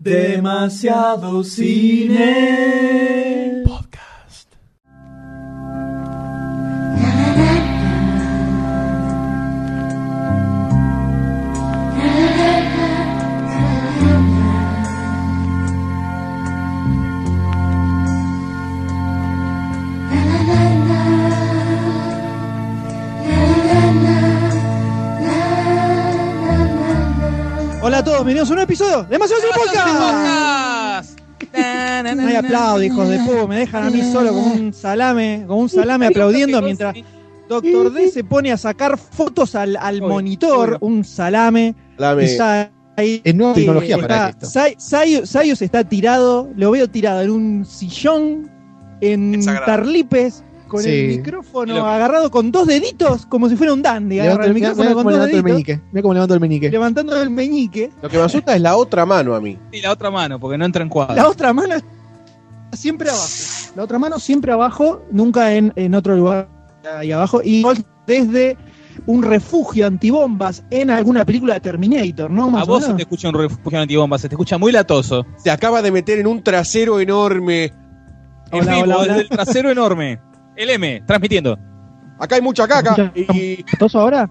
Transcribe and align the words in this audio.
Demasiado 0.00 1.42
cine. 1.42 2.18
Bienvenidos 28.28 28.50
a 28.50 28.52
un 28.52 28.58
episodio 28.58 29.02
de 29.04 29.08
Demasiado 29.08 29.40
Cine 29.40 29.54
Podcast. 29.54 31.18
No 32.14 32.22
hay 32.28 32.36
aplausos, 32.36 32.84
hijos 32.84 33.08
de 33.08 33.18
puta, 33.20 33.46
me 33.46 33.56
dejan 33.56 33.84
a 33.84 33.90
mí 33.90 34.02
solo 34.12 34.34
como 34.34 34.52
un 34.52 34.74
salame, 34.74 35.44
como 35.46 35.60
un 35.62 35.68
salame 35.70 36.06
aplaudiendo 36.08 36.60
mientras 36.60 36.94
Doctor 37.48 37.90
D 37.90 38.10
se 38.10 38.24
pone 38.24 38.52
a 38.52 38.58
sacar 38.58 38.98
fotos 38.98 39.54
al, 39.54 39.78
al 39.78 40.02
monitor, 40.02 40.76
un 40.82 41.04
salame. 41.04 41.74
Ahí, 42.98 43.22
Es 43.24 43.34
nueva 43.34 43.52
eh, 43.52 43.54
tecnología 43.54 43.96
está- 43.96 44.08
para 44.08 44.28
esto. 44.28 44.46
Sai- 44.46 45.50
está 45.62 45.84
tirado, 45.84 46.50
lo 46.54 46.70
veo 46.72 46.86
tirado 46.86 47.22
en 47.22 47.30
un 47.30 47.64
sillón, 47.64 48.50
en 49.00 49.42
tarlipes, 49.64 50.44
con 50.68 50.82
Sí. 50.82 50.88
el 50.90 51.08
micrófono 51.18 51.74
Lo 51.74 51.84
agarrado 51.86 52.30
con 52.30 52.52
dos 52.52 52.66
deditos, 52.66 53.26
como 53.26 53.48
si 53.48 53.56
fuera 53.56 53.72
un 53.72 53.82
dandy. 53.82 54.20
Agarra 54.20 54.44
el 54.46 54.54
Mira 54.54 54.68
micrófono 54.70 54.94
con 54.94 55.04
cómo 55.04 55.16
dos 55.16 55.26
deditos. 55.26 55.80
Mira 55.92 56.02
cómo 56.02 56.14
levanto 56.14 56.34
el 56.34 56.40
meñique. 56.40 56.70
levantando 56.70 57.20
el 57.20 57.30
meñique. 57.30 57.90
Lo 58.02 58.08
que 58.08 58.16
me 58.18 58.22
asusta 58.24 58.54
es 58.54 58.60
la 58.60 58.76
otra 58.76 59.04
mano 59.06 59.34
a 59.34 59.40
mí. 59.40 59.58
Y 59.72 59.80
la 59.80 59.90
otra 59.92 60.10
mano, 60.10 60.38
porque 60.38 60.56
no 60.58 60.64
entra 60.64 60.82
en 60.82 60.88
cuadro. 60.88 61.14
La 61.16 61.28
otra 61.28 61.52
mano 61.52 61.74
siempre 62.72 63.08
abajo. 63.08 63.26
La 63.76 63.82
otra 63.84 63.98
mano 63.98 64.18
siempre 64.18 64.52
abajo, 64.52 65.02
nunca 65.10 65.54
en, 65.54 65.72
en 65.76 65.94
otro 65.94 66.14
lugar 66.16 66.48
ahí 66.96 67.12
abajo. 67.12 67.40
Y 67.42 67.64
desde 68.06 68.56
un 69.06 69.22
refugio 69.22 69.86
antibombas 69.86 70.64
en 70.70 70.90
alguna 70.90 71.24
película 71.24 71.54
de 71.54 71.60
Terminator, 71.60 72.30
¿no? 72.30 72.46
A 72.46 72.50
Más 72.50 72.66
vos 72.66 72.84
se 72.84 72.94
te 72.94 73.02
escucha 73.02 73.28
un 73.28 73.34
refugio 73.34 73.78
antibombas, 73.80 74.20
se 74.20 74.28
te 74.28 74.34
escucha 74.34 74.58
muy 74.58 74.72
latoso. 74.72 75.24
Se 75.36 75.50
acaba 75.50 75.82
de 75.82 75.92
meter 75.92 76.18
en 76.18 76.26
un 76.26 76.42
trasero 76.42 76.98
enorme. 77.00 77.72
En 78.50 78.62
Hola, 78.62 78.72
vivo, 78.72 78.84
hola, 78.84 78.96
hola. 78.98 79.06
desde 79.12 79.20
el 79.22 79.28
trasero 79.28 79.70
enorme. 79.70 80.20
El 80.58 80.70
M, 80.70 81.02
transmitiendo. 81.06 81.56
Acá 82.18 82.34
hay 82.34 82.42
mucha 82.42 82.66
caca. 82.66 83.12
¿Escucha- 83.14 83.34
Y 83.38 83.64
¿Latoso 83.72 84.00
ahora? 84.00 84.28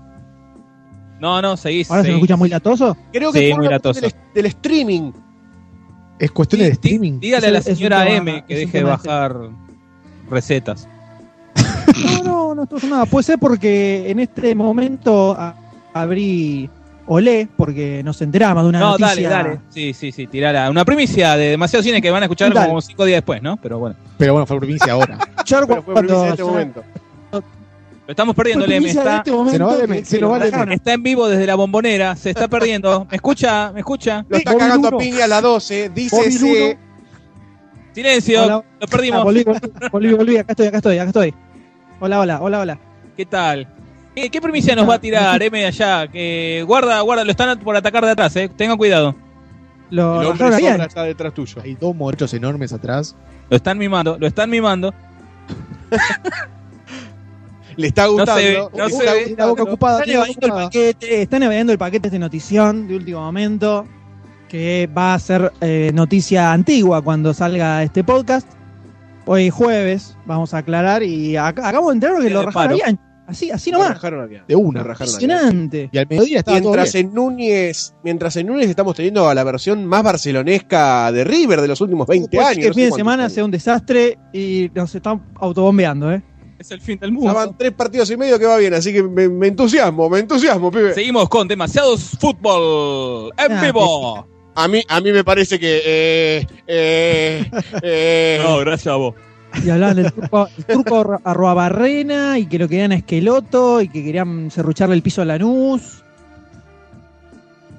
No, 1.20 1.42
no, 1.42 1.56
seguís. 1.58 1.90
¿Ahora 1.90 2.04
se 2.04 2.10
me 2.10 2.16
escucha 2.16 2.36
muy 2.36 2.50
latoso? 2.50 2.96
creo 3.12 3.32
que 3.32 3.48
Sí, 3.48 3.54
muy 3.56 3.68
latoso. 3.68 4.02
del, 4.02 4.14
del 4.36 4.46
streaming. 4.48 5.12
Es 6.20 6.32
cuestión 6.32 6.62
de 6.62 6.68
Dí- 6.68 6.72
streaming. 6.74 7.20
Dígale 7.20 7.48
a 7.48 7.52
la 7.52 7.60
Es 7.60 7.68
es 7.68 7.78
señora 7.78 8.04
tema- 8.04 8.18
M 8.18 8.44
que 8.46 8.54
es 8.54 8.60
deje 8.60 8.78
de 8.80 8.84
de 8.84 8.90
bajar 8.90 9.36
recetas. 10.30 10.88
No, 12.04 12.24
no, 12.24 12.56
no 12.56 12.64
estoy 12.64 12.90
nada. 12.90 13.06
Puede 13.06 13.24
ser 13.24 13.40
porque 13.40 14.10
en 14.12 14.20
este 14.20 14.54
momento 14.54 15.36
abrí 15.94 16.70
Olé, 17.10 17.48
porque 17.56 18.02
nos 18.04 18.22
enteramos 18.22 18.64
de 18.64 18.70
una 18.70 18.80
No, 18.80 18.90
noticia. 18.98 19.08
dale, 19.08 19.50
dale. 19.50 19.60
Sí, 19.70 19.94
sí, 19.94 20.12
sí, 20.12 20.28
tirala. 20.28 20.70
Una 20.70 20.84
primicia 20.84 21.38
de 21.38 21.52
demasiado 21.52 21.82
cine 21.82 22.02
que 22.02 22.12
van 22.12 22.22
a 22.24 22.26
escuchar 22.26 22.54
Dale. 22.54 22.68
como 22.68 22.82
cinco 22.82 23.06
días 23.06 23.18
después, 23.20 23.42
¿no? 23.42 23.56
Pero 23.58 23.80
bueno. 23.80 23.96
Pero 24.18 24.34
bueno, 24.34 24.46
fue 24.46 24.58
provincia 24.58 24.92
ahora. 24.92 25.18
Escuchar 25.30 25.66
Pero 25.68 25.82
fue 25.84 25.94
cuando- 25.94 26.08
primicia 26.14 26.26
en 26.28 26.32
este 26.34 26.44
momento. 26.44 26.84
Lo 27.32 28.12
estamos 28.12 28.36
perdiendo, 28.36 28.66
primicia 28.66 29.02
Está, 29.02 29.18
este 29.18 29.32
momento 29.32 29.52
Se 29.52 29.60
nos 29.60 29.70
va 29.70 29.78
de- 29.88 30.06
se 30.06 30.20
nos 30.22 30.32
va 30.32 30.40
de- 30.66 30.74
está 30.76 30.94
en 30.94 31.04
vivo 31.04 31.28
desde 31.28 31.46
la 31.46 31.56
bombonera, 31.56 32.16
se 32.16 32.30
está 32.30 32.48
perdiendo. 32.48 33.06
¿Me 33.10 33.16
escucha? 33.18 33.72
¿Me 33.74 33.80
escucha? 33.80 34.26
Lo 34.30 34.38
está 34.38 34.52
Bobby 34.52 34.60
cagando 34.62 34.92
Luno. 34.92 34.98
a 34.98 35.00
piña 35.06 35.26
a 35.26 35.28
las 35.28 35.42
12. 35.42 35.90
Dice 35.90 36.18
ese. 36.26 36.78
Silencio, 37.94 38.44
Hola. 38.44 38.54
lo 38.54 38.64
Ah, 38.82 38.86
perdimos. 38.90 39.24
volví, 39.24 39.44
volví, 39.44 39.60
volví, 39.92 40.14
volví, 40.14 40.38
acá 40.38 40.52
estoy, 40.54 40.68
acá 40.68 40.78
estoy, 40.78 40.98
acá 41.00 41.08
estoy. 41.10 41.34
Hola, 42.00 42.20
hola, 42.20 42.42
hola, 42.42 42.60
hola. 42.60 42.80
¿Qué 43.18 43.26
tal? 43.26 43.68
¿Qué, 44.18 44.32
qué 44.32 44.42
primicia 44.42 44.76
nos 44.76 44.90
va 44.90 44.96
a 44.96 45.00
tirar 45.00 45.44
M 45.44 45.64
allá? 45.64 46.08
Que 46.08 46.64
guarda, 46.66 47.00
guarda, 47.02 47.24
lo 47.24 47.30
están 47.30 47.60
por 47.60 47.76
atacar 47.76 48.04
de 48.04 48.10
atrás, 48.10 48.36
eh. 48.36 48.50
Tengan 48.50 48.76
cuidado. 48.76 49.14
Lo 49.92 50.22
El 50.24 50.28
hombre 50.30 50.48
está 50.84 51.04
detrás 51.04 51.36
tuyo. 51.36 51.62
Hay 51.64 51.76
dos 51.76 51.96
morechos 51.96 52.34
enormes 52.34 52.74
atrás. 52.74 53.16
Lo 53.48 53.56
están 53.56 53.78
mimando, 53.78 54.18
lo 54.18 54.26
están 54.26 54.50
mimando. 54.50 54.92
Le 57.76 57.88
está 57.90 58.06
se 58.06 58.10
gustando. 58.10 58.36
ve, 58.42 58.68
no 58.76 58.90
se 58.90 58.96
está 59.30 59.46
ve. 59.46 59.50
boca 59.52 59.62
ocupada. 59.62 60.00
Están 60.00 60.16
evadiendo 60.16 60.48
el 60.48 60.52
paquete, 60.54 61.22
están 61.22 61.44
evadiendo 61.44 61.72
el 61.74 61.78
paquete 61.78 62.10
de 62.10 62.18
notición 62.18 62.88
de 62.88 62.96
último 62.96 63.20
momento, 63.20 63.86
que 64.50 64.90
va 64.98 65.14
a 65.14 65.20
ser 65.20 65.54
eh, 65.62 65.92
noticia 65.94 66.52
antigua 66.54 67.04
cuando 67.04 67.36
salga 67.36 67.84
este 67.84 68.04
podcast. 68.04 68.48
Hoy 69.28 69.52
jueves, 69.52 70.18
vamos 70.26 70.56
a 70.56 70.58
aclarar, 70.58 71.04
y 71.04 71.34
ac- 71.34 71.60
acabamos 71.64 71.90
de 71.90 71.94
enterar 71.94 72.20
que 72.24 72.30
lo 72.32 72.40
de 72.40 72.46
rajaron. 72.48 72.80
Así, 73.28 73.52
así 73.52 73.72
nomás. 73.72 73.90
rajaron 73.90 74.24
a. 74.24 74.46
De 74.48 74.56
una. 74.56 74.82
Rajaron. 74.84 75.10
Impresionante. 75.14 75.90
Y 75.92 75.98
al 75.98 76.08
mediodía 76.10 76.40
estaba 76.40 76.60
todo 76.62 76.70
Mientras 76.72 76.94
bien. 76.94 77.08
en 77.08 77.14
Núñez, 77.14 77.94
mientras 78.04 78.36
en 78.38 78.48
Núñez 78.48 78.70
estamos 78.70 78.96
teniendo 78.96 79.28
a 79.28 79.36
la 79.36 79.44
versión 79.44 79.86
más 79.86 80.02
barcelonesca 80.02 81.12
de 81.12 81.24
River 81.26 81.60
de 81.62 81.68
los 81.68 81.82
últimos 81.82 82.08
20 82.08 82.30
Puede 82.38 82.42
ser 82.42 82.48
años. 82.48 82.62
que 82.62 82.68
el 82.68 82.70
no 82.70 82.74
fin 82.76 82.84
sé 82.86 82.90
de 82.92 82.96
semana 82.96 83.24
años. 83.24 83.34
sea 83.34 83.44
un 83.46 83.52
desastre 83.52 84.18
y 84.34 84.72
nos 84.74 84.96
están 84.96 85.22
autobombeando, 85.36 86.12
¿eh? 86.14 86.24
Es 86.58 86.72
el 86.72 86.82
fin 86.82 86.98
del 87.00 87.12
mundo. 87.12 87.34
van 87.34 87.56
tres 87.58 87.72
partidos 87.74 88.10
y 88.10 88.18
medio 88.18 88.40
que 88.40 88.46
va 88.46 88.58
bien, 88.58 88.74
así 88.74 88.92
que 88.94 89.04
me, 89.04 89.28
me 89.30 89.48
entusiasmo, 89.48 90.10
me 90.10 90.20
entusiasmo, 90.20 90.72
pibe. 90.72 90.94
Seguimos 90.94 91.28
con 91.30 91.48
demasiados 91.48 92.12
fútbol 92.20 93.32
en 93.38 93.52
Ah, 93.52 93.62
vivo. 93.62 94.28
A 94.56 94.68
mí, 94.68 94.82
a 94.88 95.00
mí 95.02 95.12
me 95.12 95.24
parece 95.24 95.60
que 95.60 95.82
eh, 95.86 96.48
eh, 96.66 97.46
eh, 97.84 98.40
No, 98.44 98.58
gracias 98.60 98.88
a 98.88 98.96
vos. 98.96 99.14
Y 99.66 99.70
hablaban 99.70 99.96
del 99.98 100.12
turco, 100.14 100.48
el 100.58 100.66
turco 100.66 101.20
Arroabarrena 101.24 102.38
y 102.40 102.46
que 102.46 102.60
lo 102.60 102.68
querían 102.68 102.92
a 102.92 102.96
Esqueloto 102.96 103.82
y 103.82 103.90
que 103.90 104.04
querían 104.04 104.50
serrucharle 104.52 104.96
el 104.96 105.02
piso 105.02 105.22
a 105.22 105.26
Lanús. 105.26 106.04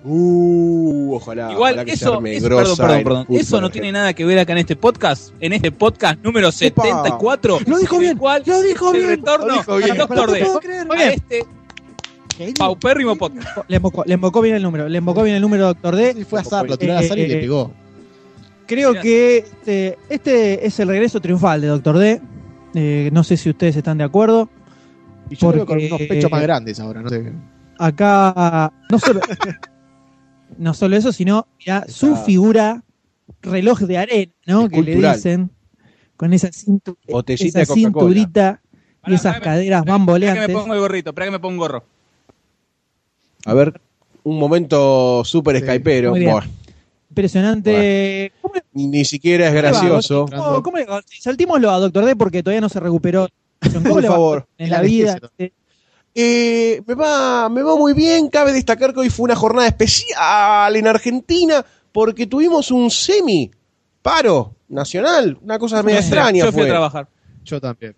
Uh, 0.04 1.14
ojalá. 1.16 1.52
Igual 1.52 1.72
ojalá 1.74 1.84
que 1.84 1.92
eso, 1.92 2.24
eso- 2.24 2.48
perdón, 2.48 2.76
perdón, 2.76 3.02
perdón. 3.04 3.26
Eso 3.30 3.56
no 3.60 3.66
gente. 3.66 3.72
tiene 3.80 3.92
nada 3.92 4.12
que 4.14 4.24
ver 4.24 4.38
acá 4.38 4.52
en 4.52 4.58
este 4.58 4.76
podcast, 4.76 5.30
en 5.40 5.52
este 5.52 5.72
podcast 5.72 6.18
número 6.22 6.50
74. 6.52 7.58
Lo 7.66 7.78
dijo 7.78 7.98
bien, 7.98 8.16
cual 8.16 8.42
lo 8.46 8.62
dijo 8.62 8.90
el 8.92 8.96
bien. 8.98 9.08
retorno 9.10 9.46
Lo 9.46 9.52
dijo 9.54 9.76
bien. 9.76 9.96
Doctor 9.96 10.26
No 10.28 10.32
D 10.32 10.40
puedo 10.44 10.60
creer. 10.60 10.86
Muy 10.86 10.96
a 10.96 11.00
bien. 11.08 11.10
este 11.10 12.54
paupérrimo 12.58 13.16
podcast. 13.16 13.48
Le 13.68 13.76
embocó, 13.76 14.04
le 14.06 14.14
embocó 14.14 14.40
bien 14.40 14.54
el 14.56 14.62
número, 14.62 14.88
le 14.88 14.98
embocó 14.98 15.22
bien 15.24 15.36
el 15.36 15.42
número 15.42 15.66
Doctor 15.66 15.96
D. 15.96 16.14
Sí, 16.14 16.24
fue 16.24 16.40
azar, 16.40 16.68
lo 16.68 16.76
tiró 16.78 16.92
al 16.96 17.04
azar 17.04 17.18
y 17.18 17.22
Eh, 17.22 17.28
le 17.28 17.36
pegó. 17.40 17.72
Creo 18.68 18.90
Mirá. 18.90 19.02
que 19.02 19.38
este, 19.38 19.98
este 20.08 20.66
es 20.66 20.78
el 20.78 20.88
regreso 20.88 21.20
triunfal 21.20 21.60
de 21.60 21.66
Doctor 21.68 21.98
D. 21.98 22.20
Eh, 22.74 23.08
no 23.12 23.24
sé 23.24 23.36
si 23.36 23.50
ustedes 23.50 23.74
están 23.76 23.98
de 23.98 24.04
acuerdo. 24.04 24.48
Y 25.30 25.36
yo 25.36 25.50
creo 25.50 25.66
con 25.66 25.78
unos 25.82 25.98
pechos 26.02 26.30
más 26.30 26.42
grandes 26.42 26.78
ahora, 26.78 27.02
no 27.02 27.08
sé. 27.08 27.32
Acá 27.78 28.72
no 28.90 28.98
solo, 28.98 29.20
no 30.58 30.74
solo 30.74 30.96
eso, 30.96 31.12
sino 31.12 31.46
ya 31.64 31.84
su 31.88 32.14
figura 32.16 32.82
reloj 33.42 33.80
de 33.80 33.98
arena, 33.98 34.32
¿no? 34.46 34.68
Que 34.68 34.82
le 34.82 34.96
dicen 34.96 35.50
con 36.16 36.32
esa, 36.32 36.48
cintu- 36.48 36.96
Botellita 37.08 37.60
esa 37.62 37.74
cinturita 37.74 38.60
y 39.06 39.14
esas 39.14 39.40
caderas 39.40 39.60
Espera 39.60 39.80
que 39.80 39.86
me 39.86 39.92
bamboleantes. 39.92 40.56
pongo 40.56 40.74
el 40.74 40.80
gorrito, 40.80 41.10
espera 41.10 41.26
que 41.26 41.30
me 41.32 41.38
pongo 41.38 41.52
un 41.54 41.58
gorro. 41.58 41.84
A 43.46 43.54
ver, 43.54 43.80
un 44.24 44.38
momento 44.38 45.22
súper 45.24 45.56
Sí. 45.56 45.62
skypero. 45.62 46.10
Muy 46.10 46.20
bien. 46.20 46.32
Buah, 46.32 46.44
Impresionante. 47.18 48.32
¿Cómo 48.40 48.54
le- 48.54 48.62
ni 48.72 49.04
siquiera 49.04 49.48
es 49.48 49.54
gracioso. 49.54 50.26
¿Cómo-? 50.62 51.00
Saltémoslo 51.20 51.70
a 51.70 51.78
Doctor 51.80 52.04
D 52.04 52.14
porque 52.16 52.42
todavía 52.42 52.60
no 52.60 52.68
se 52.68 52.78
recuperó. 52.78 53.28
¿Cómo 53.72 53.90
Por 53.90 54.04
favor. 54.04 54.46
en 54.56 54.70
La 54.70 54.80
vida? 54.82 55.18
Eh, 56.14 56.80
me, 56.86 56.94
va, 56.94 57.48
me 57.48 57.62
va 57.62 57.76
muy 57.76 57.92
bien. 57.92 58.28
Cabe 58.28 58.52
destacar 58.52 58.92
que 58.94 59.00
hoy 59.00 59.10
fue 59.10 59.24
una 59.24 59.34
jornada 59.36 59.66
especial 59.66 60.74
en 60.76 60.86
Argentina 60.86 61.64
porque 61.92 62.26
tuvimos 62.26 62.70
un 62.70 62.88
semi 62.90 63.50
paro 64.00 64.54
nacional. 64.68 65.38
Una 65.42 65.58
cosa 65.58 65.82
sé, 65.82 65.92
extraña 65.96 66.44
Yo 66.44 66.52
fui 66.52 66.60
a 66.60 66.64
fue. 66.64 66.68
trabajar. 66.70 67.08
Yo 67.44 67.60
también. 67.60 67.96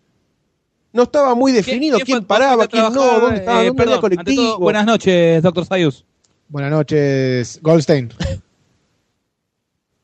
No 0.92 1.02
estaba 1.04 1.34
muy 1.34 1.52
definido 1.52 1.96
¿Quién- 1.98 2.06
quién, 2.06 2.16
quién 2.20 2.26
fue- 2.26 2.26
paraba, 2.26 2.64
a 2.64 2.68
quién 2.68 2.82
no, 2.84 3.20
dónde 3.20 3.36
estaba, 3.36 3.62
Eh, 3.62 3.66
dónde 3.66 3.82
perdón, 3.82 4.00
colectivo. 4.00 4.42
todo, 4.42 4.58
buenas 4.60 4.86
noches, 4.86 5.42
doctor 5.42 5.66
Sayus. 5.66 6.04
Buenas 6.48 6.70
noches, 6.70 7.60
Goldstein. 7.62 8.12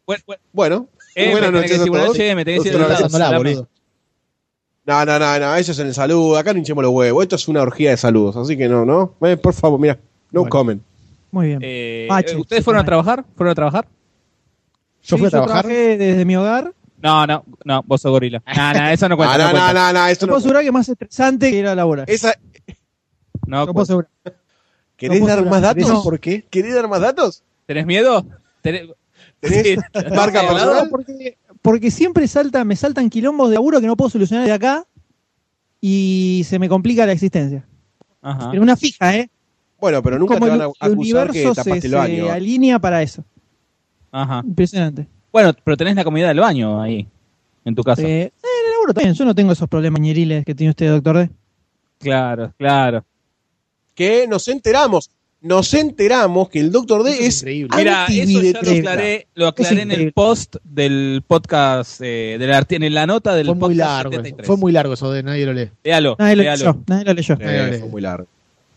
Buen- 0.06 0.20
buen- 0.26 0.38
Bueno, 0.52 0.88
Eh, 1.14 1.30
buenas 1.32 1.52
noches 1.52 1.70
que 1.70 1.76
a 1.82 1.86
todos. 1.86 2.06
noches, 2.08 2.36
me 2.36 2.44
tenés 2.44 2.62
que 2.62 2.70
decir. 2.70 3.66
No, 4.86 5.04
no, 5.04 5.18
no, 5.18 5.38
no, 5.40 5.54
eso 5.56 5.72
es 5.72 5.78
en 5.80 5.88
el 5.88 5.94
saludo. 5.94 6.36
Acá 6.36 6.52
no 6.52 6.58
hinchemos 6.60 6.84
los 6.84 6.92
huevos. 6.92 7.22
Esto 7.24 7.34
es 7.36 7.48
una 7.48 7.62
orgía 7.62 7.90
de 7.90 7.96
saludos, 7.96 8.36
así 8.36 8.56
que 8.56 8.68
no, 8.68 8.84
¿no? 8.84 9.14
Eh, 9.22 9.36
por 9.36 9.52
favor, 9.52 9.80
mira, 9.80 9.98
no 10.30 10.42
Bueno. 10.42 10.50
comen. 10.50 10.84
Muy 11.32 11.48
bien. 11.48 11.58
Eh, 11.62 12.06
Bache, 12.08 12.36
¿Ustedes 12.36 12.64
fueron 12.64 12.82
a 12.82 12.84
trabajar? 12.84 13.24
¿Fueron 13.36 13.50
a 13.50 13.54
trabajar? 13.56 13.88
Yo 15.02 15.16
Sí, 15.16 15.18
fui 15.18 15.26
a 15.26 15.30
trabajar. 15.30 15.62
trabajé 15.62 15.96
desde 15.98 16.24
mi 16.24 16.36
hogar. 16.36 16.72
No, 17.02 17.26
no, 17.26 17.44
no, 17.64 17.82
vos 17.84 18.00
sos 18.00 18.10
gorila. 18.12 18.42
No, 18.56 18.72
no, 18.74 18.88
eso 18.90 19.08
no 19.08 19.14
Ah, 19.16 19.16
cuenta. 19.18 19.38
no, 19.38 19.44
no, 19.44 19.52
no, 19.52 19.60
cuenta. 19.60 19.92
no, 19.92 19.98
no, 20.00 20.06
eso 20.06 20.20
puedo 20.20 20.32
no. 20.32 20.36
asegurar 20.38 20.62
que 20.62 20.68
es 20.68 20.72
más 20.72 20.88
estresante 20.88 21.50
que 21.50 21.56
ir 21.58 21.66
a 21.66 21.74
laborar. 21.74 22.08
Esa, 22.08 22.34
No 23.46 23.66
Te 23.66 23.72
puedo 23.72 23.74
cuenta. 23.74 23.82
asegurar. 23.82 24.10
¿Querés 24.96 25.20
No 25.20 25.26
puedo 25.26 25.36
dar 25.36 25.50
más 25.50 25.62
datos? 25.62 25.88
No. 25.88 26.02
¿Por 26.02 26.20
qué? 26.20 26.44
¿Querés 26.48 26.74
dar 26.74 26.88
más 26.88 27.00
datos? 27.00 27.42
¿Tenés 27.66 27.86
miedo? 27.86 28.24
¿Tenés- 28.62 28.92
¿Tenés 29.40 29.78
marca 30.14 30.40
personal? 30.46 30.88
Porque, 30.90 31.38
porque 31.62 31.90
siempre 31.90 32.26
salta, 32.28 32.64
me 32.64 32.76
saltan 32.76 33.10
quilombos 33.10 33.50
de 33.50 33.54
laburo 33.54 33.80
que 33.80 33.86
no 33.86 33.96
puedo 33.96 34.10
solucionar 34.10 34.46
de 34.46 34.52
acá 34.52 34.86
y 35.80 36.42
se 36.46 36.58
me 36.58 36.68
complica 36.68 37.06
la 37.06 37.12
existencia. 37.12 37.66
Ajá. 38.22 38.50
Pero 38.50 38.62
una 38.62 38.76
fija, 38.76 39.16
¿eh? 39.16 39.30
Bueno, 39.78 40.02
pero 40.02 40.18
nunca 40.18 40.34
Como 40.34 40.46
te 40.46 40.52
el, 40.52 40.58
van 40.58 40.68
a 40.68 40.86
el 40.86 40.92
acusar 40.92 41.30
que 41.30 41.38
universo 41.38 41.54
se, 41.54 41.70
tapaste 41.70 41.86
el 41.86 41.92
se 41.92 42.30
alinea 42.30 42.78
para 42.78 43.02
eso. 43.02 43.24
Ajá. 44.10 44.42
Impresionante. 44.44 45.06
Bueno, 45.32 45.52
pero 45.62 45.76
tenés 45.76 45.94
la 45.96 46.04
comida 46.04 46.28
del 46.28 46.40
baño 46.40 46.80
ahí, 46.80 47.06
en 47.64 47.74
tu 47.74 47.82
casa. 47.82 48.02
Eh, 48.02 48.06
eh, 48.06 48.32
en 48.42 48.66
el 48.66 48.72
laburo 48.72 48.94
también. 48.94 49.14
Yo 49.14 49.24
no 49.24 49.34
tengo 49.34 49.52
esos 49.52 49.68
problemas 49.68 50.00
ñeriles 50.00 50.44
que 50.44 50.54
tiene 50.54 50.70
usted, 50.70 50.88
doctor 50.88 51.18
D. 51.18 51.30
Claro, 51.98 52.52
claro. 52.56 53.04
Que 53.94 54.26
nos 54.26 54.48
enteramos. 54.48 55.10
Nos 55.46 55.72
enteramos 55.74 56.48
que 56.48 56.60
el 56.60 56.72
Doctor 56.72 57.02
D 57.04 57.10
Eso 57.12 57.24
es 57.24 57.32
increíble. 57.42 57.76
Mira, 57.76 58.06
eso 58.06 58.40
ya 58.42 58.60
lo 58.62 58.70
aclaré, 58.78 59.26
lo 59.34 59.46
aclaré 59.46 59.82
en 59.82 59.90
el 59.92 60.12
post 60.12 60.56
del 60.64 61.22
podcast, 61.26 62.00
eh, 62.02 62.36
de 62.38 62.46
la, 62.46 62.66
en 62.68 62.94
la 62.94 63.06
nota 63.06 63.34
del 63.34 63.46
Fue 63.46 63.54
podcast 63.54 63.68
muy 63.68 63.74
largo. 63.76 64.10
73. 64.12 64.46
Fue 64.46 64.56
muy 64.56 64.72
largo 64.72 64.94
eso 64.94 65.12
de 65.12 65.22
nadie 65.22 65.46
lo 65.46 65.52
lee. 65.52 65.70
Léalo, 65.84 66.16
Nadie 66.18 66.36
lo 66.36 66.42
léalo. 66.42 66.58
leyó. 66.64 66.82
Nadie 66.86 67.04
lo 67.04 67.12
leyó. 67.14 67.36
Eh, 67.40 67.76
fue 67.80 67.88
muy 67.88 68.02
largo. 68.02 68.26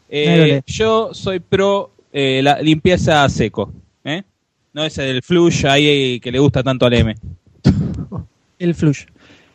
Eh, 0.10 0.62
yo 0.66 1.10
soy 1.14 1.40
pro 1.40 1.92
eh, 2.14 2.42
la 2.44 2.62
limpieza 2.62 3.24
a 3.24 3.30
seco. 3.30 3.72
¿eh? 4.04 4.24
No 4.74 4.84
ese 4.84 5.02
del 5.04 5.22
flush 5.24 5.66
ahí 5.66 6.20
que 6.20 6.32
le 6.32 6.40
gusta 6.40 6.62
tanto 6.64 6.86
al 6.86 6.94
M. 6.94 7.16
El 8.60 8.76
flush. 8.76 9.06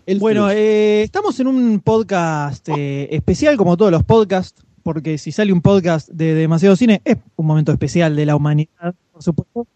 El 0.07 0.19
Bueno, 0.19 0.47
flush. 0.47 0.57
eh, 0.57 1.03
estamos 1.03 1.39
en 1.41 1.47
un 1.47 1.81
podcast 1.81 2.69
eh, 2.77 3.09
especial, 3.11 3.57
como 3.57 3.77
todos 3.77 3.91
los 3.93 4.03
podcasts, 4.03 4.63
porque 4.85 5.19
si 5.19 5.33
sale 5.33 5.53
un 5.53 5.61
podcast 5.63 6.09
de 6.11 6.35
demasiado 6.35 6.77
cine, 6.77 7.03
es 7.05 7.17
un 7.35 7.47
momento 7.47 7.73
especial 7.73 8.15
de 8.15 8.27
la 8.27 8.37
humanidad, 8.37 8.95
por 9.13 9.23
supuesto. 9.23 9.67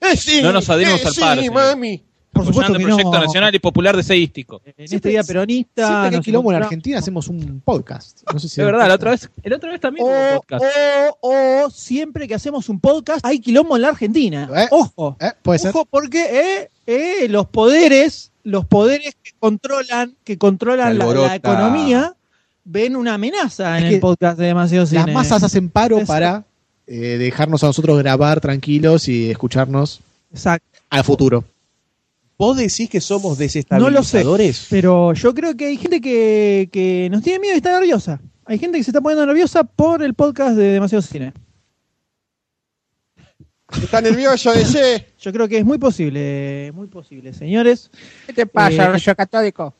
Eh, 0.00 0.16
sí, 0.16 0.40
No 0.42 0.52
nos 0.52 0.68
adherimos 0.70 1.00
eh, 1.02 1.08
al 1.08 1.14
paro, 1.14 1.40
Sí, 1.40 1.46
señor. 1.48 1.54
mami. 1.54 2.02
Por 2.30 2.44
supuesto 2.46 2.72
que 2.72 2.78
el 2.78 2.84
proyecto 2.86 3.10
no. 3.12 3.20
nacional 3.24 3.54
y 3.54 3.58
popular 3.58 3.96
de 3.96 4.02
seístico. 4.02 4.60
En 4.64 4.74
este 4.78 5.08
día 5.08 5.24
peronista. 5.24 5.86
Siempre 5.88 6.10
que 6.10 6.16
hay 6.16 6.22
quilombo 6.22 6.52
en 6.52 6.62
Argentina 6.62 6.98
hacemos 6.98 7.26
un 7.28 7.60
podcast. 7.64 8.20
No 8.32 8.38
sé 8.38 8.48
si 8.48 8.60
Es 8.60 8.66
verdad, 8.66 8.86
la 8.86 8.94
otra 8.94 9.10
vez, 9.12 9.28
el 9.42 9.52
otra 9.54 9.70
vez 9.70 9.80
también 9.80 10.06
hubo 10.06 10.12
O, 10.12 10.36
podcast. 10.40 10.64
o, 11.20 11.64
o 11.66 11.70
siempre 11.70 12.28
que 12.28 12.34
hacemos 12.34 12.68
un 12.68 12.78
podcast 12.80 13.24
hay 13.24 13.40
quilombo 13.40 13.74
en 13.76 13.82
la 13.82 13.88
Argentina. 13.88 14.48
Eh, 14.54 14.66
Ojo. 14.70 15.16
¿Eh? 15.20 15.32
Puede 15.42 15.58
ser. 15.58 15.70
Ojo 15.70 15.86
porque 15.86 16.60
eh, 16.60 16.70
eh, 16.86 17.28
los 17.28 17.46
poderes, 17.48 18.30
los 18.44 18.66
poderes 18.66 19.16
que 19.20 19.32
controlan, 19.40 20.14
que 20.22 20.38
controlan 20.38 20.96
la 20.98 21.34
economía, 21.34 22.14
ven 22.70 22.96
una 22.96 23.14
amenaza 23.14 23.78
en 23.78 23.84
el 23.86 24.00
podcast 24.00 24.38
de 24.38 24.46
demasiado 24.46 24.84
cine. 24.86 25.06
Las 25.06 25.14
masas 25.14 25.42
hacen 25.42 25.70
paro 25.70 26.04
para 26.04 26.44
eh, 26.86 27.16
dejarnos 27.18 27.64
a 27.64 27.68
nosotros 27.68 27.98
grabar 27.98 28.40
tranquilos 28.40 29.08
y 29.08 29.30
escucharnos 29.30 30.00
Exacto. 30.32 30.66
al 30.90 31.02
futuro. 31.02 31.44
¿Vos 32.36 32.56
decís 32.56 32.88
que 32.88 33.00
somos 33.00 33.38
No 33.38 33.90
lo 33.90 34.02
sé, 34.04 34.18
desestabilizadores? 34.18 34.66
pero 34.70 35.12
yo 35.14 35.34
creo 35.34 35.56
que 35.56 35.66
hay 35.66 35.76
gente 35.76 36.00
que, 36.00 36.68
que 36.70 37.08
nos 37.10 37.22
tiene 37.22 37.40
miedo 37.40 37.54
y 37.54 37.56
está 37.56 37.72
nerviosa. 37.72 38.20
Hay 38.44 38.58
gente 38.58 38.78
que 38.78 38.84
se 38.84 38.90
está 38.90 39.00
poniendo 39.00 39.26
nerviosa 39.26 39.64
por 39.64 40.02
el 40.02 40.14
podcast 40.14 40.54
de 40.56 40.64
Demasiado 40.72 41.02
Cine. 41.02 41.32
Está 43.82 44.00
nervioso 44.00 44.52
ese. 44.52 45.06
Yo 45.20 45.32
creo 45.32 45.48
que 45.48 45.58
es 45.58 45.64
muy 45.64 45.78
posible, 45.78 46.70
muy 46.74 46.86
posible, 46.86 47.32
señores. 47.34 47.90
¿Qué 48.26 48.32
te 48.32 48.46
pasa, 48.46 48.84
Eh, 48.84 48.92
rollo 48.92 49.16
católico? 49.16 49.74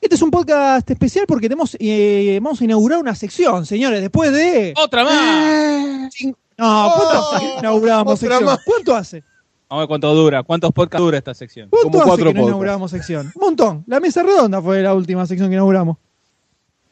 Este 0.00 0.14
es 0.14 0.22
un 0.22 0.30
podcast 0.30 0.88
especial 0.90 1.24
porque 1.26 1.48
tenemos, 1.48 1.76
eh, 1.80 2.38
vamos 2.40 2.60
a 2.60 2.64
inaugurar 2.64 3.00
una 3.00 3.14
sección, 3.14 3.66
señores, 3.66 4.00
después 4.00 4.32
de... 4.32 4.72
¡Otra 4.76 5.04
más! 5.04 6.12
No, 6.56 6.92
¿cuánto 6.96 7.20
Oh, 7.20 7.34
hace 7.36 7.46
que 7.46 7.58
inauguramos 7.58 8.14
otra 8.14 8.16
sección? 8.28 8.44
más. 8.44 8.60
¿Cuánto 8.64 8.94
hace? 8.96 9.20
Vamos 9.68 9.70
a 9.70 9.76
ver 9.80 9.88
cuánto 9.88 10.14
dura, 10.14 10.42
cuántos 10.44 10.72
podcasts 10.72 11.04
dura 11.04 11.18
esta 11.18 11.34
sección. 11.34 11.68
¿Cuánto 11.68 11.88
Como 11.90 11.98
hace 12.00 12.08
cuatro 12.08 12.24
que 12.26 12.30
no 12.30 12.40
podcasts. 12.40 12.48
inauguramos 12.48 12.90
sección? 12.90 13.26
Un 13.34 13.40
montón. 13.40 13.84
La 13.86 14.00
mesa 14.00 14.22
redonda 14.22 14.62
fue 14.62 14.82
la 14.82 14.94
última 14.94 15.26
sección 15.26 15.48
que 15.50 15.54
inauguramos. 15.56 15.96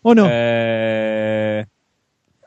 ¿O 0.02 0.14
no? 0.14 0.26
Eh, 0.28 1.64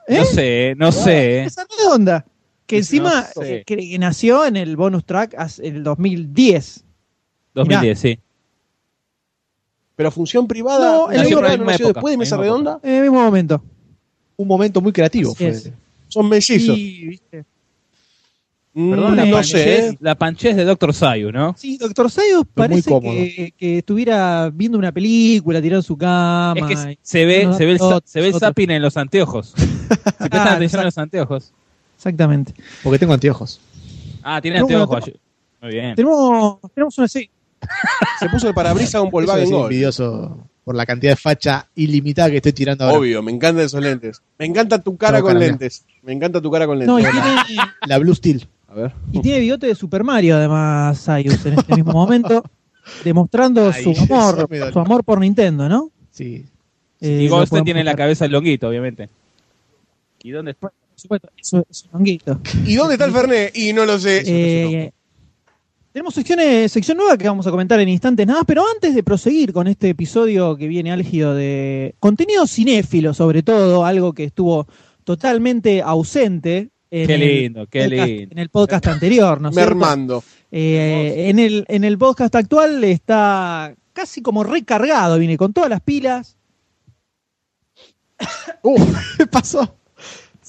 ¿Eh? 0.08 0.18
No 0.20 0.26
sé, 0.26 0.74
no 0.78 0.92
sé. 0.92 1.42
Mesa 1.46 1.66
redonda. 1.78 2.26
Que 2.66 2.76
No 2.76 2.80
encima 2.80 3.24
sé. 3.24 3.56
eh, 3.60 3.64
que, 3.66 3.76
que 3.78 4.00
nació 4.00 4.46
en 4.46 4.56
el 4.58 4.76
bonus 4.78 5.04
track 5.06 5.36
hace- 5.38 5.68
en 5.68 5.78
el 5.78 5.84
2010. 5.84 6.84
2010, 7.56 8.00
sí. 8.00 8.20
Pero 10.00 10.12
función 10.12 10.48
privada. 10.48 10.94
No, 10.94 11.08
¿función 11.08 11.26
en 11.26 11.28
privada 11.28 11.50
misma 11.58 11.72
nació 11.74 11.88
época, 11.88 12.00
después 12.00 12.12
de 12.12 12.14
en 12.14 12.20
Mesa 12.20 12.38
Redonda. 12.38 12.80
En 12.84 12.94
el 12.94 13.02
mismo 13.02 13.22
momento. 13.22 13.62
Un 14.38 14.48
momento 14.48 14.80
muy 14.80 14.94
creativo 14.94 15.36
fue. 15.36 15.54
Son 16.08 16.30
mellizos. 16.30 16.74
Sí, 16.74 17.06
¿viste? 17.06 17.44
Mm, 18.72 18.92
Perdón, 18.92 19.16
la 19.18 19.26
no 19.26 19.32
panchez, 19.34 19.90
sé. 19.90 19.98
la 20.00 20.16
panchez 20.16 20.56
de 20.56 20.64
Doctor 20.64 20.94
Sayu, 20.94 21.34
¿no? 21.34 21.54
Sí, 21.58 21.76
Doctor 21.76 22.10
Sayus 22.10 22.46
parece 22.54 22.90
que, 23.02 23.54
que 23.58 23.80
estuviera 23.80 24.50
viendo 24.54 24.78
una 24.78 24.94
película, 24.94 25.62
tirado 25.62 25.82
en 25.82 25.84
su 25.84 25.98
cama. 25.98 26.56
Es 26.56 26.66
que 26.66 26.98
se 27.02 27.26
ve, 27.26 27.46
no, 27.48 27.58
se 27.58 27.66
ve 27.66 27.72
el, 27.74 27.80
se 28.06 28.22
ve 28.22 28.28
el 28.30 28.72
en 28.72 28.82
los 28.82 28.96
anteojos. 28.96 29.54
Si 29.60 30.30
prestan 30.30 30.48
Ah, 30.48 30.54
atención 30.54 30.82
a 30.82 30.86
los 30.86 30.98
anteojos. 30.98 31.52
Exactamente. 31.98 32.54
Porque 32.84 33.00
tengo 33.00 33.12
anteojos. 33.12 33.60
Ah, 34.24 34.40
tiene 34.42 34.60
anteojos. 34.60 35.12
Muy 35.62 35.72
bien. 35.72 35.96
Tenemos, 35.96 36.60
tenemos 36.74 36.98
una 36.98 37.08
sí. 37.10 37.30
Se 38.20 38.30
puso 38.30 38.48
el 38.48 38.54
parabrisas 38.54 38.96
a 38.96 39.02
un 39.02 39.08
Eso 39.08 39.12
Volkswagen 39.12 39.44
es 39.44 39.52
envidioso 39.52 40.38
por 40.64 40.76
la 40.76 40.86
cantidad 40.86 41.14
de 41.14 41.16
facha 41.16 41.68
ilimitada 41.76 42.30
que 42.30 42.38
estoy 42.38 42.54
tirando 42.54 42.84
ahora. 42.84 43.00
Obvio, 43.00 43.24
me 43.24 43.32
encantan 43.32 43.66
esos 43.66 43.82
lentes. 43.82 44.22
Me 44.38 44.46
encanta 44.46 44.80
tu 44.82 44.98
cara 44.98 45.22
con 45.22 45.40
lentes. 45.40 45.84
Me 46.04 46.14
encanta 46.14 46.42
tu 46.42 46.52
cara 46.52 46.68
con 46.68 46.78
lentes. 46.78 46.94
No, 46.94 47.00
y 47.00 47.04
tiene, 47.04 47.64
La 47.88 47.98
Blue 47.98 48.14
Steel. 48.14 48.48
A 48.68 48.76
ver. 48.76 48.92
y 49.12 49.20
tiene 49.22 49.40
bigote 49.40 49.66
de 49.66 49.74
Super 49.74 50.04
Mario, 50.04 50.36
además, 50.36 51.00
Sayus, 51.00 51.44
en 51.48 51.58
este 51.58 51.76
mismo 51.76 51.92
momento, 51.92 52.44
demostrando 53.04 53.72
Ay, 53.74 53.84
su 53.84 54.00
amor, 54.00 54.48
su 54.72 54.80
amor 54.80 55.04
por 55.04 55.20
Nintendo, 55.20 55.68
¿no? 55.68 55.90
Sí. 56.12 56.46
Eh, 57.02 57.24
y 57.24 57.30
podemos 57.30 57.64
tiene 57.64 57.80
en 57.80 57.88
la 57.88 57.96
cabeza 57.96 58.26
el 58.26 58.32
longuito, 58.32 58.68
obviamente. 58.68 59.10
¿Y 60.22 60.30
dónde 60.30 60.52
está? 60.52 60.68
Por 60.68 60.74
supuesto, 60.96 61.30
es 61.36 61.54
un. 61.92 62.06
¿Y 62.06 62.76
dónde 62.76 62.94
está 62.94 63.06
el 63.06 63.12
Fernet? 63.12 63.58
Y 63.58 63.74
no 63.74 63.86
lo 63.86 63.98
sé. 63.98 64.22
Eh, 64.26 64.92
tenemos 66.00 66.14
secciones, 66.14 66.72
sección 66.72 66.98
nueva 66.98 67.18
que 67.18 67.28
vamos 67.28 67.46
a 67.46 67.52
comentar 67.52 67.78
en 67.78 67.90
instantes 67.90 68.26
nada, 68.26 68.40
más, 68.40 68.46
pero 68.46 68.64
antes 68.74 68.96
de 68.96 69.04
proseguir 69.04 69.52
con 69.52 69.68
este 69.68 69.90
episodio 69.90 70.56
que 70.56 70.70
viene 70.70 70.94
álgido 70.94 71.36
de 71.36 71.94
contenido 72.00 72.48
cinéfilo, 72.48 73.14
sobre 73.14 73.44
todo, 73.44 73.84
algo 73.84 74.14
que 74.14 74.24
estuvo 74.24 74.66
totalmente 75.04 75.82
ausente 75.82 76.70
en, 76.90 77.06
Qué 77.08 77.16
el, 77.16 77.20
lindo, 77.20 77.68
qué 77.68 77.84
podcast, 77.84 78.08
lindo. 78.08 78.32
en 78.32 78.40
el 78.40 78.50
podcast 78.50 78.88
anterior, 78.88 79.42
¿no? 79.42 79.52
Mermando. 79.52 80.24
Eh, 80.50 81.26
en, 81.28 81.38
el, 81.38 81.66
en 81.68 81.84
el 81.84 81.98
podcast 81.98 82.34
actual 82.34 82.82
está 82.86 83.76
casi 83.92 84.22
como 84.22 84.46
recargado, 84.46 85.20
viene 85.20 85.36
con 85.36 85.52
todas 85.52 85.70
las 85.70 85.82
pilas. 85.82 86.38
Uh, 88.64 88.78
¿Qué 89.18 89.28
pasó? 89.28 89.79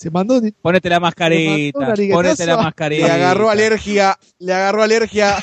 Se 0.01 0.11
mandó. 0.11 0.41
Ponete 0.63 0.89
la 0.89 0.99
mascarita. 0.99 1.95
Ponete 2.11 2.47
la 2.47 2.57
mascarita. 2.57 3.07
Le 3.07 3.13
agarró 3.13 3.51
alergia. 3.51 4.19
Le 4.39 4.55
agarró 4.55 4.83
alergia. 4.83 5.37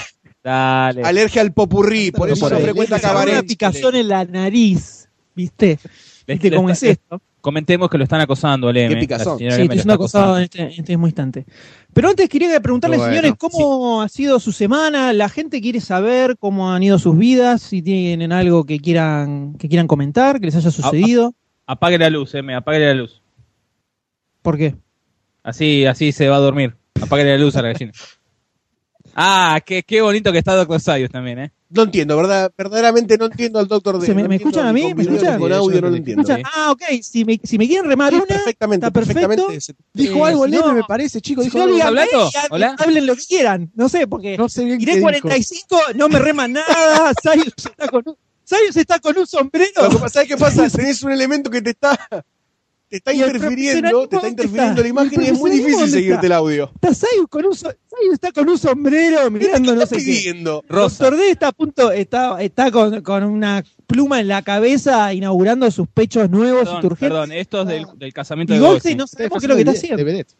Dale. 0.43 1.03
Alergia 1.03 1.43
al 1.43 1.53
popurrí. 1.53 2.09
Por 2.09 2.27
eso 2.31 2.49
Por 2.49 2.53
no 2.53 2.59
frecuenta 2.61 2.95
Le 2.95 2.99
agarró 3.01 3.19
cabaret. 3.19 3.33
una 3.35 3.43
picazón 3.43 3.95
en 3.95 4.07
la 4.07 4.25
nariz, 4.25 5.09
¿viste? 5.35 5.77
¿Viste 6.25 6.51
cómo 6.51 6.71
es 6.71 6.81
esto? 6.81 7.21
Comentemos 7.39 7.87
que 7.87 7.99
lo 7.99 8.03
están 8.03 8.19
acosando 8.19 8.69
al 8.69 8.77
M. 8.77 8.95
Qué 8.95 9.01
picazón. 9.01 9.37
Sí, 9.37 9.45
está 9.45 9.93
acosado 9.93 10.37
en 10.37 10.45
este, 10.45 10.61
en 10.63 10.69
este 10.69 10.93
mismo 10.93 11.05
instante. 11.05 11.45
Pero 11.93 12.09
antes 12.09 12.27
quería 12.27 12.59
preguntarle, 12.59 12.97
Bueno, 12.97 13.11
señores, 13.11 13.33
¿cómo 13.37 14.01
ha 14.01 14.09
sido 14.09 14.39
su 14.39 14.51
semana? 14.51 15.13
La 15.13 15.29
gente 15.29 15.61
quiere 15.61 15.81
saber 15.81 16.35
cómo 16.39 16.73
han 16.73 16.81
ido 16.81 16.97
sus 16.97 17.15
vidas, 17.15 17.61
si 17.61 17.83
tienen 17.83 18.31
algo 18.31 18.65
que 18.65 18.79
quieran, 18.79 19.53
que 19.53 19.69
quieran 19.69 19.85
comentar, 19.85 20.39
que 20.39 20.47
les 20.47 20.55
haya 20.55 20.71
sucedido. 20.71 21.35
Apague 21.67 21.99
la 21.99 22.09
luz, 22.09 22.33
M. 22.33 22.55
Apague 22.55 22.79
la 22.79 22.95
luz. 22.95 23.21
¿Por 24.47 24.57
qué? 24.57 24.75
Así, 25.43 25.85
así 25.85 26.13
se 26.13 26.29
va 26.29 26.37
a 26.37 26.39
dormir. 26.39 26.73
Apague 27.01 27.25
la 27.25 27.37
luz 27.37 27.57
a 27.57 27.61
la 27.61 27.73
gallina. 27.73 27.91
Ah, 29.19 29.59
qué, 29.65 29.81
qué 29.81 29.99
bonito 30.01 30.31
que 30.31 30.37
está 30.37 30.53
Doctor 30.55 30.79
Sayus 30.79 31.09
también, 31.09 31.39
¿eh? 31.39 31.51
No 31.71 31.83
entiendo, 31.83 32.15
¿verdad? 32.15 32.51
Verdaderamente 32.55 33.17
no 33.17 33.25
entiendo 33.25 33.57
al 33.57 33.67
doctor 33.67 33.97
D. 33.99 34.05
¿Se 34.05 34.13
me- 34.13 34.21
No 34.21 34.29
me 34.29 34.35
escuchan 34.35 34.67
a 34.67 34.71
mí? 34.73 34.83
con 34.83 34.95
¿Me 34.95 35.03
escuchan? 35.03 35.39
Con 35.39 35.51
audio 35.51 35.81
no 35.81 35.89
lo 35.89 35.95
entiendo. 35.95 36.23
Ah, 36.53 36.69
ok, 36.71 36.83
si 37.01 37.25
me, 37.25 37.39
si 37.43 37.57
me 37.57 37.65
quieren 37.67 37.89
remar 37.89 38.11
Sí, 38.13 38.17
una, 38.17 38.25
perfectamente, 38.27 38.85
está 38.85 38.91
perfecto. 38.93 39.27
perfectamente. 39.27 39.73
Dijo 39.93 40.19
Eh, 40.19 40.29
algo 40.29 40.45
si 40.45 40.51
leve, 40.51 40.67
no- 40.67 40.73
me 40.75 40.83
parece, 40.83 41.19
chicos. 41.19 41.45
Dijo 41.45 41.57
no, 41.57 41.63
algo 41.63 41.81
hablando? 41.83 42.29
Hola. 42.51 42.75
hablen 42.77 43.07
lo 43.07 43.15
que 43.15 43.23
quieran, 43.23 43.71
no 43.73 43.89
sé, 43.89 44.05
porque 44.07 44.37
No 44.37 44.47
sé 44.49 44.65
bien 44.65 44.77
qué 44.77 44.83
Iré 44.83 44.91
dijo. 44.97 45.03
45, 45.05 45.79
no 45.95 46.09
me 46.09 46.19
reman 46.19 46.53
nada, 46.53 47.11
Sayus 47.23 47.53
está 47.57 47.87
con 47.87 48.03
un, 48.05 48.15
Sayus 48.43 48.77
está 48.77 48.99
con 48.99 49.17
un 49.17 49.25
sombrero. 49.25 49.81
Lo 49.81 49.89
que 49.89 49.95
pasa, 49.97 50.09
¿sabes 50.13 50.29
qué 50.29 50.37
pasa? 50.37 50.69
Tenés 50.69 51.01
un 51.01 51.11
elemento 51.11 51.49
que 51.49 51.61
te 51.63 51.71
está, 51.71 51.97
te 52.89 52.97
está 52.97 53.13
¿Y 53.13 53.21
interfiriendo, 53.21 54.07
te 54.07 54.15
está 54.15 54.27
interfiriendo 54.29 54.71
está? 54.71 54.81
la 54.81 54.87
imagen 54.87 55.21
¿Y 55.21 55.25
y 55.25 55.27
es 55.27 55.37
muy 55.39 55.51
difícil 55.51 55.89
seguirte 55.89 56.13
está? 56.15 56.25
el 56.27 56.31
audio. 56.33 56.71
Está 56.75 56.93
Sayus 56.93 57.27
con 57.29 57.45
un, 57.45 57.53
so- 57.55 57.69
Sayus 57.89 58.13
está 58.13 58.31
con 58.31 58.47
un 58.49 58.57
sombrero 58.57 59.23
¿Qué 59.25 59.29
mirando 59.29 59.75
no 59.75 59.81
estás 59.81 59.99
sé 60.01 60.05
qué. 60.05 60.11
pidiendo? 60.17 60.63
Rosa. 60.69 61.03
Doctor 61.03 61.19
D 61.19 61.29
está 61.31 61.47
a 61.49 61.51
punto, 61.51 61.91
está, 61.91 62.41
está 62.41 62.71
con, 62.71 63.01
con 63.01 63.23
una 63.25 63.63
pluma 63.87 64.19
en 64.21 64.27
la 64.29 64.41
cabeza 64.41 65.13
inaugurando 65.13 65.69
sus 65.71 65.87
pechos 65.89 66.29
nuevos 66.29 66.61
y 66.61 66.65
Perdón, 66.65 66.81
turgentes. 66.81 67.09
perdón, 67.09 67.31
esto 67.33 67.61
es 67.63 67.67
del, 67.67 67.85
del 67.97 68.13
casamiento 68.13 68.53
Y 68.53 68.57
de 68.57 68.61
Goldstein 68.61 68.97
Goldstein. 68.97 68.97
no 68.97 69.07
sabemos 69.07 69.39
qué 69.39 69.45
es 69.45 69.49
lo 69.49 69.55
que 69.55 69.61
está 69.61 69.71
De 69.71 69.77
haciendo. 69.77 70.05
vedette. 70.05 70.33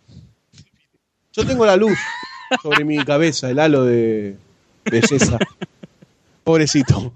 Yo 1.34 1.46
tengo 1.46 1.66
la 1.66 1.76
luz 1.76 1.98
sobre 2.64 2.86
mi 2.86 2.98
cabeza, 3.04 3.50
el 3.50 3.60
halo 3.60 3.84
de, 3.84 4.38
Belleza. 4.90 5.38
Pobrecito. 6.44 7.14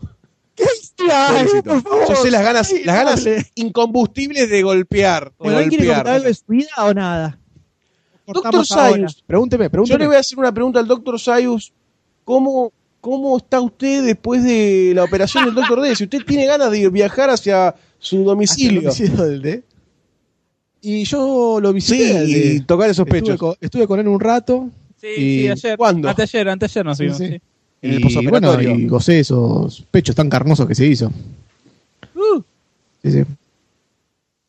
Ay, 1.10 1.46
Pobrecito. 1.46 1.64
por 1.70 1.82
favor. 1.84 2.10
Yo 2.10 2.16
sé 2.24 2.32
las 2.32 2.44
ganas, 2.44 2.72
las 2.86 2.96
ganas 2.96 3.24
dale. 3.24 3.46
incombustibles 3.56 4.50
de 4.50 4.62
golpear. 4.62 5.26
de 5.30 5.36
Bueno, 5.40 5.58
¿alguien 5.60 5.82
quiere 5.82 6.20
de 6.20 6.34
su 6.34 6.44
vida 6.48 6.70
o 6.80 6.94
nada? 6.94 7.38
Doctor. 8.28 8.66
Sayus, 8.66 9.24
Pregúnteme, 9.28 9.66
yo 9.66 9.70
pregúnteme. 9.72 10.00
le 10.00 10.08
voy 10.08 10.16
a 10.16 10.20
hacer 10.20 10.38
una 10.40 10.54
pregunta 10.54 10.80
al 10.80 10.88
doctor 10.88 11.20
Sayus. 11.20 11.74
¿Cómo, 12.24 12.72
¿Cómo 13.02 13.36
está 13.38 13.60
usted 13.60 14.06
después 14.06 14.44
de 14.44 14.94
la 14.96 15.04
operación 15.04 15.46
del 15.46 15.56
doctor 15.56 15.82
D? 15.82 15.96
Si 15.96 16.04
usted 16.06 16.20
tiene 16.26 16.46
ganas 16.46 16.72
de 16.72 16.88
viajar 16.90 17.30
hacia 17.30 17.76
su 18.00 18.16
Hacia 18.16 18.20
el 18.20 18.26
domicilio 18.26 18.82
domicilio 18.84 19.24
del 19.26 19.42
D. 19.42 19.64
Y 20.82 21.04
yo 21.04 21.60
lo 21.62 21.74
visité. 21.74 22.26
sí, 22.26 22.54
y 22.56 22.60
tocar 22.62 22.90
esos 22.90 23.06
Estuve 23.06 23.22
pechos. 23.22 23.38
con, 23.40 23.56
estuve 23.60 23.86
con 23.88 24.00
él 24.00 24.08
un 24.08 24.20
rato. 24.20 24.70
Sí, 25.00 25.08
¿Y 25.08 25.42
sí, 25.42 25.50
ayer. 25.50 25.78
cuándo? 25.78 26.08
Anteayer, 26.10 26.48
anteayer 26.50 26.86
nos 26.86 26.98
Sí, 26.98 27.04
vimos. 27.04 27.18
sí. 27.18 27.42
En 27.82 27.94
el 27.94 28.12
y, 28.12 28.28
bueno, 28.28 28.62
y 28.62 28.88
gocé 28.88 29.20
esos 29.20 29.82
pechos 29.90 30.16
tan 30.16 30.30
carnosos 30.30 30.68
que 30.68 30.76
se 30.76 30.86
hizo. 30.86 31.12
Uh, 32.16 32.42
Sí, 33.04 33.12
sí. 33.12 33.24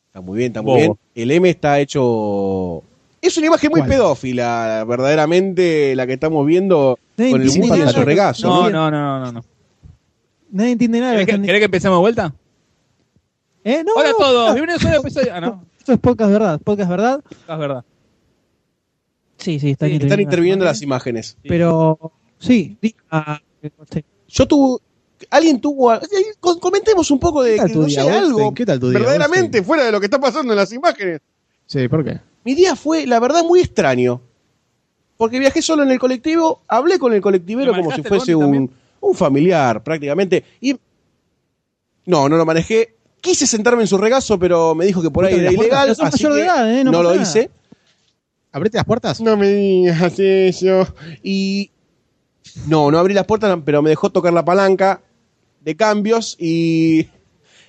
Está 0.08 0.20
muy 0.20 0.36
bien, 0.36 0.48
está 0.48 0.60
muy 0.60 0.72
Bobo. 0.72 0.78
bien. 1.14 1.24
El 1.24 1.30
M 1.30 1.48
está 1.48 1.80
hecho. 1.80 2.82
Es 3.22 3.36
una 3.38 3.46
imagen 3.46 3.70
muy 3.70 3.80
¿Cuál? 3.80 3.90
pedófila, 3.90 4.84
verdaderamente, 4.86 5.96
la 5.96 6.06
que 6.06 6.12
estamos 6.14 6.44
viendo 6.46 6.98
Nadie 7.16 7.30
con 7.30 7.40
el 7.40 7.48
de 7.50 7.68
nada. 7.68 7.92
su 7.92 8.02
regazo. 8.02 8.46
no, 8.48 8.68
no, 8.70 8.90
no, 8.90 9.20
no, 9.20 9.32
no. 9.32 9.44
Nadie 10.50 10.72
entiende 10.72 11.00
nada. 11.00 11.12
¿Querés 11.12 11.26
que, 11.26 11.32
Están- 11.32 11.46
querés 11.46 11.58
que 11.60 11.64
empecemos 11.64 11.96
de 11.96 12.00
vuelta? 12.00 12.34
¿Eh? 13.64 13.82
No, 13.86 13.92
Hola 13.96 14.10
a 14.10 14.12
todos, 14.18 14.48
no. 14.48 14.54
bienvenidos 14.54 14.84
a 14.84 14.88
un 14.88 14.94
episodio. 15.06 15.34
Ah, 15.34 15.40
no, 15.40 15.64
Esto 15.78 15.92
es 15.94 15.98
podcast 15.98 16.30
verdad. 16.32 16.60
Podcast 16.62 16.90
verdad. 16.90 17.24
es 17.48 17.58
verdad. 17.58 17.84
Sí, 19.38 19.58
sí, 19.58 19.70
están 19.70 19.88
Sí, 19.88 19.94
interviniendo. 19.94 20.06
Están 20.06 20.20
interviniendo 20.20 20.64
las 20.66 20.82
imágenes. 20.82 21.36
imágenes. 21.42 21.48
Pero, 21.48 22.12
sí, 22.42 22.76
diga, 22.80 23.42
este, 23.62 24.04
Yo 24.28 24.46
tuve. 24.46 24.78
Alguien 25.30 25.60
tuvo. 25.60 25.92
con- 26.40 26.58
Comentemos 26.58 27.10
un 27.12 27.18
poco 27.20 27.42
de 27.44 27.52
¿Qué 27.52 27.56
tal 27.58 27.66
que 27.68 27.72
tu 27.74 27.80
no 27.82 27.86
día, 27.86 28.02
sé, 28.04 28.10
algo. 28.10 28.54
¿Qué 28.54 28.66
tal 28.66 28.80
tu 28.80 28.90
día, 28.90 28.98
verdaderamente 28.98 29.62
fuera 29.62 29.84
de 29.84 29.92
lo 29.92 30.00
que 30.00 30.06
está 30.06 30.20
pasando 30.20 30.52
en 30.52 30.56
las 30.56 30.72
imágenes. 30.72 31.20
Sí, 31.66 31.86
¿por 31.88 32.04
qué? 32.04 32.20
Mi 32.44 32.54
día 32.54 32.74
fue, 32.74 33.06
la 33.06 33.20
verdad, 33.20 33.44
muy 33.44 33.60
extraño. 33.60 34.20
Porque 35.16 35.38
viajé 35.38 35.62
solo 35.62 35.84
en 35.84 35.90
el 35.92 36.00
colectivo, 36.00 36.62
hablé 36.66 36.98
con 36.98 37.12
el 37.12 37.20
colectivero 37.20 37.70
¿Lo 37.70 37.78
como 37.84 37.94
si 37.94 38.02
fuese 38.02 38.34
un, 38.34 38.68
un 39.00 39.14
familiar, 39.14 39.82
prácticamente. 39.84 40.42
Y. 40.60 40.76
No, 42.06 42.28
no 42.28 42.36
lo 42.36 42.44
manejé. 42.44 42.96
Quise 43.20 43.46
sentarme 43.46 43.82
en 43.82 43.86
su 43.88 43.98
regazo, 43.98 44.36
pero 44.40 44.74
me 44.74 44.84
dijo 44.86 45.00
que 45.00 45.10
por 45.10 45.24
ahí 45.24 45.34
¿No 45.34 45.38
te 45.38 45.42
era 45.44 45.52
ilegal. 45.52 45.86
puertas? 45.94 46.14
Así 46.14 46.24
mayor 46.24 46.32
de 46.36 46.40
que 46.40 46.46
edad, 46.46 46.78
¿eh? 46.80 46.82
No 46.84 46.90
lo 47.02 47.10
nada. 47.10 47.22
hice. 47.22 47.48
¿Abrete 48.50 48.76
las 48.78 48.84
puertas? 48.84 49.20
No 49.20 49.36
me 49.36 49.48
digas 49.48 50.18
eso. 50.18 50.88
Y. 51.22 51.70
No, 52.66 52.90
no 52.90 52.98
abrí 52.98 53.14
las 53.14 53.26
puertas, 53.26 53.56
pero 53.64 53.82
me 53.82 53.90
dejó 53.90 54.10
tocar 54.10 54.32
la 54.32 54.44
palanca 54.44 55.00
de 55.60 55.76
cambios 55.76 56.36
y. 56.38 57.08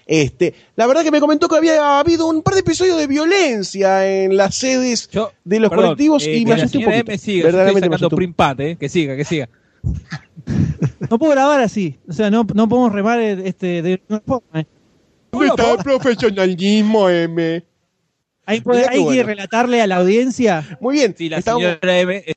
Este, 0.06 0.54
la 0.76 0.86
verdad 0.86 1.04
que 1.04 1.12
me 1.12 1.22
comentó 1.22 1.48
que 1.48 1.56
había 1.56 2.00
habido 2.00 2.28
un 2.28 2.42
par 2.42 2.56
de 2.56 2.60
episodios 2.60 2.98
de 2.98 3.08
violencia 3.08 4.06
en 4.06 4.36
las 4.36 4.54
sedes 4.56 5.08
Yo, 5.10 5.32
de 5.46 5.62
los 5.62 5.70
perdón, 5.70 5.86
colectivos 5.86 6.28
eh, 6.28 6.36
y 6.36 6.46
me 6.46 6.54
asusté 6.54 6.80
un 6.80 6.84
poquito. 6.84 7.12
M 7.12 7.18
siga, 7.18 7.32
yo 7.32 7.40
estoy 7.40 7.42
Verdaderamente 7.42 7.90
me 7.90 7.96
sacando 7.96 8.16
print 8.18 8.36
pad, 8.36 8.60
eh, 8.60 8.76
que 8.78 8.90
siga, 8.90 9.16
que 9.16 9.24
siga. 9.24 9.48
no 11.10 11.18
puedo 11.18 11.32
grabar 11.32 11.62
así. 11.62 12.00
O 12.08 12.12
sea, 12.12 12.30
no, 12.30 12.46
no 12.54 12.68
podemos 12.68 12.92
remar 12.92 13.20
este, 13.22 13.82
de 13.82 14.02
una 14.10 14.20
forma. 14.20 14.60
¿eh? 14.60 14.66
¿Dónde 15.32 15.48
está 15.48 15.72
el 15.72 15.78
profesionalismo, 15.78 17.10
M? 17.10 17.64
Hay, 18.46 18.62
hay 18.90 18.98
que 18.98 19.00
bueno. 19.00 19.24
relatarle 19.24 19.82
a 19.82 19.88
la 19.88 19.98
audiencia. 19.98 20.78
Muy 20.82 20.96
bien, 20.96 21.16
Sí, 21.18 21.30
la 21.30 21.38
estamos, 21.38 21.64
señora 21.64 22.00
M 22.00 22.18
eh, 22.18 22.34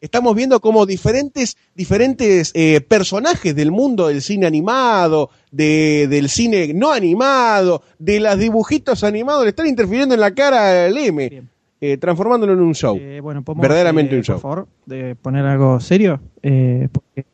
estamos 0.00 0.34
viendo 0.34 0.60
como 0.60 0.86
diferentes, 0.86 1.56
diferentes 1.74 2.52
eh, 2.54 2.80
personajes 2.80 3.54
del 3.54 3.70
mundo 3.70 4.08
del 4.08 4.22
cine 4.22 4.46
animado, 4.46 5.30
de, 5.50 6.06
del 6.08 6.28
cine 6.28 6.72
no 6.74 6.92
animado, 6.92 7.82
de 7.98 8.20
los 8.20 8.38
dibujitos 8.38 9.02
animados, 9.04 9.44
le 9.44 9.50
están 9.50 9.66
interfiriendo 9.66 10.14
en 10.14 10.20
la 10.20 10.32
cara 10.32 10.86
al 10.86 10.96
M, 10.96 11.42
eh, 11.80 11.96
transformándolo 11.96 12.52
en 12.52 12.60
un 12.60 12.74
show. 12.74 12.96
Eh, 13.00 13.20
bueno, 13.20 13.42
podemos, 13.42 13.62
Verdaderamente 13.62 14.14
eh, 14.14 14.18
un 14.18 14.24
show. 14.24 14.34
Por 14.40 14.42
favor, 14.42 14.68
de 14.86 15.14
poner 15.16 15.44
algo 15.44 15.80
serio. 15.80 16.20
Eh, 16.42 16.88
porque 16.92 17.24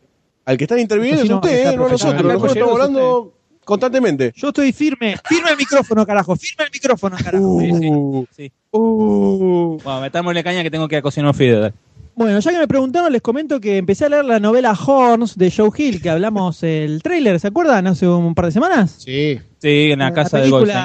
Al 0.44 0.56
que 0.59 0.64
están 0.64 0.78
interviniendo 0.78 1.23
es 1.23 1.28
sí 1.28 1.35
usted, 1.35 1.50
está 1.59 1.73
eh, 1.73 1.76
no 1.76 1.88
nosotros. 1.88 2.23
Nosotros 2.23 2.52
estamos 2.52 2.73
hablando 2.75 3.33
constantemente. 3.64 4.33
yo 4.37 4.49
estoy 4.49 4.73
firme. 4.73 5.16
Firme 5.25 5.50
el 5.50 5.56
micrófono, 5.56 6.04
carajo. 6.06 6.37
Firme 6.37 6.64
el 6.64 6.71
micrófono, 6.73 7.16
carajo. 7.23 7.61
sí, 7.61 7.73
sí, 7.73 7.88
Uh, 7.90 8.26
sí. 8.37 8.52
uh. 8.73 9.78
Bueno, 9.83 10.00
metámosle 10.02 10.44
caña 10.44 10.62
que 10.62 10.71
tengo 10.71 10.87
que 10.88 10.97
ir 10.97 10.99
a 10.99 11.02
cocinar 11.02 11.35
fideos. 11.35 11.73
Bueno, 12.16 12.38
ya 12.38 12.50
que 12.52 12.59
me 12.59 12.68
preguntaron, 12.68 13.12
les 13.12 13.21
comento 13.23 13.61
que 13.61 13.76
empecé 13.76 14.04
a 14.04 14.09
leer 14.09 14.25
la 14.25 14.38
novela 14.38 14.73
Horns 14.73 15.37
de 15.37 15.50
Joe 15.50 15.71
Hill, 15.76 16.00
que 16.00 16.11
hablamos 16.11 16.62
el 16.62 17.02
tráiler, 17.02 17.40
¿se 17.40 17.49
acuerdan? 17.49 17.88
Hace 17.88 18.06
un 18.06 18.35
par 18.37 18.47
de 18.47 18.52
semanas. 18.52 18.94
Sí. 18.99 19.40
Sí, 19.59 19.90
en 19.90 19.99
la 19.99 20.12
casa 20.12 20.38
de 20.38 20.49
Goldstein. 20.50 20.78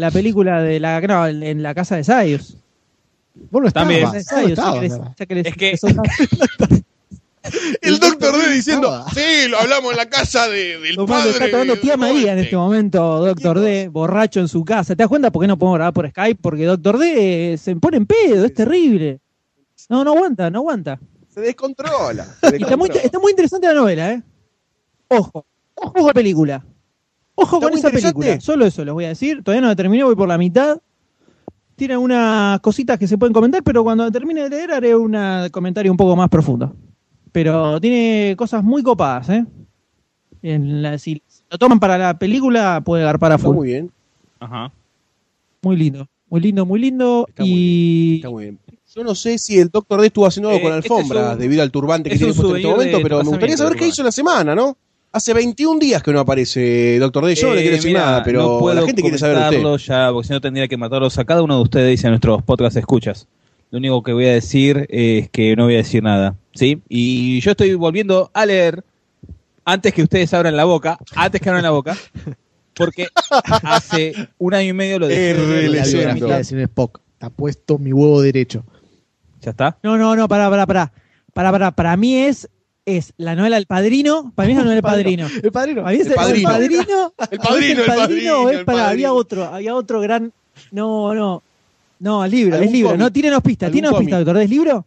La 0.00 0.10
película 0.12 0.60
de 0.62 0.80
la. 0.80 1.00
No, 1.00 1.26
en 1.26 1.62
la 1.62 1.74
casa 1.74 1.96
de 1.96 2.04
Sayus. 2.04 2.56
Vos 3.50 3.62
no 3.62 3.68
estabas. 3.68 3.88
También. 3.88 4.54
ya 4.54 5.14
ya 5.18 5.26
que 5.26 5.34
les- 5.34 5.46
Es 5.46 5.56
que- 5.56 5.76
El 7.82 7.98
doctor 7.98 8.38
D 8.38 8.54
diciendo, 8.54 8.86
estaba. 8.88 9.10
sí, 9.10 9.48
lo 9.50 9.58
hablamos 9.60 9.90
en 9.92 9.98
la 9.98 10.08
casa 10.08 10.48
de, 10.48 10.78
del 10.78 10.96
Tomando, 10.96 11.14
padre. 11.30 11.30
está 11.30 11.50
tomando 11.50 11.76
tía 11.76 11.96
María 11.98 12.14
en 12.16 12.22
Goldstein". 12.22 12.38
este 12.44 12.56
momento, 12.56 13.24
Doctor 13.26 13.60
D, 13.60 13.88
borracho 13.88 14.40
en 14.40 14.48
su 14.48 14.64
casa. 14.64 14.96
¿Te 14.96 15.02
das 15.02 15.08
cuenta 15.08 15.30
por 15.30 15.42
qué 15.42 15.48
no 15.48 15.58
podemos 15.58 15.76
grabar 15.76 15.92
por 15.92 16.08
Skype? 16.08 16.40
Porque 16.40 16.64
Doctor 16.64 16.96
D 16.98 17.58
se 17.58 17.76
pone 17.76 17.98
en 17.98 18.06
pedo, 18.06 18.46
es 18.46 18.54
terrible. 18.54 19.20
No, 19.88 20.04
no 20.04 20.12
aguanta, 20.12 20.50
no 20.50 20.60
aguanta. 20.60 20.98
Se 21.28 21.40
descontrola. 21.40 22.24
se 22.40 22.56
Y 22.58 22.62
está 22.62 22.76
muy, 22.76 22.88
descontrola. 22.88 23.00
está 23.02 23.18
muy 23.18 23.30
interesante 23.32 23.66
la 23.66 23.74
novela, 23.74 24.12
¿eh? 24.12 24.22
Ojo, 25.08 25.44
ojo 25.74 25.92
con 25.92 26.06
la 26.06 26.12
película. 26.14 26.64
Ojo 27.36 27.56
¿Está 27.56 27.68
con 27.68 27.78
esa 27.78 27.90
película. 27.90 28.40
Solo 28.40 28.64
eso 28.66 28.84
les 28.84 28.94
voy 28.94 29.04
a 29.06 29.08
decir. 29.08 29.42
Todavía 29.42 29.62
no 29.62 29.68
la 29.68 29.76
terminé, 29.76 30.04
voy 30.04 30.14
por 30.14 30.28
la 30.28 30.38
mitad. 30.38 30.78
Tiene 31.76 31.96
unas 31.96 32.60
cositas 32.60 32.98
que 32.98 33.08
se 33.08 33.18
pueden 33.18 33.32
comentar, 33.32 33.62
pero 33.64 33.82
cuando 33.82 34.10
termine 34.12 34.42
de 34.44 34.50
leer 34.50 34.70
haré 34.72 34.94
un 34.94 35.16
comentario 35.50 35.90
un 35.90 35.96
poco 35.98 36.14
más 36.14 36.28
profundo. 36.28 36.72
Pero 37.32 37.80
tiene 37.80 38.36
cosas 38.38 38.62
muy 38.62 38.82
copadas, 38.84 39.28
¿eh? 39.30 39.44
En 40.40 40.82
la- 40.82 40.98
si 40.98 41.20
lo 41.50 41.58
toman 41.58 41.80
para 41.80 41.98
la 41.98 42.16
película, 42.16 42.80
puede 42.84 43.02
dar 43.02 43.18
para 43.18 43.34
Está 43.34 43.46
full. 43.48 43.56
muy 43.56 43.66
bien. 43.68 43.90
Ajá. 44.38 44.70
Muy 45.62 45.76
lindo, 45.76 46.06
muy 46.30 46.40
lindo, 46.40 46.64
muy 46.64 46.78
lindo. 46.80 47.26
Está 47.28 47.42
muy 47.42 47.50
y 47.52 48.16
Está 48.16 48.30
muy 48.30 48.44
bien. 48.44 48.58
Yo 48.94 49.02
no 49.02 49.14
sé 49.14 49.38
si 49.38 49.58
el 49.58 49.70
Doctor 49.70 50.00
D 50.00 50.06
estuvo 50.08 50.26
haciendo 50.26 50.50
algo 50.50 50.60
Eh, 50.60 50.62
con 50.62 50.78
este 50.78 50.92
alfombra 50.92 51.26
es 51.28 51.32
un- 51.34 51.38
debido 51.40 51.62
al 51.62 51.70
turbante 51.70 52.10
que 52.10 52.16
tiene 52.16 52.32
puesto 52.32 52.50
en 52.52 52.56
este 52.58 52.68
momento, 52.70 52.96
de 52.98 53.02
pero 53.02 53.18
me 53.18 53.24
gustaría 53.30 53.56
saber 53.56 53.76
qué 53.76 53.88
hizo 53.88 54.02
la 54.02 54.12
semana, 54.12 54.54
¿no? 54.54 54.76
Hace 55.12 55.32
21 55.32 55.78
días 55.78 56.02
que 56.02 56.12
no 56.12 56.20
aparece 56.20 56.98
Doctor 56.98 57.24
D. 57.26 57.34
Yo 57.34 57.48
no 57.48 57.54
le 57.54 57.60
Eh, 57.60 57.62
quiero 57.62 57.76
decir 57.76 57.90
mira, 57.90 58.04
nada, 58.04 58.22
pero 58.24 58.42
no 58.42 58.58
puedo 58.58 58.80
la 58.80 58.86
gente 58.86 59.02
quiere 59.02 59.18
saber 59.18 59.36
usted. 59.38 59.84
ya, 59.86 60.10
porque 60.12 60.26
si 60.28 60.32
no 60.32 60.40
tendría 60.40 60.66
que 60.68 60.76
matarlos 60.76 61.16
a 61.18 61.24
cada 61.24 61.42
uno 61.42 61.56
de 61.56 61.62
ustedes 61.62 62.02
y 62.02 62.06
a 62.06 62.10
nuestros 62.10 62.42
podcast 62.42 62.76
escuchas. 62.76 63.26
Lo 63.70 63.78
único 63.78 64.02
que 64.02 64.12
voy 64.12 64.26
a 64.26 64.32
decir 64.32 64.86
es 64.88 65.28
que 65.30 65.56
no 65.56 65.64
voy 65.64 65.74
a 65.74 65.78
decir 65.78 66.02
nada, 66.02 66.36
¿sí? 66.54 66.80
Y 66.88 67.40
yo 67.40 67.52
estoy 67.52 67.74
volviendo 67.74 68.30
a 68.32 68.46
leer 68.46 68.84
antes 69.64 69.92
que 69.92 70.02
ustedes 70.02 70.32
abran 70.34 70.56
la 70.56 70.64
boca, 70.64 70.98
antes 71.16 71.40
que 71.40 71.48
abran 71.48 71.62
la 71.64 71.70
boca, 71.70 71.96
porque 72.74 73.08
hace 73.62 74.14
un 74.38 74.54
año 74.54 74.70
y 74.70 74.72
medio 74.72 74.98
lo 75.00 75.08
dejé. 75.08 75.30
R 75.30 75.68
de 75.70 76.62
Spock. 76.64 77.00
Está 77.14 77.30
puesto 77.30 77.78
mi 77.78 77.92
huevo 77.92 78.20
derecho. 78.20 78.64
¿Ya 79.44 79.50
está? 79.50 79.76
No, 79.82 79.96
no, 79.98 80.16
no, 80.16 80.26
pará, 80.28 80.48
pará, 80.50 80.66
pará. 80.66 80.92
Pará, 81.32 81.50
pará. 81.52 81.70
Para 81.72 81.96
mí 81.96 82.16
es, 82.16 82.48
es 82.86 83.12
la 83.16 83.34
novela 83.34 83.56
El 83.58 83.66
Padrino. 83.66 84.32
Para 84.34 84.46
mí 84.46 84.52
es 84.52 84.58
la 84.58 84.64
novela 84.64 84.76
El 84.78 84.82
Padrino. 84.82 85.26
El 85.42 85.52
padrino. 85.52 85.82
Para 85.82 85.94
mí 85.96 86.00
es 86.02 86.06
El 86.06 86.14
Padrino. 86.14 86.48
El 86.50 86.54
Padrino. 86.54 87.12
El 87.30 87.38
Padrino, 87.38 87.82
¿Es 87.82 87.88
el 87.88 87.96
Padrino, 87.96 88.40
o 88.42 88.50
es 88.50 88.58
el 88.58 88.64
para- 88.64 88.78
Padrino. 88.78 88.90
había 88.90 89.12
otro, 89.12 89.44
había 89.44 89.74
otro 89.74 90.00
gran. 90.00 90.32
No, 90.70 91.14
no. 91.14 91.42
No, 92.00 92.24
el 92.24 92.30
libro, 92.30 92.54
¿Algún 92.54 92.66
es 92.68 92.72
libro. 92.72 92.88
cómic? 92.90 93.00
No, 93.00 93.12
tírenos 93.12 93.42
pistas. 93.42 93.66
¿Algún 93.68 93.80
Tírenos 93.80 93.98
pistas, 94.00 94.24
doctor. 94.24 94.42
¿Es 94.42 94.50
libro? 94.50 94.86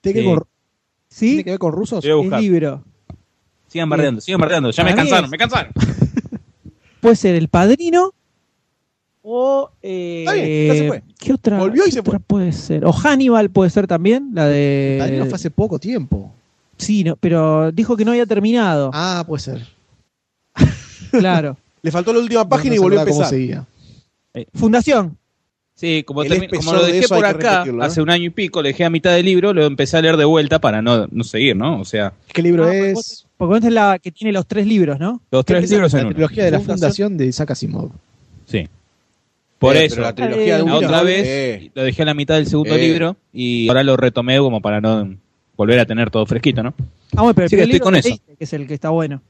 ¿Tiene 0.00 0.14
que, 0.14 0.20
Sí. 0.22 0.26
ver 0.28 0.38
con- 0.38 0.46
Sí, 1.08 1.26
¿Tiene 1.28 1.44
que 1.44 1.50
ver 1.50 1.58
con 1.58 1.72
rusos? 1.72 2.04
Es 2.04 2.40
libro. 2.40 2.84
Sigan 3.68 3.88
bardeando, 3.88 4.20
sigan 4.20 4.40
bardeando. 4.40 4.70
Ya 4.70 4.82
me 4.84 4.90
Para 4.90 5.02
cansaron, 5.02 5.24
es- 5.26 5.30
me 5.30 5.38
cansaron. 5.38 5.72
Puede 7.00 7.16
ser 7.16 7.34
El 7.34 7.48
Padrino. 7.48 8.12
O. 9.32 9.70
Eh, 9.80 10.24
Está 10.26 10.32
bien, 10.32 10.66
ya 10.66 10.74
se 10.74 10.88
fue. 10.88 11.02
¿Qué 11.18 11.32
otra, 11.32 11.58
Volvió 11.58 11.82
y 11.84 11.86
qué 11.86 11.92
se 11.92 12.00
otra 12.00 12.18
fue. 12.18 12.20
puede 12.20 12.52
ser? 12.52 12.84
O 12.84 12.92
Hannibal 12.92 13.48
puede 13.50 13.70
ser 13.70 13.86
también. 13.86 14.30
La 14.34 14.46
de. 14.48 15.24
Fue 15.28 15.34
hace 15.36 15.50
poco 15.50 15.78
tiempo. 15.78 16.32
Sí, 16.76 17.04
no, 17.04 17.14
pero 17.16 17.70
dijo 17.70 17.96
que 17.96 18.04
no 18.04 18.10
había 18.10 18.26
terminado. 18.26 18.90
Ah, 18.92 19.22
puede 19.26 19.42
ser. 19.42 19.66
Claro. 21.12 21.56
Le 21.82 21.90
faltó 21.90 22.12
la 22.12 22.18
última 22.20 22.48
página 22.48 22.74
No 22.74 22.76
y 22.76 22.78
volvió 22.78 22.98
a 22.98 23.02
empezar. 23.02 23.26
seguía. 23.26 23.66
Fundación. 24.54 25.16
Sí, 25.74 26.02
como, 26.04 26.22
como 26.24 26.72
lo 26.74 26.84
de 26.84 26.92
dejé 26.92 27.08
por 27.08 27.24
acá 27.24 27.64
¿no? 27.64 27.82
hace 27.82 28.02
un 28.02 28.10
año 28.10 28.24
y 28.24 28.30
pico, 28.30 28.60
lo 28.60 28.68
dejé 28.68 28.84
a 28.84 28.90
mitad 28.90 29.12
del 29.14 29.24
libro, 29.24 29.54
lo 29.54 29.64
empecé 29.64 29.96
a 29.96 30.02
leer 30.02 30.16
de 30.18 30.26
vuelta 30.26 30.60
para 30.60 30.82
no, 30.82 31.06
no 31.10 31.24
seguir, 31.24 31.56
¿no? 31.56 31.80
O 31.80 31.84
sea, 31.86 32.12
¿Qué 32.32 32.42
libro 32.42 32.64
Ah, 32.64 32.66
porque 32.66 32.90
es? 32.90 33.26
Porque 33.38 33.54
esta 33.56 33.68
es 33.68 33.72
la 33.74 33.98
que 33.98 34.10
tiene 34.12 34.32
los 34.32 34.46
tres 34.46 34.66
libros, 34.66 35.00
¿no? 35.00 35.22
los 35.30 35.44
tres 35.44 35.64
Es 35.64 35.70
libros 35.70 35.92
la 35.94 36.00
en 36.00 36.06
uno. 36.06 36.14
trilogía 36.14 36.44
de 36.44 36.50
la 36.50 36.58
Fundación. 36.58 36.78
fundación 36.78 37.16
de 37.16 37.26
Isaac 37.26 37.50
Asimov. 37.52 37.90
Sí. 38.44 38.68
Por 39.60 39.76
Eh, 39.76 39.84
eso, 39.84 40.00
la 40.00 40.14
trilogía 40.14 40.56
de 40.56 40.62
otra 40.72 41.02
vez 41.02 41.26
eh. 41.28 41.70
lo 41.74 41.82
dejé 41.84 42.02
a 42.02 42.06
la 42.06 42.14
mitad 42.14 42.34
del 42.36 42.46
segundo 42.46 42.74
Eh. 42.74 42.78
libro 42.78 43.16
y 43.32 43.68
ahora 43.68 43.82
lo 43.84 43.94
retomé 43.96 44.38
como 44.38 44.60
para 44.62 44.80
no 44.80 45.14
volver 45.56 45.78
a 45.78 45.84
tener 45.84 46.10
todo 46.10 46.24
fresquito, 46.24 46.62
¿no? 46.62 46.72
Ah, 47.14 47.22
bueno, 47.22 47.34
pero 47.34 47.48
Sí, 47.48 47.56
el 47.56 47.60
estoy 47.60 47.72
libro 47.74 47.84
con 47.84 47.92
que 47.92 48.00
eso. 48.00 48.08
leíste, 48.08 48.36
que 48.36 48.44
es 48.44 48.52
el 48.54 48.66
que 48.66 48.74
está 48.74 48.88
bueno. 48.88 49.20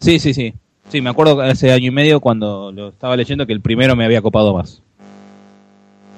Sí, 0.00 0.18
sí, 0.18 0.32
sí. 0.32 0.54
Sí, 0.90 1.02
me 1.02 1.10
acuerdo 1.10 1.38
hace 1.42 1.70
año 1.70 1.88
y 1.88 1.90
medio 1.90 2.18
cuando 2.20 2.72
lo 2.72 2.88
estaba 2.88 3.14
leyendo 3.16 3.46
que 3.46 3.52
el 3.52 3.60
primero 3.60 3.94
me 3.94 4.06
había 4.06 4.22
copado 4.22 4.54
más. 4.54 4.80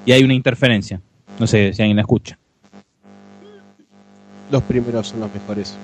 Y 0.07 0.13
hay 0.13 0.23
una 0.23 0.35
interferencia. 0.35 1.01
No 1.41 1.49
sé 1.49 1.73
si 1.73 1.83
alguien 1.83 1.97
la 1.97 2.03
escucha. 2.03 2.39
Los 4.51 4.63
primeros 4.63 5.09
son 5.09 5.21
los 5.21 5.35
mejores. 5.35 5.77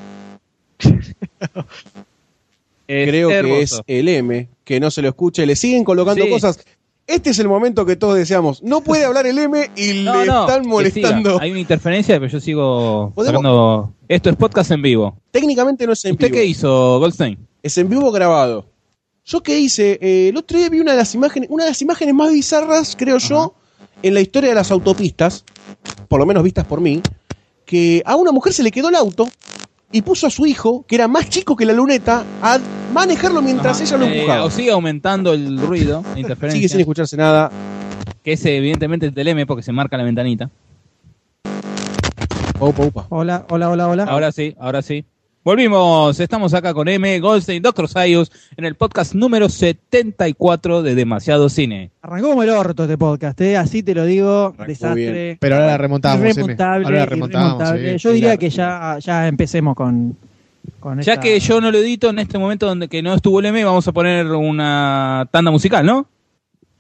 Es 0.79 1.15
Creo 3.09 3.29
que 3.29 3.63
es 3.63 3.81
el 3.87 4.09
M, 4.09 4.49
que 4.65 4.81
no 4.81 4.91
se 4.91 5.03
lo 5.03 5.09
escucha 5.09 5.43
y 5.43 5.47
le 5.47 5.57
siguen 5.57 5.85
colocando 5.85 6.25
Sí. 6.25 6.31
cosas. 6.31 6.65
Este 7.11 7.31
es 7.31 7.41
el 7.41 7.49
momento 7.49 7.85
que 7.85 7.97
todos 7.97 8.17
deseamos. 8.17 8.63
No 8.63 8.83
puede 8.83 9.05
hablar 9.05 9.27
el 9.27 9.37
M 9.37 9.69
y 9.75 9.95
No, 10.05 10.21
le 10.21 10.27
no, 10.27 10.47
están 10.47 10.65
molestando. 10.69 11.41
Hay 11.41 11.51
una 11.51 11.59
interferencia, 11.59 12.21
pero 12.21 12.31
yo 12.31 12.39
sigo 12.39 13.13
sacando... 13.17 13.93
Esto 14.07 14.31
es 14.31 14.37
podcast 14.37 14.71
en 14.71 14.81
vivo. 14.81 15.21
Técnicamente 15.33 15.89
no 15.89 15.93
es 15.93 16.05
en 16.05 16.13
¿Usted 16.13 16.29
vivo. 16.29 16.39
qué 16.39 16.45
hizo, 16.45 17.01
Goldstein? 17.01 17.37
Es 17.65 17.77
en 17.79 17.89
vivo 17.89 18.13
grabado. 18.13 18.65
¿Yo 19.25 19.43
qué 19.43 19.59
hice? 19.59 19.99
Eh, 20.01 20.29
el 20.29 20.37
otro 20.37 20.57
día 20.57 20.69
vi 20.69 20.79
una 20.79 20.93
de 20.93 20.99
las 20.99 21.13
imágenes, 21.17 21.49
una 21.51 21.65
de 21.65 21.71
las 21.71 21.83
imágenes 21.83 22.15
más 22.15 22.33
bizarras, 22.33 22.95
creo 22.97 23.19
yo, 23.19 23.55
en 24.05 24.15
la 24.15 24.21
historia 24.21 24.51
de 24.51 24.55
las 24.55 24.71
autopistas, 24.71 25.45
por 26.07 26.21
lo 26.21 26.27
menos 26.27 26.45
vistas 26.45 26.65
por 26.65 26.81
mí, 26.81 27.03
que 27.65 28.05
a 28.07 28.15
una 28.15 28.31
mujer 28.31 28.53
se 28.53 28.63
le 28.63 28.71
quedó 28.71 28.89
el 28.89 28.95
auto 28.95 29.29
y 29.93 30.03
puso 30.03 30.27
a 30.27 30.31
su 30.31 30.47
hijo, 30.47 30.85
que 30.87 30.95
era 30.95 31.09
más 31.09 31.29
chico 31.29 31.57
que 31.57 31.65
la 31.65 31.73
luneta, 31.73 32.25
a 32.43 32.59
manejarlo 32.95 33.43
mientras 33.43 33.77
Ajá. 33.77 33.85
ella 33.85 33.97
lo 33.99 34.05
Eh, 34.07 34.21
empujaba. 34.21 34.45
o 34.45 34.51
sigue 34.51 34.71
aumentando 34.71 35.33
el 35.33 35.59
ruido, 35.61 36.05
la 36.15 36.21
interferencia. 36.21 36.57
Sigue 36.59 36.69
sin 36.69 36.81
escucharse 36.81 37.17
nada. 37.17 37.51
que 38.23 38.33
es 38.35 38.45
evidentemente 38.45 39.07
el 39.07 39.15
teleme 39.15 39.47
porque 39.47 39.63
se 39.63 39.73
marca 39.73 39.97
la 39.97 40.05
ventanita. 40.05 40.51
Opa, 42.59 42.83
opa. 42.85 43.07
Hola, 43.09 43.47
hola, 43.49 43.71
hola, 43.71 43.89
hola. 43.89 44.05
Ahora 44.05 44.31
sí, 44.33 44.55
ahora 44.61 44.83
sí. 44.83 45.05
Volvimos, 45.43 46.21
estamos 46.21 46.53
acá 46.53 46.75
con 46.75 46.87
M, 46.87 47.19
Goldstein, 47.19 47.63
Dr. 47.63 47.89
Sayus, 47.89 48.31
en 48.59 48.67
el 48.67 48.75
podcast 48.75 49.15
número 49.15 49.49
74 49.49 50.83
de 50.83 50.95
Demasiado 50.95 51.49
Cine. 51.49 51.91
Arrancó 52.03 52.29
como 52.29 52.43
el 52.43 52.51
orto 52.51 52.83
este 52.83 52.99
podcast, 52.99 53.41
¿eh? 53.41 53.57
así 53.57 53.83
te 53.83 53.95
lo 53.95 54.05
digo. 54.05 54.49
Arrancó 54.49 54.65
desastre. 54.67 55.39
Pero 55.41 55.55
ahora 55.55 55.67
la 55.69 55.79
remontamos. 55.79 56.21
Irremontable, 56.27 56.85
Ahora 56.85 56.99
la 56.99 57.07
remontamos. 57.07 57.69
sí, 57.71 57.97
Yo 57.97 58.13
diría 58.13 58.29
claro. 58.37 58.39
que 58.39 58.51
ya, 58.51 58.99
ya 59.01 59.29
empecemos 59.29 59.75
con, 59.75 60.15
con 60.79 61.01
Ya 61.01 61.15
esta- 61.15 61.23
que 61.23 61.41
yo 61.41 61.59
no 61.63 61.71
lo 61.71 61.79
edito 61.79 62.11
en 62.11 62.19
este 62.19 62.37
momento 62.39 62.67
donde 62.67 62.89
que 62.89 63.03
no 63.03 63.15
estuvo 63.15 63.41
el 63.41 63.47
M, 63.47 63.65
vamos 63.65 63.89
a 63.89 63.93
poner 63.93 64.27
una 64.27 65.27
tanda 65.31 65.51
musical, 65.51 65.87
¿no? 65.87 66.07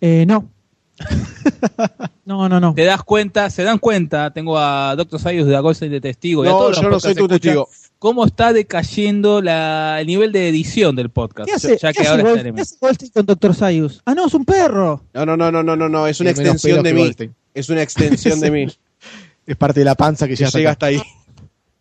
Eh, 0.02 0.26
no. 0.28 0.50
no, 2.26 2.46
no, 2.50 2.60
no. 2.60 2.74
Te 2.74 2.84
das 2.84 3.02
cuenta, 3.04 3.48
se 3.48 3.62
dan 3.62 3.78
cuenta, 3.78 4.30
tengo 4.34 4.58
a 4.58 4.94
Dr. 4.96 5.18
Sayus 5.18 5.46
de 5.46 5.58
Goldstein 5.58 5.92
de 5.92 6.00
testigo 6.02 6.44
y 6.44 6.48
a 6.48 6.50
todos 6.50 6.72
los 6.72 6.82
yo 6.82 6.90
no 6.90 7.00
soy 7.00 7.14
tu 7.14 7.26
testigo. 7.26 7.66
Cómo 8.00 8.24
está 8.26 8.52
decayendo 8.52 9.40
la, 9.40 9.98
el 10.00 10.08
nivel 10.08 10.32
de 10.32 10.48
edición 10.48 10.96
del 10.96 11.10
podcast. 11.10 11.48
¿Qué 11.48 11.54
hace, 11.54 11.76
ya 11.78 11.92
¿qué 11.92 11.98
que 12.02 12.08
hace 12.08 12.10
ahora 12.10 12.22
Gold- 12.24 12.54
qué 12.56 12.60
hace 12.62 12.76
Goldstein 12.80 13.12
con 13.12 13.26
Dr. 13.26 13.54
Sayus? 13.54 14.02
Ah, 14.04 14.14
no, 14.16 14.26
es 14.26 14.34
un 14.34 14.44
perro. 14.44 15.04
No, 15.14 15.24
no, 15.26 15.36
no, 15.36 15.52
no, 15.52 15.62
no, 15.62 15.76
no, 15.76 15.88
no, 15.88 16.06
es 16.08 16.18
una 16.20 16.30
extensión 16.30 16.82
de 16.82 16.92
mí. 16.94 17.02
Goldstein. 17.02 17.34
Es 17.54 17.68
una 17.68 17.82
extensión 17.82 18.40
de 18.40 18.50
mí. 18.50 18.66
Es 19.46 19.56
parte 19.56 19.80
de 19.80 19.84
la 19.84 19.94
panza 19.96 20.26
que 20.26 20.34
Que 20.34 20.36
llega 20.36 20.46
hasta 20.48 20.58
llega 20.58 20.70
acá. 20.70 20.86
hasta 20.86 20.86
ahí. 20.86 21.02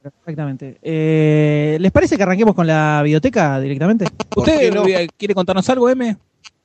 Exactamente. 0.04 0.78
Eh, 0.82 1.78
¿Les 1.80 1.92
parece 1.92 2.18
que 2.18 2.24
arranquemos 2.24 2.56
con 2.56 2.66
la 2.66 3.02
biblioteca 3.04 3.60
directamente? 3.60 4.06
¿Por 4.30 4.48
¿Usted 4.50 4.74
no? 4.74 4.84
quiere 5.18 5.34
contarnos 5.36 5.70
algo, 5.70 5.90
M? 5.90 6.18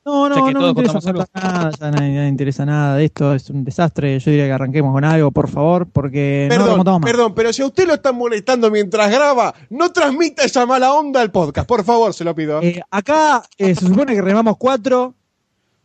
No, 0.05 0.29
no, 0.29 0.51
no 0.51 0.61
me 0.61 0.69
interesa 0.69 1.11
nada, 1.33 1.71
ya 1.71 1.89
nadie, 1.89 2.13
nadie 2.13 2.27
interesa 2.27 2.63
nada 2.63 2.95
de 2.95 3.05
esto, 3.05 3.33
es 3.33 3.49
un 3.49 3.63
desastre. 3.65 4.19
Yo 4.19 4.29
diría 4.29 4.45
que 4.45 4.51
arranquemos 4.51 4.93
con 4.93 5.03
algo, 5.03 5.31
por 5.31 5.49
favor, 5.49 5.87
porque 5.91 6.47
no 6.47 6.55
Perdón, 6.55 7.01
más. 7.01 7.11
perdón, 7.11 7.33
pero 7.33 7.51
si 7.51 7.63
a 7.63 7.65
usted 7.65 7.87
lo 7.87 7.95
están 7.95 8.15
molestando 8.15 8.69
mientras 8.69 9.09
graba, 9.09 9.55
no 9.71 9.91
transmita 9.91 10.43
esa 10.43 10.67
mala 10.67 10.93
onda 10.93 11.21
al 11.21 11.31
podcast. 11.31 11.67
Por 11.67 11.83
favor, 11.83 12.13
se 12.13 12.23
lo 12.23 12.35
pido. 12.35 12.61
Eh, 12.61 12.81
acá 12.91 13.41
eh, 13.57 13.73
se 13.73 13.87
supone 13.87 14.13
que 14.13 14.21
remamos 14.21 14.57
cuatro 14.57 15.15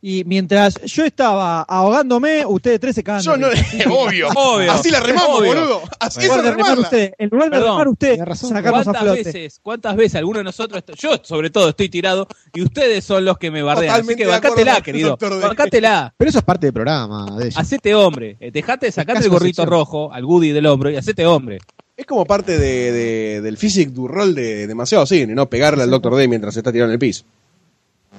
y 0.03 0.25
mientras 0.25 0.81
yo 0.85 1.05
estaba 1.05 1.63
ahogándome, 1.63 2.47
ustedes 2.47 2.81
tres 2.81 2.95
se 2.95 3.03
cagan. 3.05 3.23
Yo 3.23 3.37
no, 3.37 3.51
risa. 3.51 3.85
obvio, 3.91 4.29
Obvio. 4.35 4.73
Así 4.73 4.91
la 4.91 5.01
remamos, 5.01 5.41
Obvio. 5.41 5.55
boludo. 5.55 5.83
Así 5.99 6.21
es 6.25 6.43
remarla. 6.43 6.81
ustedes, 6.81 7.13
en 7.19 7.29
lugar 7.29 7.51
de 7.51 7.57
Perdón. 7.59 7.79
remar 8.01 8.29
razón. 8.29 8.51
sacarnos 8.51 8.81
a 8.81 8.85
¿Cuántas 8.85 9.03
flote. 9.03 9.23
veces, 9.25 9.61
cuántas 9.63 9.97
veces 9.97 10.15
alguno 10.17 10.39
de 10.39 10.45
nosotros, 10.45 10.83
yo 10.97 11.21
sobre 11.23 11.51
todo 11.51 11.69
estoy 11.69 11.89
tirado 11.91 12.27
y 12.55 12.63
ustedes 12.63 13.05
son 13.05 13.25
los 13.25 13.37
que 13.39 13.51
me 13.51 13.63
bardean? 13.63 13.91
Así 13.91 14.01
Totalmente 14.01 14.23
que 14.23 14.27
de 14.29 14.35
acuerdo 14.35 14.57
bancátela, 14.57 14.81
querido. 14.83 15.19
Bancátela. 15.19 16.15
Pero 16.17 16.29
eso 16.31 16.39
es 16.39 16.45
parte 16.45 16.67
del 16.67 16.73
programa. 16.73 17.37
De. 17.37 17.53
Hacete 17.55 17.95
hombre. 17.95 18.37
Eh, 18.41 18.51
Dejate 18.51 18.87
de 18.87 18.93
sacarte 18.93 19.21
Es 19.21 19.27
el 19.27 19.31
gorrito 19.33 19.63
sección. 19.63 19.69
rojo 19.69 20.13
al 20.13 20.25
Woody 20.25 20.53
del 20.53 20.67
hombro 20.67 20.91
y 20.91 20.97
hacete 20.97 21.27
hombre. 21.27 21.59
Es 21.97 22.07
como 22.07 22.25
parte 22.25 22.57
de, 22.57 22.93
de- 22.93 23.41
del 23.43 23.59
physic 23.59 23.91
du 23.91 24.09
rol 24.09 24.35
de 24.35 24.67
demasiado 24.67 25.05
cine, 25.05 25.35
¿no? 25.35 25.51
Pegarle 25.51 25.83
al 25.83 25.91
Doctor 25.91 26.17
D 26.17 26.27
mientras 26.29 26.55
se 26.55 26.61
está 26.61 26.73
tirando 26.73 26.91
en 26.91 26.95
el 26.95 26.99
piso. 26.99 27.25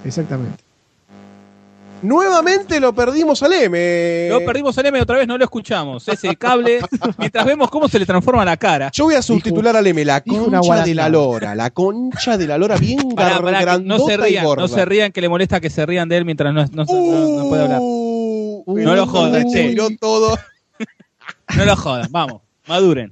Exactamente. 0.06 0.64
Nuevamente 2.02 2.80
lo 2.80 2.94
perdimos 2.94 3.42
al 3.44 3.54
M. 3.54 4.28
Lo 4.30 4.44
perdimos 4.46 4.78
al 4.78 4.86
M 4.88 5.02
otra 5.02 5.18
vez, 5.18 5.28
no 5.28 5.38
lo 5.38 5.44
escuchamos. 5.44 6.08
Ese 6.08 6.36
cable, 6.36 6.80
mientras 7.18 7.46
vemos 7.46 7.70
cómo 7.70 7.88
se 7.88 8.00
le 8.00 8.06
transforma 8.06 8.44
la 8.46 8.58
cara. 8.58 8.90
Yo 8.94 9.06
voy 9.06 9.16
a 9.16 9.22
subtitular 9.22 9.76
al 9.76 9.86
M, 9.88 10.04
la 10.06 10.22
concha 10.22 10.84
de 10.84 10.96
la 10.96 11.10
lora. 11.10 11.56
La 11.56 11.70
concha 11.70 12.38
de 12.38 12.48
la 12.48 12.58
lora 12.58 12.78
bien 12.78 13.10
Pará, 13.16 13.78
no 13.80 14.00
se 14.00 14.14
y 14.14 14.18
rían, 14.18 14.46
gorda. 14.46 14.62
no 14.64 14.68
se 14.68 14.86
rían 14.86 15.12
que 15.12 15.22
le 15.22 15.30
molesta 15.30 15.60
que 15.60 15.70
se 15.70 15.86
rían 15.86 16.10
de 16.10 16.18
él 16.18 16.26
mientras 16.26 16.54
no, 16.54 16.66
no- 16.66 16.86
no- 16.86 17.44
no 17.44 17.50
puede 17.50 17.64
hablar. 17.64 17.80
Uh, 17.82 18.64
Uh, 18.64 18.78
no 18.78 18.96
lo 18.96 19.08
tiró 19.52 19.88
todo. 20.00 20.38
No 21.58 21.66
lo 21.66 21.76
jodan, 21.76 22.08
vamos, 22.12 22.42
maduren. 22.68 23.12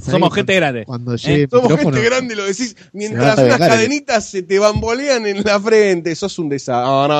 Somos 0.00 0.34
gente 0.34 0.54
grande. 0.54 0.84
Cuando 0.84 1.16
llegue 1.16 1.44
el 1.44 1.50
Somos 1.50 1.80
gente 1.80 2.00
grande, 2.02 2.36
lo 2.36 2.44
decís, 2.44 2.76
mientras 2.92 3.38
unas 3.38 3.58
cadenitas 3.58 4.28
se 4.28 4.42
te 4.42 4.58
bambolean 4.58 5.26
en 5.26 5.42
la 5.42 5.58
frente. 5.60 6.14
Sos 6.14 6.38
un 6.38 6.48
desastre. 6.48 7.14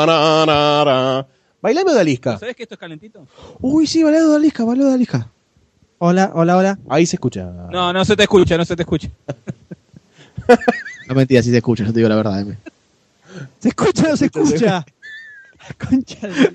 Bailame 1.63 1.93
de 1.95 2.01
Alisca. 2.01 2.39
¿Sabés 2.39 2.55
que 2.55 2.65
esto 2.65 2.75
es 2.75 2.81
calentito? 2.81 3.27
Uy, 3.61 3.87
sí, 3.87 4.03
Valero 4.03 4.31
de 4.31 4.37
Alisca, 4.37 4.65
Valero 4.65 4.89
de 4.89 4.95
Alisca. 4.95 5.31
Hola, 5.99 6.31
hola, 6.35 6.57
hola. 6.59 6.79
Ahí 6.89 7.07
se 7.07 7.17
escucha. 7.17 7.45
No, 7.45 7.93
no 7.93 8.05
se 8.05 8.15
te 8.15 8.25
escucha, 8.25 8.57
no 8.59 8.65
se 8.65 8.77
te 8.77 8.83
escucha. 8.83 9.09
No 11.09 11.15
mentira, 11.15 11.41
si 11.41 11.51
se 11.51 11.57
escucha, 11.57 11.85
yo 11.85 11.93
te 11.93 12.01
digo 12.01 12.09
la 12.09 12.17
verdad. 12.17 12.41
M. 12.41 12.57
¿Se 13.61 13.69
escucha 13.69 14.07
o 14.07 14.09
no 14.09 14.17
se 14.17 14.25
escucha? 14.27 14.85
Concha 15.79 16.27
de... 16.27 16.53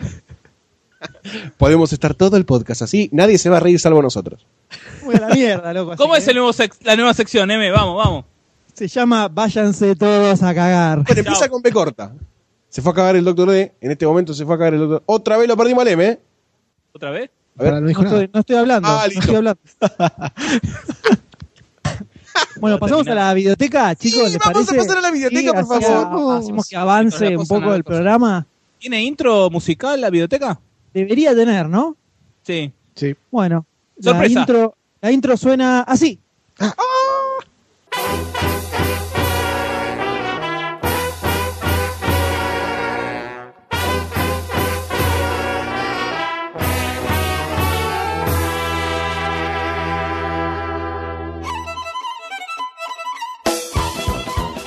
Podemos 1.58 1.92
estar 1.94 2.14
todo 2.14 2.38
el 2.38 2.46
podcast 2.46 2.82
así. 2.84 3.10
Nadie 3.12 3.38
se 3.38 3.50
va 3.50 3.58
a 3.58 3.60
reír 3.60 3.80
salvo 3.80 4.02
nosotros. 4.02 4.46
Muy 5.04 5.16
a 5.16 5.20
la 5.22 5.30
mierda, 5.30 5.74
loco. 5.74 5.96
¿Cómo 5.98 6.16
es 6.16 6.28
el 6.28 6.36
nuevo 6.36 6.52
sec- 6.54 6.76
la 6.84 6.96
nueva 6.96 7.14
sección, 7.14 7.50
M? 7.52 7.72
Vamos, 7.72 7.98
vamos. 7.98 8.26
Se 8.74 8.88
llama 8.88 9.28
Váyanse 9.28 9.96
todos 9.96 10.42
a 10.44 10.54
cagar. 10.56 11.04
Bueno, 11.04 11.20
empieza 11.20 11.50
con 11.50 11.62
B 11.62 11.72
corta. 11.72 12.14
Se 12.70 12.82
fue 12.82 12.92
a 12.92 12.96
cagar 12.96 13.16
el 13.18 13.26
Doctor 13.26 13.50
D. 13.52 13.74
En 13.82 13.92
este 13.92 14.06
momento 14.08 14.34
se 14.34 14.46
fue 14.46 14.56
a 14.56 14.58
cagar 14.58 14.74
el 14.76 14.80
Doctor 14.80 15.04
Otra 15.06 15.38
vez 15.38 15.48
lo 15.48 15.58
perdimos 15.58 15.82
al 15.82 15.88
M, 15.90 16.06
¿eh? 16.08 16.20
¿Otra 16.94 17.10
vez? 17.12 17.30
A 17.60 17.64
ver. 17.64 17.74
Ahora 17.74 17.76
no 17.76 17.82
No 17.82 17.88
dijo 17.90 18.04
nada. 18.04 18.16
estoy, 18.22 18.30
no 18.34 18.40
estoy 18.40 18.56
hablando. 18.56 18.88
Ah, 18.90 19.02
no 19.02 19.08
listo. 19.08 19.20
estoy 19.20 19.36
hablando. 19.36 19.62
bueno, 22.62 22.80
pasamos 22.80 23.08
a 23.08 23.16
la 23.16 23.34
videoteca, 23.34 23.94
chicos. 23.96 24.28
Sí, 24.28 24.34
¿les 24.34 24.40
vamos 24.40 24.64
a 24.64 24.66
parece? 24.72 24.76
pasar 24.78 24.98
a 24.98 25.02
la 25.02 25.12
videoteca, 25.12 25.52
Sí, 25.62 25.66
por 25.68 25.82
favor. 25.82 26.38
Hacemos 26.42 26.68
que 26.68 26.76
avance 26.78 27.28
un 27.30 27.36
cosa, 27.38 27.50
poco 27.50 27.62
nada, 27.62 27.76
el 27.76 27.84
cosa. 27.84 27.96
programa. 27.96 28.48
¿Tiene 28.80 29.04
intro 29.04 29.50
musical 29.50 30.00
la 30.00 30.10
biblioteca? 30.10 30.60
Debería 30.93 31.34
tener, 31.36 31.69
¿no? 31.69 31.95
Sí. 32.43 32.71
Sí. 32.95 33.15
Bueno, 33.30 33.65
la 33.97 34.27
intro, 34.27 34.75
la 34.99 35.12
intro 35.12 35.38
suena 35.38 35.82
así. 35.82 36.19
Bueno, 36.58 36.75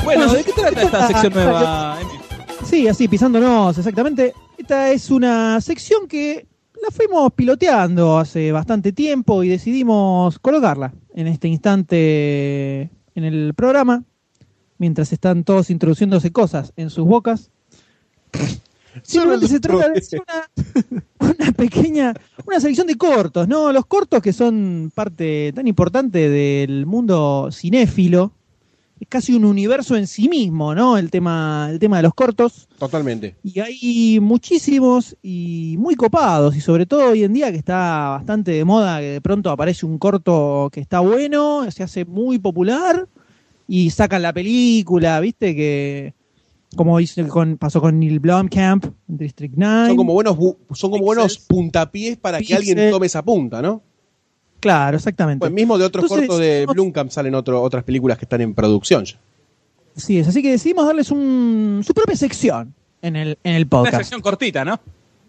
Bueno, 0.05 0.33
¿de 0.33 0.45
qué 0.45 0.53
trata 0.53 0.83
esta 0.83 1.07
sección 1.09 1.33
nueva? 1.33 1.99
Sí, 2.65 2.89
así, 2.89 3.09
pisándonos, 3.09 3.77
exactamente. 3.79 4.35
Esta 4.57 4.91
es 4.93 5.11
una 5.11 5.61
sección 5.61 6.07
que 6.07 6.47
la 6.83 6.91
fuimos 6.91 7.33
piloteando 7.33 8.19
hace 8.19 8.53
bastante 8.53 8.93
tiempo 8.93 9.43
y 9.43 9.49
decidimos 9.49 10.39
colocarla 10.39 10.93
en 11.15 11.27
este 11.27 11.49
instante 11.49 12.83
en 13.15 13.25
el 13.25 13.55
programa, 13.55 14.05
mientras 14.79 15.13
están 15.13 15.45
todos 15.45 15.71
introduciéndose 15.71 16.33
cosas 16.33 16.73
en 16.77 16.91
sus 16.91 17.05
bocas. 17.05 17.51
Simplemente 19.03 19.49
se 19.49 19.61
trata 19.61 19.89
de 19.89 19.99
hacer 19.99 20.23
una, 20.23 21.03
una 21.35 21.53
pequeña, 21.53 22.15
una 22.47 22.61
selección 22.61 22.87
de 22.87 22.97
cortos, 22.97 23.49
¿no? 23.49 23.73
Los 23.73 23.87
cortos 23.87 24.23
que 24.23 24.33
son 24.33 24.93
parte 24.95 25.53
tan 25.53 25.67
importante 25.67 26.29
del 26.29 26.87
mundo 26.87 27.49
cinéfilo. 27.51 28.33
Es 29.05 29.09
casi 29.11 29.35
un 29.35 29.45
universo 29.45 29.97
en 29.97 30.07
sí 30.07 30.31
mismo, 30.31 30.75
¿no? 30.75 30.97
El 30.97 31.11
tema, 31.11 31.69
el 31.71 31.79
tema 31.79 31.99
de 31.99 32.05
los 32.05 32.15
cortos. 32.15 32.67
Totalmente. 32.79 33.37
Y 33.45 33.61
hay 33.61 34.19
muchísimos 34.19 35.15
y 35.23 35.77
muy 35.79 35.95
copados. 35.95 36.57
Y 36.57 36.63
sobre 36.63 36.87
todo 36.87 37.11
hoy 37.11 37.23
en 37.23 37.35
día 37.35 37.51
que 37.53 37.59
está 37.59 38.09
bastante 38.09 38.53
de 38.53 38.65
moda, 38.65 39.01
que 39.01 39.07
de 39.07 39.21
pronto 39.21 39.51
aparece 39.51 39.85
un 39.85 39.99
corto 39.99 40.71
que 40.73 40.81
está 40.81 41.01
bueno, 41.01 41.71
se 41.71 41.83
hace 41.83 42.07
muy 42.07 42.39
popular. 42.39 43.07
y 43.69 43.91
sacan 43.91 44.23
la 44.23 44.33
película, 44.33 45.21
¿viste? 45.21 45.55
Que 45.55 46.15
como 46.77 46.99
hizo 46.99 47.27
con, 47.29 47.57
pasó 47.59 47.81
con 47.83 47.99
Neil 48.01 48.21
Blomkamp, 48.21 48.87
District 49.07 49.55
9. 49.57 49.89
Son 49.89 49.97
como 49.97 50.13
buenos, 50.15 50.37
bu- 50.37 50.57
son 50.73 50.91
como 50.91 51.05
buenos 51.05 51.39
puntapiés 51.47 52.17
para 52.17 52.39
que 52.39 52.55
alguien 52.55 52.79
tome 52.91 53.07
esa 53.07 53.23
punta, 53.23 53.61
¿no? 53.63 53.83
Claro, 54.65 54.97
exactamente. 54.97 55.41
Pues 55.41 55.53
mismo 55.53 55.77
de 55.77 55.85
otros 55.85 56.05
Entonces, 56.05 56.27
cortos 56.27 56.41
de 56.41 56.65
Blumkamp 56.67 57.11
salen 57.11 57.35
otro- 57.35 57.61
otras 57.63 57.85
películas 57.85 58.17
que 58.19 58.25
están 58.25 58.41
en 58.41 58.55
producción 58.55 59.05
ya. 59.05 59.17
Así 59.95 60.19
es, 60.19 60.27
así 60.27 60.43
que 60.43 60.51
decidimos 60.51 60.87
darles 60.87 61.11
un, 61.11 61.83
su 61.87 61.93
propia 61.93 62.17
sección 62.17 62.75
en 63.03 63.15
el, 63.17 63.39
en 63.45 63.55
el 63.57 63.63
Una 63.65 63.71
podcast. 63.71 63.97
sección 63.99 64.21
cortita, 64.23 64.65
¿no? 64.65 64.81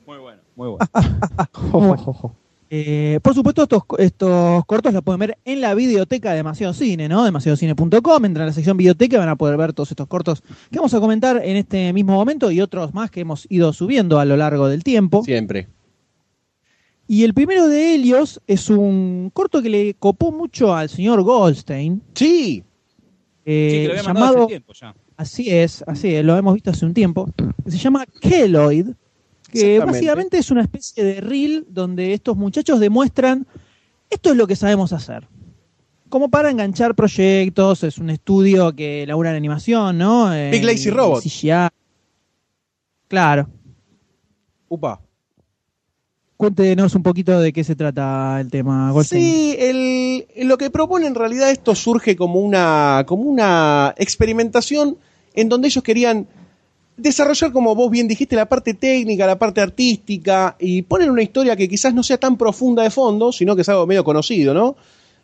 Muy 0.08 0.18
bueno, 0.20 0.42
muy 0.56 0.70
bueno. 0.70 2.36
Eh, 2.72 3.20
por 3.22 3.36
supuesto, 3.36 3.62
estos, 3.64 3.84
estos 4.00 4.66
cortos 4.66 4.92
los 4.92 5.04
pueden 5.04 5.20
ver 5.20 5.38
en 5.46 5.62
la 5.62 5.76
videoteca 5.76 6.32
de 6.32 6.38
Demasiado 6.38 6.74
Cine, 6.74 7.08
¿no? 7.08 7.24
Demasiadocine.com. 7.24 8.26
Entran 8.26 8.44
a 8.44 8.48
la 8.48 8.54
sección 8.54 8.76
videoteca 8.76 9.16
y 9.18 9.20
van 9.20 9.30
a 9.30 9.36
poder 9.36 9.56
ver 9.56 9.72
todos 9.72 9.92
estos 9.92 10.08
cortos 10.08 10.42
que 10.72 10.78
vamos 10.80 10.94
a 10.96 11.00
comentar 11.00 11.42
en 11.46 11.58
este 11.58 11.94
mismo 11.94 12.14
momento 12.14 12.50
y 12.50 12.62
otros 12.62 12.92
más 12.94 13.12
que 13.12 13.22
hemos 13.22 13.46
ido 13.50 13.72
subiendo 13.72 14.20
a 14.20 14.26
lo 14.26 14.36
largo 14.36 14.68
del 14.68 14.84
tiempo. 14.84 15.24
Siempre. 15.24 15.68
Y 17.08 17.24
el 17.24 17.34
primero 17.34 17.68
de 17.68 17.96
Helios 17.96 18.42
es 18.48 18.70
un 18.70 19.30
corto 19.34 19.62
que 19.62 19.70
le 19.70 19.94
copó 19.94 20.32
mucho 20.32 20.74
al 20.74 20.90
señor 20.90 21.22
Goldstein. 21.22 22.02
Sí, 22.16 22.64
eh, 23.46 23.70
sí, 23.70 23.78
que 23.78 23.88
lo 23.88 23.92
había 23.92 24.04
llamado, 24.04 24.38
hace 24.40 24.48
tiempo 24.48 24.74
ya. 24.74 24.96
así 25.18 25.52
es, 25.52 25.84
así 25.86 26.16
es, 26.16 26.26
lo 26.26 26.36
hemos 26.36 26.56
visto 26.56 26.72
hace 26.72 26.86
un 26.86 26.94
tiempo, 26.94 27.30
que 27.64 27.72
se 27.72 27.78
llama 27.78 28.06
Keloid, 28.22 28.88
que 29.52 29.80
básicamente 29.80 30.40
es 30.40 30.50
una 30.50 30.64
especie 30.64 31.04
de 31.04 31.22
reel 31.22 31.66
donde 31.70 32.14
estos 32.14 32.36
muchachos 32.36 32.80
demuestran 32.80 33.46
esto 34.10 34.32
es 34.32 34.38
lo 34.38 34.48
que 34.48 34.56
sabemos 34.56 34.94
hacer. 34.94 35.28
Como 36.10 36.30
para 36.30 36.50
enganchar 36.50 36.96
proyectos, 36.96 37.84
es 37.84 37.98
un 37.98 38.10
estudio 38.10 38.74
que 38.76 39.06
labura 39.08 39.32
en 39.32 39.36
animación, 39.36 39.98
¿no? 39.98 40.34
En 40.34 40.52
Big 40.52 40.64
Lazy 40.64 40.90
Robot. 40.90 41.24
CGI. 41.24 41.68
Claro. 43.08 43.50
upa. 44.70 45.02
Cuéntenos 46.38 46.94
un 46.96 47.04
poquito 47.04 47.40
de 47.40 47.54
qué 47.54 47.64
se 47.64 47.76
trata 47.76 48.40
el 48.42 48.50
tema, 48.52 48.92
Goldstein. 48.92 49.22
Sí, 49.24 49.56
el- 49.58 50.48
lo 50.48 50.58
que 50.58 50.70
propone 50.70 51.08
en 51.08 51.16
realidad 51.16 51.50
esto 51.50 51.74
surge 51.76 52.16
como 52.18 52.42
una, 52.42 53.06
como 53.08 53.24
una 53.24 53.94
experimentación 53.98 54.98
en 55.34 55.48
donde 55.48 55.70
ellos 55.70 55.84
querían 55.84 56.28
desarrollar, 56.98 57.52
como 57.54 57.74
vos 57.74 57.90
bien 57.90 58.08
dijiste, 58.08 58.36
la 58.36 58.48
parte 58.48 58.74
técnica, 58.74 59.26
la 59.26 59.40
parte 59.40 59.62
artística 59.62 60.56
y 60.60 60.82
poner 60.82 61.10
una 61.10 61.22
historia 61.24 61.56
que 61.56 61.70
quizás 61.70 61.94
no 61.94 62.04
sea 62.04 62.18
tan 62.18 62.38
profunda 62.38 62.84
de 62.84 62.90
fondo, 62.90 63.32
sino 63.32 63.56
que 63.56 63.62
es 63.62 63.70
algo 63.70 63.88
medio 63.88 64.04
conocido, 64.04 64.54
¿no? 64.54 64.76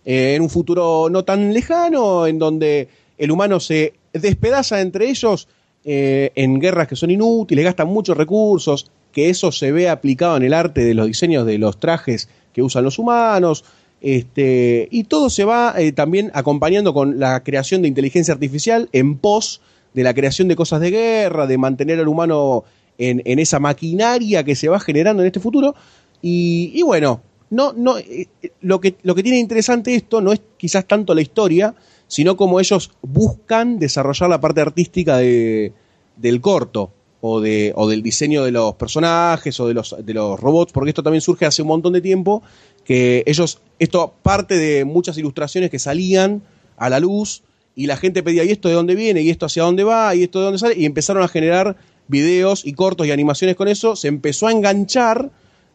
Eh, 0.05 0.35
en 0.35 0.41
un 0.41 0.49
futuro 0.49 1.09
no 1.09 1.23
tan 1.23 1.53
lejano, 1.53 2.25
en 2.25 2.39
donde 2.39 2.87
el 3.17 3.31
humano 3.31 3.59
se 3.59 3.93
despedaza 4.13 4.79
entre 4.81 5.09
ellos 5.09 5.47
eh, 5.83 6.31
en 6.35 6.59
guerras 6.59 6.87
que 6.87 6.95
son 6.95 7.11
inútiles, 7.11 7.65
gastan 7.65 7.87
muchos 7.87 8.15
recursos, 8.17 8.89
que 9.11 9.29
eso 9.29 9.51
se 9.51 9.71
ve 9.71 9.89
aplicado 9.89 10.37
en 10.37 10.43
el 10.43 10.53
arte 10.53 10.83
de 10.83 10.93
los 10.93 11.07
diseños 11.07 11.45
de 11.45 11.57
los 11.57 11.79
trajes 11.79 12.29
que 12.53 12.61
usan 12.61 12.83
los 12.83 12.99
humanos, 12.99 13.63
este, 14.01 14.87
y 14.91 15.03
todo 15.03 15.29
se 15.29 15.45
va 15.45 15.75
eh, 15.77 15.91
también 15.91 16.31
acompañando 16.33 16.93
con 16.93 17.19
la 17.19 17.43
creación 17.43 17.83
de 17.83 17.87
inteligencia 17.87 18.33
artificial 18.33 18.89
en 18.93 19.17
pos 19.17 19.61
de 19.93 20.03
la 20.03 20.13
creación 20.13 20.47
de 20.47 20.55
cosas 20.55 20.81
de 20.81 20.89
guerra, 20.89 21.45
de 21.45 21.57
mantener 21.57 21.99
al 21.99 22.07
humano 22.07 22.63
en, 22.97 23.21
en 23.25 23.39
esa 23.39 23.59
maquinaria 23.59 24.43
que 24.43 24.55
se 24.55 24.69
va 24.69 24.79
generando 24.79 25.21
en 25.21 25.27
este 25.27 25.39
futuro. 25.39 25.75
Y, 26.21 26.81
bueno, 26.83 27.21
no, 27.49 27.73
no, 27.73 27.97
eh, 27.97 28.27
eh, 28.41 28.51
lo, 28.61 28.79
que, 28.79 28.95
lo 29.03 29.15
que 29.15 29.23
tiene 29.23 29.39
interesante 29.39 29.95
esto 29.95 30.21
no 30.21 30.31
es 30.31 30.41
quizás 30.57 30.85
tanto 30.85 31.13
la 31.13 31.21
historia, 31.21 31.75
sino 32.07 32.35
como 32.37 32.59
ellos 32.59 32.91
buscan 33.01 33.79
desarrollar 33.79 34.29
la 34.29 34.41
parte 34.41 34.61
artística 34.61 35.17
de, 35.17 35.73
del 36.15 36.41
corto 36.41 36.91
o, 37.21 37.39
de, 37.39 37.71
o 37.75 37.87
del 37.87 38.01
diseño 38.01 38.43
de 38.43 38.51
los 38.51 38.75
personajes 38.75 39.59
o 39.59 39.67
de 39.67 39.73
los, 39.73 40.39
robots, 40.39 40.73
porque 40.73 40.89
esto 40.89 41.03
también 41.03 41.21
surge 41.21 41.45
hace 41.45 41.61
un 41.61 41.69
montón 41.69 41.93
de 41.93 42.01
tiempo, 42.01 42.41
que 42.83 43.23
ellos, 43.25 43.59
esto 43.79 44.13
parte 44.21 44.57
de 44.57 44.85
muchas 44.85 45.17
ilustraciones 45.17 45.69
que 45.69 45.79
salían 45.79 46.41
a 46.77 46.89
la 46.89 46.99
luz 46.99 47.43
y 47.75 47.85
la 47.85 47.95
gente 47.95 48.23
pedía, 48.23 48.43
¿y 48.43 48.49
esto 48.49 48.67
de 48.67 48.73
dónde 48.73 48.95
viene? 48.95 49.21
¿Y 49.21 49.29
esto 49.29 49.45
hacia 49.45 49.63
dónde 49.63 49.83
va? 49.83 50.13
¿Y 50.15 50.23
esto 50.23 50.39
de 50.39 50.45
dónde 50.45 50.59
sale? 50.59 50.75
Y 50.77 50.85
empezaron 50.85 51.23
a 51.23 51.27
generar 51.27 51.77
videos 52.07 52.65
y 52.65 52.73
cortos 52.73 53.07
y 53.07 53.11
animaciones 53.11 53.55
con 53.55 53.67
eso, 53.67 53.95
se 53.95 54.07
empezó 54.07 54.47
a 54.47 54.51
enganchar 54.51 55.31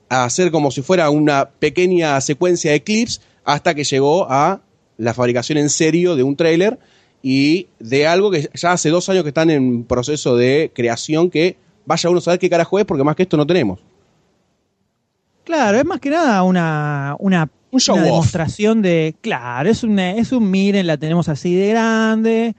a 0.09 0.25
hacer 0.25 0.51
como 0.51 0.71
si 0.71 0.83
fuera 0.83 1.11
una 1.11 1.49
pequeña 1.51 2.21
secuencia 2.21 2.73
de 2.73 2.83
clips 2.83 3.21
hasta 3.45 3.75
que 3.75 3.85
llegó 3.85 4.31
a 4.31 4.61
la 4.99 5.15
fabricación 5.15 5.59
en 5.59 5.71
serio 5.71 6.17
de 6.17 6.23
un 6.23 6.37
tráiler 6.37 6.79
y 7.29 7.67
de 7.81 8.07
algo 8.07 8.31
que 8.31 8.49
ya 8.55 8.71
hace 8.71 8.89
dos 8.89 9.09
años 9.09 9.25
que 9.25 9.31
están 9.31 9.51
en 9.51 9.83
proceso 9.83 10.37
de 10.37 10.71
creación 10.73 11.29
que 11.29 11.57
vaya 11.85 12.09
uno 12.09 12.21
a 12.21 12.23
saber 12.23 12.39
qué 12.39 12.49
carajo 12.49 12.79
es 12.79 12.85
porque 12.85 13.03
más 13.03 13.17
que 13.17 13.25
esto 13.25 13.37
no 13.37 13.45
tenemos. 13.45 13.81
Claro, 15.43 15.77
es 15.77 15.85
más 15.85 15.99
que 15.99 16.11
nada 16.11 16.45
una, 16.45 17.17
una, 17.19 17.49
Un 17.73 17.81
show 17.81 17.97
una 17.97 18.05
demostración 18.05 18.81
de. 18.81 19.17
Claro, 19.21 19.69
es 19.69 19.83
un, 19.83 19.99
es 19.99 20.31
un 20.31 20.49
miren, 20.49 20.87
la 20.87 20.97
tenemos 20.99 21.29
así 21.29 21.53
de 21.57 21.69
grande. 21.71 22.55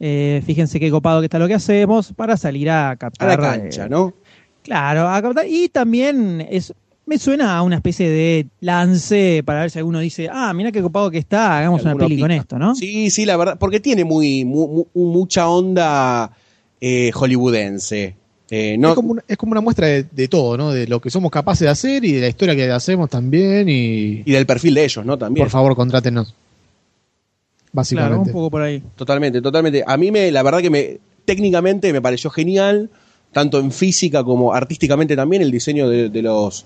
eh, 0.00 0.42
fíjense 0.46 0.80
qué 0.80 0.90
copado 0.90 1.20
que 1.20 1.26
está 1.26 1.38
lo 1.38 1.46
que 1.46 1.54
hacemos 1.54 2.14
para 2.14 2.38
salir 2.38 2.70
a 2.70 2.90
A 2.90 2.96
captar. 2.96 3.28
la 3.28 3.36
cancha, 3.36 3.84
eh, 3.84 3.88
¿no? 3.90 4.14
Claro, 4.62 5.08
a 5.10 5.20
captar. 5.20 5.46
Y 5.46 5.68
también 5.68 6.46
es, 6.50 6.72
me 7.06 7.18
suena 7.18 7.56
a 7.56 7.62
una 7.62 7.76
especie 7.76 8.10
de 8.10 8.46
lance 8.60 9.42
para 9.44 9.60
ver 9.60 9.70
si 9.70 9.78
alguno 9.78 10.00
dice, 10.00 10.28
ah, 10.30 10.52
mira 10.52 10.72
qué 10.72 10.82
copado 10.82 11.10
que 11.10 11.18
está, 11.18 11.58
hagamos 11.58 11.82
una 11.82 11.94
peli 11.96 12.18
con 12.20 12.30
esto, 12.32 12.58
¿no? 12.58 12.74
Sí, 12.74 13.10
sí, 13.10 13.24
la 13.24 13.36
verdad, 13.36 13.56
porque 13.58 13.78
tiene 13.80 14.04
muy, 14.04 14.44
mu- 14.44 14.86
mu- 14.94 15.12
mucha 15.12 15.48
onda 15.48 16.32
eh, 16.80 17.10
hollywoodense. 17.14 18.16
Eh, 18.50 18.76
no, 18.78 18.90
es, 18.90 18.94
como 18.94 19.12
una, 19.12 19.24
es 19.26 19.36
como 19.36 19.52
una 19.52 19.60
muestra 19.60 19.86
de, 19.88 20.04
de 20.04 20.28
todo, 20.28 20.56
¿no? 20.56 20.70
De 20.72 20.86
lo 20.86 21.00
que 21.00 21.10
somos 21.10 21.30
capaces 21.32 21.60
de 21.60 21.68
hacer 21.68 22.04
y 22.04 22.12
de 22.12 22.20
la 22.20 22.28
historia 22.28 22.54
que 22.54 22.70
hacemos 22.70 23.08
también. 23.10 23.68
Y, 23.68 24.22
y 24.24 24.32
del 24.32 24.46
perfil 24.46 24.74
de 24.74 24.84
ellos, 24.84 25.04
¿no? 25.04 25.16
También. 25.18 25.44
por 25.44 25.50
favor, 25.50 25.74
contrátenos. 25.74 26.28
claro, 26.28 27.70
Básicamente. 27.72 28.30
un 28.30 28.32
poco 28.32 28.50
por 28.50 28.62
ahí. 28.62 28.82
Totalmente, 28.96 29.40
totalmente. 29.42 29.82
A 29.86 29.96
mí 29.96 30.10
me, 30.10 30.30
la 30.30 30.42
verdad 30.42 30.60
que 30.60 30.70
me, 30.70 30.98
técnicamente 31.24 31.92
me 31.92 32.00
pareció 32.00 32.30
genial, 32.30 32.88
tanto 33.32 33.58
en 33.58 33.70
física 33.72 34.22
como 34.24 34.54
artísticamente 34.54 35.16
también, 35.16 35.42
el 35.42 35.50
diseño 35.50 35.88
de, 35.88 36.08
de 36.08 36.22
los, 36.22 36.64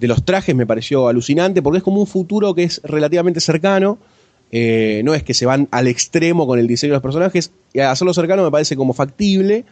de 0.00 0.08
los 0.08 0.24
trajes 0.24 0.54
me 0.54 0.66
pareció 0.66 1.08
alucinante, 1.08 1.62
porque 1.62 1.78
es 1.78 1.84
como 1.84 2.00
un 2.00 2.06
futuro 2.06 2.54
que 2.54 2.64
es 2.64 2.80
relativamente 2.84 3.40
cercano, 3.40 3.98
eh, 4.50 5.02
no 5.04 5.14
es 5.14 5.22
que 5.22 5.34
se 5.34 5.46
van 5.46 5.68
al 5.70 5.86
extremo 5.86 6.46
con 6.46 6.58
el 6.58 6.66
diseño 6.66 6.92
de 6.92 6.96
los 6.96 7.02
personajes, 7.02 7.52
y 7.72 7.80
hacerlo 7.80 8.12
cercano 8.14 8.42
me 8.42 8.50
parece 8.50 8.74
como 8.76 8.92
factible, 8.94 9.64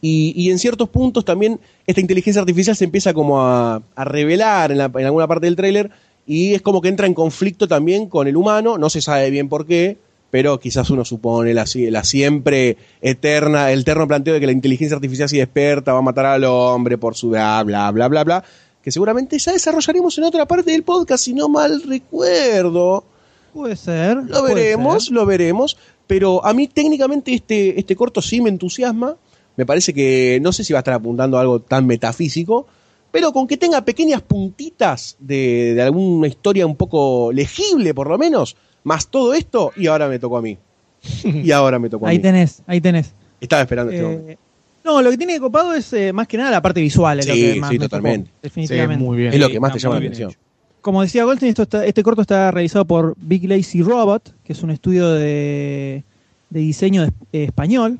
y, 0.00 0.32
y 0.36 0.50
en 0.50 0.58
ciertos 0.58 0.88
puntos 0.88 1.24
también 1.24 1.60
esta 1.86 2.00
inteligencia 2.00 2.40
artificial 2.40 2.74
se 2.74 2.84
empieza 2.84 3.12
como 3.14 3.42
a, 3.42 3.82
a 3.94 4.04
revelar 4.04 4.72
en, 4.72 4.78
la- 4.78 4.90
en 4.94 5.04
alguna 5.04 5.26
parte 5.28 5.46
del 5.46 5.56
tráiler, 5.56 5.90
y 6.26 6.54
es 6.54 6.62
como 6.62 6.80
que 6.80 6.88
entra 6.88 7.06
en 7.06 7.14
conflicto 7.14 7.66
también 7.68 8.08
con 8.08 8.26
el 8.28 8.36
humano, 8.36 8.78
no 8.78 8.88
se 8.88 9.02
sabe 9.02 9.28
bien 9.30 9.48
por 9.48 9.66
qué, 9.66 9.98
pero 10.30 10.58
quizás 10.58 10.88
uno 10.88 11.04
supone 11.04 11.52
la, 11.52 11.66
la 11.90 12.04
siempre 12.04 12.78
eterna, 13.02 13.70
el 13.70 13.80
eterno 13.80 14.08
planteo 14.08 14.32
de 14.32 14.40
que 14.40 14.46
la 14.46 14.52
inteligencia 14.52 14.94
artificial 14.96 15.28
si 15.28 15.36
despierta 15.36 15.92
va 15.92 15.98
a 15.98 16.02
matar 16.02 16.24
al 16.24 16.44
hombre 16.44 16.96
por 16.96 17.14
su 17.16 17.28
bla, 17.30 17.62
bla, 17.64 17.90
bla, 17.90 18.08
bla, 18.08 18.24
bla, 18.24 18.44
que 18.82 18.90
seguramente 18.90 19.38
ya 19.38 19.52
desarrollaremos 19.52 20.16
en 20.18 20.24
otra 20.24 20.46
parte 20.46 20.70
del 20.72 20.82
podcast, 20.82 21.24
si 21.24 21.34
no 21.34 21.48
mal 21.48 21.82
recuerdo. 21.82 23.04
Puede 23.52 23.76
ser. 23.76 24.16
Lo 24.16 24.40
puede 24.40 24.54
veremos, 24.54 25.04
ser. 25.06 25.14
lo 25.14 25.26
veremos, 25.26 25.76
pero 26.06 26.44
a 26.44 26.52
mí 26.52 26.66
técnicamente 26.68 27.32
este, 27.34 27.78
este 27.78 27.94
corto 27.96 28.20
sí 28.22 28.40
me 28.40 28.48
entusiasma, 28.50 29.16
me 29.56 29.66
parece 29.66 29.92
que 29.92 30.38
no 30.42 30.52
sé 30.52 30.64
si 30.64 30.72
va 30.72 30.78
a 30.78 30.80
estar 30.80 30.94
apuntando 30.94 31.36
a 31.36 31.42
algo 31.42 31.60
tan 31.60 31.86
metafísico, 31.86 32.66
pero 33.10 33.32
con 33.32 33.46
que 33.46 33.58
tenga 33.58 33.84
pequeñas 33.84 34.22
puntitas 34.22 35.16
de, 35.18 35.74
de 35.74 35.82
alguna 35.82 36.26
historia 36.28 36.66
un 36.66 36.76
poco 36.76 37.30
legible 37.32 37.92
por 37.92 38.08
lo 38.08 38.16
menos, 38.16 38.56
más 38.84 39.08
todo 39.08 39.34
esto, 39.34 39.70
y 39.76 39.86
ahora 39.86 40.08
me 40.08 40.18
tocó 40.18 40.38
a 40.38 40.42
mí. 40.42 40.58
Y 41.24 41.50
ahora 41.52 41.78
me 41.78 41.90
tocó 41.90 42.06
a 42.06 42.10
Ahí 42.10 42.16
mí. 42.16 42.22
tenés, 42.22 42.62
ahí 42.66 42.80
tenés. 42.80 43.12
Estaba 43.40 43.62
esperando 43.62 43.92
este 43.92 44.02
momento. 44.04 44.41
No, 44.84 45.00
lo 45.00 45.10
que 45.10 45.16
tiene 45.16 45.34
de 45.34 45.40
copado 45.40 45.74
es 45.74 45.92
eh, 45.92 46.12
más 46.12 46.26
que 46.26 46.36
nada 46.36 46.50
la 46.50 46.60
parte 46.62 46.80
visual. 46.80 47.20
Es 47.20 47.28
lo 47.28 47.34
Sí, 47.34 47.40
que 47.54 47.60
más 47.60 47.70
sí, 47.70 47.78
me 47.78 47.84
totalmente. 47.84 48.30
definitivamente. 48.42 48.98
Sí, 49.00 49.04
muy 49.08 49.16
bien. 49.16 49.32
Es 49.32 49.38
lo 49.40 49.48
que 49.48 49.60
más 49.60 49.72
te 49.72 49.78
llama 49.78 49.94
la 49.96 49.98
atención. 50.00 50.30
hecho. 50.30 50.38
Como 50.80 51.02
decía 51.02 51.24
Goldstein, 51.24 51.50
esto 51.50 51.62
está- 51.62 51.86
este 51.86 52.02
corto 52.02 52.22
está 52.22 52.50
realizado 52.50 52.84
por 52.84 53.14
Big 53.18 53.48
Lazy 53.48 53.82
Robot, 53.82 54.34
que 54.42 54.52
es 54.52 54.62
un 54.64 54.70
estudio 54.72 55.10
de, 55.12 56.02
de 56.50 56.60
diseño 56.60 57.02
de- 57.02 57.12
eh, 57.32 57.44
español, 57.44 57.98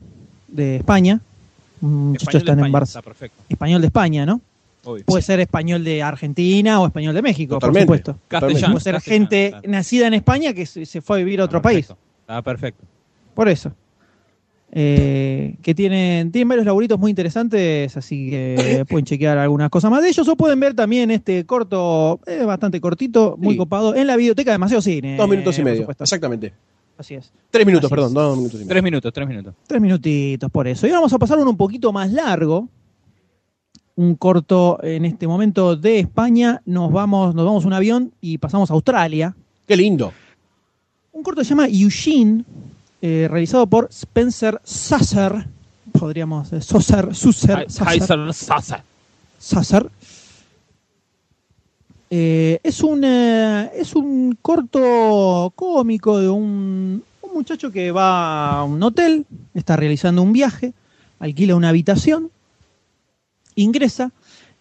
de 0.48 0.76
España. 0.76 1.20
Muchachos 1.80 2.22
Español 2.28 2.44
de 2.46 2.50
están 2.52 2.66
en 2.66 2.72
Barça. 2.72 2.82
Está 2.88 3.02
perfecto. 3.02 3.42
Español 3.48 3.80
de 3.80 3.86
España, 3.86 4.26
¿no? 4.26 4.40
obvio. 4.84 5.04
Puede 5.04 5.22
ser 5.22 5.38
español 5.38 5.84
de 5.84 6.02
Argentina 6.02 6.80
o 6.80 6.86
español 6.86 7.14
de 7.14 7.22
México, 7.22 7.54
Totalmente. 7.54 7.86
por 7.86 7.96
supuesto. 7.98 8.20
Castellano. 8.26 8.72
Puede 8.74 8.82
ser 8.84 9.00
gente 9.00 9.50
claro. 9.50 9.68
nacida 9.70 10.06
en 10.08 10.14
España 10.14 10.52
que 10.52 10.66
se, 10.66 10.84
se 10.86 11.00
fue 11.00 11.18
a 11.18 11.24
vivir 11.24 11.40
a 11.40 11.44
otro 11.44 11.58
Está 11.58 11.68
país. 11.68 11.88
Está 12.22 12.42
perfecto. 12.42 12.84
Por 13.34 13.48
eso. 13.48 13.72
Eh, 14.74 15.56
que 15.60 15.74
tienen, 15.74 16.32
tienen 16.32 16.48
varios 16.48 16.64
laburitos 16.64 16.98
muy 16.98 17.10
interesantes, 17.10 17.94
así 17.94 18.30
que 18.30 18.84
pueden 18.88 19.04
chequear 19.04 19.36
algunas 19.36 19.68
cosas 19.68 19.90
más 19.90 20.02
de 20.02 20.08
ellos 20.08 20.26
o 20.26 20.34
pueden 20.34 20.58
ver 20.60 20.72
también 20.74 21.10
este 21.10 21.44
corto, 21.44 22.20
eh, 22.26 22.42
bastante 22.44 22.80
cortito, 22.80 23.36
muy 23.38 23.52
Sí. 23.54 23.58
copado, 23.58 23.94
en 23.94 24.06
la 24.06 24.16
videoteca 24.16 24.50
de 24.50 24.54
Demasiado 24.54 24.80
Cine. 24.80 25.16
Dos 25.18 25.28
minutos 25.28 25.54
y 25.56 25.60
por 25.60 25.64
medio, 25.66 25.82
supuesto. 25.82 26.04
exactamente. 26.04 26.54
Así 26.96 27.14
es. 27.14 27.30
Tres 27.50 27.66
minutos, 27.66 27.86
Así 27.88 27.94
perdón, 27.94 28.08
es. 28.08 28.14
dos 28.14 28.36
minutos 28.38 28.54
y 28.54 28.58
medio. 28.64 28.68
Tres 28.70 28.82
minutos, 28.82 29.12
tres 29.12 29.28
minutos. 29.28 29.54
Tres 29.66 29.80
minutitos 29.82 30.50
por 30.50 30.66
eso. 30.66 30.86
Y 30.86 30.90
vamos 30.90 31.12
a 31.12 31.18
pasar 31.18 31.38
uno 31.38 31.50
un 31.50 31.56
poquito 31.56 31.92
más 31.92 32.10
largo. 32.10 32.68
Un 33.94 34.14
corto 34.14 34.78
en 34.82 35.04
este 35.04 35.26
momento 35.26 35.76
de 35.76 35.98
España. 35.98 36.62
Nos 36.64 36.90
vamos, 36.90 37.34
nos 37.34 37.44
vamos 37.44 37.64
a 37.64 37.66
un 37.66 37.72
avión 37.74 38.12
y 38.22 38.38
pasamos 38.38 38.70
a 38.70 38.74
Australia. 38.74 39.34
Qué 39.66 39.76
lindo. 39.76 40.12
Un 41.12 41.22
corto 41.22 41.40
que 41.40 41.44
se 41.44 41.50
llama 41.50 41.66
Eugene, 41.68 42.44
eh, 43.02 43.28
realizado 43.28 43.66
por 43.66 43.88
Spencer 43.90 44.60
Sasser. 44.64 45.46
Podríamos. 45.92 46.52
eh, 46.52 46.62
Sasser, 46.62 47.14
Susser, 47.14 47.70
Sasser. 47.70 48.32
Sasa. 48.32 48.84
Sasser. 49.38 49.90
Eh, 52.08 52.60
es, 52.62 52.82
un, 52.82 53.02
eh, 53.04 53.70
es 53.74 53.94
un 53.94 54.38
corto 54.40 55.52
cómico 55.56 56.18
de 56.20 56.28
un, 56.28 57.02
un 57.22 57.34
muchacho 57.34 57.72
que 57.72 57.90
va 57.90 58.58
a 58.58 58.64
un 58.64 58.82
hotel, 58.82 59.24
está 59.54 59.76
realizando 59.76 60.22
un 60.22 60.32
viaje, 60.32 60.74
alquila 61.18 61.56
una 61.56 61.70
habitación, 61.70 62.30
ingresa 63.54 64.12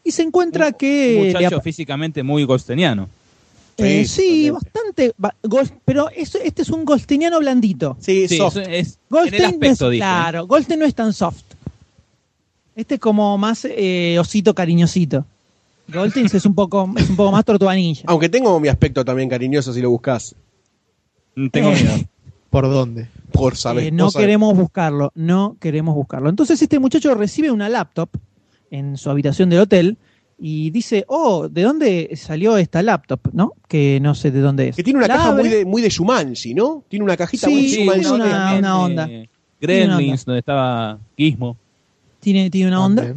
y 0.04 0.12
se 0.12 0.24
encuentra 0.24 0.72
que... 0.72 1.18
Un 1.18 1.28
le 1.28 1.34
muchacho 1.34 1.62
físicamente 1.62 2.24
muy 2.24 2.46
golsteniano. 2.46 3.10
Eh, 3.78 4.06
Sí, 4.06 4.50
bastante, 4.50 5.14
pero 5.86 6.10
es- 6.10 6.36
este 6.36 6.62
es 6.62 6.70
un 6.70 6.86
golsteniano 6.86 7.40
blandito. 7.40 7.98
Sí, 8.00 8.28
Sí, 8.28 8.38
soft. 8.38 8.58
es, 8.58 8.68
es- 8.68 8.88
en 8.94 9.00
Goldstein 9.10 9.42
el 9.44 9.50
aspecto, 9.50 9.86
no 9.86 9.90
es, 9.90 9.92
dije. 9.92 10.00
claro, 10.02 10.48
Goldstein 10.48 10.80
no 10.80 10.86
es 10.86 10.96
tan 10.96 11.14
soft. 11.14 11.44
Este 12.76 12.96
es 12.96 13.00
como 13.02 13.38
más 13.38 13.66
eh, 13.70 14.18
osito 14.20 14.54
cariñosito. 14.56 15.26
Goldstein 15.88 16.28
es 16.32 16.46
un 16.46 16.56
poco, 16.56 16.90
es 16.96 17.10
un 17.10 17.16
poco 17.16 17.32
más 17.32 17.44
tortuganilla. 17.44 18.04
Aunque 18.08 18.30
tengo 18.30 18.58
mi 18.60 18.70
aspecto 18.70 19.04
también 19.04 19.28
cariñoso 19.30 19.74
si 19.74 19.82
lo 19.82 19.90
buscas. 19.90 20.36
Mm, 21.36 21.48
Tengo 21.50 21.72
Eh, 21.72 21.76
miedo. 21.76 21.96
¿Por 22.50 22.70
dónde? 22.70 23.08
Por 23.32 23.56
saber. 23.56 23.86
Eh, 23.86 23.92
no 23.92 24.12
queremos 24.12 24.56
buscarlo, 24.58 25.12
no 25.16 25.56
queremos 25.60 25.96
buscarlo. 25.96 26.30
Entonces 26.30 26.62
este 26.62 26.80
muchacho 26.80 27.14
recibe 27.16 27.50
una 27.52 27.70
laptop 27.70 28.10
en 28.70 28.98
su 28.98 29.10
habitación 29.10 29.50
del 29.50 29.60
hotel 29.62 29.98
y 30.44 30.72
dice, 30.72 31.06
oh, 31.08 31.48
¿de 31.48 31.62
dónde 31.62 32.10
salió 32.16 32.58
esta 32.58 32.82
laptop? 32.82 33.20
¿No? 33.32 33.54
Que 33.68 34.00
no 34.02 34.16
sé 34.16 34.32
de 34.32 34.40
dónde 34.42 34.70
es. 34.70 34.76
Que 34.76 34.84
tiene 34.84 34.98
una 34.98 35.08
La 35.08 35.14
caja 35.16 35.30
abre, 35.30 35.44
muy 35.44 35.50
de, 35.52 35.66
muy 35.66 35.82
de 35.84 35.90
Shumanji, 35.90 36.56
¿no? 36.56 36.84
Tiene 36.90 37.06
una 37.06 37.16
cajita 37.16 37.46
Sí, 37.48 37.54
muy 37.54 37.62
de 37.64 37.68
tiene 37.70 38.12
una- 38.12 38.80
onda. 38.82 39.06
eh, 39.08 39.30
Tiene 39.60 39.86
una 39.86 39.96
Gremlins, 39.98 40.26
donde 40.26 40.40
estaba 40.40 40.98
Gizmo. 41.16 41.56
tiene, 42.20 42.50
tiene 42.50 42.70
una 42.70 42.84
onda. 42.84 43.14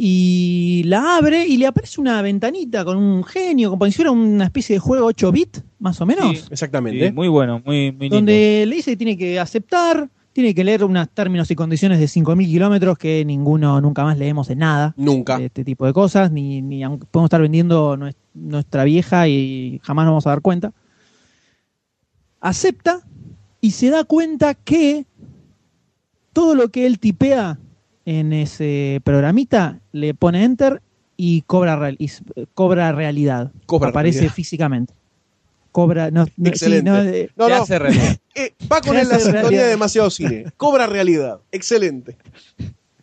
Y 0.00 0.84
la 0.86 1.16
abre 1.16 1.44
y 1.44 1.56
le 1.56 1.66
aparece 1.66 2.00
una 2.00 2.22
ventanita 2.22 2.84
con 2.84 2.96
un 2.96 3.24
genio, 3.24 3.70
como 3.70 3.84
si 3.86 3.92
fuera 3.92 4.12
una 4.12 4.44
especie 4.44 4.74
de 4.76 4.78
juego 4.80 5.06
8 5.06 5.32
bit, 5.32 5.58
más 5.80 6.00
o 6.00 6.06
menos, 6.06 6.38
Sí. 6.38 6.44
Exactamente. 6.52 7.08
Sí, 7.08 7.12
muy 7.12 7.26
bueno, 7.26 7.60
muy, 7.64 7.90
muy 7.90 8.02
lindo. 8.02 8.16
donde 8.16 8.64
le 8.66 8.76
dice 8.76 8.92
que 8.92 8.96
tiene 8.96 9.18
que 9.18 9.40
aceptar, 9.40 10.08
tiene 10.38 10.54
que 10.54 10.62
leer 10.62 10.84
unos 10.84 11.08
términos 11.08 11.50
y 11.50 11.56
condiciones 11.56 11.98
de 11.98 12.04
5.000 12.06 12.46
kilómetros 12.46 12.96
que 12.96 13.24
ninguno 13.24 13.80
nunca 13.80 14.04
más 14.04 14.16
leemos 14.16 14.48
en 14.50 14.58
nada. 14.60 14.94
Nunca. 14.96 15.36
de 15.36 15.46
este 15.46 15.64
tipo 15.64 15.84
de 15.84 15.92
cosas, 15.92 16.30
ni, 16.30 16.62
ni 16.62 16.84
aunque 16.84 17.06
podemos 17.10 17.26
estar 17.26 17.42
vendiendo 17.42 17.96
nues- 17.96 18.14
nuestra 18.34 18.84
vieja 18.84 19.26
y 19.26 19.80
jamás 19.82 20.04
nos 20.04 20.12
vamos 20.12 20.26
a 20.28 20.30
dar 20.30 20.40
cuenta. 20.40 20.72
Acepta 22.40 23.00
y 23.60 23.72
se 23.72 23.90
da 23.90 24.04
cuenta 24.04 24.54
que 24.54 25.06
todo 26.32 26.54
lo 26.54 26.68
que 26.68 26.86
él 26.86 27.00
tipea 27.00 27.58
en 28.04 28.32
ese 28.32 29.00
programita 29.02 29.80
le 29.90 30.14
pone 30.14 30.44
enter 30.44 30.80
y 31.16 31.42
cobra, 31.42 31.74
real- 31.74 31.96
y 31.98 32.08
cobra 32.54 32.92
realidad. 32.92 33.50
Cobra 33.66 33.88
Aparece 33.90 34.18
realidad. 34.20 34.34
físicamente. 34.36 34.94
Cobra. 35.72 36.10
No, 36.10 36.20
no- 36.20 36.26
sí, 36.26 36.32
Excelente. 36.44 36.90
no, 36.90 37.02
eh, 37.02 37.30
No, 37.36 37.46
hace 37.46 37.78
realidad. 37.78 38.16
Eh, 38.34 38.54
va 38.70 38.80
con 38.80 38.94
la 38.96 39.04
sintonía 39.18 39.62
de 39.64 39.68
demasiado 39.68 40.10
cine. 40.10 40.46
Cobra 40.56 40.86
realidad. 40.86 41.40
Excelente. 41.52 42.16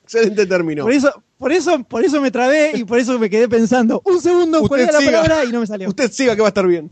Excelente 0.03 0.45
término. 0.45 0.83
por, 0.83 0.93
eso, 0.93 1.23
por, 1.37 1.51
eso, 1.51 1.83
por 1.83 2.03
eso 2.05 2.21
me 2.21 2.31
trabé 2.31 2.71
y 2.75 2.83
por 2.83 2.99
eso 2.99 3.17
me 3.19 3.29
quedé 3.29 3.47
pensando. 3.49 4.01
Un 4.05 4.21
segundo, 4.21 4.59
Usted 4.59 4.67
cuál 4.69 4.81
era 4.81 4.91
la 4.93 4.99
siga. 4.99 5.21
palabra 5.23 5.45
y 5.45 5.51
no 5.51 5.59
me 5.61 5.67
salió. 5.67 5.89
Usted 5.89 6.11
siga 6.11 6.35
que 6.35 6.41
va 6.41 6.47
a 6.47 6.49
estar 6.49 6.67
bien. 6.67 6.89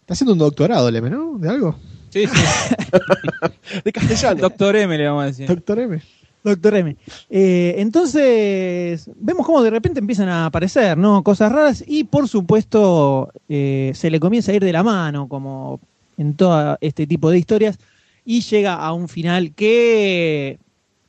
Está 0.00 0.14
haciendo 0.14 0.32
un 0.34 0.38
doctorado, 0.38 0.90
Leme, 0.90 1.10
¿no? 1.10 1.38
¿De 1.38 1.48
algo? 1.48 1.78
Sí, 2.10 2.26
sí. 2.26 2.32
De 3.84 3.92
castellano. 3.92 4.40
Doctor 4.40 4.76
M 4.76 4.96
le 4.98 5.06
vamos 5.06 5.22
a 5.22 5.26
decir. 5.26 5.46
Doctor 5.48 5.78
M. 5.80 6.02
Doctor 6.44 6.76
M. 6.76 6.96
Eh, 7.30 7.74
entonces, 7.78 9.10
vemos 9.16 9.46
cómo 9.46 9.62
de 9.62 9.70
repente 9.70 9.98
empiezan 9.98 10.28
a 10.28 10.46
aparecer, 10.46 10.98
¿no? 10.98 11.22
Cosas 11.24 11.50
raras 11.50 11.82
y, 11.86 12.04
por 12.04 12.28
supuesto, 12.28 13.32
eh, 13.48 13.92
se 13.94 14.10
le 14.10 14.20
comienza 14.20 14.52
a 14.52 14.54
ir 14.54 14.62
de 14.62 14.72
la 14.72 14.82
mano, 14.82 15.26
como 15.26 15.80
en 16.18 16.34
todo 16.34 16.76
este 16.82 17.06
tipo 17.06 17.30
de 17.30 17.38
historias, 17.38 17.78
y 18.26 18.42
llega 18.42 18.74
a 18.74 18.92
un 18.92 19.08
final 19.08 19.54
que, 19.54 20.58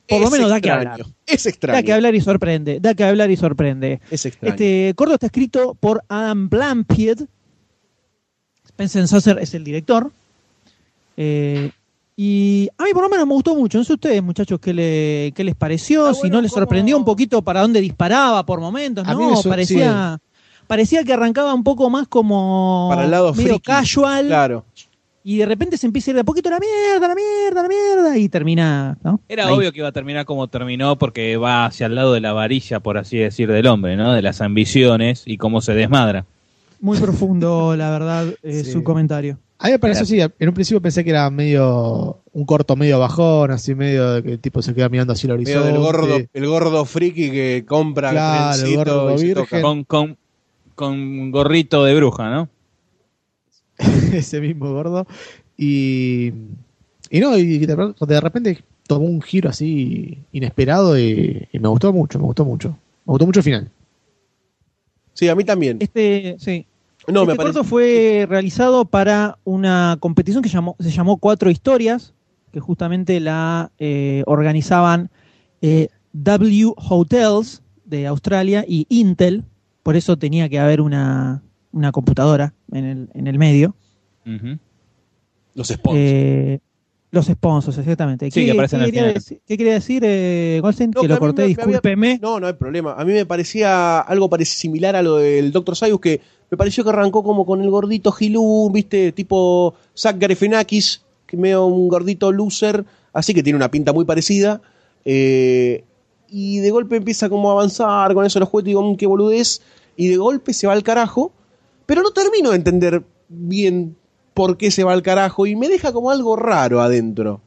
por 0.08 0.22
lo 0.22 0.30
menos, 0.30 0.48
da 0.48 0.60
que 0.60 0.70
hablar. 0.70 1.04
Es 1.26 1.44
extraño. 1.44 1.76
Da 1.76 1.82
que 1.82 1.92
hablar 1.92 2.14
y 2.14 2.20
sorprende. 2.22 2.80
Da 2.80 2.94
que 2.94 3.04
hablar 3.04 3.30
y 3.30 3.36
sorprende. 3.36 4.00
Es 4.10 4.24
extraño. 4.24 4.54
Este 4.54 4.94
corto 4.96 5.14
está 5.14 5.26
escrito 5.26 5.74
por 5.74 6.02
Adam 6.08 6.48
Blampied. 6.48 7.20
Spencer 8.64 9.38
es 9.38 9.54
el 9.54 9.64
director. 9.64 10.10
Eh, 11.16 11.70
y 12.16 12.68
a 12.78 12.84
mí 12.84 12.90
por 12.94 13.02
lo 13.02 13.08
menos 13.10 13.26
me 13.26 13.34
gustó 13.34 13.54
mucho. 13.54 13.76
No 13.78 13.84
sé 13.84 13.92
ustedes, 13.92 14.22
muchachos, 14.22 14.58
qué, 14.58 14.72
le- 14.72 15.32
qué 15.36 15.44
les 15.44 15.54
pareció. 15.54 16.14
Si 16.14 16.30
no 16.30 16.40
les 16.40 16.50
sorprendió 16.52 16.96
un 16.96 17.04
poquito 17.04 17.42
para 17.42 17.60
dónde 17.60 17.80
disparaba 17.80 18.44
por 18.46 18.60
momentos. 18.60 19.06
A 19.06 19.14
mí 19.14 19.22
No, 19.22 19.30
me 19.32 19.36
so- 19.36 19.48
parecía, 19.50 20.18
parecía 20.66 21.04
que 21.04 21.12
arrancaba 21.12 21.52
un 21.52 21.62
poco 21.62 21.90
más 21.90 22.08
como 22.08 22.86
Para 22.90 23.04
el 23.04 23.10
lado 23.10 23.32
medio 23.34 23.48
friki. 23.54 23.60
casual. 23.62 24.26
Claro. 24.28 24.64
Y 25.22 25.38
de 25.38 25.46
repente 25.46 25.76
se 25.76 25.86
empieza 25.88 26.08
a 26.08 26.12
ir 26.12 26.14
de 26.14 26.20
a 26.20 26.24
poquito 26.24 26.48
la 26.48 26.60
mierda, 26.60 27.08
la 27.08 27.14
mierda, 27.16 27.62
la 27.62 27.68
mierda. 27.68 28.16
Y 28.16 28.28
termina. 28.28 28.96
¿no? 29.02 29.20
Era 29.28 29.48
Ahí. 29.48 29.54
obvio 29.54 29.72
que 29.72 29.80
iba 29.80 29.88
a 29.88 29.92
terminar 29.92 30.24
como 30.24 30.46
terminó 30.46 30.96
porque 30.96 31.36
va 31.36 31.66
hacia 31.66 31.86
el 31.86 31.96
lado 31.96 32.12
de 32.14 32.20
la 32.20 32.32
varilla, 32.32 32.78
por 32.80 32.96
así 32.96 33.18
decir, 33.18 33.50
del 33.50 33.66
hombre, 33.66 33.96
¿no? 33.96 34.12
De 34.12 34.22
las 34.22 34.40
ambiciones 34.40 35.24
y 35.26 35.36
cómo 35.36 35.60
se 35.60 35.74
desmadra. 35.74 36.24
Muy 36.80 36.98
profundo, 36.98 37.74
la 37.76 37.90
verdad, 37.90 38.26
eh, 38.44 38.62
Sí. 38.64 38.70
su 38.72 38.84
comentario. 38.84 39.38
A 39.58 39.66
mí 39.66 39.72
me 39.72 39.78
pareció, 39.78 40.04
sí, 40.04 40.20
en 40.20 40.48
un 40.48 40.54
principio 40.54 40.82
pensé 40.82 41.02
que 41.02 41.10
era 41.10 41.30
medio 41.30 42.20
un 42.32 42.44
corto 42.44 42.76
medio 42.76 42.98
bajón, 42.98 43.50
así 43.50 43.74
medio 43.74 44.12
de 44.12 44.22
que 44.22 44.32
el 44.32 44.38
tipo 44.38 44.60
se 44.60 44.74
queda 44.74 44.88
mirando 44.90 45.14
así 45.14 45.26
el 45.26 45.38
Medio 45.38 45.62
horizonte. 45.62 45.72
del 45.72 45.78
gordo, 45.80 46.18
el 46.32 46.46
gordo 46.46 46.84
friki 46.84 47.30
que 47.30 47.64
compra 47.66 48.10
Claro, 48.10 48.62
el 48.66 48.76
gordo 48.76 49.14
y 49.18 49.22
virgen. 49.24 49.44
toca. 49.44 49.62
Con, 49.62 49.84
con, 49.84 50.16
con 50.74 51.30
gorrito 51.30 51.84
de 51.84 51.94
bruja, 51.94 52.28
¿no? 52.30 52.48
ese 54.12 54.40
mismo 54.42 54.72
gordo. 54.72 55.06
Y, 55.56 56.32
y 57.10 57.20
no, 57.20 57.36
y 57.38 57.58
de, 57.58 57.94
de 57.98 58.20
repente 58.20 58.62
tomó 58.86 59.06
un 59.06 59.22
giro 59.22 59.48
así 59.48 60.18
inesperado 60.32 60.98
y, 60.98 61.48
y 61.50 61.58
me 61.58 61.68
gustó 61.68 61.92
mucho, 61.94 62.18
me 62.18 62.26
gustó 62.26 62.44
mucho. 62.44 62.68
Me 63.06 63.12
gustó 63.12 63.24
mucho 63.26 63.40
el 63.40 63.44
final. 63.44 63.70
Sí, 65.14 65.28
a 65.28 65.34
mí 65.34 65.44
también. 65.44 65.78
Este, 65.80 66.36
sí. 66.38 66.66
No, 67.08 67.24
me 67.24 67.32
este 67.32 67.36
parece. 67.36 67.54
corto 67.54 67.68
fue 67.68 68.26
realizado 68.28 68.84
para 68.84 69.38
una 69.44 69.96
competición 70.00 70.42
que 70.42 70.48
llamó, 70.48 70.76
se 70.78 70.90
llamó 70.90 71.18
Cuatro 71.18 71.50
Historias, 71.50 72.14
que 72.52 72.60
justamente 72.60 73.20
la 73.20 73.70
eh, 73.78 74.22
organizaban 74.26 75.10
eh, 75.62 75.88
W 76.12 76.72
Hotels 76.76 77.62
de 77.84 78.06
Australia 78.06 78.64
y 78.66 78.86
Intel, 78.88 79.44
por 79.82 79.96
eso 79.96 80.16
tenía 80.16 80.48
que 80.48 80.58
haber 80.58 80.80
una, 80.80 81.42
una 81.72 81.92
computadora 81.92 82.54
en 82.72 82.84
el, 82.84 83.08
en 83.14 83.26
el 83.26 83.38
medio. 83.38 83.76
Los 85.54 85.68
sponsors. 85.68 85.96
Eh, 85.96 86.58
los 87.10 87.26
sponsors, 87.26 87.78
exactamente. 87.78 88.30
Sí, 88.30 88.44
que 88.44 88.50
aparecen 88.52 88.80
al 88.80 88.86
quería 88.86 89.00
final. 89.02 89.14
decir, 89.14 89.40
¿Qué 89.46 89.56
quería 89.56 89.72
decir, 89.74 90.02
eh, 90.04 90.58
Goldstein? 90.60 90.90
No, 90.94 91.00
que 91.00 91.08
lo 91.08 91.18
corté, 91.18 91.42
me- 91.42 91.48
me 91.48 91.52
había- 91.54 91.66
discúlpeme. 91.66 92.18
No, 92.20 92.40
no 92.40 92.46
hay 92.46 92.52
problema. 92.54 92.94
A 92.94 93.04
mí 93.04 93.12
me 93.12 93.24
parecía 93.26 94.00
algo 94.00 94.28
similar 94.44 94.96
a 94.96 95.02
lo 95.02 95.16
del 95.16 95.52
Dr. 95.52 95.76
Sayus, 95.76 96.00
que 96.00 96.20
me 96.50 96.56
pareció 96.56 96.84
que 96.84 96.90
arrancó 96.90 97.22
como 97.22 97.46
con 97.46 97.60
el 97.62 97.70
gordito 97.70 98.12
Gilú, 98.12 98.70
¿viste? 98.72 99.12
Tipo 99.12 99.74
Zach 99.96 100.16
Galifianakis, 100.18 101.02
que 101.26 101.36
medio 101.36 101.64
un 101.66 101.88
gordito 101.88 102.30
loser, 102.32 102.84
así 103.12 103.32
que 103.34 103.42
tiene 103.42 103.56
una 103.56 103.70
pinta 103.70 103.92
muy 103.92 104.04
parecida. 104.04 104.60
Eh, 105.04 105.84
y 106.28 106.58
de 106.58 106.70
golpe 106.70 106.96
empieza 106.96 107.28
como 107.28 107.50
a 107.50 107.52
avanzar 107.52 108.12
con 108.14 108.26
eso 108.26 108.40
los 108.40 108.48
juguetes 108.48 108.66
digo, 108.70 108.82
"Mm, 108.82 108.96
qué 108.96 109.06
boludez. 109.06 109.62
Y 109.96 110.08
de 110.08 110.16
golpe 110.16 110.52
se 110.52 110.66
va 110.66 110.72
al 110.72 110.82
carajo, 110.82 111.32
pero 111.86 112.02
no 112.02 112.10
termino 112.10 112.50
de 112.50 112.56
entender 112.56 113.02
bien 113.28 113.96
por 114.36 114.58
qué 114.58 114.70
se 114.70 114.84
va 114.84 114.92
al 114.92 115.02
carajo 115.02 115.46
y 115.46 115.56
me 115.56 115.66
deja 115.70 115.92
como 115.94 116.10
algo 116.10 116.36
raro 116.36 116.82
adentro 116.82 117.40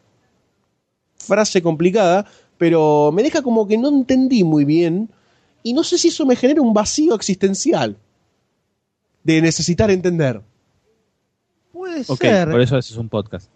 frase 1.17 1.62
complicada, 1.62 2.25
pero 2.58 3.12
me 3.13 3.21
deja 3.21 3.43
como 3.43 3.67
que 3.67 3.78
no 3.78 3.89
entendí 3.89 4.43
muy 4.43 4.65
bien 4.65 5.10
y 5.62 5.73
no 5.73 5.84
sé 5.84 5.99
si 5.99 6.08
eso 6.08 6.25
me 6.25 6.36
genera 6.36 6.62
un 6.63 6.73
vacío 6.73 7.13
existencial 7.13 7.95
de 9.23 9.39
necesitar 9.41 9.91
entender. 9.91 10.41
Puede 11.71 12.04
ser, 12.04 12.49
Por 12.49 12.60
eso 12.62 12.78
es 12.80 12.91
un 12.97 13.08
podcast. 13.10 13.47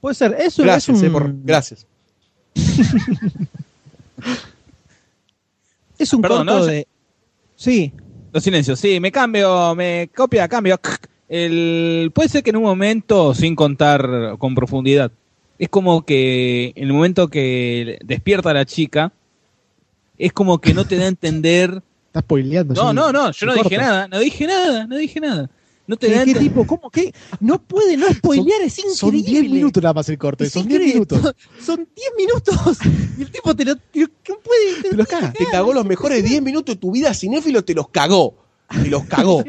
puede 0.00 0.16
ser. 0.16 0.34
Eso 0.40 0.64
Gracias, 0.64 0.96
es 0.96 1.02
eh, 1.04 1.06
un, 1.06 1.12
por- 1.12 1.32
gracias. 1.44 1.86
es 5.98 6.12
un 6.12 6.20
Perdón, 6.22 6.46
corto 6.46 6.60
¿no? 6.60 6.66
de... 6.66 6.86
Sí, 7.54 7.92
Los 8.32 8.42
silencios, 8.42 8.80
sí, 8.80 8.98
me 8.98 9.12
cambio, 9.12 9.74
me 9.76 10.10
copia, 10.14 10.48
cambio. 10.48 10.80
El, 11.32 12.12
puede 12.14 12.28
ser 12.28 12.42
que 12.42 12.50
en 12.50 12.56
un 12.56 12.64
momento, 12.64 13.34
sin 13.34 13.56
contar 13.56 14.36
con 14.36 14.54
profundidad, 14.54 15.10
es 15.58 15.70
como 15.70 16.04
que 16.04 16.74
en 16.76 16.88
el 16.88 16.92
momento 16.92 17.28
que 17.28 17.98
despierta 18.04 18.52
la 18.52 18.66
chica, 18.66 19.14
es 20.18 20.34
como 20.34 20.60
que 20.60 20.74
no 20.74 20.84
te 20.84 20.96
da 20.96 21.04
a 21.04 21.08
entender. 21.08 21.82
Estás 22.08 22.24
spoileando. 22.24 22.74
No, 22.74 22.92
no, 22.92 23.10
no, 23.10 23.30
yo 23.30 23.46
no 23.46 23.54
dije 23.54 23.78
nada, 23.78 24.08
no 24.08 24.18
dije 24.18 24.46
nada, 24.46 24.86
no 24.86 24.96
dije 24.98 25.20
nada. 25.20 25.48
No 25.86 25.96
te 25.96 26.08
¿Qué, 26.08 26.14
da 26.14 26.20
a 26.20 26.24
qué 26.26 26.34
tipo? 26.34 26.66
¿Cómo? 26.66 26.90
¿Qué? 26.90 27.14
No 27.40 27.60
puede 27.62 27.96
no 27.96 28.08
spoilear, 28.08 28.60
es 28.60 28.78
increíble. 28.78 28.96
Son 28.96 29.10
10 29.10 29.50
minutos 29.50 29.82
nada 29.82 29.94
más 29.94 30.08
el 30.10 30.18
corte. 30.18 30.50
Son 30.50 30.68
10 30.68 30.80
increíble. 30.80 30.94
minutos. 30.94 31.34
Son 31.64 31.88
10 31.96 32.10
minutos. 32.18 32.78
Y 33.18 33.22
el 33.22 33.30
tipo 33.30 33.56
te 33.56 33.64
lo. 33.64 33.76
te 33.76 34.06
¿Cómo 34.26 34.40
puede? 34.40 34.90
Te 34.90 34.96
los 34.96 35.06
caga. 35.06 35.32
Te 35.32 35.46
cagó 35.46 35.72
los 35.72 35.86
mejores 35.86 36.22
10 36.22 36.42
minutos 36.42 36.74
de 36.74 36.80
tu 36.80 36.92
vida 36.92 37.14
cinéfilo, 37.14 37.64
te 37.64 37.74
los 37.74 37.88
cagó. 37.88 38.34
Te 38.68 38.88
los 38.90 39.04
cagó. 39.04 39.42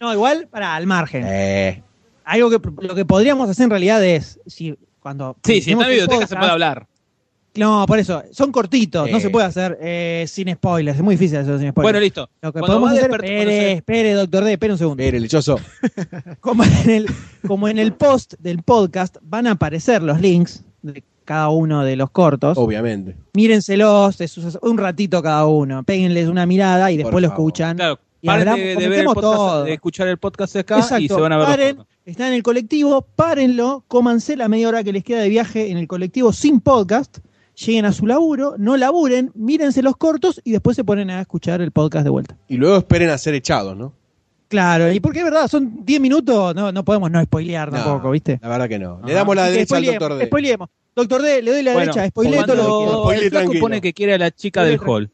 No, 0.00 0.12
igual, 0.12 0.48
para, 0.50 0.74
al 0.74 0.86
margen. 0.86 1.24
Eh, 1.26 1.82
Algo 2.24 2.50
que 2.50 2.58
lo 2.86 2.94
que 2.94 3.04
podríamos 3.04 3.48
hacer 3.50 3.64
en 3.64 3.70
realidad 3.70 4.02
es. 4.04 4.40
Si, 4.46 4.74
cuando 5.00 5.36
Sí, 5.44 5.60
si 5.60 5.72
está 5.72 5.84
en 5.84 5.88
biblioteca 5.90 6.26
se 6.26 6.36
puede 6.36 6.50
hablar. 6.50 6.86
No, 7.56 7.84
por 7.86 7.98
eso. 7.98 8.22
Son 8.30 8.52
cortitos. 8.52 9.10
No 9.10 9.18
se 9.18 9.28
puede 9.28 9.46
hacer 9.46 9.76
eh, 9.82 10.24
sin 10.28 10.52
spoilers. 10.54 10.96
Es 10.98 11.02
muy 11.02 11.16
difícil 11.16 11.38
hacerlo 11.38 11.58
sin 11.58 11.70
spoilers. 11.70 11.92
Bueno, 11.92 12.00
listo. 12.00 12.30
Lo 12.40 12.52
que 12.52 12.60
Cuando 12.60 12.78
podemos 12.80 12.98
hacer. 12.98 13.10
Espere, 13.12 13.44
se- 13.50 13.72
espere, 13.72 14.12
doctor 14.14 14.44
D, 14.44 14.52
espere 14.52 14.72
un 14.72 14.78
segundo. 14.78 15.02
espere, 15.02 15.20
lechoso. 15.20 15.58
Como 16.40 16.62
en, 16.64 16.90
el, 16.90 17.06
como 17.46 17.68
en 17.68 17.78
el 17.78 17.92
post 17.92 18.34
del 18.38 18.62
podcast 18.62 19.16
van 19.22 19.46
a 19.48 19.52
aparecer 19.52 20.00
los 20.02 20.20
links 20.20 20.62
de 20.82 21.02
cada 21.24 21.48
uno 21.50 21.84
de 21.84 21.96
los 21.96 22.10
cortos. 22.10 22.56
Obviamente. 22.56 23.16
Mírenselos, 23.34 24.20
es 24.20 24.38
un 24.62 24.78
ratito 24.78 25.20
cada 25.22 25.46
uno. 25.46 25.82
Péguenles 25.82 26.28
una 26.28 26.46
mirada 26.46 26.90
y 26.92 26.96
después 26.98 27.20
lo 27.20 27.28
escuchan. 27.28 27.76
Claro, 27.76 27.98
Y 28.22 28.26
paren 28.26 28.48
hablamos- 28.48 28.58
de, 28.66 28.76
de 28.76 28.88
ver 28.88 28.98
el 29.00 29.04
podcast, 29.06 29.22
todo. 29.34 29.64
de 29.64 29.72
escuchar 29.72 30.08
el 30.08 30.18
podcast 30.18 30.56
acá 30.56 30.76
Exacto. 30.76 31.02
y 31.04 31.08
se 31.08 31.14
van 31.14 31.32
a 31.32 31.38
ver 31.38 31.46
Paren, 31.46 31.78
están 32.04 32.28
en 32.28 32.34
el 32.34 32.42
colectivo, 32.42 33.02
párenlo, 33.16 33.84
cómanse 33.88 34.36
la 34.36 34.48
media 34.48 34.68
hora 34.68 34.84
que 34.84 34.92
les 34.92 35.04
queda 35.04 35.20
de 35.20 35.28
viaje 35.28 35.70
en 35.70 35.78
el 35.78 35.86
colectivo 35.88 36.32
sin 36.32 36.60
podcast, 36.60 37.18
lleguen 37.54 37.84
a 37.86 37.92
su 37.92 38.06
laburo, 38.06 38.54
no 38.58 38.76
laburen, 38.76 39.30
mírense 39.34 39.82
los 39.82 39.96
cortos 39.96 40.40
y 40.44 40.52
después 40.52 40.76
se 40.76 40.84
ponen 40.84 41.10
a 41.10 41.20
escuchar 41.20 41.60
el 41.60 41.70
podcast 41.72 42.04
de 42.04 42.10
vuelta. 42.10 42.36
Y 42.48 42.56
luego 42.56 42.76
esperen 42.78 43.10
a 43.10 43.18
ser 43.18 43.34
echados, 43.34 43.76
¿no? 43.76 43.94
Claro, 44.48 44.90
y 44.92 44.98
porque 44.98 45.20
es 45.20 45.24
verdad, 45.24 45.46
son 45.46 45.84
10 45.84 46.00
minutos, 46.00 46.54
no, 46.56 46.72
no 46.72 46.84
podemos 46.84 47.08
no 47.10 47.22
spoilear 47.22 47.70
No, 47.72 47.78
tampoco, 47.84 48.10
¿viste? 48.10 48.40
La 48.42 48.48
verdad 48.48 48.68
que 48.68 48.80
no. 48.80 49.00
Le 49.06 49.12
damos 49.14 49.36
la 49.36 49.44
Así 49.44 49.52
derecha 49.52 49.76
al 49.76 49.84
doctor 49.86 50.14
D. 50.18 50.26
spoileemos. 50.26 50.68
Doctor 50.96 51.22
D, 51.22 51.40
le 51.40 51.52
doy 51.52 51.62
la 51.62 51.72
Bueno, 51.72 51.92
derecha, 51.92 52.08
spoilee 52.10 52.42
todo 52.44 52.56
lo 52.56 53.08
que 53.08 53.28
quiera. 53.30 53.42
El 53.44 53.60
pone 53.60 53.80
que 53.80 53.92
quiere 53.92 54.14
a 54.14 54.18
la 54.18 54.30
chica 54.32 54.64
del 54.64 54.80
hall. 54.84 55.08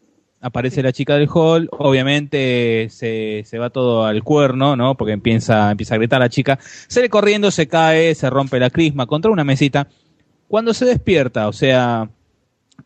Aparece 0.47 0.81
la 0.81 0.93
chica 0.93 1.17
del 1.17 1.29
hall, 1.35 1.69
obviamente 1.73 2.87
se, 2.91 3.43
se 3.45 3.59
va 3.59 3.71
todo 3.71 4.05
al 4.05 4.23
cuerno, 4.23 4.77
¿no? 4.77 4.97
Porque 4.97 5.13
empieza, 5.13 5.73
empieza 5.73 5.97
a 5.97 5.99
gritar 5.99 6.21
la 6.21 6.29
chica. 6.29 6.61
Sale 6.87 7.11
corriendo, 7.11 7.51
se 7.51 7.67
cae, 7.67 8.15
se 8.15 8.31
rompe 8.31 8.61
la 8.61 8.71
crisma 8.71 9.07
contra 9.07 9.33
una 9.33 9.43
mesita. 9.43 9.89
Cuando 10.47 10.73
se 10.73 10.85
despierta, 10.85 11.49
o 11.49 11.53
sea, 11.53 12.09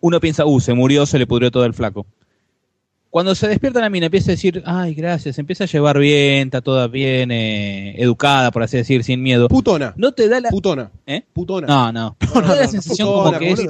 uno 0.01 0.21
piensa, 0.21 0.47
uh, 0.47 0.59
se 0.59 0.73
murió, 0.73 1.05
se 1.05 1.19
le 1.19 1.27
pudrió 1.27 1.51
todo 1.51 1.67
el 1.67 1.75
flaco. 1.75 2.07
Cuando 3.11 3.35
se 3.35 3.47
despierta 3.47 3.81
la 3.81 3.91
mina, 3.91 4.07
empieza 4.07 4.31
a 4.31 4.37
decir, 4.37 4.63
ay, 4.65 4.95
gracias, 4.95 5.39
empieza 5.39 5.65
a 5.65 5.67
llevar 5.67 5.99
bien, 5.99 6.49
está 6.49 6.63
toda 6.63 6.87
bien 6.87 7.31
eh, 7.31 8.01
educada, 8.01 8.53
por 8.53 8.63
así 8.63 8.79
decir, 8.79 9.05
sin 9.05 9.23
miedo. 9.23 9.49
Putona. 9.49 9.93
No 9.99 10.13
te 10.13 10.31
da 10.31 10.41
la... 10.41 10.49
Putona. 10.49 10.91
¿Eh? 11.07 11.25
Putona. 11.35 11.67
No, 11.67 11.93
no. 11.93 12.17
No, 12.35 12.41
te 12.41 12.49
da 12.49 12.57
la 12.57 12.69
sensación 12.69 13.07
como 13.07 13.25
Putona, 13.25 13.39
que 13.39 13.51
es... 13.51 13.69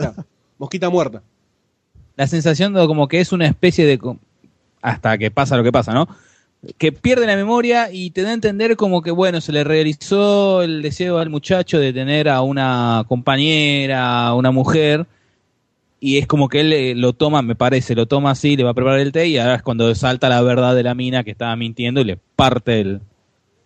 Mosquita 0.59 0.90
muerta. 0.90 1.24
La 2.20 2.26
sensación 2.26 2.74
de 2.74 2.87
como 2.87 3.09
que 3.09 3.18
es 3.20 3.33
una 3.33 3.46
especie 3.46 3.87
de 3.87 3.98
hasta 4.83 5.16
que 5.16 5.30
pasa 5.30 5.56
lo 5.56 5.62
que 5.64 5.72
pasa, 5.72 5.94
¿no? 5.94 6.06
Que 6.76 6.92
pierde 6.92 7.26
la 7.26 7.35
memoria 7.35 7.90
y 7.90 8.11
te 8.11 8.20
da 8.20 8.28
a 8.28 8.35
entender 8.35 8.76
como 8.76 9.00
que 9.00 9.11
bueno, 9.11 9.40
se 9.40 9.52
le 9.52 9.64
realizó 9.64 10.61
el 10.62 10.83
deseo 10.83 11.16
al 11.18 11.30
muchacho 11.30 11.78
de 11.78 11.94
tener 11.94 12.28
a 12.28 12.42
una 12.42 13.04
compañera, 13.09 14.26
a 14.26 14.35
una 14.35 14.50
mujer 14.50 15.06
y 15.98 16.18
es 16.18 16.26
como 16.26 16.50
que 16.50 16.61
él 16.61 16.72
eh, 16.74 16.94
lo 16.94 17.14
toma, 17.14 17.40
me 17.40 17.54
parece, 17.54 17.94
lo 17.94 18.04
toma 18.04 18.33
así, 18.33 18.54
le 18.54 18.64
va 18.64 18.70
a 18.72 18.74
preparar 18.74 19.00
el 19.00 19.12
té 19.12 19.26
y 19.28 19.38
ahora 19.38 19.54
es 19.54 19.62
cuando 19.62 19.94
salta 19.94 20.28
la 20.28 20.42
verdad 20.42 20.74
de 20.74 20.83
la 20.83 20.94
mina 20.94 21.24
que 21.24 21.30
estaba 21.30 21.56
mintiendo 21.56 22.02
y 22.02 22.04
le 22.04 22.18
parte 22.37 22.80
el 22.80 23.00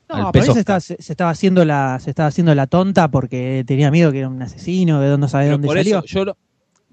No, 0.09 0.31
peso. 0.31 0.53
se, 0.53 0.61
está- 0.61 0.79
se- 0.79 1.03
se 1.03 1.13
estaba 1.13 1.31
haciendo 1.31 1.65
la, 1.65 1.99
se 2.01 2.11
estaba 2.11 2.29
haciendo 2.29 2.55
la 2.55 2.69
tonta 2.69 3.09
porque 3.09 3.65
tenía 3.67 3.91
miedo 3.91 4.13
que 4.13 4.19
era 4.21 4.29
un 4.29 4.41
asesino, 4.43 5.01
de 5.01 5.09
dónde 5.09 5.29
sabe 5.29 5.47
Pero 5.47 5.55
dónde 5.55 5.67
por 5.67 5.77
salió. 5.79 5.99
eso 5.99 6.07
yo 6.07 6.25
lo- 6.27 6.37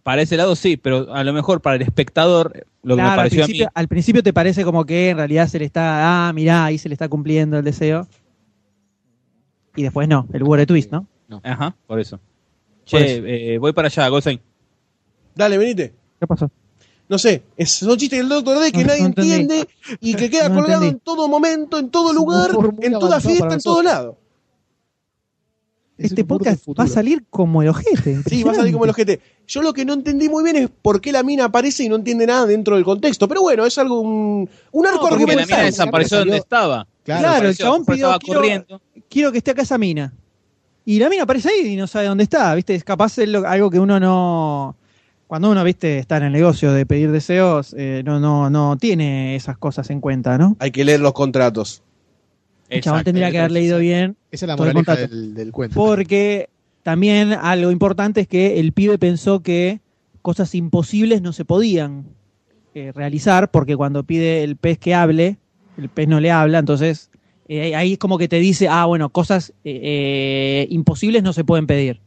para 0.03 0.21
ese 0.21 0.37
lado 0.37 0.55
sí, 0.55 0.77
pero 0.77 1.13
a 1.13 1.23
lo 1.23 1.33
mejor 1.33 1.61
para 1.61 1.75
el 1.75 1.81
espectador 1.83 2.65
lo 2.83 2.95
que 2.95 3.01
me 3.01 3.07
Claro, 3.07 3.11
al 3.11 3.17
pareció 3.17 3.43
a 3.43 3.47
mí 3.47 3.53
principio, 3.53 3.71
al 3.73 3.87
principio 3.87 4.23
te 4.23 4.33
parece 4.33 4.63
como 4.63 4.85
que 4.85 5.09
en 5.11 5.17
realidad 5.17 5.47
se 5.47 5.59
le 5.59 5.65
está, 5.65 6.27
ah, 6.27 6.33
mirá, 6.33 6.65
ahí 6.65 6.77
se 6.77 6.89
le 6.89 6.93
está 6.93 7.07
cumpliendo 7.07 7.57
el 7.57 7.63
deseo. 7.63 8.07
Y 9.75 9.83
después 9.83 10.07
no, 10.07 10.27
el 10.33 10.43
War 10.43 10.65
Twist, 10.65 10.91
¿no? 10.91 11.07
Ajá, 11.43 11.75
por 11.87 11.99
eso. 11.99 12.17
Por 12.17 12.85
Che, 12.85 13.17
eso. 13.17 13.25
eh, 13.25 13.57
voy 13.57 13.71
para 13.73 13.87
allá, 13.87 14.07
Goldstein. 14.09 14.41
Dale, 15.35 15.57
venite. 15.57 15.93
¿Qué 16.19 16.27
pasó? 16.27 16.51
No 17.07 17.17
sé, 17.17 17.43
es, 17.57 17.71
son 17.71 17.97
chistes 17.97 18.19
del 18.19 18.29
doctor 18.29 18.59
D 18.59 18.71
que 18.71 18.81
No, 18.81 18.87
nadie 18.87 19.01
no 19.01 19.07
entiende 19.07 19.67
y 19.99 20.15
que 20.15 20.29
queda 20.29 20.49
No 20.49 20.55
colgado 20.55 20.83
entendí. 20.83 20.95
en 20.95 20.99
todo 20.99 21.27
momento, 21.27 21.77
en 21.77 21.89
todo 21.89 22.09
un 22.09 22.15
lugar, 22.15 22.51
en 22.81 22.93
toda 22.93 23.19
fiesta, 23.19 23.53
en 23.53 23.61
todo 23.61 23.81
lado. 23.83 24.17
Es 26.01 26.11
Este 26.11 26.23
podcast 26.25 26.67
va 26.79 26.83
a 26.85 26.87
salir 26.87 27.23
como 27.29 27.61
el 27.61 27.67
ojete. 27.69 28.21
Sí, 28.27 28.43
va 28.43 28.51
a 28.51 28.55
salir 28.55 28.73
como 28.73 28.85
el 28.85 28.91
ojete. 28.91 29.19
Yo 29.47 29.61
lo 29.61 29.73
que 29.73 29.85
no 29.85 29.93
entendí 29.93 30.29
muy 30.29 30.43
bien 30.43 30.55
es 30.55 30.69
por 30.81 30.99
qué 31.01 31.11
la 31.11 31.23
mina 31.23 31.45
aparece 31.45 31.83
y 31.83 31.89
no 31.89 31.95
entiende 31.95 32.25
nada 32.25 32.45
dentro 32.45 32.75
del 32.75 32.83
contexto. 32.85 33.27
Pero 33.27 33.41
bueno, 33.41 33.65
es 33.65 33.77
algo, 33.77 33.99
un, 34.01 34.49
un 34.71 34.85
arco 34.87 34.99
porque 35.09 35.15
la 35.17 35.21
argumental. 35.23 35.47
mina 35.57 35.63
desapareció 35.65 36.17
donde 36.19 36.37
estaba. 36.37 36.87
Claro, 37.03 37.21
Claro, 37.21 37.47
el 37.49 37.57
chabón 37.57 37.85
pidió, 37.85 38.05
estaba 38.07 38.19
quiero- 38.19 38.39
corriendo. 38.39 38.81
Quiero 39.09 39.31
que 39.31 39.37
esté 39.39 39.51
acá 39.51 39.61
esa 39.63 39.77
mina. 39.77 40.13
Y 40.85 40.97
la 40.99 41.09
mina 41.09 41.23
aparece 41.23 41.49
ahí 41.49 41.73
y 41.73 41.75
no 41.75 41.85
sabe 41.85 42.07
dónde 42.07 42.23
está, 42.23 42.55
¿viste? 42.55 42.73
Es 42.73 42.83
capaz 42.83 43.17
es 43.19 43.29
lo- 43.29 43.47
algo 43.47 43.69
que 43.69 43.79
uno 43.79 43.99
no... 43.99 44.75
Cuando 45.27 45.49
uno, 45.51 45.63
viste, 45.63 45.97
está 45.99 46.17
en 46.17 46.23
el 46.23 46.31
negocio 46.33 46.73
de 46.73 46.85
pedir 46.85 47.09
deseos, 47.11 47.73
eh, 47.77 48.01
no, 48.03 48.19
no, 48.19 48.49
no 48.49 48.75
tiene 48.77 49.35
esas 49.37 49.57
cosas 49.57 49.89
en 49.89 50.01
cuenta, 50.01 50.37
¿no? 50.37 50.57
Hay 50.59 50.71
que 50.71 50.83
leer 50.83 50.99
los 50.99 51.13
contratos. 51.13 51.83
El 52.71 52.81
chabón 52.81 53.03
tendría 53.03 53.31
que 53.31 53.39
haber 53.39 53.51
leído 53.51 53.79
bien 53.79 54.15
Esa 54.31 54.45
es 54.45 54.47
la 54.47 54.57
moraleja 54.57 54.95
del, 54.95 55.33
del 55.33 55.51
cuento. 55.51 55.75
Porque 55.75 56.49
también 56.83 57.33
algo 57.33 57.71
importante 57.71 58.21
es 58.21 58.27
que 58.27 58.59
el 58.59 58.71
pibe 58.71 58.97
pensó 58.97 59.41
que 59.41 59.81
cosas 60.21 60.55
imposibles 60.55 61.21
no 61.21 61.33
se 61.33 61.45
podían 61.45 62.05
eh, 62.73 62.91
realizar, 62.93 63.51
porque 63.51 63.75
cuando 63.75 64.03
pide 64.03 64.43
el 64.43 64.55
pez 64.55 64.77
que 64.79 64.95
hable, 64.95 65.37
el 65.77 65.89
pez 65.89 66.07
no 66.07 66.19
le 66.19 66.31
habla, 66.31 66.59
entonces 66.59 67.11
eh, 67.53 67.75
ahí 67.75 67.93
es 67.93 67.97
como 67.97 68.17
que 68.17 68.29
te 68.29 68.37
dice, 68.37 68.69
ah, 68.69 68.85
bueno, 68.85 69.09
cosas 69.09 69.51
eh, 69.65 69.79
eh, 69.83 70.67
imposibles 70.69 71.21
no 71.21 71.33
se 71.33 71.43
pueden 71.43 71.67
pedir. 71.67 71.99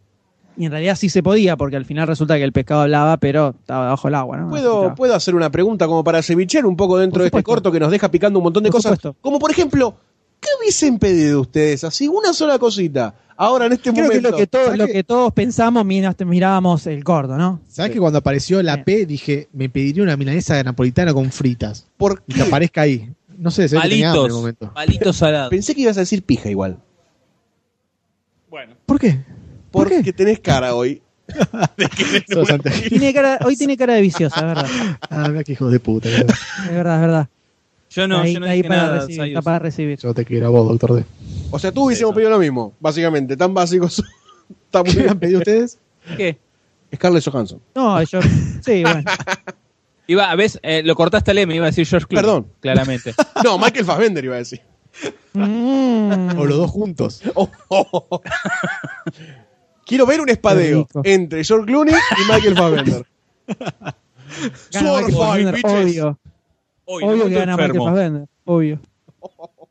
Y 0.56 0.64
en 0.64 0.70
realidad 0.70 0.96
sí 0.96 1.10
se 1.10 1.22
podía, 1.22 1.58
porque 1.58 1.76
al 1.76 1.84
final 1.84 2.06
resulta 2.06 2.36
que 2.36 2.44
el 2.44 2.52
pescado 2.52 2.80
hablaba, 2.80 3.18
pero 3.18 3.54
estaba 3.60 3.90
bajo 3.90 4.08
el 4.08 4.14
agua, 4.14 4.38
¿no? 4.38 4.48
¿Puedo. 4.48 4.94
¿Puedo 4.94 5.14
hacer 5.14 5.34
una 5.34 5.50
pregunta 5.50 5.86
como 5.86 6.02
para 6.02 6.22
cevichear 6.22 6.64
un 6.64 6.76
poco 6.76 6.96
dentro 6.96 7.22
de 7.22 7.26
este 7.26 7.42
corto 7.42 7.70
que 7.70 7.78
nos 7.78 7.90
deja 7.90 8.10
picando 8.10 8.38
un 8.38 8.44
montón 8.44 8.62
de 8.62 8.70
Por 8.70 8.78
cosas? 8.78 8.92
supuesto. 8.92 9.16
Como 9.20 9.38
por 9.38 9.50
ejemplo, 9.50 9.96
¿qué 10.44 10.50
hubiesen 10.60 10.98
pedido 10.98 11.40
ustedes? 11.40 11.84
Así, 11.84 12.06
una 12.08 12.32
sola 12.32 12.58
cosita. 12.58 13.14
Ahora, 13.36 13.66
en 13.66 13.72
este 13.72 13.90
Creo 13.92 13.94
que 13.94 14.00
es 14.02 14.22
momento. 14.22 14.30
lo 14.30 14.36
que, 14.36 14.46
todos, 14.46 14.64
¿Sabes 14.66 14.78
lo 14.78 14.86
que 14.86 15.02
todos 15.02 15.32
pensamos 15.32 15.84
mientras 15.84 16.16
mirábamos 16.26 16.86
el 16.86 17.02
corto, 17.02 17.36
¿no? 17.36 17.60
¿Sabes 17.68 17.90
que 17.90 17.98
cuando 17.98 18.18
apareció 18.20 18.62
la 18.62 18.76
Sí. 18.76 18.82
P 18.84 19.06
dije, 19.06 19.48
me 19.52 19.68
pediría 19.68 20.02
una 20.04 20.16
milanesa 20.16 20.62
napolitana 20.62 21.12
con 21.12 21.32
fritas? 21.32 21.88
¿Por 21.96 22.22
Y 22.28 22.34
qué? 22.34 22.40
que 22.42 22.46
aparezca 22.46 22.82
ahí. 22.82 23.10
No 23.36 23.50
sé, 23.50 23.68
se 23.68 23.74
que 23.76 23.82
hambre 23.82 23.96
en 23.98 24.04
el 24.04 24.10
Palitos. 24.12 24.36
momento. 24.38 24.72
Palitos 24.74 25.16
salados. 25.16 25.50
Pensé 25.50 25.74
que 25.74 25.80
ibas 25.80 25.96
a 25.96 26.00
decir 26.00 26.22
pija 26.22 26.48
igual. 26.48 26.78
Bueno. 28.48 28.74
¿Por 28.86 29.00
qué? 29.00 29.18
¿Por 29.72 29.88
Porque 29.88 30.02
qué? 30.04 30.12
tenés 30.12 30.38
cara 30.38 30.74
hoy. 30.76 31.02
Tiene 32.88 33.12
cara, 33.14 33.38
hoy 33.44 33.56
tiene 33.56 33.76
cara 33.76 33.94
de 33.94 34.02
viciosa, 34.02 34.40
es 34.40 34.46
verdad. 34.46 34.66
Ah, 35.10 35.28
mira 35.28 35.42
qué 35.42 35.52
hijos 35.52 35.72
de 35.72 35.80
puta. 35.80 36.08
que- 36.08 36.16
Es 36.16 36.70
verdad, 36.70 36.94
es 36.96 37.00
verdad. 37.00 37.28
Yo 37.94 38.08
no, 38.08 38.18
ahí 38.18 38.34
yo 38.34 38.40
no 38.40 38.46
ahí 38.46 38.56
dije 38.58 38.68
para 38.68 38.82
nada. 38.82 39.00
recibir, 39.00 39.28
está 39.28 39.42
para 39.42 39.58
recibir. 39.60 39.98
Yo 39.98 40.14
te 40.14 40.24
quiero 40.24 40.46
a 40.46 40.50
vos, 40.50 40.68
doctor 40.68 40.94
D. 40.96 41.04
O 41.50 41.58
sea, 41.58 41.70
tú 41.70 41.84
hubiésemos 41.86 42.14
pedido 42.14 42.30
lo 42.30 42.38
mismo, 42.38 42.74
básicamente. 42.80 43.36
Tan 43.36 43.54
básicos. 43.54 44.02
Está 44.66 44.82
muy 44.82 44.92
¿Qué 44.92 44.98
bien. 44.98 45.10
han 45.10 45.18
pedido 45.20 45.38
ustedes? 45.38 45.78
¿Qué? 46.16 46.38
Scarlett 46.94 47.24
Johansson. 47.24 47.60
No, 47.74 48.02
yo. 48.02 48.20
Sí, 48.60 48.82
bueno. 48.82 49.02
Iba, 50.06 50.30
a 50.30 50.36
ver, 50.36 50.50
eh, 50.62 50.82
lo 50.84 50.94
cortaste 50.96 51.30
al 51.30 51.38
M, 51.38 51.54
iba 51.54 51.64
a 51.64 51.70
decir 51.70 51.86
George 51.86 52.06
Clooney. 52.06 52.24
Perdón. 52.24 52.46
Claramente. 52.60 53.14
No, 53.44 53.58
Michael 53.58 53.84
Fassbender 53.86 54.24
iba 54.24 54.34
a 54.34 54.38
decir. 54.38 54.60
Mm. 55.32 56.38
O 56.38 56.44
los 56.44 56.58
dos 56.58 56.70
juntos. 56.70 57.22
Oh, 57.34 57.48
oh, 57.68 58.06
oh. 58.10 58.22
Quiero 59.86 60.04
ver 60.06 60.20
un 60.20 60.28
espadeo 60.28 60.86
entre 61.04 61.42
George 61.44 61.66
Clooney 61.66 61.94
y 61.94 62.32
Michael 62.32 62.56
Fassbender. 62.56 63.06
Sword 64.70 65.12
fight, 65.12 65.54
bitches. 65.54 66.02
Obvio. 66.84 67.26
Que 67.28 67.34
gana 67.34 67.52
Michael 67.56 67.70
enfermo. 67.70 67.84
Fassbender. 67.86 68.28
Obvio. 68.44 68.80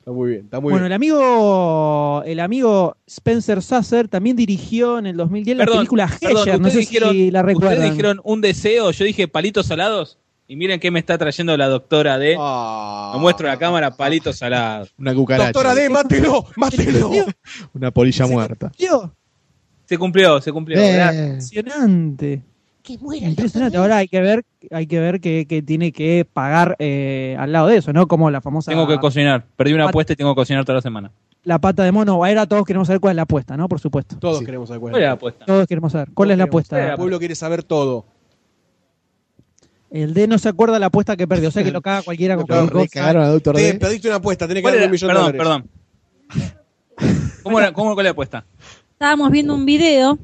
Está 0.00 0.12
muy 0.12 0.30
bien, 0.30 0.44
está 0.46 0.60
muy 0.60 0.70
Bueno, 0.72 0.84
bien. 0.84 0.86
el 0.86 0.92
amigo, 0.94 2.22
el 2.24 2.40
amigo 2.40 2.96
Spencer 3.06 3.62
Sasser 3.62 4.08
también 4.08 4.34
dirigió 4.34 4.98
en 4.98 5.04
el 5.06 5.16
2010 5.18 5.58
la 5.58 5.66
película 5.66 6.08
perdón, 6.20 6.38
Hesher. 6.42 6.58
No 6.60 6.70
sé 6.70 6.78
ustedes 6.78 6.88
dijeron, 6.88 7.12
si 7.12 7.30
la 7.30 7.40
ustedes 7.40 7.54
recuerdan. 7.60 7.90
dijeron 7.90 8.20
un 8.24 8.40
deseo, 8.40 8.90
yo 8.92 9.04
dije 9.04 9.28
palitos 9.28 9.66
salados. 9.66 10.18
Y 10.48 10.56
miren 10.56 10.80
qué 10.80 10.90
me 10.90 10.98
está 10.98 11.16
trayendo 11.18 11.54
la 11.56 11.68
doctora 11.68 12.18
D. 12.18 12.34
Ah. 12.38 13.12
Me 13.14 13.20
muestro 13.20 13.46
la 13.46 13.58
cámara, 13.58 13.94
palitos 13.94 14.38
salados. 14.38 14.92
Una 14.98 15.14
cucaracha. 15.14 15.52
Doctora 15.52 15.74
D, 15.74 15.88
mátelo, 15.90 16.46
mátelo. 16.56 17.10
Una 17.74 17.90
polilla 17.90 18.26
muerta. 18.26 18.70
Tío, 18.76 19.12
Se 19.84 19.98
cumplió, 19.98 20.40
se 20.40 20.50
cumplió. 20.50 20.80
Eh, 20.80 20.92
Gracias. 20.94 21.52
impresionante. 21.52 22.42
Que 22.98 22.98
muera 23.04 23.24
el 23.26 23.30
Impresionante. 23.30 23.76
Ahora 23.76 23.98
hay 23.98 24.08
que 24.08 24.20
ver, 24.20 24.44
hay 24.70 24.86
que 24.86 24.98
ver 25.00 25.20
que, 25.20 25.46
que 25.46 25.62
tiene 25.62 25.92
que 25.92 26.26
pagar 26.30 26.76
eh, 26.78 27.36
al 27.38 27.52
lado 27.52 27.68
de 27.68 27.76
eso, 27.76 27.92
¿no? 27.92 28.06
Como 28.08 28.30
la 28.30 28.40
famosa 28.40 28.70
Tengo 28.72 28.86
que 28.88 28.98
cocinar. 28.98 29.44
Perdí 29.56 29.72
una 29.72 29.88
apuesta 29.88 30.12
y 30.12 30.16
tengo 30.16 30.34
que 30.34 30.40
cocinar 30.40 30.64
toda 30.64 30.76
la 30.76 30.82
semana. 30.82 31.10
la 31.44 31.58
pata 31.60 31.84
de 31.84 31.92
mono. 31.92 32.12
Ahora 32.14 32.46
todos 32.46 32.64
queremos 32.64 32.88
saber 32.88 33.00
cuál 33.00 33.12
es 33.12 33.16
la 33.16 33.22
apuesta, 33.22 33.56
¿no? 33.56 33.68
Por 33.68 33.80
supuesto. 33.80 34.16
Todos 34.18 34.40
Sí. 34.40 34.44
queremos 34.44 34.68
saber 34.68 34.80
cuál 34.80 34.90
¿Cuál 34.92 35.02
es. 35.02 35.06
la 35.08 35.12
apuesta? 35.12 35.44
Todos 35.44 35.66
queremos 35.66 35.92
saber. 35.92 36.08
¿Cuál 36.14 36.30
es 36.32 36.38
la 36.38 36.44
apuesta? 36.44 36.90
El 36.90 36.96
pueblo 36.96 37.18
quiere 37.18 37.34
saber 37.34 37.62
todo. 37.62 38.06
El 39.90 40.14
D 40.14 40.26
no 40.28 40.38
se 40.38 40.48
acuerda 40.48 40.78
la 40.78 40.86
apuesta 40.86 41.16
que 41.16 41.26
perdió. 41.26 41.48
O 41.48 41.52
sea 41.52 41.64
que 41.64 41.70
lo 41.72 41.80
caga 41.82 42.02
cualquiera 42.02 42.36
con 42.36 42.46
cualquier 42.46 42.72
re 42.72 42.80
cosa. 42.80 42.88
cagaron 43.00 43.22
a 43.24 43.28
Doctor 43.28 43.56
Te 43.56 43.62
D. 43.62 43.74
perdiste 43.74 44.08
una 44.08 44.16
apuesta, 44.18 44.46
tenés 44.46 44.60
que 44.60 44.62
¿Cuál 44.62 44.74
darle 44.74 44.84
era? 44.84 44.88
un 44.88 44.92
millón 44.92 45.08
de 45.08 45.14
Perdón, 45.14 45.32
dólares. 45.32 45.70
perdón. 46.28 47.30
¿Cómo, 47.42 47.58
era, 47.58 47.72
cómo, 47.72 47.94
¿Cuál 47.94 48.06
es 48.06 48.08
la 48.08 48.12
apuesta? 48.12 48.44
Estábamos 48.92 49.30
viendo 49.30 49.54
un 49.54 49.64
video 49.64 50.18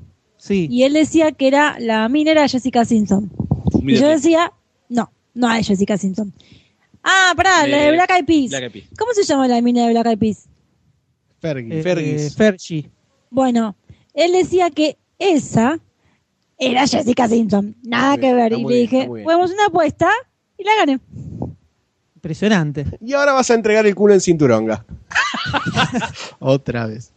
Sí. 0.47 0.69
y 0.71 0.85
él 0.85 0.93
decía 0.93 1.33
que 1.33 1.49
era 1.49 1.77
la 1.81 2.09
mina 2.09 2.31
era 2.31 2.47
Jessica 2.49 2.85
Simpson. 2.85 3.31
Y 3.83 3.97
yo 3.97 4.09
decía, 4.09 4.53
no, 4.89 5.11
no 5.35 5.53
es 5.53 5.67
Jessica 5.67 5.97
Simpson. 5.99 6.33
Ah, 7.03 7.33
pará, 7.37 7.67
la 7.67 7.77
de 7.77 7.89
Eh, 7.89 7.93
Black 7.93 8.11
Eyed 8.11 8.25
Peas. 8.25 8.51
Black 8.51 8.63
Eyed 8.63 8.73
Peas. 8.73 8.87
¿Cómo 8.99 9.13
se 9.13 9.23
llama 9.25 9.49
la 9.49 9.61
mina 9.61 9.85
de 9.87 9.91
Black 9.93 10.07
Eyed 10.07 10.19
Peas? 10.19 10.49
Fergie. 11.41 11.79
Eh, 11.79 11.83
Fergis. 11.83 12.23
eh, 12.23 12.31
Fergie. 12.37 12.91
Bueno, 13.31 13.77
él 14.15 14.33
decía 14.33 14.71
que 14.71 14.97
esa 15.19 15.79
era 16.59 16.87
Jessica 16.87 17.29
Simpson. 17.29 17.77
Nada 17.83 18.13
Muy 18.13 18.21
que 18.21 18.27
bien, 18.27 18.37
ver. 18.37 18.53
Y 18.53 18.57
le 18.63 18.67
bien, 18.69 18.81
dije, 18.83 19.07
podemos 19.25 19.51
una 19.51 19.67
apuesta 19.67 20.09
y 20.59 20.65
la 20.65 20.71
gané. 20.79 21.01
Impresionante. 22.15 22.87
Y 23.01 23.13
ahora 23.13 23.33
vas 23.35 23.51
a 23.51 23.55
entregar 23.55 23.87
el 23.87 23.95
culo 23.95 24.15
en 24.15 24.21
cinturonga. 24.21 24.85
Otra 26.39 26.87
vez. 26.87 27.13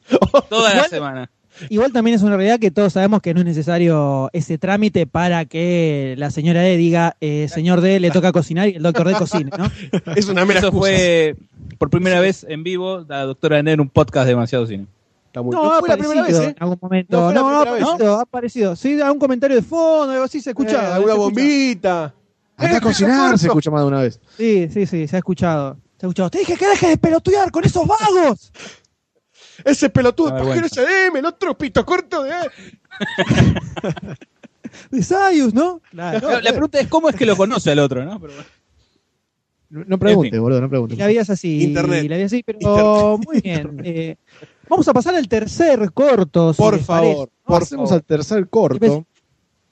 Toda 0.50 0.74
la 0.76 0.84
semana. 0.88 1.32
Igual 1.70 1.92
también 1.92 2.16
es 2.16 2.22
una 2.24 2.38
realidad 2.38 2.60
que 2.60 2.72
todos 2.72 2.94
sabemos 2.94 3.22
que 3.22 3.34
no 3.34 3.42
es 3.42 3.46
necesario 3.46 4.30
ese 4.34 4.58
trámite 4.58 5.06
para 5.08 5.46
que 5.46 6.16
la 6.18 6.32
señora 6.32 6.62
D 6.62 6.78
diga, 6.78 7.18
eh, 7.20 7.48
señor 7.50 7.82
D 7.82 8.00
le 8.00 8.12
toca 8.12 8.32
cocinar 8.32 8.70
y 8.70 8.76
el 8.76 8.84
doctor 8.84 9.08
D 9.08 9.16
cocine, 9.16 9.52
¿no? 9.58 9.70
Es 10.16 10.28
una 10.30 10.46
mera 10.46 10.60
Eso 10.60 10.68
excusa. 10.70 10.88
fue 10.88 11.36
por 11.78 11.90
primera 11.90 12.20
vez 12.20 12.46
en 12.48 12.64
vivo 12.64 13.06
la 13.08 13.24
doctora 13.26 13.62
D 13.62 13.72
en 13.72 13.82
un 13.82 13.90
podcast 13.90 14.26
de 14.26 14.32
demasiado 14.32 14.66
cine. 14.68 14.86
Está 15.28 15.42
muy- 15.42 15.54
No, 15.56 15.64
no 15.64 15.74
ha 15.74 15.80
fue 15.80 15.90
la 15.90 15.98
primera 15.98 16.22
vez, 16.24 16.36
aparecido 16.36 16.50
¿eh? 16.50 16.56
en 16.58 16.64
algún 16.64 16.78
momento. 16.82 17.18
No 17.22 17.32
No, 17.34 17.42
no, 17.52 17.60
ha 17.60 17.64
vez, 17.74 17.84
aparecido, 17.84 18.18
ha 18.18 18.22
aparecido. 18.22 18.76
Sí, 18.76 19.02
algún 19.02 19.20
comentario 19.20 19.56
de 19.58 19.62
fondo, 19.62 20.12
algo 20.14 20.24
así 20.26 20.42
se 20.42 20.50
escucha. 20.52 20.84
Eh, 20.90 20.94
alguna 20.94 21.14
se 21.14 21.20
bombita. 21.20 22.14
Anda 22.58 22.74
a 22.74 22.78
Eh, 22.78 22.82
cocinar, 22.82 23.38
se 23.38 23.48
escucha 23.48 23.70
más 23.72 23.82
de 23.82 23.88
una 23.88 24.02
vez. 24.02 24.20
Sí, 24.38 24.68
sí, 24.74 24.86
sí, 24.86 25.08
se 25.08 25.16
ha 25.16 25.20
escuchado. 25.20 25.78
Se 26.00 26.06
ha 26.06 26.10
escuchado. 26.10 26.30
Te 26.30 26.40
dije 26.40 26.56
que 26.56 26.68
dejes 26.68 26.90
de 26.90 26.98
pelotudear 26.98 27.52
con 27.52 27.64
esos 27.64 27.86
vagos. 27.86 28.52
Ese 29.66 29.90
pelotudo 29.90 30.30
Una 30.30 30.38
pajero 30.40 30.62
vergüenza. 30.62 30.82
SDM, 30.84 31.18
el 31.18 31.26
otro 31.26 31.58
pito 31.58 31.86
corto 31.86 32.24
de. 32.24 32.32
De 34.92 35.02
Sayus, 35.04 35.54
¿no? 35.54 35.82
Claro. 35.92 36.30
La, 36.30 36.42
la 36.42 36.52
pregunta 36.52 36.80
es 36.80 36.88
cómo 36.88 37.10
es 37.10 37.16
que 37.16 37.26
lo 37.26 37.36
conoce 37.36 37.72
al 37.72 37.80
otro, 37.80 38.06
¿no? 38.06 38.20
Pero 38.20 38.34
bueno. 38.34 38.50
No, 39.72 39.84
no 39.88 40.00
preguntes, 40.00 40.30
En 40.30 40.38
fin. 40.38 40.42
boludo, 40.42 40.62
no 40.62 40.68
Y 40.68 40.70
preguntes. 40.70 40.98
la 40.98 41.08
vida 41.08 41.22
es 41.22 41.30
así. 41.30 41.64
Internet. 41.64 42.04
y 42.04 42.08
La 42.08 42.16
vida 42.18 42.26
es 42.26 42.34
así, 42.34 42.44
pero 42.44 42.60
Internet. 42.60 43.28
muy 43.28 43.42
bien. 43.42 43.82
Eh, 43.86 44.16
vamos 44.68 44.88
a 44.88 44.94
pasar 44.94 45.16
al 45.16 45.28
tercer 45.28 45.92
corto. 45.92 46.54
si 46.54 46.58
Por 46.62 46.80
favor, 46.80 47.30
por 47.44 47.60
Pasemos 47.62 47.90
favor. 47.90 48.02
al 48.02 48.06
tercer 48.06 48.48
corto. 48.50 49.06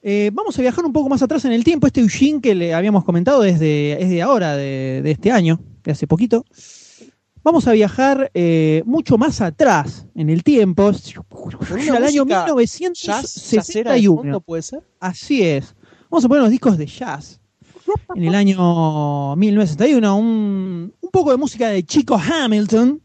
Eh, 0.02 0.32
vamos 0.34 0.58
a 0.58 0.62
viajar 0.62 0.86
un 0.86 0.94
poco 0.94 1.10
más 1.10 1.22
atrás 1.22 1.46
en 1.46 1.52
el 1.52 1.64
tiempo. 1.64 1.86
Este 1.88 2.02
Eugene 2.02 2.42
que 2.42 2.56
le 2.56 2.74
habíamos 2.74 3.04
comentado 3.04 3.44
es 3.44 3.60
de, 3.60 3.98
es 4.00 4.10
de 4.10 4.22
ahora, 4.22 4.56
de, 4.56 5.02
de 5.04 5.12
este 5.12 5.32
año, 5.32 5.60
de 5.84 5.92
hace 5.92 6.08
poquito. 6.08 6.46
Vamos 7.48 7.66
a 7.66 7.72
viajar 7.72 8.30
eh, 8.34 8.84
mucho 8.86 9.18
más 9.18 9.40
atrás 9.40 10.06
en 10.16 10.30
el 10.30 10.44
tiempo, 10.44 10.88
al 10.90 12.04
año 12.04 12.26
música 12.26 12.92
Jazz, 12.94 13.52
jazzera 13.54 13.94
de 13.94 14.00
1961. 14.00 14.22
fondo, 14.22 14.42
puede 14.42 14.62
ser. 14.64 14.84
Así 15.00 15.44
es. 15.44 15.74
Vamos 16.10 16.26
a 16.26 16.28
poner 16.28 16.44
los 16.44 16.52
discos 16.52 16.78
de 16.78 16.86
jazz. 16.86 17.40
En 18.16 18.26
el 18.26 18.36
año 18.36 19.38
1961, 19.38 20.18
un, 20.18 20.94
un 21.00 21.10
poco 21.10 21.32
de 21.32 21.38
música 21.38 21.70
de 21.70 21.84
Chico 21.84 22.20
Hamilton. 22.20 23.02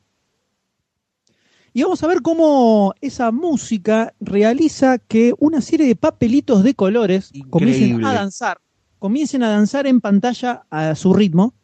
Y 1.73 1.85
vamos 1.85 2.03
a 2.03 2.09
ver 2.09 2.21
cómo 2.21 2.95
esa 3.01 3.31
música 3.31 4.13
realiza 4.19 4.99
que 4.99 5.35
una 5.39 5.61
serie 5.61 5.87
de 5.87 5.95
papelitos 5.95 6.65
de 6.65 6.75
colores 6.75 7.31
comiencen 7.49 8.05
a 8.05 8.13
danzar. 8.13 8.59
Comiencen 8.99 9.45
a 9.45 9.51
danzar 9.51 9.87
en 9.87 10.01
pantalla 10.01 10.65
a 10.69 10.97
su 10.97 11.15
ritmo. 11.15 11.55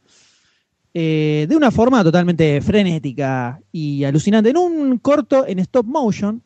Eh, 1.01 1.47
de 1.49 1.55
una 1.55 1.71
forma 1.71 2.03
totalmente 2.03 2.61
frenética 2.61 3.61
y 3.71 4.03
alucinante. 4.03 4.51
En 4.51 4.57
un 4.57 4.99
corto 4.99 5.47
en 5.47 5.61
stop 5.61 5.87
motion, 5.87 6.43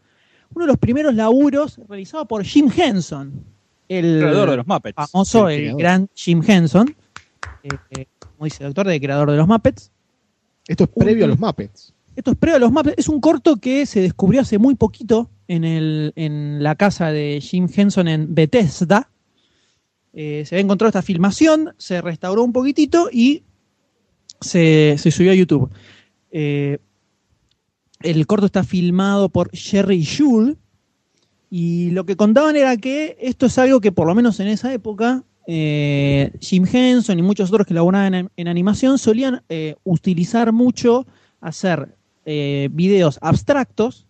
uno 0.55 0.67
de 0.67 0.73
los 0.73 0.77
primeros 0.77 1.15
laburos 1.15 1.81
realizado 1.89 2.29
por 2.29 2.45
Jim 2.45 2.71
Henson, 2.77 3.33
el 3.89 4.19
creador 4.21 4.51
de 4.51 4.57
los 4.59 4.67
Muppets. 4.67 4.95
famoso, 4.95 5.49
el 5.49 5.75
gran 5.75 6.07
Jim 6.13 6.43
Henson, 6.47 6.95
eh, 7.63 7.69
eh, 7.93 8.05
como 8.19 8.45
dice 8.45 8.63
el 8.63 8.75
doctor, 8.75 8.89
de 8.89 9.01
creador 9.01 9.31
de 9.31 9.39
los 9.39 9.49
Muppets. 9.49 9.91
Esto 10.69 10.85
es 10.85 10.91
previo 10.91 11.25
a 11.25 11.29
los 11.29 11.39
Muppets. 11.39 11.95
Esto 12.15 12.33
es 12.33 12.37
previo 12.37 12.57
a 12.57 12.61
los 12.61 12.73
Muppets. 12.73 12.99
Es 12.99 13.09
un 13.09 13.23
corto 13.23 13.57
que 13.57 13.87
se 13.87 14.03
descubrió 14.03 14.43
hace 14.43 14.59
muy 14.59 14.75
poquito 14.75 15.31
en, 15.49 15.65
el, 15.65 16.13
en 16.15 16.63
la 16.63 16.75
casa 16.75 17.11
de 17.11 17.41
Jim 17.41 17.69
Henson 17.75 18.07
en 18.07 18.35
Bethesda. 18.35 19.09
Eh, 20.13 20.45
se 20.45 20.57
había 20.57 20.65
encontrado 20.65 20.91
esta 20.91 21.01
filmación, 21.01 21.75
se 21.79 22.03
restauró 22.03 22.45
un 22.45 22.53
poquitito 22.53 23.09
y 23.11 23.45
se, 24.43 24.97
subió 24.99 25.32
a 25.32 25.34
YouTube. 25.34 25.70
Eh, 26.30 26.78
el 28.01 28.26
corto 28.26 28.47
está 28.47 28.64
filmado 28.64 29.28
por 29.28 29.51
Jerry 29.55 30.03
Schul 30.03 30.59
y 31.51 31.90
lo 31.90 32.05
que 32.05 32.16
contaban 32.16 32.57
era 32.57 32.76
que 32.76 33.16
esto 33.20 33.47
es 33.47 33.59
algo 33.59 33.80
que 33.80 33.93
por 33.93 34.07
lo 34.07 34.14
menos 34.14 34.40
en 34.40 34.49
esa 34.49 34.72
época 34.72 35.22
eh, 35.47 36.32
Jim 36.40 36.66
Henson 36.70 37.18
y 37.18 37.22
muchos 37.22 37.51
otros 37.51 37.66
que 37.66 37.74
laboraban 37.74 38.14
en, 38.14 38.30
en 38.36 38.49
animación 38.49 38.99
solían 38.99 39.43
eh, 39.49 39.76
utilizar 39.84 40.53
mucho 40.53 41.07
hacer 41.40 41.97
videos 42.24 43.18
abstractos 43.20 44.07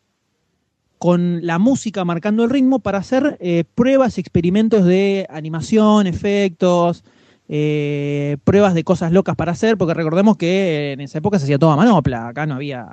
con 0.99 1.47
la 1.47 1.59
música 1.59 2.05
marcando 2.05 2.45
el 2.45 2.51
ritmo 2.51 2.81
para 2.81 2.99
hacer 2.99 3.39
pruebas, 3.75 4.19
experimentos 4.19 4.85
de 4.85 5.27
animación, 5.31 6.07
efectos, 6.07 7.05
eh, 7.49 8.37
pruebas 8.45 8.75
de 8.75 8.85
cosas 8.85 9.13
locas 9.13 9.37
para 9.37 9.53
hacer, 9.53 9.77
porque 9.77 9.95
recordemos 9.95 10.37
que 10.37 10.93
en 10.93 11.01
esa 11.01 11.19
época 11.19 11.39
se 11.39 11.45
hacía 11.45 11.59
todo 11.59 11.71
a 11.73 11.77
manopla, 11.77 12.29
acá 12.29 12.47
no 12.47 12.55
había, 12.55 12.87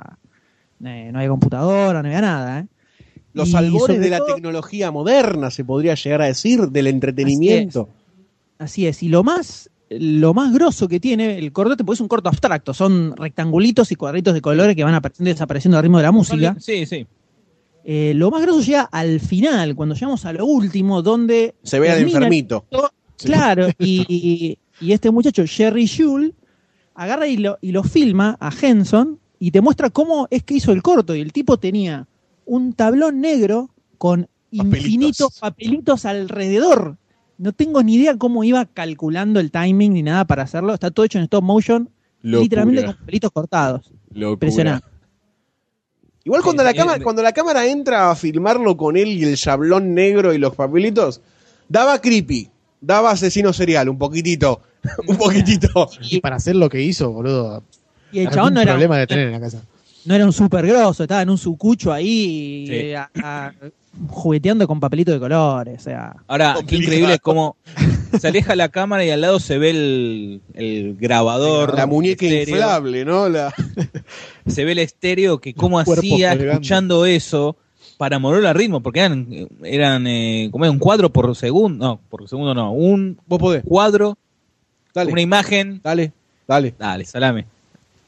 eh, 0.84 1.10
no 1.12 1.18
había 1.18 1.30
computadora, 1.30 2.02
no 2.02 2.08
había 2.08 2.20
nada. 2.20 2.60
¿eh? 2.60 2.66
Los 3.32 3.50
Y 3.50 3.56
albores 3.56 4.00
de 4.00 4.10
la 4.10 4.18
todo- 4.18 4.34
tecnología 4.34 4.90
moderna, 4.90 5.50
se 5.50 5.64
podría 5.64 5.94
llegar 5.94 6.22
a 6.22 6.26
decir, 6.26 6.68
del 6.68 6.88
entretenimiento. 6.88 7.88
Así 8.58 8.86
es, 8.86 9.02
y 9.02 9.08
lo 9.08 9.22
más, 9.24 9.70
lo 9.88 10.34
más 10.34 10.52
grosso 10.52 10.88
que 10.88 11.00
tiene 11.00 11.38
el 11.38 11.52
corto, 11.52 11.76
porque 11.84 11.96
es 11.96 12.00
un 12.00 12.08
corto 12.08 12.28
abstracto, 12.28 12.74
son 12.74 13.16
rectangulitos 13.16 13.90
y 13.92 13.94
cuadritos 13.96 14.34
de 14.34 14.40
colores 14.42 14.76
que 14.76 14.84
van 14.84 14.94
apareciendo 14.94 15.30
y 15.30 15.32
desapareciendo 15.32 15.78
al 15.78 15.84
ritmo 15.84 15.96
de 15.98 16.02
la 16.04 16.12
música. 16.12 16.56
Sí, 16.58 16.84
sí. 16.86 17.06
Eh, 17.82 18.12
lo 18.14 18.30
más 18.30 18.42
grosso 18.42 18.60
llega 18.60 18.82
al 18.82 19.20
final, 19.20 19.74
cuando 19.74 19.94
llegamos 19.94 20.26
a 20.26 20.34
lo 20.34 20.44
último, 20.44 21.00
donde 21.00 21.54
Se 21.62 21.80
ve 21.80 21.90
al 21.90 22.00
el 22.00 22.04
Claro, 23.24 23.68
y, 23.78 24.58
y 24.80 24.92
este 24.92 25.10
muchacho, 25.10 25.44
Jerry 25.46 25.86
Schul, 25.86 26.34
agarra 26.94 27.26
y 27.26 27.36
lo, 27.36 27.58
y 27.60 27.72
lo 27.72 27.82
filma 27.82 28.36
a 28.40 28.50
Henson 28.50 29.18
y 29.38 29.50
te 29.50 29.60
muestra 29.60 29.90
cómo 29.90 30.28
es 30.30 30.42
que 30.42 30.54
hizo 30.54 30.72
el 30.72 30.82
corto. 30.82 31.14
Y 31.14 31.20
el 31.20 31.32
tipo 31.32 31.58
tenía 31.58 32.06
un 32.44 32.72
tablón 32.74 33.20
negro 33.20 33.70
con 33.98 34.28
Papelitos. 34.54 34.78
infinitos 34.84 35.38
papelitos 35.40 36.04
alrededor. 36.04 36.96
No 37.38 37.52
tengo 37.52 37.82
ni 37.82 37.94
idea 37.94 38.16
cómo 38.18 38.44
iba 38.44 38.66
calculando 38.66 39.40
el 39.40 39.50
timing 39.50 39.94
ni 39.94 40.02
nada 40.02 40.26
para 40.26 40.42
hacerlo. 40.42 40.74
Está 40.74 40.90
todo 40.90 41.06
hecho 41.06 41.18
en 41.18 41.24
stop 41.24 41.42
motion, 41.42 41.88
Locura. 42.20 42.42
literalmente 42.42 42.84
con 42.84 42.96
papelitos 42.96 43.30
cortados. 43.32 43.90
Locura. 44.10 44.32
Impresionante. 44.32 44.86
Igual 46.24 46.42
cuando 46.42 46.62
la, 46.62 46.70
Eh, 46.72 46.74
cámara, 46.74 46.98
eh, 46.98 47.02
cuando 47.02 47.22
la 47.22 47.32
cámara 47.32 47.66
entra 47.66 48.10
a 48.10 48.16
filmarlo 48.16 48.76
con 48.76 48.96
él 48.96 49.08
y 49.08 49.24
el 49.24 49.36
chablón 49.36 49.94
negro 49.94 50.34
y 50.34 50.38
los 50.38 50.54
papelitos, 50.54 51.22
daba 51.68 51.98
creepy, 52.00 52.50
daba 52.80 53.10
asesino 53.12 53.52
serial, 53.52 53.88
un 53.88 53.98
poquitito, 53.98 54.60
un 55.06 55.16
poquitito. 55.16 55.88
Y 56.02 56.20
para 56.20 56.36
hacer 56.36 56.56
lo 56.56 56.68
que 56.68 56.82
hizo, 56.82 57.10
boludo. 57.12 57.62
Y 58.12 58.20
el 58.20 58.30
chabón 58.30 58.54
no 58.54 58.60
era, 58.60 58.72
problema 58.72 58.98
de 58.98 59.06
tener 59.06 59.26
en 59.26 59.32
la 59.32 59.40
casa. 59.40 59.62
no 60.04 60.14
era 60.14 60.24
un 60.24 60.32
super 60.32 60.66
grosso, 60.66 61.04
estaba 61.04 61.22
en 61.22 61.30
un 61.30 61.38
sucucho 61.38 61.92
ahí 61.92 62.64
Sí. 62.66 62.74
eh, 62.74 62.96
a- 62.96 63.10
a- 63.22 63.52
jugueteando 64.08 64.66
con 64.66 64.80
papelitos 64.80 65.14
de 65.14 65.20
colores. 65.20 65.80
O 65.80 65.82
sea, 65.82 66.14
Ahora, 66.28 66.56
qué 66.66 66.76
increíble 66.76 67.14
es 67.14 67.20
cómo 67.20 67.56
se 68.18 68.28
aleja 68.28 68.54
la 68.56 68.68
cámara 68.68 69.04
y 69.04 69.10
al 69.10 69.20
lado 69.20 69.38
se 69.40 69.58
ve 69.58 69.70
el, 69.70 70.40
el 70.54 70.96
grabador. 70.96 71.76
La 71.76 71.86
muñeca 71.86 72.24
estéreo. 72.24 72.54
inflable, 72.56 73.04
¿no? 73.04 73.28
La... 73.28 73.52
Se 74.46 74.64
ve 74.64 74.72
el 74.72 74.78
estéreo 74.78 75.40
que 75.40 75.54
cómo 75.54 75.78
hacía 75.78 76.30
colgando. 76.30 76.52
escuchando 76.52 77.06
eso 77.06 77.56
para 78.00 78.18
mover 78.18 78.42
el 78.42 78.54
ritmo, 78.54 78.80
porque 78.80 79.00
eran, 79.00 79.26
eran 79.62 80.06
eh, 80.06 80.48
como 80.50 80.64
era 80.64 80.72
un 80.72 80.78
cuadro 80.78 81.10
por 81.10 81.36
segundo, 81.36 81.84
no, 81.86 82.00
por 82.08 82.26
segundo 82.26 82.54
no, 82.54 82.72
un 82.72 83.18
Vos 83.26 83.38
podés. 83.38 83.62
cuadro 83.62 84.16
Dale. 84.94 85.12
Una 85.12 85.20
imagen. 85.20 85.82
Dale, 85.84 86.10
dale. 86.48 86.74
Dale, 86.78 87.04
salame. 87.04 87.44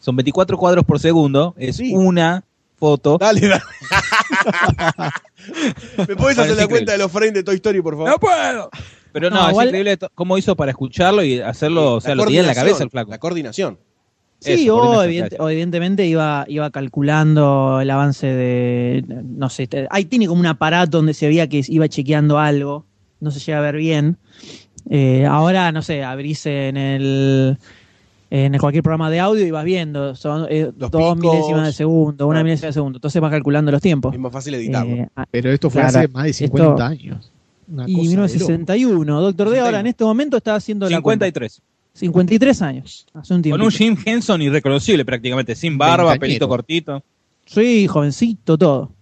Son 0.01 0.17
24 0.17 0.57
cuadros 0.57 0.83
por 0.87 0.99
segundo. 0.99 1.55
Es 1.59 1.77
Sí. 1.77 1.93
una 1.95 2.43
foto. 2.79 3.19
Dale, 3.19 3.41
dale. 3.47 3.63
¿Me 6.09 6.17
puedes 6.17 6.39
hacer 6.39 6.57
la 6.57 6.67
cuenta 6.67 6.93
de 6.93 6.99
los 6.99 7.13
frames 7.13 7.35
de 7.35 7.43
Toy 7.43 7.57
Story, 7.57 7.83
por 7.83 7.95
favor? 7.95 8.09
¡No 8.11 8.19
puedo! 8.19 8.71
Pero 9.13 9.29
no, 9.29 9.37
No, 9.37 9.43
es 9.45 9.51
igual- 9.51 9.67
increíble 9.69 9.99
cómo 10.15 10.39
hizo 10.39 10.57
para 10.57 10.71
escucharlo 10.71 11.23
y 11.23 11.39
hacerlo, 11.41 11.97
o 11.97 12.01
sea, 12.01 12.15
lo 12.15 12.25
tenía 12.25 12.41
en 12.41 12.47
la 12.47 12.55
cabeza 12.55 12.83
el 12.83 12.89
flaco. 12.91 13.11
La 13.11 13.19
coordinación. 13.19 13.79
Sí, 14.45 14.65
Eso, 14.65 14.77
o, 14.77 15.03
evidente- 15.05 15.37
evidentemente 15.39 16.07
iba, 16.07 16.45
iba 16.49 16.69
calculando 16.71 17.81
el 17.81 17.89
avance 17.91 18.27
de, 18.27 19.05
no 19.25 19.49
sé, 19.49 19.69
ahí 19.91 20.05
tiene 20.05 20.27
como 20.27 20.41
un 20.41 20.47
aparato 20.47 20.99
donde 20.99 21.15
se 21.15 21.29
veía 21.29 21.49
que 21.49 21.63
iba 21.69 21.89
chequeando 21.89 22.39
algo, 22.39 22.85
no 23.21 23.31
se 23.31 23.39
llega 23.39 23.59
a 23.59 23.63
ver 23.63 23.77
bien. 23.77 24.17
Eh, 24.91 25.25
ahora, 25.27 25.71
no 25.71 25.81
sé, 25.83 26.03
abrís 26.03 26.45
en 26.47 26.77
el 26.77 27.57
en 28.31 28.57
cualquier 28.59 28.83
programa 28.83 29.11
de 29.11 29.21
audio 29.21 29.47
y 29.47 29.51
vas 29.51 29.63
viendo, 29.65 30.15
son 30.17 30.47
eh, 30.49 30.73
dos 30.75 30.91
picos. 30.91 31.19
milésimas 31.19 31.67
de 31.67 31.73
segundo, 31.75 32.27
una 32.27 32.43
milésima 32.43 32.69
de 32.69 32.73
segundo, 32.73 32.97
entonces 32.97 33.21
vas 33.21 33.31
calculando 33.31 33.71
los 33.71 33.83
tiempos. 33.83 34.13
Es 34.15 34.19
más 34.19 34.33
fácil 34.33 34.55
editarlo. 34.55 34.95
Eh, 34.97 35.09
ah, 35.15 35.27
Pero 35.31 35.51
esto 35.53 35.69
fue 35.71 35.83
Claro, 35.83 35.99
hace 35.99 36.09
más 36.09 36.25
de 36.25 36.33
50 36.33 36.71
esto- 36.73 36.83
años. 36.83 37.31
Una 37.69 37.85
y 37.89 37.93
cosa 37.93 38.03
de 38.03 38.09
1961, 38.09 39.21
Doctor 39.21 39.51
D 39.51 39.61
ahora 39.61 39.81
en 39.81 39.87
este 39.87 40.03
momento 40.05 40.37
está 40.39 40.55
haciendo 40.57 40.89
la 40.91 41.01
cuenta. 41.01 41.27
53. 41.27 41.63
53 41.95 42.63
años, 42.63 43.07
hace 43.13 43.35
un 43.35 43.43
tiempo. 43.43 43.59
Con 43.59 43.67
un 43.67 43.71
Jim 43.73 43.97
Henson 44.05 44.41
irreconocible 44.43 45.05
prácticamente, 45.05 45.55
sin 45.55 45.77
barba, 45.79 46.17
pelito 46.17 46.49
cortito. 46.49 47.03
Sí, 47.45 47.87
jovencito, 47.87 48.57
todo. 48.57 48.93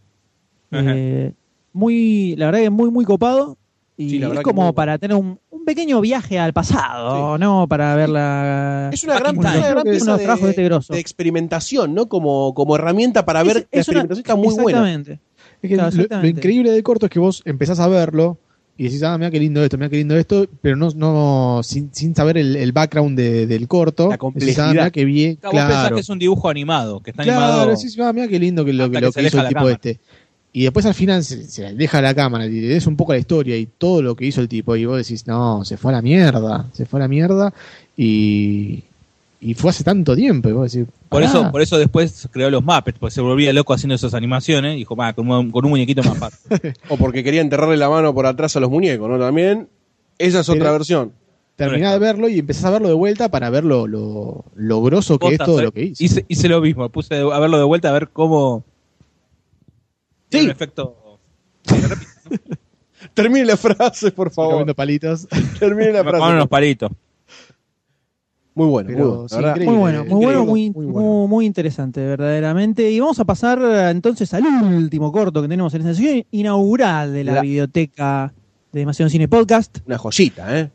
Eh, 0.73 1.33
muy, 1.73 2.35
la 2.37 2.47
verdad 2.47 2.61
que 2.61 2.71
muy, 2.71 2.91
muy 2.91 3.05
copado. 3.05 3.57
Y 3.97 4.09
Sí, 4.09 4.23
es 4.23 4.41
como 4.41 4.63
muy 4.65 4.73
para 4.73 4.97
tener 4.97 5.15
un, 5.17 5.39
un 5.51 5.65
pequeño 5.67 6.01
viaje 6.01 6.39
al 6.39 6.55
pasado, 6.55 7.37
¿no? 7.37 7.69
Para 7.69 7.95
ver 7.97 8.09
la. 8.09 8.89
Es 8.93 9.05
una 9.05 9.21
gran, 9.21 9.37
una 9.39 9.53
gran 9.55 9.83
pieza 9.83 10.17
de 10.17 10.27
de, 10.27 10.49
este 10.51 10.65
grosso. 10.65 10.93
de 10.95 11.01
experimentación, 11.01 11.95
¿no? 11.95 12.09
Como, 12.09 12.55
como 12.55 12.77
herramienta 12.77 13.27
para 13.27 13.43
ver 13.43 13.59
Es- 13.59 13.63
la 13.73 13.81
es 13.81 13.89
una- 13.89 14.01
experimentación 14.01 14.19
está 14.25 14.37
muy 14.37 14.55
buena. 14.55 14.79
Exactamente. 14.91 15.21
Es 15.63 15.69
que 15.69 15.75
Claro, 15.77 16.23
lo- 16.23 16.27
increíble 16.29 16.71
del 16.71 16.83
corto 16.83 17.07
es 17.07 17.11
que 17.13 17.19
vos 17.19 17.43
empezás 17.45 17.79
a 17.79 17.89
verlo 17.89 18.39
y 18.81 18.85
decís, 18.85 19.03
ah, 19.03 19.19
mira 19.19 19.31
qué 19.31 19.39
lindo 19.39 19.63
esto, 19.63 19.77
mira 19.77 19.91
qué 19.91 19.97
lindo 19.99 20.17
esto, 20.17 20.47
pero 20.63 20.75
no, 20.75 20.89
no 20.97 21.61
sin, 21.63 21.93
sin 21.93 22.15
saber 22.15 22.39
el, 22.39 22.57
el 22.57 22.73
background 22.73 23.15
de- 23.19 23.47
del 23.47 23.69
corto. 23.69 24.05
La 24.05 24.09
decís, 24.13 24.19
complejidad. 24.21 24.69
ah, 24.69 24.73
mirá 24.73 24.91
qué 24.91 25.05
bien, 25.05 25.39
Vos 25.43 25.51
pensás 25.53 25.69
claro. 25.69 25.95
que 25.97 26.01
es 26.01 26.09
un 26.09 26.19
dibujo 26.19 26.49
animado, 26.49 27.01
que 27.01 27.11
está 27.11 27.23
Claro, 27.25 27.43
animado. 27.61 27.71
decís, 27.77 27.99
ah, 28.01 28.13
mira 28.15 28.27
qué 28.27 28.39
lindo 28.39 28.65
que 28.65 28.73
lo, 28.73 28.91
que, 28.91 29.01
lo 29.03 29.13
que 29.13 29.23
hizo 29.23 29.39
el 29.39 29.49
tipo 29.49 29.59
cámara. 29.61 29.75
este. 29.75 29.99
Y 30.53 30.63
después 30.63 30.87
al 30.87 30.95
final 30.95 31.23
se, 31.23 31.45
se 31.47 31.75
deja 31.75 32.01
la 32.01 32.15
cámara 32.15 32.47
y 32.47 32.61
le 32.61 32.69
des 32.69 32.87
un 32.87 32.97
poco 32.97 33.13
la 33.13 33.19
historia 33.19 33.57
y 33.57 33.67
todo 33.67 34.01
lo 34.03 34.17
que 34.17 34.25
hizo 34.27 34.41
el 34.41 34.49
tipo. 34.49 34.75
Y 34.77 34.87
vos 34.87 34.97
decís, 34.97 35.27
no, 35.27 35.63
se 35.65 35.77
fue 35.77 35.93
a 35.93 35.97
la 35.97 36.03
mierda, 36.03 36.67
se 36.73 36.87
fue 36.87 36.99
a 37.01 37.03
la 37.03 37.09
mierda. 37.09 37.53
Y, 37.97 38.83
y 39.41 39.55
fue 39.55 39.71
hace 39.71 39.83
tanto 39.85 40.15
tiempo. 40.15 40.49
Y 40.49 40.53
vos 40.53 40.71
decís, 40.73 40.89
Por 41.09 41.23
eso, 41.23 41.51
por 41.51 41.63
eso 41.63 41.79
después 41.79 42.29
creó 42.31 42.51
los 42.51 42.63
Muppets, 42.63 42.99
porque 42.99 43.15
se 43.15 43.21
volvía 43.21 43.53
loco 43.53 43.73
haciendo 43.73 43.95
esas 43.95 44.15
animaciones. 44.15 44.77
Dijo, 44.77 44.95
va, 44.97 45.13
con, 45.15 45.31
un- 45.31 45.51
con 45.51 45.65
un 45.65 45.71
muñequito 45.71 46.03
más 46.03 46.19
fácil. 46.19 46.41
O 46.89 46.97
porque 46.97 47.25
quería 47.25 47.41
enterrarle 47.41 47.77
la 47.77 47.89
mano 47.89 48.13
por 48.15 48.27
atrás 48.27 48.55
a 48.57 48.61
los 48.61 48.71
muñecos, 48.71 49.09
¿no? 49.09 49.19
También. 49.19 49.69
Esa 50.19 50.41
es 50.41 50.49
otra 50.49 50.61
Pero- 50.65 50.73
versión. 50.75 51.13
terminás 51.57 51.93
de 51.95 51.99
verlo 51.99 52.29
y 52.29 52.39
empezás 52.39 52.65
a 52.67 52.71
verlo 52.71 52.89
de 52.89 52.95
vuelta 52.95 53.31
para 53.31 53.49
ver 53.51 53.65
lo, 53.65 53.87
lo, 53.87 54.45
lo 54.55 54.83
grosso 54.83 55.19
que 55.19 55.29
es 55.29 55.39
todo 55.39 55.57
¿sabes? 55.57 55.65
lo 55.65 55.73
que 55.73 55.83
hizo. 55.85 56.05
Hice, 56.05 56.25
hice 56.29 56.49
lo 56.49 56.61
mismo, 56.61 56.89
puse 56.91 57.15
a 57.17 57.39
verlo 57.39 57.59
de 57.59 57.65
vuelta 57.65 57.89
a 57.89 57.93
ver 57.93 58.09
cómo. 58.11 58.65
Sí. 60.31 60.41
Un 60.45 60.51
efecto. 60.51 61.19
Se 61.65 61.77
repite, 61.89 62.07
¿no? 62.51 62.57
Termine 63.15 63.45
la 63.47 63.57
frase, 63.57 64.11
por 64.13 64.31
favor. 64.31 64.53
comiendo 64.53 64.75
palitos. 64.75 65.27
Termine 65.59 65.93
la 65.93 66.05
frase. 66.05 66.25
unos 66.35 66.49
palitos. 66.49 66.91
Muy 68.55 68.67
bueno, 68.67 68.89
Pero 68.93 69.05
muy 69.07 69.17
bueno. 69.17 69.29
sí. 69.29 69.65
Muy 69.65 69.77
bueno, 69.77 70.05
muy 70.05 70.25
bueno, 70.25 70.45
muy, 70.45 70.65
Increíble, 70.65 70.73
muy 70.73 70.87
muy, 70.87 70.93
bueno. 70.93 71.27
muy 71.29 71.47
interesante, 71.47 72.01
verdaderamente. 72.05 72.91
Y 72.91 72.99
vamos 73.01 73.19
a 73.21 73.25
pasar 73.25 73.61
eh, 73.63 73.91
entonces 73.91 74.33
al 74.35 74.45
último 74.45 75.13
corto 75.13 75.41
que 75.41 75.49
tenemos 75.49 75.73
en 75.75 75.83
esta 75.83 75.95
sesión 75.95 76.25
inaugural 76.33 77.13
de 77.13 77.25
la, 77.25 77.35
La- 77.35 77.43
biblioteca 77.43 78.33
de 78.73 78.81
Demasiado 78.81 79.09
Cine 79.09 79.29
Podcast. 79.29 79.79
Una 79.87 79.99
joyita, 79.99 80.59
¿eh? 80.59 80.71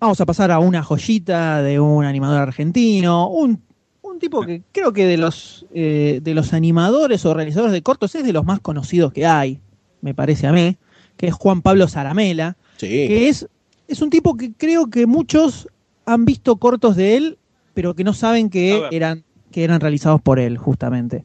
Vamos 0.00 0.20
a 0.20 0.26
pasar 0.26 0.50
a 0.50 0.58
una 0.58 0.82
joyita 0.82 1.62
de 1.62 1.80
un 1.80 2.04
animador 2.04 2.40
argentino, 2.42 3.28
un, 3.28 3.60
un 4.02 4.18
tipo 4.18 4.42
que 4.42 4.62
creo 4.70 4.92
que 4.92 5.06
de 5.06 5.16
los, 5.16 5.66
eh, 5.74 6.20
de 6.22 6.34
los 6.34 6.52
animadores 6.52 7.24
o 7.26 7.34
realizadores 7.34 7.72
de 7.72 7.82
cortos 7.82 8.14
es 8.14 8.24
de 8.24 8.32
los 8.32 8.44
más 8.44 8.60
conocidos 8.60 9.12
que 9.12 9.24
hay, 9.26 9.60
me 10.00 10.14
parece 10.14 10.46
a 10.46 10.52
mí, 10.52 10.76
que 11.16 11.26
es 11.28 11.34
Juan 11.34 11.62
Pablo 11.62 11.88
Zaramela, 11.88 12.56
Sí. 12.76 12.86
que 12.88 13.28
es, 13.28 13.46
es 13.88 14.02
un 14.02 14.10
tipo 14.10 14.36
que 14.36 14.52
creo 14.52 14.90
que 14.90 15.06
muchos 15.06 15.68
han 16.06 16.24
visto 16.24 16.56
cortos 16.56 16.96
de 16.96 17.16
él, 17.16 17.38
pero 17.74 17.94
que 17.94 18.04
no 18.04 18.12
saben 18.12 18.50
que 18.50 18.82
eran, 18.92 19.24
que 19.50 19.64
eran 19.64 19.80
realizados 19.80 20.20
por 20.20 20.38
él, 20.38 20.58
justamente. 20.58 21.24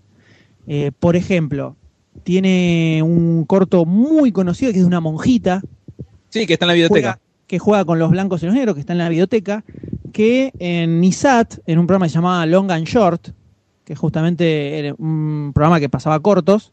Eh, 0.68 0.92
por 1.00 1.16
ejemplo, 1.16 1.76
tiene 2.24 3.02
un 3.04 3.46
corto 3.46 3.86
muy 3.86 4.32
conocido 4.32 4.72
que 4.72 4.78
es 4.78 4.84
de 4.84 4.88
una 4.88 5.00
monjita, 5.00 5.62
Sí, 6.30 6.46
que 6.46 6.54
está 6.54 6.66
en 6.66 6.68
la 6.68 6.74
biblioteca. 6.74 7.00
juega- 7.14 7.20
que 7.48 7.58
juega 7.60 7.86
con 7.86 7.98
los 7.98 8.12
blancos 8.12 8.44
y 8.44 8.46
los 8.46 8.54
negros, 8.54 8.76
que 8.76 8.82
está 8.82 8.94
en 8.94 9.00
la 9.00 9.10
biblioteca, 9.10 9.64
que 10.14 10.52
en 10.60 11.04
ISAT, 11.04 11.60
en 11.66 11.80
un 11.80 11.88
programa 11.88 12.06
que 12.06 12.10
se 12.10 12.16
llamaba 12.16 12.46
Long 12.46 12.70
and 12.72 12.86
Short, 12.86 13.30
que 13.84 13.96
justamente 13.96 14.78
era 14.78 14.94
un 15.00 15.52
programa 15.56 15.80
que 15.80 15.90
pasaba 15.90 16.20
cortos, 16.20 16.72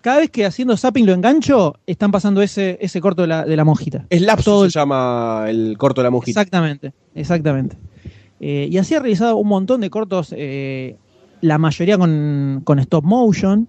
cada 0.00 0.18
vez 0.20 0.30
que 0.30 0.46
haciendo 0.46 0.76
zapping 0.76 1.06
lo 1.06 1.12
engancho, 1.12 1.76
están 1.86 2.10
pasando 2.10 2.42
ese, 2.42 2.78
ese 2.80 3.00
corto 3.00 3.22
de 3.22 3.28
la, 3.28 3.44
de 3.44 3.56
la 3.56 3.64
monjita. 3.64 4.06
Es 4.10 4.22
Lapsus 4.22 4.44
Todo 4.44 4.64
se 4.64 4.78
llama 4.78 5.44
el 5.48 5.76
corto 5.78 6.00
de 6.00 6.04
la 6.04 6.10
monjita. 6.10 6.40
Exactamente, 6.40 6.92
exactamente. 7.14 7.76
Eh, 8.40 8.68
y 8.70 8.78
así 8.78 8.94
ha 8.94 9.00
realizado 9.00 9.36
un 9.36 9.48
montón 9.48 9.82
de 9.82 9.90
cortos, 9.90 10.34
eh, 10.36 10.96
la 11.42 11.58
mayoría 11.58 11.98
con, 11.98 12.62
con 12.64 12.78
stop 12.78 13.04
motion. 13.04 13.66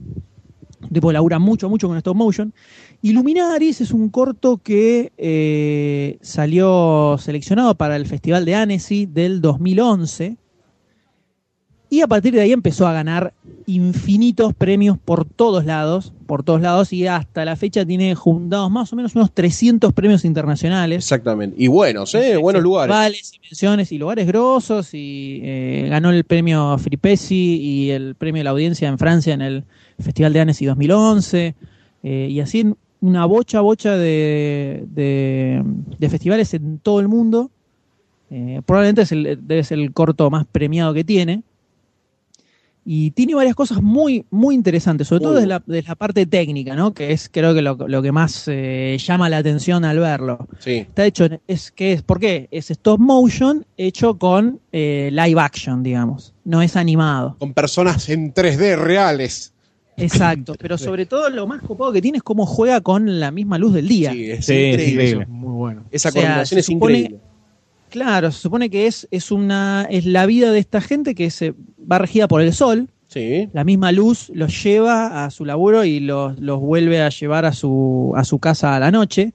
Tipo 0.91 1.11
labura 1.11 1.37
mucho, 1.37 1.69
mucho 1.69 1.87
con 1.87 1.97
stop 1.97 2.15
motion. 2.15 2.53
Illuminaris 3.01 3.81
es 3.81 3.91
un 3.91 4.09
corto 4.09 4.57
que 4.57 5.11
eh, 5.17 6.17
salió 6.21 7.17
seleccionado 7.19 7.75
para 7.75 7.95
el 7.95 8.05
Festival 8.07 8.45
de 8.45 8.55
Annecy 8.55 9.05
del 9.05 9.41
2011. 9.41 10.37
Y 11.93 11.99
a 11.99 12.07
partir 12.07 12.33
de 12.33 12.39
ahí 12.39 12.53
empezó 12.53 12.87
a 12.87 12.93
ganar 12.93 13.33
infinitos 13.65 14.53
premios 14.53 14.97
por 14.97 15.25
todos 15.25 15.65
lados, 15.65 16.13
por 16.25 16.41
todos 16.41 16.61
lados, 16.61 16.93
y 16.93 17.05
hasta 17.05 17.43
la 17.43 17.57
fecha 17.57 17.85
tiene 17.85 18.15
juntados 18.15 18.71
más 18.71 18.93
o 18.93 18.95
menos 18.95 19.13
unos 19.13 19.33
300 19.33 19.91
premios 19.91 20.23
internacionales. 20.23 21.03
Exactamente. 21.03 21.57
Y 21.61 21.67
buenos, 21.67 22.15
¿eh? 22.15 22.37
Buenos 22.37 22.63
lugares. 22.63 22.95
Festivales 22.95 23.33
y 23.35 23.39
menciones 23.41 23.91
y 23.91 23.97
lugares 23.97 24.25
grosos 24.25 24.93
y 24.93 25.41
eh, 25.43 25.87
ganó 25.89 26.11
el 26.11 26.23
premio 26.23 26.77
Fripesi 26.77 27.59
y 27.61 27.89
el 27.91 28.15
premio 28.15 28.39
de 28.39 28.43
la 28.45 28.51
audiencia 28.51 28.87
en 28.87 28.97
Francia 28.97 29.33
en 29.33 29.41
el 29.41 29.65
Festival 29.99 30.31
de 30.31 30.39
Annecy 30.39 30.65
2011 30.67 31.55
eh, 32.03 32.27
y 32.31 32.39
así 32.39 32.73
una 33.01 33.25
bocha 33.25 33.59
bocha 33.59 33.97
de, 33.97 34.85
de- 34.87 35.61
de 35.99 36.09
festivales 36.09 36.53
en 36.53 36.79
todo 36.79 37.01
el 37.01 37.09
mundo. 37.09 37.51
Eh, 38.29 38.61
probablemente 38.65 39.01
es 39.01 39.11
el, 39.11 39.39
debe 39.45 39.61
ser 39.65 39.77
el 39.79 39.91
corto 39.91 40.29
más 40.31 40.45
premiado 40.49 40.93
que 40.93 41.03
tiene. 41.03 41.43
Y 42.83 43.11
tiene 43.11 43.35
varias 43.35 43.53
cosas 43.53 43.79
muy, 43.81 44.25
muy 44.31 44.55
interesantes, 44.55 45.07
sobre 45.07 45.21
todo 45.23 45.33
desde 45.35 45.45
la, 45.47 45.61
desde 45.65 45.87
la 45.87 45.95
parte 45.95 46.25
técnica, 46.25 46.75
¿no? 46.75 46.93
Que 46.95 47.11
es 47.11 47.29
creo 47.31 47.53
que 47.53 47.61
lo, 47.61 47.75
lo 47.87 48.01
que 48.01 48.11
más 48.11 48.45
eh, 48.47 48.97
llama 48.99 49.29
la 49.29 49.37
atención 49.37 49.85
al 49.85 49.99
verlo 49.99 50.47
Sí. 50.59 50.77
está 50.77 51.05
hecho, 51.05 51.27
es 51.47 51.71
que 51.71 51.93
es, 51.93 52.01
¿por 52.01 52.19
qué? 52.19 52.47
Es 52.49 52.71
stop 52.71 52.99
motion 52.99 53.65
hecho 53.77 54.17
con 54.17 54.59
eh, 54.71 55.09
live 55.11 55.39
action, 55.39 55.83
digamos. 55.83 56.33
No 56.43 56.63
es 56.63 56.75
animado. 56.75 57.35
Con 57.37 57.53
personas 57.53 58.09
en 58.09 58.33
3D 58.33 58.77
reales. 58.79 59.53
Exacto. 59.97 60.55
Pero 60.57 60.77
sobre 60.79 61.05
todo 61.05 61.29
lo 61.29 61.45
más 61.45 61.61
copado 61.61 61.91
que 61.91 62.01
tiene 62.01 62.17
es 62.17 62.23
cómo 62.23 62.47
juega 62.47 62.81
con 62.81 63.19
la 63.19 63.29
misma 63.29 63.59
luz 63.59 63.73
del 63.73 63.87
día. 63.87 64.11
Sí, 64.11 64.31
es 64.31 64.45
Sí, 64.45 64.53
increíble. 64.53 64.83
increíble. 64.85 65.03
Eso 65.11 65.21
es 65.21 65.29
muy 65.29 65.53
bueno. 65.53 65.83
Esa 65.91 66.09
O 66.09 66.11
sea, 66.13 66.21
coordinación 66.21 66.55
se 66.55 66.59
es 66.61 66.65
supone- 66.69 66.97
increíble. 66.99 67.19
Claro, 67.91 68.31
se 68.31 68.39
supone 68.39 68.69
que 68.71 68.87
es, 68.87 69.07
es 69.11 69.31
una. 69.31 69.85
es 69.89 70.05
la 70.05 70.25
vida 70.25 70.51
de 70.51 70.59
esta 70.59 70.81
gente 70.81 71.13
que 71.13 71.29
se 71.29 71.53
va 71.91 71.99
regida 71.99 72.27
por 72.27 72.41
el 72.41 72.53
sol. 72.53 72.87
Sí. 73.07 73.49
La 73.51 73.63
misma 73.65 73.91
luz 73.91 74.31
los 74.33 74.63
lleva 74.63 75.25
a 75.25 75.29
su 75.29 75.43
laburo 75.45 75.83
y 75.83 75.99
los, 75.99 76.39
los 76.39 76.59
vuelve 76.59 77.01
a 77.03 77.09
llevar 77.09 77.43
a 77.45 77.51
su, 77.51 78.13
a 78.15 78.23
su 78.23 78.39
casa 78.39 78.75
a 78.75 78.79
la 78.79 78.89
noche. 78.89 79.33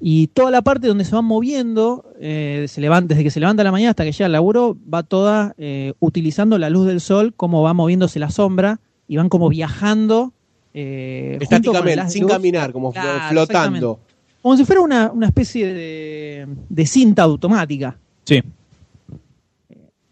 Y 0.00 0.28
toda 0.28 0.50
la 0.50 0.62
parte 0.62 0.88
donde 0.88 1.04
se 1.04 1.14
van 1.14 1.24
moviendo, 1.26 2.10
eh, 2.18 2.64
se 2.68 2.80
levan- 2.80 3.06
desde 3.06 3.22
que 3.22 3.30
se 3.30 3.38
levanta 3.40 3.60
a 3.62 3.64
la 3.64 3.72
mañana 3.72 3.90
hasta 3.90 4.04
que 4.04 4.12
llega 4.12 4.26
al 4.26 4.32
laburo, 4.32 4.76
va 4.92 5.02
toda 5.02 5.54
eh, 5.58 5.92
utilizando 6.00 6.58
la 6.58 6.68
luz 6.70 6.86
del 6.86 7.00
sol, 7.02 7.34
como 7.36 7.62
va 7.62 7.74
moviéndose 7.74 8.18
la 8.18 8.30
sombra, 8.30 8.80
y 9.06 9.16
van 9.18 9.28
como 9.28 9.50
viajando. 9.50 10.32
eh, 10.72 11.38
Estáticamente, 11.40 12.08
sin 12.10 12.22
luz. 12.22 12.32
caminar, 12.32 12.72
como 12.72 12.90
Claro, 12.92 13.28
flotando. 13.30 14.00
Como 14.44 14.58
si 14.58 14.66
fuera 14.66 14.82
una, 14.82 15.10
una 15.10 15.24
especie 15.28 15.72
de, 15.72 16.46
de 16.68 16.86
cinta 16.86 17.22
automática. 17.22 17.96
Sí. 18.26 18.42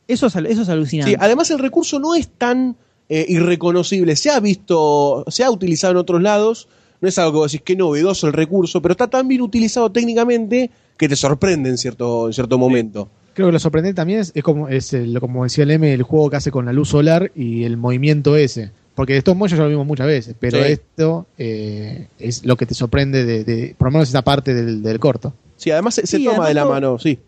Eso 0.09 0.27
es, 0.27 0.35
eso 0.37 0.63
es 0.63 0.69
alucinante. 0.71 1.11
Sí, 1.13 1.17
además 1.21 1.51
el 1.51 1.59
recurso 1.59 1.99
no 2.01 2.15
es 2.15 2.29
tan 2.29 2.75
eh, 3.11 3.27
irreconocible. 3.29 4.17
Se 4.17 4.31
ha 4.31 4.41
visto, 4.41 5.23
se 5.29 5.45
ha 5.45 5.51
utilizado 5.51 5.91
en 5.91 5.99
otros 5.99 6.23
lados. 6.23 6.67
No 7.03 7.09
es 7.11 7.19
algo 7.19 7.33
que 7.33 7.37
vos 7.41 7.53
decís 7.53 7.63
que 7.63 7.77
novedoso 7.77 8.27
el 8.27 8.33
recurso, 8.33 8.81
pero 8.81 8.93
está 8.93 9.07
tan 9.11 9.29
bien 9.29 9.43
utilizado 9.43 9.93
técnicamente 9.93 10.71
que 10.97 11.11
te 11.11 11.17
sorprende 11.17 11.69
en 11.69 11.77
cierto, 11.77 12.29
en 12.29 12.33
cierto 12.33 12.57
momento. 12.57 13.11
Creo 13.35 13.49
que 13.49 13.53
lo 13.53 13.59
sorprendente 13.59 13.97
también 13.97 14.21
es, 14.21 14.33
es 14.35 14.43
como 14.43 14.69
es 14.69 14.95
el- 14.95 15.21
como 15.21 15.45
decía 15.45 15.65
el 15.65 15.73
M, 15.73 15.93
el 15.93 16.05
juego 16.05 16.31
que 16.31 16.37
hace 16.37 16.51
con 16.51 16.65
la 16.65 16.73
luz 16.73 16.89
solar 16.89 17.31
y 17.35 17.65
el 17.65 17.77
movimiento 17.77 18.35
ese. 18.37 18.71
Porque 18.95 19.15
de 19.15 19.19
estos 19.21 19.35
moyos 19.37 19.57
ya 19.59 19.65
lo 19.65 19.71
vimos 19.71 19.87
muchas 19.87 20.07
veces, 20.07 20.35
pero 20.39 20.59
Sí. 20.59 20.73
esto 20.73 21.27
eh, 21.39 22.09
es 22.19 22.45
lo 22.45 22.57
que 22.57 22.67
te 22.67 22.75
sorprende 22.75 23.25
de, 23.25 23.45
de- 23.45 23.75
por 23.79 23.89
lo 23.89 23.93
menos 23.93 24.09
esa 24.09 24.23
parte 24.23 24.53
del, 24.55 24.83
del 24.83 24.99
corto. 25.01 25.33
Sí, 25.57 25.71
además 25.71 25.95
se, 25.95 26.07
se 26.07 26.19
Sí, 26.19 26.25
toma 26.25 26.33
además 26.45 26.49
de 26.49 26.55
la 26.55 26.65
mano, 26.67 26.99
sí. 26.99 27.19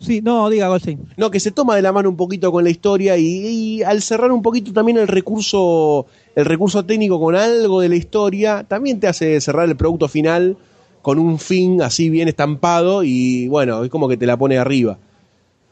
Sí, 0.00 0.20
no, 0.22 0.48
diga 0.48 0.68
Goldstein. 0.68 1.00
No, 1.16 1.30
que 1.30 1.40
se 1.40 1.50
toma 1.50 1.74
de 1.74 1.82
la 1.82 1.92
mano 1.92 2.08
un 2.08 2.16
poquito 2.16 2.52
con 2.52 2.62
la 2.62 2.70
historia 2.70 3.16
y, 3.16 3.24
y 3.26 3.82
al 3.82 4.00
cerrar 4.02 4.30
un 4.30 4.42
poquito 4.42 4.72
también 4.72 4.96
el 4.98 5.08
recurso, 5.08 6.06
el 6.36 6.44
recurso 6.44 6.84
técnico 6.84 7.18
con 7.18 7.34
algo 7.34 7.80
de 7.80 7.88
la 7.88 7.96
historia, 7.96 8.64
también 8.68 9.00
te 9.00 9.08
hace 9.08 9.40
cerrar 9.40 9.68
el 9.68 9.76
producto 9.76 10.06
final 10.08 10.56
con 11.02 11.18
un 11.18 11.38
fin 11.40 11.82
así 11.82 12.10
bien 12.10 12.28
estampado 12.28 13.02
y 13.02 13.48
bueno, 13.48 13.82
es 13.82 13.90
como 13.90 14.08
que 14.08 14.16
te 14.16 14.26
la 14.26 14.36
pone 14.36 14.56
arriba. 14.58 14.98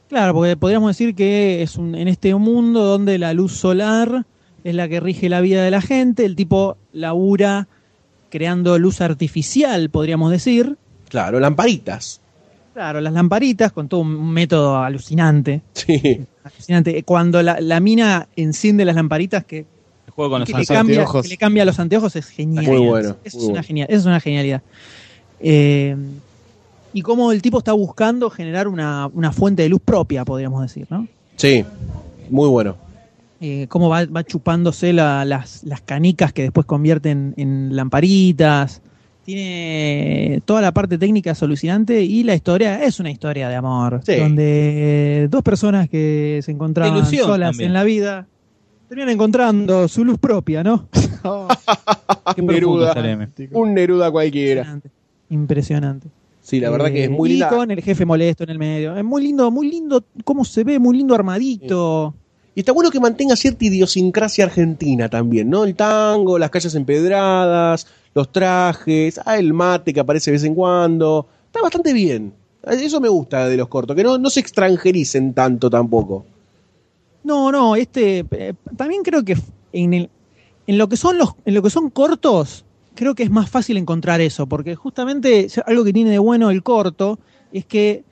Claro, 0.08 0.34
porque 0.34 0.56
podríamos 0.56 0.90
decir 0.90 1.14
que 1.14 1.62
es 1.62 1.76
un, 1.76 1.94
en 1.94 2.08
este 2.08 2.34
mundo 2.34 2.84
donde 2.84 3.18
la 3.18 3.32
luz 3.34 3.52
solar 3.52 4.24
es 4.68 4.74
la 4.74 4.88
que 4.88 4.98
rige 5.00 5.28
la 5.28 5.40
vida 5.40 5.62
de 5.62 5.70
la 5.70 5.80
gente, 5.80 6.24
el 6.24 6.34
tipo 6.34 6.76
labura 6.92 7.68
creando 8.30 8.78
luz 8.78 9.00
artificial, 9.00 9.90
podríamos 9.90 10.30
decir. 10.32 10.76
Claro, 11.08 11.38
lamparitas. 11.38 12.20
Claro, 12.74 13.00
las 13.00 13.12
lamparitas 13.12 13.70
con 13.72 13.88
todo 13.88 14.00
un 14.00 14.30
método 14.32 14.76
alucinante. 14.78 15.62
Sí. 15.72 16.20
alucinante. 16.42 17.02
Cuando 17.04 17.42
la, 17.42 17.60
la 17.60 17.78
mina 17.80 18.26
enciende 18.34 18.84
las 18.84 18.96
lamparitas 18.96 19.44
que, 19.44 19.58
El 20.06 20.12
juego 20.12 20.30
con 20.32 20.40
los 20.40 20.46
que 20.48 20.52
le 20.54 20.58
anteojos. 20.58 20.76
cambia, 20.76 20.96
anteojos. 21.00 21.22
que 21.22 21.28
le 21.28 21.36
cambia 21.36 21.64
los 21.64 21.78
anteojos 21.78 22.16
es 22.16 22.26
genial. 22.26 22.66
Muy 22.66 22.78
bueno, 22.78 23.16
Es, 23.24 23.34
muy 23.34 23.44
una, 23.44 23.52
bueno. 23.52 23.66
genial, 23.66 23.86
es 23.90 24.04
una 24.04 24.20
genialidad. 24.20 24.62
Eh, 25.40 25.96
y 26.92 27.02
cómo 27.02 27.30
el 27.30 27.40
tipo 27.40 27.58
está 27.58 27.72
buscando 27.72 28.30
generar 28.30 28.66
una, 28.68 29.06
una 29.14 29.30
fuente 29.30 29.62
de 29.62 29.68
luz 29.68 29.80
propia, 29.84 30.24
podríamos 30.24 30.60
decir, 30.62 30.86
¿no? 30.90 31.06
Sí, 31.36 31.64
muy 32.30 32.48
bueno. 32.48 32.76
Eh, 33.40 33.66
cómo 33.68 33.88
va, 33.88 34.04
va 34.06 34.24
chupándose 34.24 34.92
la- 34.92 35.24
las, 35.24 35.62
las 35.64 35.80
canicas 35.82 36.32
que 36.32 36.42
después 36.42 36.66
convierten 36.66 37.34
en 37.36 37.74
lamparitas. 37.76 38.82
Tiene 39.24 40.40
toda 40.44 40.60
la 40.62 40.72
parte 40.72 40.98
técnica 40.98 41.32
es 41.32 41.42
alucinante 41.42 42.00
y 42.02 42.22
la 42.22 42.34
historia 42.34 42.82
es 42.84 43.00
una 43.00 43.10
historia 43.10 43.48
de 43.48 43.56
amor. 43.56 44.00
Sí. 44.06 44.16
Donde 44.16 45.26
dos 45.30 45.42
personas 45.42 45.88
que 45.88 46.40
se 46.44 46.52
encontraban 46.52 47.04
solas 47.06 47.50
también. 47.50 47.68
en 47.70 47.74
la 47.74 47.84
vida 47.84 48.26
terminan 48.88 49.10
encontrando 49.10 49.88
su 49.88 50.04
luz 50.04 50.18
propia, 50.18 50.62
¿no? 50.62 50.88
Qué 50.92 52.40
Un 52.40 52.46
profundo 52.46 52.94
Neruda. 52.94 53.28
Un 53.52 53.74
Neruda 53.74 54.10
cualquiera. 54.12 54.60
Impresionante. 54.62 54.90
Impresionante. 55.30 56.08
Sí, 56.40 56.60
la 56.60 56.70
verdad 56.70 56.92
que 56.92 57.04
es 57.04 57.10
muy 57.10 57.28
y 57.28 57.32
linda. 57.32 57.48
con 57.48 57.68
el 57.72 57.82
jefe 57.82 58.04
molesto 58.04 58.44
en 58.44 58.50
el 58.50 58.58
medio. 58.60 58.96
Es 58.96 59.04
muy 59.04 59.24
lindo, 59.24 59.50
muy 59.50 59.68
lindo 59.68 60.04
cómo 60.24 60.44
se 60.44 60.62
ve, 60.62 60.78
muy 60.78 60.96
lindo 60.96 61.14
armadito. 61.16 62.14
Y 62.56 62.60
está 62.60 62.72
bueno 62.72 62.90
que 62.90 62.98
mantenga 62.98 63.36
cierta 63.36 63.66
idiosincrasia 63.66 64.46
argentina 64.46 65.08
también, 65.10 65.48
¿no? 65.50 65.64
El 65.64 65.76
tango, 65.76 66.38
las 66.38 66.50
calles 66.50 66.74
empedradas, 66.74 67.86
los 68.14 68.32
trajes, 68.32 69.20
ah, 69.24 69.36
el 69.36 69.52
mate 69.52 69.92
que 69.92 70.00
aparece 70.00 70.30
de 70.30 70.36
vez 70.38 70.44
en 70.44 70.54
cuando. 70.54 71.28
Está 71.46 71.60
bastante 71.60 71.92
bien. 71.92 72.32
Eso 72.64 72.98
me 73.00 73.08
gusta 73.10 73.46
de 73.46 73.56
los 73.58 73.68
cortos, 73.68 73.94
que 73.94 74.02
no, 74.02 74.16
no 74.18 74.30
se 74.30 74.40
extranjericen 74.40 75.34
tanto 75.34 75.68
tampoco. 75.70 76.24
No, 77.24 77.52
no, 77.52 77.76
este 77.76 78.24
eh, 78.30 78.54
también 78.76 79.02
creo 79.02 79.22
que 79.24 79.36
en, 79.72 79.92
el- 79.94 80.10
en 80.66 80.78
lo 80.78 80.88
que 80.88 80.96
son 80.96 81.18
los 81.18 81.30
en 81.44 81.54
lo 81.54 81.62
que 81.62 81.70
son 81.70 81.90
cortos, 81.90 82.64
creo 82.94 83.14
que 83.14 83.22
es 83.22 83.30
más 83.30 83.50
fácil 83.50 83.76
encontrar 83.76 84.20
eso, 84.20 84.46
porque 84.46 84.74
justamente 84.76 85.48
algo 85.66 85.84
que 85.84 85.92
tiene 85.92 86.10
de 86.10 86.18
bueno 86.18 86.50
el 86.50 86.62
corto 86.62 87.18
es 87.52 87.66
que 87.66 88.02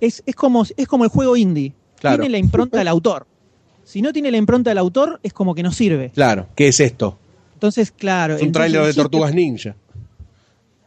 es, 0.00 0.22
es 0.24 0.34
como 0.36 0.64
es 0.76 0.86
como 0.86 1.02
el 1.04 1.10
juego 1.10 1.36
indie. 1.36 1.72
Claro. 1.98 2.18
Tiene 2.22 2.30
la 2.30 2.38
impronta 2.38 2.78
del 2.78 2.88
autor. 2.88 3.26
Si 3.88 4.02
no 4.02 4.12
tiene 4.12 4.30
la 4.30 4.36
impronta 4.36 4.68
del 4.70 4.76
autor, 4.76 5.18
es 5.22 5.32
como 5.32 5.54
que 5.54 5.62
no 5.62 5.72
sirve. 5.72 6.10
Claro, 6.14 6.46
¿qué 6.54 6.68
es 6.68 6.78
esto? 6.78 7.18
Entonces, 7.54 7.90
claro. 7.90 8.36
Es 8.36 8.42
un 8.42 8.52
tráiler 8.52 8.84
de 8.84 8.92
Tortugas 8.92 9.32
Ninja. 9.34 9.74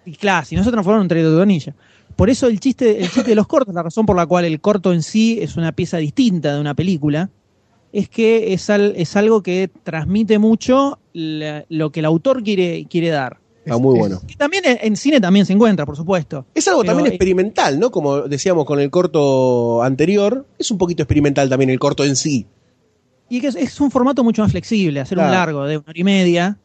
Y 0.05 0.11
claro, 0.13 0.45
si 0.45 0.55
no 0.55 0.63
se 0.63 0.69
transforma 0.69 0.97
en 0.99 1.01
un 1.01 1.07
trailer 1.07 1.31
de 1.31 1.37
tornilla. 1.37 1.73
Por 2.15 2.29
eso 2.29 2.45
el 2.45 2.59
chiste, 2.59 2.99
el 2.99 3.09
chiste 3.09 3.31
de 3.31 3.35
los 3.35 3.47
cortos, 3.47 3.73
la 3.73 3.81
razón 3.81 4.05
por 4.05 4.15
la 4.15 4.27
cual 4.27 4.45
el 4.45 4.61
corto 4.61 4.93
en 4.93 5.01
sí 5.01 5.39
es 5.41 5.57
una 5.57 5.71
pieza 5.71 5.97
distinta 5.97 6.53
de 6.53 6.61
una 6.61 6.75
película, 6.75 7.31
es 7.91 8.07
que 8.07 8.53
es, 8.53 8.69
al- 8.69 8.93
es 8.95 9.15
algo 9.15 9.41
que 9.41 9.71
transmite 9.81 10.37
mucho 10.37 10.99
la- 11.13 11.65
lo 11.69 11.91
que 11.91 12.01
el 12.01 12.05
autor 12.05 12.43
quiere, 12.43 12.85
quiere 12.87 13.09
dar. 13.09 13.37
Está 13.65 13.79
muy 13.79 13.97
bueno. 13.97 14.21
Que 14.27 14.35
también 14.35 14.63
en, 14.65 14.95
cine 14.95 15.19
también 15.19 15.47
se 15.47 15.53
encuentra, 15.53 15.87
por 15.87 15.97
supuesto. 15.97 16.45
Es 16.53 16.67
algo 16.67 16.81
Pero, 16.81 16.93
también 16.93 17.07
eh, 17.11 17.15
experimental, 17.15 17.79
¿no? 17.79 17.89
Como 17.89 18.21
decíamos 18.21 18.65
con 18.65 18.79
el 18.79 18.91
corto 18.91 19.81
anterior, 19.81 20.45
es 20.59 20.69
un 20.69 20.77
poquito 20.77 21.01
experimental 21.01 21.49
también 21.49 21.71
el 21.71 21.79
corto 21.79 22.05
en 22.05 22.15
sí. 22.15 22.45
Y 23.33 23.39
que 23.39 23.47
es, 23.47 23.55
es 23.55 23.79
un 23.79 23.89
formato 23.89 24.23
mucho 24.25 24.41
más 24.41 24.51
flexible, 24.51 24.99
hacer 24.99 25.17
un 25.17 25.31
largo 25.31 25.63
de 25.65 25.77
una 25.77 25.85
hora 25.87 25.99
y 25.99 26.03
media, 26.03 26.57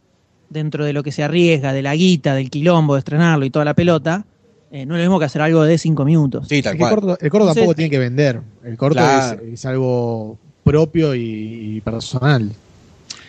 dentro 0.50 0.84
de 0.84 0.92
lo 0.92 1.04
que 1.04 1.12
se 1.12 1.22
arriesga, 1.22 1.72
de 1.72 1.80
la 1.80 1.94
guita, 1.94 2.34
del 2.34 2.50
quilombo, 2.50 2.94
de 2.94 2.98
estrenarlo 2.98 3.44
y 3.46 3.50
toda 3.50 3.64
la 3.64 3.74
pelota, 3.74 4.24
eh, 4.72 4.84
no 4.84 4.94
es 4.96 4.98
lo 4.98 5.04
mismo 5.04 5.18
que 5.20 5.26
hacer 5.26 5.42
algo 5.42 5.62
de 5.62 5.78
cinco 5.78 6.04
minutos. 6.04 6.48
Sí, 6.48 6.62
tal 6.62 6.74
el 6.74 6.80
corto, 6.80 7.10
el 7.20 7.30
corto 7.30 7.36
Entonces- 7.44 7.54
tampoco 7.54 7.74
tiene 7.76 7.90
que 7.90 7.98
vender. 8.00 8.40
El 8.64 8.76
corto 8.76 8.98
Claro. 8.98 9.40
es, 9.46 9.52
es 9.54 9.64
algo 9.66 10.38
propio 10.64 11.14
y, 11.14 11.76
y 11.76 11.80
personal. 11.82 12.50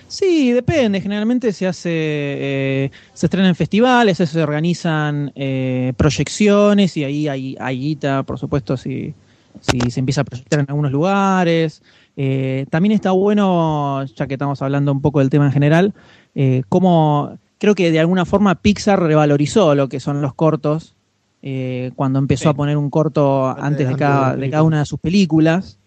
Sí, 0.08 0.52
depende. 0.52 1.00
Generalmente 1.00 1.54
se 1.54 1.68
hace, 1.68 1.90
eh, 1.92 2.92
se 3.14 3.28
estrena 3.28 3.50
en 3.50 3.56
festivales, 3.56 4.18
se 4.18 4.42
organizan 4.42 5.32
eh, 5.36 5.94
proyecciones 5.96 6.98
y 6.98 7.04
ahí 7.04 7.28
hay, 7.28 7.56
hay 7.60 7.80
guita, 7.80 8.24
por 8.24 8.40
supuesto, 8.40 8.78
si, 8.78 9.14
si 9.62 9.92
se 9.92 10.00
empieza 10.00 10.22
a 10.22 10.24
proyectar 10.24 10.62
en 10.62 10.66
algunos 10.70 10.92
lugares. 10.92 11.84
Eh, 12.20 12.66
también 12.72 12.94
está 12.94 13.12
bueno, 13.12 14.04
ya 14.04 14.26
que 14.28 14.34
estamos 14.34 14.62
hablando 14.64 14.92
un 14.92 15.02
poco 15.02 15.20
del 15.20 15.30
tema 15.30 15.46
en 15.46 15.52
general, 15.52 15.94
eh, 16.36 16.64
cómo 16.68 17.38
creo 17.60 17.76
que 17.76 17.92
de 17.92 18.00
alguna 18.00 18.26
forma 18.26 18.56
Pixar 18.56 19.00
revalorizó 19.02 19.76
lo 19.76 19.88
que 19.88 20.00
son 20.00 20.22
los 20.22 20.34
cortos 20.34 20.96
eh, 21.44 21.92
cuando 21.96 22.18
empezó 22.20 22.44
Sí. 22.44 22.50
a 22.50 22.54
poner 22.54 22.76
un 22.78 22.90
corto 22.90 23.48
Antes- 23.48 23.64
antes 23.64 23.88
de 23.90 23.96
cada, 23.96 24.36
de 24.36 24.50
cada 24.50 24.64
una 24.64 24.80
de 24.80 24.86
sus 24.86 25.00
películas. 25.00 25.78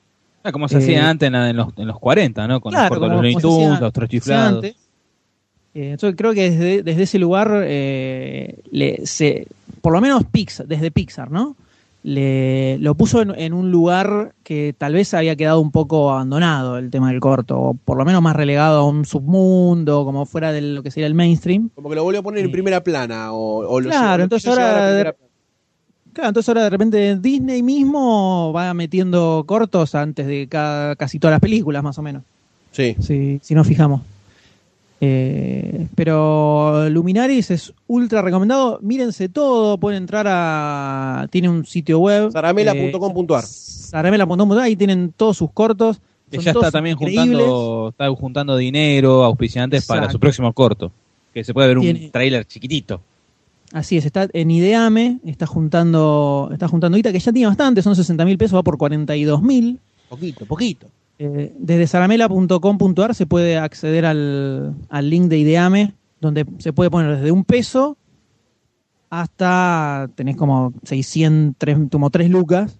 Ah, 0.44 0.52
como 0.52 0.68
se 0.68 0.76
Eh, 0.76 0.78
hacía 0.78 1.10
antes 1.10 1.26
en, 1.32 1.56
los, 1.56 1.68
en 1.76 1.86
los 1.88 1.98
40, 1.98 2.46
¿no? 2.48 2.60
Con 2.60 2.70
Claro, 2.72 2.84
los 2.84 2.88
cortos 3.00 3.08
de 3.22 3.30
los 3.32 3.42
Looney 3.44 3.80
los 3.80 3.92
tres 3.92 4.08
chiflados. 4.08 4.64
Eh, 4.64 4.74
entonces 5.74 6.14
creo 6.16 6.32
que 6.32 6.50
desde, 6.50 6.82
desde 6.82 7.02
ese 7.02 7.18
lugar, 7.18 7.50
eh, 7.64 8.60
le- 8.70 9.04
se, 9.06 9.46
por 9.82 9.92
lo 9.92 10.00
menos 10.00 10.24
Pixar, 10.24 10.66
desde 10.66 10.90
Pixar, 10.90 11.30
¿no? 11.30 11.56
Le, 12.02 12.78
lo 12.78 12.94
puso 12.94 13.20
en, 13.20 13.38
en 13.38 13.52
un 13.52 13.70
lugar 13.70 14.32
que 14.42 14.74
tal 14.76 14.94
vez 14.94 15.12
había 15.12 15.36
quedado 15.36 15.60
un 15.60 15.70
poco 15.70 16.10
abandonado 16.10 16.78
el 16.78 16.90
tema 16.90 17.10
del 17.10 17.20
corto, 17.20 17.60
o 17.60 17.74
por 17.74 17.98
lo 17.98 18.06
menos 18.06 18.22
más 18.22 18.34
relegado 18.34 18.80
a 18.80 18.86
un 18.88 19.04
submundo, 19.04 20.04
como 20.06 20.24
fuera 20.24 20.50
de 20.50 20.62
lo 20.62 20.82
que 20.82 20.90
sería 20.90 21.06
el 21.06 21.14
mainstream. 21.14 21.68
Como 21.74 21.90
que 21.90 21.96
lo 21.96 22.02
volvió 22.04 22.20
a 22.20 22.22
poner 22.22 22.40
en 22.40 22.46
Sí. 22.46 22.52
primera 22.52 22.82
plana. 22.82 23.32
O, 23.34 23.58
o 23.68 23.80
lo- 23.80 23.90
Claro, 23.90 24.18
lo 24.18 24.22
entonces 24.24 24.48
a 24.48 24.94
ahora-. 24.96 25.14
Claro, 26.12 26.28
entonces 26.30 26.48
ahora 26.48 26.64
de 26.64 26.70
repente 26.70 27.16
Disney 27.16 27.62
mismo 27.62 28.52
va 28.52 28.72
metiendo 28.74 29.44
cortos 29.46 29.94
antes 29.94 30.26
de 30.26 30.48
cada- 30.48 30.96
casi 30.96 31.18
todas 31.18 31.32
las 31.34 31.40
películas, 31.40 31.82
más 31.82 31.98
o 31.98 32.02
menos. 32.02 32.22
Sí. 32.72 32.96
si, 33.00 33.40
si 33.42 33.54
nos 33.54 33.66
fijamos. 33.66 34.00
Eh, 35.02 35.86
pero 35.94 36.88
Luminaris 36.90 37.50
es 37.50 37.72
ultra 37.86 38.20
recomendado. 38.20 38.78
Mírense 38.82 39.28
todo, 39.28 39.78
pueden 39.78 40.02
entrar 40.02 40.26
a. 40.28 41.26
Tiene 41.30 41.48
un 41.48 41.64
sitio 41.64 41.98
web. 41.98 42.30
Zaramela.com.ar. 42.30 43.44
eh, 43.44 43.46
Zaramela.com.ar, 43.46 44.58
ahí 44.58 44.76
tienen 44.76 45.12
todos 45.16 45.38
sus 45.38 45.50
cortos. 45.52 46.00
Que 46.30 46.36
Son 46.36 46.44
ya 46.44 46.52
todos 46.52 46.66
está 46.66 46.78
también 46.78 46.96
juntando, 46.96 47.88
está 47.90 48.08
juntando 48.10 48.56
dinero, 48.56 49.24
auspiciantes 49.24 49.86
para 49.86 50.10
su 50.10 50.20
próximo 50.20 50.52
corto. 50.52 50.92
Que 51.34 51.42
se 51.42 51.52
puede 51.54 51.68
ver 51.68 51.78
un 51.78 52.10
tráiler 52.10 52.44
chiquitito. 52.44 53.00
Así 53.72 53.96
es, 53.96 54.04
está 54.04 54.28
en 54.32 54.50
Ideame, 54.50 55.18
está 55.24 55.46
juntando, 55.46 56.50
está 56.52 56.66
juntando 56.66 56.96
guita, 56.96 57.12
que 57.12 57.20
ya 57.20 57.32
tiene 57.32 57.46
bastante, 57.46 57.82
son 57.82 57.94
60 57.94 58.24
mil 58.24 58.36
pesos, 58.36 58.56
va 58.56 58.62
por 58.64 58.76
42 58.76 59.42
mil. 59.42 59.78
Poquito, 60.08 60.44
poquito. 60.44 60.88
Eh, 61.22 61.52
desde 61.58 61.86
zaramela.com.ar 61.86 63.14
se 63.14 63.26
puede 63.26 63.58
acceder 63.58 64.06
al, 64.06 64.74
al 64.88 65.10
link 65.10 65.24
de 65.28 65.36
Ideame, 65.36 65.94
donde 66.18 66.46
se 66.58 66.72
puede 66.72 66.88
poner 66.90 67.16
desde 67.16 67.30
un 67.30 67.44
peso 67.44 67.98
hasta 69.10 70.08
tenés 70.14 70.36
como 70.36 70.72
600, 70.84 71.56
tres- 71.58 71.78
como 71.90 72.10
3 72.10 72.30
lucas. 72.30 72.78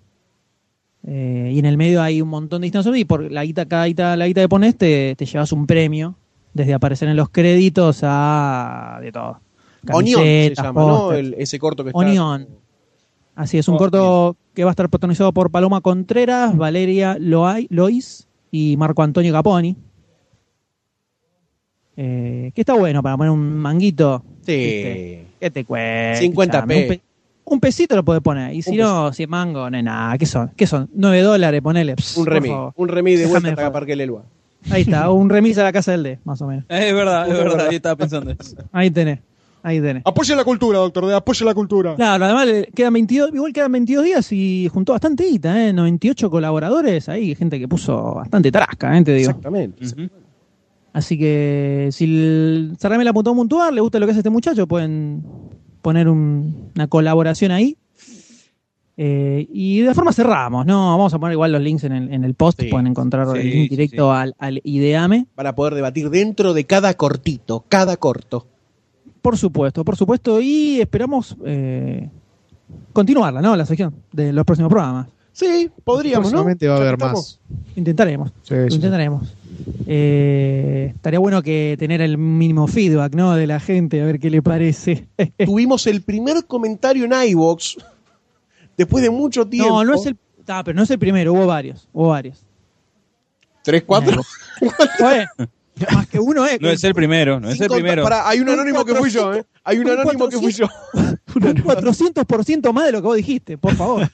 Eh, 1.06 1.50
y 1.54 1.58
en 1.58 1.64
el 1.64 1.76
medio 1.76 2.02
hay 2.02 2.20
un 2.22 2.28
montón 2.28 2.60
de 2.60 2.66
distancias 2.66 2.96
y 2.96 3.04
por 3.04 3.30
la 3.30 3.44
guita, 3.44 3.66
cada 3.66 3.86
guita, 3.86 4.16
la 4.16 4.26
guita 4.26 4.40
que 4.42 4.48
pones 4.48 4.76
te, 4.76 5.14
te 5.16 5.26
llevas 5.26 5.50
un 5.52 5.66
premio, 5.66 6.14
desde 6.52 6.74
aparecer 6.74 7.08
en 7.08 7.16
los 7.16 7.30
créditos 7.30 8.00
a 8.02 8.98
de 9.00 9.10
todo. 9.12 9.40
Onion 9.92 10.20
se 10.20 10.26
Camisetas, 10.54 10.64
llama, 10.66 10.80
¿no? 10.82 10.86
pósters. 10.98 11.18
El- 11.20 11.34
ese 11.38 11.58
corto 11.58 11.82
que 11.84 11.90
está. 11.90 11.98
Onion. 11.98 12.48
Así 13.34 13.56
es, 13.58 13.68
un 13.68 13.76
Oh, 13.76 13.78
corto 13.78 14.36
que 14.54 14.64
va 14.64 14.70
a 14.70 14.72
estar 14.72 14.88
protagonizado 14.90 15.32
por 15.32 15.50
Paloma 15.50 15.80
Contreras, 15.80 16.54
Valeria 16.56 17.16
Loai- 17.18 17.66
Lois 17.70 18.28
y 18.50 18.76
Marco 18.76 19.02
Antonio 19.02 19.32
Caponi. 19.32 19.76
Eh, 21.96 22.52
que 22.54 22.62
está 22.62 22.74
bueno 22.74 23.02
para 23.02 23.16
poner 23.16 23.30
un 23.30 23.56
manguito. 23.56 24.24
Sí. 24.42 24.52
¿viste? 24.56 25.26
¿Qué 25.40 25.50
te 25.50 25.64
cuesta? 25.64 26.20
50 26.20 26.58
Escuchame, 26.58 26.82
un, 26.82 26.88
p. 26.88 27.00
un 27.44 27.60
pesito 27.60 27.96
lo 27.96 28.04
puede 28.04 28.20
poner. 28.20 28.54
Y 28.54 28.62
si 28.62 28.70
Un 28.70 28.78
no, 28.78 29.12
si 29.12 29.24
es 29.24 29.28
mango, 29.28 29.68
no 29.68 29.76
es 29.76 29.84
nada. 29.84 30.16
¿Qué 30.16 30.26
son? 30.26 30.50
¿Qué 30.56 30.66
son? 30.66 30.88
9 30.94 31.20
dólares, 31.22 31.60
ponele. 31.60 31.96
Pss, 31.96 32.16
Un 32.16 32.26
remis. 32.26 32.52
Un 32.76 32.88
remis 32.88 33.18
de 33.18 33.26
Déjame 33.26 33.40
vuelta 33.40 33.62
hasta. 33.62 33.72
Parque 33.72 33.96
Lelua. 33.96 34.24
Ahí 34.70 34.82
está, 34.82 35.10
un 35.10 35.30
remis 35.30 35.56
a 35.56 35.62
la 35.62 35.72
casa 35.72 35.92
del 35.92 36.02
D, 36.02 36.18
más 36.24 36.40
o 36.42 36.46
menos. 36.46 36.64
Es 36.68 36.94
verdad, 36.94 37.26
es 37.26 37.34
verdad, 37.34 37.70
yo 37.70 37.76
estaba 37.76 37.96
pensando 37.96 38.30
eso. 38.30 38.56
Ahí 38.72 38.90
tenés. 38.90 39.20
Ahí 39.62 39.80
tenés. 39.80 40.02
Apoye 40.06 40.34
la 40.34 40.44
cultura, 40.44 40.78
doctor 40.78 41.06
D, 41.06 41.14
apoye 41.14 41.44
la 41.44 41.54
cultura. 41.54 41.94
Claro, 41.94 42.24
además 42.24 42.46
le 42.46 42.66
quedan 42.74 42.92
22, 42.94 43.30
igual 43.34 43.52
quedan 43.52 43.72
22 43.72 44.04
días 44.04 44.32
y 44.32 44.68
juntó 44.72 44.92
bastante 44.92 45.24
guita, 45.24 45.66
¿eh? 45.68 45.72
98 45.72 46.30
colaboradores, 46.30 47.08
ahí 47.08 47.34
gente 47.34 47.58
que 47.58 47.68
puso 47.68 48.14
bastante 48.14 48.50
trasca, 48.50 48.96
¿eh? 48.96 49.02
te 49.04 49.14
digo. 49.14 49.30
Exactamente. 49.30 49.84
Así 50.92 51.18
que 51.18 51.88
si 51.92 52.04
el 52.04 52.76
Cerrame 52.80 53.04
la 53.04 53.10
apuntó 53.10 53.30
a 53.30 53.34
puntuar, 53.34 53.72
le 53.72 53.80
gusta 53.80 53.98
lo 54.00 54.06
que 54.06 54.10
hace 54.12 54.20
este 54.20 54.30
muchacho, 54.30 54.66
pueden 54.66 55.22
poner 55.82 56.08
un- 56.08 56.70
una 56.74 56.86
colaboración 56.88 57.52
ahí. 57.52 57.76
Eh, 58.96 59.46
y 59.50 59.80
de 59.80 59.94
forma 59.94 60.12
cerramos, 60.12 60.66
¿no? 60.66 60.90
Vamos 60.90 61.14
a 61.14 61.18
poner 61.18 61.32
igual 61.32 61.52
los 61.52 61.62
links 61.62 61.84
en 61.84 61.92
el, 61.92 62.12
en 62.12 62.22
el 62.24 62.34
post, 62.34 62.60
Sí. 62.60 62.68
pueden 62.68 62.86
encontrar 62.88 63.28
Sí, 63.32 63.38
el 63.38 63.50
link 63.50 63.62
sí, 63.62 63.68
directo 63.76 64.12
Al, 64.12 64.34
al 64.38 64.60
Ideame. 64.62 65.26
Para 65.34 65.54
poder 65.54 65.74
debatir 65.74 66.10
dentro 66.10 66.52
de 66.52 66.64
cada 66.64 66.92
cortito, 66.94 67.64
cada 67.68 67.96
corto. 67.96 68.46
Por 69.22 69.36
supuesto, 69.36 69.84
por 69.84 69.96
supuesto, 69.96 70.40
y 70.40 70.80
esperamos 70.80 71.36
eh, 71.44 72.08
continuarla, 72.92 73.40
¿no? 73.42 73.54
La 73.56 73.66
sección 73.66 73.94
de 74.12 74.32
los 74.32 74.44
próximos 74.44 74.70
programas. 74.70 75.08
Sí, 75.32 75.70
podríamos, 75.84 76.32
¿no? 76.32 76.44
Va 76.44 76.50
a 76.50 76.76
haber 76.76 76.98
más. 76.98 77.38
Intentaremos. 77.76 78.32
Sí, 78.42 78.54
sí, 78.68 78.74
intentaremos. 78.74 79.34
Eh, 79.86 80.92
estaría 80.94 81.18
bueno 81.18 81.42
que 81.42 81.76
tener 81.78 82.00
el 82.00 82.18
mínimo 82.18 82.66
feedback, 82.66 83.14
¿no? 83.14 83.34
De 83.34 83.46
la 83.46 83.60
gente, 83.60 84.00
a 84.00 84.04
ver 84.04 84.18
qué 84.18 84.30
le 84.30 84.42
parece. 84.42 85.08
Tuvimos 85.44 85.86
el 85.86 86.02
primer 86.02 86.46
comentario 86.46 87.04
en 87.04 87.12
iVox 87.30 87.76
después 88.76 89.02
de 89.02 89.10
mucho 89.10 89.46
tiempo. 89.46 89.70
no, 89.70 89.84
no 89.84 89.94
es 89.94 90.06
el. 90.06 90.16
ah, 90.48 90.62
pero 90.64 90.76
no 90.76 90.82
es 90.82 90.90
el 90.90 90.98
primero, 90.98 91.32
hubo 91.32 91.46
varios. 91.46 91.88
Hubo 91.92 92.08
varios. 92.08 92.44
¿Tres, 93.62 93.82
cuatro? 93.86 94.22
Oye, 95.04 95.26
más 95.92 96.06
que 96.06 96.18
uno, 96.18 96.46
¿eh? 96.46 96.58
No 96.60 96.70
es 96.70 96.82
el 96.84 96.94
primero, 96.94 97.40
no 97.40 97.50
es 97.50 97.60
el 97.60 97.68
primero. 97.68 98.02
Pará, 98.02 98.28
hay 98.28 98.40
un 98.40 98.48
Un 98.48 98.54
anónimo 98.54 98.84
que 98.84 98.94
fui 98.94 99.10
yo, 99.10 99.34
¿eh? 99.34 99.44
Hay 99.64 99.78
un 99.78 99.86
un 99.86 99.98
anónimo 99.98 100.28
que 100.28 100.38
fui 100.38 100.52
yo. 100.52 100.66
Un 101.32 101.42
400% 101.42 102.72
más 102.72 102.86
de 102.86 102.92
lo 102.92 103.00
que 103.00 103.06
vos 103.06 103.16
dijiste, 103.16 103.56
por 103.56 103.74
favor. 103.76 104.10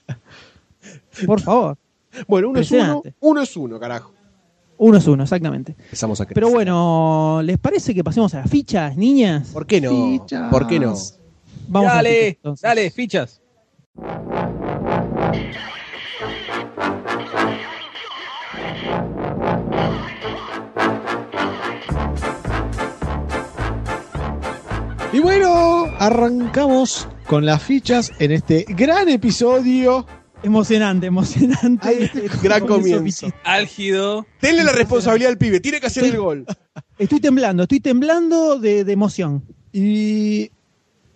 Por 1.24 1.40
favor. 1.40 1.78
Bueno, 2.28 2.50
uno 2.50 2.60
es 2.60 2.70
uno, 2.70 3.02
uno 3.20 3.40
es 3.42 3.56
uno, 3.56 3.80
carajo. 3.80 4.12
Uno 4.78 4.98
es 4.98 5.06
uno, 5.06 5.22
exactamente. 5.22 5.74
Empezamos 5.78 6.20
a 6.20 6.26
creer. 6.26 6.34
Pero 6.34 6.50
bueno, 6.50 7.40
¿les 7.42 7.58
parece 7.58 7.94
que 7.94 8.04
pasemos 8.04 8.34
a 8.34 8.40
las 8.40 8.50
fichas, 8.50 8.96
niñas? 8.96 9.48
¿Por 9.48 9.66
qué 9.66 9.80
no? 9.80 9.90
Fichas. 9.90 10.50
¿Por 10.50 10.66
qué 10.66 10.78
no? 10.78 10.94
Vamos 11.68 11.90
a 11.90 11.94
dale, 11.94 12.10
fichas, 12.10 12.36
entonces. 12.36 12.62
dale, 12.62 12.90
fichas. 12.90 13.40
Y 25.16 25.18
bueno, 25.18 25.86
arrancamos 25.98 27.08
con 27.26 27.46
las 27.46 27.62
fichas 27.62 28.12
en 28.18 28.32
este 28.32 28.66
gran 28.68 29.08
episodio. 29.08 30.06
Emocionante, 30.42 31.06
emocionante. 31.06 31.88
Ay, 31.88 32.10
gran 32.42 32.66
comienzo. 32.66 33.32
Álgido. 33.42 34.26
Denle 34.42 34.62
la 34.62 34.72
responsabilidad 34.72 35.32
al 35.32 35.38
pibe, 35.38 35.60
tiene 35.60 35.80
que 35.80 35.86
hacer 35.86 36.04
el 36.04 36.18
gol. 36.18 36.44
Estoy 36.98 37.20
temblando, 37.20 37.62
estoy 37.62 37.80
temblando 37.80 38.58
de, 38.58 38.84
de 38.84 38.92
emoción. 38.92 39.42
Y. 39.72 40.48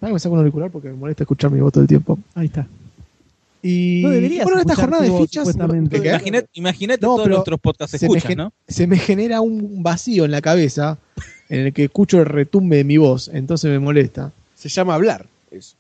Que 0.01 0.11
me 0.11 0.19
saco 0.19 0.33
un 0.33 0.39
auricular 0.39 0.71
porque 0.71 0.89
me 0.89 0.95
molesta 0.95 1.25
escuchar 1.25 1.51
mi 1.51 1.61
voz 1.61 1.71
todo 1.71 1.83
el 1.83 1.89
tiempo. 1.89 2.19
Ahí 2.35 2.47
está. 2.47 2.67
Y. 3.63 4.01
No 4.03 4.09
deberías 4.09 4.45
bueno, 4.45 4.61
esta 4.61 4.77
jornada 4.77 5.03
de 5.03 5.13
fichas. 5.13 5.47
Imagínate, 6.55 7.03
No, 7.03 7.17
todos 7.17 7.29
nuestros 7.29 7.61
podcasts 7.61 8.01
me, 8.01 8.09
escuchas, 8.09 8.35
¿no? 8.35 8.55
se 8.67 8.87
me 8.87 8.97
genera 8.97 9.43
un 9.43 9.83
vacío 9.83 10.25
en 10.25 10.31
la 10.31 10.41
cabeza 10.41 10.97
en 11.51 11.67
el 11.67 11.73
que 11.75 11.85
escucho 11.85 12.19
el 12.21 12.25
retumbe 12.27 12.77
de 12.79 12.85
mi 12.85 12.97
voz, 12.97 13.29
entonces 13.33 13.71
me 13.71 13.79
molesta. 13.79 14.33
Se 14.55 14.71
llama 14.71 14.95
hablar. 14.95 15.27
Eso. 15.51 15.75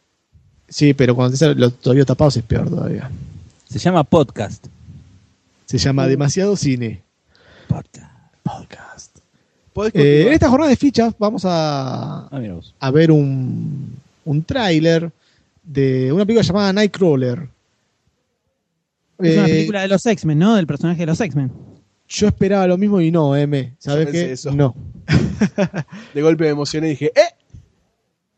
Sí, 0.68 0.92
pero 0.94 1.14
cuando 1.14 1.30
te 1.32 1.38
sale 1.38 1.54
los 1.54 1.72
oídos 1.86 2.06
tapados 2.06 2.36
es 2.36 2.42
peor 2.42 2.68
todavía. 2.68 3.10
Se 3.68 3.78
llama 3.78 4.04
podcast. 4.04 4.66
Se 5.66 5.78
llama 5.78 6.06
Demasiado 6.06 6.54
Cine. 6.56 7.00
Podcast. 8.42 9.16
Podés 9.72 9.94
Eh, 9.94 10.26
en 10.26 10.32
esta 10.32 10.48
jornada 10.48 10.70
de 10.70 10.76
fichas 10.76 11.14
vamos 11.18 11.44
a, 11.44 12.26
Ah, 12.32 12.40
a 12.80 12.90
ver 12.90 13.10
un, 13.12 13.96
un 14.24 14.42
tráiler 14.44 15.10
de 15.62 16.12
una 16.12 16.24
película 16.26 16.44
llamada 16.46 16.72
Nightcrawler. 16.72 17.48
Es 19.18 19.36
una 19.36 19.46
Eh, 19.46 19.50
película 19.50 19.82
de 19.82 19.88
los 19.88 20.04
X-Men, 20.04 20.38
¿no? 20.38 20.56
Del 20.56 20.66
personaje 20.66 21.00
de 21.00 21.06
los 21.06 21.20
X-Men. 21.20 21.52
Yo 22.12 22.26
esperaba 22.26 22.66
lo 22.66 22.76
mismo 22.76 23.00
y 23.00 23.10
no, 23.12 23.36
M. 23.36 23.74
¿Sabes 23.78 24.08
qué? 24.10 24.32
eso. 24.32 24.50
No. 24.52 24.74
De 26.14 26.22
golpe 26.22 26.44
me 26.44 26.50
emocioné 26.50 26.88
y 26.88 26.90
dije, 26.90 27.06
¡eh! 27.14 27.34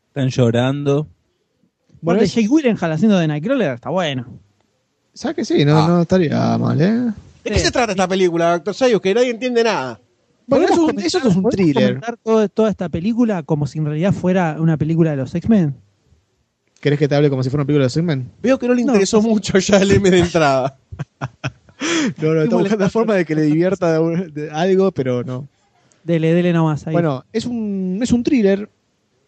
Están 0.09 0.29
llorando. 0.29 1.07
Bueno, 1.99 2.21
es- 2.21 2.35
Jake 2.35 2.47
Gyllenhaal 2.47 2.91
haciendo 2.91 3.17
de 3.17 3.27
Nightcrawler 3.27 3.73
está 3.73 3.89
bueno. 3.89 4.27
¿Sabes 5.13 5.35
que 5.37 5.45
sí? 5.45 5.65
No, 5.65 5.77
Ah. 5.79 5.87
no 5.87 6.01
estaría 6.03 6.57
mal, 6.59 6.79
¿eh? 6.79 7.11
¿De 7.43 7.49
qué 7.51 7.59
se 7.59 7.71
trata 7.71 7.93
esta 7.93 8.07
película, 8.07 8.51
Doctor 8.51 8.75
Sayus? 8.75 9.01
Que 9.01 9.13
nadie 9.13 9.31
entiende 9.31 9.63
nada. 9.63 9.99
Bueno, 10.45 10.65
eso, 10.65 10.75
¿Podemos 10.75 10.89
es 10.89 10.95
un- 10.95 11.05
eso 11.05 11.17
es 11.17 11.23
un 11.35 11.43
¿podemos 11.43 11.51
thriller. 11.55 11.87
comentar 11.89 12.17
todo- 12.17 12.49
toda 12.49 12.69
esta 12.69 12.89
película 12.89 13.41
como 13.43 13.65
si 13.65 13.79
en 13.79 13.85
realidad 13.85 14.13
fuera 14.13 14.55
una 14.59 14.77
película 14.77 15.11
de 15.11 15.17
los 15.17 15.33
X-Men? 15.33 15.75
¿Querés 16.79 16.99
que 16.99 17.07
te 17.07 17.15
hable 17.15 17.29
como 17.31 17.41
si 17.43 17.49
fuera 17.49 17.61
una 17.61 17.65
película 17.67 17.85
de 17.85 17.89
X-Men? 17.89 18.31
Veo 18.41 18.59
que 18.59 18.67
no 18.67 18.73
le 18.75 18.83
No, 18.83 18.91
interesó 18.93 19.17
pues- 19.19 19.29
mucho 19.33 19.57
ya 19.57 19.77
el 19.77 19.91
M 19.91 20.11
de 20.11 20.19
entrada. 20.19 20.77
No, 22.21 22.33
no, 22.33 22.41
está 22.43 22.55
buscando 22.57 22.85
la 22.85 22.89
forma 22.89 23.15
de 23.15 23.25
que 23.25 23.35
le 23.35 23.43
divierta 23.43 23.93
de, 23.93 23.99
un- 23.99 24.33
de 24.33 24.49
algo, 24.51 24.91
pero 24.91 25.23
no. 25.23 25.47
Dele, 26.03 26.33
dele 26.33 26.51
nomás 26.53 26.85
ahí. 26.87 26.93
Bueno, 26.93 27.23
es 27.31 27.45
un, 27.45 27.99
es 28.01 28.11
un 28.11 28.23
thriller 28.23 28.69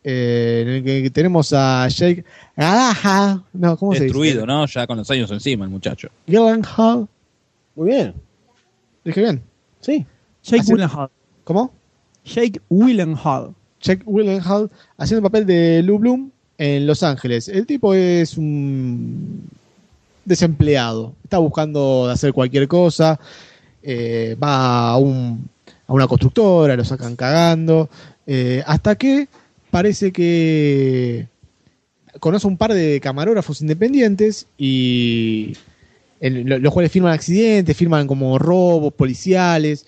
eh, 0.04 0.64
en 0.64 0.68
el 0.70 0.84
que 1.04 1.10
tenemos 1.10 1.52
a 1.54 1.88
Jake 1.88 2.24
Gyllenhaal. 2.58 3.44
No, 3.54 3.78
¿cómo 3.78 3.94
Destruido, 3.94 4.34
se 4.34 4.40
dice? 4.42 4.46
¿no? 4.48 4.66
Ya 4.68 4.86
con 4.88 4.98
los 4.98 5.10
años 5.10 5.32
encima, 5.32 5.66
el 5.66 5.72
muchacho. 5.72 6.10
Gyllenhaal. 6.28 7.08
Muy 7.76 7.88
bien. 7.90 8.14
Dije 9.04 9.22
bien. 9.22 9.42
Sí. 9.80 10.06
Jake 10.44 10.64
Gyllenhaal. 10.66 11.10
¿Cómo? 11.44 11.74
Jake 12.26 12.60
Gyllenhaal. 12.70 13.54
Jake 13.82 14.04
Gyllenhaal 14.06 14.70
haciendo 14.98 15.26
el 15.26 15.32
papel 15.32 15.46
de 15.46 15.82
Lou 15.84 15.98
Bloom 16.00 16.32
en 16.58 16.88
Los 16.88 17.04
Ángeles. 17.04 17.48
El 17.48 17.66
tipo 17.66 17.94
es 17.94 18.38
un 18.38 19.48
desempleado. 20.26 21.14
Está 21.24 21.38
buscando 21.38 22.10
hacer 22.10 22.34
cualquier 22.34 22.68
cosa. 22.68 23.20
eh, 23.88 24.36
va 24.42 24.90
a, 24.90 24.98
un- 24.98 25.48
a 25.88 25.94
una 25.94 26.08
constructora, 26.08 26.76
lo 26.76 26.84
sacan 26.84 27.16
cagando. 27.16 27.90
eh, 28.28 28.64
hasta 28.66 28.96
que 28.96 29.28
parece 29.70 30.12
que 30.12 31.28
conoce 32.20 32.48
un 32.48 32.58
par 32.58 32.74
de 32.74 33.00
camarógrafos 33.02 33.62
independientes 33.62 34.48
y 34.58 35.56
los 36.20 36.74
cuales 36.74 36.92
firman 36.92 37.14
accidentes, 37.14 37.78
firman 37.78 38.08
como 38.08 38.40
robos 38.40 38.94
policiales 38.94 39.86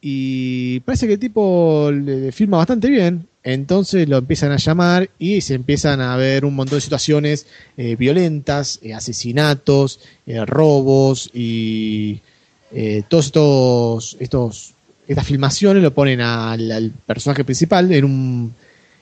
y 0.00 0.80
parece 0.80 1.06
que 1.06 1.14
el 1.14 1.18
tipo 1.18 1.90
le, 1.92 2.32
firma 2.32 2.58
bastante 2.58 2.88
bien. 2.88 3.26
Entonces 3.42 4.06
lo 4.08 4.18
empiezan 4.18 4.52
a 4.52 4.56
llamar 4.56 5.08
y 5.18 5.40
se 5.40 5.54
empiezan 5.54 6.00
a 6.00 6.16
ver 6.16 6.44
un 6.44 6.54
montón 6.54 6.76
de 6.76 6.82
situaciones 6.82 7.46
eh, 7.76 7.96
violentas, 7.96 8.78
eh, 8.82 8.92
asesinatos, 8.92 10.00
eh, 10.26 10.44
robos 10.44 11.30
y 11.32 12.20
todos 13.08 13.26
estos, 13.26 14.16
estos 14.20 14.74
estas 15.08 15.26
filmaciones 15.26 15.82
lo 15.82 15.92
ponen 15.92 16.20
al, 16.20 16.70
al 16.70 16.90
personaje 16.90 17.42
principal 17.42 17.90
en 17.92 18.04
un, 18.04 18.54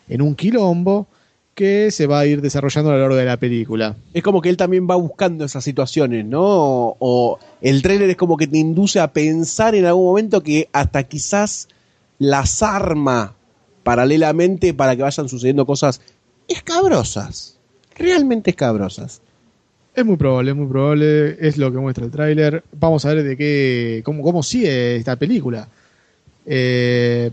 en 0.09 0.23
un 0.23 0.35
quilombo 0.35 1.07
que 1.59 1.91
se 1.91 2.07
va 2.07 2.21
a 2.21 2.27
ir 2.27 2.41
desarrollando 2.41 2.93
a 2.93 2.95
lo 2.95 3.01
largo 3.01 3.17
de 3.17 3.25
la 3.25 3.37
película. 3.37 3.97
Es 4.15 4.23
como 4.23 4.41
que 4.41 4.49
él 4.49 4.57
también 4.57 4.87
va 4.89 4.95
buscando 4.95 5.45
esas 5.45 5.65
situaciones, 5.65 6.25
¿no? 6.25 6.41
O, 6.41 6.97
o 7.01 7.39
el 7.61 7.83
tráiler 7.83 8.09
es 8.09 8.17
como 8.17 8.37
que 8.37 8.47
te 8.47 8.59
induce 8.59 9.01
a 9.01 9.13
pensar 9.13 9.75
en 9.75 9.85
algún 9.85 10.05
momento 10.05 10.41
que 10.41 10.69
hasta 10.73 11.03
quizás 11.03 11.67
las 12.21 12.63
arma 12.63 13.35
paralelamente 13.83 14.73
para 14.73 14.95
que 14.95 15.03
vayan 15.03 15.29
sucediendo 15.29 15.67
cosas 15.67 16.01
escabrosas. 16.47 17.59
Realmente 17.97 18.51
escabrosas. 18.51 19.21
Es 19.97 20.05
muy 20.05 20.17
probable, 20.17 20.53
es 20.53 20.57
muy 20.57 20.69
probable, 20.69 21.45
es 21.45 21.59
lo 21.59 21.73
que 21.73 21.79
muestra 21.79 22.05
el 22.05 22.13
tráiler. 22.13 22.63
Vamos 22.79 23.05
a 23.05 23.15
ver 23.15 23.25
de 23.25 23.37
qué, 23.37 24.03
cómo, 24.05 24.23
cómo 24.23 24.45
sigue 24.45 24.95
esta 24.95 25.17
película. 25.17 25.67
Eh, 26.47 27.33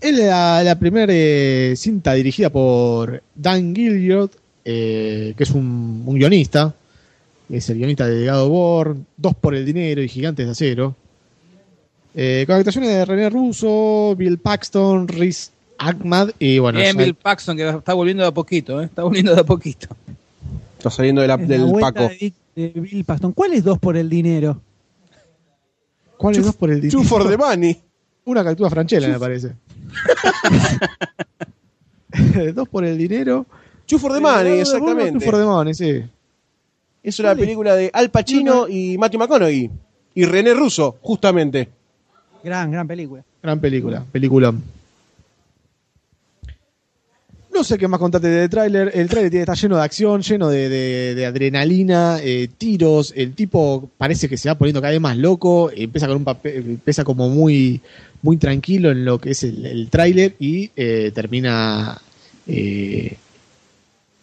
es 0.00 0.16
la, 0.18 0.62
la 0.62 0.78
primera 0.78 1.12
eh, 1.14 1.74
cinta 1.76 2.14
dirigida 2.14 2.50
por 2.50 3.22
Dan 3.34 3.74
Gilliard, 3.74 4.30
eh, 4.64 5.34
que 5.36 5.42
es 5.44 5.50
un, 5.50 6.02
un 6.06 6.14
guionista. 6.18 6.74
Es 7.50 7.68
el 7.70 7.78
guionista 7.78 8.06
de 8.06 8.30
of 8.30 8.48
War, 8.50 8.94
Dos 9.16 9.34
por 9.34 9.54
el 9.54 9.64
Dinero 9.64 10.02
y 10.02 10.08
Gigantes 10.08 10.46
de 10.46 10.52
Acero. 10.52 10.94
Eh, 12.14 12.44
con 12.46 12.56
actuaciones 12.56 12.90
de 12.90 13.04
René 13.04 13.30
Russo, 13.30 14.14
Bill 14.16 14.38
Paxton, 14.38 15.08
Rhys 15.08 15.50
Ahmad 15.78 16.30
y 16.38 16.58
bueno, 16.58 16.78
Bien, 16.80 16.96
Bill 16.96 17.14
Paxton, 17.14 17.56
que 17.56 17.68
está 17.68 17.94
volviendo 17.94 18.22
de 18.24 18.28
a 18.28 18.32
poquito, 18.32 18.80
¿eh? 18.82 18.86
Está 18.86 19.04
volviendo 19.04 19.34
de 19.34 19.40
a 19.40 19.44
poquito. 19.44 19.88
Está 20.76 20.90
saliendo 20.90 21.22
de 21.22 21.28
la- 21.28 21.34
Es 21.34 21.40
la 21.40 21.46
del 21.46 21.72
Paco. 21.80 22.10
de 22.56 22.68
Bill 22.74 23.04
Paxton. 23.04 23.32
¿Cuál 23.32 23.52
es 23.54 23.62
dos 23.64 23.78
por 23.78 23.96
el 23.96 24.08
dinero? 24.10 24.60
¿cuál 26.16 26.34
es 26.36 26.44
dos 26.44 26.56
por 26.56 26.70
el 26.70 26.88
Two 26.90 27.04
for 27.04 27.28
the 27.28 27.36
money. 27.36 27.80
Una 28.24 28.42
que 28.42 28.48
actúa 28.50 28.68
Franchella, 28.68 29.08
me 29.08 29.18
parece. 29.20 29.52
dos 32.54 32.68
por 32.68 32.84
el 32.84 32.96
dinero. 32.98 33.46
Two 33.86 33.98
for 33.98 34.12
the 34.12 34.18
Eh, 34.18 34.20
money, 34.20 34.50
Two 34.52 34.60
exactamente. 34.60 35.24
for 35.24 35.38
the 35.38 35.44
money, 35.44 35.74
sí. 35.74 36.02
Es 37.02 37.18
una 37.20 37.34
película 37.34 37.74
de 37.74 37.90
Al 37.92 38.10
Pacino 38.10 38.68
y 38.68 38.98
Matthew 38.98 39.20
McConaughey. 39.20 39.70
Y 40.14 40.24
René 40.24 40.52
Russo, 40.52 40.96
justamente. 41.00 41.68
Gran, 42.42 42.70
gran 42.70 42.86
película. 42.86 43.24
Gran 43.42 43.60
película, 43.60 44.04
película. 44.10 44.52
No 47.58 47.64
sé 47.64 47.76
qué 47.76 47.88
más 47.88 47.98
contarte 47.98 48.28
del 48.28 48.48
tráiler. 48.48 48.92
El 48.94 49.08
tráiler 49.08 49.34
está 49.34 49.54
lleno 49.54 49.76
de 49.78 49.82
acción, 49.82 50.22
lleno 50.22 50.48
de, 50.48 50.68
de- 50.68 51.14
de 51.16 51.26
adrenalina, 51.26 52.18
eh, 52.22 52.48
tiros. 52.56 53.12
El 53.16 53.34
tipo 53.34 53.90
parece 53.98 54.28
que 54.28 54.36
se 54.36 54.48
va 54.48 54.54
poniendo 54.56 54.80
cada 54.80 54.92
vez 54.92 55.00
más 55.00 55.16
loco. 55.16 55.68
Empieza 55.74 56.06
con 56.06 56.18
un 56.18 56.24
papel, 56.24 56.54
empieza 56.68 57.02
como 57.02 57.28
muy, 57.28 57.80
muy 58.22 58.36
tranquilo 58.36 58.92
en 58.92 59.04
lo 59.04 59.18
que 59.20 59.32
es 59.32 59.42
el, 59.42 59.66
el 59.66 59.90
tráiler 59.90 60.36
y 60.38 60.70
eh, 60.76 61.10
termina 61.12 62.00
eh, 62.46 63.16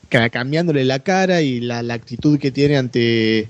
ca- 0.08 0.30
cambiándole 0.30 0.86
la 0.86 1.00
cara 1.00 1.42
y 1.42 1.60
la, 1.60 1.80
actitud 1.94 2.40
que 2.40 2.52
tiene 2.52 2.78
ante 2.78 3.50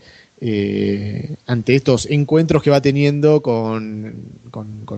ante 1.46 1.76
estos 1.76 2.08
encuentros 2.08 2.62
que 2.64 2.70
va 2.72 2.82
teniendo 2.82 3.42
con, 3.42 4.16
con- 4.52 4.98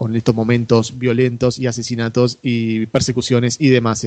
con 0.00 0.16
estos 0.16 0.34
momentos 0.34 0.98
violentos 0.98 1.58
y 1.58 1.66
asesinatos 1.66 2.38
y 2.42 2.86
persecuciones 2.86 3.56
y 3.60 3.68
demás. 3.68 4.02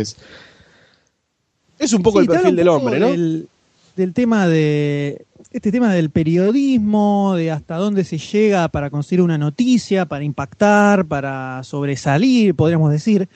Es 1.78 1.94
un 1.94 2.02
poco 2.02 2.18
Sí, 2.18 2.26
el 2.26 2.32
perfil 2.32 2.56
del 2.56 2.68
hombre, 2.68 3.00
¿no? 3.00 3.12
Del, 3.12 3.48
del 3.96 4.12
tema 4.16 4.48
de. 4.48 5.24
Este 5.52 5.72
tema 5.72 5.94
del 5.94 6.10
periodismo, 6.10 7.36
de 7.36 7.52
hasta 7.52 7.76
dónde 7.76 8.06
se 8.06 8.18
llega 8.18 8.68
para 8.70 8.90
conseguir 8.90 9.22
una 9.22 9.38
noticia, 9.38 10.08
para 10.08 10.24
impactar, 10.24 11.06
para 11.06 11.62
sobresalir, 11.64 12.56
podríamos 12.56 12.92
decir. 12.92 13.30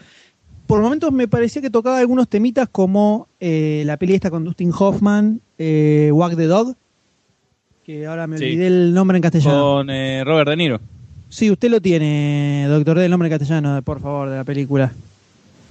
Por 0.65 0.81
momentos 0.81 1.11
me 1.11 1.27
parecía 1.27 1.61
que 1.61 1.69
tocaba 1.69 1.99
algunos 1.99 2.27
temitas 2.27 2.67
como 2.69 3.27
eh, 3.39 3.83
la 3.85 3.97
peli 3.97 4.15
esta 4.15 4.31
con 4.31 4.43
Dustin 4.43 4.71
Hoffman, 4.75 5.41
eh, 5.59 6.09
Walk 6.11 6.35
the 6.35 6.47
Dog, 6.47 6.75
que 7.85 8.07
ahora 8.07 8.25
me 8.25 8.39
Sí. 8.39 8.45
olvidé 8.45 8.65
el 8.65 8.95
nombre 8.95 9.17
en 9.17 9.21
castellano. 9.21 9.61
Con 9.75 9.89
eh, 9.91 10.23
Robert 10.25 10.49
De 10.49 10.55
Niro. 10.57 10.81
Sí, 11.29 11.51
usted 11.51 11.69
lo 11.69 11.81
tiene, 11.81 12.65
doctor, 12.69 12.97
D, 12.97 13.05
el 13.05 13.11
nombre 13.11 13.29
castellano, 13.29 13.81
por 13.81 13.99
favor, 13.99 14.29
de 14.29 14.37
la 14.37 14.43
película. 14.43 14.91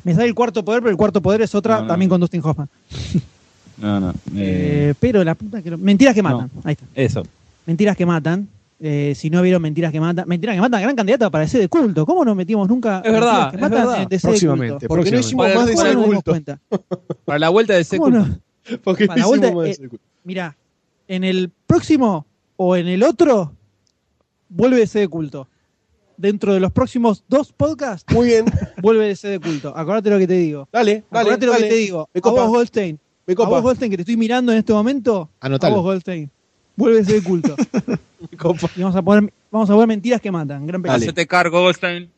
Me 0.04 0.14
sale 0.14 0.26
el 0.28 0.34
cuarto 0.34 0.64
poder, 0.64 0.80
pero 0.82 0.90
el 0.90 0.96
cuarto 0.96 1.20
poder 1.20 1.42
es 1.42 1.54
otra, 1.54 1.76
No, 1.76 1.82
no. 1.82 1.88
también 1.88 2.08
con 2.08 2.20
Dustin 2.20 2.40
Hoffman. 2.44 2.68
No, 3.78 4.00
no. 4.00 4.08
Eh, 4.08 4.14
eh, 4.34 4.94
pero 4.98 5.22
la 5.22 5.34
puta 5.34 5.60
que 5.60 5.70
lo- 5.70 5.76
Mentiras 5.76 6.14
que 6.14 6.22
matan. 6.22 6.50
Ahí 6.64 6.72
está. 6.72 6.86
eso. 6.94 7.22
Mentiras 7.66 7.94
que 7.94 8.06
matan. 8.06 8.48
Eh, 8.80 9.12
si 9.14 9.28
no 9.28 9.42
vieron 9.42 9.60
Mentiras 9.60 9.92
que 9.92 10.00
matan. 10.00 10.26
Mentiras 10.26 10.54
que 10.54 10.62
matan, 10.62 10.80
gran 10.80 10.96
candidata 10.96 11.28
para 11.28 11.44
ese 11.44 11.58
de 11.58 11.68
culto. 11.68 12.06
¿Cómo 12.06 12.24
no 12.24 12.34
metimos 12.34 12.66
nunca 12.70 13.02
Es 13.04 13.12
verdad, 13.12 13.32
Mentiras 13.32 13.50
que 13.50 13.56
es 13.56 13.60
matan 13.60 13.78
verdad. 13.86 14.02
en 14.02 14.08
DC 14.08 14.26
de 14.26 14.30
Próximamente. 14.32 14.72
culto? 14.72 14.88
Porque 14.88 15.10
no 15.10 15.18
hicimos 15.18 15.44
Para 15.44 15.54
más 15.58 15.66
de 15.66 15.74
¿Cómo 15.74 15.86
ese 15.86 15.94
nos 15.96 16.04
culto. 16.06 16.30
cuenta? 16.30 16.58
Para 17.26 17.38
la 17.38 17.48
vuelta 17.50 17.74
del 17.74 17.86
¿Cómo 17.86 18.02
culto. 18.04 18.18
no? 18.20 18.38
Porque 18.82 19.06
Para 19.06 19.16
la 19.18 19.22
no 19.24 19.28
vuelta, 19.28 19.46
hicimos 19.48 19.56
más 19.58 19.64
de 19.64 19.68
eh, 19.68 19.72
ese 19.72 19.88
culto. 19.90 20.04
Mirá, 20.24 20.56
en 21.08 21.24
el 21.24 21.50
próximo 21.66 22.24
o 22.56 22.76
en 22.76 22.88
el 22.88 23.02
otro, 23.02 23.52
vuelve 24.48 24.82
ese 24.82 25.00
de 25.00 25.08
culto. 25.08 25.48
Dentro 26.18 26.54
de 26.54 26.60
los 26.60 26.72
próximos 26.72 27.22
dos 27.28 27.52
podcasts, 27.52 28.10
Muy 28.14 28.28
bien. 28.28 28.46
vuelve 28.82 29.10
ese 29.10 29.28
de 29.28 29.38
culto. 29.40 29.76
Acordate 29.76 30.08
lo 30.10 30.18
que 30.18 30.26
te 30.26 30.34
digo. 30.38 30.66
Dale, 30.72 31.04
dale. 31.10 31.20
Acordate 31.20 31.46
lo 31.46 31.52
dale. 31.52 31.64
que 31.64 31.70
te 31.70 31.76
digo. 31.76 32.08
Me 32.14 32.18
A 32.18 32.22
copa. 32.22 32.42
vos, 32.42 32.50
Goldstein. 32.50 32.98
Me 33.26 33.32
A 33.32 33.36
vos, 33.36 33.46
copa. 33.46 33.60
Goldstein, 33.60 33.90
que 33.90 33.96
te 33.98 34.02
estoy 34.02 34.16
mirando 34.16 34.50
en 34.52 34.58
este 34.58 34.72
momento. 34.72 35.28
Anotalo. 35.40 35.74
A 35.74 35.76
vos, 35.76 35.84
Goldstein. 35.84 36.30
Vuelve 36.74 37.00
ese 37.00 37.14
de 37.14 37.22
culto. 37.22 37.54
Me 38.30 38.36
copa. 38.38 38.70
y 38.74 38.80
vamos 38.80 38.96
a 38.96 39.02
poner, 39.02 39.32
vamos 39.50 39.68
a 39.68 39.76
ver 39.76 39.86
mentiras 39.86 40.20
que 40.20 40.30
matan. 40.30 40.66
Gran. 40.66 40.80
Dale. 40.82 41.04
Hacete 41.04 41.26
cargo, 41.26 41.60
Goldstein. 41.60 42.08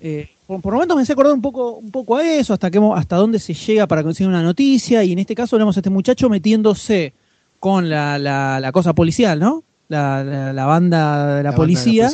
Eh, 0.00 0.28
por, 0.46 0.60
por 0.60 0.72
momentos 0.74 0.96
me 0.96 1.02
hace 1.02 1.12
acordar 1.12 1.32
un 1.34 1.42
poco, 1.42 1.72
un 1.76 1.90
poco 1.90 2.16
a 2.16 2.24
eso, 2.26 2.52
hasta, 2.54 2.70
que, 2.70 2.78
hasta 2.94 3.16
dónde 3.16 3.38
se 3.38 3.54
llega 3.54 3.86
para 3.86 4.02
conseguir 4.02 4.28
una 4.28 4.42
noticia. 4.42 5.02
Y 5.04 5.12
en 5.12 5.18
este 5.18 5.34
caso 5.34 5.56
vemos 5.56 5.76
a 5.76 5.80
este 5.80 5.90
muchacho 5.90 6.28
metiéndose 6.28 7.12
con 7.58 7.88
la, 7.88 8.18
la- 8.18 8.60
la 8.60 8.72
cosa 8.72 8.92
policial, 8.94 9.38
¿no? 9.40 9.62
La, 9.90 10.24
la- 10.24 10.52
la 10.54 10.64
banda 10.66 11.36
de 11.36 11.42
la, 11.42 11.50
de 11.50 11.56
policía. 11.56 12.08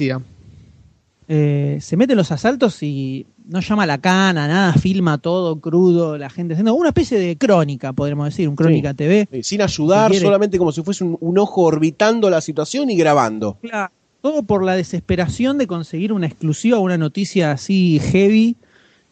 Eh, 1.28 1.78
se 1.80 1.96
mete 1.96 2.12
en 2.12 2.16
los 2.18 2.30
asaltos 2.30 2.80
y 2.84 3.26
no 3.48 3.60
llama 3.60 3.82
a 3.82 3.86
la 3.86 3.98
cana, 3.98 4.46
nada, 4.46 4.72
filma 4.74 5.18
todo 5.18 5.58
crudo, 5.60 6.16
la 6.16 6.30
gente 6.30 6.54
haciendo 6.54 6.74
una 6.74 6.88
especie 6.90 7.18
de 7.18 7.36
crónica, 7.36 7.92
podríamos 7.92 8.26
decir, 8.26 8.48
un 8.48 8.54
crónica 8.56 8.94
TV. 8.94 9.28
Sin 9.42 9.60
ayudar, 9.60 10.10
Si 10.12 10.18
solamente 10.20 10.56
como 10.58 10.70
si 10.72 10.82
fuese 10.82 11.02
un, 11.04 11.16
un 11.20 11.38
ojo 11.38 11.62
orbitando 11.62 12.30
la 12.30 12.40
situación 12.40 12.90
y 12.90 12.96
grabando. 12.96 13.58
Claro, 13.60 13.92
todo 14.20 14.42
por 14.44 14.62
la 14.64 14.74
desesperación 14.76 15.58
de 15.58 15.66
conseguir 15.66 16.12
una 16.12 16.26
exclusiva, 16.26 16.78
una 16.78 16.96
noticia 16.96 17.52
así 17.52 18.00
heavy 18.00 18.56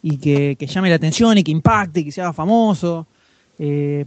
y 0.01 0.17
que, 0.17 0.55
que 0.57 0.67
llame 0.67 0.89
la 0.89 0.95
atención 0.95 1.37
y 1.37 1.43
que 1.43 1.51
impacte 1.51 1.99
y 1.99 2.05
que 2.05 2.11
se 2.11 2.21
haga 2.21 2.31
famoso. 2.33 3.07
Eh, 3.59 4.05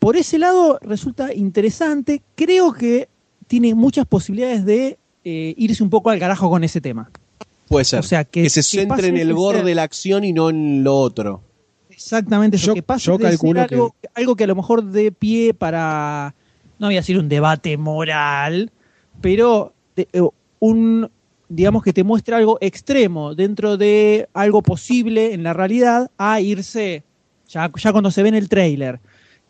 por 0.00 0.16
ese 0.16 0.38
lado 0.38 0.80
resulta 0.82 1.32
interesante. 1.32 2.20
Creo 2.34 2.72
que 2.72 3.08
tiene 3.46 3.74
muchas 3.76 4.06
posibilidades 4.06 4.64
de 4.64 4.98
eh, 5.24 5.54
irse 5.56 5.82
un 5.84 5.90
poco 5.90 6.10
al 6.10 6.18
carajo 6.18 6.50
con 6.50 6.64
ese 6.64 6.80
tema. 6.80 7.08
Puede 7.68 7.84
ser. 7.84 8.00
O 8.00 8.02
sea, 8.02 8.24
que, 8.24 8.42
que 8.42 8.50
se 8.50 8.62
centre 8.64 9.06
en 9.06 9.16
el 9.16 9.28
de 9.28 9.34
gore 9.34 9.62
de 9.62 9.74
la 9.76 9.84
acción 9.84 10.24
y 10.24 10.32
no 10.32 10.50
en 10.50 10.82
lo 10.82 10.96
otro. 10.96 11.42
Exactamente, 11.88 12.56
eso 12.56 12.68
Yo- 12.68 12.74
que 12.74 12.82
pase 12.82 13.04
yo 13.06 13.18
de 13.18 13.24
ser 13.24 13.30
calculo 13.32 13.66
que- 13.66 13.74
algo, 13.74 13.94
algo 14.14 14.36
que 14.36 14.44
a 14.44 14.46
lo 14.48 14.56
mejor 14.56 14.82
dé 14.84 15.12
pie 15.12 15.52
para, 15.54 16.34
no 16.78 16.86
voy 16.88 16.96
a 16.96 17.00
decir 17.00 17.18
un 17.18 17.28
debate 17.28 17.76
moral, 17.76 18.72
pero 19.20 19.74
de- 19.96 20.08
eh, 20.12 20.22
un, 20.60 21.10
digamos 21.48 21.82
que 21.82 21.92
te 21.92 22.02
muestra 22.02 22.38
algo 22.38 22.56
extremo 22.62 23.34
dentro 23.34 23.76
de 23.76 24.28
algo 24.32 24.62
posible 24.62 25.34
en 25.34 25.42
la 25.42 25.52
realidad 25.52 26.10
a 26.16 26.40
irse, 26.40 27.02
ya, 27.48 27.70
ya 27.76 27.92
cuando 27.92 28.10
se 28.10 28.22
ve 28.22 28.30
en 28.30 28.34
el 28.36 28.48
trailer, 28.48 28.98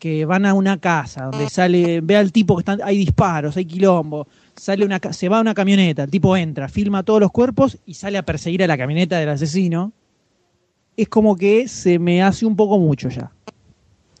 que 0.01 0.25
van 0.25 0.47
a 0.47 0.55
una 0.55 0.79
casa 0.79 1.25
donde 1.25 1.47
sale, 1.47 2.01
ve 2.01 2.17
al 2.17 2.31
tipo 2.31 2.55
que 2.55 2.61
están, 2.61 2.79
hay 2.83 2.97
disparos, 2.97 3.55
hay 3.55 3.65
quilombo, 3.65 4.27
sale 4.55 4.83
una, 4.83 4.99
se 5.11 5.29
va 5.29 5.37
a 5.37 5.41
una 5.41 5.53
camioneta, 5.53 6.01
el 6.01 6.09
tipo 6.09 6.35
entra, 6.35 6.67
filma 6.69 7.03
todos 7.03 7.19
los 7.19 7.29
cuerpos 7.29 7.77
y 7.85 7.93
sale 7.93 8.17
a 8.17 8.23
perseguir 8.23 8.63
a 8.63 8.67
la 8.67 8.79
camioneta 8.79 9.19
del 9.19 9.29
asesino 9.29 9.93
es 10.97 11.07
como 11.07 11.35
que 11.35 11.67
se 11.67 11.99
me 11.99 12.23
hace 12.23 12.47
un 12.47 12.55
poco 12.55 12.79
mucho 12.79 13.09
ya. 13.09 13.31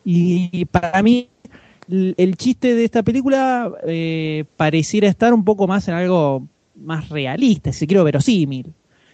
Y, 0.05 0.65
para 0.65 1.01
mí, 1.01 1.29
el, 1.89 2.13
el 2.15 2.37
chiste 2.37 2.75
de 2.75 2.85
esta 2.85 3.01
película 3.01 3.71
eh, 3.83 4.45
pareciera 4.57 5.07
estar 5.07 5.33
un 5.33 5.43
poco 5.43 5.65
más 5.65 5.87
en 5.87 5.95
algo 5.95 6.47
más 6.75 7.09
realista, 7.09 7.73
si 7.73 7.87
quiero 7.87 8.03
verosímil. 8.03 8.71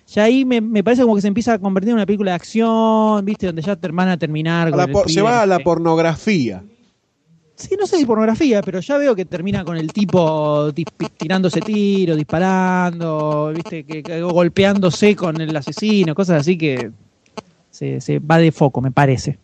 Ya 0.08 0.24
ahí 0.24 0.46
me, 0.46 0.62
me 0.62 0.84
parece 0.84 1.02
como 1.04 1.16
que 1.16 1.22
se 1.22 1.28
empieza 1.28 1.54
a 1.54 1.60
convertir 1.60 1.90
en 1.90 1.96
una 1.96 2.06
película 2.06 2.32
de 2.32 2.36
acción, 2.36 3.26
¿viste? 3.26 3.46
Donde 3.48 3.62
ya 3.62 3.76
te 3.76 3.90
van 3.90 4.08
a 4.10 4.18
terminar. 4.18 4.70
A 4.70 4.72
con 4.72 4.80
el 4.82 4.92
por- 4.92 5.12
se 5.12 5.22
va 5.22 5.42
a 5.42 5.46
la 5.46 5.60
pornografía. 5.60 6.64
Sí, 7.56 7.76
no 7.78 7.88
sé 7.88 7.98
si 7.98 8.06
pornografía, 8.06 8.62
pero 8.62 8.80
ya 8.80 8.98
veo 8.98 9.16
que 9.16 9.26
termina 9.26 9.66
con 9.66 9.76
el 9.78 9.92
tipo 9.92 10.72
tirándose 11.18 11.60
tiros, 11.60 12.16
disparando, 12.16 13.52
viste, 13.54 13.84
que, 13.84 14.04
que 14.04 14.22
golpeándose 14.22 15.16
con 15.16 15.42
el 15.42 15.56
asesino, 15.56 16.14
cosas 16.14 16.42
así 16.42 16.56
que 16.58 16.92
se, 17.72 18.00
se 18.00 18.20
va 18.20 18.38
de 18.38 18.52
foco, 18.52 18.80
me 18.80 18.92
parece. 18.92 19.40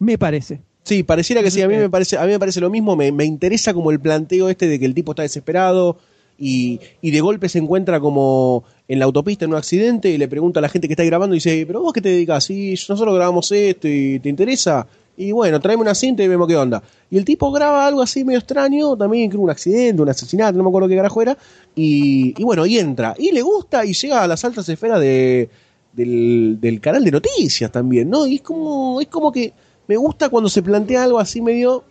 Me 0.00 0.18
parece. 0.18 0.60
Sí, 0.82 1.04
pareciera 1.04 1.40
que 1.42 1.50
sí. 1.52 1.62
A 1.62 1.68
mí 1.68 1.74
Eh. 1.74 1.78
me 1.78 1.90
parece, 1.90 2.18
a 2.18 2.22
mí 2.24 2.32
me 2.32 2.38
parece 2.38 2.60
lo 2.60 2.68
mismo. 2.68 2.96
Me, 2.96 3.12
me 3.12 3.24
interesa 3.24 3.72
como 3.74 3.92
el 3.92 4.00
planteo 4.00 4.48
este 4.48 4.66
de 4.66 4.78
que 4.80 4.86
el 4.86 4.94
tipo 4.94 5.12
está 5.12 5.22
desesperado 5.22 5.98
y, 6.36 6.80
y 7.00 7.10
de 7.12 7.20
golpe 7.20 7.48
se 7.48 7.58
encuentra 7.58 8.00
como 8.00 8.64
en 8.90 8.98
la 8.98 9.04
autopista 9.04 9.44
en 9.44 9.52
un 9.52 9.56
accidente 9.56 10.10
y 10.10 10.18
le 10.18 10.26
pregunta 10.26 10.58
a 10.58 10.62
la 10.62 10.68
gente 10.68 10.88
que 10.88 10.94
está 10.94 11.04
grabando 11.04 11.36
y 11.36 11.38
dice, 11.38 11.64
pero 11.64 11.80
vos 11.80 11.92
qué 11.92 12.00
te 12.00 12.08
dedicas? 12.08 12.42
Sí, 12.42 12.72
nosotros 12.72 13.14
grabamos 13.14 13.52
esto 13.52 13.86
y 13.86 14.18
te 14.18 14.28
interesa. 14.28 14.84
Y 15.16 15.30
bueno, 15.30 15.60
tráeme 15.60 15.82
una 15.82 15.94
cinta 15.94 16.24
y 16.24 16.28
vemos 16.28 16.48
qué 16.48 16.56
onda. 16.56 16.82
Y 17.08 17.16
el 17.16 17.24
tipo 17.24 17.52
graba 17.52 17.86
algo 17.86 18.02
así 18.02 18.24
medio 18.24 18.40
extraño, 18.40 18.96
también 18.96 19.30
creo 19.30 19.42
un 19.42 19.50
accidente, 19.50 20.02
un 20.02 20.08
asesinato, 20.08 20.58
no 20.58 20.64
me 20.64 20.70
acuerdo 20.70 20.88
qué 20.88 20.96
carajo 20.96 21.22
era. 21.22 21.38
Y, 21.76 22.34
y 22.36 22.42
bueno, 22.42 22.66
y 22.66 22.80
entra. 22.80 23.14
Y 23.16 23.30
le 23.30 23.42
gusta 23.42 23.84
y 23.84 23.92
llega 23.92 24.24
a 24.24 24.26
las 24.26 24.44
altas 24.44 24.68
esferas 24.68 24.98
de, 24.98 25.48
del, 25.92 26.58
del 26.60 26.80
canal 26.80 27.04
de 27.04 27.12
noticias 27.12 27.70
también, 27.70 28.10
¿no? 28.10 28.26
Y 28.26 28.36
es 28.36 28.42
como, 28.42 29.00
es 29.00 29.06
como 29.06 29.30
que 29.30 29.52
me 29.86 29.96
gusta 29.98 30.30
cuando 30.30 30.48
se 30.48 30.64
plantea 30.64 31.04
algo 31.04 31.20
así 31.20 31.40
medio, 31.40 31.84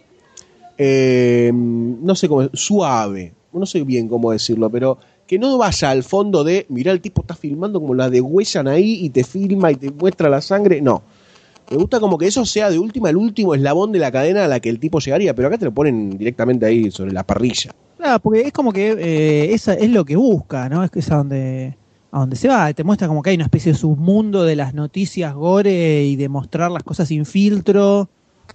eh, 0.77 1.49
no 1.53 2.13
sé 2.13 2.27
cómo, 2.27 2.49
suave, 2.51 3.31
no 3.53 3.65
sé 3.65 3.83
bien 3.83 4.09
cómo 4.09 4.33
decirlo, 4.33 4.69
pero 4.69 4.97
que 5.29 5.37
no 5.37 5.59
vaya 5.59 5.91
al 5.91 6.01
fondo 6.01 6.43
de, 6.43 6.65
mirá, 6.69 6.91
el 6.91 7.01
tipo 7.01 7.21
está 7.21 7.35
filmando 7.35 7.79
como 7.79 7.93
la 7.93 8.09
degüellan 8.09 8.67
ahí 8.67 9.05
y 9.05 9.11
te 9.11 9.23
filma 9.23 9.71
y 9.71 9.75
te 9.75 9.91
muestra 9.91 10.27
la 10.27 10.41
sangre, 10.41 10.81
no. 10.81 11.03
Me 11.69 11.77
gusta 11.77 11.99
como 11.99 12.17
que 12.17 12.25
eso 12.25 12.47
sea 12.47 12.71
de 12.71 12.79
última 12.79 13.11
el 13.11 13.15
último 13.15 13.53
eslabón 13.53 13.91
de 13.91 13.99
la 13.99 14.11
cadena 14.11 14.45
a 14.45 14.47
la 14.47 14.59
que 14.59 14.69
el 14.69 14.79
tipo 14.79 14.97
llegaría, 14.97 15.35
pero 15.35 15.47
acá 15.47 15.59
te 15.59 15.65
lo 15.65 15.71
ponen 15.71 16.17
directamente 16.17 16.65
ahí 16.65 16.89
sobre 16.89 17.11
la 17.11 17.21
parrilla. 17.21 17.75
Claro, 17.97 18.19
porque 18.21 18.41
es 18.41 18.51
como 18.51 18.73
que 18.73 18.89
eh, 18.97 19.53
esa 19.53 19.75
es 19.75 19.91
lo 19.91 20.03
que 20.03 20.15
busca, 20.15 20.67
¿no? 20.67 20.83
Es 20.83 20.89
que 20.89 20.97
es 20.97 21.11
a 21.11 21.17
donde, 21.17 21.77
a 22.11 22.21
donde 22.21 22.35
se 22.35 22.47
va. 22.47 22.73
Te 22.73 22.83
muestra 22.83 23.07
como 23.07 23.21
que 23.21 23.29
hay 23.29 23.35
una 23.35 23.45
especie 23.45 23.73
de 23.73 23.77
submundo 23.77 24.45
de 24.45 24.55
las 24.55 24.73
noticias 24.73 25.35
gore 25.35 26.05
y 26.05 26.15
de 26.15 26.27
mostrar 26.27 26.71
las 26.71 26.81
cosas 26.81 27.07
sin 27.07 27.27
filtro 27.27 28.09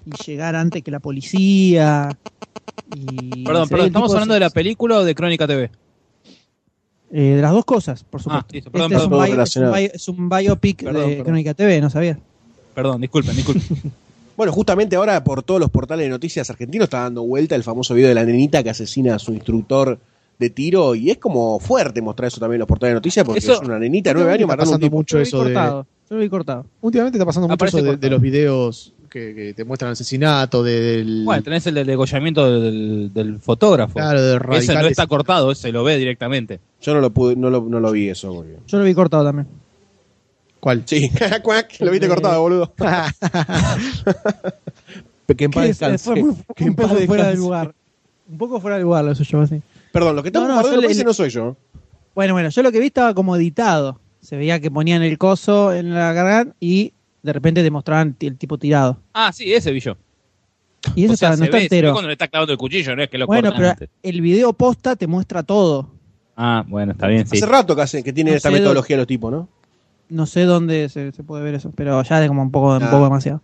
y 0.05 0.11
llegar 0.27 0.57
antes 0.57 0.83
que 0.83 0.91
la 0.91 0.99
policía. 0.99 2.19
Y 2.97 3.45
Perdón, 3.45 3.69
perdón, 3.69 3.87
¿estamos 3.87 4.13
hablando 4.13 4.35
de 4.35 4.41
la 4.41 4.51
película 4.51 4.99
o 4.99 5.05
de 5.05 5.15
Crónica 5.15 5.47
TV? 5.47 5.71
Eh, 7.17 7.37
de 7.37 7.43
las 7.43 7.53
dos 7.53 7.65
cosas, 7.65 8.03
por 8.05 8.21
supuesto. 8.21 8.49
listo, 8.53 8.71
perdón, 8.73 8.93
este 8.93 9.05
es, 9.05 9.09
un 9.09 9.11
bio- 9.11 9.23
es 9.23 9.29
un 9.31 9.35
Relacionado. 9.37 9.75
bio- 9.75 9.91
es 9.95 10.09
un 10.09 10.29
biopic 10.29 10.85
Perdón, 10.85 10.95
de 11.03 11.09
perdón. 11.09 11.25
Crónica 11.25 11.55
TV, 11.55 11.81
¿no 11.81 11.89
sabía? 11.91 12.19
Perdón, 12.75 13.01
disculpen, 13.01 13.37
disculpen. 13.37 13.63
Bueno, 14.37 14.53
justamente 14.53 14.97
ahora 14.97 15.23
por 15.23 15.45
todos 15.45 15.61
los 15.61 15.71
portales 15.71 16.07
de 16.07 16.11
noticias 16.11 16.51
argentinos 16.51 16.87
está 16.87 17.03
dando 17.05 17.23
vuelta 17.23 17.55
el 17.55 17.63
famoso 17.63 17.95
video 17.95 18.09
de 18.09 18.17
la 18.17 18.25
nenita 18.25 18.65
que 18.65 18.71
asesina 18.71 19.15
a 19.15 19.19
su 19.21 19.33
instructor 19.33 19.97
de 20.41 20.51
tiro 20.51 20.97
y 20.97 21.13
es 21.13 21.19
como 21.19 21.61
fuerte 21.61 22.03
mostrar 22.03 22.27
eso 22.27 22.41
también 22.41 22.57
en 22.57 22.59
los 22.61 22.69
portales 22.69 22.91
de 22.91 22.95
noticias 22.97 23.25
porque 23.25 23.39
Eso- 23.39 23.53
es 23.53 23.61
una 23.61 23.79
nenita 23.79 24.11
de 24.11 24.15
nueve 24.15 24.31
años 24.33 24.41
Está 24.51 24.57
matando 24.57 24.73
a 24.73 24.75
un 24.75 24.81
pasando 24.81 24.87
tipo. 24.87 24.97
mucho 24.97 25.15
Yo 25.15 25.19
lo 25.19 25.23
vi 25.23 25.29
eso 25.29 25.39
de. 25.39 25.45
cortado. 25.55 25.87
Yo 26.11 26.17
lo 26.17 26.23
vi 26.23 26.29
cortado. 26.29 26.67
Últimamente 26.81 27.17
está 27.19 27.27
pasando 27.27 27.47
mucho 27.47 27.55
Aparece 27.55 27.79
eso 27.79 27.97
de 27.97 28.11
los 28.11 28.21
videos 28.21 28.93
que, 29.15 29.33
que 29.33 29.55
te 29.55 29.65
muestran 29.65 29.93
asesinato, 29.93 30.65
del. 30.65 31.23
Bueno, 31.25 31.41
tenés 31.45 31.65
el 31.69 31.75
del 31.75 31.87
degollamiento 31.87 32.61
del, 32.61 33.13
del 33.15 33.39
fotógrafo. 33.39 33.95
claro, 33.95 34.21
de 34.21 34.41
ese 34.59 34.75
no 34.75 34.87
está 34.89 35.07
cortado, 35.07 35.53
ese 35.53 35.71
lo 35.71 35.85
ve 35.85 35.97
directamente. 35.99 36.59
Yo 36.83 36.95
no 36.95 37.01
lo 37.01 37.11
pude, 37.11 37.37
no 37.37 37.49
lo, 37.49 37.61
no 37.63 37.79
lo 37.79 37.93
vi 37.93 38.09
eso. 38.09 38.35
porque- 38.35 38.57
Yo 38.67 38.79
lo 38.79 38.85
vi 38.85 38.93
cortado 38.93 39.25
también. 39.25 39.47
¿Cuál? 40.59 40.83
Sí, 40.85 41.11
cuac, 41.43 41.75
lo 41.79 41.93
viste 41.93 42.09
cortado, 42.09 42.41
boludo. 42.41 42.73
que 45.37 45.45
en 45.45 45.51
paz 45.53 45.65
descanse. 45.67 46.05
fue 46.05 46.17
muy- 46.23 46.35
Que 46.57 46.65
un 46.65 46.75
poco 46.75 46.97
fuera 47.07 47.29
del 47.29 47.39
lugar. 47.39 47.73
Un 48.29 48.39
poco 48.39 48.61
fuera 48.61 48.77
del 48.77 48.85
lugar 48.85 49.05
lo 49.05 49.15
suyo, 49.15 49.43
así. 49.43 49.61
Perdón, 49.93 50.17
lo 50.17 50.23
que 50.23 50.31
estamos 50.31 50.49
No, 50.49 50.61
no, 50.61 50.77
le- 50.79 50.87
ese 50.89 51.05
no 51.05 51.15
soy 51.15 51.31
yo. 51.31 51.57
Bueno, 52.17 52.33
bueno, 52.33 52.49
yo 52.49 52.63
lo 52.63 52.73
que 52.73 52.81
vi 52.81 52.87
estaba 52.87 53.15
como 53.15 53.37
editado. 53.37 54.01
Se 54.21 54.37
veía 54.37 54.59
que 54.59 54.71
ponían 54.71 55.03
el 55.03 55.19
coso 55.19 55.73
en 55.75 55.93
la 55.95 56.13
garganta 56.15 56.57
y 56.59 56.94
de 57.25 57.33
repente 57.33 57.63
te 57.65 57.71
mostraban 57.73 58.15
el 58.21 58.37
tipo 58.39 58.57
tirado. 58.59 58.99
Ah, 59.13 59.33
sí, 59.33 59.53
ese 59.53 59.73
vi 59.73 59.81
yo. 59.81 59.97
Y 60.95 61.05
eso 61.07 61.15
o 61.15 61.17
sea, 61.17 61.31
está, 61.31 61.39
no 61.39 61.45
está 61.47 61.57
ve, 61.57 61.63
se 61.65 61.69
ve 61.71 61.77
entero. 61.79 61.93
cuando 61.93 62.09
le 62.09 62.13
está 62.13 62.29
clavando 62.29 62.53
el 62.53 62.59
cuchillo, 62.59 62.95
no 62.95 63.03
es 63.03 63.09
que 63.09 63.19
lo 63.19 63.27
Bueno, 63.27 63.49
cortan 63.49 63.59
pero 63.59 63.71
antes. 63.71 63.89
el 64.03 64.21
video 64.21 64.53
posta 64.53 64.95
te 64.95 65.07
muestra 65.07 65.43
todo. 65.43 65.89
Ah, 66.37 66.65
bueno, 66.69 66.93
está 66.93 67.07
bien, 67.09 67.27
sí. 67.27 67.39
Hace 67.39 67.47
rato 67.47 67.75
que, 67.75 67.83
hace, 67.83 68.05
que 68.05 68.13
tiene 68.13 68.31
No 68.33 68.37
esta 68.37 68.51
sé 68.51 68.55
metodología 68.57 68.97
los 68.99 69.07
tipos, 69.07 69.33
¿no? 69.33 69.49
No 70.11 70.27
sé 70.27 70.43
dónde 70.45 70.89
se, 70.91 71.11
se 71.13 71.23
puede 71.25 71.43
ver 71.43 71.55
eso, 71.55 71.73
pero 71.75 72.03
ya 72.03 72.23
es 72.23 72.29
como 72.29 72.43
un 72.43 72.51
poco, 72.51 72.77
un 72.77 72.83
Ah. 72.83 72.91
poco 72.91 73.05
demasiado. 73.05 73.41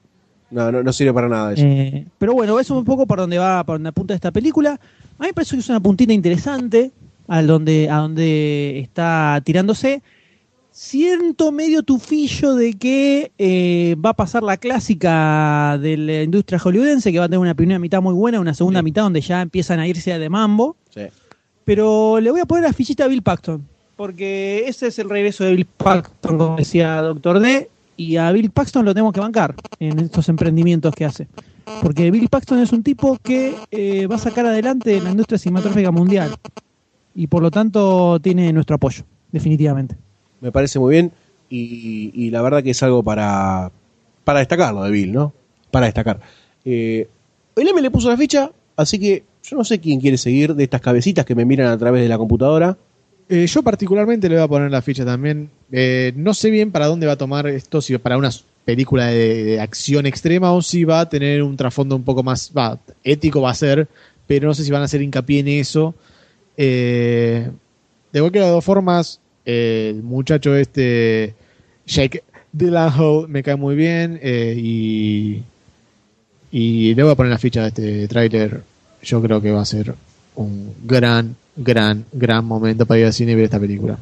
No, 0.51 0.71
no, 0.71 0.83
no 0.83 0.93
sirve 0.93 1.15
para 1.15 1.29
nada 1.29 1.53
eso. 1.55 1.63
Eh, 1.65 2.07
pero 2.19 2.35
bueno, 2.35 2.59
eso 2.61 2.75
es 2.75 2.79
un 2.79 2.85
poco 2.85 3.07
por 3.07 3.19
donde 3.19 3.39
va, 3.39 3.65
por 3.65 3.77
donde 3.77 3.89
apunta 3.89 4.13
esta 4.15 4.31
película. 4.33 4.73
A 5.19 5.23
mí 5.23 5.29
me 5.29 5.33
parece 5.33 5.55
que 5.57 5.61
es 5.61 5.69
una 5.69 5.81
puntita 5.81 6.13
interesante 6.13 6.91
al 7.29 7.47
donde, 7.47 7.89
a 7.89 7.97
donde 7.99 8.81
está 8.81 9.41
tirándose. 9.45 10.03
Siento 10.73 11.51
medio 11.51 11.83
tufillo 11.83 12.55
de 12.55 12.75
que 12.75 13.33
eh, 13.39 13.97
va 14.05 14.11
a 14.11 14.15
pasar 14.15 14.43
la 14.45 14.57
clásica 14.57 15.77
de 15.83 15.97
la 15.97 16.23
industria 16.23 16.59
hollywoodense, 16.61 17.11
que 17.11 17.19
va 17.19 17.25
a 17.25 17.29
tener 17.29 17.41
una 17.41 17.55
primera 17.55 17.79
mitad 17.81 18.01
muy 18.01 18.15
buena, 18.15 18.41
una 18.41 18.55
segunda 18.55 18.81
Sí. 18.81 18.85
mitad 18.85 19.03
donde 19.03 19.21
ya 19.21 19.43
empiezan 19.43 19.81
a 19.81 19.89
irse 19.89 20.17
de 20.17 20.29
mambo. 20.29 20.77
Sí. 20.95 21.03
Pero 21.65 22.21
le 22.21 22.31
voy 22.31 22.41
a 22.41 22.47
poner 22.47 22.65
la 22.65 22.73
fichita 22.73 23.05
a 23.05 23.09
Bill 23.09 23.23
Paxton, 23.23 23.67
porque 23.97 24.65
ese 24.69 24.87
es 24.87 24.99
el 25.01 25.11
regreso 25.11 25.45
de 25.45 25.57
Bill 25.57 25.67
Paxton, 25.77 26.39
como 26.39 26.57
decía 26.57 27.03
Doctor 27.03 27.41
D, 27.41 27.69
y 27.97 28.17
a 28.17 28.31
Bill 28.33 28.51
Paxton 28.51 28.85
lo 28.85 28.95
tenemos 28.95 29.13
que 29.13 29.21
bancar 29.21 29.57
en 29.81 29.99
estos 29.99 30.29
emprendimientos 30.29 30.95
que 30.95 31.05
hace. 31.05 31.27
Porque 31.83 32.11
Bill 32.11 32.29
Paxton 32.29 32.61
es 32.61 32.73
un 32.73 32.83
tipo 32.83 33.19
que 33.23 33.55
eh, 33.73 34.07
va 34.07 34.15
a 34.15 34.19
sacar 34.19 34.47
adelante 34.47 35.01
la 35.01 35.11
industria 35.11 35.39
cinematográfica 35.39 35.91
mundial, 35.91 36.31
y 37.15 37.27
por 37.27 37.43
lo 37.43 37.51
tanto 37.51 38.19
tiene 38.21 38.53
nuestro 38.53 38.77
apoyo, 38.77 39.03
definitivamente. 39.33 39.97
Me 40.41 40.53
parece 40.53 40.79
muy 40.79 40.93
bien 40.93 41.13
y, 41.51 42.31
la 42.31 42.43
verdad 42.43 42.63
que 42.63 42.71
es 42.71 42.83
algo 42.83 43.03
para, 43.03 43.73
para 44.25 44.39
destacarlo 44.39 44.83
de 44.85 44.91
Bill, 44.91 45.13
¿no? 45.13 45.33
Para 45.71 45.87
destacar. 45.87 46.21
Eh, 46.65 47.09
el 47.57 47.69
M 47.69 47.83
le 47.83 47.91
puso 47.91 48.09
la 48.09 48.17
ficha, 48.17 48.51
así 48.77 48.99
que 48.99 49.25
yo 49.43 49.57
no 49.57 49.65
sé 49.65 49.81
quién 49.81 50.01
quiere 50.01 50.17
seguir 50.17 50.55
de 50.55 50.65
estas 50.65 50.81
cabecitas 50.81 51.25
que 51.25 51.35
me 51.35 51.45
miran 51.45 51.67
a 51.67 51.79
través 51.79 52.03
de 52.03 52.09
la 52.09 52.19
computadora. 52.19 52.77
Eh, 53.29 53.47
yo 53.47 53.63
particularmente 53.63 54.29
le 54.29 54.37
voy 54.37 54.45
a 54.45 54.49
poner 54.49 54.71
la 54.71 54.83
ficha 54.83 55.05
también. 55.05 55.51
Eh, 55.73 56.13
no 56.17 56.35
sé 56.35 56.51
bien 56.51 56.71
para 56.71 56.87
dónde 56.87 57.07
va 57.07 57.15
a 57.15 57.19
tomar 57.19 57.47
esto, 57.47 57.81
si 57.81 57.97
para 57.99 58.17
una 58.17 58.31
película 58.65 59.07
de, 59.07 59.61
acción 59.61 60.07
extrema 60.07 60.53
o 60.53 60.63
si 60.63 60.85
va 60.85 61.01
a 61.01 61.09
tener 61.09 61.43
un 61.43 61.57
trasfondo 61.57 61.97
un 61.97 62.05
poco 62.05 62.23
más 62.23 62.53
va, 62.57 62.79
ético, 63.03 63.41
va 63.41 63.51
a 63.51 63.55
ser, 63.55 63.89
pero 64.27 64.49
no 64.49 64.55
sé 64.55 64.65
si 64.65 64.71
van 64.71 64.83
a 64.83 64.85
hacer 64.85 65.03
hincapié 65.03 65.41
en 65.41 65.49
eso. 65.49 65.95
De 66.57 67.51
cualquiera 68.13 68.47
de 68.47 68.53
dos 68.53 68.65
formas, 68.65 69.21
el 69.45 70.03
muchacho 70.03 70.55
este, 70.55 71.35
Jake 71.87 72.23
Gyllenhaal, 72.53 73.29
me 73.29 73.43
cae 73.43 73.57
muy 73.57 73.75
bien 73.75 74.19
eh, 74.23 74.55
y, 74.57 75.43
y 76.51 76.95
le 76.95 77.03
voy 77.03 77.13
a 77.13 77.17
poner 77.17 77.31
la 77.31 77.39
ficha 77.39 77.63
de 77.63 77.69
este 77.69 78.09
tráiler. 78.09 78.63
Yo 79.03 79.23
creo 79.23 79.41
que 79.41 79.51
va 79.51 79.63
a 79.63 79.67
ser 79.67 79.95
un 80.37 80.75
gran, 80.85 81.37
gran, 81.57 82.05
gran 82.13 82.45
momento 82.45 82.87
para 82.87 83.01
ir 83.01 83.07
al 83.07 83.13
cine 83.13 83.33
y 83.33 83.35
ver 83.35 83.45
esta 83.45 83.61
película. 83.61 83.99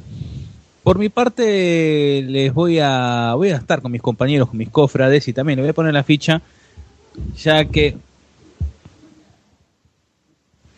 Por 0.83 0.99
mi 0.99 1.09
parte, 1.09 2.23
les 2.27 2.53
voy 2.55 2.79
a 2.81 3.35
voy 3.37 3.51
a 3.51 3.57
estar 3.57 3.83
con 3.83 3.93
mis 3.93 4.01
compañeros, 4.01 4.49
con 4.49 4.59
mis 4.59 4.71
cofrades 4.71 5.29
y 5.29 5.33
también 5.33 5.59
les 5.59 5.65
voy 5.65 5.71
a 5.71 5.75
poner 5.75 5.93
la 5.93 6.03
ficha, 6.03 6.41
ya 7.37 7.65
que 7.67 7.97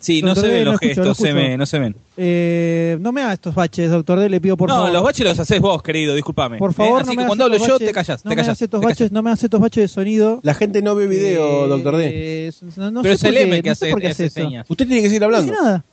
sí, 0.01 0.21
no 0.21 0.35
se 0.35 0.41
D, 0.47 0.53
ven 0.53 0.65
no 0.65 0.71
los 0.73 0.81
escucho, 0.81 1.01
no 1.01 1.07
gestos, 1.07 1.17
se, 1.27 1.33
me- 1.33 1.57
no 1.57 1.65
se 1.65 1.79
ven. 1.79 1.95
Eh, 2.17 2.97
no 2.99 3.11
me 3.13 3.21
hagas 3.21 3.35
estos 3.35 3.55
baches, 3.55 3.89
doctor 3.89 4.19
D, 4.19 4.29
le 4.29 4.41
pido 4.41 4.57
por 4.57 4.67
no, 4.67 4.75
favor. 4.75 4.91
los 4.91 5.03
baches 5.03 5.25
los 5.25 5.39
haces 5.39 5.59
vos, 5.61 5.81
querido, 5.81 6.13
discúlpame. 6.13 6.57
Por 6.57 6.71
¿eh? 6.71 6.73
favor, 6.73 7.01
Así 7.01 7.07
no 7.07 7.11
que 7.11 7.17
me 7.19 7.25
cuando 7.27 7.45
hagas 7.45 7.53
hablo 7.61 7.65
estos 7.65 7.67
yo, 7.67 7.79
te 7.79 7.85
baches, 7.85 7.93
callas, 8.07 8.25
no 8.25 8.29
te 8.29 8.35
me 8.35 8.41
estos 8.51 8.81
baches, 8.81 9.11
no 9.11 9.23
me 9.23 9.29
hagas 9.29 9.43
estos 9.43 9.59
baches 9.61 9.81
de 9.83 9.87
sonido. 9.87 10.39
La 10.43 10.53
gente 10.53 10.81
no 10.81 10.95
ve 10.95 11.07
video, 11.07 11.65
Eh, 11.65 11.69
doctor 11.69 11.95
D. 11.97 12.09
eh, 12.47 12.51
no, 12.75 12.91
no 12.91 13.01
Pero 13.03 13.17
sé 13.17 13.29
es 13.29 13.35
el 13.35 13.37
M 13.47 13.61
que 13.61 13.69
no 13.69 13.75
sé 13.75 13.85
hace, 13.85 13.91
por 13.91 14.01
qué 14.01 14.07
hace 14.07 14.25
eso. 14.25 14.41
Usted 14.67 14.85
tiene 14.87 15.01
que 15.01 15.07
seguir 15.07 15.21
No 15.21 15.25
hablando. 15.27 15.53
nada. 15.53 15.85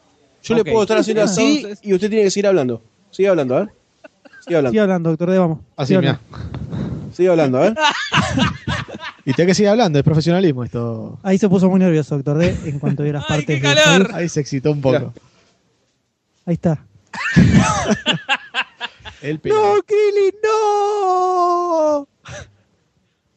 Yo 0.43 0.55
le 0.55 0.65
puedo 0.65 0.83
estar 0.83 0.97
No 0.97 1.01
haciendo 1.01 1.23
así 1.23 1.67
y 1.83 1.93
usted 1.95 2.09
tiene 2.09 2.25
que 2.25 2.31
seguir 2.31 2.47
hablando. 2.47 2.83
Sigue 3.11 3.29
hablando, 3.29 3.57
a 3.57 3.61
ver. 3.61 3.69
Sigue 4.41 4.57
hablando. 4.57 4.71
Sigue 4.71 4.81
hablando, 4.81 5.11
doctor 5.11 5.31
D, 5.31 5.39
vamos. 5.39 5.59
Así, 5.77 5.97
mira. 5.97 6.21
Sigue 7.19 7.31
hablando, 7.31 7.59
a 7.59 7.63
ver. 7.63 7.75
Y 9.25 9.33
tiene 9.35 9.49
que 9.51 9.55
seguir 9.57 9.71
hablando, 9.71 9.99
es 9.99 10.05
profesionalismo 10.05 10.63
esto. 10.63 11.19
Ahí 11.25 11.37
se 11.37 11.49
puso 11.49 11.69
muy 11.69 11.81
nervioso, 11.81 12.15
doctor 12.15 12.39
D, 12.39 12.57
en 12.65 12.79
cuanto 12.79 13.03
vio 13.03 13.13
las 13.13 13.25
Ay, 13.29 13.39
partes 13.45 13.61
qué 13.61 13.75
calor. 13.75 14.11
Ahí 14.15 14.29
se 14.29 14.41
excitó 14.41 14.71
un 14.71 14.81
poco. 14.81 14.99
Mira. 15.01 15.13
Ahí 16.47 16.55
está. 16.55 16.87
El 19.21 19.41
¡No, 19.45 19.83
Krillin, 19.85 20.35
no! 20.45 22.09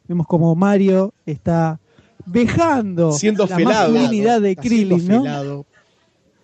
Vemos 0.06 0.26
como 0.28 0.54
Mario 0.54 1.12
está 1.26 1.80
dejando 2.24 3.10
Siendo 3.12 3.46
la 3.46 3.56
felado. 3.56 3.92
masculinidad 3.92 4.40
de 4.40 4.54
Krillin, 4.56 5.08
¿no? 5.08 5.22
felado. 5.24 5.66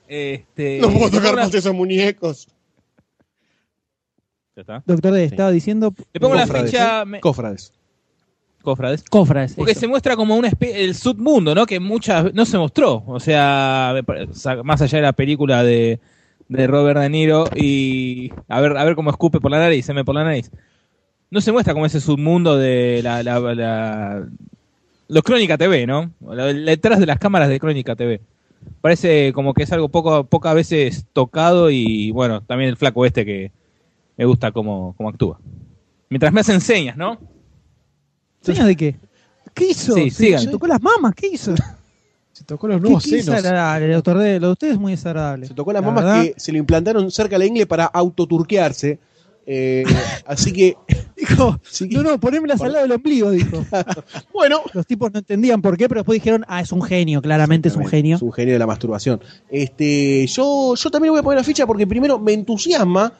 Este, 0.08 0.80
No 0.80 0.90
puedo 0.90 1.10
tocar 1.10 1.36
más 1.36 1.54
esos 1.54 1.72
muñecos. 1.72 2.48
Ya 4.58 4.62
está. 4.62 4.82
Doctor 4.86 5.12
D, 5.12 5.22
estaba 5.22 5.52
diciendo 5.52 5.94
Le 6.12 6.18
pongo 6.18 6.34
la 6.34 6.42
Cofrades, 6.42 6.70
ficha, 6.72 7.02
¿eh? 7.02 7.04
me- 7.06 7.20
Cofrades. 7.20 7.72
cofrades. 8.60 9.04
Cofras. 9.08 9.54
Porque 9.54 9.70
eso. 9.70 9.80
se 9.82 9.86
muestra 9.86 10.16
como 10.16 10.34
una 10.36 10.48
especie, 10.48 10.84
el 10.84 10.96
submundo, 10.96 11.54
¿no? 11.54 11.64
Que 11.64 11.78
muchas 11.78 12.34
no 12.34 12.44
se 12.44 12.58
mostró. 12.58 13.04
O 13.06 13.20
sea, 13.20 13.92
me 13.94 14.02
pare- 14.02 14.26
sa- 14.34 14.64
más 14.64 14.82
allá 14.82 14.98
de 14.98 15.02
la 15.02 15.12
película 15.12 15.62
de, 15.62 16.00
de 16.48 16.66
Robert 16.66 16.98
De 16.98 17.08
Niro 17.08 17.44
y 17.54 18.32
a 18.48 18.60
ver, 18.60 18.76
a 18.76 18.84
ver 18.84 18.96
cómo 18.96 19.10
escupe 19.10 19.38
por 19.40 19.52
la 19.52 19.58
nariz, 19.60 19.86
se 19.86 19.94
me 19.94 20.04
por 20.04 20.16
la 20.16 20.24
nariz. 20.24 20.50
No 21.30 21.40
se 21.40 21.52
muestra 21.52 21.72
como 21.72 21.86
ese 21.86 22.00
submundo 22.00 22.56
de 22.56 23.00
la, 23.04 23.22
la, 23.22 23.38
la- 23.54 24.26
los 25.06 25.22
Crónica 25.22 25.56
TV, 25.56 25.86
¿no? 25.86 26.10
La- 26.28 26.46
Detrás 26.52 26.98
de 26.98 27.06
las 27.06 27.20
cámaras 27.20 27.48
de 27.48 27.60
Crónica 27.60 27.94
TV. 27.94 28.20
Parece 28.80 29.32
como 29.34 29.54
que 29.54 29.62
es 29.62 29.70
algo 29.70 29.88
poco, 29.88 30.24
pocas 30.24 30.56
veces 30.56 31.06
tocado 31.12 31.70
y 31.70 32.10
bueno, 32.10 32.40
también 32.42 32.70
el 32.70 32.76
flaco 32.76 33.06
este 33.06 33.24
que 33.24 33.52
me 34.18 34.24
gusta 34.26 34.52
cómo, 34.52 34.94
cómo 34.96 35.08
actúa. 35.08 35.40
Mientras 36.10 36.32
me 36.32 36.40
hacen 36.40 36.60
señas, 36.60 36.96
¿no? 36.96 37.18
¿Señas 38.40 38.66
de 38.66 38.76
qué? 38.76 38.96
¿Qué 39.54 39.68
hizo? 39.70 39.94
Sí, 39.94 40.10
se, 40.10 40.24
sigan. 40.24 40.40
se 40.40 40.48
tocó 40.48 40.66
las 40.66 40.82
mamas, 40.82 41.14
¿qué 41.14 41.28
hizo? 41.28 41.54
Se 42.32 42.44
tocó 42.44 42.68
los 42.68 42.76
¿Qué, 42.76 42.82
nuevos 42.82 43.04
qué 43.04 43.10
senos. 43.22 43.26
desagradable, 43.26 43.92
doctor 43.94 44.18
D? 44.18 44.40
Lo 44.40 44.46
de 44.48 44.52
usted 44.52 44.70
es 44.72 44.78
muy 44.78 44.92
desagradable. 44.92 45.46
Se 45.46 45.54
tocó 45.54 45.72
las 45.72 45.82
La 45.82 45.88
mamas 45.88 46.04
verdad. 46.04 46.22
que 46.22 46.34
se 46.36 46.52
lo 46.52 46.58
implantaron 46.58 47.10
cerca 47.10 47.36
de 47.36 47.38
la 47.40 47.46
ingle 47.46 47.66
para 47.66 47.86
autoturquearse. 47.86 48.98
Eh, 49.46 49.84
así 50.26 50.52
que. 50.52 50.76
Dijo, 51.16 51.58
sí, 51.68 51.88
no, 51.88 52.02
no, 52.04 52.20
ponémelas 52.20 52.60
al 52.60 52.72
lado 52.72 52.84
del 52.84 52.92
ombligo, 52.92 53.30
dijo. 53.30 53.64
Bueno. 54.32 54.62
Los 54.72 54.86
tipos 54.86 55.12
no 55.12 55.18
entendían 55.18 55.60
por 55.60 55.76
qué, 55.76 55.88
pero 55.88 56.00
después 56.00 56.16
dijeron, 56.16 56.44
ah, 56.46 56.60
es 56.60 56.70
un 56.70 56.82
genio, 56.82 57.20
claramente 57.20 57.68
es 57.68 57.76
un 57.76 57.86
genio. 57.86 58.16
Es 58.16 58.22
un 58.22 58.32
genio 58.32 58.54
de 58.54 58.58
la 58.60 58.66
masturbación. 58.68 59.20
Este, 59.50 60.26
yo, 60.28 60.76
yo 60.76 60.90
también 60.90 61.12
voy 61.12 61.20
a 61.20 61.22
poner 61.24 61.38
la 61.38 61.44
ficha 61.44 61.66
porque 61.66 61.86
primero 61.88 62.20
me 62.20 62.32
entusiasma, 62.34 63.12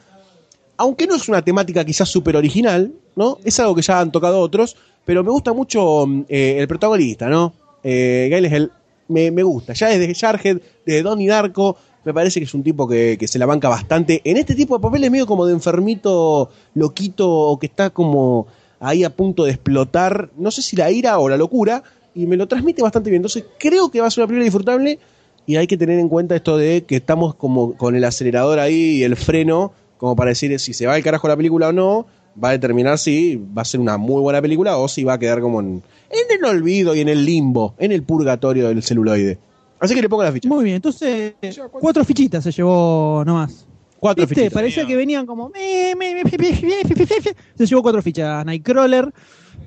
aunque 0.79 1.07
no 1.07 1.15
es 1.15 1.27
una 1.27 1.41
temática 1.41 1.83
quizás 1.83 2.07
súper 2.07 2.37
original, 2.37 2.93
¿no? 3.17 3.37
Es 3.43 3.59
algo 3.59 3.75
que 3.75 3.81
ya 3.81 3.99
han 3.99 4.13
tocado 4.13 4.39
otros, 4.39 4.77
pero 5.03 5.25
me 5.25 5.29
gusta 5.29 5.51
mucho 5.51 6.07
mm, 6.07 6.21
eh, 6.29 6.55
el 6.57 6.69
protagonista, 6.69 7.27
¿no? 7.27 7.53
Eh, 7.83 8.29
Gail 8.31 8.45
es 8.45 8.53
el. 8.53 8.71
Me, 9.09 9.29
me 9.29 9.43
gusta. 9.43 9.73
Ya 9.73 9.89
desde 9.89 10.15
Jarhead, 10.15 10.59
desde 10.85 11.03
Donnie 11.03 11.27
Darko, 11.27 11.75
Me 12.05 12.13
parece 12.13 12.39
que 12.39 12.45
es 12.45 12.53
un 12.53 12.63
tipo 12.63 12.87
que, 12.87 13.17
que 13.19 13.27
se 13.27 13.37
la 13.37 13.45
banca 13.45 13.67
bastante. 13.67 14.21
En 14.23 14.37
este 14.37 14.55
tipo 14.55 14.77
de 14.77 14.81
papeles 14.81 15.11
medio 15.11 15.27
como 15.27 15.45
de 15.45 15.51
enfermito, 15.51 16.49
loquito, 16.75 17.29
o 17.29 17.59
que 17.59 17.65
está 17.65 17.89
como 17.89 18.47
ahí 18.79 19.03
a 19.03 19.09
punto 19.09 19.43
de 19.43 19.51
explotar. 19.51 20.29
No 20.37 20.49
sé 20.49 20.61
si 20.61 20.77
la 20.77 20.89
ira 20.89 21.19
o 21.19 21.27
la 21.27 21.35
locura. 21.35 21.83
Y 22.15 22.25
me 22.25 22.37
lo 22.37 22.47
transmite 22.47 22.81
bastante 22.81 23.09
bien. 23.09 23.19
Entonces 23.19 23.43
creo 23.59 23.91
que 23.91 23.99
va 23.99 24.07
a 24.07 24.11
ser 24.11 24.21
una 24.21 24.27
película 24.27 24.45
disfrutable. 24.45 24.97
Y 25.45 25.57
hay 25.57 25.67
que 25.67 25.75
tener 25.75 25.99
en 25.99 26.07
cuenta 26.07 26.37
esto 26.37 26.55
de 26.57 26.85
que 26.85 26.97
estamos 26.97 27.35
como 27.35 27.75
con 27.75 27.97
el 27.97 28.05
acelerador 28.05 28.59
ahí 28.59 28.99
y 28.99 29.03
el 29.03 29.17
freno, 29.17 29.73
como 29.99 30.15
para 30.15 30.29
decir 30.29 30.57
si 30.59 30.73
se 30.73 30.87
va 30.87 30.95
al 30.95 31.03
carajo 31.03 31.27
la 31.27 31.37
película 31.37 31.67
o 31.67 31.73
no, 31.73 32.07
va 32.41 32.49
a 32.49 32.51
determinar 32.53 32.97
si 32.97 33.35
va 33.35 33.63
a 33.63 33.65
ser 33.65 33.81
una 33.81 33.97
muy 33.97 34.21
buena 34.21 34.41
película 34.41 34.77
o 34.77 34.87
si 34.87 35.03
va 35.03 35.13
a 35.13 35.19
quedar 35.19 35.41
como 35.41 35.59
en, 35.59 35.83
en 36.09 36.39
el 36.39 36.45
olvido 36.45 36.95
y 36.95 37.01
en 37.01 37.09
el 37.09 37.25
limbo, 37.25 37.75
en 37.77 37.91
el 37.91 38.03
purgatorio 38.03 38.69
del 38.69 38.81
celuloide. 38.81 39.37
Así 39.77 39.93
que 39.93 40.01
le 40.01 40.09
pongo 40.09 40.23
la 40.23 40.31
ficha. 40.31 40.47
Muy 40.47 40.63
bien, 40.63 40.77
entonces 40.77 41.33
cuatro 41.71 42.05
fichitas 42.05 42.43
se 42.43 42.51
llevó 42.51 43.23
nomás. 43.25 43.65
Cuatro 43.99 44.23
¿Viste? 44.23 44.35
fichitas. 44.35 44.53
Parecía 44.53 44.87
que 44.87 44.95
venían 44.95 45.25
como. 45.25 45.51
Se 45.53 47.65
llevó 47.65 47.81
cuatro 47.81 48.01
fichas. 48.01 48.45
Nightcrawler. 48.45 49.13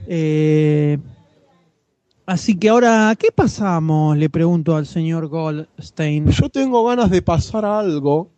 Eh, 0.07 0.97
así 2.25 2.57
que 2.57 2.71
ahora, 2.71 3.15
¿qué 3.19 3.29
pasamos? 3.35 4.17
Le 4.17 4.31
pregunto 4.31 4.77
al 4.77 4.87
señor 4.87 5.29
Goldstein. 5.29 6.31
Yo 6.31 6.49
tengo 6.49 6.83
ganas 6.87 7.11
de 7.11 7.21
pasar 7.21 7.67
a 7.67 7.79
algo 7.79 8.31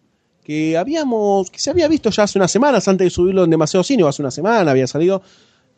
que 0.45 0.77
habíamos, 0.77 1.51
que 1.51 1.59
se 1.59 1.71
había 1.71 1.89
visto 1.89 2.11
ya 2.11 2.25
hace 2.25 2.39
unas 2.39 2.51
semanas, 2.51 2.87
antes 2.87 3.07
de 3.07 3.11
subirlo 3.11 3.45
en 3.45 3.51
demasiado 3.51 3.83
cine, 3.83 4.03
o 4.05 4.09
hace 4.09 4.23
una 4.23 4.31
semana 4.31 4.71
había 4.71 4.87
salido, 4.87 5.23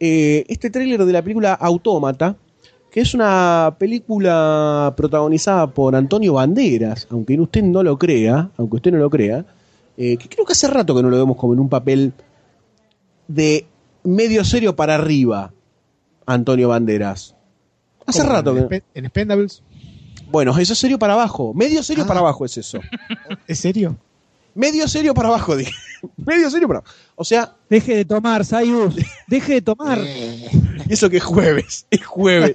eh, 0.00 0.44
este 0.48 0.68
tráiler 0.70 1.04
de 1.04 1.12
la 1.12 1.22
película 1.22 1.54
Autómata, 1.54 2.36
que 2.90 3.00
es 3.00 3.14
una 3.14 3.76
película 3.78 4.92
protagonizada 4.96 5.68
por 5.68 5.94
Antonio 5.94 6.34
Banderas, 6.34 7.06
aunque 7.10 7.38
usted 7.38 7.62
no 7.62 7.82
lo 7.82 7.96
crea, 7.98 8.50
aunque 8.56 8.76
usted 8.76 8.92
no 8.92 8.98
lo 8.98 9.08
crea, 9.08 9.44
eh, 9.96 10.16
que 10.16 10.28
creo 10.28 10.44
que 10.44 10.52
hace 10.52 10.66
rato 10.66 10.94
que 10.94 11.02
no 11.02 11.10
lo 11.10 11.16
vemos 11.16 11.36
como 11.36 11.54
en 11.54 11.60
un 11.60 11.68
papel 11.68 12.12
de 13.28 13.66
medio 14.02 14.44
serio 14.44 14.74
para 14.76 14.94
arriba, 14.96 15.52
Antonio 16.26 16.68
Banderas. 16.68 17.34
Hace 18.04 18.22
rato 18.24 18.56
¿En, 18.56 18.68
que... 18.68 18.82
En 18.94 19.04
Expendables? 19.04 19.62
Bueno, 20.30 20.56
eso 20.58 20.72
es 20.72 20.78
serio 20.78 20.98
para 20.98 21.12
abajo, 21.12 21.54
medio 21.54 21.82
serio 21.82 22.04
Ah. 22.04 22.06
para 22.08 22.20
abajo 22.20 22.44
es 22.44 22.56
eso. 22.56 22.80
¿Es 23.46 23.60
serio? 23.60 23.96
Medio 24.56 24.88
serio 24.88 25.14
para 25.14 25.28
abajo, 25.28 25.54
dije. 25.56 25.72
Medio 26.16 26.50
serio 26.50 26.66
para 26.66 26.80
abajo. 26.80 26.94
O 27.14 27.24
sea, 27.24 27.54
Deje 27.70 27.94
de 27.96 28.04
tomar, 28.04 28.44
Sayus. 28.44 28.96
Deje 29.28 29.54
de 29.54 29.62
tomar. 29.62 29.98
y 30.00 30.46
eso 30.92 31.08
que 31.08 31.18
es 31.18 31.24
jueves. 31.24 31.86
Es 31.90 32.04
jueves. 32.04 32.54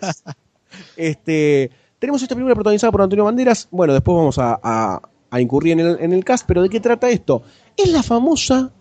este, 0.98 1.72
tenemos 2.00 2.22
esta 2.22 2.36
película 2.36 2.56
protagonizada 2.56 2.92
por 2.92 3.02
Antonio 3.02 3.26
Banderas. 3.26 3.68
Bueno, 3.72 3.94
después 3.94 4.16
vamos 4.16 4.38
a, 4.38 4.60
a- 4.62 5.02
a 5.30 5.40
incurrir 5.42 5.74
en 5.74 5.80
el, 5.80 5.98
en 6.02 6.12
el 6.12 6.26
cast, 6.26 6.46
pero 6.46 6.62
¿de 6.62 6.70
qué 6.70 6.80
trata 6.82 7.10
esto? 7.10 7.44
Es 7.78 7.90
la 7.90 8.04
famosa, 8.04 8.72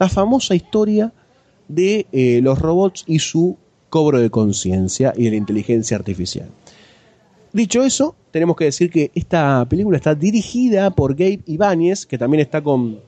la 0.00 0.08
famosa 0.08 0.54
historia 0.56 1.12
de 1.68 2.06
eh, 2.10 2.40
los 2.42 2.58
robots 2.58 3.04
y 3.06 3.20
su 3.20 3.56
cobro 3.88 4.18
de 4.18 4.28
conciencia 4.30 5.12
y 5.16 5.24
de 5.24 5.30
la 5.30 5.36
inteligencia 5.36 5.96
artificial. 5.96 6.48
Dicho 7.52 7.82
eso, 7.84 8.16
tenemos 8.30 8.56
que 8.56 8.64
decir 8.64 8.90
que 8.90 9.10
esta 9.14 9.66
película 9.68 9.96
está 9.98 10.14
dirigida 10.14 10.90
por 10.90 11.14
Gabe 11.14 11.40
Ibáñez, 11.46 12.06
que 12.06 12.16
también 12.16 12.40
está 12.40 12.62
con 12.62 13.00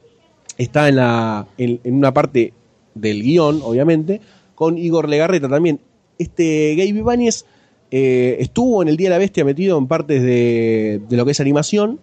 está 0.59 0.89
en 0.89 0.97
la 0.97 1.47
en, 1.57 1.81
una 1.85 2.13
parte 2.13 2.53
del 2.95 3.23
guion, 3.23 3.61
obviamente, 3.63 4.21
con 4.55 4.77
Igor 4.77 5.09
Legarreta 5.09 5.49
también. 5.49 5.81
Este 6.19 6.75
Gabe 6.77 6.99
Ibáñez 6.99 7.47
eh, 7.91 8.37
estuvo 8.41 8.83
en 8.83 8.89
el 8.89 8.97
Día 8.97 9.09
de 9.09 9.15
la 9.15 9.19
Bestia 9.19 9.45
metido 9.45 9.79
en 9.79 9.87
partes 9.87 10.23
de, 10.23 11.01
de 11.09 11.17
lo 11.17 11.25
que 11.25 11.31
es 11.33 11.41
animación 11.41 12.01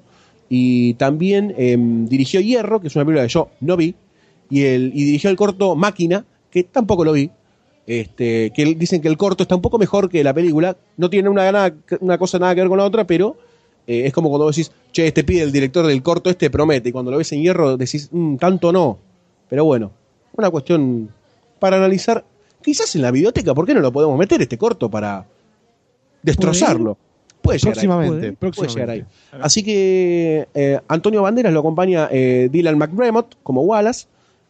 y 0.54 0.96
también 0.96 1.56
em, 1.58 2.08
dirigió 2.08 2.42
Hierro, 2.42 2.82
que 2.82 2.88
es 2.88 2.96
una 2.98 3.06
película 3.06 3.26
que 3.26 3.32
yo 3.32 3.48
no 3.62 3.78
vi, 3.78 3.96
y, 4.50 4.64
el, 4.64 4.92
y 4.94 5.06
dirigió 5.06 5.30
el 5.30 5.38
corto 5.38 5.78
Máquina, 5.78 6.26
que 6.50 6.66
tampoco 6.66 7.06
lo 7.06 7.14
vi. 7.14 7.32
Este, 8.00 8.52
que 8.56 8.64
dicen 8.76 9.02
que 9.02 9.08
el 9.10 9.18
corto 9.18 9.44
está 9.44 9.56
un 9.56 9.62
poco 9.62 9.78
mejor 9.78 10.08
que 10.10 10.24
la 10.24 10.34
película. 10.34 10.78
No 10.98 11.10
tiene 11.10 11.28
una, 11.28 11.44
gana- 11.44 11.76
una 12.00 12.18
cosa 12.18 12.40
nada 12.40 12.56
que 12.56 12.62
ver 12.62 12.70
con 12.70 12.78
la 12.78 12.86
otra, 12.86 13.06
pero 13.06 13.36
eh, 13.86 14.04
es 14.06 14.14
como 14.14 14.30
cuando 14.30 14.48
decís, 14.48 14.72
che, 14.94 15.08
este 15.08 15.24
pide 15.26 15.42
el 15.42 15.52
director 15.52 15.86
del 15.86 16.02
corto, 16.02 16.30
este 16.30 16.50
promete. 16.50 16.90
Y 16.90 16.92
cuando 16.94 17.12
lo 17.12 17.18
ves 17.18 17.32
en 17.34 17.42
hierro 17.42 17.76
decís, 17.76 18.08
"Mm, 18.12 18.38
tanto 18.38 18.72
no. 18.72 18.98
Pero 19.50 19.66
bueno, 19.66 19.92
una 20.38 20.50
cuestión 20.50 21.10
para 21.60 21.78
analizar. 21.78 22.24
Quizás 22.64 22.96
en 22.96 23.02
la 23.02 23.12
biblioteca, 23.12 23.54
¿por 23.54 23.66
qué 23.66 23.74
no 23.74 23.82
lo 23.82 23.92
podemos 23.92 24.18
meter 24.18 24.42
este 24.42 24.58
corto 24.58 24.90
para 24.90 25.26
destrozarlo? 26.24 26.98
Puede 27.42 27.58
llegar 27.58 27.78
ahí. 27.80 27.88
Próximamente, 27.88 28.34
Puede, 28.34 28.54
Puede 28.54 28.70
llegar 28.70 28.90
ahí. 28.92 29.04
Así 29.42 29.64
que 29.64 30.48
eh, 30.54 30.80
Antonio 30.88 31.24
Banderas 31.24 31.52
lo 31.52 31.60
acompaña 31.60 32.08
eh, 32.12 32.50
Dylan 32.52 32.78
McDermott 32.78 33.36
como 33.42 33.62
Wallace, 33.64 34.06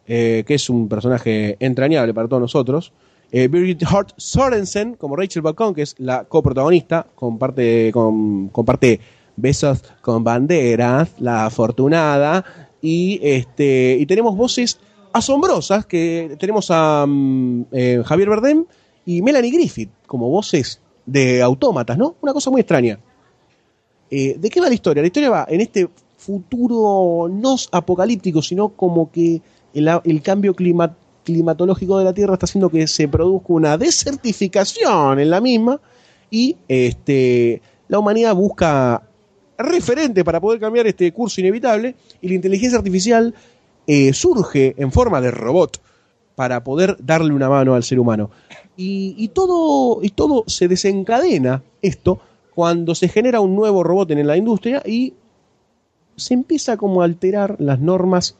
eh, 0.06 0.44
que 0.46 0.54
es 0.54 0.68
un 0.68 0.88
personaje 0.88 1.56
entrañable 1.58 2.12
para 2.12 2.28
todos 2.28 2.40
nosotros. 2.42 2.92
Eh, 3.32 3.48
Birgit 3.48 3.82
Hart 3.84 4.12
Sorensen 4.18 4.94
como 4.94 5.16
Rachel 5.16 5.40
Balcón, 5.42 5.74
que 5.74 5.82
es 5.82 5.94
la 5.98 6.24
coprotagonista, 6.24 7.06
comparte, 7.14 7.90
comparte 7.92 9.00
besos 9.36 9.82
con 10.02 10.22
Banderas, 10.22 11.10
la 11.18 11.46
afortunada. 11.46 12.44
Y, 12.82 13.18
este, 13.22 13.96
y 13.98 14.04
tenemos 14.06 14.36
voces 14.36 14.78
asombrosas, 15.12 15.86
que 15.86 16.36
tenemos 16.38 16.66
a 16.70 17.06
mm, 17.08 17.64
eh, 17.72 18.02
Javier 18.04 18.28
Bardem 18.28 18.64
y 19.06 19.22
Melanie 19.22 19.50
Griffith 19.50 19.90
como 20.06 20.28
voces 20.28 20.80
de 21.06 21.42
autómatas, 21.42 21.96
¿no? 21.96 22.16
Una 22.20 22.32
cosa 22.32 22.50
muy 22.50 22.60
extraña. 22.60 22.98
Eh, 24.10 24.36
¿De 24.38 24.50
qué 24.50 24.60
va 24.60 24.68
la 24.68 24.74
historia? 24.74 25.02
La 25.02 25.06
historia 25.06 25.30
va 25.30 25.46
en 25.48 25.60
este 25.62 25.88
futuro 26.18 27.28
no 27.30 27.56
apocalíptico, 27.72 28.42
sino 28.42 28.68
como 28.70 29.10
que 29.10 29.40
el, 29.74 29.88
el 30.04 30.22
cambio 30.22 30.54
clima- 30.54 30.94
climatológico 31.24 31.98
de 31.98 32.04
la 32.04 32.12
Tierra 32.12 32.34
está 32.34 32.46
haciendo 32.46 32.68
que 32.68 32.86
se 32.86 33.08
produzca 33.08 33.52
una 33.52 33.78
desertificación 33.78 35.18
en 35.18 35.30
la 35.30 35.40
misma 35.40 35.80
y 36.30 36.56
este, 36.68 37.60
la 37.88 37.98
humanidad 37.98 38.34
busca 38.34 39.02
referente 39.58 40.24
para 40.24 40.40
poder 40.40 40.60
cambiar 40.60 40.86
este 40.86 41.12
curso 41.12 41.40
inevitable 41.40 41.94
y 42.20 42.28
la 42.28 42.34
inteligencia 42.34 42.78
artificial 42.78 43.34
eh, 43.86 44.12
surge 44.12 44.74
en 44.78 44.92
forma 44.92 45.20
de 45.20 45.30
robot 45.30 45.80
para 46.34 46.64
poder 46.64 46.96
darle 47.00 47.34
una 47.34 47.48
mano 47.48 47.74
al 47.74 47.84
ser 47.84 48.00
humano. 48.00 48.30
Y, 48.76 49.14
y 49.18 49.28
todo, 49.28 50.02
y 50.02 50.10
todo 50.10 50.44
se 50.46 50.68
desencadena 50.68 51.62
esto 51.82 52.20
cuando 52.54 52.94
se 52.94 53.08
genera 53.08 53.40
un 53.40 53.54
nuevo 53.54 53.82
robot 53.82 54.10
en 54.10 54.26
la 54.26 54.36
industria 54.36 54.82
y 54.84 55.14
se 56.16 56.34
empieza 56.34 56.76
como 56.76 57.02
a 57.02 57.04
alterar 57.04 57.56
las 57.58 57.80
normas 57.80 58.36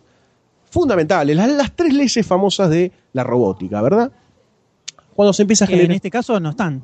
fundamentales, 0.73 1.37
las, 1.37 1.49
las 1.53 1.71
tres 1.77 1.93
leyes 1.95 2.27
famosas 2.27 2.71
de 2.71 2.91
la 3.13 3.23
robótica, 3.23 3.81
¿verdad? 3.83 4.11
Cuando 5.15 5.33
se 5.33 5.43
empieza 5.43 5.67
a 5.67 5.69
Que 5.69 5.75
en 5.75 5.79
generar... 5.81 5.97
este 5.97 6.11
caso 6.11 6.41
no 6.41 6.51
están. 6.51 6.83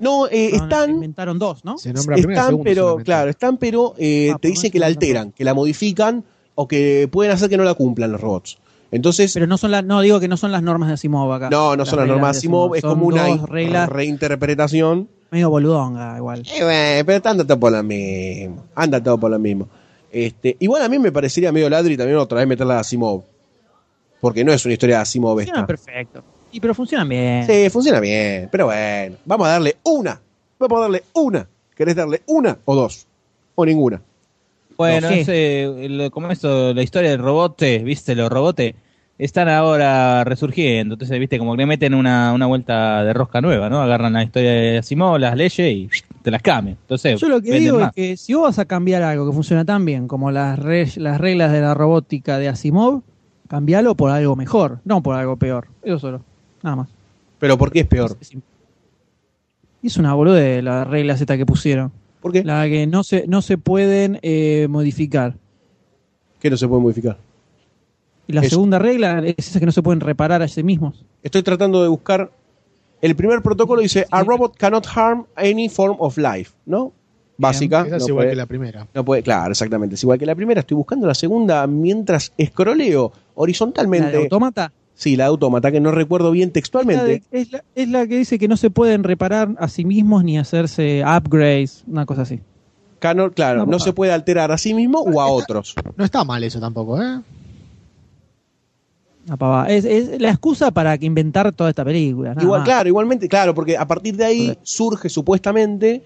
No, 0.00 0.26
eh, 0.26 0.50
están, 0.54 0.90
Inventaron 0.90 1.38
dos, 1.38 1.64
¿no? 1.64 1.76
Se 1.78 1.92
nombra 1.92 2.14
primero 2.16 2.32
están, 2.32 2.46
segundo 2.48 2.64
pero 2.64 2.82
solamente. 2.82 3.04
claro, 3.04 3.30
están, 3.30 3.56
pero 3.58 3.94
eh, 3.98 4.30
Ah, 4.34 4.38
te 4.40 4.48
dicen 4.48 4.70
que 4.70 4.78
la 4.78 4.86
alteran, 4.86 5.32
que 5.32 5.44
la 5.44 5.54
modifican 5.54 6.24
o 6.54 6.68
que 6.68 7.08
pueden 7.10 7.32
hacer 7.32 7.48
que 7.48 7.56
no 7.56 7.64
la 7.64 7.74
cumplan 7.74 8.12
los 8.12 8.20
robots. 8.20 8.58
Entonces, 8.90 9.32
Pero 9.34 9.46
no 9.48 9.56
son 9.58 9.72
las, 9.72 9.84
no 9.84 10.00
digo 10.02 10.20
que 10.20 10.28
no 10.28 10.36
son 10.36 10.52
las 10.52 10.62
normas 10.62 10.88
de 10.88 10.94
Asimov 10.94 11.32
acá. 11.32 11.50
no, 11.50 11.74
no 11.76 11.84
son 11.84 11.98
las 12.00 12.08
normas 12.08 12.32
de 12.36 12.38
Asimov, 12.38 12.74
es 12.76 12.80
Son 12.82 12.90
como 12.90 13.06
una 13.06 13.24
reglas 13.46 13.88
reinterpretación. 13.88 15.08
medio 15.30 15.50
boludonga 15.50 16.16
igual. 16.16 16.42
Eh, 16.46 16.62
bueno, 16.62 17.04
pero 17.06 17.30
anda 17.30 17.44
todo 17.44 17.58
por 17.58 17.72
lo 17.72 17.82
mismo. 17.82 18.64
Anda 18.76 19.02
todo 19.02 19.18
por 19.18 19.30
lo 19.32 19.38
mismo. 19.38 19.68
Este, 20.14 20.56
igual 20.60 20.80
a 20.82 20.88
mí 20.88 20.98
me 20.98 21.10
parecería 21.10 21.50
medio 21.50 21.68
ladri 21.68 21.96
también 21.96 22.18
otra 22.18 22.38
vez 22.38 22.46
meterla 22.46 22.76
a 22.76 22.80
Asimov. 22.80 23.24
Porque 24.20 24.44
no 24.44 24.52
es 24.52 24.64
una 24.64 24.74
historia 24.74 24.96
de 24.96 25.02
Asimov 25.02 25.40
esta. 25.40 25.50
Funcionan 25.52 25.66
perfecto. 25.66 26.24
Y 26.52 26.60
pero 26.60 26.72
funcionan 26.72 27.08
bien. 27.08 27.44
Sí, 27.46 27.68
funciona 27.68 27.98
bien. 27.98 28.48
Pero 28.52 28.66
bueno, 28.66 29.16
vamos 29.24 29.46
a 29.48 29.50
darle 29.50 29.76
una. 29.82 30.20
Vamos 30.58 30.78
a 30.78 30.82
darle 30.82 31.02
una. 31.14 31.46
¿Querés 31.74 31.96
darle 31.96 32.22
una 32.26 32.56
o 32.64 32.74
dos? 32.76 33.06
O 33.56 33.66
ninguna. 33.66 34.00
Bueno, 34.76 35.10
No 35.10 35.24
sé. 35.24 35.88
lo- 35.88 36.10
como 36.12 36.30
esto, 36.30 36.72
la 36.72 36.82
historia 36.82 37.10
del 37.10 37.18
robote, 37.20 37.78
viste, 37.78 38.14
los 38.14 38.30
robotes 38.30 38.74
están 39.18 39.48
ahora 39.48 40.24
resurgiendo, 40.24 40.94
entonces, 40.94 41.18
viste, 41.20 41.38
como 41.38 41.52
que 41.52 41.58
le 41.58 41.66
meten 41.66 41.94
una, 41.94 42.32
una 42.32 42.46
vuelta 42.46 43.04
de 43.04 43.12
rosca 43.12 43.40
nueva, 43.40 43.70
¿no? 43.70 43.80
Agarran 43.80 44.12
la 44.14 44.24
historia 44.24 44.50
de 44.50 44.78
Asimov, 44.78 45.18
las 45.18 45.36
leyes 45.36 45.60
y 45.60 45.88
te 46.22 46.30
las 46.32 46.42
cambian. 46.42 46.76
Entonces, 46.80 47.20
Yo 47.20 47.28
lo 47.28 47.40
que 47.40 47.58
digo 47.58 47.78
más. 47.78 47.88
es 47.90 47.94
que 47.94 48.16
si 48.16 48.34
vos 48.34 48.44
vas 48.44 48.58
a 48.58 48.64
cambiar 48.64 49.02
algo 49.02 49.26
que 49.26 49.32
funciona 49.32 49.64
tan 49.64 49.84
bien 49.84 50.08
como 50.08 50.30
las, 50.32 50.58
re- 50.58 50.90
las 50.96 51.20
reglas 51.20 51.52
de 51.52 51.60
la 51.60 51.74
robótica 51.74 52.38
de 52.38 52.48
Asimov, 52.48 53.02
cambialo 53.48 53.94
por 53.94 54.10
algo 54.10 54.34
mejor, 54.34 54.80
no 54.84 55.02
por 55.02 55.14
algo 55.14 55.36
peor. 55.36 55.68
Eso 55.82 55.98
solo. 56.00 56.20
Nada 56.62 56.76
más. 56.76 56.88
Pero 57.38 57.56
¿por 57.56 57.70
qué 57.70 57.80
es 57.80 57.86
peor? 57.86 58.16
Es, 59.82 59.96
una 59.96 60.14
boludez 60.14 60.64
las 60.64 60.86
reglas 60.88 61.20
estas 61.20 61.36
que 61.36 61.44
pusieron. 61.46 61.92
¿Por 62.20 62.32
qué? 62.32 62.42
La 62.42 62.64
que 62.64 62.86
no 62.86 63.04
se, 63.04 63.26
no 63.28 63.42
se 63.42 63.58
pueden 63.58 64.18
eh, 64.22 64.66
modificar. 64.70 65.34
¿Qué 66.40 66.48
no 66.50 66.56
se 66.56 66.66
puede 66.66 66.82
modificar? 66.82 67.18
Y 68.26 68.32
la 68.32 68.42
segunda 68.42 68.78
regla 68.78 69.22
es 69.24 69.48
esa 69.48 69.60
que 69.60 69.66
no 69.66 69.72
se 69.72 69.82
pueden 69.82 70.00
reparar 70.00 70.42
a 70.42 70.48
sí 70.48 70.62
mismos. 70.62 71.04
Estoy 71.22 71.42
tratando 71.42 71.82
de 71.82 71.88
buscar. 71.88 72.30
El 73.02 73.14
primer 73.16 73.42
protocolo 73.42 73.82
dice: 73.82 74.06
A 74.10 74.22
robot 74.22 74.56
cannot 74.56 74.86
harm 74.94 75.26
any 75.36 75.68
form 75.68 75.96
of 75.98 76.16
life, 76.16 76.52
¿no? 76.66 76.92
básica. 77.36 77.84
Esa 77.84 77.96
es 77.96 78.02
no 78.04 78.08
igual 78.10 78.24
puede- 78.24 78.30
que 78.30 78.36
la 78.36 78.46
primera. 78.46 78.86
no 78.94 79.04
puede- 79.04 79.22
claro, 79.22 79.50
exactamente. 79.50 79.96
Es 79.96 80.02
igual 80.04 80.18
que 80.20 80.24
la 80.26 80.36
primera. 80.36 80.60
Estoy 80.60 80.76
buscando 80.76 81.06
la 81.06 81.14
segunda 81.14 81.66
mientras 81.66 82.32
escroleo 82.38 83.12
La 83.14 83.20
horizontalmente. 83.34 84.10
de 84.12 84.18
autómata. 84.18 84.72
Sí, 84.94 85.16
la 85.16 85.24
de 85.24 85.28
autómata, 85.30 85.72
que 85.72 85.80
no 85.80 85.90
recuerdo 85.90 86.30
bien 86.30 86.48
Es 86.48 86.50
la, 86.50 86.52
textualmente. 86.52 87.04
de- 87.04 87.22
es, 87.32 87.50
la, 87.52 87.64
es 87.74 87.88
la 87.88 88.06
que 88.06 88.16
dice 88.18 88.38
que 88.38 88.46
no 88.46 88.56
se 88.56 88.70
pueden 88.70 89.02
reparar 89.02 89.48
a 89.58 89.66
sí 89.66 89.84
mismos 89.84 90.22
ni 90.22 90.38
hacerse 90.38 91.02
upgrades, 91.04 91.82
una 91.88 92.06
cosa 92.06 92.22
así. 92.22 92.38
Claro, 93.00 93.32
No, 93.36 93.66
no, 93.66 93.72
no. 93.72 93.78
se 93.80 93.92
puede 93.92 94.12
alterar 94.12 94.52
a 94.52 94.56
sí 94.56 94.72
mismo 94.72 95.00
o 95.00 95.20
a 95.20 95.26
otros. 95.26 95.74
No 95.96 96.04
está 96.04 96.22
mal 96.24 96.42
eso 96.44 96.60
tampoco, 96.60 97.02
¿eh? 97.02 97.20
Pavada. 99.38 99.68
Es, 99.68 99.84
es 99.84 100.20
la 100.20 100.30
excusa 100.30 100.70
para 100.70 100.96
que 100.98 101.06
inventar 101.06 101.52
toda 101.52 101.70
esta 101.70 101.84
película. 101.84 102.34
Igual, 102.40 102.60
más. 102.60 102.68
claro, 102.68 102.88
igualmente, 102.88 103.28
claro, 103.28 103.54
porque 103.54 103.76
a 103.76 103.86
partir 103.86 104.16
de 104.16 104.24
ahí 104.24 104.58
surge 104.62 105.08
supuestamente 105.08 106.02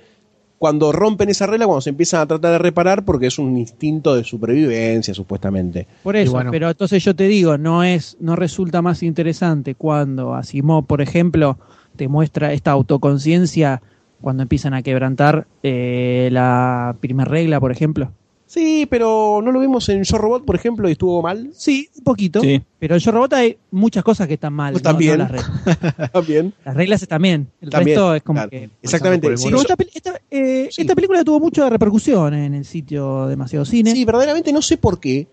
cuando 0.59 0.93
rompen 0.93 1.29
esa 1.29 1.47
regla, 1.47 1.67
cuando 1.67 1.81
se 1.81 1.91
empiezan 1.91 2.21
a 2.21 2.27
tratar 2.27 2.53
de 2.53 2.59
reparar, 2.59 3.05
porque 3.05 3.29
es 3.29 3.39
un 3.39 3.57
instinto 3.57 4.15
de 4.15 4.25
supervivencia, 4.25 5.15
supuestamente. 5.15 5.87
Por 6.03 6.17
eso, 6.17 6.33
bueno. 6.33 6.51
pero 6.51 6.69
entonces 6.69 7.03
yo 7.05 7.15
te 7.15 7.29
digo, 7.29 7.57
no 7.59 7.85
es, 7.85 8.17
no 8.21 8.37
resulta 8.37 8.83
más 8.83 9.03
interesante 9.03 9.75
cuando 9.75 10.35
Asimov, 10.35 10.87
por 10.87 11.01
ejemplo, 11.01 11.59
te 11.97 12.09
muestra 12.09 12.53
esta 12.53 12.73
autoconciencia 12.73 13.83
cuando 14.21 14.43
empiezan 14.43 14.75
a 14.75 14.83
quebrantar 14.83 15.47
eh, 15.63 16.29
la 16.33 16.97
primera 17.01 17.31
regla, 17.31 17.61
por 17.61 17.71
ejemplo. 17.71 18.11
Sí, 18.51 18.87
pero 18.89 19.43
no 19.45 19.53
lo 19.53 19.61
vimos 19.61 19.87
en 19.91 20.03
Yo 20.05 20.17
Robot, 20.17 20.47
por 20.47 20.57
ejemplo, 20.57 20.89
y 20.89 20.93
estuvo 20.93 21.21
mal. 21.21 21.51
Sí, 21.53 21.91
un 21.99 22.03
poquito. 22.05 22.41
Sí. 22.41 22.63
Pero 22.79 22.95
en 22.95 23.01
Yo 23.03 23.13
Robot 23.13 23.35
hay 23.35 23.59
muchas 23.71 24.03
cosas 24.03 24.27
que 24.27 24.35
están 24.35 24.55
mal. 24.55 24.73
Pues 24.73 24.83
no- 24.83 24.89
no 24.89 24.95
también. 24.95 25.19
las, 25.19 25.31
reglas. 25.31 26.11
También. 26.13 26.55
Las 26.65 26.75
reglas 26.75 27.03
están 27.03 27.21
bien. 27.21 27.47
El 27.61 27.69
También, 27.69 27.97
resto 27.99 28.15
es 28.15 28.23
como 28.23 28.37
claro. 28.39 28.51
que. 28.51 28.71
Exactamente. 28.83 29.37
Sí, 29.37 29.51
esta, 29.95 30.21
eh, 30.31 30.69
Sí. 30.71 30.81
esta 30.81 30.95
película 30.95 31.23
tuvo 31.25 31.41
mucha 31.41 31.69
repercusión 31.69 32.33
en 32.33 32.55
el 32.55 32.65
sitio 32.65 33.27
Demasiado 33.27 33.67
Cine. 33.67 33.93
sí, 33.93 34.05
verdaderamente 34.07 34.51
no 34.51 34.63
sé 34.63 34.79
por 34.79 34.99
qué. 34.99 35.27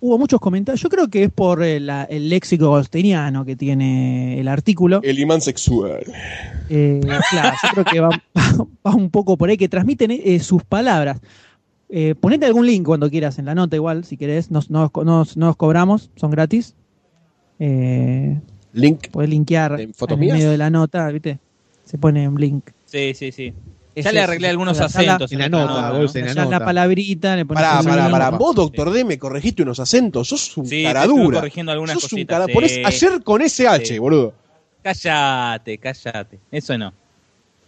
Hubo 0.00 0.16
muchos 0.16 0.40
comentarios. 0.40 0.80
Yo 0.80 0.88
creo 0.88 1.08
que 1.08 1.24
es 1.24 1.30
por 1.30 1.62
el, 1.62 1.86
la- 1.86 2.04
el 2.04 2.30
léxico 2.30 2.68
goldsteiniano 2.70 3.44
que 3.44 3.56
tiene 3.56 4.40
el 4.40 4.48
artículo. 4.48 5.00
El 5.02 5.18
imán 5.18 5.42
sexual. 5.42 6.00
Eh, 6.70 7.00
claro, 7.30 7.56
yo 7.62 7.68
creo 7.74 7.84
que 7.84 8.00
va, 8.00 8.22
va 8.86 8.94
un 8.94 9.10
poco 9.10 9.36
por 9.36 9.50
ahí, 9.50 9.56
que 9.58 9.68
transmiten 9.68 10.12
eh, 10.12 10.38
sus 10.40 10.62
palabras. 10.62 11.20
Eh, 11.90 12.14
ponete 12.14 12.44
algún 12.46 12.66
link 12.66 12.84
cuando 12.84 13.08
quieras 13.10 13.38
en 13.38 13.46
la 13.46 13.54
nota, 13.54 13.76
igual, 13.76 14.04
si 14.04 14.16
querés. 14.16 14.50
No 14.50 14.60
nos, 14.68 14.90
nos- 14.94 15.36
no 15.36 15.46
nos 15.46 15.56
cobramos, 15.56 16.10
son 16.16 16.30
gratis. 16.30 16.74
Eh, 17.58 18.38
Link. 18.72 19.08
podés 19.10 19.30
linkear 19.30 19.80
¿En 19.80 19.92
en 20.08 20.18
medio 20.20 20.50
de 20.50 20.58
la 20.58 20.70
nota, 20.70 21.08
¿viste? 21.10 21.38
Se 21.84 21.98
pone 21.98 22.28
un 22.28 22.38
link. 22.40 22.70
Sí, 22.84 23.14
sí, 23.14 23.32
sí. 23.32 23.52
Ya 23.96 24.12
le 24.12 24.20
arreglé 24.20 24.46
algunos 24.48 24.78
acentos. 24.80 25.32
en 25.32 25.38
la 25.40 25.48
nota, 25.48 25.90
¿no? 25.92 26.04
En 26.14 26.50
la 26.50 26.64
palabrita, 26.64 27.34
le 27.34 27.44
pones 27.44 27.64
Pará, 27.64 27.82
pará, 27.82 28.08
pará. 28.10 28.30
Vos, 28.30 28.50
sí. 28.50 28.56
doctor 28.56 28.92
D, 28.92 29.04
me 29.04 29.18
corregiste 29.18 29.62
unos 29.64 29.80
acentos. 29.80 30.28
Sos 30.28 30.56
un 30.56 30.66
Sí, 30.66 30.84
cara 30.84 31.00
te 31.00 31.06
estuve 31.06 31.24
dura. 31.24 31.38
corrigiendo 31.40 31.72
algunas 31.72 31.94
Sos 31.94 32.04
un 32.04 32.10
cositas, 32.10 32.34
cara- 32.38 32.46
sí. 32.46 32.52
Ponés 32.52 32.78
ayer 32.84 33.22
con 33.24 33.42
SH, 33.42 33.86
Sí. 33.86 33.98
boludo. 33.98 34.34
Cállate, 34.82 35.78
cállate. 35.78 36.38
Eso 36.52 36.78
no. 36.78 36.92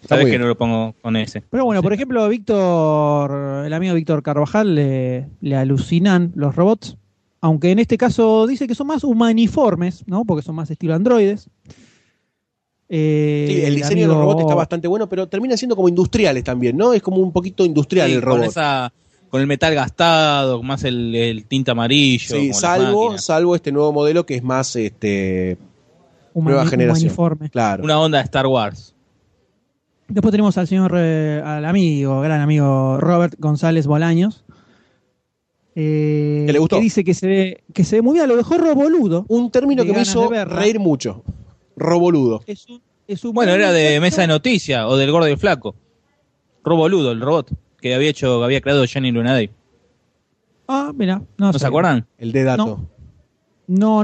Está 0.03 0.15
Sabes 0.15 0.25
que 0.27 0.31
bien. 0.31 0.41
no 0.43 0.49
lo 0.49 0.57
pongo 0.57 0.95
con 1.03 1.15
ese. 1.17 1.43
Pero 1.51 1.65
bueno, 1.67 1.83
por 1.83 1.93
ejemplo, 1.93 2.27
Víctor, 2.29 3.67
el 3.67 3.73
amigo 3.73 3.95
Víctor 3.95 4.23
Carvajal, 4.23 4.75
le, 4.75 5.29
le 5.41 5.57
alucinan 5.57 6.33
los 6.35 6.57
robots. 6.57 6.97
Aunque 7.43 7.71
en 7.71 7.79
este 7.79 7.97
caso 7.97 8.47
dice 8.47 8.67
que 8.67 8.75
son 8.75 8.87
más 8.87 9.03
humaniformes, 9.05 10.05
¿no? 10.07 10.25
Porque 10.25 10.43
son 10.43 10.55
más 10.55 10.71
estilo 10.71 10.95
androides. 10.95 11.49
Eh, 12.89 13.47
Sí, 13.49 13.63
el 13.65 13.77
diseño 13.77 14.03
de 14.03 14.07
los 14.09 14.17
robots 14.17 14.41
está 14.43 14.55
bastante 14.55 14.89
bueno, 14.89 15.09
pero 15.09 15.29
terminan 15.29 15.57
siendo 15.57 15.77
como 15.77 15.89
industriales 15.89 16.43
también, 16.45 16.77
¿no? 16.77 16.93
Es 16.93 17.03
como 17.03 17.19
un 17.19 17.33
poquito 17.33 17.65
industrial 17.65 18.09
Sí, 18.09 18.15
el 18.17 18.21
con, 18.21 18.29
robot. 18.39 18.45
esa, 18.47 18.93
con 19.31 19.41
el 19.41 19.47
metal 19.47 19.75
gastado, 19.75 20.63
más 20.63 20.83
el, 20.85 21.15
el 21.15 21.45
tinte 21.47 21.71
amarillo. 21.71 22.37
Sí, 22.37 22.53
salvo, 22.53 23.17
salvo 23.19 23.55
este 23.55 23.71
nuevo 23.71 23.93
modelo 23.93 24.27
que 24.27 24.35
es 24.35 24.43
más 24.43 24.75
este 24.77 25.57
humani- 26.35 26.45
nueva 26.51 26.67
generación. 26.67 27.05
humaniforme. 27.07 27.49
Claro. 27.51 27.85
Una 27.85 28.01
onda 28.01 28.19
de 28.19 28.25
Star 28.25 28.47
Wars. 28.47 28.95
Después 30.11 30.33
tenemos 30.33 30.59
al 30.59 30.67
señor, 30.67 30.93
eh, 30.97 31.41
al 31.45 31.65
amigo, 31.65 32.21
gran 32.21 32.41
amigo 32.41 32.99
Robert 32.99 33.35
González 33.39 33.87
Bolaños. 33.87 34.45
eh, 35.77 36.45
¿Que 36.47 36.53
le 36.53 36.59
gustó? 36.59 36.81
dice 36.81 37.05
que 37.05 37.15
se 37.15 37.27
ve, 37.29 37.63
que 37.73 37.85
se 37.85 37.97
ve 37.97 38.03
muy 38.03 38.15
bien, 38.15 38.29
lo 38.29 38.37
dejó 38.37 38.59
roboludo. 38.59 39.25
Un 39.29 39.51
término 39.51 39.85
que 39.85 39.93
me 39.93 40.03
hizo 40.03 40.29
reír 40.47 40.81
mucho. 40.81 41.23
Roboludo. 41.77 42.43
Es 42.47 42.67
un, 42.69 42.83
es 43.07 43.25
un 43.25 43.33
Bueno, 43.33 43.53
buen 43.53 43.61
era 43.63 43.73
de. 43.73 44.01
Mesa 44.01 44.23
de 44.23 44.27
Noticias 44.29 44.85
o 44.87 44.97
del 44.97 45.11
Gordo 45.13 45.29
y 45.29 45.33
el 45.33 45.39
Flaco. 45.39 45.75
Roboludo, 46.65 47.13
el 47.13 47.21
robot 47.21 47.53
que 47.81 47.95
había 47.95 48.11
hecho, 48.11 48.43
había 48.45 48.61
creado 48.61 48.85
Jenny 48.87 49.13
Lunaday. 49.13 49.49
Ah, 50.69 50.93
mira, 50.95 51.23
no, 51.39 51.53
¿No 51.53 51.59
se 51.59 51.67
acuerdan? 51.67 52.07
El 52.19 52.33
de 52.33 52.45
dato. 52.45 52.67
No, 52.67 52.89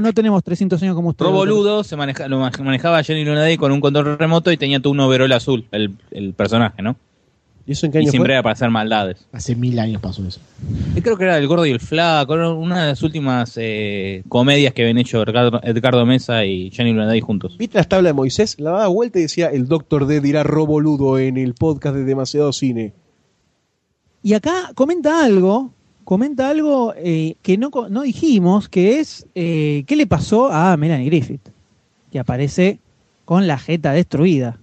no 0.01 0.13
tenemos 0.13 0.43
300 0.43 0.81
años 0.81 0.95
como 0.95 1.09
ustedes. 1.09 1.29
Roboludo 1.31 1.83
se 1.83 1.95
maneja, 1.95 2.27
lo 2.27 2.39
manejaba 2.39 3.03
Jenny 3.03 3.25
Lunaday 3.25 3.57
con 3.57 3.71
un 3.71 3.81
control 3.81 4.17
remoto 4.17 4.51
y 4.51 4.57
tenía 4.57 4.79
todo 4.79 4.91
un 4.91 4.99
overol 4.99 5.31
azul, 5.33 5.65
el, 5.71 5.91
el 6.11 6.33
personaje, 6.33 6.81
¿no? 6.81 6.95
¿Y 7.65 7.73
eso 7.73 7.85
en 7.85 7.91
qué 7.91 7.97
Y 7.97 8.03
año 8.03 8.11
siempre 8.11 8.29
fue? 8.29 8.35
era 8.35 8.43
para 8.43 8.53
hacer 8.53 8.69
maldades. 8.69 9.27
Hace 9.33 9.53
mil 9.53 9.77
años 9.77 10.01
pasó 10.01 10.25
eso. 10.25 10.39
Y 10.95 11.01
creo 11.01 11.17
que 11.17 11.25
era 11.25 11.37
el 11.37 11.45
gordo 11.47 11.65
y 11.65 11.71
el 11.71 11.81
flaco, 11.81 12.33
una 12.33 12.83
de 12.83 12.87
las 12.91 13.03
últimas 13.03 13.55
eh, 13.57 14.23
comedias 14.29 14.73
que 14.73 14.83
habían 14.83 14.97
hecho 14.99 15.21
Edgardo, 15.21 15.59
Edgardo 15.61 16.05
Mesa 16.05 16.45
y 16.45 16.71
Jenny 16.71 16.93
Lunaday 16.93 17.19
juntos. 17.19 17.57
¿Viste 17.57 17.77
las 17.77 17.89
tablas 17.89 18.11
de 18.11 18.13
Moisés? 18.13 18.57
La 18.57 18.71
daba 18.71 18.87
vuelta 18.87 19.19
y 19.19 19.23
decía, 19.23 19.47
el 19.47 19.67
doctor 19.67 20.07
D 20.07 20.21
dirá 20.21 20.43
roboludo 20.43 21.19
en 21.19 21.35
el 21.35 21.55
podcast 21.55 21.93
de 21.97 22.05
Demasiado 22.05 22.53
Cine. 22.53 22.93
Y 24.23 24.33
acá 24.33 24.71
comenta 24.73 25.25
algo, 25.25 25.73
comenta 26.07 26.49
algo 26.49 26.93
eh, 26.95 27.35
que 27.41 27.57
no, 27.57 27.69
dijimos, 28.01 28.69
que 28.69 29.01
es 29.01 29.27
eh, 29.35 29.83
qué 29.87 29.97
le 29.97 30.07
pasó 30.07 30.49
a 30.49 30.77
Melanie 30.77 31.07
Griffith, 31.07 31.49
que 32.13 32.17
aparece 32.17 32.79
con 33.25 33.45
la 33.45 33.57
jeta 33.59 33.91
destruida. 33.91 34.57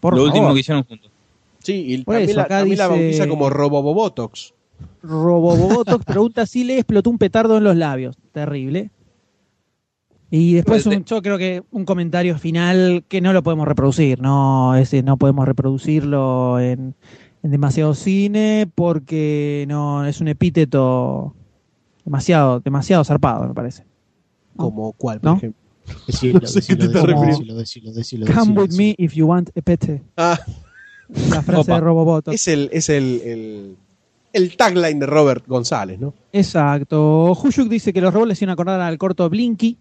Por 0.00 0.14
Lo 0.14 0.20
favor. 0.22 0.32
último 0.32 0.54
que 0.54 0.60
hicieron 0.60 0.84
juntos. 0.84 1.10
Sí, 1.58 1.84
y 1.86 1.98
Por 1.98 2.14
también, 2.14 2.30
eso, 2.30 2.38
la, 2.38 2.42
acá 2.44 2.58
también 2.60 2.78
la 2.78 2.88
dice- 2.88 2.98
bautiza 3.02 3.28
como 3.28 3.50
Robobobotox. 3.50 4.54
Robobobotox 5.02 6.02
pregunta 6.06 6.46
si 6.46 6.64
le 6.64 6.78
explotó 6.78 7.10
un 7.10 7.18
petardo 7.18 7.58
en 7.58 7.64
los 7.64 7.76
labios. 7.76 8.16
Terrible. 8.32 8.88
Y 10.30 10.54
después 10.54 10.86
un- 10.86 11.04
yo 11.04 11.20
creo 11.20 11.36
que 11.36 11.62
un 11.72 11.84
comentario 11.84 12.38
final 12.38 13.04
que 13.06 13.20
no 13.20 13.34
lo 13.34 13.42
podemos 13.42 13.68
reproducir, 13.68 14.18
no, 14.22 14.74
ese 14.76 15.02
no 15.02 15.18
podemos 15.18 15.46
reproducirlo 15.46 16.58
en, 16.58 16.94
en 17.42 17.50
demasiado 17.50 17.94
cine 17.94 18.70
porque 18.74 19.64
no 19.68 20.04
es 20.06 20.20
un 20.20 20.28
epíteto 20.28 21.34
demasiado, 22.04 22.60
demasiado 22.60 23.04
zarpado, 23.04 23.46
me 23.48 23.54
parece. 23.54 23.84
Como 24.56 24.92
cuál, 24.92 25.20
por 25.20 25.30
¿No? 25.32 25.36
ejemplo. 25.38 25.60
Decilo, 26.06 26.40
No 26.40 26.46
sé 26.46 26.60
qué 26.60 26.76
decilo, 26.76 26.78
te 26.78 26.84
estás 26.86 27.02
decilo, 27.02 27.06
refiriendo. 27.06 27.54
decilo, 27.56 27.92
decilo, 27.92 28.24
decilo, 28.26 28.40
Come 28.40 28.60
with 28.60 28.70
me 28.76 28.94
if 28.98 29.14
you 29.14 29.26
want 29.26 29.50
a 29.56 29.60
pete. 29.62 30.02
Ah, 30.16 30.38
La 31.28 31.42
frase 31.42 31.62
Opa. 31.62 31.74
de 31.74 31.80
Robobotox. 31.80 32.34
es 32.34 32.48
el, 32.48 32.70
es 32.72 32.88
el, 32.88 33.20
el, 33.24 33.76
el 34.32 34.56
tagline 34.56 35.00
de 35.00 35.06
Robert 35.06 35.44
González, 35.46 35.98
¿no? 35.98 36.14
Exacto. 36.32 37.32
Huyuk 37.32 37.68
dice 37.68 37.92
que 37.92 38.00
los 38.00 38.14
robots 38.14 38.28
le 38.28 38.32
hicieron 38.34 38.52
acordar 38.52 38.80
al 38.80 38.96
corto 38.98 39.28
Blinky, 39.28 39.76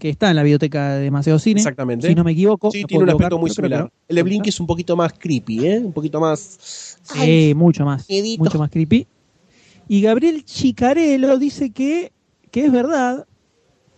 que 0.00 0.08
está 0.08 0.30
en 0.30 0.36
la 0.36 0.42
biblioteca 0.42 0.94
de 0.94 1.04
demasiado 1.04 1.38
cine. 1.38 1.60
Exactamente. 1.60 2.08
Si 2.08 2.14
no 2.14 2.24
me 2.24 2.32
equivoco. 2.32 2.70
Sí, 2.72 2.84
tiene 2.84 3.04
un 3.04 3.10
aspecto 3.10 3.38
muy 3.38 3.50
similar. 3.50 3.84
no. 3.84 3.92
El 4.08 4.16
de 4.16 4.22
Blink 4.24 4.46
es 4.48 4.58
un 4.58 4.66
poquito 4.66 4.96
más 4.96 5.12
creepy, 5.12 5.66
¿eh? 5.66 5.78
Un 5.78 5.92
poquito 5.92 6.18
más... 6.18 6.98
Sí, 7.02 7.52
mucho 7.54 7.84
más. 7.84 8.08
Mucho 8.38 8.58
más 8.58 8.70
creepy. 8.70 9.06
Y 9.86 10.00
Gabriel 10.00 10.44
Chicarello 10.44 11.38
dice 11.38 11.70
que, 11.70 12.12
que 12.50 12.64
es 12.64 12.72
verdad. 12.72 13.26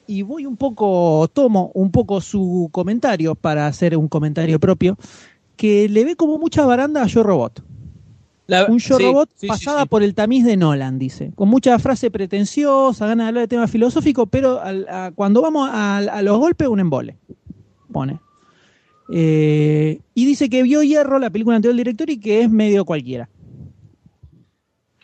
Y 0.07 0.23
voy 0.23 0.45
un 0.45 0.57
poco, 0.57 1.29
tomo 1.33 1.71
un 1.75 1.93
poco 1.93 2.21
su 2.21 2.69
comentario 2.73 3.35
para 3.35 3.67
hacer 3.67 3.97
un 3.97 4.09
comentario 4.09 4.59
propio. 4.59 4.99
Que 5.57 5.89
le 5.89 6.05
ve 6.05 6.17
como 6.17 6.37
mucha 6.37 6.67
baranda 6.67 7.03
a 7.03 7.07
Yo 7.07 7.23
Robot. 7.23 7.63
La- 8.53 8.67
Un 8.67 8.79
Yo 8.79 8.97
sí, 8.99 9.05
Robot 9.05 9.31
sí, 9.35 9.47
pasada 9.47 9.83
sí. 9.83 9.89
por 9.89 10.03
el 10.03 10.15
tamiz 10.15 10.45
de 10.45 10.57
Nolan, 10.57 10.99
dice. 10.99 11.33
Con 11.35 11.49
mucha 11.49 11.79
frase 11.79 12.11
pretenciosa, 12.11 13.07
ganas 13.07 13.25
de 13.25 13.29
hablar 13.29 13.43
de 13.43 13.49
tema 13.49 13.67
filosófico, 13.67 14.27
pero 14.27 14.61
al- 14.61 14.87
a- 14.89 15.11
cuando 15.15 15.43
vamos 15.43 15.69
a, 15.73 15.99
a 15.99 16.23
los 16.23 16.39
golpes, 16.39 16.69
un 16.69 16.81
embole. 16.81 17.17
Pone. 17.91 18.19
Eh, 19.13 20.01
y 20.15 20.25
dice 20.27 20.49
que 20.49 20.63
vio 20.63 20.83
Hierro, 20.83 21.19
la 21.19 21.31
película 21.31 21.57
anterior 21.57 21.75
del 21.77 21.85
director, 21.85 22.09
y 22.09 22.19
que 22.19 22.43
es 22.43 22.51
medio 22.51 22.85
cualquiera. 22.85 23.29